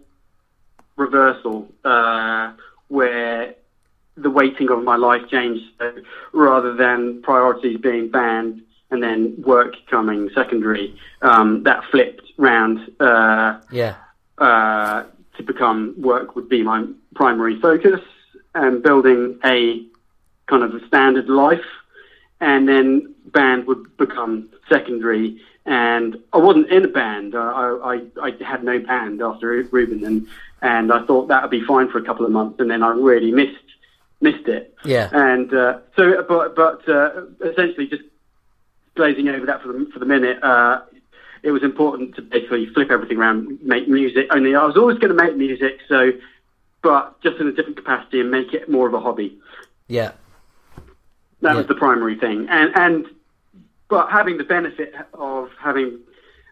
reversal 0.98 1.68
uh, 1.84 2.54
where 2.88 3.56
the 4.16 4.30
weighting 4.30 4.70
of 4.70 4.84
my 4.84 4.96
life 4.96 5.22
changed. 5.30 5.64
So 5.80 5.94
rather 6.34 6.76
than 6.76 7.22
priorities 7.24 7.78
being 7.78 8.10
banned 8.10 8.62
and 8.92 9.02
then 9.02 9.42
work 9.46 9.74
coming 9.90 10.30
secondary, 10.36 10.96
um, 11.22 11.64
that 11.64 11.84
flipped 11.92 12.24
round. 12.38 12.80
Uh, 13.00 13.60
Yeah, 13.72 13.96
uh, 14.38 15.04
to 15.38 15.44
become 15.44 15.96
work 15.98 16.36
would 16.36 16.50
be 16.50 16.62
my 16.62 16.86
primary 17.16 17.60
focus 17.60 18.02
and 18.54 18.84
building 18.84 19.40
a 19.46 19.86
kind 20.48 20.64
of 20.64 20.76
a 20.76 20.86
standard 20.88 21.30
life. 21.30 21.66
And 22.42 22.68
then 22.68 23.16
band 23.26 23.68
would 23.68 23.96
become 23.98 24.50
secondary. 24.68 25.40
And 25.66 26.18
I 26.34 26.38
wasn't 26.38 26.70
in 26.70 26.84
a 26.84 26.88
band. 26.88 27.36
I, 27.36 28.02
I, 28.20 28.28
I 28.28 28.44
had 28.44 28.64
no 28.64 28.80
band 28.80 29.22
after 29.22 29.48
Reuben 29.72 30.04
and, 30.04 30.28
and 30.62 30.92
I 30.92 31.06
thought 31.06 31.28
that 31.28 31.44
would 31.44 31.52
be 31.52 31.64
fine 31.64 31.90
for 31.90 32.00
a 32.00 32.04
couple 32.04 32.26
of 32.26 32.32
months 32.32 32.60
and 32.60 32.70
then 32.70 32.84
I 32.84 32.90
really 32.90 33.32
missed 33.32 33.58
missed 34.22 34.48
it. 34.48 34.76
Yeah, 34.86 35.10
and 35.12 35.54
uh, 35.54 35.80
so, 35.96 36.24
but 36.28 36.56
but 36.56 36.88
uh, 36.88 37.24
essentially, 37.44 37.88
just 37.88 38.04
glazing 38.96 39.28
over 39.30 39.46
that 39.46 39.62
for 39.62 39.72
the 39.72 39.88
for 39.94 40.00
the 40.00 40.06
minute, 40.06 40.44
uh, 40.44 40.82
it 41.44 41.52
was 41.52 41.64
important 41.64 42.16
to 42.16 42.22
basically 42.22 42.68
flip 42.68 42.92
everything 42.92 43.18
around, 43.18 43.60
make 43.62 43.88
music. 43.88 44.28
Only 44.32 44.56
I 44.56 44.66
was 44.66 44.78
always 44.78 44.98
going 44.98 45.16
to 45.16 45.24
make 45.24 45.36
music, 45.36 45.80
so 45.88 46.12
but 46.84 47.20
just 47.22 47.38
in 47.38 47.48
a 47.48 47.52
different 47.52 47.78
capacity 47.78 48.20
and 48.22 48.32
make 48.32 48.54
it 48.54 48.70
more 48.70 48.88
of 48.88 48.94
a 48.94 49.00
hobby. 49.00 49.38
yeah, 49.88 50.12
That 51.42 51.52
Yeah. 51.54 51.58
was 51.58 51.68
the 51.68 51.76
primary 51.76 52.16
thing, 52.16 52.48
and 52.50 52.72
and 52.76 53.06
but 53.88 54.10
having 54.10 54.38
the 54.38 54.44
benefit 54.44 54.94
of 55.14 55.50
having 55.60 56.00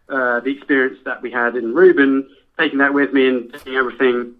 uh, 0.09 0.39
the 0.41 0.49
experience 0.55 0.99
that 1.05 1.21
we 1.21 1.31
had 1.31 1.55
in 1.55 1.73
Reuben, 1.73 2.27
taking 2.57 2.79
that 2.79 2.93
with 2.93 3.13
me 3.13 3.27
and 3.27 3.53
taking 3.53 3.75
everything 3.75 4.33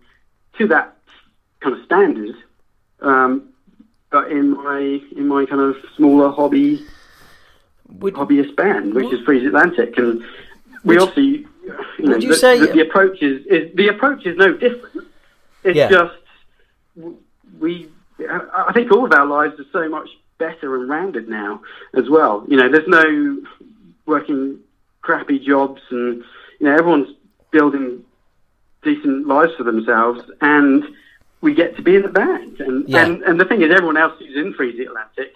to 0.58 0.68
that 0.68 0.96
kind 1.62 1.76
of 1.76 1.84
standard, 1.86 2.36
um, 3.02 3.50
but 4.10 4.32
in 4.32 4.52
my 4.52 5.02
in 5.16 5.28
my 5.28 5.46
kind 5.46 5.62
of 5.62 5.76
smaller 5.96 6.30
hobby 6.32 6.84
Would, 7.90 8.14
hobbyist 8.14 8.56
band, 8.56 8.94
which 8.94 9.12
is 9.14 9.20
Freeze 9.22 9.46
Atlantic, 9.46 9.98
and 9.98 10.24
we 10.84 10.96
Would- 10.98 11.10
obviously, 11.10 11.46
you 11.98 12.06
know, 12.10 12.18
you 12.18 12.30
the, 12.30 12.36
say- 12.36 12.60
the, 12.60 12.68
the 12.68 12.82
approach 12.82 13.22
is, 13.22 13.46
is 13.48 13.76
the 13.76 13.88
approach 13.90 14.26
is 14.26 14.38
no 14.38 14.54
different. 14.54 15.08
It's 15.64 15.76
Yeah. 15.78 15.90
just 15.90 16.16
we. 17.60 17.90
I 18.20 18.66
I 18.70 18.74
think 18.74 18.92
all 18.92 19.06
of 19.06 19.14
our 19.14 19.26
lives 19.26 19.60
are 19.60 19.66
so 19.72 19.90
much 19.90 20.10
better 20.38 20.76
and 20.76 20.90
rounded 20.90 21.28
now 21.28 21.62
as 21.94 22.10
well. 22.10 22.46
You 22.48 22.58
know, 22.58 22.70
there's 22.70 22.88
no 22.88 23.42
working 24.06 24.60
crappy 25.02 25.40
jobs, 25.40 25.82
and 25.90 26.24
you 26.60 26.68
know 26.68 26.74
everyone's 26.76 27.16
building 27.52 28.04
decent 28.84 29.28
lives 29.28 29.54
for 29.58 29.64
themselves, 29.64 30.22
and 30.42 30.84
we 31.42 31.54
get 31.54 31.76
to 31.76 31.82
be 31.82 31.96
in 31.96 32.02
the 32.04 32.08
band. 32.10 32.60
And 32.62 32.88
Yeah. 32.88 33.06
and, 33.06 33.22
and 33.24 33.40
the 33.40 33.46
thing 33.46 33.62
is, 33.62 33.72
everyone 33.72 33.98
else 33.98 34.14
who's 34.20 34.36
in 34.36 34.54
Freeze 34.54 34.80
Atlantic. 34.80 35.34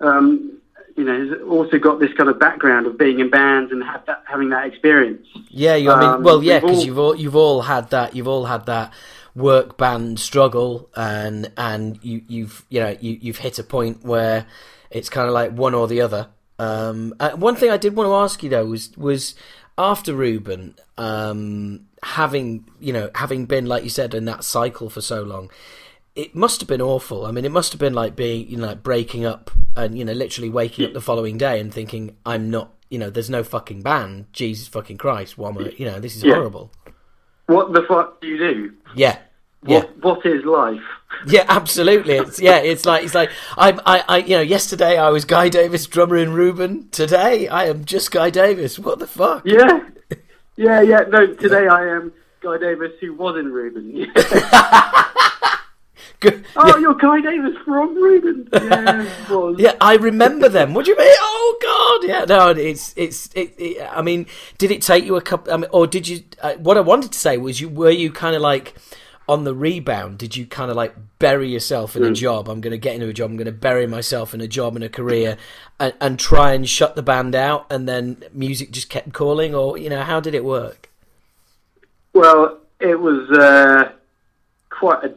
Um, 0.00 0.58
you 0.96 1.04
know, 1.04 1.28
has 1.28 1.42
also 1.42 1.78
got 1.78 2.00
this 2.00 2.12
kind 2.14 2.28
of 2.28 2.38
background 2.38 2.86
of 2.86 2.96
being 2.98 3.20
in 3.20 3.30
bands 3.30 3.70
and 3.70 3.82
that, 3.82 4.22
having 4.26 4.48
that 4.50 4.66
experience. 4.66 5.26
yeah. 5.48 5.74
You, 5.76 5.90
I 5.90 6.00
mean, 6.00 6.08
Um, 6.08 6.22
well, 6.22 6.42
yeah, 6.42 6.60
because 6.60 6.84
you've 6.84 6.98
all 6.98 7.14
you've 7.14 7.36
all 7.36 7.62
had 7.62 7.90
that. 7.90 8.16
You've 8.16 8.28
all 8.28 8.46
had 8.46 8.66
that 8.66 8.92
work 9.34 9.76
band 9.76 10.18
struggle, 10.18 10.88
and 10.96 11.52
and 11.56 11.98
you 12.02 12.22
you've 12.26 12.64
you 12.70 12.80
know 12.80 12.96
you 13.00 13.18
you've 13.20 13.38
hit 13.38 13.58
a 13.58 13.62
point 13.62 14.04
where 14.04 14.46
it's 14.90 15.08
kind 15.08 15.28
of 15.28 15.34
like 15.34 15.52
one 15.52 15.74
or 15.74 15.86
the 15.86 16.00
other. 16.00 16.28
Um, 16.58 17.14
uh, 17.20 17.32
one 17.32 17.54
thing 17.54 17.70
I 17.70 17.76
did 17.76 17.94
want 17.94 18.08
to 18.08 18.14
ask 18.14 18.42
you 18.42 18.48
though 18.48 18.64
was 18.64 18.96
was 18.96 19.34
after 19.76 20.14
Reuben, 20.14 20.74
um, 20.96 21.86
having 22.02 22.64
you 22.80 22.92
know 22.92 23.10
having 23.14 23.44
been 23.44 23.66
like 23.66 23.84
you 23.84 23.90
said 23.90 24.14
in 24.14 24.24
that 24.24 24.44
cycle 24.44 24.88
for 24.88 25.02
so 25.02 25.22
long, 25.22 25.50
it 26.16 26.34
must 26.34 26.60
have 26.60 26.68
been 26.68 26.80
awful. 26.82 27.26
I 27.26 27.30
mean, 27.30 27.44
it 27.44 27.52
must 27.52 27.72
have 27.72 27.78
been 27.80 27.94
like 27.94 28.16
being 28.16 28.48
you 28.48 28.56
know 28.56 28.66
like 28.68 28.82
breaking 28.82 29.24
up 29.24 29.50
and 29.76 29.96
you 29.98 30.04
know 30.04 30.12
literally 30.12 30.48
waking 30.50 30.86
up 30.86 30.92
the 30.94 31.00
following 31.00 31.38
day 31.38 31.60
and 31.60 31.72
thinking 31.72 32.16
I'm 32.26 32.50
not 32.50 32.72
you 32.90 32.98
know 32.98 33.10
there's 33.10 33.30
no 33.30 33.44
fucking 33.44 33.82
band. 33.82 34.26
Jesus 34.32 34.66
fucking 34.68 34.96
Christ, 34.98 35.36
what 35.38 35.56
am 35.56 35.64
I, 35.64 35.70
you 35.76 35.84
know 35.86 36.00
this 36.00 36.16
is 36.16 36.24
Yeah. 36.24 36.34
horrible. 36.34 36.72
What 37.46 37.72
the 37.72 37.82
fuck 37.82 38.20
do 38.20 38.26
you 38.26 38.38
do? 38.38 38.72
Yeah. 38.94 39.18
Yeah, 39.64 39.80
What 40.00 40.22
What 40.22 40.26
is 40.26 40.44
life? 40.44 40.80
yeah, 41.26 41.44
absolutely. 41.48 42.14
It's 42.14 42.40
yeah, 42.40 42.58
it's 42.58 42.84
like 42.84 43.04
it's 43.04 43.14
like 43.14 43.30
I, 43.56 43.72
I, 43.84 44.04
I, 44.08 44.16
you 44.18 44.36
know, 44.36 44.40
yesterday 44.42 44.96
I 44.96 45.10
was 45.10 45.24
Guy 45.24 45.48
Davies, 45.48 45.86
drummer 45.86 46.16
in 46.16 46.32
Reuben. 46.32 46.88
Today 46.90 47.48
I 47.48 47.64
am 47.66 47.84
just 47.84 48.10
Guy 48.12 48.30
Davies. 48.30 48.78
What 48.78 48.98
the 49.00 49.06
fuck? 49.08 49.42
Yeah, 49.44 49.80
yeah, 50.56 50.82
yeah. 50.82 51.00
No, 51.08 51.26
today 51.34 51.66
I 51.66 51.84
am 51.96 52.12
Guy 52.40 52.58
Davies, 52.58 52.92
who 53.00 53.14
was 53.14 53.36
in 53.38 53.50
Reuben. 53.50 54.12
Good. 56.20 56.44
oh, 56.56 56.78
you're 56.78 56.94
Guy 56.94 57.20
Davies 57.20 57.56
from 57.64 57.94
Reuben. 57.94 58.48
Yeah. 58.56 59.54
Yeah, 59.58 59.74
I 59.80 59.96
remember 59.96 60.48
them. 60.48 60.74
What 60.74 60.84
do 60.84 60.92
you 60.92 60.98
mean? 60.98 61.14
Oh 61.20 61.98
God! 62.00 62.08
Yeah, 62.08 62.24
no, 62.24 62.50
it's 62.50 62.94
it's. 62.96 63.30
It, 63.34 63.54
it, 63.58 63.88
I 63.90 64.02
mean, 64.02 64.26
did 64.58 64.70
it 64.70 64.82
take 64.82 65.04
you 65.04 65.16
a 65.16 65.20
couple? 65.20 65.52
I 65.52 65.56
mean, 65.56 65.70
or 65.72 65.86
did 65.86 66.08
you? 66.08 66.24
Uh, 66.40 66.54
what 66.54 66.76
I 66.76 66.80
wanted 66.80 67.12
to 67.12 67.18
say 67.18 67.36
was, 67.36 67.60
you 67.60 67.68
were 67.68 67.90
you 67.90 68.10
kind 68.10 68.34
of 68.34 68.42
like 68.42 68.74
on 69.28 69.44
the 69.44 69.54
rebound? 69.54 70.18
Did 70.18 70.36
you 70.36 70.46
kind 70.46 70.70
of 70.70 70.76
like 70.76 70.94
bury 71.18 71.48
yourself 71.50 71.96
in 71.96 72.04
a 72.04 72.12
job? 72.12 72.48
I'm 72.48 72.60
going 72.60 72.72
to 72.72 72.78
get 72.78 72.94
into 72.94 73.08
a 73.08 73.12
job. 73.12 73.30
I'm 73.30 73.36
going 73.36 73.46
to 73.46 73.52
bury 73.52 73.86
myself 73.86 74.34
in 74.34 74.40
a 74.40 74.48
job 74.48 74.74
and 74.74 74.84
a 74.84 74.88
career, 74.88 75.36
and, 75.78 75.94
and 76.00 76.18
try 76.18 76.52
and 76.52 76.68
shut 76.68 76.96
the 76.96 77.02
band 77.02 77.34
out, 77.34 77.66
and 77.70 77.88
then 77.88 78.22
music 78.32 78.70
just 78.70 78.88
kept 78.88 79.12
calling, 79.12 79.54
or 79.54 79.78
you 79.78 79.90
know, 79.90 80.02
how 80.02 80.20
did 80.20 80.34
it 80.34 80.44
work? 80.44 80.90
Well, 82.12 82.58
it 82.80 82.98
was 82.98 83.30
uh, 83.30 83.92
quite 84.70 85.04
a 85.04 85.14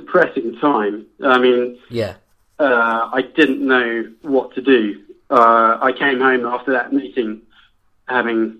depressing 0.00 0.56
time. 0.56 1.06
I 1.22 1.38
mean, 1.38 1.78
Yeah, 1.88 2.14
uh, 2.58 3.10
I 3.12 3.22
didn't 3.22 3.60
know 3.66 4.10
what 4.22 4.54
to 4.54 4.60
do. 4.60 5.02
Uh, 5.30 5.78
I 5.80 5.92
came 5.92 6.20
home 6.20 6.44
after 6.44 6.72
that 6.72 6.92
meeting, 6.92 7.42
having 8.08 8.58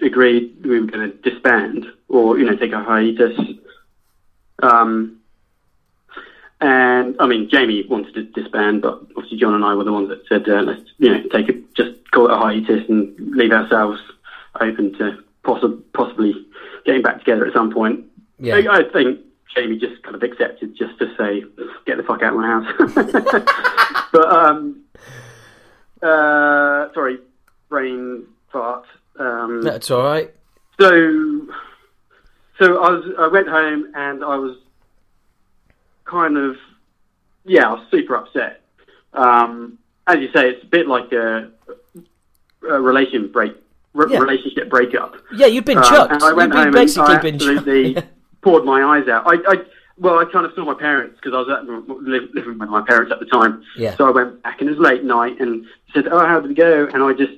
agreed 0.00 0.54
we 0.62 0.78
were 0.78 0.86
going 0.86 1.10
to 1.10 1.30
disband 1.30 1.86
or 2.08 2.38
you 2.38 2.44
know 2.44 2.56
take 2.56 2.72
a 2.72 2.82
hiatus. 2.82 3.38
Um, 4.62 5.20
and 6.60 7.16
I 7.20 7.26
mean, 7.26 7.48
Jamie 7.50 7.84
wanted 7.86 8.14
to 8.14 8.22
disband, 8.22 8.82
but 8.82 9.00
obviously 9.16 9.38
John 9.38 9.54
and 9.54 9.64
I 9.64 9.74
were 9.74 9.84
the 9.84 9.92
ones 9.92 10.08
that 10.08 10.26
said, 10.28 10.48
uh, 10.48 10.62
let's 10.62 10.82
you 10.98 11.10
know 11.10 11.22
take 11.28 11.48
it, 11.48 11.74
just 11.74 12.10
call 12.10 12.28
it 12.28 12.32
a 12.32 12.36
hiatus 12.36 12.88
and 12.88 13.12
leave 13.18 13.52
ourselves 13.52 14.00
open 14.60 14.94
to 14.94 15.22
possi- 15.44 15.82
possibly 15.92 16.34
getting 16.84 17.02
back 17.02 17.18
together 17.18 17.46
at 17.46 17.52
some 17.52 17.70
point. 17.70 18.04
yeah, 18.38 18.56
I, 18.56 18.78
I 18.78 18.82
think 18.84 19.20
Jamie 19.56 19.78
just 19.78 20.02
kind 20.02 20.14
of 20.14 20.22
accepted 20.22 20.76
just 20.76 20.98
to 20.98 21.06
say, 21.16 21.42
get 21.86 21.96
the 21.96 22.02
fuck 22.02 22.22
out 22.22 22.34
of 22.34 22.38
my 22.38 22.46
house. 22.46 24.06
but, 24.12 24.28
um, 24.32 24.82
uh, 26.02 26.92
sorry, 26.92 27.18
brain 27.68 28.26
fart. 28.52 28.84
Um, 29.18 29.62
that's 29.62 29.90
all 29.90 30.02
right. 30.02 30.30
so, 30.78 31.46
so 32.58 32.82
I 32.82 32.90
was, 32.90 33.14
I 33.18 33.28
went 33.28 33.48
home 33.48 33.92
and 33.94 34.22
I 34.22 34.36
was 34.36 34.58
kind 36.04 36.36
of, 36.36 36.56
yeah, 37.44 37.68
I 37.70 37.72
was 37.72 37.86
super 37.90 38.16
upset. 38.16 38.60
Um, 39.14 39.78
as 40.06 40.16
you 40.18 40.28
say, 40.34 40.50
it's 40.50 40.62
a 40.64 40.66
bit 40.66 40.86
like 40.86 41.10
a, 41.12 41.50
a 42.68 42.80
relation 42.80 43.32
break, 43.32 43.56
re- 43.94 44.12
Yeah. 44.12 44.18
relationship 44.18 44.68
breakup. 44.68 45.14
Yeah, 45.34 45.46
you've 45.46 45.64
been 45.64 45.78
Um, 45.78 45.84
chucked. 45.84 46.12
and 46.12 46.22
I 46.22 46.32
went 46.34 46.52
you've 46.52 46.62
been 46.64 46.64
home 46.64 46.72
basically 46.74 47.14
and 47.14 47.18
I 47.18 47.22
been 47.22 47.34
absolutely 47.36 47.94
chucked. 47.94 48.08
poured 48.46 48.64
my 48.64 48.80
eyes 48.96 49.08
out. 49.08 49.24
I, 49.26 49.38
I, 49.48 49.56
well, 49.98 50.20
I 50.20 50.24
kind 50.24 50.46
of 50.46 50.52
saw 50.54 50.64
my 50.64 50.74
parents 50.74 51.18
because 51.20 51.34
I 51.34 51.40
was 51.40 51.48
at, 51.50 51.66
li- 51.66 52.28
living 52.32 52.60
with 52.60 52.68
my 52.68 52.80
parents 52.86 53.10
at 53.10 53.18
the 53.18 53.26
time. 53.26 53.64
Yeah. 53.76 53.96
So 53.96 54.06
I 54.06 54.12
went 54.12 54.40
back 54.44 54.60
and 54.60 54.70
it 54.70 54.78
was 54.78 54.88
late 54.88 55.02
night 55.02 55.40
and 55.40 55.66
said, 55.92 56.06
"Oh, 56.06 56.24
how 56.24 56.38
did 56.38 56.52
it 56.52 56.56
go?" 56.56 56.86
And 56.86 57.02
I 57.02 57.12
just, 57.12 57.32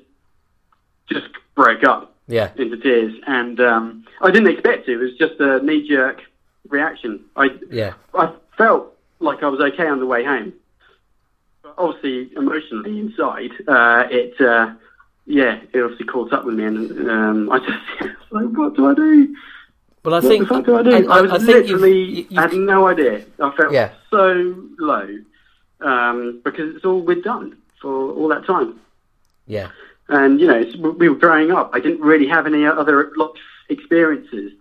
just 1.11 1.29
broke 1.55 1.83
up 1.83 2.15
yeah, 2.27 2.51
into 2.57 2.77
tears. 2.77 3.15
And 3.27 3.59
um, 3.59 4.05
I 4.21 4.31
didn't 4.31 4.51
expect 4.53 4.85
to. 4.85 4.93
It 4.93 4.97
was 4.97 5.17
just 5.19 5.41
a 5.41 5.63
knee 5.63 5.89
jerk 5.89 6.21
reaction. 6.69 7.25
I, 7.37 7.57
yeah, 7.71 7.95
I 8.13 8.35
felt 8.59 8.95
like 9.21 9.43
I 9.43 9.49
was 9.49 9.61
okay 9.73 9.89
on 9.89 9.99
the 9.99 10.07
way 10.07 10.25
home. 10.25 10.53
But 11.63 11.75
obviously, 11.79 12.37
emotionally 12.37 13.01
inside, 13.01 13.53
uh, 13.67 14.09
it, 14.11 14.39
uh, 14.43 14.75
yeah, 15.25 15.63
it 15.73 15.81
obviously 15.81 16.05
caught 16.05 16.35
up 16.35 16.45
with 16.45 16.57
me, 16.57 16.65
and 16.65 17.09
um, 17.09 17.51
I 17.51 17.61
just 17.61 18.21
like, 18.31 18.45
what 18.49 18.77
do 18.77 18.91
I 18.91 18.95
do? 18.95 19.35
Well, 20.05 20.15
I 20.15 20.19
What 20.21 20.25
think 20.29 20.49
the 20.49 20.55
fuck 20.55 20.69
I 20.69 20.83
do? 20.83 20.95
and 20.95 21.13
I, 21.13 21.21
was 21.21 21.33
I 21.33 21.37
you've- 21.37 21.53
literally 21.53 21.99
you- 22.03 22.17
you've- 22.31 22.35
had 22.37 22.53
no 22.55 22.87
idea. 22.87 23.25
I 23.41 23.51
felt 23.51 23.73
Yeah. 23.73 23.91
so 24.11 24.55
low 24.79 25.09
um, 25.81 26.41
because 26.45 26.75
it's 26.75 26.85
all 26.85 27.01
we'd 27.03 27.23
done 27.23 27.57
for 27.81 28.13
all 28.13 28.29
that 28.29 28.45
time. 28.47 28.81
yeah, 29.47 29.69
And 30.09 30.41
you 30.41 30.47
know, 30.47 30.93
we 30.99 31.09
were 31.09 31.15
growing 31.17 31.51
up. 31.53 31.71
I 31.73 31.81
didn't 31.81 32.01
really 32.01 32.27
have 32.27 32.47
any 32.47 32.67
other 32.67 33.13
life 33.17 33.31
experiences, 33.69 34.53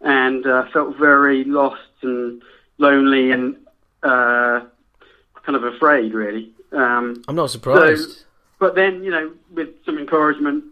and 0.00 0.46
uh, 0.46 0.66
felt 0.72 0.96
very 0.96 1.44
lost 1.44 1.80
and 2.02 2.42
lonely 2.78 3.30
and 3.30 3.56
uh, 4.02 4.60
kind 5.44 5.56
of 5.56 5.64
afraid, 5.64 6.12
really. 6.14 6.50
Um, 6.72 7.22
I'm 7.28 7.36
not 7.36 7.50
surprised. 7.50 8.24
but 8.58 8.74
then, 8.74 9.02
you 9.04 9.10
know, 9.10 9.32
with 9.52 9.70
some 9.84 9.98
encouragement 9.98 10.64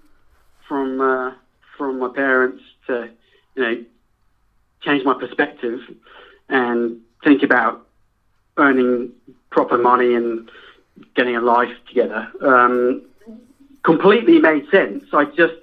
from 0.68 1.00
uh, 1.00 1.32
from 1.76 1.98
my 1.98 2.08
parents 2.08 2.62
to, 2.86 3.08
you 3.56 3.62
know, 3.62 3.84
change 4.81 5.05
my 5.05 5.15
perspective 5.15 5.81
and 6.49 6.99
think 7.23 7.42
about 7.42 7.86
earning 8.57 9.12
proper 9.50 9.78
money 9.78 10.15
and 10.15 10.50
getting 11.15 11.36
a 11.36 11.41
life 11.41 11.70
together, 11.89 12.28
um, 12.42 13.02
completely 13.84 14.39
made 14.39 14.68
sense. 14.70 15.05
I 15.12 15.25
just 15.25 15.55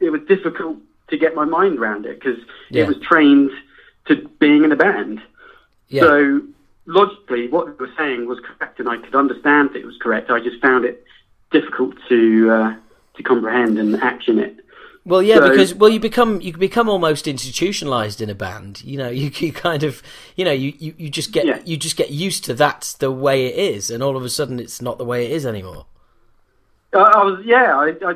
it 0.00 0.10
was 0.10 0.20
difficult 0.22 0.78
to 1.08 1.16
get 1.16 1.34
my 1.34 1.44
mind 1.44 1.78
around 1.78 2.06
it 2.06 2.18
because 2.18 2.38
Yeah. 2.70 2.82
it 2.82 2.88
was 2.88 2.98
trained 2.98 3.50
to 4.06 4.16
being 4.38 4.64
in 4.64 4.72
a 4.72 4.76
band. 4.76 5.20
yeah. 5.88 6.02
So 6.02 6.42
logically, 6.86 7.48
what 7.48 7.66
they 7.66 7.72
were 7.84 7.90
saying 7.96 8.26
was 8.26 8.40
correct, 8.40 8.80
and 8.80 8.88
I 8.88 8.96
could 8.98 9.14
understand 9.14 9.70
that 9.70 9.76
it 9.78 9.86
was 9.86 9.96
correct. 9.98 10.30
I 10.30 10.40
just 10.40 10.60
found 10.60 10.84
it 10.84 11.04
difficult 11.50 11.94
to 12.08 12.50
uh, 12.50 12.74
to 13.16 13.22
comprehend 13.22 13.78
and 13.78 13.96
action 14.02 14.38
it. 14.38 14.63
Well, 15.06 15.22
yeah, 15.22 15.36
So- 15.36 15.50
because 15.50 15.74
well, 15.74 15.90
you 15.90 16.00
become 16.00 16.40
you 16.40 16.52
become 16.54 16.88
almost 16.88 17.26
institutionalized 17.28 18.20
in 18.22 18.30
a 18.30 18.34
band. 18.34 18.82
You 18.84 18.98
know, 18.98 19.08
you, 19.20 19.30
you 19.34 19.52
kind 19.52 19.82
of 19.82 20.02
you 20.36 20.44
know 20.44 20.52
you, 20.52 20.72
you, 20.78 20.94
you 20.96 21.10
just 21.10 21.32
get 21.32 21.46
Yeah. 21.46 21.60
you 21.64 21.76
just 21.76 21.96
get 21.96 22.10
used 22.10 22.44
to 22.44 22.54
that's 22.54 22.94
the 22.94 23.10
way 23.10 23.46
it 23.46 23.56
is, 23.74 23.90
and 23.90 24.02
all 24.02 24.16
of 24.16 24.24
a 24.24 24.30
sudden 24.30 24.58
it's 24.58 24.80
not 24.80 24.98
the 24.98 25.04
way 25.04 25.26
it 25.26 25.32
is 25.32 25.44
anymore. 25.46 25.86
I, 26.94 26.98
I 26.98 27.24
was 27.24 27.44
yeah, 27.44 27.76
I, 27.76 27.94
I 28.10 28.14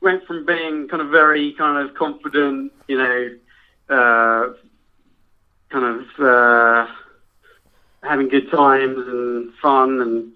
went 0.00 0.24
from 0.26 0.46
being 0.46 0.88
kind 0.88 1.02
of 1.02 1.08
very 1.10 1.52
kind 1.54 1.88
of 1.88 1.94
confident, 1.96 2.72
you 2.86 2.96
know, 2.98 3.30
uh, 3.88 4.52
kind 5.70 5.84
of 5.84 6.24
uh, 6.24 6.86
having 8.02 8.28
good 8.28 8.50
times 8.50 8.98
and 8.98 9.52
fun, 9.54 10.00
and 10.00 10.32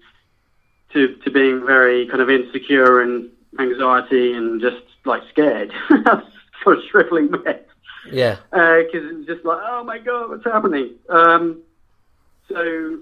to 0.91 1.15
to 1.23 1.31
being 1.31 1.65
very 1.65 2.05
kind 2.07 2.21
of 2.21 2.29
insecure 2.29 3.01
and 3.01 3.29
anxiety 3.59 4.33
and 4.33 4.59
just 4.59 4.81
like 5.05 5.23
scared, 5.31 5.71
sort 6.63 6.77
of 6.77 6.83
shriveling. 6.89 7.33
Yeah, 8.11 8.37
because 8.51 9.09
it 9.09 9.17
was 9.17 9.25
just 9.25 9.45
like, 9.45 9.59
oh 9.61 9.83
my 9.83 9.99
god, 9.99 10.29
what's 10.29 10.45
happening? 10.45 10.91
Um, 11.09 11.61
so, 12.49 12.99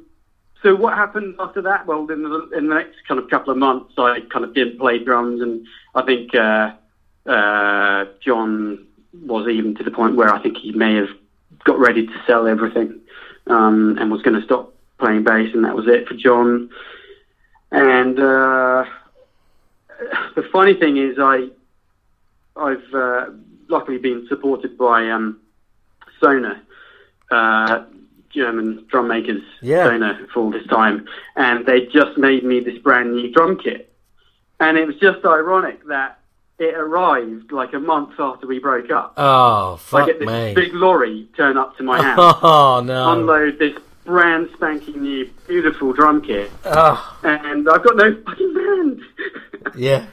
so 0.61 0.75
what 0.75 0.93
happened 0.93 1.35
after 1.39 1.61
that? 1.63 1.85
Well, 1.85 2.09
in 2.09 2.23
the, 2.23 2.49
in 2.55 2.69
the 2.69 2.75
next 2.75 2.95
kind 3.07 3.19
of 3.19 3.29
couple 3.29 3.51
of 3.51 3.57
months, 3.57 3.93
I 3.97 4.21
kind 4.31 4.45
of 4.45 4.53
didn't 4.53 4.79
play 4.79 5.03
drums, 5.03 5.41
and 5.41 5.65
I 5.95 6.03
think 6.03 6.33
uh, 6.33 6.71
uh, 7.25 8.05
John 8.23 8.85
was 9.21 9.47
even 9.47 9.75
to 9.75 9.83
the 9.83 9.91
point 9.91 10.15
where 10.15 10.33
I 10.33 10.41
think 10.41 10.57
he 10.57 10.71
may 10.71 10.95
have 10.95 11.09
got 11.65 11.79
ready 11.79 12.07
to 12.07 12.13
sell 12.25 12.47
everything 12.47 12.99
um, 13.47 13.97
and 13.99 14.11
was 14.11 14.21
going 14.21 14.39
to 14.39 14.45
stop 14.45 14.73
playing 14.99 15.23
bass, 15.23 15.53
and 15.53 15.65
that 15.65 15.75
was 15.75 15.87
it 15.87 16.07
for 16.07 16.15
John. 16.15 16.69
And 17.71 18.19
uh, 18.19 18.85
the 20.35 20.43
funny 20.51 20.73
thing 20.73 20.97
is, 20.97 21.17
I 21.19 21.49
I've 22.55 22.93
uh, 22.93 23.25
luckily 23.67 23.97
been 23.97 24.25
supported 24.27 24.77
by 24.77 25.09
um, 25.09 25.39
Sonor, 26.21 26.61
uh, 27.31 27.85
German 28.29 28.85
drum 28.89 29.07
makers, 29.07 29.41
Yeah. 29.61 29.85
Sonor, 29.85 30.27
for 30.33 30.39
all 30.41 30.51
this 30.51 30.65
time, 30.67 31.07
and 31.35 31.65
they 31.65 31.85
just 31.87 32.17
made 32.17 32.43
me 32.43 32.59
this 32.59 32.77
brand 32.79 33.13
new 33.15 33.31
drum 33.31 33.57
kit. 33.57 33.91
And 34.59 34.77
it 34.77 34.85
was 34.87 34.95
just 34.97 35.25
ironic 35.25 35.85
that 35.87 36.19
it 36.59 36.75
arrived 36.75 37.51
like 37.51 37.73
a 37.73 37.79
month 37.79 38.11
after 38.19 38.45
we 38.47 38.59
broke 38.59 38.91
up. 38.91 39.13
Oh 39.17 39.73
I 39.73 39.77
fuck 39.77 40.05
get 40.07 40.19
this 40.19 40.27
me! 40.29 40.53
big 40.53 40.73
lorry 40.73 41.27
turn 41.35 41.57
up 41.57 41.75
to 41.77 41.83
my 41.83 42.01
house, 42.01 42.37
Oh 42.43 42.81
no! 42.85 43.11
unload 43.11 43.57
this 43.59 43.75
brand 44.05 44.49
spanking 44.53 45.01
new, 45.01 45.29
beautiful 45.47 45.91
drum 45.93 46.21
kit, 46.21 46.51
Oh 46.65 47.19
and 47.23 47.67
I've 47.67 47.83
got 47.83 47.95
no 47.97 48.15
fucking 48.25 48.53
band. 48.53 49.01
yeah, 49.75 50.05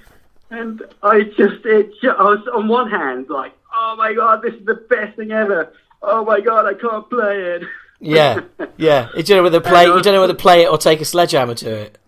And 0.50 0.82
I 1.02 1.22
just, 1.22 1.64
it, 1.64 1.92
I 2.02 2.22
was 2.24 2.46
on 2.52 2.66
one 2.66 2.90
hand 2.90 3.26
like, 3.28 3.52
oh 3.72 3.94
my 3.96 4.12
god, 4.12 4.42
this 4.42 4.54
is 4.54 4.66
the 4.66 4.74
best 4.74 5.16
thing 5.16 5.30
ever. 5.30 5.72
Oh 6.02 6.24
my 6.24 6.40
god, 6.40 6.66
I 6.66 6.74
can't 6.74 7.08
play 7.08 7.40
it. 7.40 7.62
yeah, 8.00 8.40
yeah. 8.76 9.08
You 9.16 9.22
don't 9.22 9.36
know 9.38 9.42
whether 9.44 9.60
to 9.60 9.68
play. 9.68 9.84
You 9.84 10.00
don't 10.02 10.14
know 10.14 10.20
whether 10.20 10.32
to 10.32 10.38
play 10.38 10.62
it 10.62 10.70
or 10.70 10.78
take 10.78 11.00
a 11.00 11.04
sledgehammer 11.04 11.54
to 11.56 11.70
it. 11.70 11.98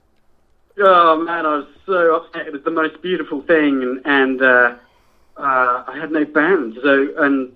Oh 0.78 1.22
man, 1.22 1.46
I 1.46 1.58
was 1.58 1.66
so 1.86 2.16
upset. 2.16 2.46
It 2.46 2.52
was 2.52 2.64
the 2.64 2.70
most 2.70 3.00
beautiful 3.02 3.42
thing, 3.42 3.82
and, 3.82 4.00
and 4.04 4.42
uh, 4.42 4.76
uh, 5.36 5.84
I 5.86 5.96
had 6.00 6.10
no 6.10 6.24
band. 6.24 6.78
So, 6.82 7.12
and 7.18 7.54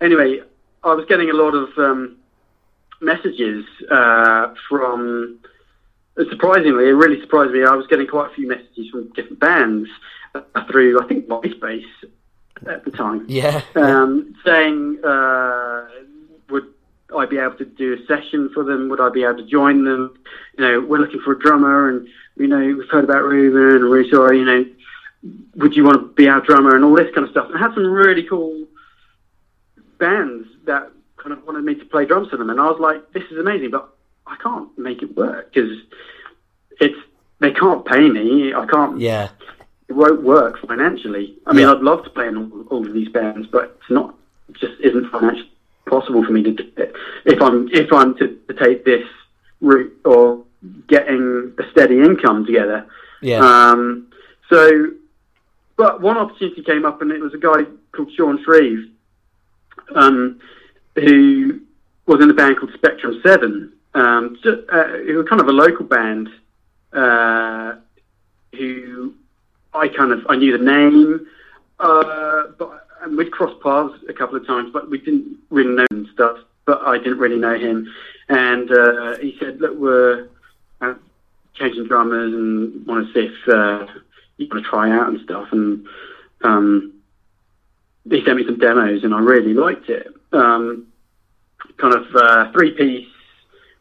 anyway, 0.00 0.40
I 0.82 0.94
was 0.94 1.06
getting 1.06 1.30
a 1.30 1.34
lot 1.34 1.54
of 1.54 1.78
um, 1.78 2.16
messages 3.00 3.64
uh, 3.90 4.54
from. 4.68 5.38
Surprisingly, 6.16 6.88
it 6.88 6.92
really 6.92 7.20
surprised 7.20 7.52
me. 7.52 7.64
I 7.64 7.74
was 7.74 7.86
getting 7.86 8.06
quite 8.06 8.30
a 8.30 8.34
few 8.34 8.46
messages 8.46 8.90
from 8.90 9.08
different 9.12 9.40
bands 9.40 9.88
uh, 10.34 10.42
through, 10.70 11.00
I 11.02 11.06
think, 11.06 11.26
MySpace 11.26 11.86
at 12.68 12.84
the 12.84 12.90
time. 12.90 13.24
Yeah, 13.28 13.62
um, 13.76 14.34
saying 14.44 14.98
uh, 15.04 15.88
would 16.50 16.66
I 17.16 17.26
be 17.26 17.38
able 17.38 17.56
to 17.56 17.64
do 17.64 17.94
a 17.94 18.06
session 18.06 18.50
for 18.52 18.62
them? 18.62 18.88
Would 18.90 19.00
I 19.00 19.08
be 19.08 19.24
able 19.24 19.38
to 19.38 19.46
join 19.46 19.84
them? 19.84 20.14
You 20.58 20.64
know, 20.64 20.80
we're 20.80 20.98
looking 20.98 21.20
for 21.20 21.32
a 21.32 21.38
drummer, 21.38 21.88
and 21.88 22.06
you 22.36 22.46
know, 22.46 22.58
we've 22.58 22.88
heard 22.90 23.04
about 23.04 23.24
Reuben 23.24 23.82
and 23.82 23.90
we're. 23.90 24.02
You 24.34 24.44
know, 24.44 24.64
would 25.56 25.74
you 25.74 25.84
want 25.84 25.96
to 25.96 26.08
be 26.14 26.28
our 26.28 26.40
drummer 26.40 26.74
and 26.74 26.84
all 26.84 26.94
this 26.94 27.12
kind 27.14 27.26
of 27.26 27.30
stuff? 27.30 27.46
And 27.48 27.56
I 27.56 27.60
had 27.60 27.74
some 27.74 27.86
really 27.86 28.24
cool 28.24 28.66
bands 29.98 30.48
that 30.64 30.90
kind 31.16 31.32
of 31.32 31.46
wanted 31.46 31.64
me 31.64 31.74
to 31.76 31.84
play 31.86 32.04
drums 32.04 32.28
for 32.28 32.36
them, 32.36 32.50
and 32.50 32.60
I 32.60 32.66
was 32.66 32.80
like, 32.80 33.12
this 33.12 33.24
is 33.30 33.38
amazing, 33.38 33.70
but 33.70 33.88
I 34.32 34.36
can't 34.42 34.76
make 34.78 35.02
it 35.02 35.16
work 35.16 35.52
because 35.52 35.70
it's 36.80 36.98
they 37.40 37.52
can't 37.52 37.84
pay 37.84 38.08
me. 38.08 38.54
I 38.54 38.66
can't 38.66 38.98
yeah, 38.98 39.28
it 39.88 39.92
won't 39.92 40.22
work 40.22 40.54
financially. 40.66 41.36
I 41.46 41.52
mean, 41.52 41.66
Yeah. 41.66 41.72
I'd 41.72 41.82
love 41.82 42.04
to 42.04 42.10
play 42.10 42.28
in 42.28 42.36
all, 42.36 42.62
all 42.70 42.86
of 42.86 42.92
these 42.94 43.08
bands, 43.08 43.46
but 43.50 43.76
it's 43.80 43.90
not 43.90 44.14
it 44.48 44.56
just 44.56 44.74
isn't 44.80 45.10
financially 45.10 45.50
possible 45.86 46.24
for 46.24 46.32
me 46.32 46.42
to 46.44 46.52
do 46.52 46.64
it. 46.76 46.94
If 47.26 47.42
I'm 47.42 47.68
if 47.72 47.92
I'm 47.92 48.16
to, 48.18 48.26
to 48.48 48.54
take 48.54 48.84
this 48.84 49.06
route 49.60 49.92
or 50.04 50.44
getting 50.88 51.52
a 51.58 51.70
steady 51.72 51.98
income 52.00 52.46
together. 52.46 52.86
yeah. 53.20 53.40
Um, 53.40 54.08
so, 54.48 54.90
but 55.76 56.00
one 56.00 56.16
opportunity 56.18 56.62
came 56.62 56.84
up, 56.84 57.00
and 57.02 57.10
it 57.10 57.20
was 57.20 57.32
a 57.34 57.38
guy 57.38 57.64
called 57.92 58.10
Sean 58.16 58.42
Shreve, 58.44 58.90
um, 59.94 60.38
who 60.94 61.60
was 62.06 62.20
in 62.22 62.30
a 62.30 62.34
band 62.34 62.58
called 62.58 62.72
Spectrum 62.74 63.20
Seven, 63.24 63.72
um, 63.94 64.38
ju- 64.42 64.64
uh, 64.70 64.88
who 65.06 65.16
were 65.16 65.24
kind 65.24 65.40
of 65.40 65.48
a 65.48 65.52
local 65.52 65.84
band, 65.84 66.28
uh, 66.92 67.74
who 68.52 69.14
I 69.74 69.88
kind 69.88 70.12
of 70.12 70.26
I 70.28 70.36
knew 70.36 70.56
the 70.56 70.64
name, 70.64 71.26
uh, 71.78 72.44
but 72.58 72.86
and 73.02 73.16
we'd 73.16 73.32
crossed 73.32 73.60
paths 73.62 73.94
a 74.08 74.12
couple 74.12 74.36
of 74.36 74.46
times, 74.46 74.70
but 74.72 74.88
we 74.90 74.98
didn't 74.98 75.36
really 75.50 75.74
know 75.74 75.86
him 75.90 75.98
and 75.98 76.08
stuff. 76.12 76.38
But 76.64 76.82
I 76.82 76.98
didn't 76.98 77.18
really 77.18 77.38
know 77.38 77.58
him, 77.58 77.92
and 78.28 78.70
uh, 78.70 79.18
he 79.18 79.36
said, 79.40 79.60
"Look, 79.60 79.76
we're 79.76 80.28
uh, 80.80 80.94
changing 81.54 81.88
drummers 81.88 82.32
and 82.32 82.86
want 82.86 83.06
to 83.06 83.12
see 83.12 83.26
if 83.26 83.48
uh, 83.48 83.86
you 84.36 84.48
want 84.50 84.64
to 84.64 84.70
try 84.70 84.90
out 84.90 85.08
and 85.08 85.20
stuff." 85.22 85.48
And 85.50 85.86
um, 86.42 86.92
he 88.08 88.24
sent 88.24 88.36
me 88.36 88.44
some 88.44 88.58
demos, 88.58 89.02
and 89.02 89.14
I 89.14 89.20
really 89.20 89.54
liked 89.54 89.88
it. 89.88 90.06
Um, 90.32 90.86
kind 91.78 91.94
of 91.94 92.06
uh, 92.14 92.52
three 92.52 92.72
piece 92.72 93.11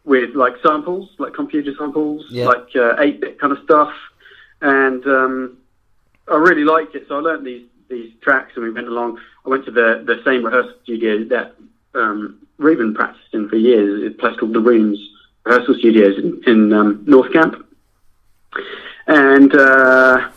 with 0.04 0.36
like 0.36 0.54
samples, 0.64 1.10
like 1.20 1.34
computer 1.34 1.74
samples, 1.78 2.26
Yeah. 2.30 2.48
like 2.48 2.68
eight 3.00 3.22
bit 3.22 3.40
kind 3.40 3.54
of 3.54 3.64
stuff, 3.64 3.94
and 4.62 5.06
um, 5.06 5.58
I 6.28 6.36
really 6.38 6.64
liked 6.64 6.96
it. 6.96 7.06
So 7.08 7.18
I 7.18 7.20
learned 7.22 7.46
these 7.46 7.68
these 7.90 8.12
tracks, 8.22 8.54
and 8.56 8.64
we 8.64 8.72
went 8.72 8.88
along. 8.88 9.20
I 9.46 9.50
went 9.50 9.66
to 9.66 9.72
the 9.72 10.04
the 10.06 10.22
same 10.26 10.44
rehearsal 10.46 10.74
studio 10.84 11.24
that 11.26 11.56
um, 11.94 12.40
Reuben 12.58 12.94
practiced 12.94 13.34
in 13.34 13.50
for 13.50 13.58
years, 13.58 14.12
a 14.12 14.16
place 14.16 14.38
called 14.40 14.54
the 14.54 14.60
Rooms 14.60 15.00
Rehearsal 15.46 15.76
Studios 15.76 16.18
in, 16.18 16.42
in 16.48 16.74
um, 16.74 17.04
North 17.06 17.32
Camp, 17.34 17.66
and 19.08 19.54
uh, 19.56 20.30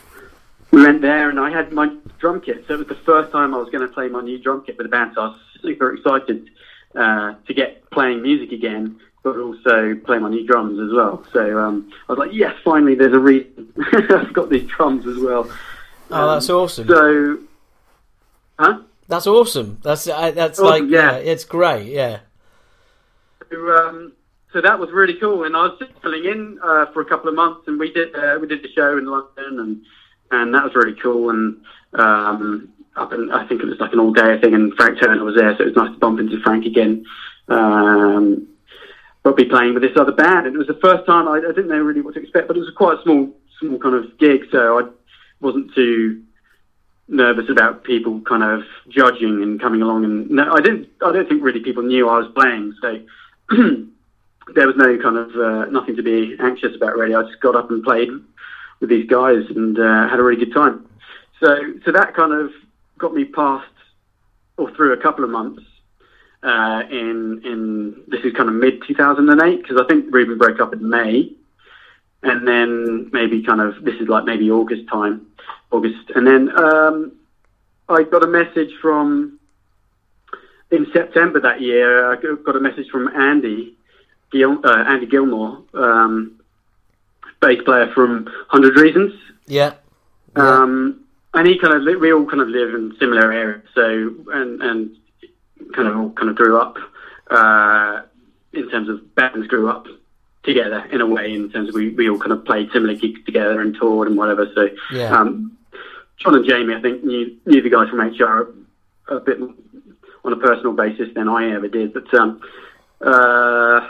we 0.70 0.82
went 0.82 1.00
there, 1.02 1.30
and 1.30 1.38
I 1.38 1.50
had 1.50 1.72
my 1.72 1.94
drum 2.18 2.40
kit. 2.40 2.64
So 2.66 2.74
it 2.74 2.78
was 2.78 2.88
the 2.88 2.94
first 2.96 3.30
time 3.32 3.54
I 3.54 3.58
was 3.58 3.68
going 3.70 3.86
to 3.86 3.92
play 3.92 4.08
my 4.08 4.20
new 4.20 4.38
drum 4.38 4.62
kit 4.64 4.76
with 4.78 4.86
the 4.86 4.90
band. 4.90 5.12
So 5.14 5.20
I 5.20 5.24
was 5.28 5.38
super 5.62 5.94
excited 5.94 6.50
uh, 6.94 7.34
to 7.46 7.54
get 7.54 7.88
playing 7.90 8.22
music 8.22 8.52
again, 8.52 8.98
but 9.24 9.38
also 9.38 9.94
play 10.04 10.18
my 10.18 10.28
new 10.28 10.46
drums 10.46 10.78
as 10.78 10.94
well. 10.94 11.24
So 11.32 11.58
um, 11.58 11.90
I 12.08 12.12
was 12.12 12.18
like, 12.18 12.32
yes, 12.32 12.54
finally, 12.62 12.94
there's 12.94 13.14
a 13.14 13.18
reason 13.18 13.72
I've 14.10 14.34
got 14.34 14.50
these 14.50 14.68
drums 14.68 15.06
as 15.06 15.18
well. 15.18 15.50
Oh, 16.10 16.34
that's 16.34 16.50
awesome. 16.50 16.86
So, 16.86 17.38
huh? 18.58 18.80
That's 19.08 19.26
awesome. 19.26 19.80
That's 19.82 20.06
I 20.08 20.30
that's 20.30 20.60
Awesome, 20.60 20.84
like 20.84 20.92
yeah. 20.92 21.12
yeah, 21.12 21.32
it's 21.32 21.44
great. 21.44 21.86
Yeah, 21.86 22.20
So, 23.50 23.76
um, 23.76 24.12
so 24.52 24.60
that 24.60 24.78
was 24.78 24.90
really 24.92 25.14
cool, 25.14 25.44
and 25.44 25.56
I 25.56 25.62
was 25.64 25.78
just 25.78 25.92
filling 26.02 26.24
in 26.26 26.58
uh, 26.62 26.86
for 26.92 27.00
a 27.00 27.04
couple 27.04 27.28
of 27.28 27.34
months, 27.34 27.66
and 27.66 27.78
we 27.78 27.92
did 27.92 28.14
uh, 28.14 28.38
we 28.40 28.46
did 28.46 28.62
the 28.62 28.72
show 28.72 28.96
in 28.96 29.06
London, 29.06 29.58
and 29.58 29.82
and 30.30 30.54
that 30.54 30.64
was 30.64 30.74
really 30.74 30.96
cool, 31.02 31.30
and 31.30 31.60
um, 31.94 32.68
up 32.96 33.12
and 33.12 33.32
I 33.32 33.46
think 33.46 33.62
it 33.62 33.66
was 33.66 33.80
like 33.80 33.92
an 33.92 34.00
all 34.00 34.12
day 34.12 34.38
thing, 34.40 34.54
and 34.54 34.72
Frank 34.74 35.00
Turner 35.00 35.24
was 35.24 35.34
there, 35.34 35.54
so 35.56 35.62
it 35.62 35.66
was 35.66 35.76
nice 35.76 35.92
to 35.92 35.98
bump 35.98 36.20
into 36.20 36.40
Frank 36.40 36.66
again. 36.66 37.04
Um, 37.48 38.48
be 39.32 39.46
playing 39.46 39.72
with 39.74 39.82
this 39.82 39.96
other 39.96 40.12
band, 40.12 40.46
and 40.46 40.54
it 40.54 40.58
was 40.58 40.66
the 40.66 40.78
first 40.82 41.06
time 41.06 41.26
I, 41.26 41.38
I 41.38 41.52
didn't 41.52 41.68
know 41.68 41.80
really 41.80 42.02
what 42.02 42.14
to 42.14 42.20
expect, 42.20 42.46
but 42.46 42.56
it 42.56 42.60
was 42.60 42.70
quite 42.76 42.98
a 42.98 43.02
small, 43.02 43.30
small 43.58 43.78
kind 43.78 43.94
of 43.94 44.18
gig, 44.18 44.42
so 44.52 44.78
I 44.78 44.88
wasn't 45.40 45.74
too 45.74 46.22
nervous 47.08 47.48
about 47.50 47.84
people 47.84 48.20
kind 48.20 48.42
of 48.42 48.62
judging 48.88 49.42
and 49.42 49.60
coming 49.60 49.82
along. 49.82 50.04
And 50.04 50.30
no, 50.30 50.52
I 50.52 50.60
didn't. 50.60 50.88
I 51.04 51.12
don't 51.12 51.28
think 51.28 51.42
really 51.42 51.60
people 51.60 51.82
knew 51.82 52.08
I 52.08 52.18
was 52.18 52.30
playing, 52.34 52.74
so 52.82 53.00
there 54.54 54.66
was 54.66 54.76
no 54.76 54.98
kind 54.98 55.16
of 55.16 55.30
uh, 55.36 55.64
nothing 55.70 55.96
to 55.96 56.02
be 56.02 56.36
anxious 56.40 56.76
about. 56.76 56.96
Really, 56.96 57.14
I 57.14 57.22
just 57.22 57.40
got 57.40 57.56
up 57.56 57.70
and 57.70 57.82
played 57.82 58.10
with 58.80 58.90
these 58.90 59.08
guys 59.08 59.44
and 59.48 59.78
uh, 59.78 60.08
had 60.08 60.18
a 60.18 60.22
really 60.22 60.44
good 60.44 60.52
time. 60.52 60.86
So, 61.40 61.56
so 61.84 61.92
that 61.92 62.14
kind 62.14 62.32
of 62.32 62.50
got 62.98 63.14
me 63.14 63.24
past 63.24 63.66
or 64.56 64.70
through 64.74 64.92
a 64.92 64.96
couple 64.96 65.24
of 65.24 65.30
months. 65.30 65.62
Uh, 66.44 66.82
in 66.90 67.40
in 67.42 68.02
this 68.06 68.20
is 68.22 68.34
kind 68.34 68.50
of 68.50 68.54
mid 68.54 68.82
2008 68.86 69.62
because 69.62 69.80
I 69.80 69.86
think 69.86 70.12
Reuben 70.14 70.36
broke 70.36 70.60
up 70.60 70.74
in 70.74 70.86
May, 70.86 71.32
and 72.22 72.46
then 72.46 73.08
maybe 73.14 73.42
kind 73.42 73.62
of 73.62 73.82
this 73.82 73.94
is 73.98 74.08
like 74.08 74.24
maybe 74.24 74.50
August 74.50 74.86
time, 74.88 75.26
August, 75.70 76.10
and 76.14 76.26
then 76.26 76.50
um, 76.58 77.12
I 77.88 78.02
got 78.02 78.22
a 78.22 78.26
message 78.26 78.72
from 78.82 79.38
in 80.70 80.86
September 80.92 81.40
that 81.40 81.62
year. 81.62 82.12
I 82.12 82.16
got 82.16 82.56
a 82.56 82.60
message 82.60 82.90
from 82.90 83.08
Andy 83.08 83.74
Gil, 84.30 84.58
uh, 84.64 84.84
Andy 84.86 85.06
Gilmour, 85.06 85.62
um, 85.72 86.40
bass 87.40 87.62
player 87.64 87.90
from 87.94 88.28
Hundred 88.48 88.76
Reasons. 88.76 89.14
Yeah. 89.46 89.74
Um, 90.36 91.04
and 91.32 91.46
he 91.46 91.58
kind 91.58 91.74
of 91.74 92.00
we 92.00 92.12
all 92.12 92.26
kind 92.26 92.42
of 92.42 92.48
live 92.48 92.74
in 92.74 92.94
similar 92.98 93.32
areas, 93.32 93.62
so 93.74 94.14
and 94.32 94.62
and 94.62 94.96
kind 95.74 95.88
of 95.88 95.96
all 95.96 96.10
kind 96.10 96.28
of 96.30 96.36
grew 96.36 96.58
up 96.58 96.76
uh, 97.30 98.02
in 98.52 98.68
terms 98.70 98.88
of 98.88 99.14
bands 99.14 99.46
grew 99.48 99.68
up 99.68 99.86
together 100.42 100.84
in 100.92 101.00
a 101.00 101.06
way 101.06 101.32
in 101.34 101.50
terms 101.50 101.68
of 101.70 101.74
we, 101.74 101.88
we 101.90 102.08
all 102.08 102.18
kind 102.18 102.32
of 102.32 102.44
played 102.44 102.70
similar 102.72 102.94
gigs 102.94 103.24
together 103.24 103.60
and 103.60 103.74
toured 103.76 104.08
and 104.08 104.16
whatever. 104.16 104.46
So 104.54 104.68
Yeah. 104.92 105.16
um, 105.16 105.56
John 106.18 106.34
and 106.36 106.44
Jamie, 106.46 106.74
I 106.74 106.80
think 106.80 107.02
knew 107.04 107.36
knew 107.46 107.60
the 107.62 107.70
guys 107.70 107.88
from 107.88 108.00
HR 108.00 108.52
a, 109.08 109.16
a 109.16 109.20
bit 109.20 109.38
on 109.40 110.32
a 110.32 110.36
personal 110.36 110.72
basis 110.72 111.08
than 111.14 111.28
I 111.28 111.50
ever 111.54 111.68
did, 111.68 111.92
but 111.92 112.12
um, 112.14 112.40
uh, 113.00 113.88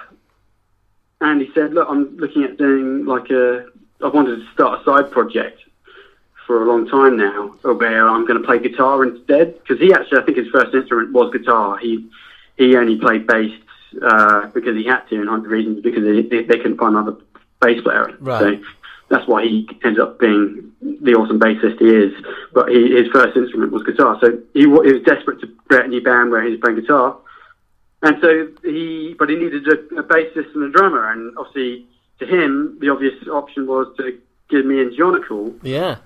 Andy 1.20 1.50
said, 1.54 1.74
"Look, 1.74 1.86
I'm 1.88 2.16
looking 2.16 2.44
at 2.44 2.56
doing 2.56 3.04
like 3.04 3.30
a. 3.30 3.66
I 4.02 4.08
wanted 4.08 4.36
to 4.36 4.52
start 4.52 4.80
a 4.80 4.84
side 4.84 5.10
project 5.12 5.60
for 6.46 6.62
a 6.62 6.66
long 6.66 6.88
time 6.88 7.16
now, 7.16 7.48
where 7.62 8.08
I'm 8.08 8.26
going 8.26 8.40
to 8.40 8.46
play 8.46 8.58
guitar 8.58 9.04
instead. 9.04 9.58
Because 9.60 9.80
he 9.80 9.92
actually, 9.92 10.18
I 10.18 10.22
think 10.22 10.38
his 10.38 10.48
first 10.48 10.74
instrument 10.74 11.12
was 11.12 11.32
guitar. 11.32 11.78
He 11.78 12.08
he 12.56 12.76
only 12.76 12.96
played 12.98 13.26
bass 13.26 13.52
uh, 14.02 14.46
because 14.48 14.76
he 14.76 14.84
had 14.84 15.00
to, 15.08 15.20
in 15.20 15.26
hundred 15.26 15.50
reasons, 15.50 15.82
because 15.82 16.04
they, 16.04 16.42
they, 16.42 16.56
couldn't 16.56 16.78
find 16.78 16.96
another 16.96 17.16
bass 17.60 17.82
player. 17.82 18.16
Right. 18.20 18.60
So 18.60 18.64
that's 19.08 19.26
why 19.26 19.44
he 19.44 19.68
ended 19.82 20.00
up 20.00 20.18
being 20.18 20.72
the 20.80 21.14
awesome 21.14 21.40
bassist 21.40 21.78
he 21.78 21.86
is. 21.86 22.12
But 22.52 22.68
he, 22.68 22.94
his 22.96 23.08
first 23.12 23.36
instrument 23.36 23.72
was 23.72 23.82
guitar. 23.82 24.18
So 24.20 24.38
he, 24.52 24.60
he 24.60 24.66
was 24.66 25.02
desperate 25.04 25.40
to 25.40 25.48
create 25.68 25.86
a 25.86 25.88
new 25.88 26.02
band 26.02 26.30
where 26.30 26.42
he 26.42 26.50
was 26.50 26.60
playing 26.60 26.80
guitar. 26.80 27.16
And 28.02 28.16
so 28.20 28.48
he, 28.62 29.16
but 29.18 29.30
he 29.30 29.36
needed 29.36 29.66
a, 29.66 29.98
a 29.98 30.02
bassist 30.02 30.54
and 30.54 30.64
a 30.64 30.70
drummer, 30.70 31.10
and 31.10 31.36
obviously 31.38 31.86
to 32.18 32.26
him, 32.26 32.78
the 32.80 32.90
obvious 32.90 33.14
option 33.28 33.66
was 33.66 33.88
to 33.96 34.18
give 34.48 34.64
me 34.66 34.80
and 34.80 34.94
John 34.96 35.14
a 35.14 35.26
call 35.26 35.54
Yeah. 35.62 35.96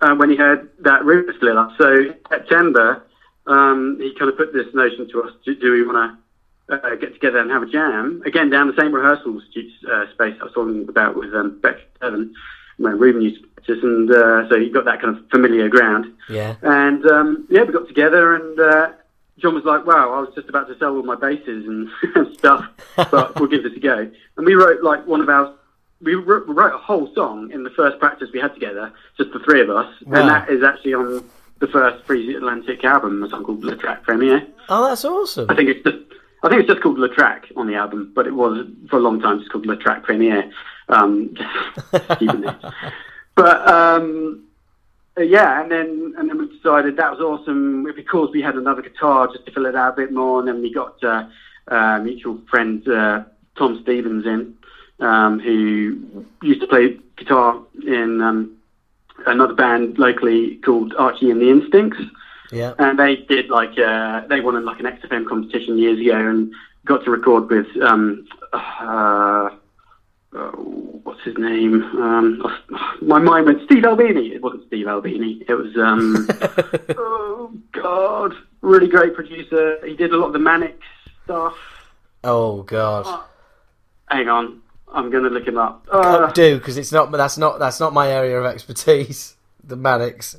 Uh, 0.00 0.14
when 0.14 0.28
he 0.28 0.36
heard 0.36 0.70
that 0.80 1.04
rumor 1.04 1.32
split 1.34 1.56
up. 1.56 1.70
So 1.78 1.94
in 1.94 2.14
September, 2.28 3.04
um, 3.46 3.98
he 4.00 4.14
kind 4.18 4.30
of 4.30 4.36
put 4.36 4.52
this 4.52 4.66
notion 4.74 5.08
to 5.10 5.22
us: 5.22 5.32
do, 5.44 5.54
do 5.54 5.72
we 5.72 5.86
want 5.86 5.96
to 5.96 6.24
uh, 6.68 6.94
get 6.96 7.12
together 7.12 7.38
and 7.38 7.50
have 7.50 7.62
a 7.62 7.66
jam 7.66 8.22
again 8.24 8.50
down 8.50 8.68
the 8.68 8.80
same 8.80 8.94
rehearsal 8.94 9.36
uh, 9.36 10.04
space 10.12 10.36
I 10.40 10.44
was 10.44 10.52
talking 10.54 10.88
about 10.88 11.16
with 11.16 11.34
um, 11.34 11.60
Beck 11.60 11.76
Evan, 12.00 12.34
when 12.78 12.98
Reuben 12.98 13.22
used 13.22 13.42
to 13.42 13.48
practice, 13.48 13.82
and 13.82 14.10
uh, 14.10 14.48
so 14.48 14.58
he 14.58 14.70
got 14.70 14.84
that 14.86 15.00
kind 15.00 15.16
of 15.16 15.28
familiar 15.30 15.68
ground. 15.68 16.06
Yeah. 16.28 16.56
And 16.62 17.04
um, 17.06 17.46
yeah, 17.50 17.62
we 17.64 17.72
got 17.72 17.86
together, 17.86 18.34
and 18.34 18.58
uh, 18.58 18.92
John 19.38 19.54
was 19.54 19.64
like, 19.64 19.86
"Wow, 19.86 20.12
I 20.12 20.20
was 20.20 20.34
just 20.34 20.48
about 20.48 20.68
to 20.68 20.78
sell 20.78 20.96
all 20.96 21.02
my 21.02 21.16
basses 21.16 21.66
and 21.66 21.90
stuff, 22.38 22.66
but 22.96 23.38
we'll 23.38 23.48
give 23.48 23.62
this 23.62 23.74
a 23.76 23.80
go." 23.80 24.10
And 24.36 24.46
we 24.46 24.54
wrote 24.54 24.82
like 24.82 25.06
one 25.06 25.20
of 25.20 25.28
our. 25.28 25.54
We 26.04 26.14
wrote, 26.14 26.48
a 26.74 26.78
whole 26.78 27.12
song 27.14 27.50
in 27.50 27.62
the 27.64 27.70
first 27.70 27.98
practice 27.98 28.28
we 28.32 28.40
had 28.40 28.52
together, 28.54 28.92
just 29.16 29.32
the 29.32 29.38
three 29.40 29.60
of 29.62 29.70
us, 29.70 29.92
Wow. 30.06 30.20
and 30.20 30.28
that 30.28 30.48
is 30.50 30.62
actually 30.62 30.94
on 30.94 31.24
the 31.60 31.66
first 31.68 32.06
Freezy 32.06 32.36
Atlantic 32.36 32.84
album, 32.84 33.22
a 33.22 33.30
song 33.30 33.42
called 33.44 33.64
Le 33.64 33.74
Track 33.76 34.02
Premiere. 34.02 34.46
Oh, 34.68 34.88
that's 34.88 35.04
awesome. 35.04 35.46
I 35.50 35.54
think 35.56 35.70
it's 35.70 35.82
just, 35.82 35.96
I 36.42 36.48
think 36.48 36.60
it's 36.60 36.68
just 36.70 36.82
called 36.82 36.98
Le 36.98 37.08
Track 37.08 37.46
on 37.56 37.66
the 37.66 37.74
album, 37.74 38.12
but 38.14 38.26
it 38.26 38.34
was 38.34 38.66
for 38.90 38.96
a 38.96 39.00
long 39.00 39.20
time 39.20 39.38
just 39.38 39.50
called 39.50 39.66
Le 39.66 39.76
Track 39.76 40.02
Premiere. 40.02 40.50
Um. 40.88 41.34
But 43.36 43.66
um, 43.68 44.44
yeah, 45.18 45.60
and 45.60 45.70
then 45.70 46.14
and 46.16 46.28
then 46.28 46.38
we 46.38 46.46
decided 46.56 46.96
that 46.96 47.10
was 47.10 47.20
awesome 47.20 47.82
because 47.96 48.30
we 48.32 48.40
had 48.42 48.54
another 48.54 48.80
guitar 48.80 49.26
just 49.26 49.44
to 49.46 49.52
fill 49.52 49.66
it 49.66 49.74
out 49.74 49.94
a 49.94 49.96
bit 49.96 50.12
more, 50.12 50.38
and 50.38 50.46
then 50.46 50.62
we 50.62 50.72
got 50.72 51.02
uh, 51.02 51.24
uh, 51.66 51.98
mutual 51.98 52.40
friend 52.48 52.86
uh, 52.88 53.24
Tom 53.58 53.80
Stevens 53.82 54.24
in, 54.24 54.54
um, 55.04 55.38
who 55.40 56.24
used 56.42 56.60
to 56.60 56.66
play 56.66 56.98
guitar 57.16 57.60
in 57.86 58.20
um, 58.20 58.56
another 59.26 59.54
band 59.54 59.98
locally 59.98 60.56
called 60.64 60.94
Archie 60.98 61.30
and 61.30 61.40
the 61.40 61.48
Instincts 61.50 61.98
Yeah. 62.50 62.74
and 62.78 62.98
they 62.98 63.16
did 63.16 63.48
like 63.50 63.78
uh, 63.78 64.26
they 64.28 64.40
won 64.40 64.64
like 64.64 64.80
an 64.80 64.86
XFM 64.86 65.26
competition 65.28 65.78
years 65.78 66.00
ago 66.00 66.16
and 66.16 66.52
got 66.84 67.04
to 67.04 67.10
record 67.10 67.48
with 67.50 67.66
um, 67.82 68.26
uh, 68.52 69.50
uh, 70.36 70.50
what's 71.04 71.22
his 71.22 71.36
name? 71.38 71.82
Um, 71.82 72.42
my 73.02 73.18
mind 73.20 73.46
went 73.46 73.62
Steve 73.64 73.84
Albini. 73.84 74.32
It 74.34 74.42
wasn't 74.42 74.66
Steve 74.66 74.88
Albini. 74.88 75.44
It 75.48 75.54
was 75.54 75.74
um, 75.76 76.28
oh 76.98 77.52
god, 77.72 78.34
really 78.60 78.88
great 78.88 79.14
producer. 79.14 79.78
He 79.86 79.94
did 79.94 80.12
a 80.12 80.16
lot 80.16 80.26
of 80.28 80.32
the 80.32 80.38
Manic 80.40 80.78
stuff. 81.24 81.56
Oh 82.24 82.62
God. 82.62 83.06
Hang 84.10 84.28
on, 84.28 84.60
I'm 84.94 85.10
gonna 85.10 85.28
look 85.28 85.46
him 85.46 85.58
up. 85.58 85.86
Uh, 85.90 86.30
do 86.30 86.56
because 86.58 86.78
it's 86.78 86.92
not. 86.92 87.10
That's 87.10 87.36
not. 87.36 87.58
That's 87.58 87.80
not 87.80 87.92
my 87.92 88.08
area 88.08 88.38
of 88.38 88.46
expertise. 88.46 89.36
The 89.66 89.76
Manics. 89.76 90.36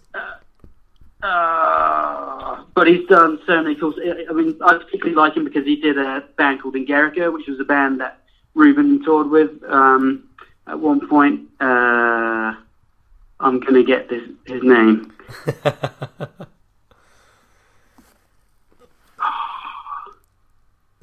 Uh, 1.23 2.63
but 2.75 2.85
he's 2.85 3.07
done 3.07 3.39
so 3.47 3.63
many 3.63 3.73
cool. 3.73 3.91
I 4.29 4.31
mean, 4.33 4.55
I 4.63 4.77
particularly 4.77 5.15
like 5.15 5.35
him 5.35 5.45
because 5.45 5.65
he 5.65 5.77
did 5.77 5.97
a 5.97 6.23
band 6.37 6.61
called 6.61 6.75
Engerica, 6.75 7.33
which 7.33 7.47
was 7.47 7.59
a 7.59 7.63
band 7.63 8.01
that 8.01 8.19
Reuben 8.53 9.03
toured 9.03 9.31
with 9.31 9.49
um, 9.67 10.29
at 10.67 10.79
one 10.79 11.07
point. 11.07 11.49
Uh, 11.59 12.53
I'm 13.39 13.59
gonna 13.61 13.81
get 13.81 14.09
this 14.09 14.29
his 14.45 14.61
name. 14.61 15.11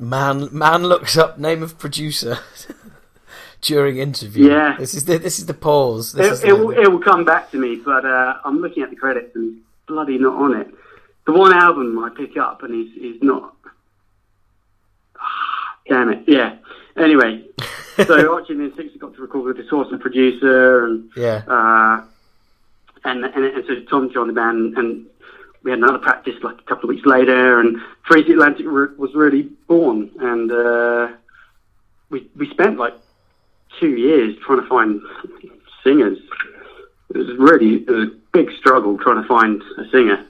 Man, 0.03 0.49
man 0.51 0.83
looks 0.83 1.17
up 1.17 1.39
name 1.39 1.63
of 1.63 1.79
producer 1.79 2.41
during 3.63 3.99
interview. 3.99 4.51
Yeah. 4.51 4.77
This 4.79 4.95
is 4.95 5.05
the 5.07 5.19
this 5.19 5.39
is 5.39 5.47
the 5.47 5.55
pause. 5.55 6.13
This 6.13 6.33
is 6.33 6.45
It, 6.45 6.51
it, 6.51 6.53
will, 6.53 6.71
it 6.71 6.91
will 6.91 7.01
come 7.01 7.25
back 7.25 7.51
to 7.53 7.59
me, 7.59 7.77
but 7.77 8.05
uh, 8.05 8.35
I'm 8.45 8.61
looking 8.61 8.83
at 8.83 8.91
the 8.91 8.97
credits 8.97 9.35
and 9.35 9.61
bloody 9.87 10.19
not 10.19 10.35
on 10.35 10.61
it. 10.61 10.69
The 11.25 11.33
one 11.33 11.55
album 11.55 11.99
I 11.99 12.11
pick 12.11 12.37
up 12.37 12.63
and 12.63 12.75
he's, 12.75 12.93
he's 13.01 13.23
not. 13.23 13.55
Ah, 15.19 15.79
Damn 15.89 16.11
it! 16.11 16.25
Yeah. 16.27 16.57
Anyway, 16.97 17.45
so 18.07 18.35
Archie 18.35 18.53
and 18.53 18.75
Six 18.77 18.95
got 18.99 19.15
to 19.15 19.23
record 19.23 19.45
with 19.45 19.57
this 19.57 19.73
awesome 19.73 19.99
producer 19.99 20.85
and 20.85 21.11
yeah. 21.17 21.43
uh, 21.47 22.05
and, 23.05 23.25
and 23.25 23.45
and 23.45 23.65
so 23.67 23.81
Tom 23.89 24.13
joined 24.13 24.31
the 24.31 24.35
band, 24.35 24.77
and 24.77 25.07
we 25.63 25.71
had 25.71 25.79
another 25.79 25.99
practice 25.99 26.35
like 26.43 26.59
a 26.59 26.63
couple 26.63 26.91
of 26.91 26.95
weeks 26.95 27.07
later, 27.07 27.61
and 27.61 27.81
Crazy 28.03 28.33
Atlantic 28.33 28.67
was 28.67 29.11
really 29.15 29.43
born, 29.69 30.11
and 30.21 30.51
uh, 30.51 31.09
we 32.11 32.29
we 32.37 32.51
spent 32.51 32.79
like 32.79 32.95
two 33.83 33.97
years 33.97 34.37
trying 34.47 34.63
to 34.63 34.69
find 34.69 35.01
singers. 35.83 36.19
It 37.11 37.19
was 37.19 37.37
really 37.37 37.75
it 37.75 37.91
was 37.91 38.09
a 38.09 38.17
big 38.33 38.49
struggle 38.53 38.97
trying 38.97 39.21
to 39.21 39.29
find 39.29 39.61
a 39.77 39.91
singer. 39.91 40.25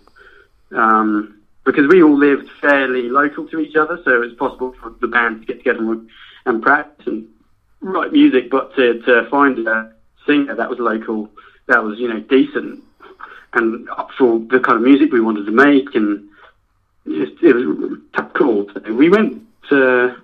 Um, 0.72 1.38
because 1.64 1.86
we 1.86 2.02
all 2.02 2.16
lived 2.16 2.50
fairly 2.60 3.08
local 3.10 3.46
to 3.48 3.60
each 3.60 3.76
other, 3.76 4.00
so 4.04 4.10
it 4.10 4.26
was 4.26 4.32
possible 4.34 4.74
for 4.80 4.94
the 5.00 5.06
band 5.06 5.42
to 5.42 5.46
get 5.46 5.58
together 5.58 5.92
and, 5.92 6.08
and 6.46 6.62
practice 6.62 7.06
and 7.06 7.28
write 7.80 8.12
music, 8.12 8.50
but 8.50 8.74
to, 8.74 9.00
to 9.02 9.28
find 9.30 9.58
a 9.68 9.92
singer 10.26 10.54
that 10.54 10.70
was 10.70 10.78
local, 10.78 11.28
that 11.66 11.84
was, 11.84 11.98
you 11.98 12.08
know, 12.08 12.20
decent 12.20 12.82
and 13.52 13.88
up 13.90 14.10
for 14.16 14.38
the 14.38 14.58
kind 14.58 14.78
of 14.78 14.82
music 14.82 15.12
we 15.12 15.20
wanted 15.20 15.44
to 15.44 15.52
make 15.52 15.94
and 15.94 16.26
just, 17.06 17.42
it 17.42 17.54
was 17.54 17.98
cool. 18.34 18.66
So 18.72 18.92
we 18.92 19.10
went 19.10 19.42
to, 19.68 20.16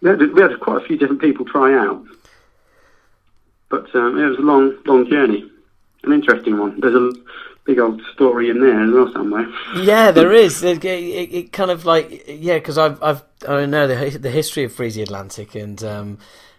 we 0.00 0.08
had, 0.08 0.20
we 0.32 0.40
had 0.40 0.58
quite 0.58 0.82
a 0.82 0.86
few 0.86 0.96
different 0.96 1.20
people 1.20 1.44
try 1.44 1.74
out, 1.74 2.02
but 3.68 3.94
um, 3.94 4.18
it 4.18 4.26
was 4.28 4.38
a 4.38 4.42
long, 4.42 4.76
long 4.86 5.08
journey, 5.08 5.48
an 6.04 6.12
interesting 6.12 6.58
one. 6.58 6.78
There's 6.80 6.94
a 6.94 7.12
big 7.64 7.78
old 7.80 8.00
story 8.14 8.48
in 8.48 8.60
there 8.60 8.80
as 8.84 8.92
well 8.92 9.12
somewhere. 9.12 9.46
Yeah, 9.76 10.10
there 10.12 10.32
is. 10.46 10.62
It, 10.62 10.84
it, 10.84 10.88
it 11.34 11.52
kind 11.52 11.70
of 11.70 11.84
like 11.84 12.24
yeah, 12.28 12.54
because 12.54 12.78
I've 12.78 13.02
I've 13.02 13.22
I 13.48 13.66
know 13.66 13.86
the 13.86 14.18
the 14.18 14.30
history 14.30 14.64
of 14.64 14.72
Freezy 14.72 15.02
Atlantic 15.02 15.54
and. 15.54 15.82
Um, 15.84 16.18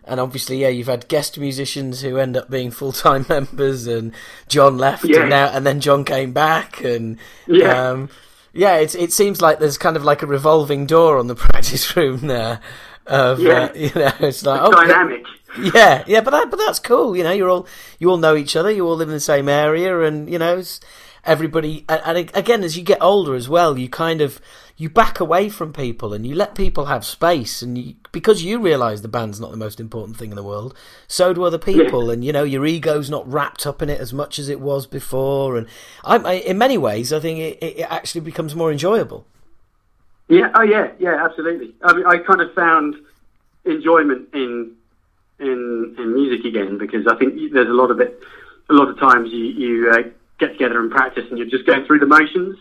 and 0.09 0.21
obviously, 0.21 0.61
yeah, 0.61 0.69
you've 0.69 0.87
had 0.87 1.09
guest 1.09 1.37
musicians 1.37 1.99
who 2.01 2.17
end 2.17 2.37
up 2.37 2.49
being 2.49 2.71
full 2.71 2.93
time 2.93 3.25
members, 3.29 3.87
and 3.87 4.13
John 4.47 4.77
left, 4.77 5.03
Yeah. 5.03 5.19
and 5.19 5.29
now 5.29 5.47
and 5.49 5.65
then 5.67 5.81
John 5.81 6.05
came 6.05 6.31
back, 6.31 6.81
and 6.81 7.17
Yeah. 7.45 7.89
um, 7.89 8.09
yeah, 8.53 8.77
it 8.77 8.95
it 8.95 9.11
seems 9.11 9.41
like 9.41 9.59
there's 9.59 9.77
kind 9.77 9.97
of 9.97 10.05
like 10.05 10.21
a 10.23 10.25
revolving 10.25 10.85
door 10.85 11.17
on 11.17 11.27
the 11.27 11.35
practice 11.47 11.93
room 11.97 12.27
there. 12.27 12.61
Of 13.05 13.41
Yeah. 13.41 13.65
uh, 13.65 13.73
you 13.75 13.91
know, 13.95 14.13
it's 14.21 14.45
like 14.45 14.61
oh, 14.63 14.71
Dynamic. 14.71 15.25
Yeah, 15.59 16.03
yeah, 16.07 16.21
but 16.21 16.31
that, 16.31 16.49
but 16.49 16.57
that's 16.57 16.79
cool. 16.79 17.15
You 17.15 17.23
know, 17.23 17.31
you're 17.31 17.49
all 17.49 17.67
you 17.99 18.09
all 18.09 18.17
know 18.17 18.35
each 18.35 18.55
other. 18.55 18.71
You 18.71 18.85
all 18.87 18.95
live 18.95 19.09
in 19.09 19.13
the 19.13 19.19
same 19.19 19.49
area, 19.49 20.01
and 20.01 20.29
you 20.29 20.39
know, 20.39 20.61
everybody. 21.23 21.85
And, 21.87 22.01
and 22.05 22.17
again, 22.35 22.63
as 22.63 22.77
you 22.77 22.83
get 22.83 23.01
older 23.01 23.35
as 23.35 23.47
well, 23.47 23.77
you 23.77 23.89
kind 23.89 24.21
of 24.21 24.41
you 24.79 24.89
back 24.89 25.19
away 25.19 25.49
from 25.49 25.73
people 25.73 26.13
and 26.13 26.25
you 26.25 26.35
let 26.35 26.53
people 26.53 26.85
have 26.85 27.03
space, 27.03 27.61
and 27.61 27.77
you, 27.77 27.95
because 28.11 28.43
you 28.43 28.59
realise 28.59 29.01
the 29.01 29.07
band's 29.07 29.39
not 29.39 29.51
the 29.51 29.57
most 29.57 29.79
important 29.79 30.17
thing 30.17 30.29
in 30.29 30.35
the 30.35 30.43
world, 30.43 30.75
so 31.07 31.33
do 31.33 31.43
other 31.43 31.57
people, 31.57 32.11
and 32.11 32.23
you 32.23 32.31
know, 32.31 32.43
your 32.43 32.65
ego's 32.65 33.09
not 33.09 33.29
wrapped 33.31 33.65
up 33.65 33.81
in 33.81 33.89
it 33.89 33.99
as 33.99 34.13
much 34.13 34.37
as 34.37 34.49
it 34.49 34.59
was 34.59 34.85
before. 34.85 35.57
And 35.57 35.67
I, 36.03 36.17
I 36.17 36.33
in 36.33 36.57
many 36.57 36.77
ways, 36.77 37.11
I 37.11 37.19
think 37.19 37.39
it, 37.39 37.57
it 37.61 37.91
actually 37.91 38.21
becomes 38.21 38.55
more 38.55 38.71
enjoyable. 38.71 39.25
Yeah, 40.29 40.51
oh 40.55 40.63
yeah, 40.63 40.91
yeah, 40.99 41.23
absolutely. 41.23 41.73
I 41.83 41.93
mean, 41.93 42.05
I 42.05 42.17
kind 42.17 42.41
of 42.41 42.53
found 42.53 42.95
enjoyment 43.65 44.29
in 44.33 44.75
in 45.39 45.95
in 45.97 46.13
music 46.13 46.45
again 46.45 46.77
because 46.77 47.05
I 47.07 47.15
think 47.15 47.51
there's 47.53 47.69
a 47.69 47.73
lot 47.73 47.91
of 47.91 47.99
it. 47.99 48.21
A 48.69 48.73
lot 48.73 48.89
of 48.89 48.99
times 48.99 49.29
you 49.31 49.45
you 49.45 49.91
uh, 49.91 50.03
get 50.39 50.53
together 50.53 50.79
and 50.79 50.91
practice 50.91 51.25
and 51.29 51.37
you're 51.37 51.47
just 51.49 51.65
going 51.65 51.85
through 51.85 51.99
the 51.99 52.05
motions, 52.05 52.57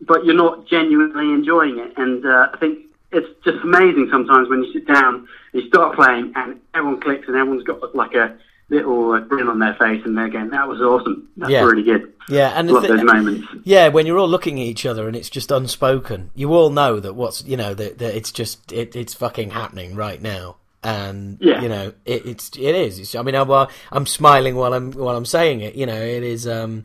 but 0.00 0.24
you're 0.24 0.34
not 0.34 0.66
genuinely 0.66 1.32
enjoying 1.32 1.78
it. 1.78 1.92
And 1.96 2.24
uh, 2.26 2.48
I 2.52 2.56
think 2.58 2.80
it's 3.12 3.28
just 3.44 3.58
amazing 3.62 4.08
sometimes 4.10 4.48
when 4.48 4.64
you 4.64 4.72
sit 4.72 4.86
down 4.86 5.28
and 5.52 5.62
you 5.62 5.68
start 5.68 5.94
playing 5.94 6.32
and 6.34 6.60
everyone 6.74 7.00
clicks 7.00 7.28
and 7.28 7.36
everyone's 7.36 7.62
got 7.64 7.94
like 7.94 8.14
a 8.14 8.36
little 8.68 9.20
grin 9.20 9.48
on 9.48 9.58
their 9.58 9.74
face 9.74 10.02
and 10.04 10.16
they're 10.16 10.30
going, 10.30 10.48
"That 10.50 10.66
was 10.66 10.80
awesome. 10.80 11.28
That's 11.36 11.52
Yeah. 11.52 11.64
really 11.64 11.82
good." 11.82 12.12
Yeah, 12.28 12.52
and 12.56 12.70
Love 12.70 12.82
thi- 12.84 12.88
those 12.88 13.02
moments. 13.04 13.46
Yeah, 13.64 13.88
when 13.88 14.06
you're 14.06 14.16
all 14.18 14.28
looking 14.28 14.58
at 14.60 14.66
each 14.66 14.86
other 14.86 15.06
and 15.08 15.16
it's 15.16 15.28
just 15.28 15.50
unspoken, 15.50 16.30
you 16.34 16.54
all 16.54 16.70
know 16.70 16.98
that 17.00 17.14
what's 17.14 17.44
you 17.44 17.56
know 17.56 17.74
that, 17.74 17.98
that 17.98 18.16
it's 18.16 18.32
just 18.32 18.72
it, 18.72 18.96
it's 18.96 19.12
fucking 19.12 19.50
happening 19.50 19.94
right 19.94 20.22
now, 20.22 20.56
and 20.84 21.38
Yeah. 21.40 21.60
you 21.62 21.68
know 21.68 21.92
it, 22.04 22.26
it's 22.26 22.50
it 22.56 22.74
is. 22.74 22.98
It's, 22.98 23.14
I 23.14 23.22
mean, 23.22 23.34
I'm, 23.34 23.50
I'm 23.90 24.06
smiling 24.06 24.54
while 24.56 24.72
I'm 24.74 24.92
while 24.92 25.16
I'm 25.16 25.24
saying 25.26 25.60
it. 25.60 25.74
You 25.74 25.86
know, 25.86 26.00
it 26.00 26.22
is. 26.22 26.46
Um, 26.46 26.84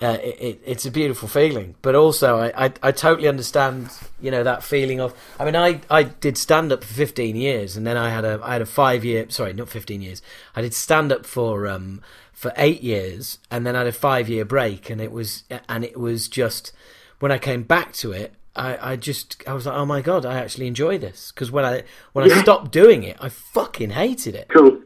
uh, 0.00 0.18
it, 0.20 0.36
it, 0.40 0.60
it's 0.66 0.84
a 0.84 0.90
beautiful 0.90 1.28
feeling, 1.28 1.76
but 1.80 1.94
also 1.94 2.36
I, 2.36 2.64
I, 2.66 2.72
I 2.82 2.90
totally 2.90 3.28
understand. 3.28 3.88
You 4.20 4.32
know 4.32 4.42
that 4.42 4.64
feeling 4.64 5.00
of. 5.00 5.14
I 5.38 5.44
mean, 5.44 5.54
I, 5.54 5.80
I 5.88 6.02
did 6.02 6.36
stand 6.36 6.72
up 6.72 6.82
for 6.82 6.92
15 6.92 7.36
years, 7.36 7.76
and 7.76 7.86
then 7.86 7.96
I 7.96 8.10
had 8.10 8.24
a 8.24 8.40
I 8.42 8.54
had 8.54 8.62
a 8.62 8.66
five 8.66 9.04
year. 9.04 9.26
Sorry, 9.28 9.52
not 9.52 9.68
15 9.68 10.02
years. 10.02 10.20
I 10.56 10.62
did 10.62 10.74
stand 10.74 11.12
up 11.12 11.24
for 11.24 11.68
um 11.68 12.02
for 12.32 12.52
eight 12.56 12.82
years, 12.82 13.38
and 13.48 13.64
then 13.64 13.76
I 13.76 13.80
had 13.80 13.86
a 13.86 13.92
five 13.92 14.28
year 14.28 14.44
break, 14.44 14.90
and 14.90 15.00
it 15.00 15.12
was 15.12 15.44
and 15.68 15.84
it 15.84 15.96
was 15.96 16.28
just 16.28 16.72
when 17.20 17.30
I 17.30 17.38
came 17.38 17.62
back 17.62 17.92
to 17.94 18.10
it. 18.10 18.34
I, 18.54 18.92
I 18.92 18.96
just 18.96 19.42
I 19.46 19.54
was 19.54 19.64
like, 19.66 19.74
oh 19.76 19.86
my 19.86 20.00
god, 20.02 20.26
I 20.26 20.34
actually 20.38 20.66
enjoy 20.66 20.98
this 20.98 21.32
because 21.32 21.50
when 21.50 21.64
I 21.64 21.84
when 22.12 22.30
I 22.30 22.40
stopped 22.42 22.70
doing 22.70 23.02
it, 23.02 23.16
I 23.20 23.28
fucking 23.28 23.90
hated 23.90 24.34
it. 24.34 24.48
Cool. 24.48 24.80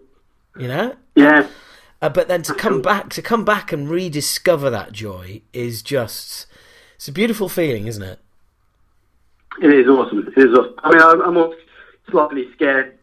You 0.59 0.69
know, 0.69 0.95
Yeah. 1.15 1.49
uh, 2.01 2.09
but 2.09 2.28
then 2.28 2.43
to 2.43 2.55
come 2.55 2.81
back 2.81 3.11
to 3.11 3.23
come 3.23 3.45
back 3.45 3.73
and 3.73 3.91
rediscover 3.91 4.70
that 4.70 4.93
joy 4.93 5.43
is 5.53 5.83
just 5.83 6.47
it's 6.95 7.09
a 7.09 7.12
beautiful 7.12 7.49
feeling, 7.49 7.86
isn't 7.89 8.03
it? 8.03 8.20
It 9.62 9.73
is 9.73 9.86
awesome. 9.89 10.28
It 10.36 10.39
is 10.39 10.55
awesome. 10.57 10.75
I 10.78 10.91
mean, 10.93 11.03
I'm, 11.03 11.36
I'm 11.36 11.53
slightly 12.11 12.51
scared 12.55 12.99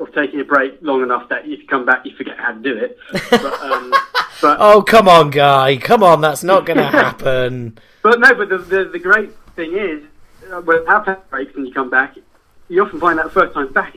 of 0.00 0.12
taking 0.14 0.40
a 0.40 0.44
break 0.44 0.78
long 0.82 1.02
enough 1.02 1.28
that 1.30 1.44
if 1.46 1.60
you 1.60 1.66
come 1.66 1.84
back, 1.86 2.04
you 2.04 2.14
forget 2.16 2.38
how 2.38 2.52
to 2.52 2.58
do 2.60 2.76
it. 2.76 2.96
But, 3.30 3.60
um, 3.60 3.90
but, 4.42 4.56
Oh 4.60 4.82
come 4.82 5.08
on, 5.08 5.30
guy, 5.30 5.76
come 5.78 6.02
on, 6.02 6.20
that's 6.20 6.44
not 6.44 6.64
going 6.66 6.76
to 6.78 6.84
happen. 6.86 7.78
but 8.02 8.20
no, 8.20 8.34
but 8.34 8.48
the, 8.48 8.58
the, 8.58 8.84
the 8.86 8.98
great 8.98 9.30
thing 9.56 9.76
is, 9.76 10.02
uh, 10.52 10.60
when 10.60 10.78
you 10.78 10.86
have 10.86 11.06
had 11.06 11.28
breaks 11.30 11.54
and 11.56 11.66
you 11.66 11.72
come 11.72 11.90
back, 11.90 12.16
you 12.68 12.82
often 12.84 13.00
find 13.00 13.18
that 13.18 13.30
first 13.32 13.54
time 13.54 13.72
back, 13.72 13.96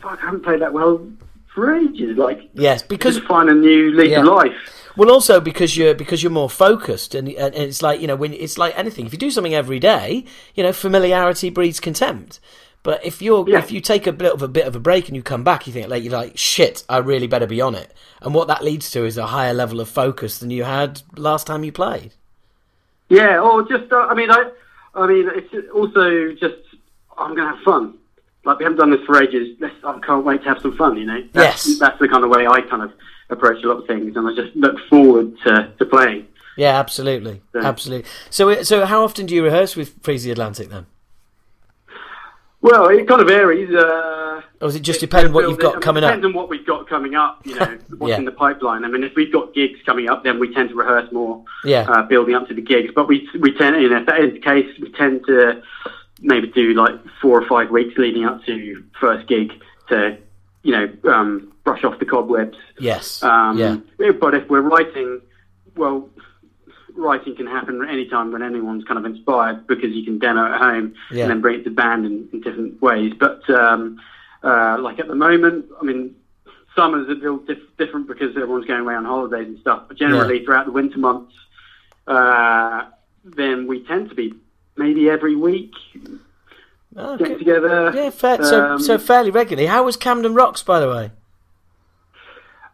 fuck, 0.00 0.18
I 0.22 0.26
haven't 0.26 0.42
played 0.42 0.60
that 0.60 0.72
well 0.72 1.06
for 1.54 1.74
ages. 1.74 2.16
Like, 2.16 2.48
Yes, 2.54 2.82
because 2.82 3.16
just 3.16 3.26
find 3.28 3.48
a 3.48 3.54
new 3.54 3.92
lease 3.92 4.10
Yeah. 4.10 4.20
of 4.20 4.26
life. 4.26 4.54
Well, 4.96 5.10
also 5.10 5.40
because 5.40 5.76
you're 5.76 5.94
because 5.94 6.22
you're 6.22 6.32
more 6.32 6.50
focused, 6.50 7.14
and, 7.14 7.28
and 7.28 7.54
it's 7.54 7.80
like 7.80 8.00
you 8.00 8.06
know 8.08 8.16
when 8.16 8.32
it's 8.34 8.58
like 8.58 8.76
anything. 8.76 9.06
If 9.06 9.12
you 9.12 9.18
do 9.18 9.30
something 9.30 9.54
every 9.54 9.78
day, 9.78 10.24
you 10.54 10.62
know 10.64 10.72
familiarity 10.72 11.48
breeds 11.48 11.78
contempt. 11.80 12.40
But 12.82 13.04
if 13.04 13.22
you're 13.22 13.48
Yeah. 13.48 13.58
if 13.58 13.70
you 13.70 13.80
take 13.80 14.06
a 14.08 14.12
bit 14.12 14.32
of 14.32 14.42
a 14.42 14.48
bit 14.48 14.66
of 14.66 14.74
a 14.74 14.80
break 14.80 15.06
and 15.06 15.14
you 15.16 15.22
come 15.22 15.44
back, 15.44 15.66
you 15.66 15.72
think 15.72 15.88
like 15.88 16.02
you're 16.02 16.12
like 16.12 16.36
shit. 16.36 16.82
I 16.88 16.98
really 16.98 17.28
better 17.28 17.46
be 17.46 17.60
on 17.60 17.74
it. 17.76 17.92
And 18.20 18.34
what 18.34 18.48
that 18.48 18.64
leads 18.64 18.90
to 18.90 19.04
is 19.04 19.16
a 19.16 19.26
higher 19.28 19.54
level 19.54 19.80
of 19.80 19.88
focus 19.88 20.38
than 20.38 20.50
you 20.50 20.64
had 20.64 21.02
last 21.16 21.46
time 21.46 21.62
you 21.62 21.70
played. 21.72 22.12
Yeah, 23.08 23.40
or 23.40 23.62
just, 23.66 23.90
uh, 23.92 24.06
I 24.08 24.14
mean, 24.14 24.30
I, 24.30 24.50
I 25.00 25.06
mean, 25.06 25.28
it's 25.34 25.70
also 25.74 26.32
just, 26.32 26.56
I'm 27.18 27.34
going 27.34 27.48
to 27.48 27.54
have 27.56 27.64
fun. 27.64 27.94
Like, 28.44 28.58
we 28.58 28.64
haven't 28.64 28.78
done 28.78 28.90
this 28.90 29.04
for 29.06 29.20
ages. 29.22 29.56
Let's, 29.60 29.74
I 29.84 29.98
can't 30.00 30.24
wait 30.24 30.42
to 30.42 30.48
have 30.48 30.60
some 30.60 30.76
fun, 30.76 30.96
you 30.96 31.04
know? 31.06 31.20
That's, 31.32 31.66
Yes. 31.66 31.78
That's 31.78 31.98
the 31.98 32.08
kind 32.08 32.24
of 32.24 32.30
way 32.30 32.46
I 32.46 32.60
kind 32.62 32.82
of 32.82 32.92
approach 33.28 33.62
a 33.64 33.68
lot 33.68 33.78
of 33.78 33.86
things, 33.86 34.16
and 34.16 34.26
I 34.28 34.34
just 34.34 34.54
look 34.56 34.76
forward 34.88 35.36
to, 35.44 35.72
to 35.78 35.84
playing. 35.84 36.26
Yeah, 36.56 36.78
absolutely, 36.78 37.40
Yeah. 37.54 37.62
absolutely. 37.64 38.10
So 38.28 38.62
so 38.64 38.84
how 38.84 39.04
often 39.04 39.26
do 39.26 39.34
you 39.34 39.42
rehearse 39.44 39.76
with 39.76 40.02
Freezy 40.02 40.30
Atlantic 40.32 40.68
then? 40.68 40.86
Well, 42.60 42.88
it 42.88 43.06
kind 43.08 43.20
of 43.22 43.28
varies. 43.28 43.72
Uh, 43.74 44.29
Or 44.60 44.68
does 44.68 44.76
it 44.76 44.80
just 44.80 45.00
depend 45.00 45.32
what 45.32 45.48
you've 45.48 45.58
got 45.58 45.80
coming 45.80 46.02
Depends 46.02 46.22
up? 46.22 46.28
on 46.28 46.34
what 46.34 46.50
we've 46.50 46.66
got 46.66 46.86
coming 46.86 47.14
up, 47.14 47.40
you 47.46 47.54
know, 47.54 47.78
what's 47.96 48.10
Yeah. 48.10 48.18
in 48.18 48.26
the 48.26 48.32
pipeline. 48.32 48.84
I 48.84 48.88
mean, 48.88 49.02
if 49.02 49.14
we've 49.16 49.32
got 49.32 49.54
gigs 49.54 49.78
coming 49.86 50.08
up, 50.10 50.22
then 50.22 50.38
we 50.38 50.52
tend 50.52 50.68
to 50.68 50.74
rehearse 50.74 51.10
more, 51.12 51.42
Yeah. 51.64 51.86
uh, 51.88 52.02
building 52.02 52.34
up 52.34 52.46
to 52.48 52.54
the 52.54 52.60
gigs. 52.60 52.92
But 52.94 53.08
we 53.08 53.26
we 53.38 53.52
tend, 53.56 53.80
you 53.80 53.88
know, 53.88 53.96
if 54.00 54.06
that 54.06 54.20
is 54.20 54.34
the 54.34 54.38
case, 54.38 54.66
we 54.78 54.90
tend 54.92 55.24
to 55.26 55.62
maybe 56.20 56.48
do 56.48 56.74
like 56.74 56.92
four 57.22 57.40
or 57.40 57.46
five 57.48 57.70
weeks 57.70 57.96
leading 57.96 58.26
up 58.26 58.44
to 58.44 58.84
first 59.00 59.26
gig 59.26 59.52
to, 59.88 60.18
you 60.62 60.72
know, 60.72 60.92
um, 61.10 61.50
brush 61.64 61.82
off 61.82 61.98
the 61.98 62.04
cobwebs. 62.04 62.58
Yes. 62.78 63.22
Um, 63.22 63.56
yeah. 63.58 63.76
But 64.12 64.34
if 64.34 64.46
we're 64.50 64.60
writing, 64.60 65.22
well, 65.74 66.06
writing 66.94 67.34
can 67.34 67.46
happen 67.46 67.82
anytime 67.88 68.30
when 68.30 68.42
anyone's 68.42 68.84
kind 68.84 68.98
of 68.98 69.06
inspired 69.06 69.66
because 69.66 69.92
you 69.92 70.04
can 70.04 70.18
demo 70.18 70.52
at 70.52 70.60
home 70.60 70.92
Yeah. 71.10 71.22
and 71.22 71.30
then 71.30 71.40
bring 71.40 71.60
it 71.60 71.64
to 71.64 71.70
band 71.70 72.04
in, 72.04 72.28
in 72.34 72.42
different 72.42 72.82
ways. 72.82 73.14
But 73.18 73.48
um, 73.48 73.98
uh, 74.42 74.78
like 74.80 74.98
at 74.98 75.08
the 75.08 75.14
moment, 75.14 75.66
I 75.80 75.84
mean, 75.84 76.16
summer's 76.74 77.08
a 77.08 77.12
little 77.12 77.38
dif- 77.38 77.76
different 77.78 78.06
because 78.08 78.36
everyone's 78.36 78.66
going 78.66 78.80
away 78.80 78.94
on 78.94 79.04
holidays 79.04 79.48
and 79.48 79.58
stuff. 79.60 79.84
But 79.88 79.98
generally, 79.98 80.44
throughout 80.44 80.66
the 80.66 80.72
winter 80.72 80.98
months, 80.98 81.34
uh, 82.06 82.86
then 83.24 83.66
we 83.66 83.84
tend 83.84 84.08
to 84.08 84.14
be 84.14 84.34
maybe 84.76 85.10
every 85.10 85.36
week 85.36 85.72
getting 85.94 87.18
good. 87.18 87.38
together. 87.38 87.92
Yeah, 87.94 88.10
fair, 88.10 88.42
so 88.42 88.64
Um, 88.64 88.80
so 88.80 88.98
fairly 88.98 89.30
regularly. 89.30 89.66
How 89.66 89.84
was 89.84 89.96
Camden 89.96 90.34
Rocks, 90.34 90.62
by 90.62 90.80
the 90.80 90.88
way? 90.88 91.10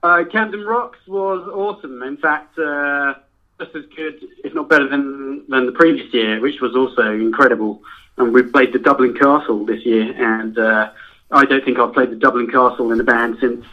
Uh, 0.03 0.25
Camden 0.31 0.65
Rocks 0.65 0.99
was 1.07 1.49
awesome. 1.49 2.03
In 2.03 2.17
fact, 2.17 2.59
uh, 2.59 3.15
just 3.59 3.75
as 3.75 3.85
good, 3.97 4.21
if 4.45 4.55
not 4.55 4.69
better 4.69 4.89
than 4.89 5.45
than 5.49 5.67
the 5.67 5.73
previous 5.73 6.13
year, 6.13 6.41
which 6.41 6.61
was 6.61 6.77
also 6.77 7.13
incredible. 7.13 7.83
And 8.19 8.33
we 8.33 8.43
played 8.43 8.73
the 8.73 8.79
Dublin 8.79 9.15
Castle 9.15 9.67
this 9.67 9.85
year, 9.85 10.13
and 10.17 10.59
uh, 10.59 10.91
I 11.31 11.45
don't 11.45 11.65
think 11.65 11.79
I've 11.79 11.93
played 11.93 12.11
the 12.11 12.17
Dublin 12.17 12.47
Castle 12.47 12.93
in 12.93 13.01
a 13.01 13.05
band 13.05 13.39
since 13.41 13.65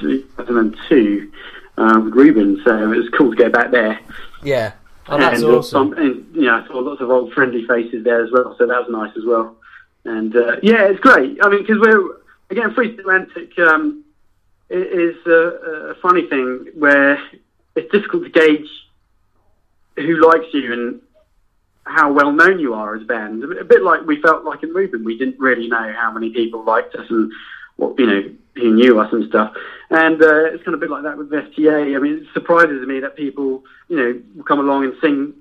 2002 0.00 1.32
uh, 1.76 2.00
with 2.04 2.14
Reuben. 2.14 2.60
So 2.64 2.92
it 2.92 2.96
was 2.96 3.08
cool 3.16 3.30
to 3.30 3.36
go 3.36 3.48
back 3.48 3.70
there. 3.70 3.98
Yeah. 4.42 4.72
Oh, 5.08 5.18
that's 5.18 5.42
and, 5.42 5.50
uh, 5.50 5.58
awesome. 5.58 5.94
some- 5.94 5.98
and 5.98 6.34
you 6.34 6.42
know, 6.42 6.62
I 6.62 6.66
saw 6.66 6.78
lots 6.78 7.00
of 7.00 7.10
old 7.10 7.32
friendly 7.32 7.66
faces 7.66 8.04
there 8.04 8.24
as 8.24 8.30
well, 8.30 8.54
so 8.56 8.66
that 8.66 8.80
was 8.80 8.88
nice 8.90 9.16
as 9.16 9.24
well. 9.24 9.56
And 10.04 10.34
uh, 10.36 10.56
yeah, 10.62 10.84
it's 10.84 11.00
great. 11.00 11.38
I 11.42 11.48
mean, 11.48 11.62
because 11.62 11.78
we're 11.80 12.16
again, 12.48 12.72
Free 12.74 12.96
Atlantic 12.96 13.58
um, 13.58 14.04
is 14.70 15.16
a, 15.26 15.90
a 15.90 15.94
funny 15.96 16.26
thing 16.26 16.68
where 16.74 17.20
it's 17.74 17.90
difficult 17.90 18.24
to 18.24 18.30
gauge 18.30 18.68
who 19.96 20.26
likes 20.26 20.46
you 20.52 20.72
and 20.72 21.00
how 21.90 22.12
well 22.12 22.32
known 22.32 22.58
you 22.58 22.74
are 22.74 22.94
as 22.94 23.02
a 23.02 23.04
band. 23.04 23.42
A 23.44 23.64
bit 23.64 23.82
like 23.82 24.02
we 24.06 24.20
felt 24.22 24.44
like 24.44 24.62
in 24.62 24.70
Reuben, 24.70 25.04
we 25.04 25.18
didn't 25.18 25.38
really 25.38 25.68
know 25.68 25.92
how 25.96 26.10
many 26.12 26.30
people 26.30 26.64
liked 26.64 26.94
us 26.94 27.06
and 27.10 27.32
what 27.76 27.98
you 27.98 28.06
know 28.06 28.30
who 28.54 28.74
knew 28.74 29.00
us 29.00 29.12
and 29.12 29.28
stuff. 29.28 29.54
And 29.90 30.22
uh, 30.22 30.44
it's 30.46 30.62
kind 30.62 30.74
of 30.74 30.80
a 30.82 30.86
bit 30.86 30.90
like 30.90 31.02
that 31.02 31.18
with 31.18 31.30
FTA. 31.30 31.96
I 31.96 31.98
mean, 31.98 32.18
it 32.18 32.26
surprises 32.32 32.86
me 32.86 33.00
that 33.00 33.16
people 33.16 33.64
you 33.88 33.96
know 33.96 34.44
come 34.44 34.60
along 34.60 34.84
and 34.84 34.94
sing 35.00 35.34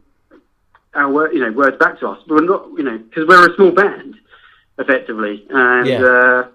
our 0.95 1.11
word, 1.11 1.33
you 1.33 1.39
know 1.39 1.51
words 1.51 1.77
back 1.77 1.99
to 1.99 2.09
us, 2.09 2.19
we're 2.27 2.41
not 2.41 2.67
you 2.77 2.83
know 2.83 2.97
because 2.97 3.27
we're 3.27 3.51
a 3.51 3.55
small 3.55 3.71
band 3.71 4.15
effectively, 4.77 5.45
and. 5.49 5.87
Yeah. 5.87 6.03
Uh, 6.03 6.47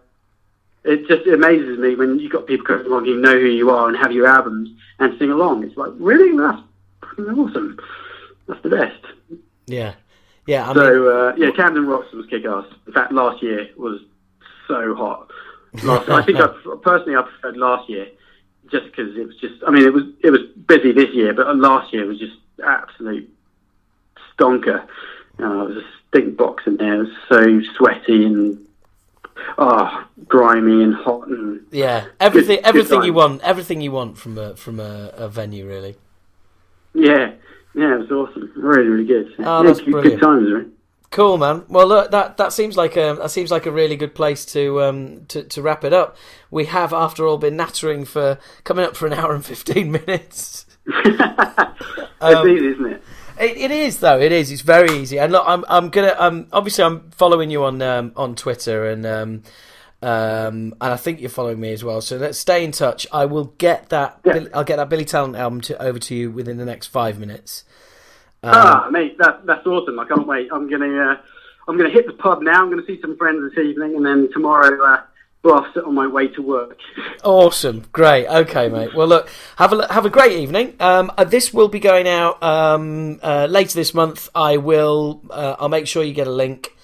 it 0.84 1.08
just 1.08 1.26
amazes 1.26 1.78
me 1.78 1.94
when 1.94 2.18
you've 2.18 2.30
got 2.30 2.46
people 2.46 2.66
coming 2.66 2.84
along 2.84 3.06
who 3.06 3.18
know 3.18 3.32
who 3.32 3.46
you 3.46 3.70
are 3.70 3.88
and 3.88 3.96
have 3.96 4.12
your 4.12 4.26
albums 4.26 4.68
and 4.98 5.18
sing 5.18 5.30
along. 5.30 5.64
It's 5.64 5.78
like, 5.78 5.92
really? 5.94 6.36
That's 6.36 6.60
awesome. 7.18 7.78
That's 8.46 8.62
the 8.62 8.68
best. 8.68 9.40
Yeah, 9.66 9.94
yeah. 10.46 10.64
I 10.64 10.74
mean, 10.74 10.76
So 10.76 11.08
uh, 11.08 11.34
yeah, 11.36 11.50
Camden 11.50 11.86
Rocks 11.86 12.12
was 12.12 12.26
kick-ass. 12.26 12.66
In 12.86 12.92
fact, 12.92 13.12
last 13.12 13.42
year 13.42 13.68
was 13.76 14.00
so 14.68 14.94
hot. 14.94 15.30
Last, 15.82 16.08
I 16.08 16.22
think 16.22 16.38
I, 16.38 16.46
personally 16.82 17.16
I 17.16 17.22
preferred 17.22 17.56
last 17.56 17.88
year, 17.88 18.06
just 18.70 18.86
because 18.86 19.16
it 19.16 19.26
was 19.26 19.36
just. 19.36 19.54
I 19.66 19.70
mean, 19.70 19.84
it 19.84 19.92
was 19.92 20.04
it 20.22 20.30
was 20.30 20.42
busy 20.66 20.92
this 20.92 21.10
year, 21.14 21.32
but 21.32 21.56
last 21.56 21.92
year 21.92 22.06
was 22.06 22.18
just 22.18 22.36
absolute 22.64 23.30
stonker. 24.36 24.86
Uh, 25.40 25.64
it 25.64 25.74
was 25.74 25.76
a 25.78 25.86
stink 26.08 26.36
box 26.36 26.64
in 26.66 26.76
there. 26.76 26.94
It 26.94 26.98
was 26.98 27.16
so 27.28 27.60
sweaty 27.76 28.24
and 28.24 28.64
oh, 29.58 30.04
grimy 30.28 30.82
and 30.82 30.94
hot 30.94 31.28
and 31.28 31.60
yeah, 31.70 32.06
everything, 32.20 32.56
good 32.56 32.66
everything 32.66 33.02
you 33.02 33.12
want, 33.12 33.42
everything 33.42 33.80
you 33.80 33.92
want 33.92 34.18
from 34.18 34.38
a 34.38 34.56
from 34.56 34.80
a, 34.80 35.10
a 35.14 35.28
venue, 35.28 35.66
really. 35.66 35.96
yeah, 36.94 37.32
yeah, 37.74 37.94
it 37.94 37.98
was 37.98 38.10
awesome. 38.10 38.52
Really, 38.56 38.88
really 38.88 39.04
good. 39.04 39.34
Oh, 39.40 39.62
yeah, 39.62 39.68
that's 39.68 39.80
good, 39.80 39.92
brilliant. 39.92 40.20
good 40.20 40.26
times, 40.26 40.52
right? 40.52 40.66
Cool, 41.10 41.38
man. 41.38 41.64
Well, 41.68 41.86
look, 41.86 42.10
that 42.10 42.38
that 42.38 42.52
seems 42.52 42.76
like 42.76 42.96
a 42.96 43.16
that 43.20 43.30
seems 43.30 43.50
like 43.52 43.66
a 43.66 43.70
really 43.70 43.94
good 43.94 44.16
place 44.16 44.44
to 44.46 44.82
um 44.82 45.26
to, 45.26 45.44
to 45.44 45.62
wrap 45.62 45.84
it 45.84 45.92
up. 45.92 46.16
We 46.50 46.64
have, 46.64 46.92
after 46.92 47.24
all, 47.26 47.38
been 47.38 47.56
nattering 47.56 48.04
for 48.04 48.38
coming 48.64 48.84
up 48.84 48.96
for 48.96 49.06
an 49.06 49.12
hour 49.12 49.32
and 49.32 49.44
fifteen 49.44 49.92
minutes. 49.92 50.66
it's 50.86 52.46
easy, 52.48 52.66
isn't 52.66 52.86
it? 52.86 53.02
It, 53.38 53.56
it 53.56 53.70
is 53.70 54.00
though. 54.00 54.18
It 54.18 54.32
is. 54.32 54.50
It's 54.50 54.62
very 54.62 54.96
easy. 54.98 55.18
And 55.18 55.32
look, 55.32 55.44
I'm 55.46 55.64
I'm 55.68 55.88
gonna 55.90 56.14
um 56.18 56.48
obviously 56.52 56.84
I'm 56.84 57.10
following 57.10 57.50
you 57.50 57.64
on 57.64 57.80
um 57.82 58.12
on 58.16 58.34
Twitter 58.34 58.86
and 58.86 59.06
um 59.06 59.42
um 60.04 60.74
and 60.80 60.92
I 60.92 60.96
think 60.96 61.20
you're 61.20 61.30
following 61.30 61.60
me 61.60 61.72
as 61.72 61.82
well. 61.82 62.00
So 62.00 62.16
let's 62.16 62.38
stay 62.38 62.64
in 62.64 62.72
touch. 62.72 63.06
I 63.12 63.24
will 63.24 63.46
get 63.58 63.88
that. 63.88 64.20
Yeah. 64.24 64.32
Bill- 64.34 64.48
I'll 64.54 64.64
get 64.64 64.76
that 64.76 64.88
Billy 64.88 65.04
Talent 65.04 65.36
album 65.36 65.60
to, 65.62 65.82
over 65.82 65.98
to 65.98 66.14
you 66.14 66.30
within 66.30 66.58
the 66.58 66.64
next 66.64 66.88
five 66.88 67.18
minutes. 67.18 67.64
Um, 68.42 68.52
ah, 68.54 68.88
mate, 68.90 69.16
that 69.18 69.46
that's 69.46 69.66
awesome. 69.66 69.98
I 69.98 70.04
can't 70.04 70.26
wait. 70.26 70.48
I'm 70.52 70.68
gonna 70.68 71.12
uh, 71.12 71.16
I'm 71.66 71.78
gonna 71.78 71.90
hit 71.90 72.06
the 72.06 72.12
pub 72.12 72.42
now. 72.42 72.62
I'm 72.62 72.68
gonna 72.68 72.84
see 72.86 73.00
some 73.00 73.16
friends 73.16 73.50
this 73.50 73.64
evening, 73.64 73.96
and 73.96 74.04
then 74.04 74.28
tomorrow 74.32 74.84
uh, 74.84 75.00
blast 75.42 75.76
it 75.76 75.84
on 75.84 75.94
my 75.94 76.06
way 76.06 76.28
to 76.28 76.42
work. 76.42 76.78
Awesome, 77.24 77.86
great. 77.90 78.26
Okay, 78.26 78.68
mate. 78.68 78.94
Well, 78.94 79.06
look, 79.06 79.30
have 79.56 79.72
a 79.72 79.90
have 79.90 80.04
a 80.04 80.10
great 80.10 80.32
evening. 80.32 80.74
Um, 80.78 81.10
uh, 81.16 81.24
this 81.24 81.54
will 81.54 81.68
be 81.68 81.80
going 81.80 82.06
out 82.06 82.42
um, 82.42 83.18
uh, 83.22 83.46
later 83.48 83.74
this 83.76 83.94
month. 83.94 84.28
I 84.34 84.58
will. 84.58 85.22
Uh, 85.30 85.56
I'll 85.58 85.70
make 85.70 85.86
sure 85.86 86.04
you 86.04 86.12
get 86.12 86.26
a 86.26 86.30
link, 86.32 86.76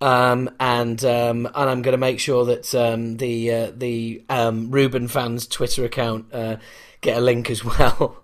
um, 0.00 0.50
and 0.60 1.02
um, 1.04 1.46
and 1.46 1.70
I'm 1.70 1.82
going 1.82 1.92
to 1.92 1.98
make 1.98 2.20
sure 2.20 2.44
that 2.46 2.74
um, 2.74 3.16
the 3.18 3.52
uh, 3.52 3.72
the 3.74 4.24
um, 4.28 4.70
Reuben 4.70 5.08
fans 5.08 5.46
Twitter 5.46 5.84
account 5.84 6.26
uh, 6.32 6.56
get 7.00 7.16
a 7.18 7.20
link 7.20 7.50
as 7.50 7.64
well. 7.64 8.22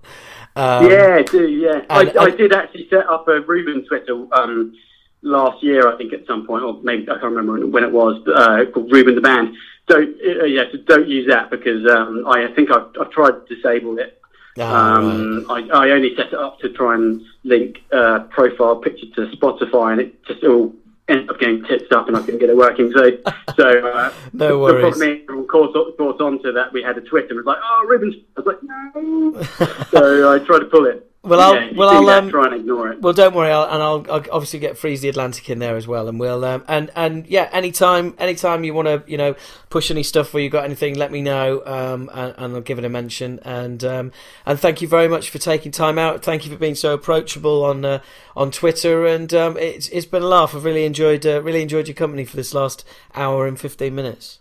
Um, 0.57 0.90
yeah, 0.90 1.23
do 1.23 1.49
yeah. 1.49 1.82
and- 1.89 2.18
I, 2.18 2.24
I 2.24 2.31
did 2.31 2.52
actually 2.52 2.89
set 2.90 3.07
up 3.08 3.28
a 3.28 3.40
Reuben 3.40 3.86
Twitter 3.86 4.26
um, 4.34 4.74
last 5.23 5.62
year, 5.62 5.89
I 5.89 5.97
think, 5.97 6.12
at 6.12 6.26
some 6.26 6.47
point, 6.47 6.65
or 6.65 6.81
maybe 6.82 7.02
I 7.05 7.15
can't 7.15 7.34
remember 7.34 7.66
when 7.66 7.84
it 7.84 7.92
was. 7.92 8.20
Uh, 8.26 8.65
called 8.73 8.90
Reuben 8.92 9.15
the 9.15 9.20
band. 9.20 9.55
Don't 9.86 10.15
uh, 10.24 10.44
yeah, 10.44 10.65
so 10.70 10.78
don't 10.86 11.08
use 11.08 11.28
that 11.28 11.50
because 11.50 11.86
um, 11.90 12.24
I, 12.26 12.47
I 12.47 12.55
think 12.55 12.70
I've, 12.70 12.86
I've 13.00 13.10
tried 13.10 13.32
to 13.47 13.55
disable 13.55 13.99
it. 13.99 14.20
Ah, 14.58 14.97
Um, 14.97 15.47
I, 15.49 15.68
I 15.73 15.90
only 15.90 16.15
set 16.16 16.28
it 16.28 16.34
up 16.34 16.58
to 16.60 16.68
try 16.70 16.94
and 16.97 17.23
link 17.44 17.78
uh, 17.92 18.20
profile 18.31 18.76
picture 18.76 19.07
to 19.15 19.34
Spotify, 19.36 19.92
and 19.92 20.00
it 20.00 20.24
just 20.26 20.42
all 20.44 20.74
ended 21.10 21.30
up 21.30 21.39
getting 21.39 21.64
tits 21.64 21.90
up, 21.92 22.08
and 22.08 22.16
I 22.16 22.20
couldn't 22.20 22.40
get 22.40 22.50
it 22.50 22.56
working. 22.56 22.92
So, 22.92 23.10
so 23.56 23.89
uh, 23.89 24.12
No 24.32 24.58
worries. 24.58 24.98
The 24.98 25.22
problem 25.26 25.44
is, 25.44 25.50
caught, 25.50 25.97
caught 25.97 26.20
on 26.20 26.42
to 26.42 26.52
that. 26.52 26.72
We 26.72 26.82
had 26.82 26.97
a 26.97 27.00
Twitter, 27.00 27.28
and 27.30 27.39
it 27.39 27.44
was 27.44 27.47
like, 27.47 27.58
"Oh, 27.62 27.86
Reuben's." 27.89 28.14
I 28.36 28.40
was 28.40 28.47
like, 28.47 28.62
"No." 28.62 29.42
so 29.90 30.32
I 30.32 30.39
tried 30.39 30.60
to 30.60 30.66
pull 30.66 30.86
it. 30.86 31.09
Well, 31.23 31.39
I'll- 31.39 31.74
well, 31.74 31.90
I'll, 31.90 32.08
um, 32.08 32.31
try 32.31 32.47
and 32.47 32.55
ignore 32.55 32.92
it. 32.92 33.02
Well, 33.02 33.12
don't 33.12 33.34
worry, 33.34 33.50
I'll, 33.50 33.65
and 33.65 33.82
I'll, 33.82 34.07
I'll 34.10 34.24
obviously 34.32 34.58
get 34.58 34.78
Freeze 34.78 35.02
the 35.02 35.10
Atlantic 35.10 35.50
in 35.50 35.58
there 35.58 35.76
as 35.76 35.86
well, 35.86 36.08
and 36.08 36.18
we'll 36.18 36.42
um, 36.47 36.65
and 36.66 36.90
and 36.97 37.26
yeah, 37.26 37.50
anytime, 37.52 38.15
anytime 38.18 38.65
you 38.65 38.73
want 38.73 38.89
to, 38.89 39.02
you 39.07 39.18
know, 39.18 39.34
push 39.68 39.90
any 39.90 40.02
stuff 40.02 40.34
or 40.34 40.40
you 40.40 40.49
got 40.49 40.65
anything, 40.65 40.94
let 40.94 41.12
me 41.12 41.20
know, 41.20 41.62
um, 41.66 42.10
and, 42.15 42.34
and 42.39 42.55
I'll 42.55 42.62
give 42.62 42.78
it 42.78 42.86
a 42.86 42.89
mention. 42.89 43.39
And 43.42 43.84
um, 43.84 44.12
and 44.47 44.58
thank 44.58 44.81
you 44.81 44.89
very 44.89 45.08
much 45.08 45.28
for 45.28 45.36
taking 45.36 45.73
time 45.73 45.99
out. 45.99 46.23
Thank 46.24 46.47
you 46.47 46.50
for 46.52 46.57
being 46.58 46.74
so 46.74 46.94
approachable 46.94 47.65
on 47.65 47.84
uh, 47.84 48.00
on 48.34 48.50
Twitter, 48.50 49.05
and 49.05 49.32
um, 49.34 49.58
it's 49.58 49.90
it's 49.90 50.07
been 50.07 50.23
a 50.23 50.26
laugh. 50.26 50.55
I've 50.55 50.65
really 50.65 50.86
enjoyed 50.86 51.26
uh, 51.26 51.42
really 51.42 51.60
enjoyed 51.60 51.86
your 51.86 51.97
company 51.97 52.24
for 52.24 52.36
this 52.36 52.55
last 52.55 52.82
hour 53.15 53.47
and 53.47 53.60
fifteen 53.60 53.94
minutes. 53.94 54.39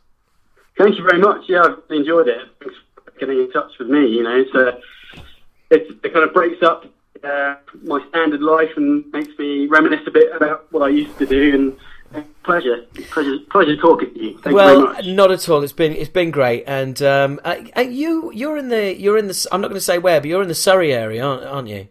Thank 0.78 0.98
you 0.98 1.04
very 1.04 1.20
much. 1.20 1.42
Yeah, 1.50 1.64
I've 1.64 1.92
enjoyed 1.92 2.30
it. 2.30 2.38
Thanks 2.62 2.76
for 3.04 3.12
getting 3.20 3.40
in 3.40 3.52
touch 3.52 3.72
with 3.80 3.90
me. 3.90 4.08
You 4.08 4.24
know, 4.24 4.38
it's 4.38 4.56
it's, 5.70 5.92
it 6.04 6.14
kind 6.14 6.26
of 6.26 6.34
breaks 6.34 6.62
up 6.64 6.86
uh, 7.24 7.56
my 7.84 8.06
standard 8.10 8.42
life 8.42 8.70
and 8.76 9.12
makes 9.12 9.38
me 9.38 9.68
reminisce 9.68 10.06
a 10.08 10.12
bit 10.12 10.36
about 10.36 10.72
what 10.72 10.84
I 10.84 10.90
used 10.90 11.18
to 11.20 11.26
do. 11.26 11.56
And 11.56 11.78
uh, 12.16 12.28
pleasure, 12.44 12.86
pleasure, 13.12 13.38
pleasure 13.52 13.76
talking 13.76 14.14
to 14.14 14.24
you. 14.24 14.40
Thank 14.40 14.56
well, 14.56 14.70
you 14.70 14.86
very 14.88 14.94
much. 14.94 15.08
not 15.08 15.32
at 15.32 15.50
all. 15.50 15.64
It's 15.64 15.74
been 15.74 15.94
it's 15.94 16.10
been 16.10 16.32
great, 16.32 16.64
and 16.66 17.02
um, 17.02 17.40
uh, 17.44 17.58
uh, 17.78 17.82
you 17.82 18.32
you're 18.34 18.58
in 18.58 18.70
the 18.70 19.00
you're 19.00 19.18
in 19.18 19.28
the 19.28 19.48
I'm 19.52 19.62
not 19.62 19.68
going 19.68 19.78
to 19.78 19.82
say 19.82 20.00
where, 20.00 20.20
but 20.20 20.28
you're 20.28 20.42
in 20.42 20.48
the 20.48 20.56
Surrey 20.56 20.94
area, 20.94 21.24
aren't, 21.24 21.44
aren't 21.44 21.68
you? 21.68 21.88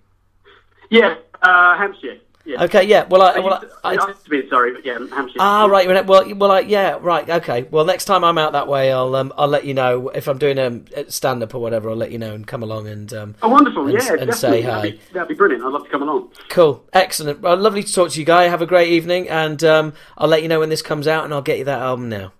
Yeah, 0.91 1.17
uh, 1.43 1.77
Hampshire. 1.77 2.19
Yeah. 2.49 2.65
Okay, 2.65 2.85
yeah. 2.85 3.05
Well, 3.05 3.21
I, 3.21 3.33
I, 3.33 3.39
well, 3.41 3.55
I, 3.85 3.95
to, 3.95 4.03
I 4.03 4.09
used 4.09 4.25
to 4.25 4.31
be 4.31 4.39
in 4.39 4.49
Surrey, 4.49 4.73
but 4.73 4.83
yeah, 4.83 4.99
Hampshire. 5.11 5.37
ah, 5.39 5.67
right. 5.67 5.87
Well, 6.07 6.35
well, 6.35 6.51
I, 6.51 6.61
yeah, 6.61 6.97
right. 6.99 7.29
Okay. 7.29 7.69
Well, 7.71 7.85
next 7.85 8.07
time 8.07 8.25
I'm 8.25 8.39
out 8.39 8.53
that 8.53 8.67
way, 8.67 8.91
I'll 8.91 9.15
um, 9.17 9.35
I'll 9.37 9.49
let 9.49 9.67
you 9.67 9.75
know 9.75 10.09
if 10.09 10.27
I'm 10.29 10.39
doing 10.39 10.57
a 10.59 11.11
stand 11.11 11.43
up 11.43 11.55
or 11.55 11.59
whatever. 11.61 11.91
I'll 11.91 11.97
let 11.97 12.11
you 12.11 12.17
know 12.19 12.33
and 12.33 12.47
come 12.47 12.63
along 12.63 12.89
and 12.89 13.13
um, 13.13 13.35
Oh, 13.43 13.51
wonderful! 13.51 13.83
and- 13.87 13.93
yeah, 13.93 13.99
and 14.15 14.31
definitely. 14.31 14.35
say 14.35 14.63
That'd 14.63 14.93
be, 14.93 15.01
that'd 15.13 15.29
be 15.29 15.35
brilliant. 15.35 15.63
I'd 15.63 15.73
love 15.75 15.85
to 15.85 15.91
come 15.91 16.03
along. 16.03 16.31
cool, 16.49 16.85
excellent. 16.95 17.41
Well, 17.43 17.55
lovely 17.59 17.83
to 17.83 17.93
talk 17.93 18.13
to 18.13 18.19
you, 18.19 18.25
guy. 18.25 18.45
Have 18.45 18.63
a 18.63 18.67
great 18.67 18.89
evening, 18.95 19.29
and 19.29 19.63
um, 19.63 19.93
I'll 20.17 20.29
let 20.29 20.43
you 20.43 20.49
know 20.49 20.61
when 20.61 20.71
this 20.71 20.81
comes 20.81 21.07
out, 21.07 21.25
and 21.27 21.35
I'll 21.35 21.43
get 21.43 21.59
you 21.59 21.65
that 21.65 21.81
album 21.81 22.09
now. 22.09 22.33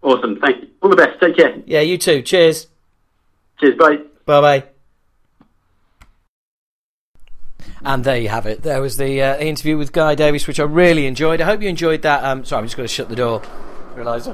Awesome. 0.00 0.40
Thank 0.40 0.62
you. 0.62 0.68
All 0.82 0.88
the 0.88 0.96
best. 0.96 1.20
Take 1.20 1.36
care. 1.36 1.54
Yeah, 1.66 1.80
you 1.80 1.98
too. 1.98 2.22
Cheers. 2.22 2.68
Cheers. 3.60 3.76
Bye. 3.76 3.96
Bye 4.24 4.40
bye. 4.40 4.73
And 7.84 8.02
there 8.02 8.16
you 8.18 8.28
have 8.28 8.46
it. 8.46 8.62
There 8.62 8.80
was 8.80 8.96
the 8.96 9.22
uh, 9.22 9.36
interview 9.36 9.76
with 9.76 9.92
Guy 9.92 10.14
Davies, 10.14 10.46
which 10.46 10.58
I 10.58 10.64
really 10.64 11.06
enjoyed. 11.06 11.40
I 11.40 11.44
hope 11.44 11.60
you 11.60 11.68
enjoyed 11.68 12.02
that. 12.02 12.24
Um, 12.24 12.44
sorry, 12.44 12.60
I'm 12.60 12.66
just 12.66 12.76
going 12.76 12.88
to 12.88 12.92
shut 12.94 13.08
the 13.08 13.16
door. 13.16 13.42
Realise 13.94 14.28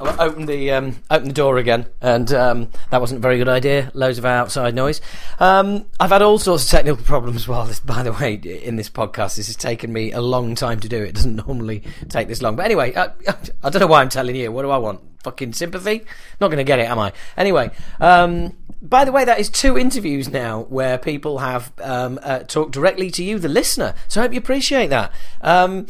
I 0.00 0.26
opened 0.26 0.48
the 0.48 0.70
um, 0.72 0.96
opened 1.10 1.30
the 1.30 1.34
door 1.34 1.58
again, 1.58 1.86
and 2.00 2.30
um, 2.32 2.68
that 2.90 3.00
wasn't 3.00 3.18
a 3.18 3.22
very 3.22 3.38
good 3.38 3.48
idea. 3.48 3.90
Loads 3.94 4.18
of 4.18 4.24
outside 4.24 4.74
noise. 4.74 5.00
Um, 5.40 5.86
I've 5.98 6.10
had 6.10 6.22
all 6.22 6.38
sorts 6.38 6.64
of 6.64 6.70
technical 6.70 7.02
problems. 7.04 7.48
While 7.48 7.64
this, 7.64 7.80
by 7.80 8.02
the 8.02 8.12
way, 8.12 8.34
in 8.34 8.76
this 8.76 8.90
podcast, 8.90 9.36
this 9.36 9.46
has 9.46 9.56
taken 9.56 9.92
me 9.92 10.12
a 10.12 10.20
long 10.20 10.54
time 10.54 10.80
to 10.80 10.88
do. 10.88 11.02
It 11.02 11.14
doesn't 11.14 11.36
normally 11.46 11.82
take 12.08 12.28
this 12.28 12.42
long. 12.42 12.56
But 12.56 12.66
anyway, 12.66 12.94
I, 12.94 13.10
I 13.62 13.70
don't 13.70 13.80
know 13.80 13.86
why 13.86 14.02
I'm 14.02 14.08
telling 14.08 14.36
you. 14.36 14.52
What 14.52 14.62
do 14.62 14.70
I 14.70 14.78
want? 14.78 15.00
Fucking 15.26 15.54
sympathy? 15.54 16.04
Not 16.40 16.48
going 16.52 16.58
to 16.58 16.64
get 16.64 16.78
it, 16.78 16.88
am 16.88 17.00
I? 17.00 17.12
Anyway, 17.36 17.72
um, 17.98 18.56
by 18.80 19.04
the 19.04 19.10
way, 19.10 19.24
that 19.24 19.40
is 19.40 19.50
two 19.50 19.76
interviews 19.76 20.28
now 20.28 20.60
where 20.68 20.98
people 20.98 21.38
have 21.38 21.72
um, 21.82 22.20
uh, 22.22 22.44
talked 22.44 22.70
directly 22.70 23.10
to 23.10 23.24
you, 23.24 23.40
the 23.40 23.48
listener. 23.48 23.96
So 24.06 24.20
I 24.20 24.24
hope 24.24 24.34
you 24.34 24.38
appreciate 24.38 24.86
that. 24.90 25.12
Um, 25.40 25.88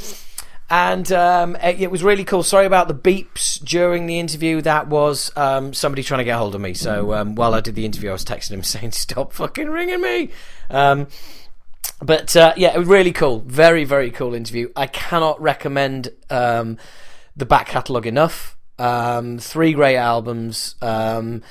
and 0.71 1.13
um, 1.13 1.55
it, 1.57 1.83
it 1.83 1.91
was 1.91 2.03
really 2.03 2.25
cool. 2.25 2.43
Sorry 2.43 2.65
about 2.65 2.89
the 2.89 2.95
beeps 2.95 3.63
during 3.63 4.07
the 4.07 4.19
interview. 4.19 4.63
That 4.63 4.89
was 4.89 5.31
um, 5.37 5.75
somebody 5.75 6.03
trying 6.03 6.21
to 6.21 6.25
get 6.25 6.39
hold 6.39 6.55
of 6.55 6.63
me. 6.63 6.73
So 6.73 7.13
um, 7.13 7.35
while 7.35 7.53
I 7.53 7.61
did 7.61 7.75
the 7.75 7.85
interview, 7.85 8.09
I 8.09 8.13
was 8.15 8.25
texting 8.25 8.53
him 8.53 8.63
saying, 8.63 8.93
"Stop 8.93 9.35
fucking 9.35 9.69
ringing 9.69 10.01
me." 10.01 10.31
But 10.71 12.35
uh, 12.37 12.55
yeah, 12.57 12.75
it 12.75 12.87
really 12.87 13.13
cool. 13.13 13.41
Very, 13.41 13.85
very 13.85 14.11
cool 14.11 14.33
interview. 14.33 14.71
I 14.75 14.87
cannot 14.87 15.39
recommend 15.43 16.09
the 17.37 17.47
back 17.47 17.69
catalogue 17.69 18.07
enough. 18.07 18.56
Um, 18.79 19.39
three 19.39 19.73
great 19.73 19.97
albums. 19.97 20.75
Um, 20.83 21.43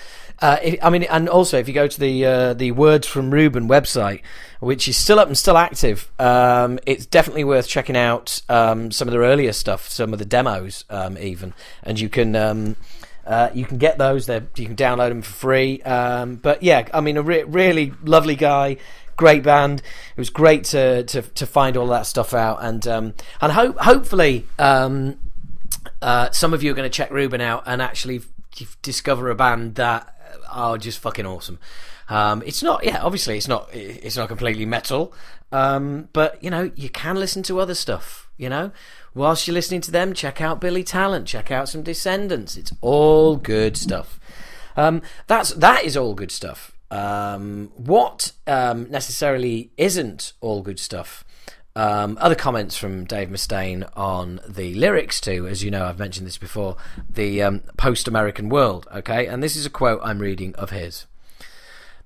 uh, 0.41 0.57
if, 0.61 0.83
I 0.83 0.89
mean, 0.89 1.03
and 1.03 1.29
also 1.29 1.57
if 1.57 1.67
you 1.67 1.73
go 1.73 1.87
to 1.87 1.99
the 1.99 2.25
uh, 2.25 2.53
the 2.53 2.71
Words 2.71 3.07
from 3.07 3.31
Reuben 3.31 3.67
website, 3.67 4.21
which 4.59 4.87
is 4.87 4.97
still 4.97 5.19
up 5.19 5.27
and 5.27 5.37
still 5.37 5.57
active, 5.57 6.11
um, 6.19 6.77
it's 6.85 7.05
definitely 7.05 7.45
worth 7.45 7.67
checking 7.67 7.95
out 7.95 8.41
um, 8.49 8.91
some 8.91 9.07
of 9.07 9.11
their 9.13 9.21
earlier 9.21 9.53
stuff, 9.53 9.87
some 9.87 10.13
of 10.13 10.19
the 10.19 10.25
demos, 10.25 10.85
um, 10.89 11.17
even, 11.17 11.53
and 11.83 11.99
you 11.99 12.09
can. 12.09 12.35
Um, 12.35 12.75
uh, 13.25 13.49
you 13.55 13.65
can 13.65 13.79
get 13.79 13.97
those. 13.97 14.27
There, 14.27 14.45
you 14.55 14.67
can 14.67 14.75
download 14.75 15.09
them 15.09 15.23
for 15.23 15.33
free. 15.33 15.81
But 15.83 16.61
yeah, 16.61 16.87
I 16.93 17.01
mean, 17.01 17.17
a 17.17 17.23
re- 17.23 17.41
really 17.41 17.91
lovely 18.03 18.35
guy, 18.35 18.77
great 19.17 19.43
band. 19.43 19.79
It 19.79 20.19
was 20.19 20.29
great 20.29 20.65
to 20.65 21.03
to, 21.03 21.21
to 21.21 21.45
find 21.45 21.77
all 21.77 21.87
that 21.87 22.05
stuff 22.05 22.33
out, 22.33 22.59
and 22.61 22.85
um, 22.87 23.13
and 23.41 23.51
ho- 23.51 23.75
hopefully, 23.79 24.45
um, 24.59 25.17
uh, 26.01 26.31
some 26.31 26.53
of 26.53 26.63
you 26.63 26.71
are 26.71 26.73
going 26.75 26.89
to 26.89 26.95
check 26.95 27.11
Reuben 27.11 27.41
out 27.41 27.63
and 27.65 27.81
actually 27.81 28.21
discover 28.81 29.29
a 29.29 29.35
band 29.35 29.75
that 29.75 30.13
are 30.49 30.77
just 30.77 30.99
fucking 30.99 31.25
awesome. 31.25 31.59
Um, 32.07 32.43
it's 32.45 32.61
not, 32.61 32.83
yeah, 32.85 33.01
obviously 33.01 33.37
it's 33.37 33.47
not, 33.47 33.69
it's 33.73 34.15
not 34.15 34.27
completely 34.27 34.65
metal, 34.65 35.13
um, 35.51 36.09
but 36.13 36.41
you 36.43 36.49
know, 36.49 36.71
you 36.75 36.89
can 36.89 37.15
listen 37.15 37.43
to 37.43 37.59
other 37.59 37.75
stuff. 37.75 38.29
You 38.37 38.49
know, 38.49 38.71
whilst 39.13 39.47
you're 39.47 39.53
listening 39.53 39.79
to 39.81 39.91
them, 39.91 40.13
check 40.13 40.41
out 40.41 40.59
Billy 40.59 40.83
Talent, 40.83 41.25
check 41.25 41.51
out 41.51 41.69
some 41.69 41.83
Descendents. 41.83 42.57
It's 42.57 42.73
all 42.81 43.37
good 43.37 43.77
stuff. 43.77 44.19
Um, 44.75 45.01
that's 45.27 45.51
that 45.53 45.85
is 45.85 45.95
all 45.95 46.13
good 46.13 46.31
stuff. 46.31 46.73
Um, 46.91 47.71
what 47.75 48.33
um, 48.45 48.89
necessarily 48.91 49.71
isn't 49.77 50.33
all 50.41 50.61
good 50.61 50.79
stuff? 50.79 51.24
Um, 51.77 52.17
other 52.21 52.35
comments 52.35 52.77
from 52.77 53.03
Dave 53.03 53.27
Mustaine 53.27 53.89
on 53.97 54.39
the 54.47 54.73
lyrics 54.75 55.19
to, 55.21 55.45
as 55.45 55.61
you 55.61 55.69
know, 55.69 55.85
I've 55.85 55.99
mentioned 55.99 56.25
this 56.25 56.37
before, 56.37 56.77
the 57.09 57.43
um, 57.43 57.63
post 57.75 58.07
American 58.07 58.47
world. 58.47 58.87
Okay, 58.95 59.27
and 59.27 59.43
this 59.43 59.57
is 59.57 59.65
a 59.65 59.69
quote 59.69 59.99
I'm 60.01 60.19
reading 60.19 60.55
of 60.55 60.69
his. 60.69 61.05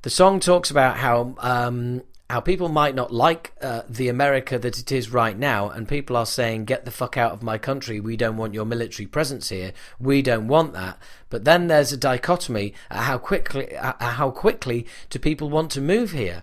The 0.01 0.09
song 0.09 0.39
talks 0.39 0.71
about 0.71 0.97
how 0.97 1.35
um, 1.37 2.01
how 2.31 2.39
people 2.39 2.69
might 2.69 2.95
not 2.95 3.13
like 3.13 3.53
uh, 3.61 3.83
the 3.87 4.07
America 4.07 4.57
that 4.57 4.79
it 4.79 4.91
is 4.91 5.11
right 5.11 5.37
now, 5.37 5.69
and 5.69 5.87
people 5.87 6.17
are 6.17 6.25
saying, 6.25 6.65
"Get 6.65 6.85
the 6.85 6.91
fuck 6.91 7.15
out 7.15 7.33
of 7.33 7.43
my 7.43 7.59
country! 7.59 7.99
We 7.99 8.17
don't 8.17 8.37
want 8.37 8.55
your 8.55 8.65
military 8.65 9.05
presence 9.05 9.49
here. 9.49 9.73
We 9.99 10.23
don't 10.23 10.47
want 10.47 10.73
that." 10.73 10.97
But 11.29 11.45
then 11.45 11.67
there's 11.67 11.93
a 11.93 11.97
dichotomy 11.97 12.73
how 12.89 13.19
quickly 13.19 13.69
how 13.75 14.31
quickly 14.31 14.87
do 15.11 15.19
people 15.19 15.51
want 15.51 15.69
to 15.71 15.81
move 15.81 16.11
here? 16.11 16.41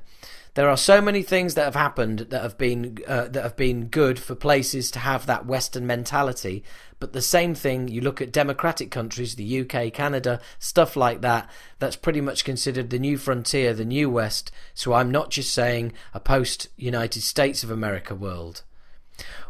There 0.56 0.70
are 0.70 0.76
so 0.78 1.02
many 1.02 1.22
things 1.22 1.52
that 1.54 1.66
have 1.66 1.74
happened 1.74 2.20
that 2.30 2.40
have 2.40 2.56
been 2.56 2.96
uh, 3.06 3.28
that 3.28 3.42
have 3.42 3.56
been 3.56 3.88
good 3.88 4.18
for 4.18 4.34
places 4.34 4.90
to 4.92 4.98
have 5.00 5.26
that 5.26 5.44
Western 5.44 5.86
mentality. 5.86 6.64
But 6.98 7.12
the 7.12 7.20
same 7.20 7.54
thing, 7.54 7.88
you 7.88 8.00
look 8.00 8.22
at 8.22 8.32
democratic 8.32 8.90
countries, 8.90 9.34
the 9.34 9.60
UK, 9.60 9.92
Canada, 9.92 10.40
stuff 10.58 10.96
like 10.96 11.20
that. 11.20 11.50
That's 11.78 11.94
pretty 11.94 12.22
much 12.22 12.46
considered 12.46 12.88
the 12.88 12.98
new 12.98 13.18
frontier, 13.18 13.74
the 13.74 13.84
new 13.84 14.08
West. 14.08 14.50
So 14.72 14.94
I'm 14.94 15.10
not 15.10 15.28
just 15.28 15.52
saying 15.52 15.92
a 16.14 16.20
post 16.20 16.68
United 16.78 17.20
States 17.20 17.62
of 17.62 17.70
America 17.70 18.14
world. 18.14 18.62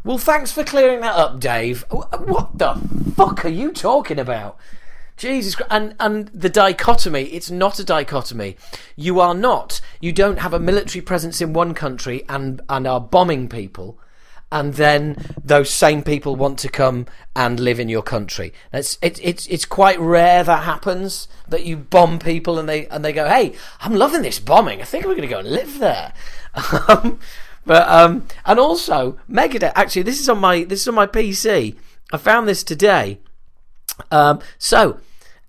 Well, 0.03 0.19
thanks 0.19 0.51
for 0.51 0.65
clearing 0.65 1.03
that 1.03 1.15
up, 1.15 1.39
Dave. 1.39 1.85
What 1.89 2.59
the 2.59 2.75
fuck 3.15 3.45
are 3.45 3.49
you 3.49 3.71
talking 3.71 4.19
about? 4.19 4.59
Jesus 5.17 5.55
Christ. 5.55 5.73
And, 5.73 5.95
and 5.99 6.29
the 6.29 6.49
dichotomy, 6.49 7.23
it's 7.25 7.51
not 7.51 7.79
a 7.79 7.85
dichotomy. 7.85 8.57
You 8.95 9.21
are 9.21 9.35
not, 9.35 9.81
you 10.01 10.13
don't 10.13 10.41
have 10.41 10.55
a 10.55 10.61
military 10.61 11.03
presence 11.03 11.41
in 11.41 11.53
one 11.53 11.75
country 11.75 12.25
and, 12.29 12.61
and 12.69 12.87
are 12.87 13.01
bombing 13.01 13.49
people. 13.49 13.99
And 14.53 14.75
then 14.75 15.17
those 15.43 15.71
same 15.71 16.03
people 16.03 16.37
want 16.37 16.61
to 16.61 16.69
come 16.69 17.07
and 17.35 17.59
live 17.59 17.81
in 17.81 17.89
your 17.89 18.03
country. 18.03 18.53
It's 18.73 18.97
it, 19.03 19.19
it's 19.21 19.45
it's 19.49 19.65
quite 19.65 19.99
rare 19.99 20.45
that 20.45 20.63
happens 20.63 21.27
that 21.49 21.67
you 21.67 21.77
bomb 21.77 22.21
people 22.21 22.57
and 22.57 22.69
they 22.69 22.87
and 22.87 23.05
they 23.05 23.13
go, 23.13 23.29
"Hey, 23.29 23.55
I'm 23.81 23.97
loving 23.97 24.23
this 24.23 24.39
bombing. 24.39 24.81
I 24.81 24.85
think 24.85 25.05
we're 25.05 25.17
going 25.17 25.29
to 25.29 25.35
go 25.35 25.41
and 25.41 25.51
live 25.51 25.79
there." 25.79 26.13
Um, 26.89 27.19
but 27.67 27.87
um, 27.89 28.29
and 28.47 28.61
also 28.61 29.19
Megadeth. 29.29 29.73
Actually, 29.75 30.03
this 30.03 30.21
is 30.21 30.29
on 30.29 30.39
my 30.39 30.63
this 30.63 30.83
is 30.83 30.89
on 30.89 30.95
my 30.95 31.09
PC. 31.09 31.77
I 32.13 32.17
found 32.17 32.47
this 32.47 32.63
today. 32.63 33.19
Um, 34.13 34.41
so 34.57 35.01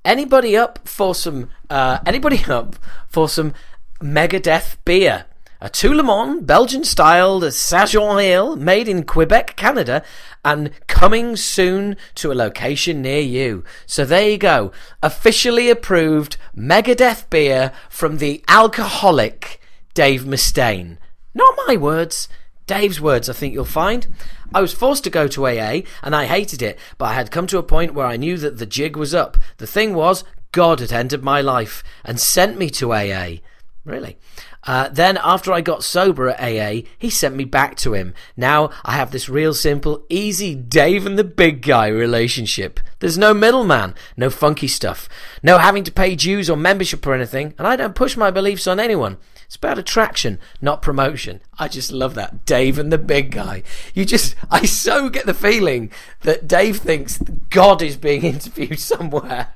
Anybody 0.08 0.56
up 0.56 0.88
for 0.88 1.14
some? 1.14 1.50
Uh, 1.70 2.00
anybody 2.06 2.42
up 2.48 2.78
for 3.10 3.28
some 3.28 3.54
Megadeth 4.02 4.78
beer? 4.86 5.26
À 5.62 5.70
Tout 5.70 5.94
le 5.94 6.04
Monde, 6.04 6.46
Belgian 6.46 6.86
styled 6.86 7.52
Saison 7.52 8.18
Ale, 8.18 8.56
made 8.56 8.88
in 8.88 9.04
Quebec, 9.04 9.58
Canada, 9.58 10.02
and 10.46 10.70
coming 10.88 11.36
soon 11.36 11.98
to 12.16 12.32
a 12.32 12.36
location 12.36 13.02
near 13.02 13.20
you. 13.20 13.66
So 13.86 14.06
there 14.06 14.30
you 14.30 14.38
go. 14.38 14.72
Officially 15.04 15.70
approved 15.70 16.38
Megadeth 16.56 17.30
beer 17.30 17.74
from 17.90 18.20
the 18.20 18.46
alcoholic 18.48 19.60
Dave 19.94 20.22
Mustaine. 20.24 21.00
Not 21.34 21.58
my 21.68 21.76
words, 21.76 22.30
Dave's 22.68 23.02
words, 23.02 23.30
I 23.30 23.34
think 23.34 23.54
you'll 23.54 23.66
find. 23.66 24.06
I 24.54 24.62
was 24.62 24.74
forced 24.74 25.04
to 25.06 25.10
go 25.10 25.28
to 25.30 25.48
AA, 25.48 25.82
and 26.04 26.16
I 26.16 26.26
hated 26.26 26.62
it, 26.62 26.78
but 26.98 27.06
I 27.06 27.14
had 27.14 27.32
come 27.32 27.48
to 27.48 27.58
a 27.58 27.64
point 27.64 27.94
where 27.94 28.06
I 28.06 28.18
knew 28.18 28.38
that 28.38 28.58
the 28.58 28.66
jig 28.66 28.96
was 28.96 29.14
up. 29.14 29.38
The 29.58 29.68
thing 29.68 29.96
was, 29.96 30.24
God 30.52 30.80
had 30.80 30.92
entered 30.92 31.24
my 31.24 31.42
life 31.42 31.84
and 32.04 32.20
sent 32.20 32.58
me 32.58 32.70
to 32.72 32.94
AA. 32.94 33.38
Really? 33.84 34.18
Uh, 34.64 34.90
then, 34.90 35.18
after 35.24 35.54
I 35.54 35.62
got 35.62 35.82
sober 35.82 36.30
at 36.30 36.42
AA, 36.42 36.88
he 36.98 37.10
sent 37.10 37.36
me 37.36 37.46
back 37.46 37.78
to 37.78 37.94
him. 37.94 38.14
Now 38.36 38.70
I 38.84 38.94
have 38.94 39.12
this 39.12 39.30
real 39.30 39.54
simple, 39.54 40.06
easy 40.10 40.56
Dave 40.56 41.06
and 41.06 41.18
the 41.18 41.24
big 41.24 41.62
guy 41.62 41.88
relationship. 41.88 42.82
There's 43.00 43.18
no 43.18 43.34
middleman, 43.34 43.96
no 44.18 44.30
funky 44.30 44.68
stuff, 44.68 45.08
no 45.42 45.58
having 45.58 45.86
to 45.86 45.92
pay 45.92 46.16
dues 46.16 46.50
or 46.50 46.58
membership 46.58 47.08
or 47.08 47.14
anything, 47.14 47.54
and 47.58 47.66
I 47.66 47.78
don't 47.78 47.96
push 47.96 48.18
my 48.18 48.30
beliefs 48.30 48.68
on 48.68 48.78
anyone. 48.78 49.18
It's 49.48 49.56
about 49.56 49.80
attraction, 49.80 50.40
not 50.62 50.82
promotion. 50.82 51.40
I 51.58 51.70
just 51.70 51.90
love 51.90 52.16
that. 52.16 52.46
Dave 52.46 52.78
and 52.78 52.92
the 52.92 52.98
big 52.98 53.32
guy. 53.32 53.64
You 53.94 54.04
just, 54.04 54.36
I 54.52 54.66
so 54.66 55.10
get 55.10 55.26
the 55.26 55.34
feeling 55.34 55.90
that 56.22 56.50
Dave 56.50 56.80
thinks 56.80 57.18
God 57.50 57.82
is 57.82 57.96
being 57.96 58.24
interviewed 58.24 58.80
somewhere. 58.80 59.54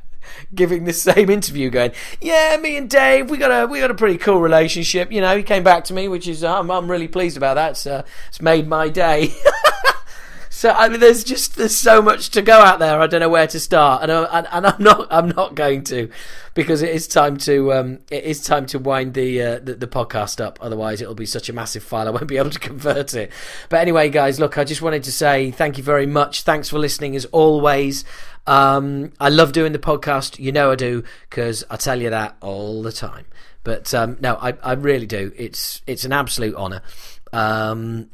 Giving 0.55 0.85
the 0.85 0.93
same 0.93 1.29
interview, 1.29 1.69
going, 1.69 1.91
yeah, 2.21 2.57
me 2.61 2.77
and 2.77 2.89
Dave, 2.89 3.29
we 3.29 3.37
got 3.37 3.51
a 3.51 3.67
we 3.67 3.79
got 3.79 3.91
a 3.91 3.95
pretty 3.95 4.17
cool 4.17 4.39
relationship. 4.39 5.11
You 5.11 5.19
know, 5.19 5.35
he 5.35 5.43
came 5.43 5.63
back 5.63 5.83
to 5.85 5.93
me, 5.93 6.07
which 6.07 6.27
is 6.27 6.43
I'm, 6.43 6.71
I'm 6.71 6.89
really 6.89 7.07
pleased 7.09 7.35
about 7.35 7.55
that. 7.55 7.71
It's, 7.71 7.85
uh, 7.85 8.03
it's 8.29 8.41
made 8.41 8.67
my 8.67 8.87
day. 8.87 9.33
So 10.61 10.69
I 10.69 10.89
mean, 10.89 10.99
there's 10.99 11.23
just 11.23 11.55
there's 11.55 11.75
so 11.75 12.03
much 12.03 12.29
to 12.29 12.43
go 12.43 12.53
out 12.53 12.77
there. 12.77 13.01
I 13.01 13.07
don't 13.07 13.19
know 13.19 13.29
where 13.29 13.47
to 13.47 13.59
start, 13.59 14.03
and, 14.03 14.11
I, 14.11 14.25
and, 14.25 14.47
and 14.51 14.67
I'm 14.67 14.83
not 14.83 15.07
I'm 15.09 15.29
not 15.29 15.55
going 15.55 15.83
to, 15.85 16.07
because 16.53 16.83
it 16.83 16.93
is 16.93 17.07
time 17.07 17.37
to 17.37 17.73
um 17.73 17.99
it 18.11 18.25
is 18.25 18.43
time 18.43 18.67
to 18.67 18.77
wind 18.77 19.15
the, 19.15 19.41
uh, 19.41 19.57
the 19.57 19.73
the 19.73 19.87
podcast 19.87 20.39
up. 20.39 20.59
Otherwise, 20.61 21.01
it'll 21.01 21.15
be 21.15 21.25
such 21.25 21.49
a 21.49 21.53
massive 21.53 21.81
file 21.81 22.07
I 22.07 22.11
won't 22.11 22.27
be 22.27 22.37
able 22.37 22.51
to 22.51 22.59
convert 22.69 23.15
it. 23.15 23.31
But 23.69 23.77
anyway, 23.77 24.11
guys, 24.11 24.39
look, 24.39 24.59
I 24.59 24.63
just 24.63 24.83
wanted 24.83 25.03
to 25.05 25.11
say 25.11 25.49
thank 25.49 25.79
you 25.79 25.83
very 25.83 26.05
much. 26.05 26.43
Thanks 26.43 26.69
for 26.69 26.77
listening 26.77 27.15
as 27.15 27.25
always. 27.25 28.05
Um, 28.45 29.13
I 29.19 29.29
love 29.29 29.53
doing 29.53 29.71
the 29.71 29.79
podcast. 29.79 30.37
You 30.37 30.51
know 30.51 30.69
I 30.69 30.75
do 30.75 31.03
because 31.27 31.63
I 31.71 31.77
tell 31.77 31.99
you 31.99 32.11
that 32.11 32.37
all 32.39 32.83
the 32.83 32.91
time. 32.91 33.25
But 33.63 33.95
um, 33.95 34.17
no, 34.21 34.35
I 34.35 34.53
I 34.61 34.73
really 34.73 35.07
do. 35.07 35.31
It's 35.35 35.81
it's 35.87 36.05
an 36.05 36.13
absolute 36.13 36.53
honour. 36.53 36.83
Um, 37.33 38.11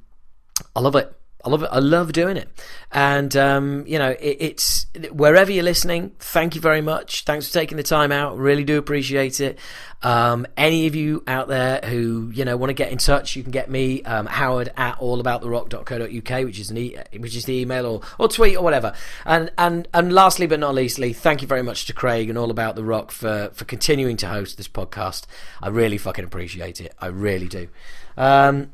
I 0.74 0.80
love 0.80 0.95
it. 0.95 1.17
I 1.48 1.50
love 1.50 1.64
it. 1.64 1.69
I 1.72 1.80
love 1.80 2.11
doing 2.11 2.35
it. 2.35 2.50
And, 2.92 3.35
um, 3.38 3.85
you 3.88 3.98
know, 3.98 4.09
it, 4.09 4.38
it's 4.40 4.85
wherever 5.11 5.50
you're 5.50 5.64
listening, 5.64 6.11
thank 6.19 6.56
you 6.56 6.61
very 6.61 6.82
much. 6.82 7.24
Thanks 7.24 7.48
for 7.48 7.53
taking 7.53 7.77
the 7.77 7.84
time 7.84 8.11
out. 8.11 8.38
Really 8.38 8.66
do 8.66 8.77
appreciate 8.77 9.40
it. 9.40 9.58
Um, 10.03 10.45
any 10.58 10.88
of 10.88 10.95
you 10.95 11.24
out 11.26 11.48
there 11.48 11.80
who, 11.84 12.32
you 12.34 12.43
know, 12.43 12.58
want 12.58 12.69
to 12.69 12.74
get 12.74 12.92
in 12.92 12.98
touch, 12.98 13.35
you 13.35 13.43
can 13.43 13.51
get 13.51 13.69
me, 13.69 14.03
um, 14.03 14.26
Howard 14.26 14.74
at 14.76 14.98
allabouttherock.co.uk, 15.00 16.45
which 16.45 16.59
is 16.59 16.69
an 16.69 16.77
e- 16.77 16.98
which 17.17 17.35
is 17.35 17.45
the 17.45 17.53
email 17.61 17.85
or, 17.85 18.01
or 18.19 18.27
tweet 18.27 18.58
or 18.58 18.64
whatever. 18.64 18.93
And, 19.26 19.50
and, 19.58 19.88
and 19.93 20.14
lastly 20.14 20.48
but 20.48 20.59
not 20.59 20.76
leastly, 20.76 21.14
thank 21.14 21.42
you 21.42 21.48
very 21.48 21.64
much 21.64 21.85
to 21.85 21.93
Craig 21.93 22.30
and 22.30 22.38
All 22.38 22.51
About 22.51 22.76
the 22.76 22.84
Rock 22.84 23.11
for, 23.11 23.51
for 23.53 23.64
continuing 23.66 24.17
to 24.17 24.27
host 24.27 24.58
this 24.58 24.67
podcast. 24.67 25.26
I 25.61 25.69
really 25.69 25.98
fucking 25.98 26.26
appreciate 26.26 26.82
it. 26.82 26.93
I 27.00 27.08
really 27.08 27.48
do. 27.48 27.69
Um, 28.17 28.74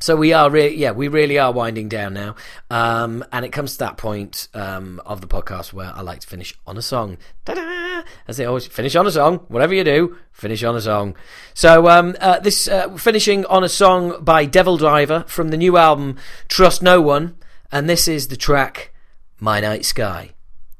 so 0.00 0.16
we 0.16 0.32
are 0.32 0.50
really, 0.50 0.76
yeah, 0.76 0.92
we 0.92 1.08
really 1.08 1.38
are 1.38 1.52
winding 1.52 1.88
down 1.88 2.14
now, 2.14 2.34
um, 2.70 3.24
and 3.32 3.44
it 3.44 3.50
comes 3.50 3.72
to 3.72 3.78
that 3.80 3.96
point 3.96 4.48
um, 4.54 5.00
of 5.04 5.20
the 5.20 5.26
podcast 5.26 5.72
where 5.72 5.92
I 5.94 6.00
like 6.00 6.20
to 6.20 6.26
finish 6.26 6.58
on 6.66 6.76
a 6.76 6.82
song. 6.82 7.18
Ta-da! 7.44 8.02
As 8.26 8.38
they 8.38 8.46
always 8.46 8.66
finish 8.66 8.96
on 8.96 9.06
a 9.06 9.10
song. 9.10 9.40
Whatever 9.48 9.74
you 9.74 9.84
do, 9.84 10.16
finish 10.32 10.64
on 10.64 10.74
a 10.74 10.80
song. 10.80 11.14
So 11.52 11.88
um, 11.88 12.16
uh, 12.18 12.40
this 12.40 12.66
uh, 12.66 12.96
finishing 12.96 13.44
on 13.46 13.62
a 13.62 13.68
song 13.68 14.24
by 14.24 14.46
DevilDriver 14.46 15.28
from 15.28 15.48
the 15.48 15.58
new 15.58 15.76
album 15.76 16.16
Trust 16.48 16.82
No 16.82 17.00
One, 17.00 17.36
and 17.70 17.88
this 17.88 18.08
is 18.08 18.28
the 18.28 18.36
track 18.36 18.92
My 19.38 19.60
Night 19.60 19.84
Sky. 19.84 20.30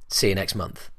See 0.08 0.30
you 0.30 0.34
next 0.34 0.54
month. 0.54 0.90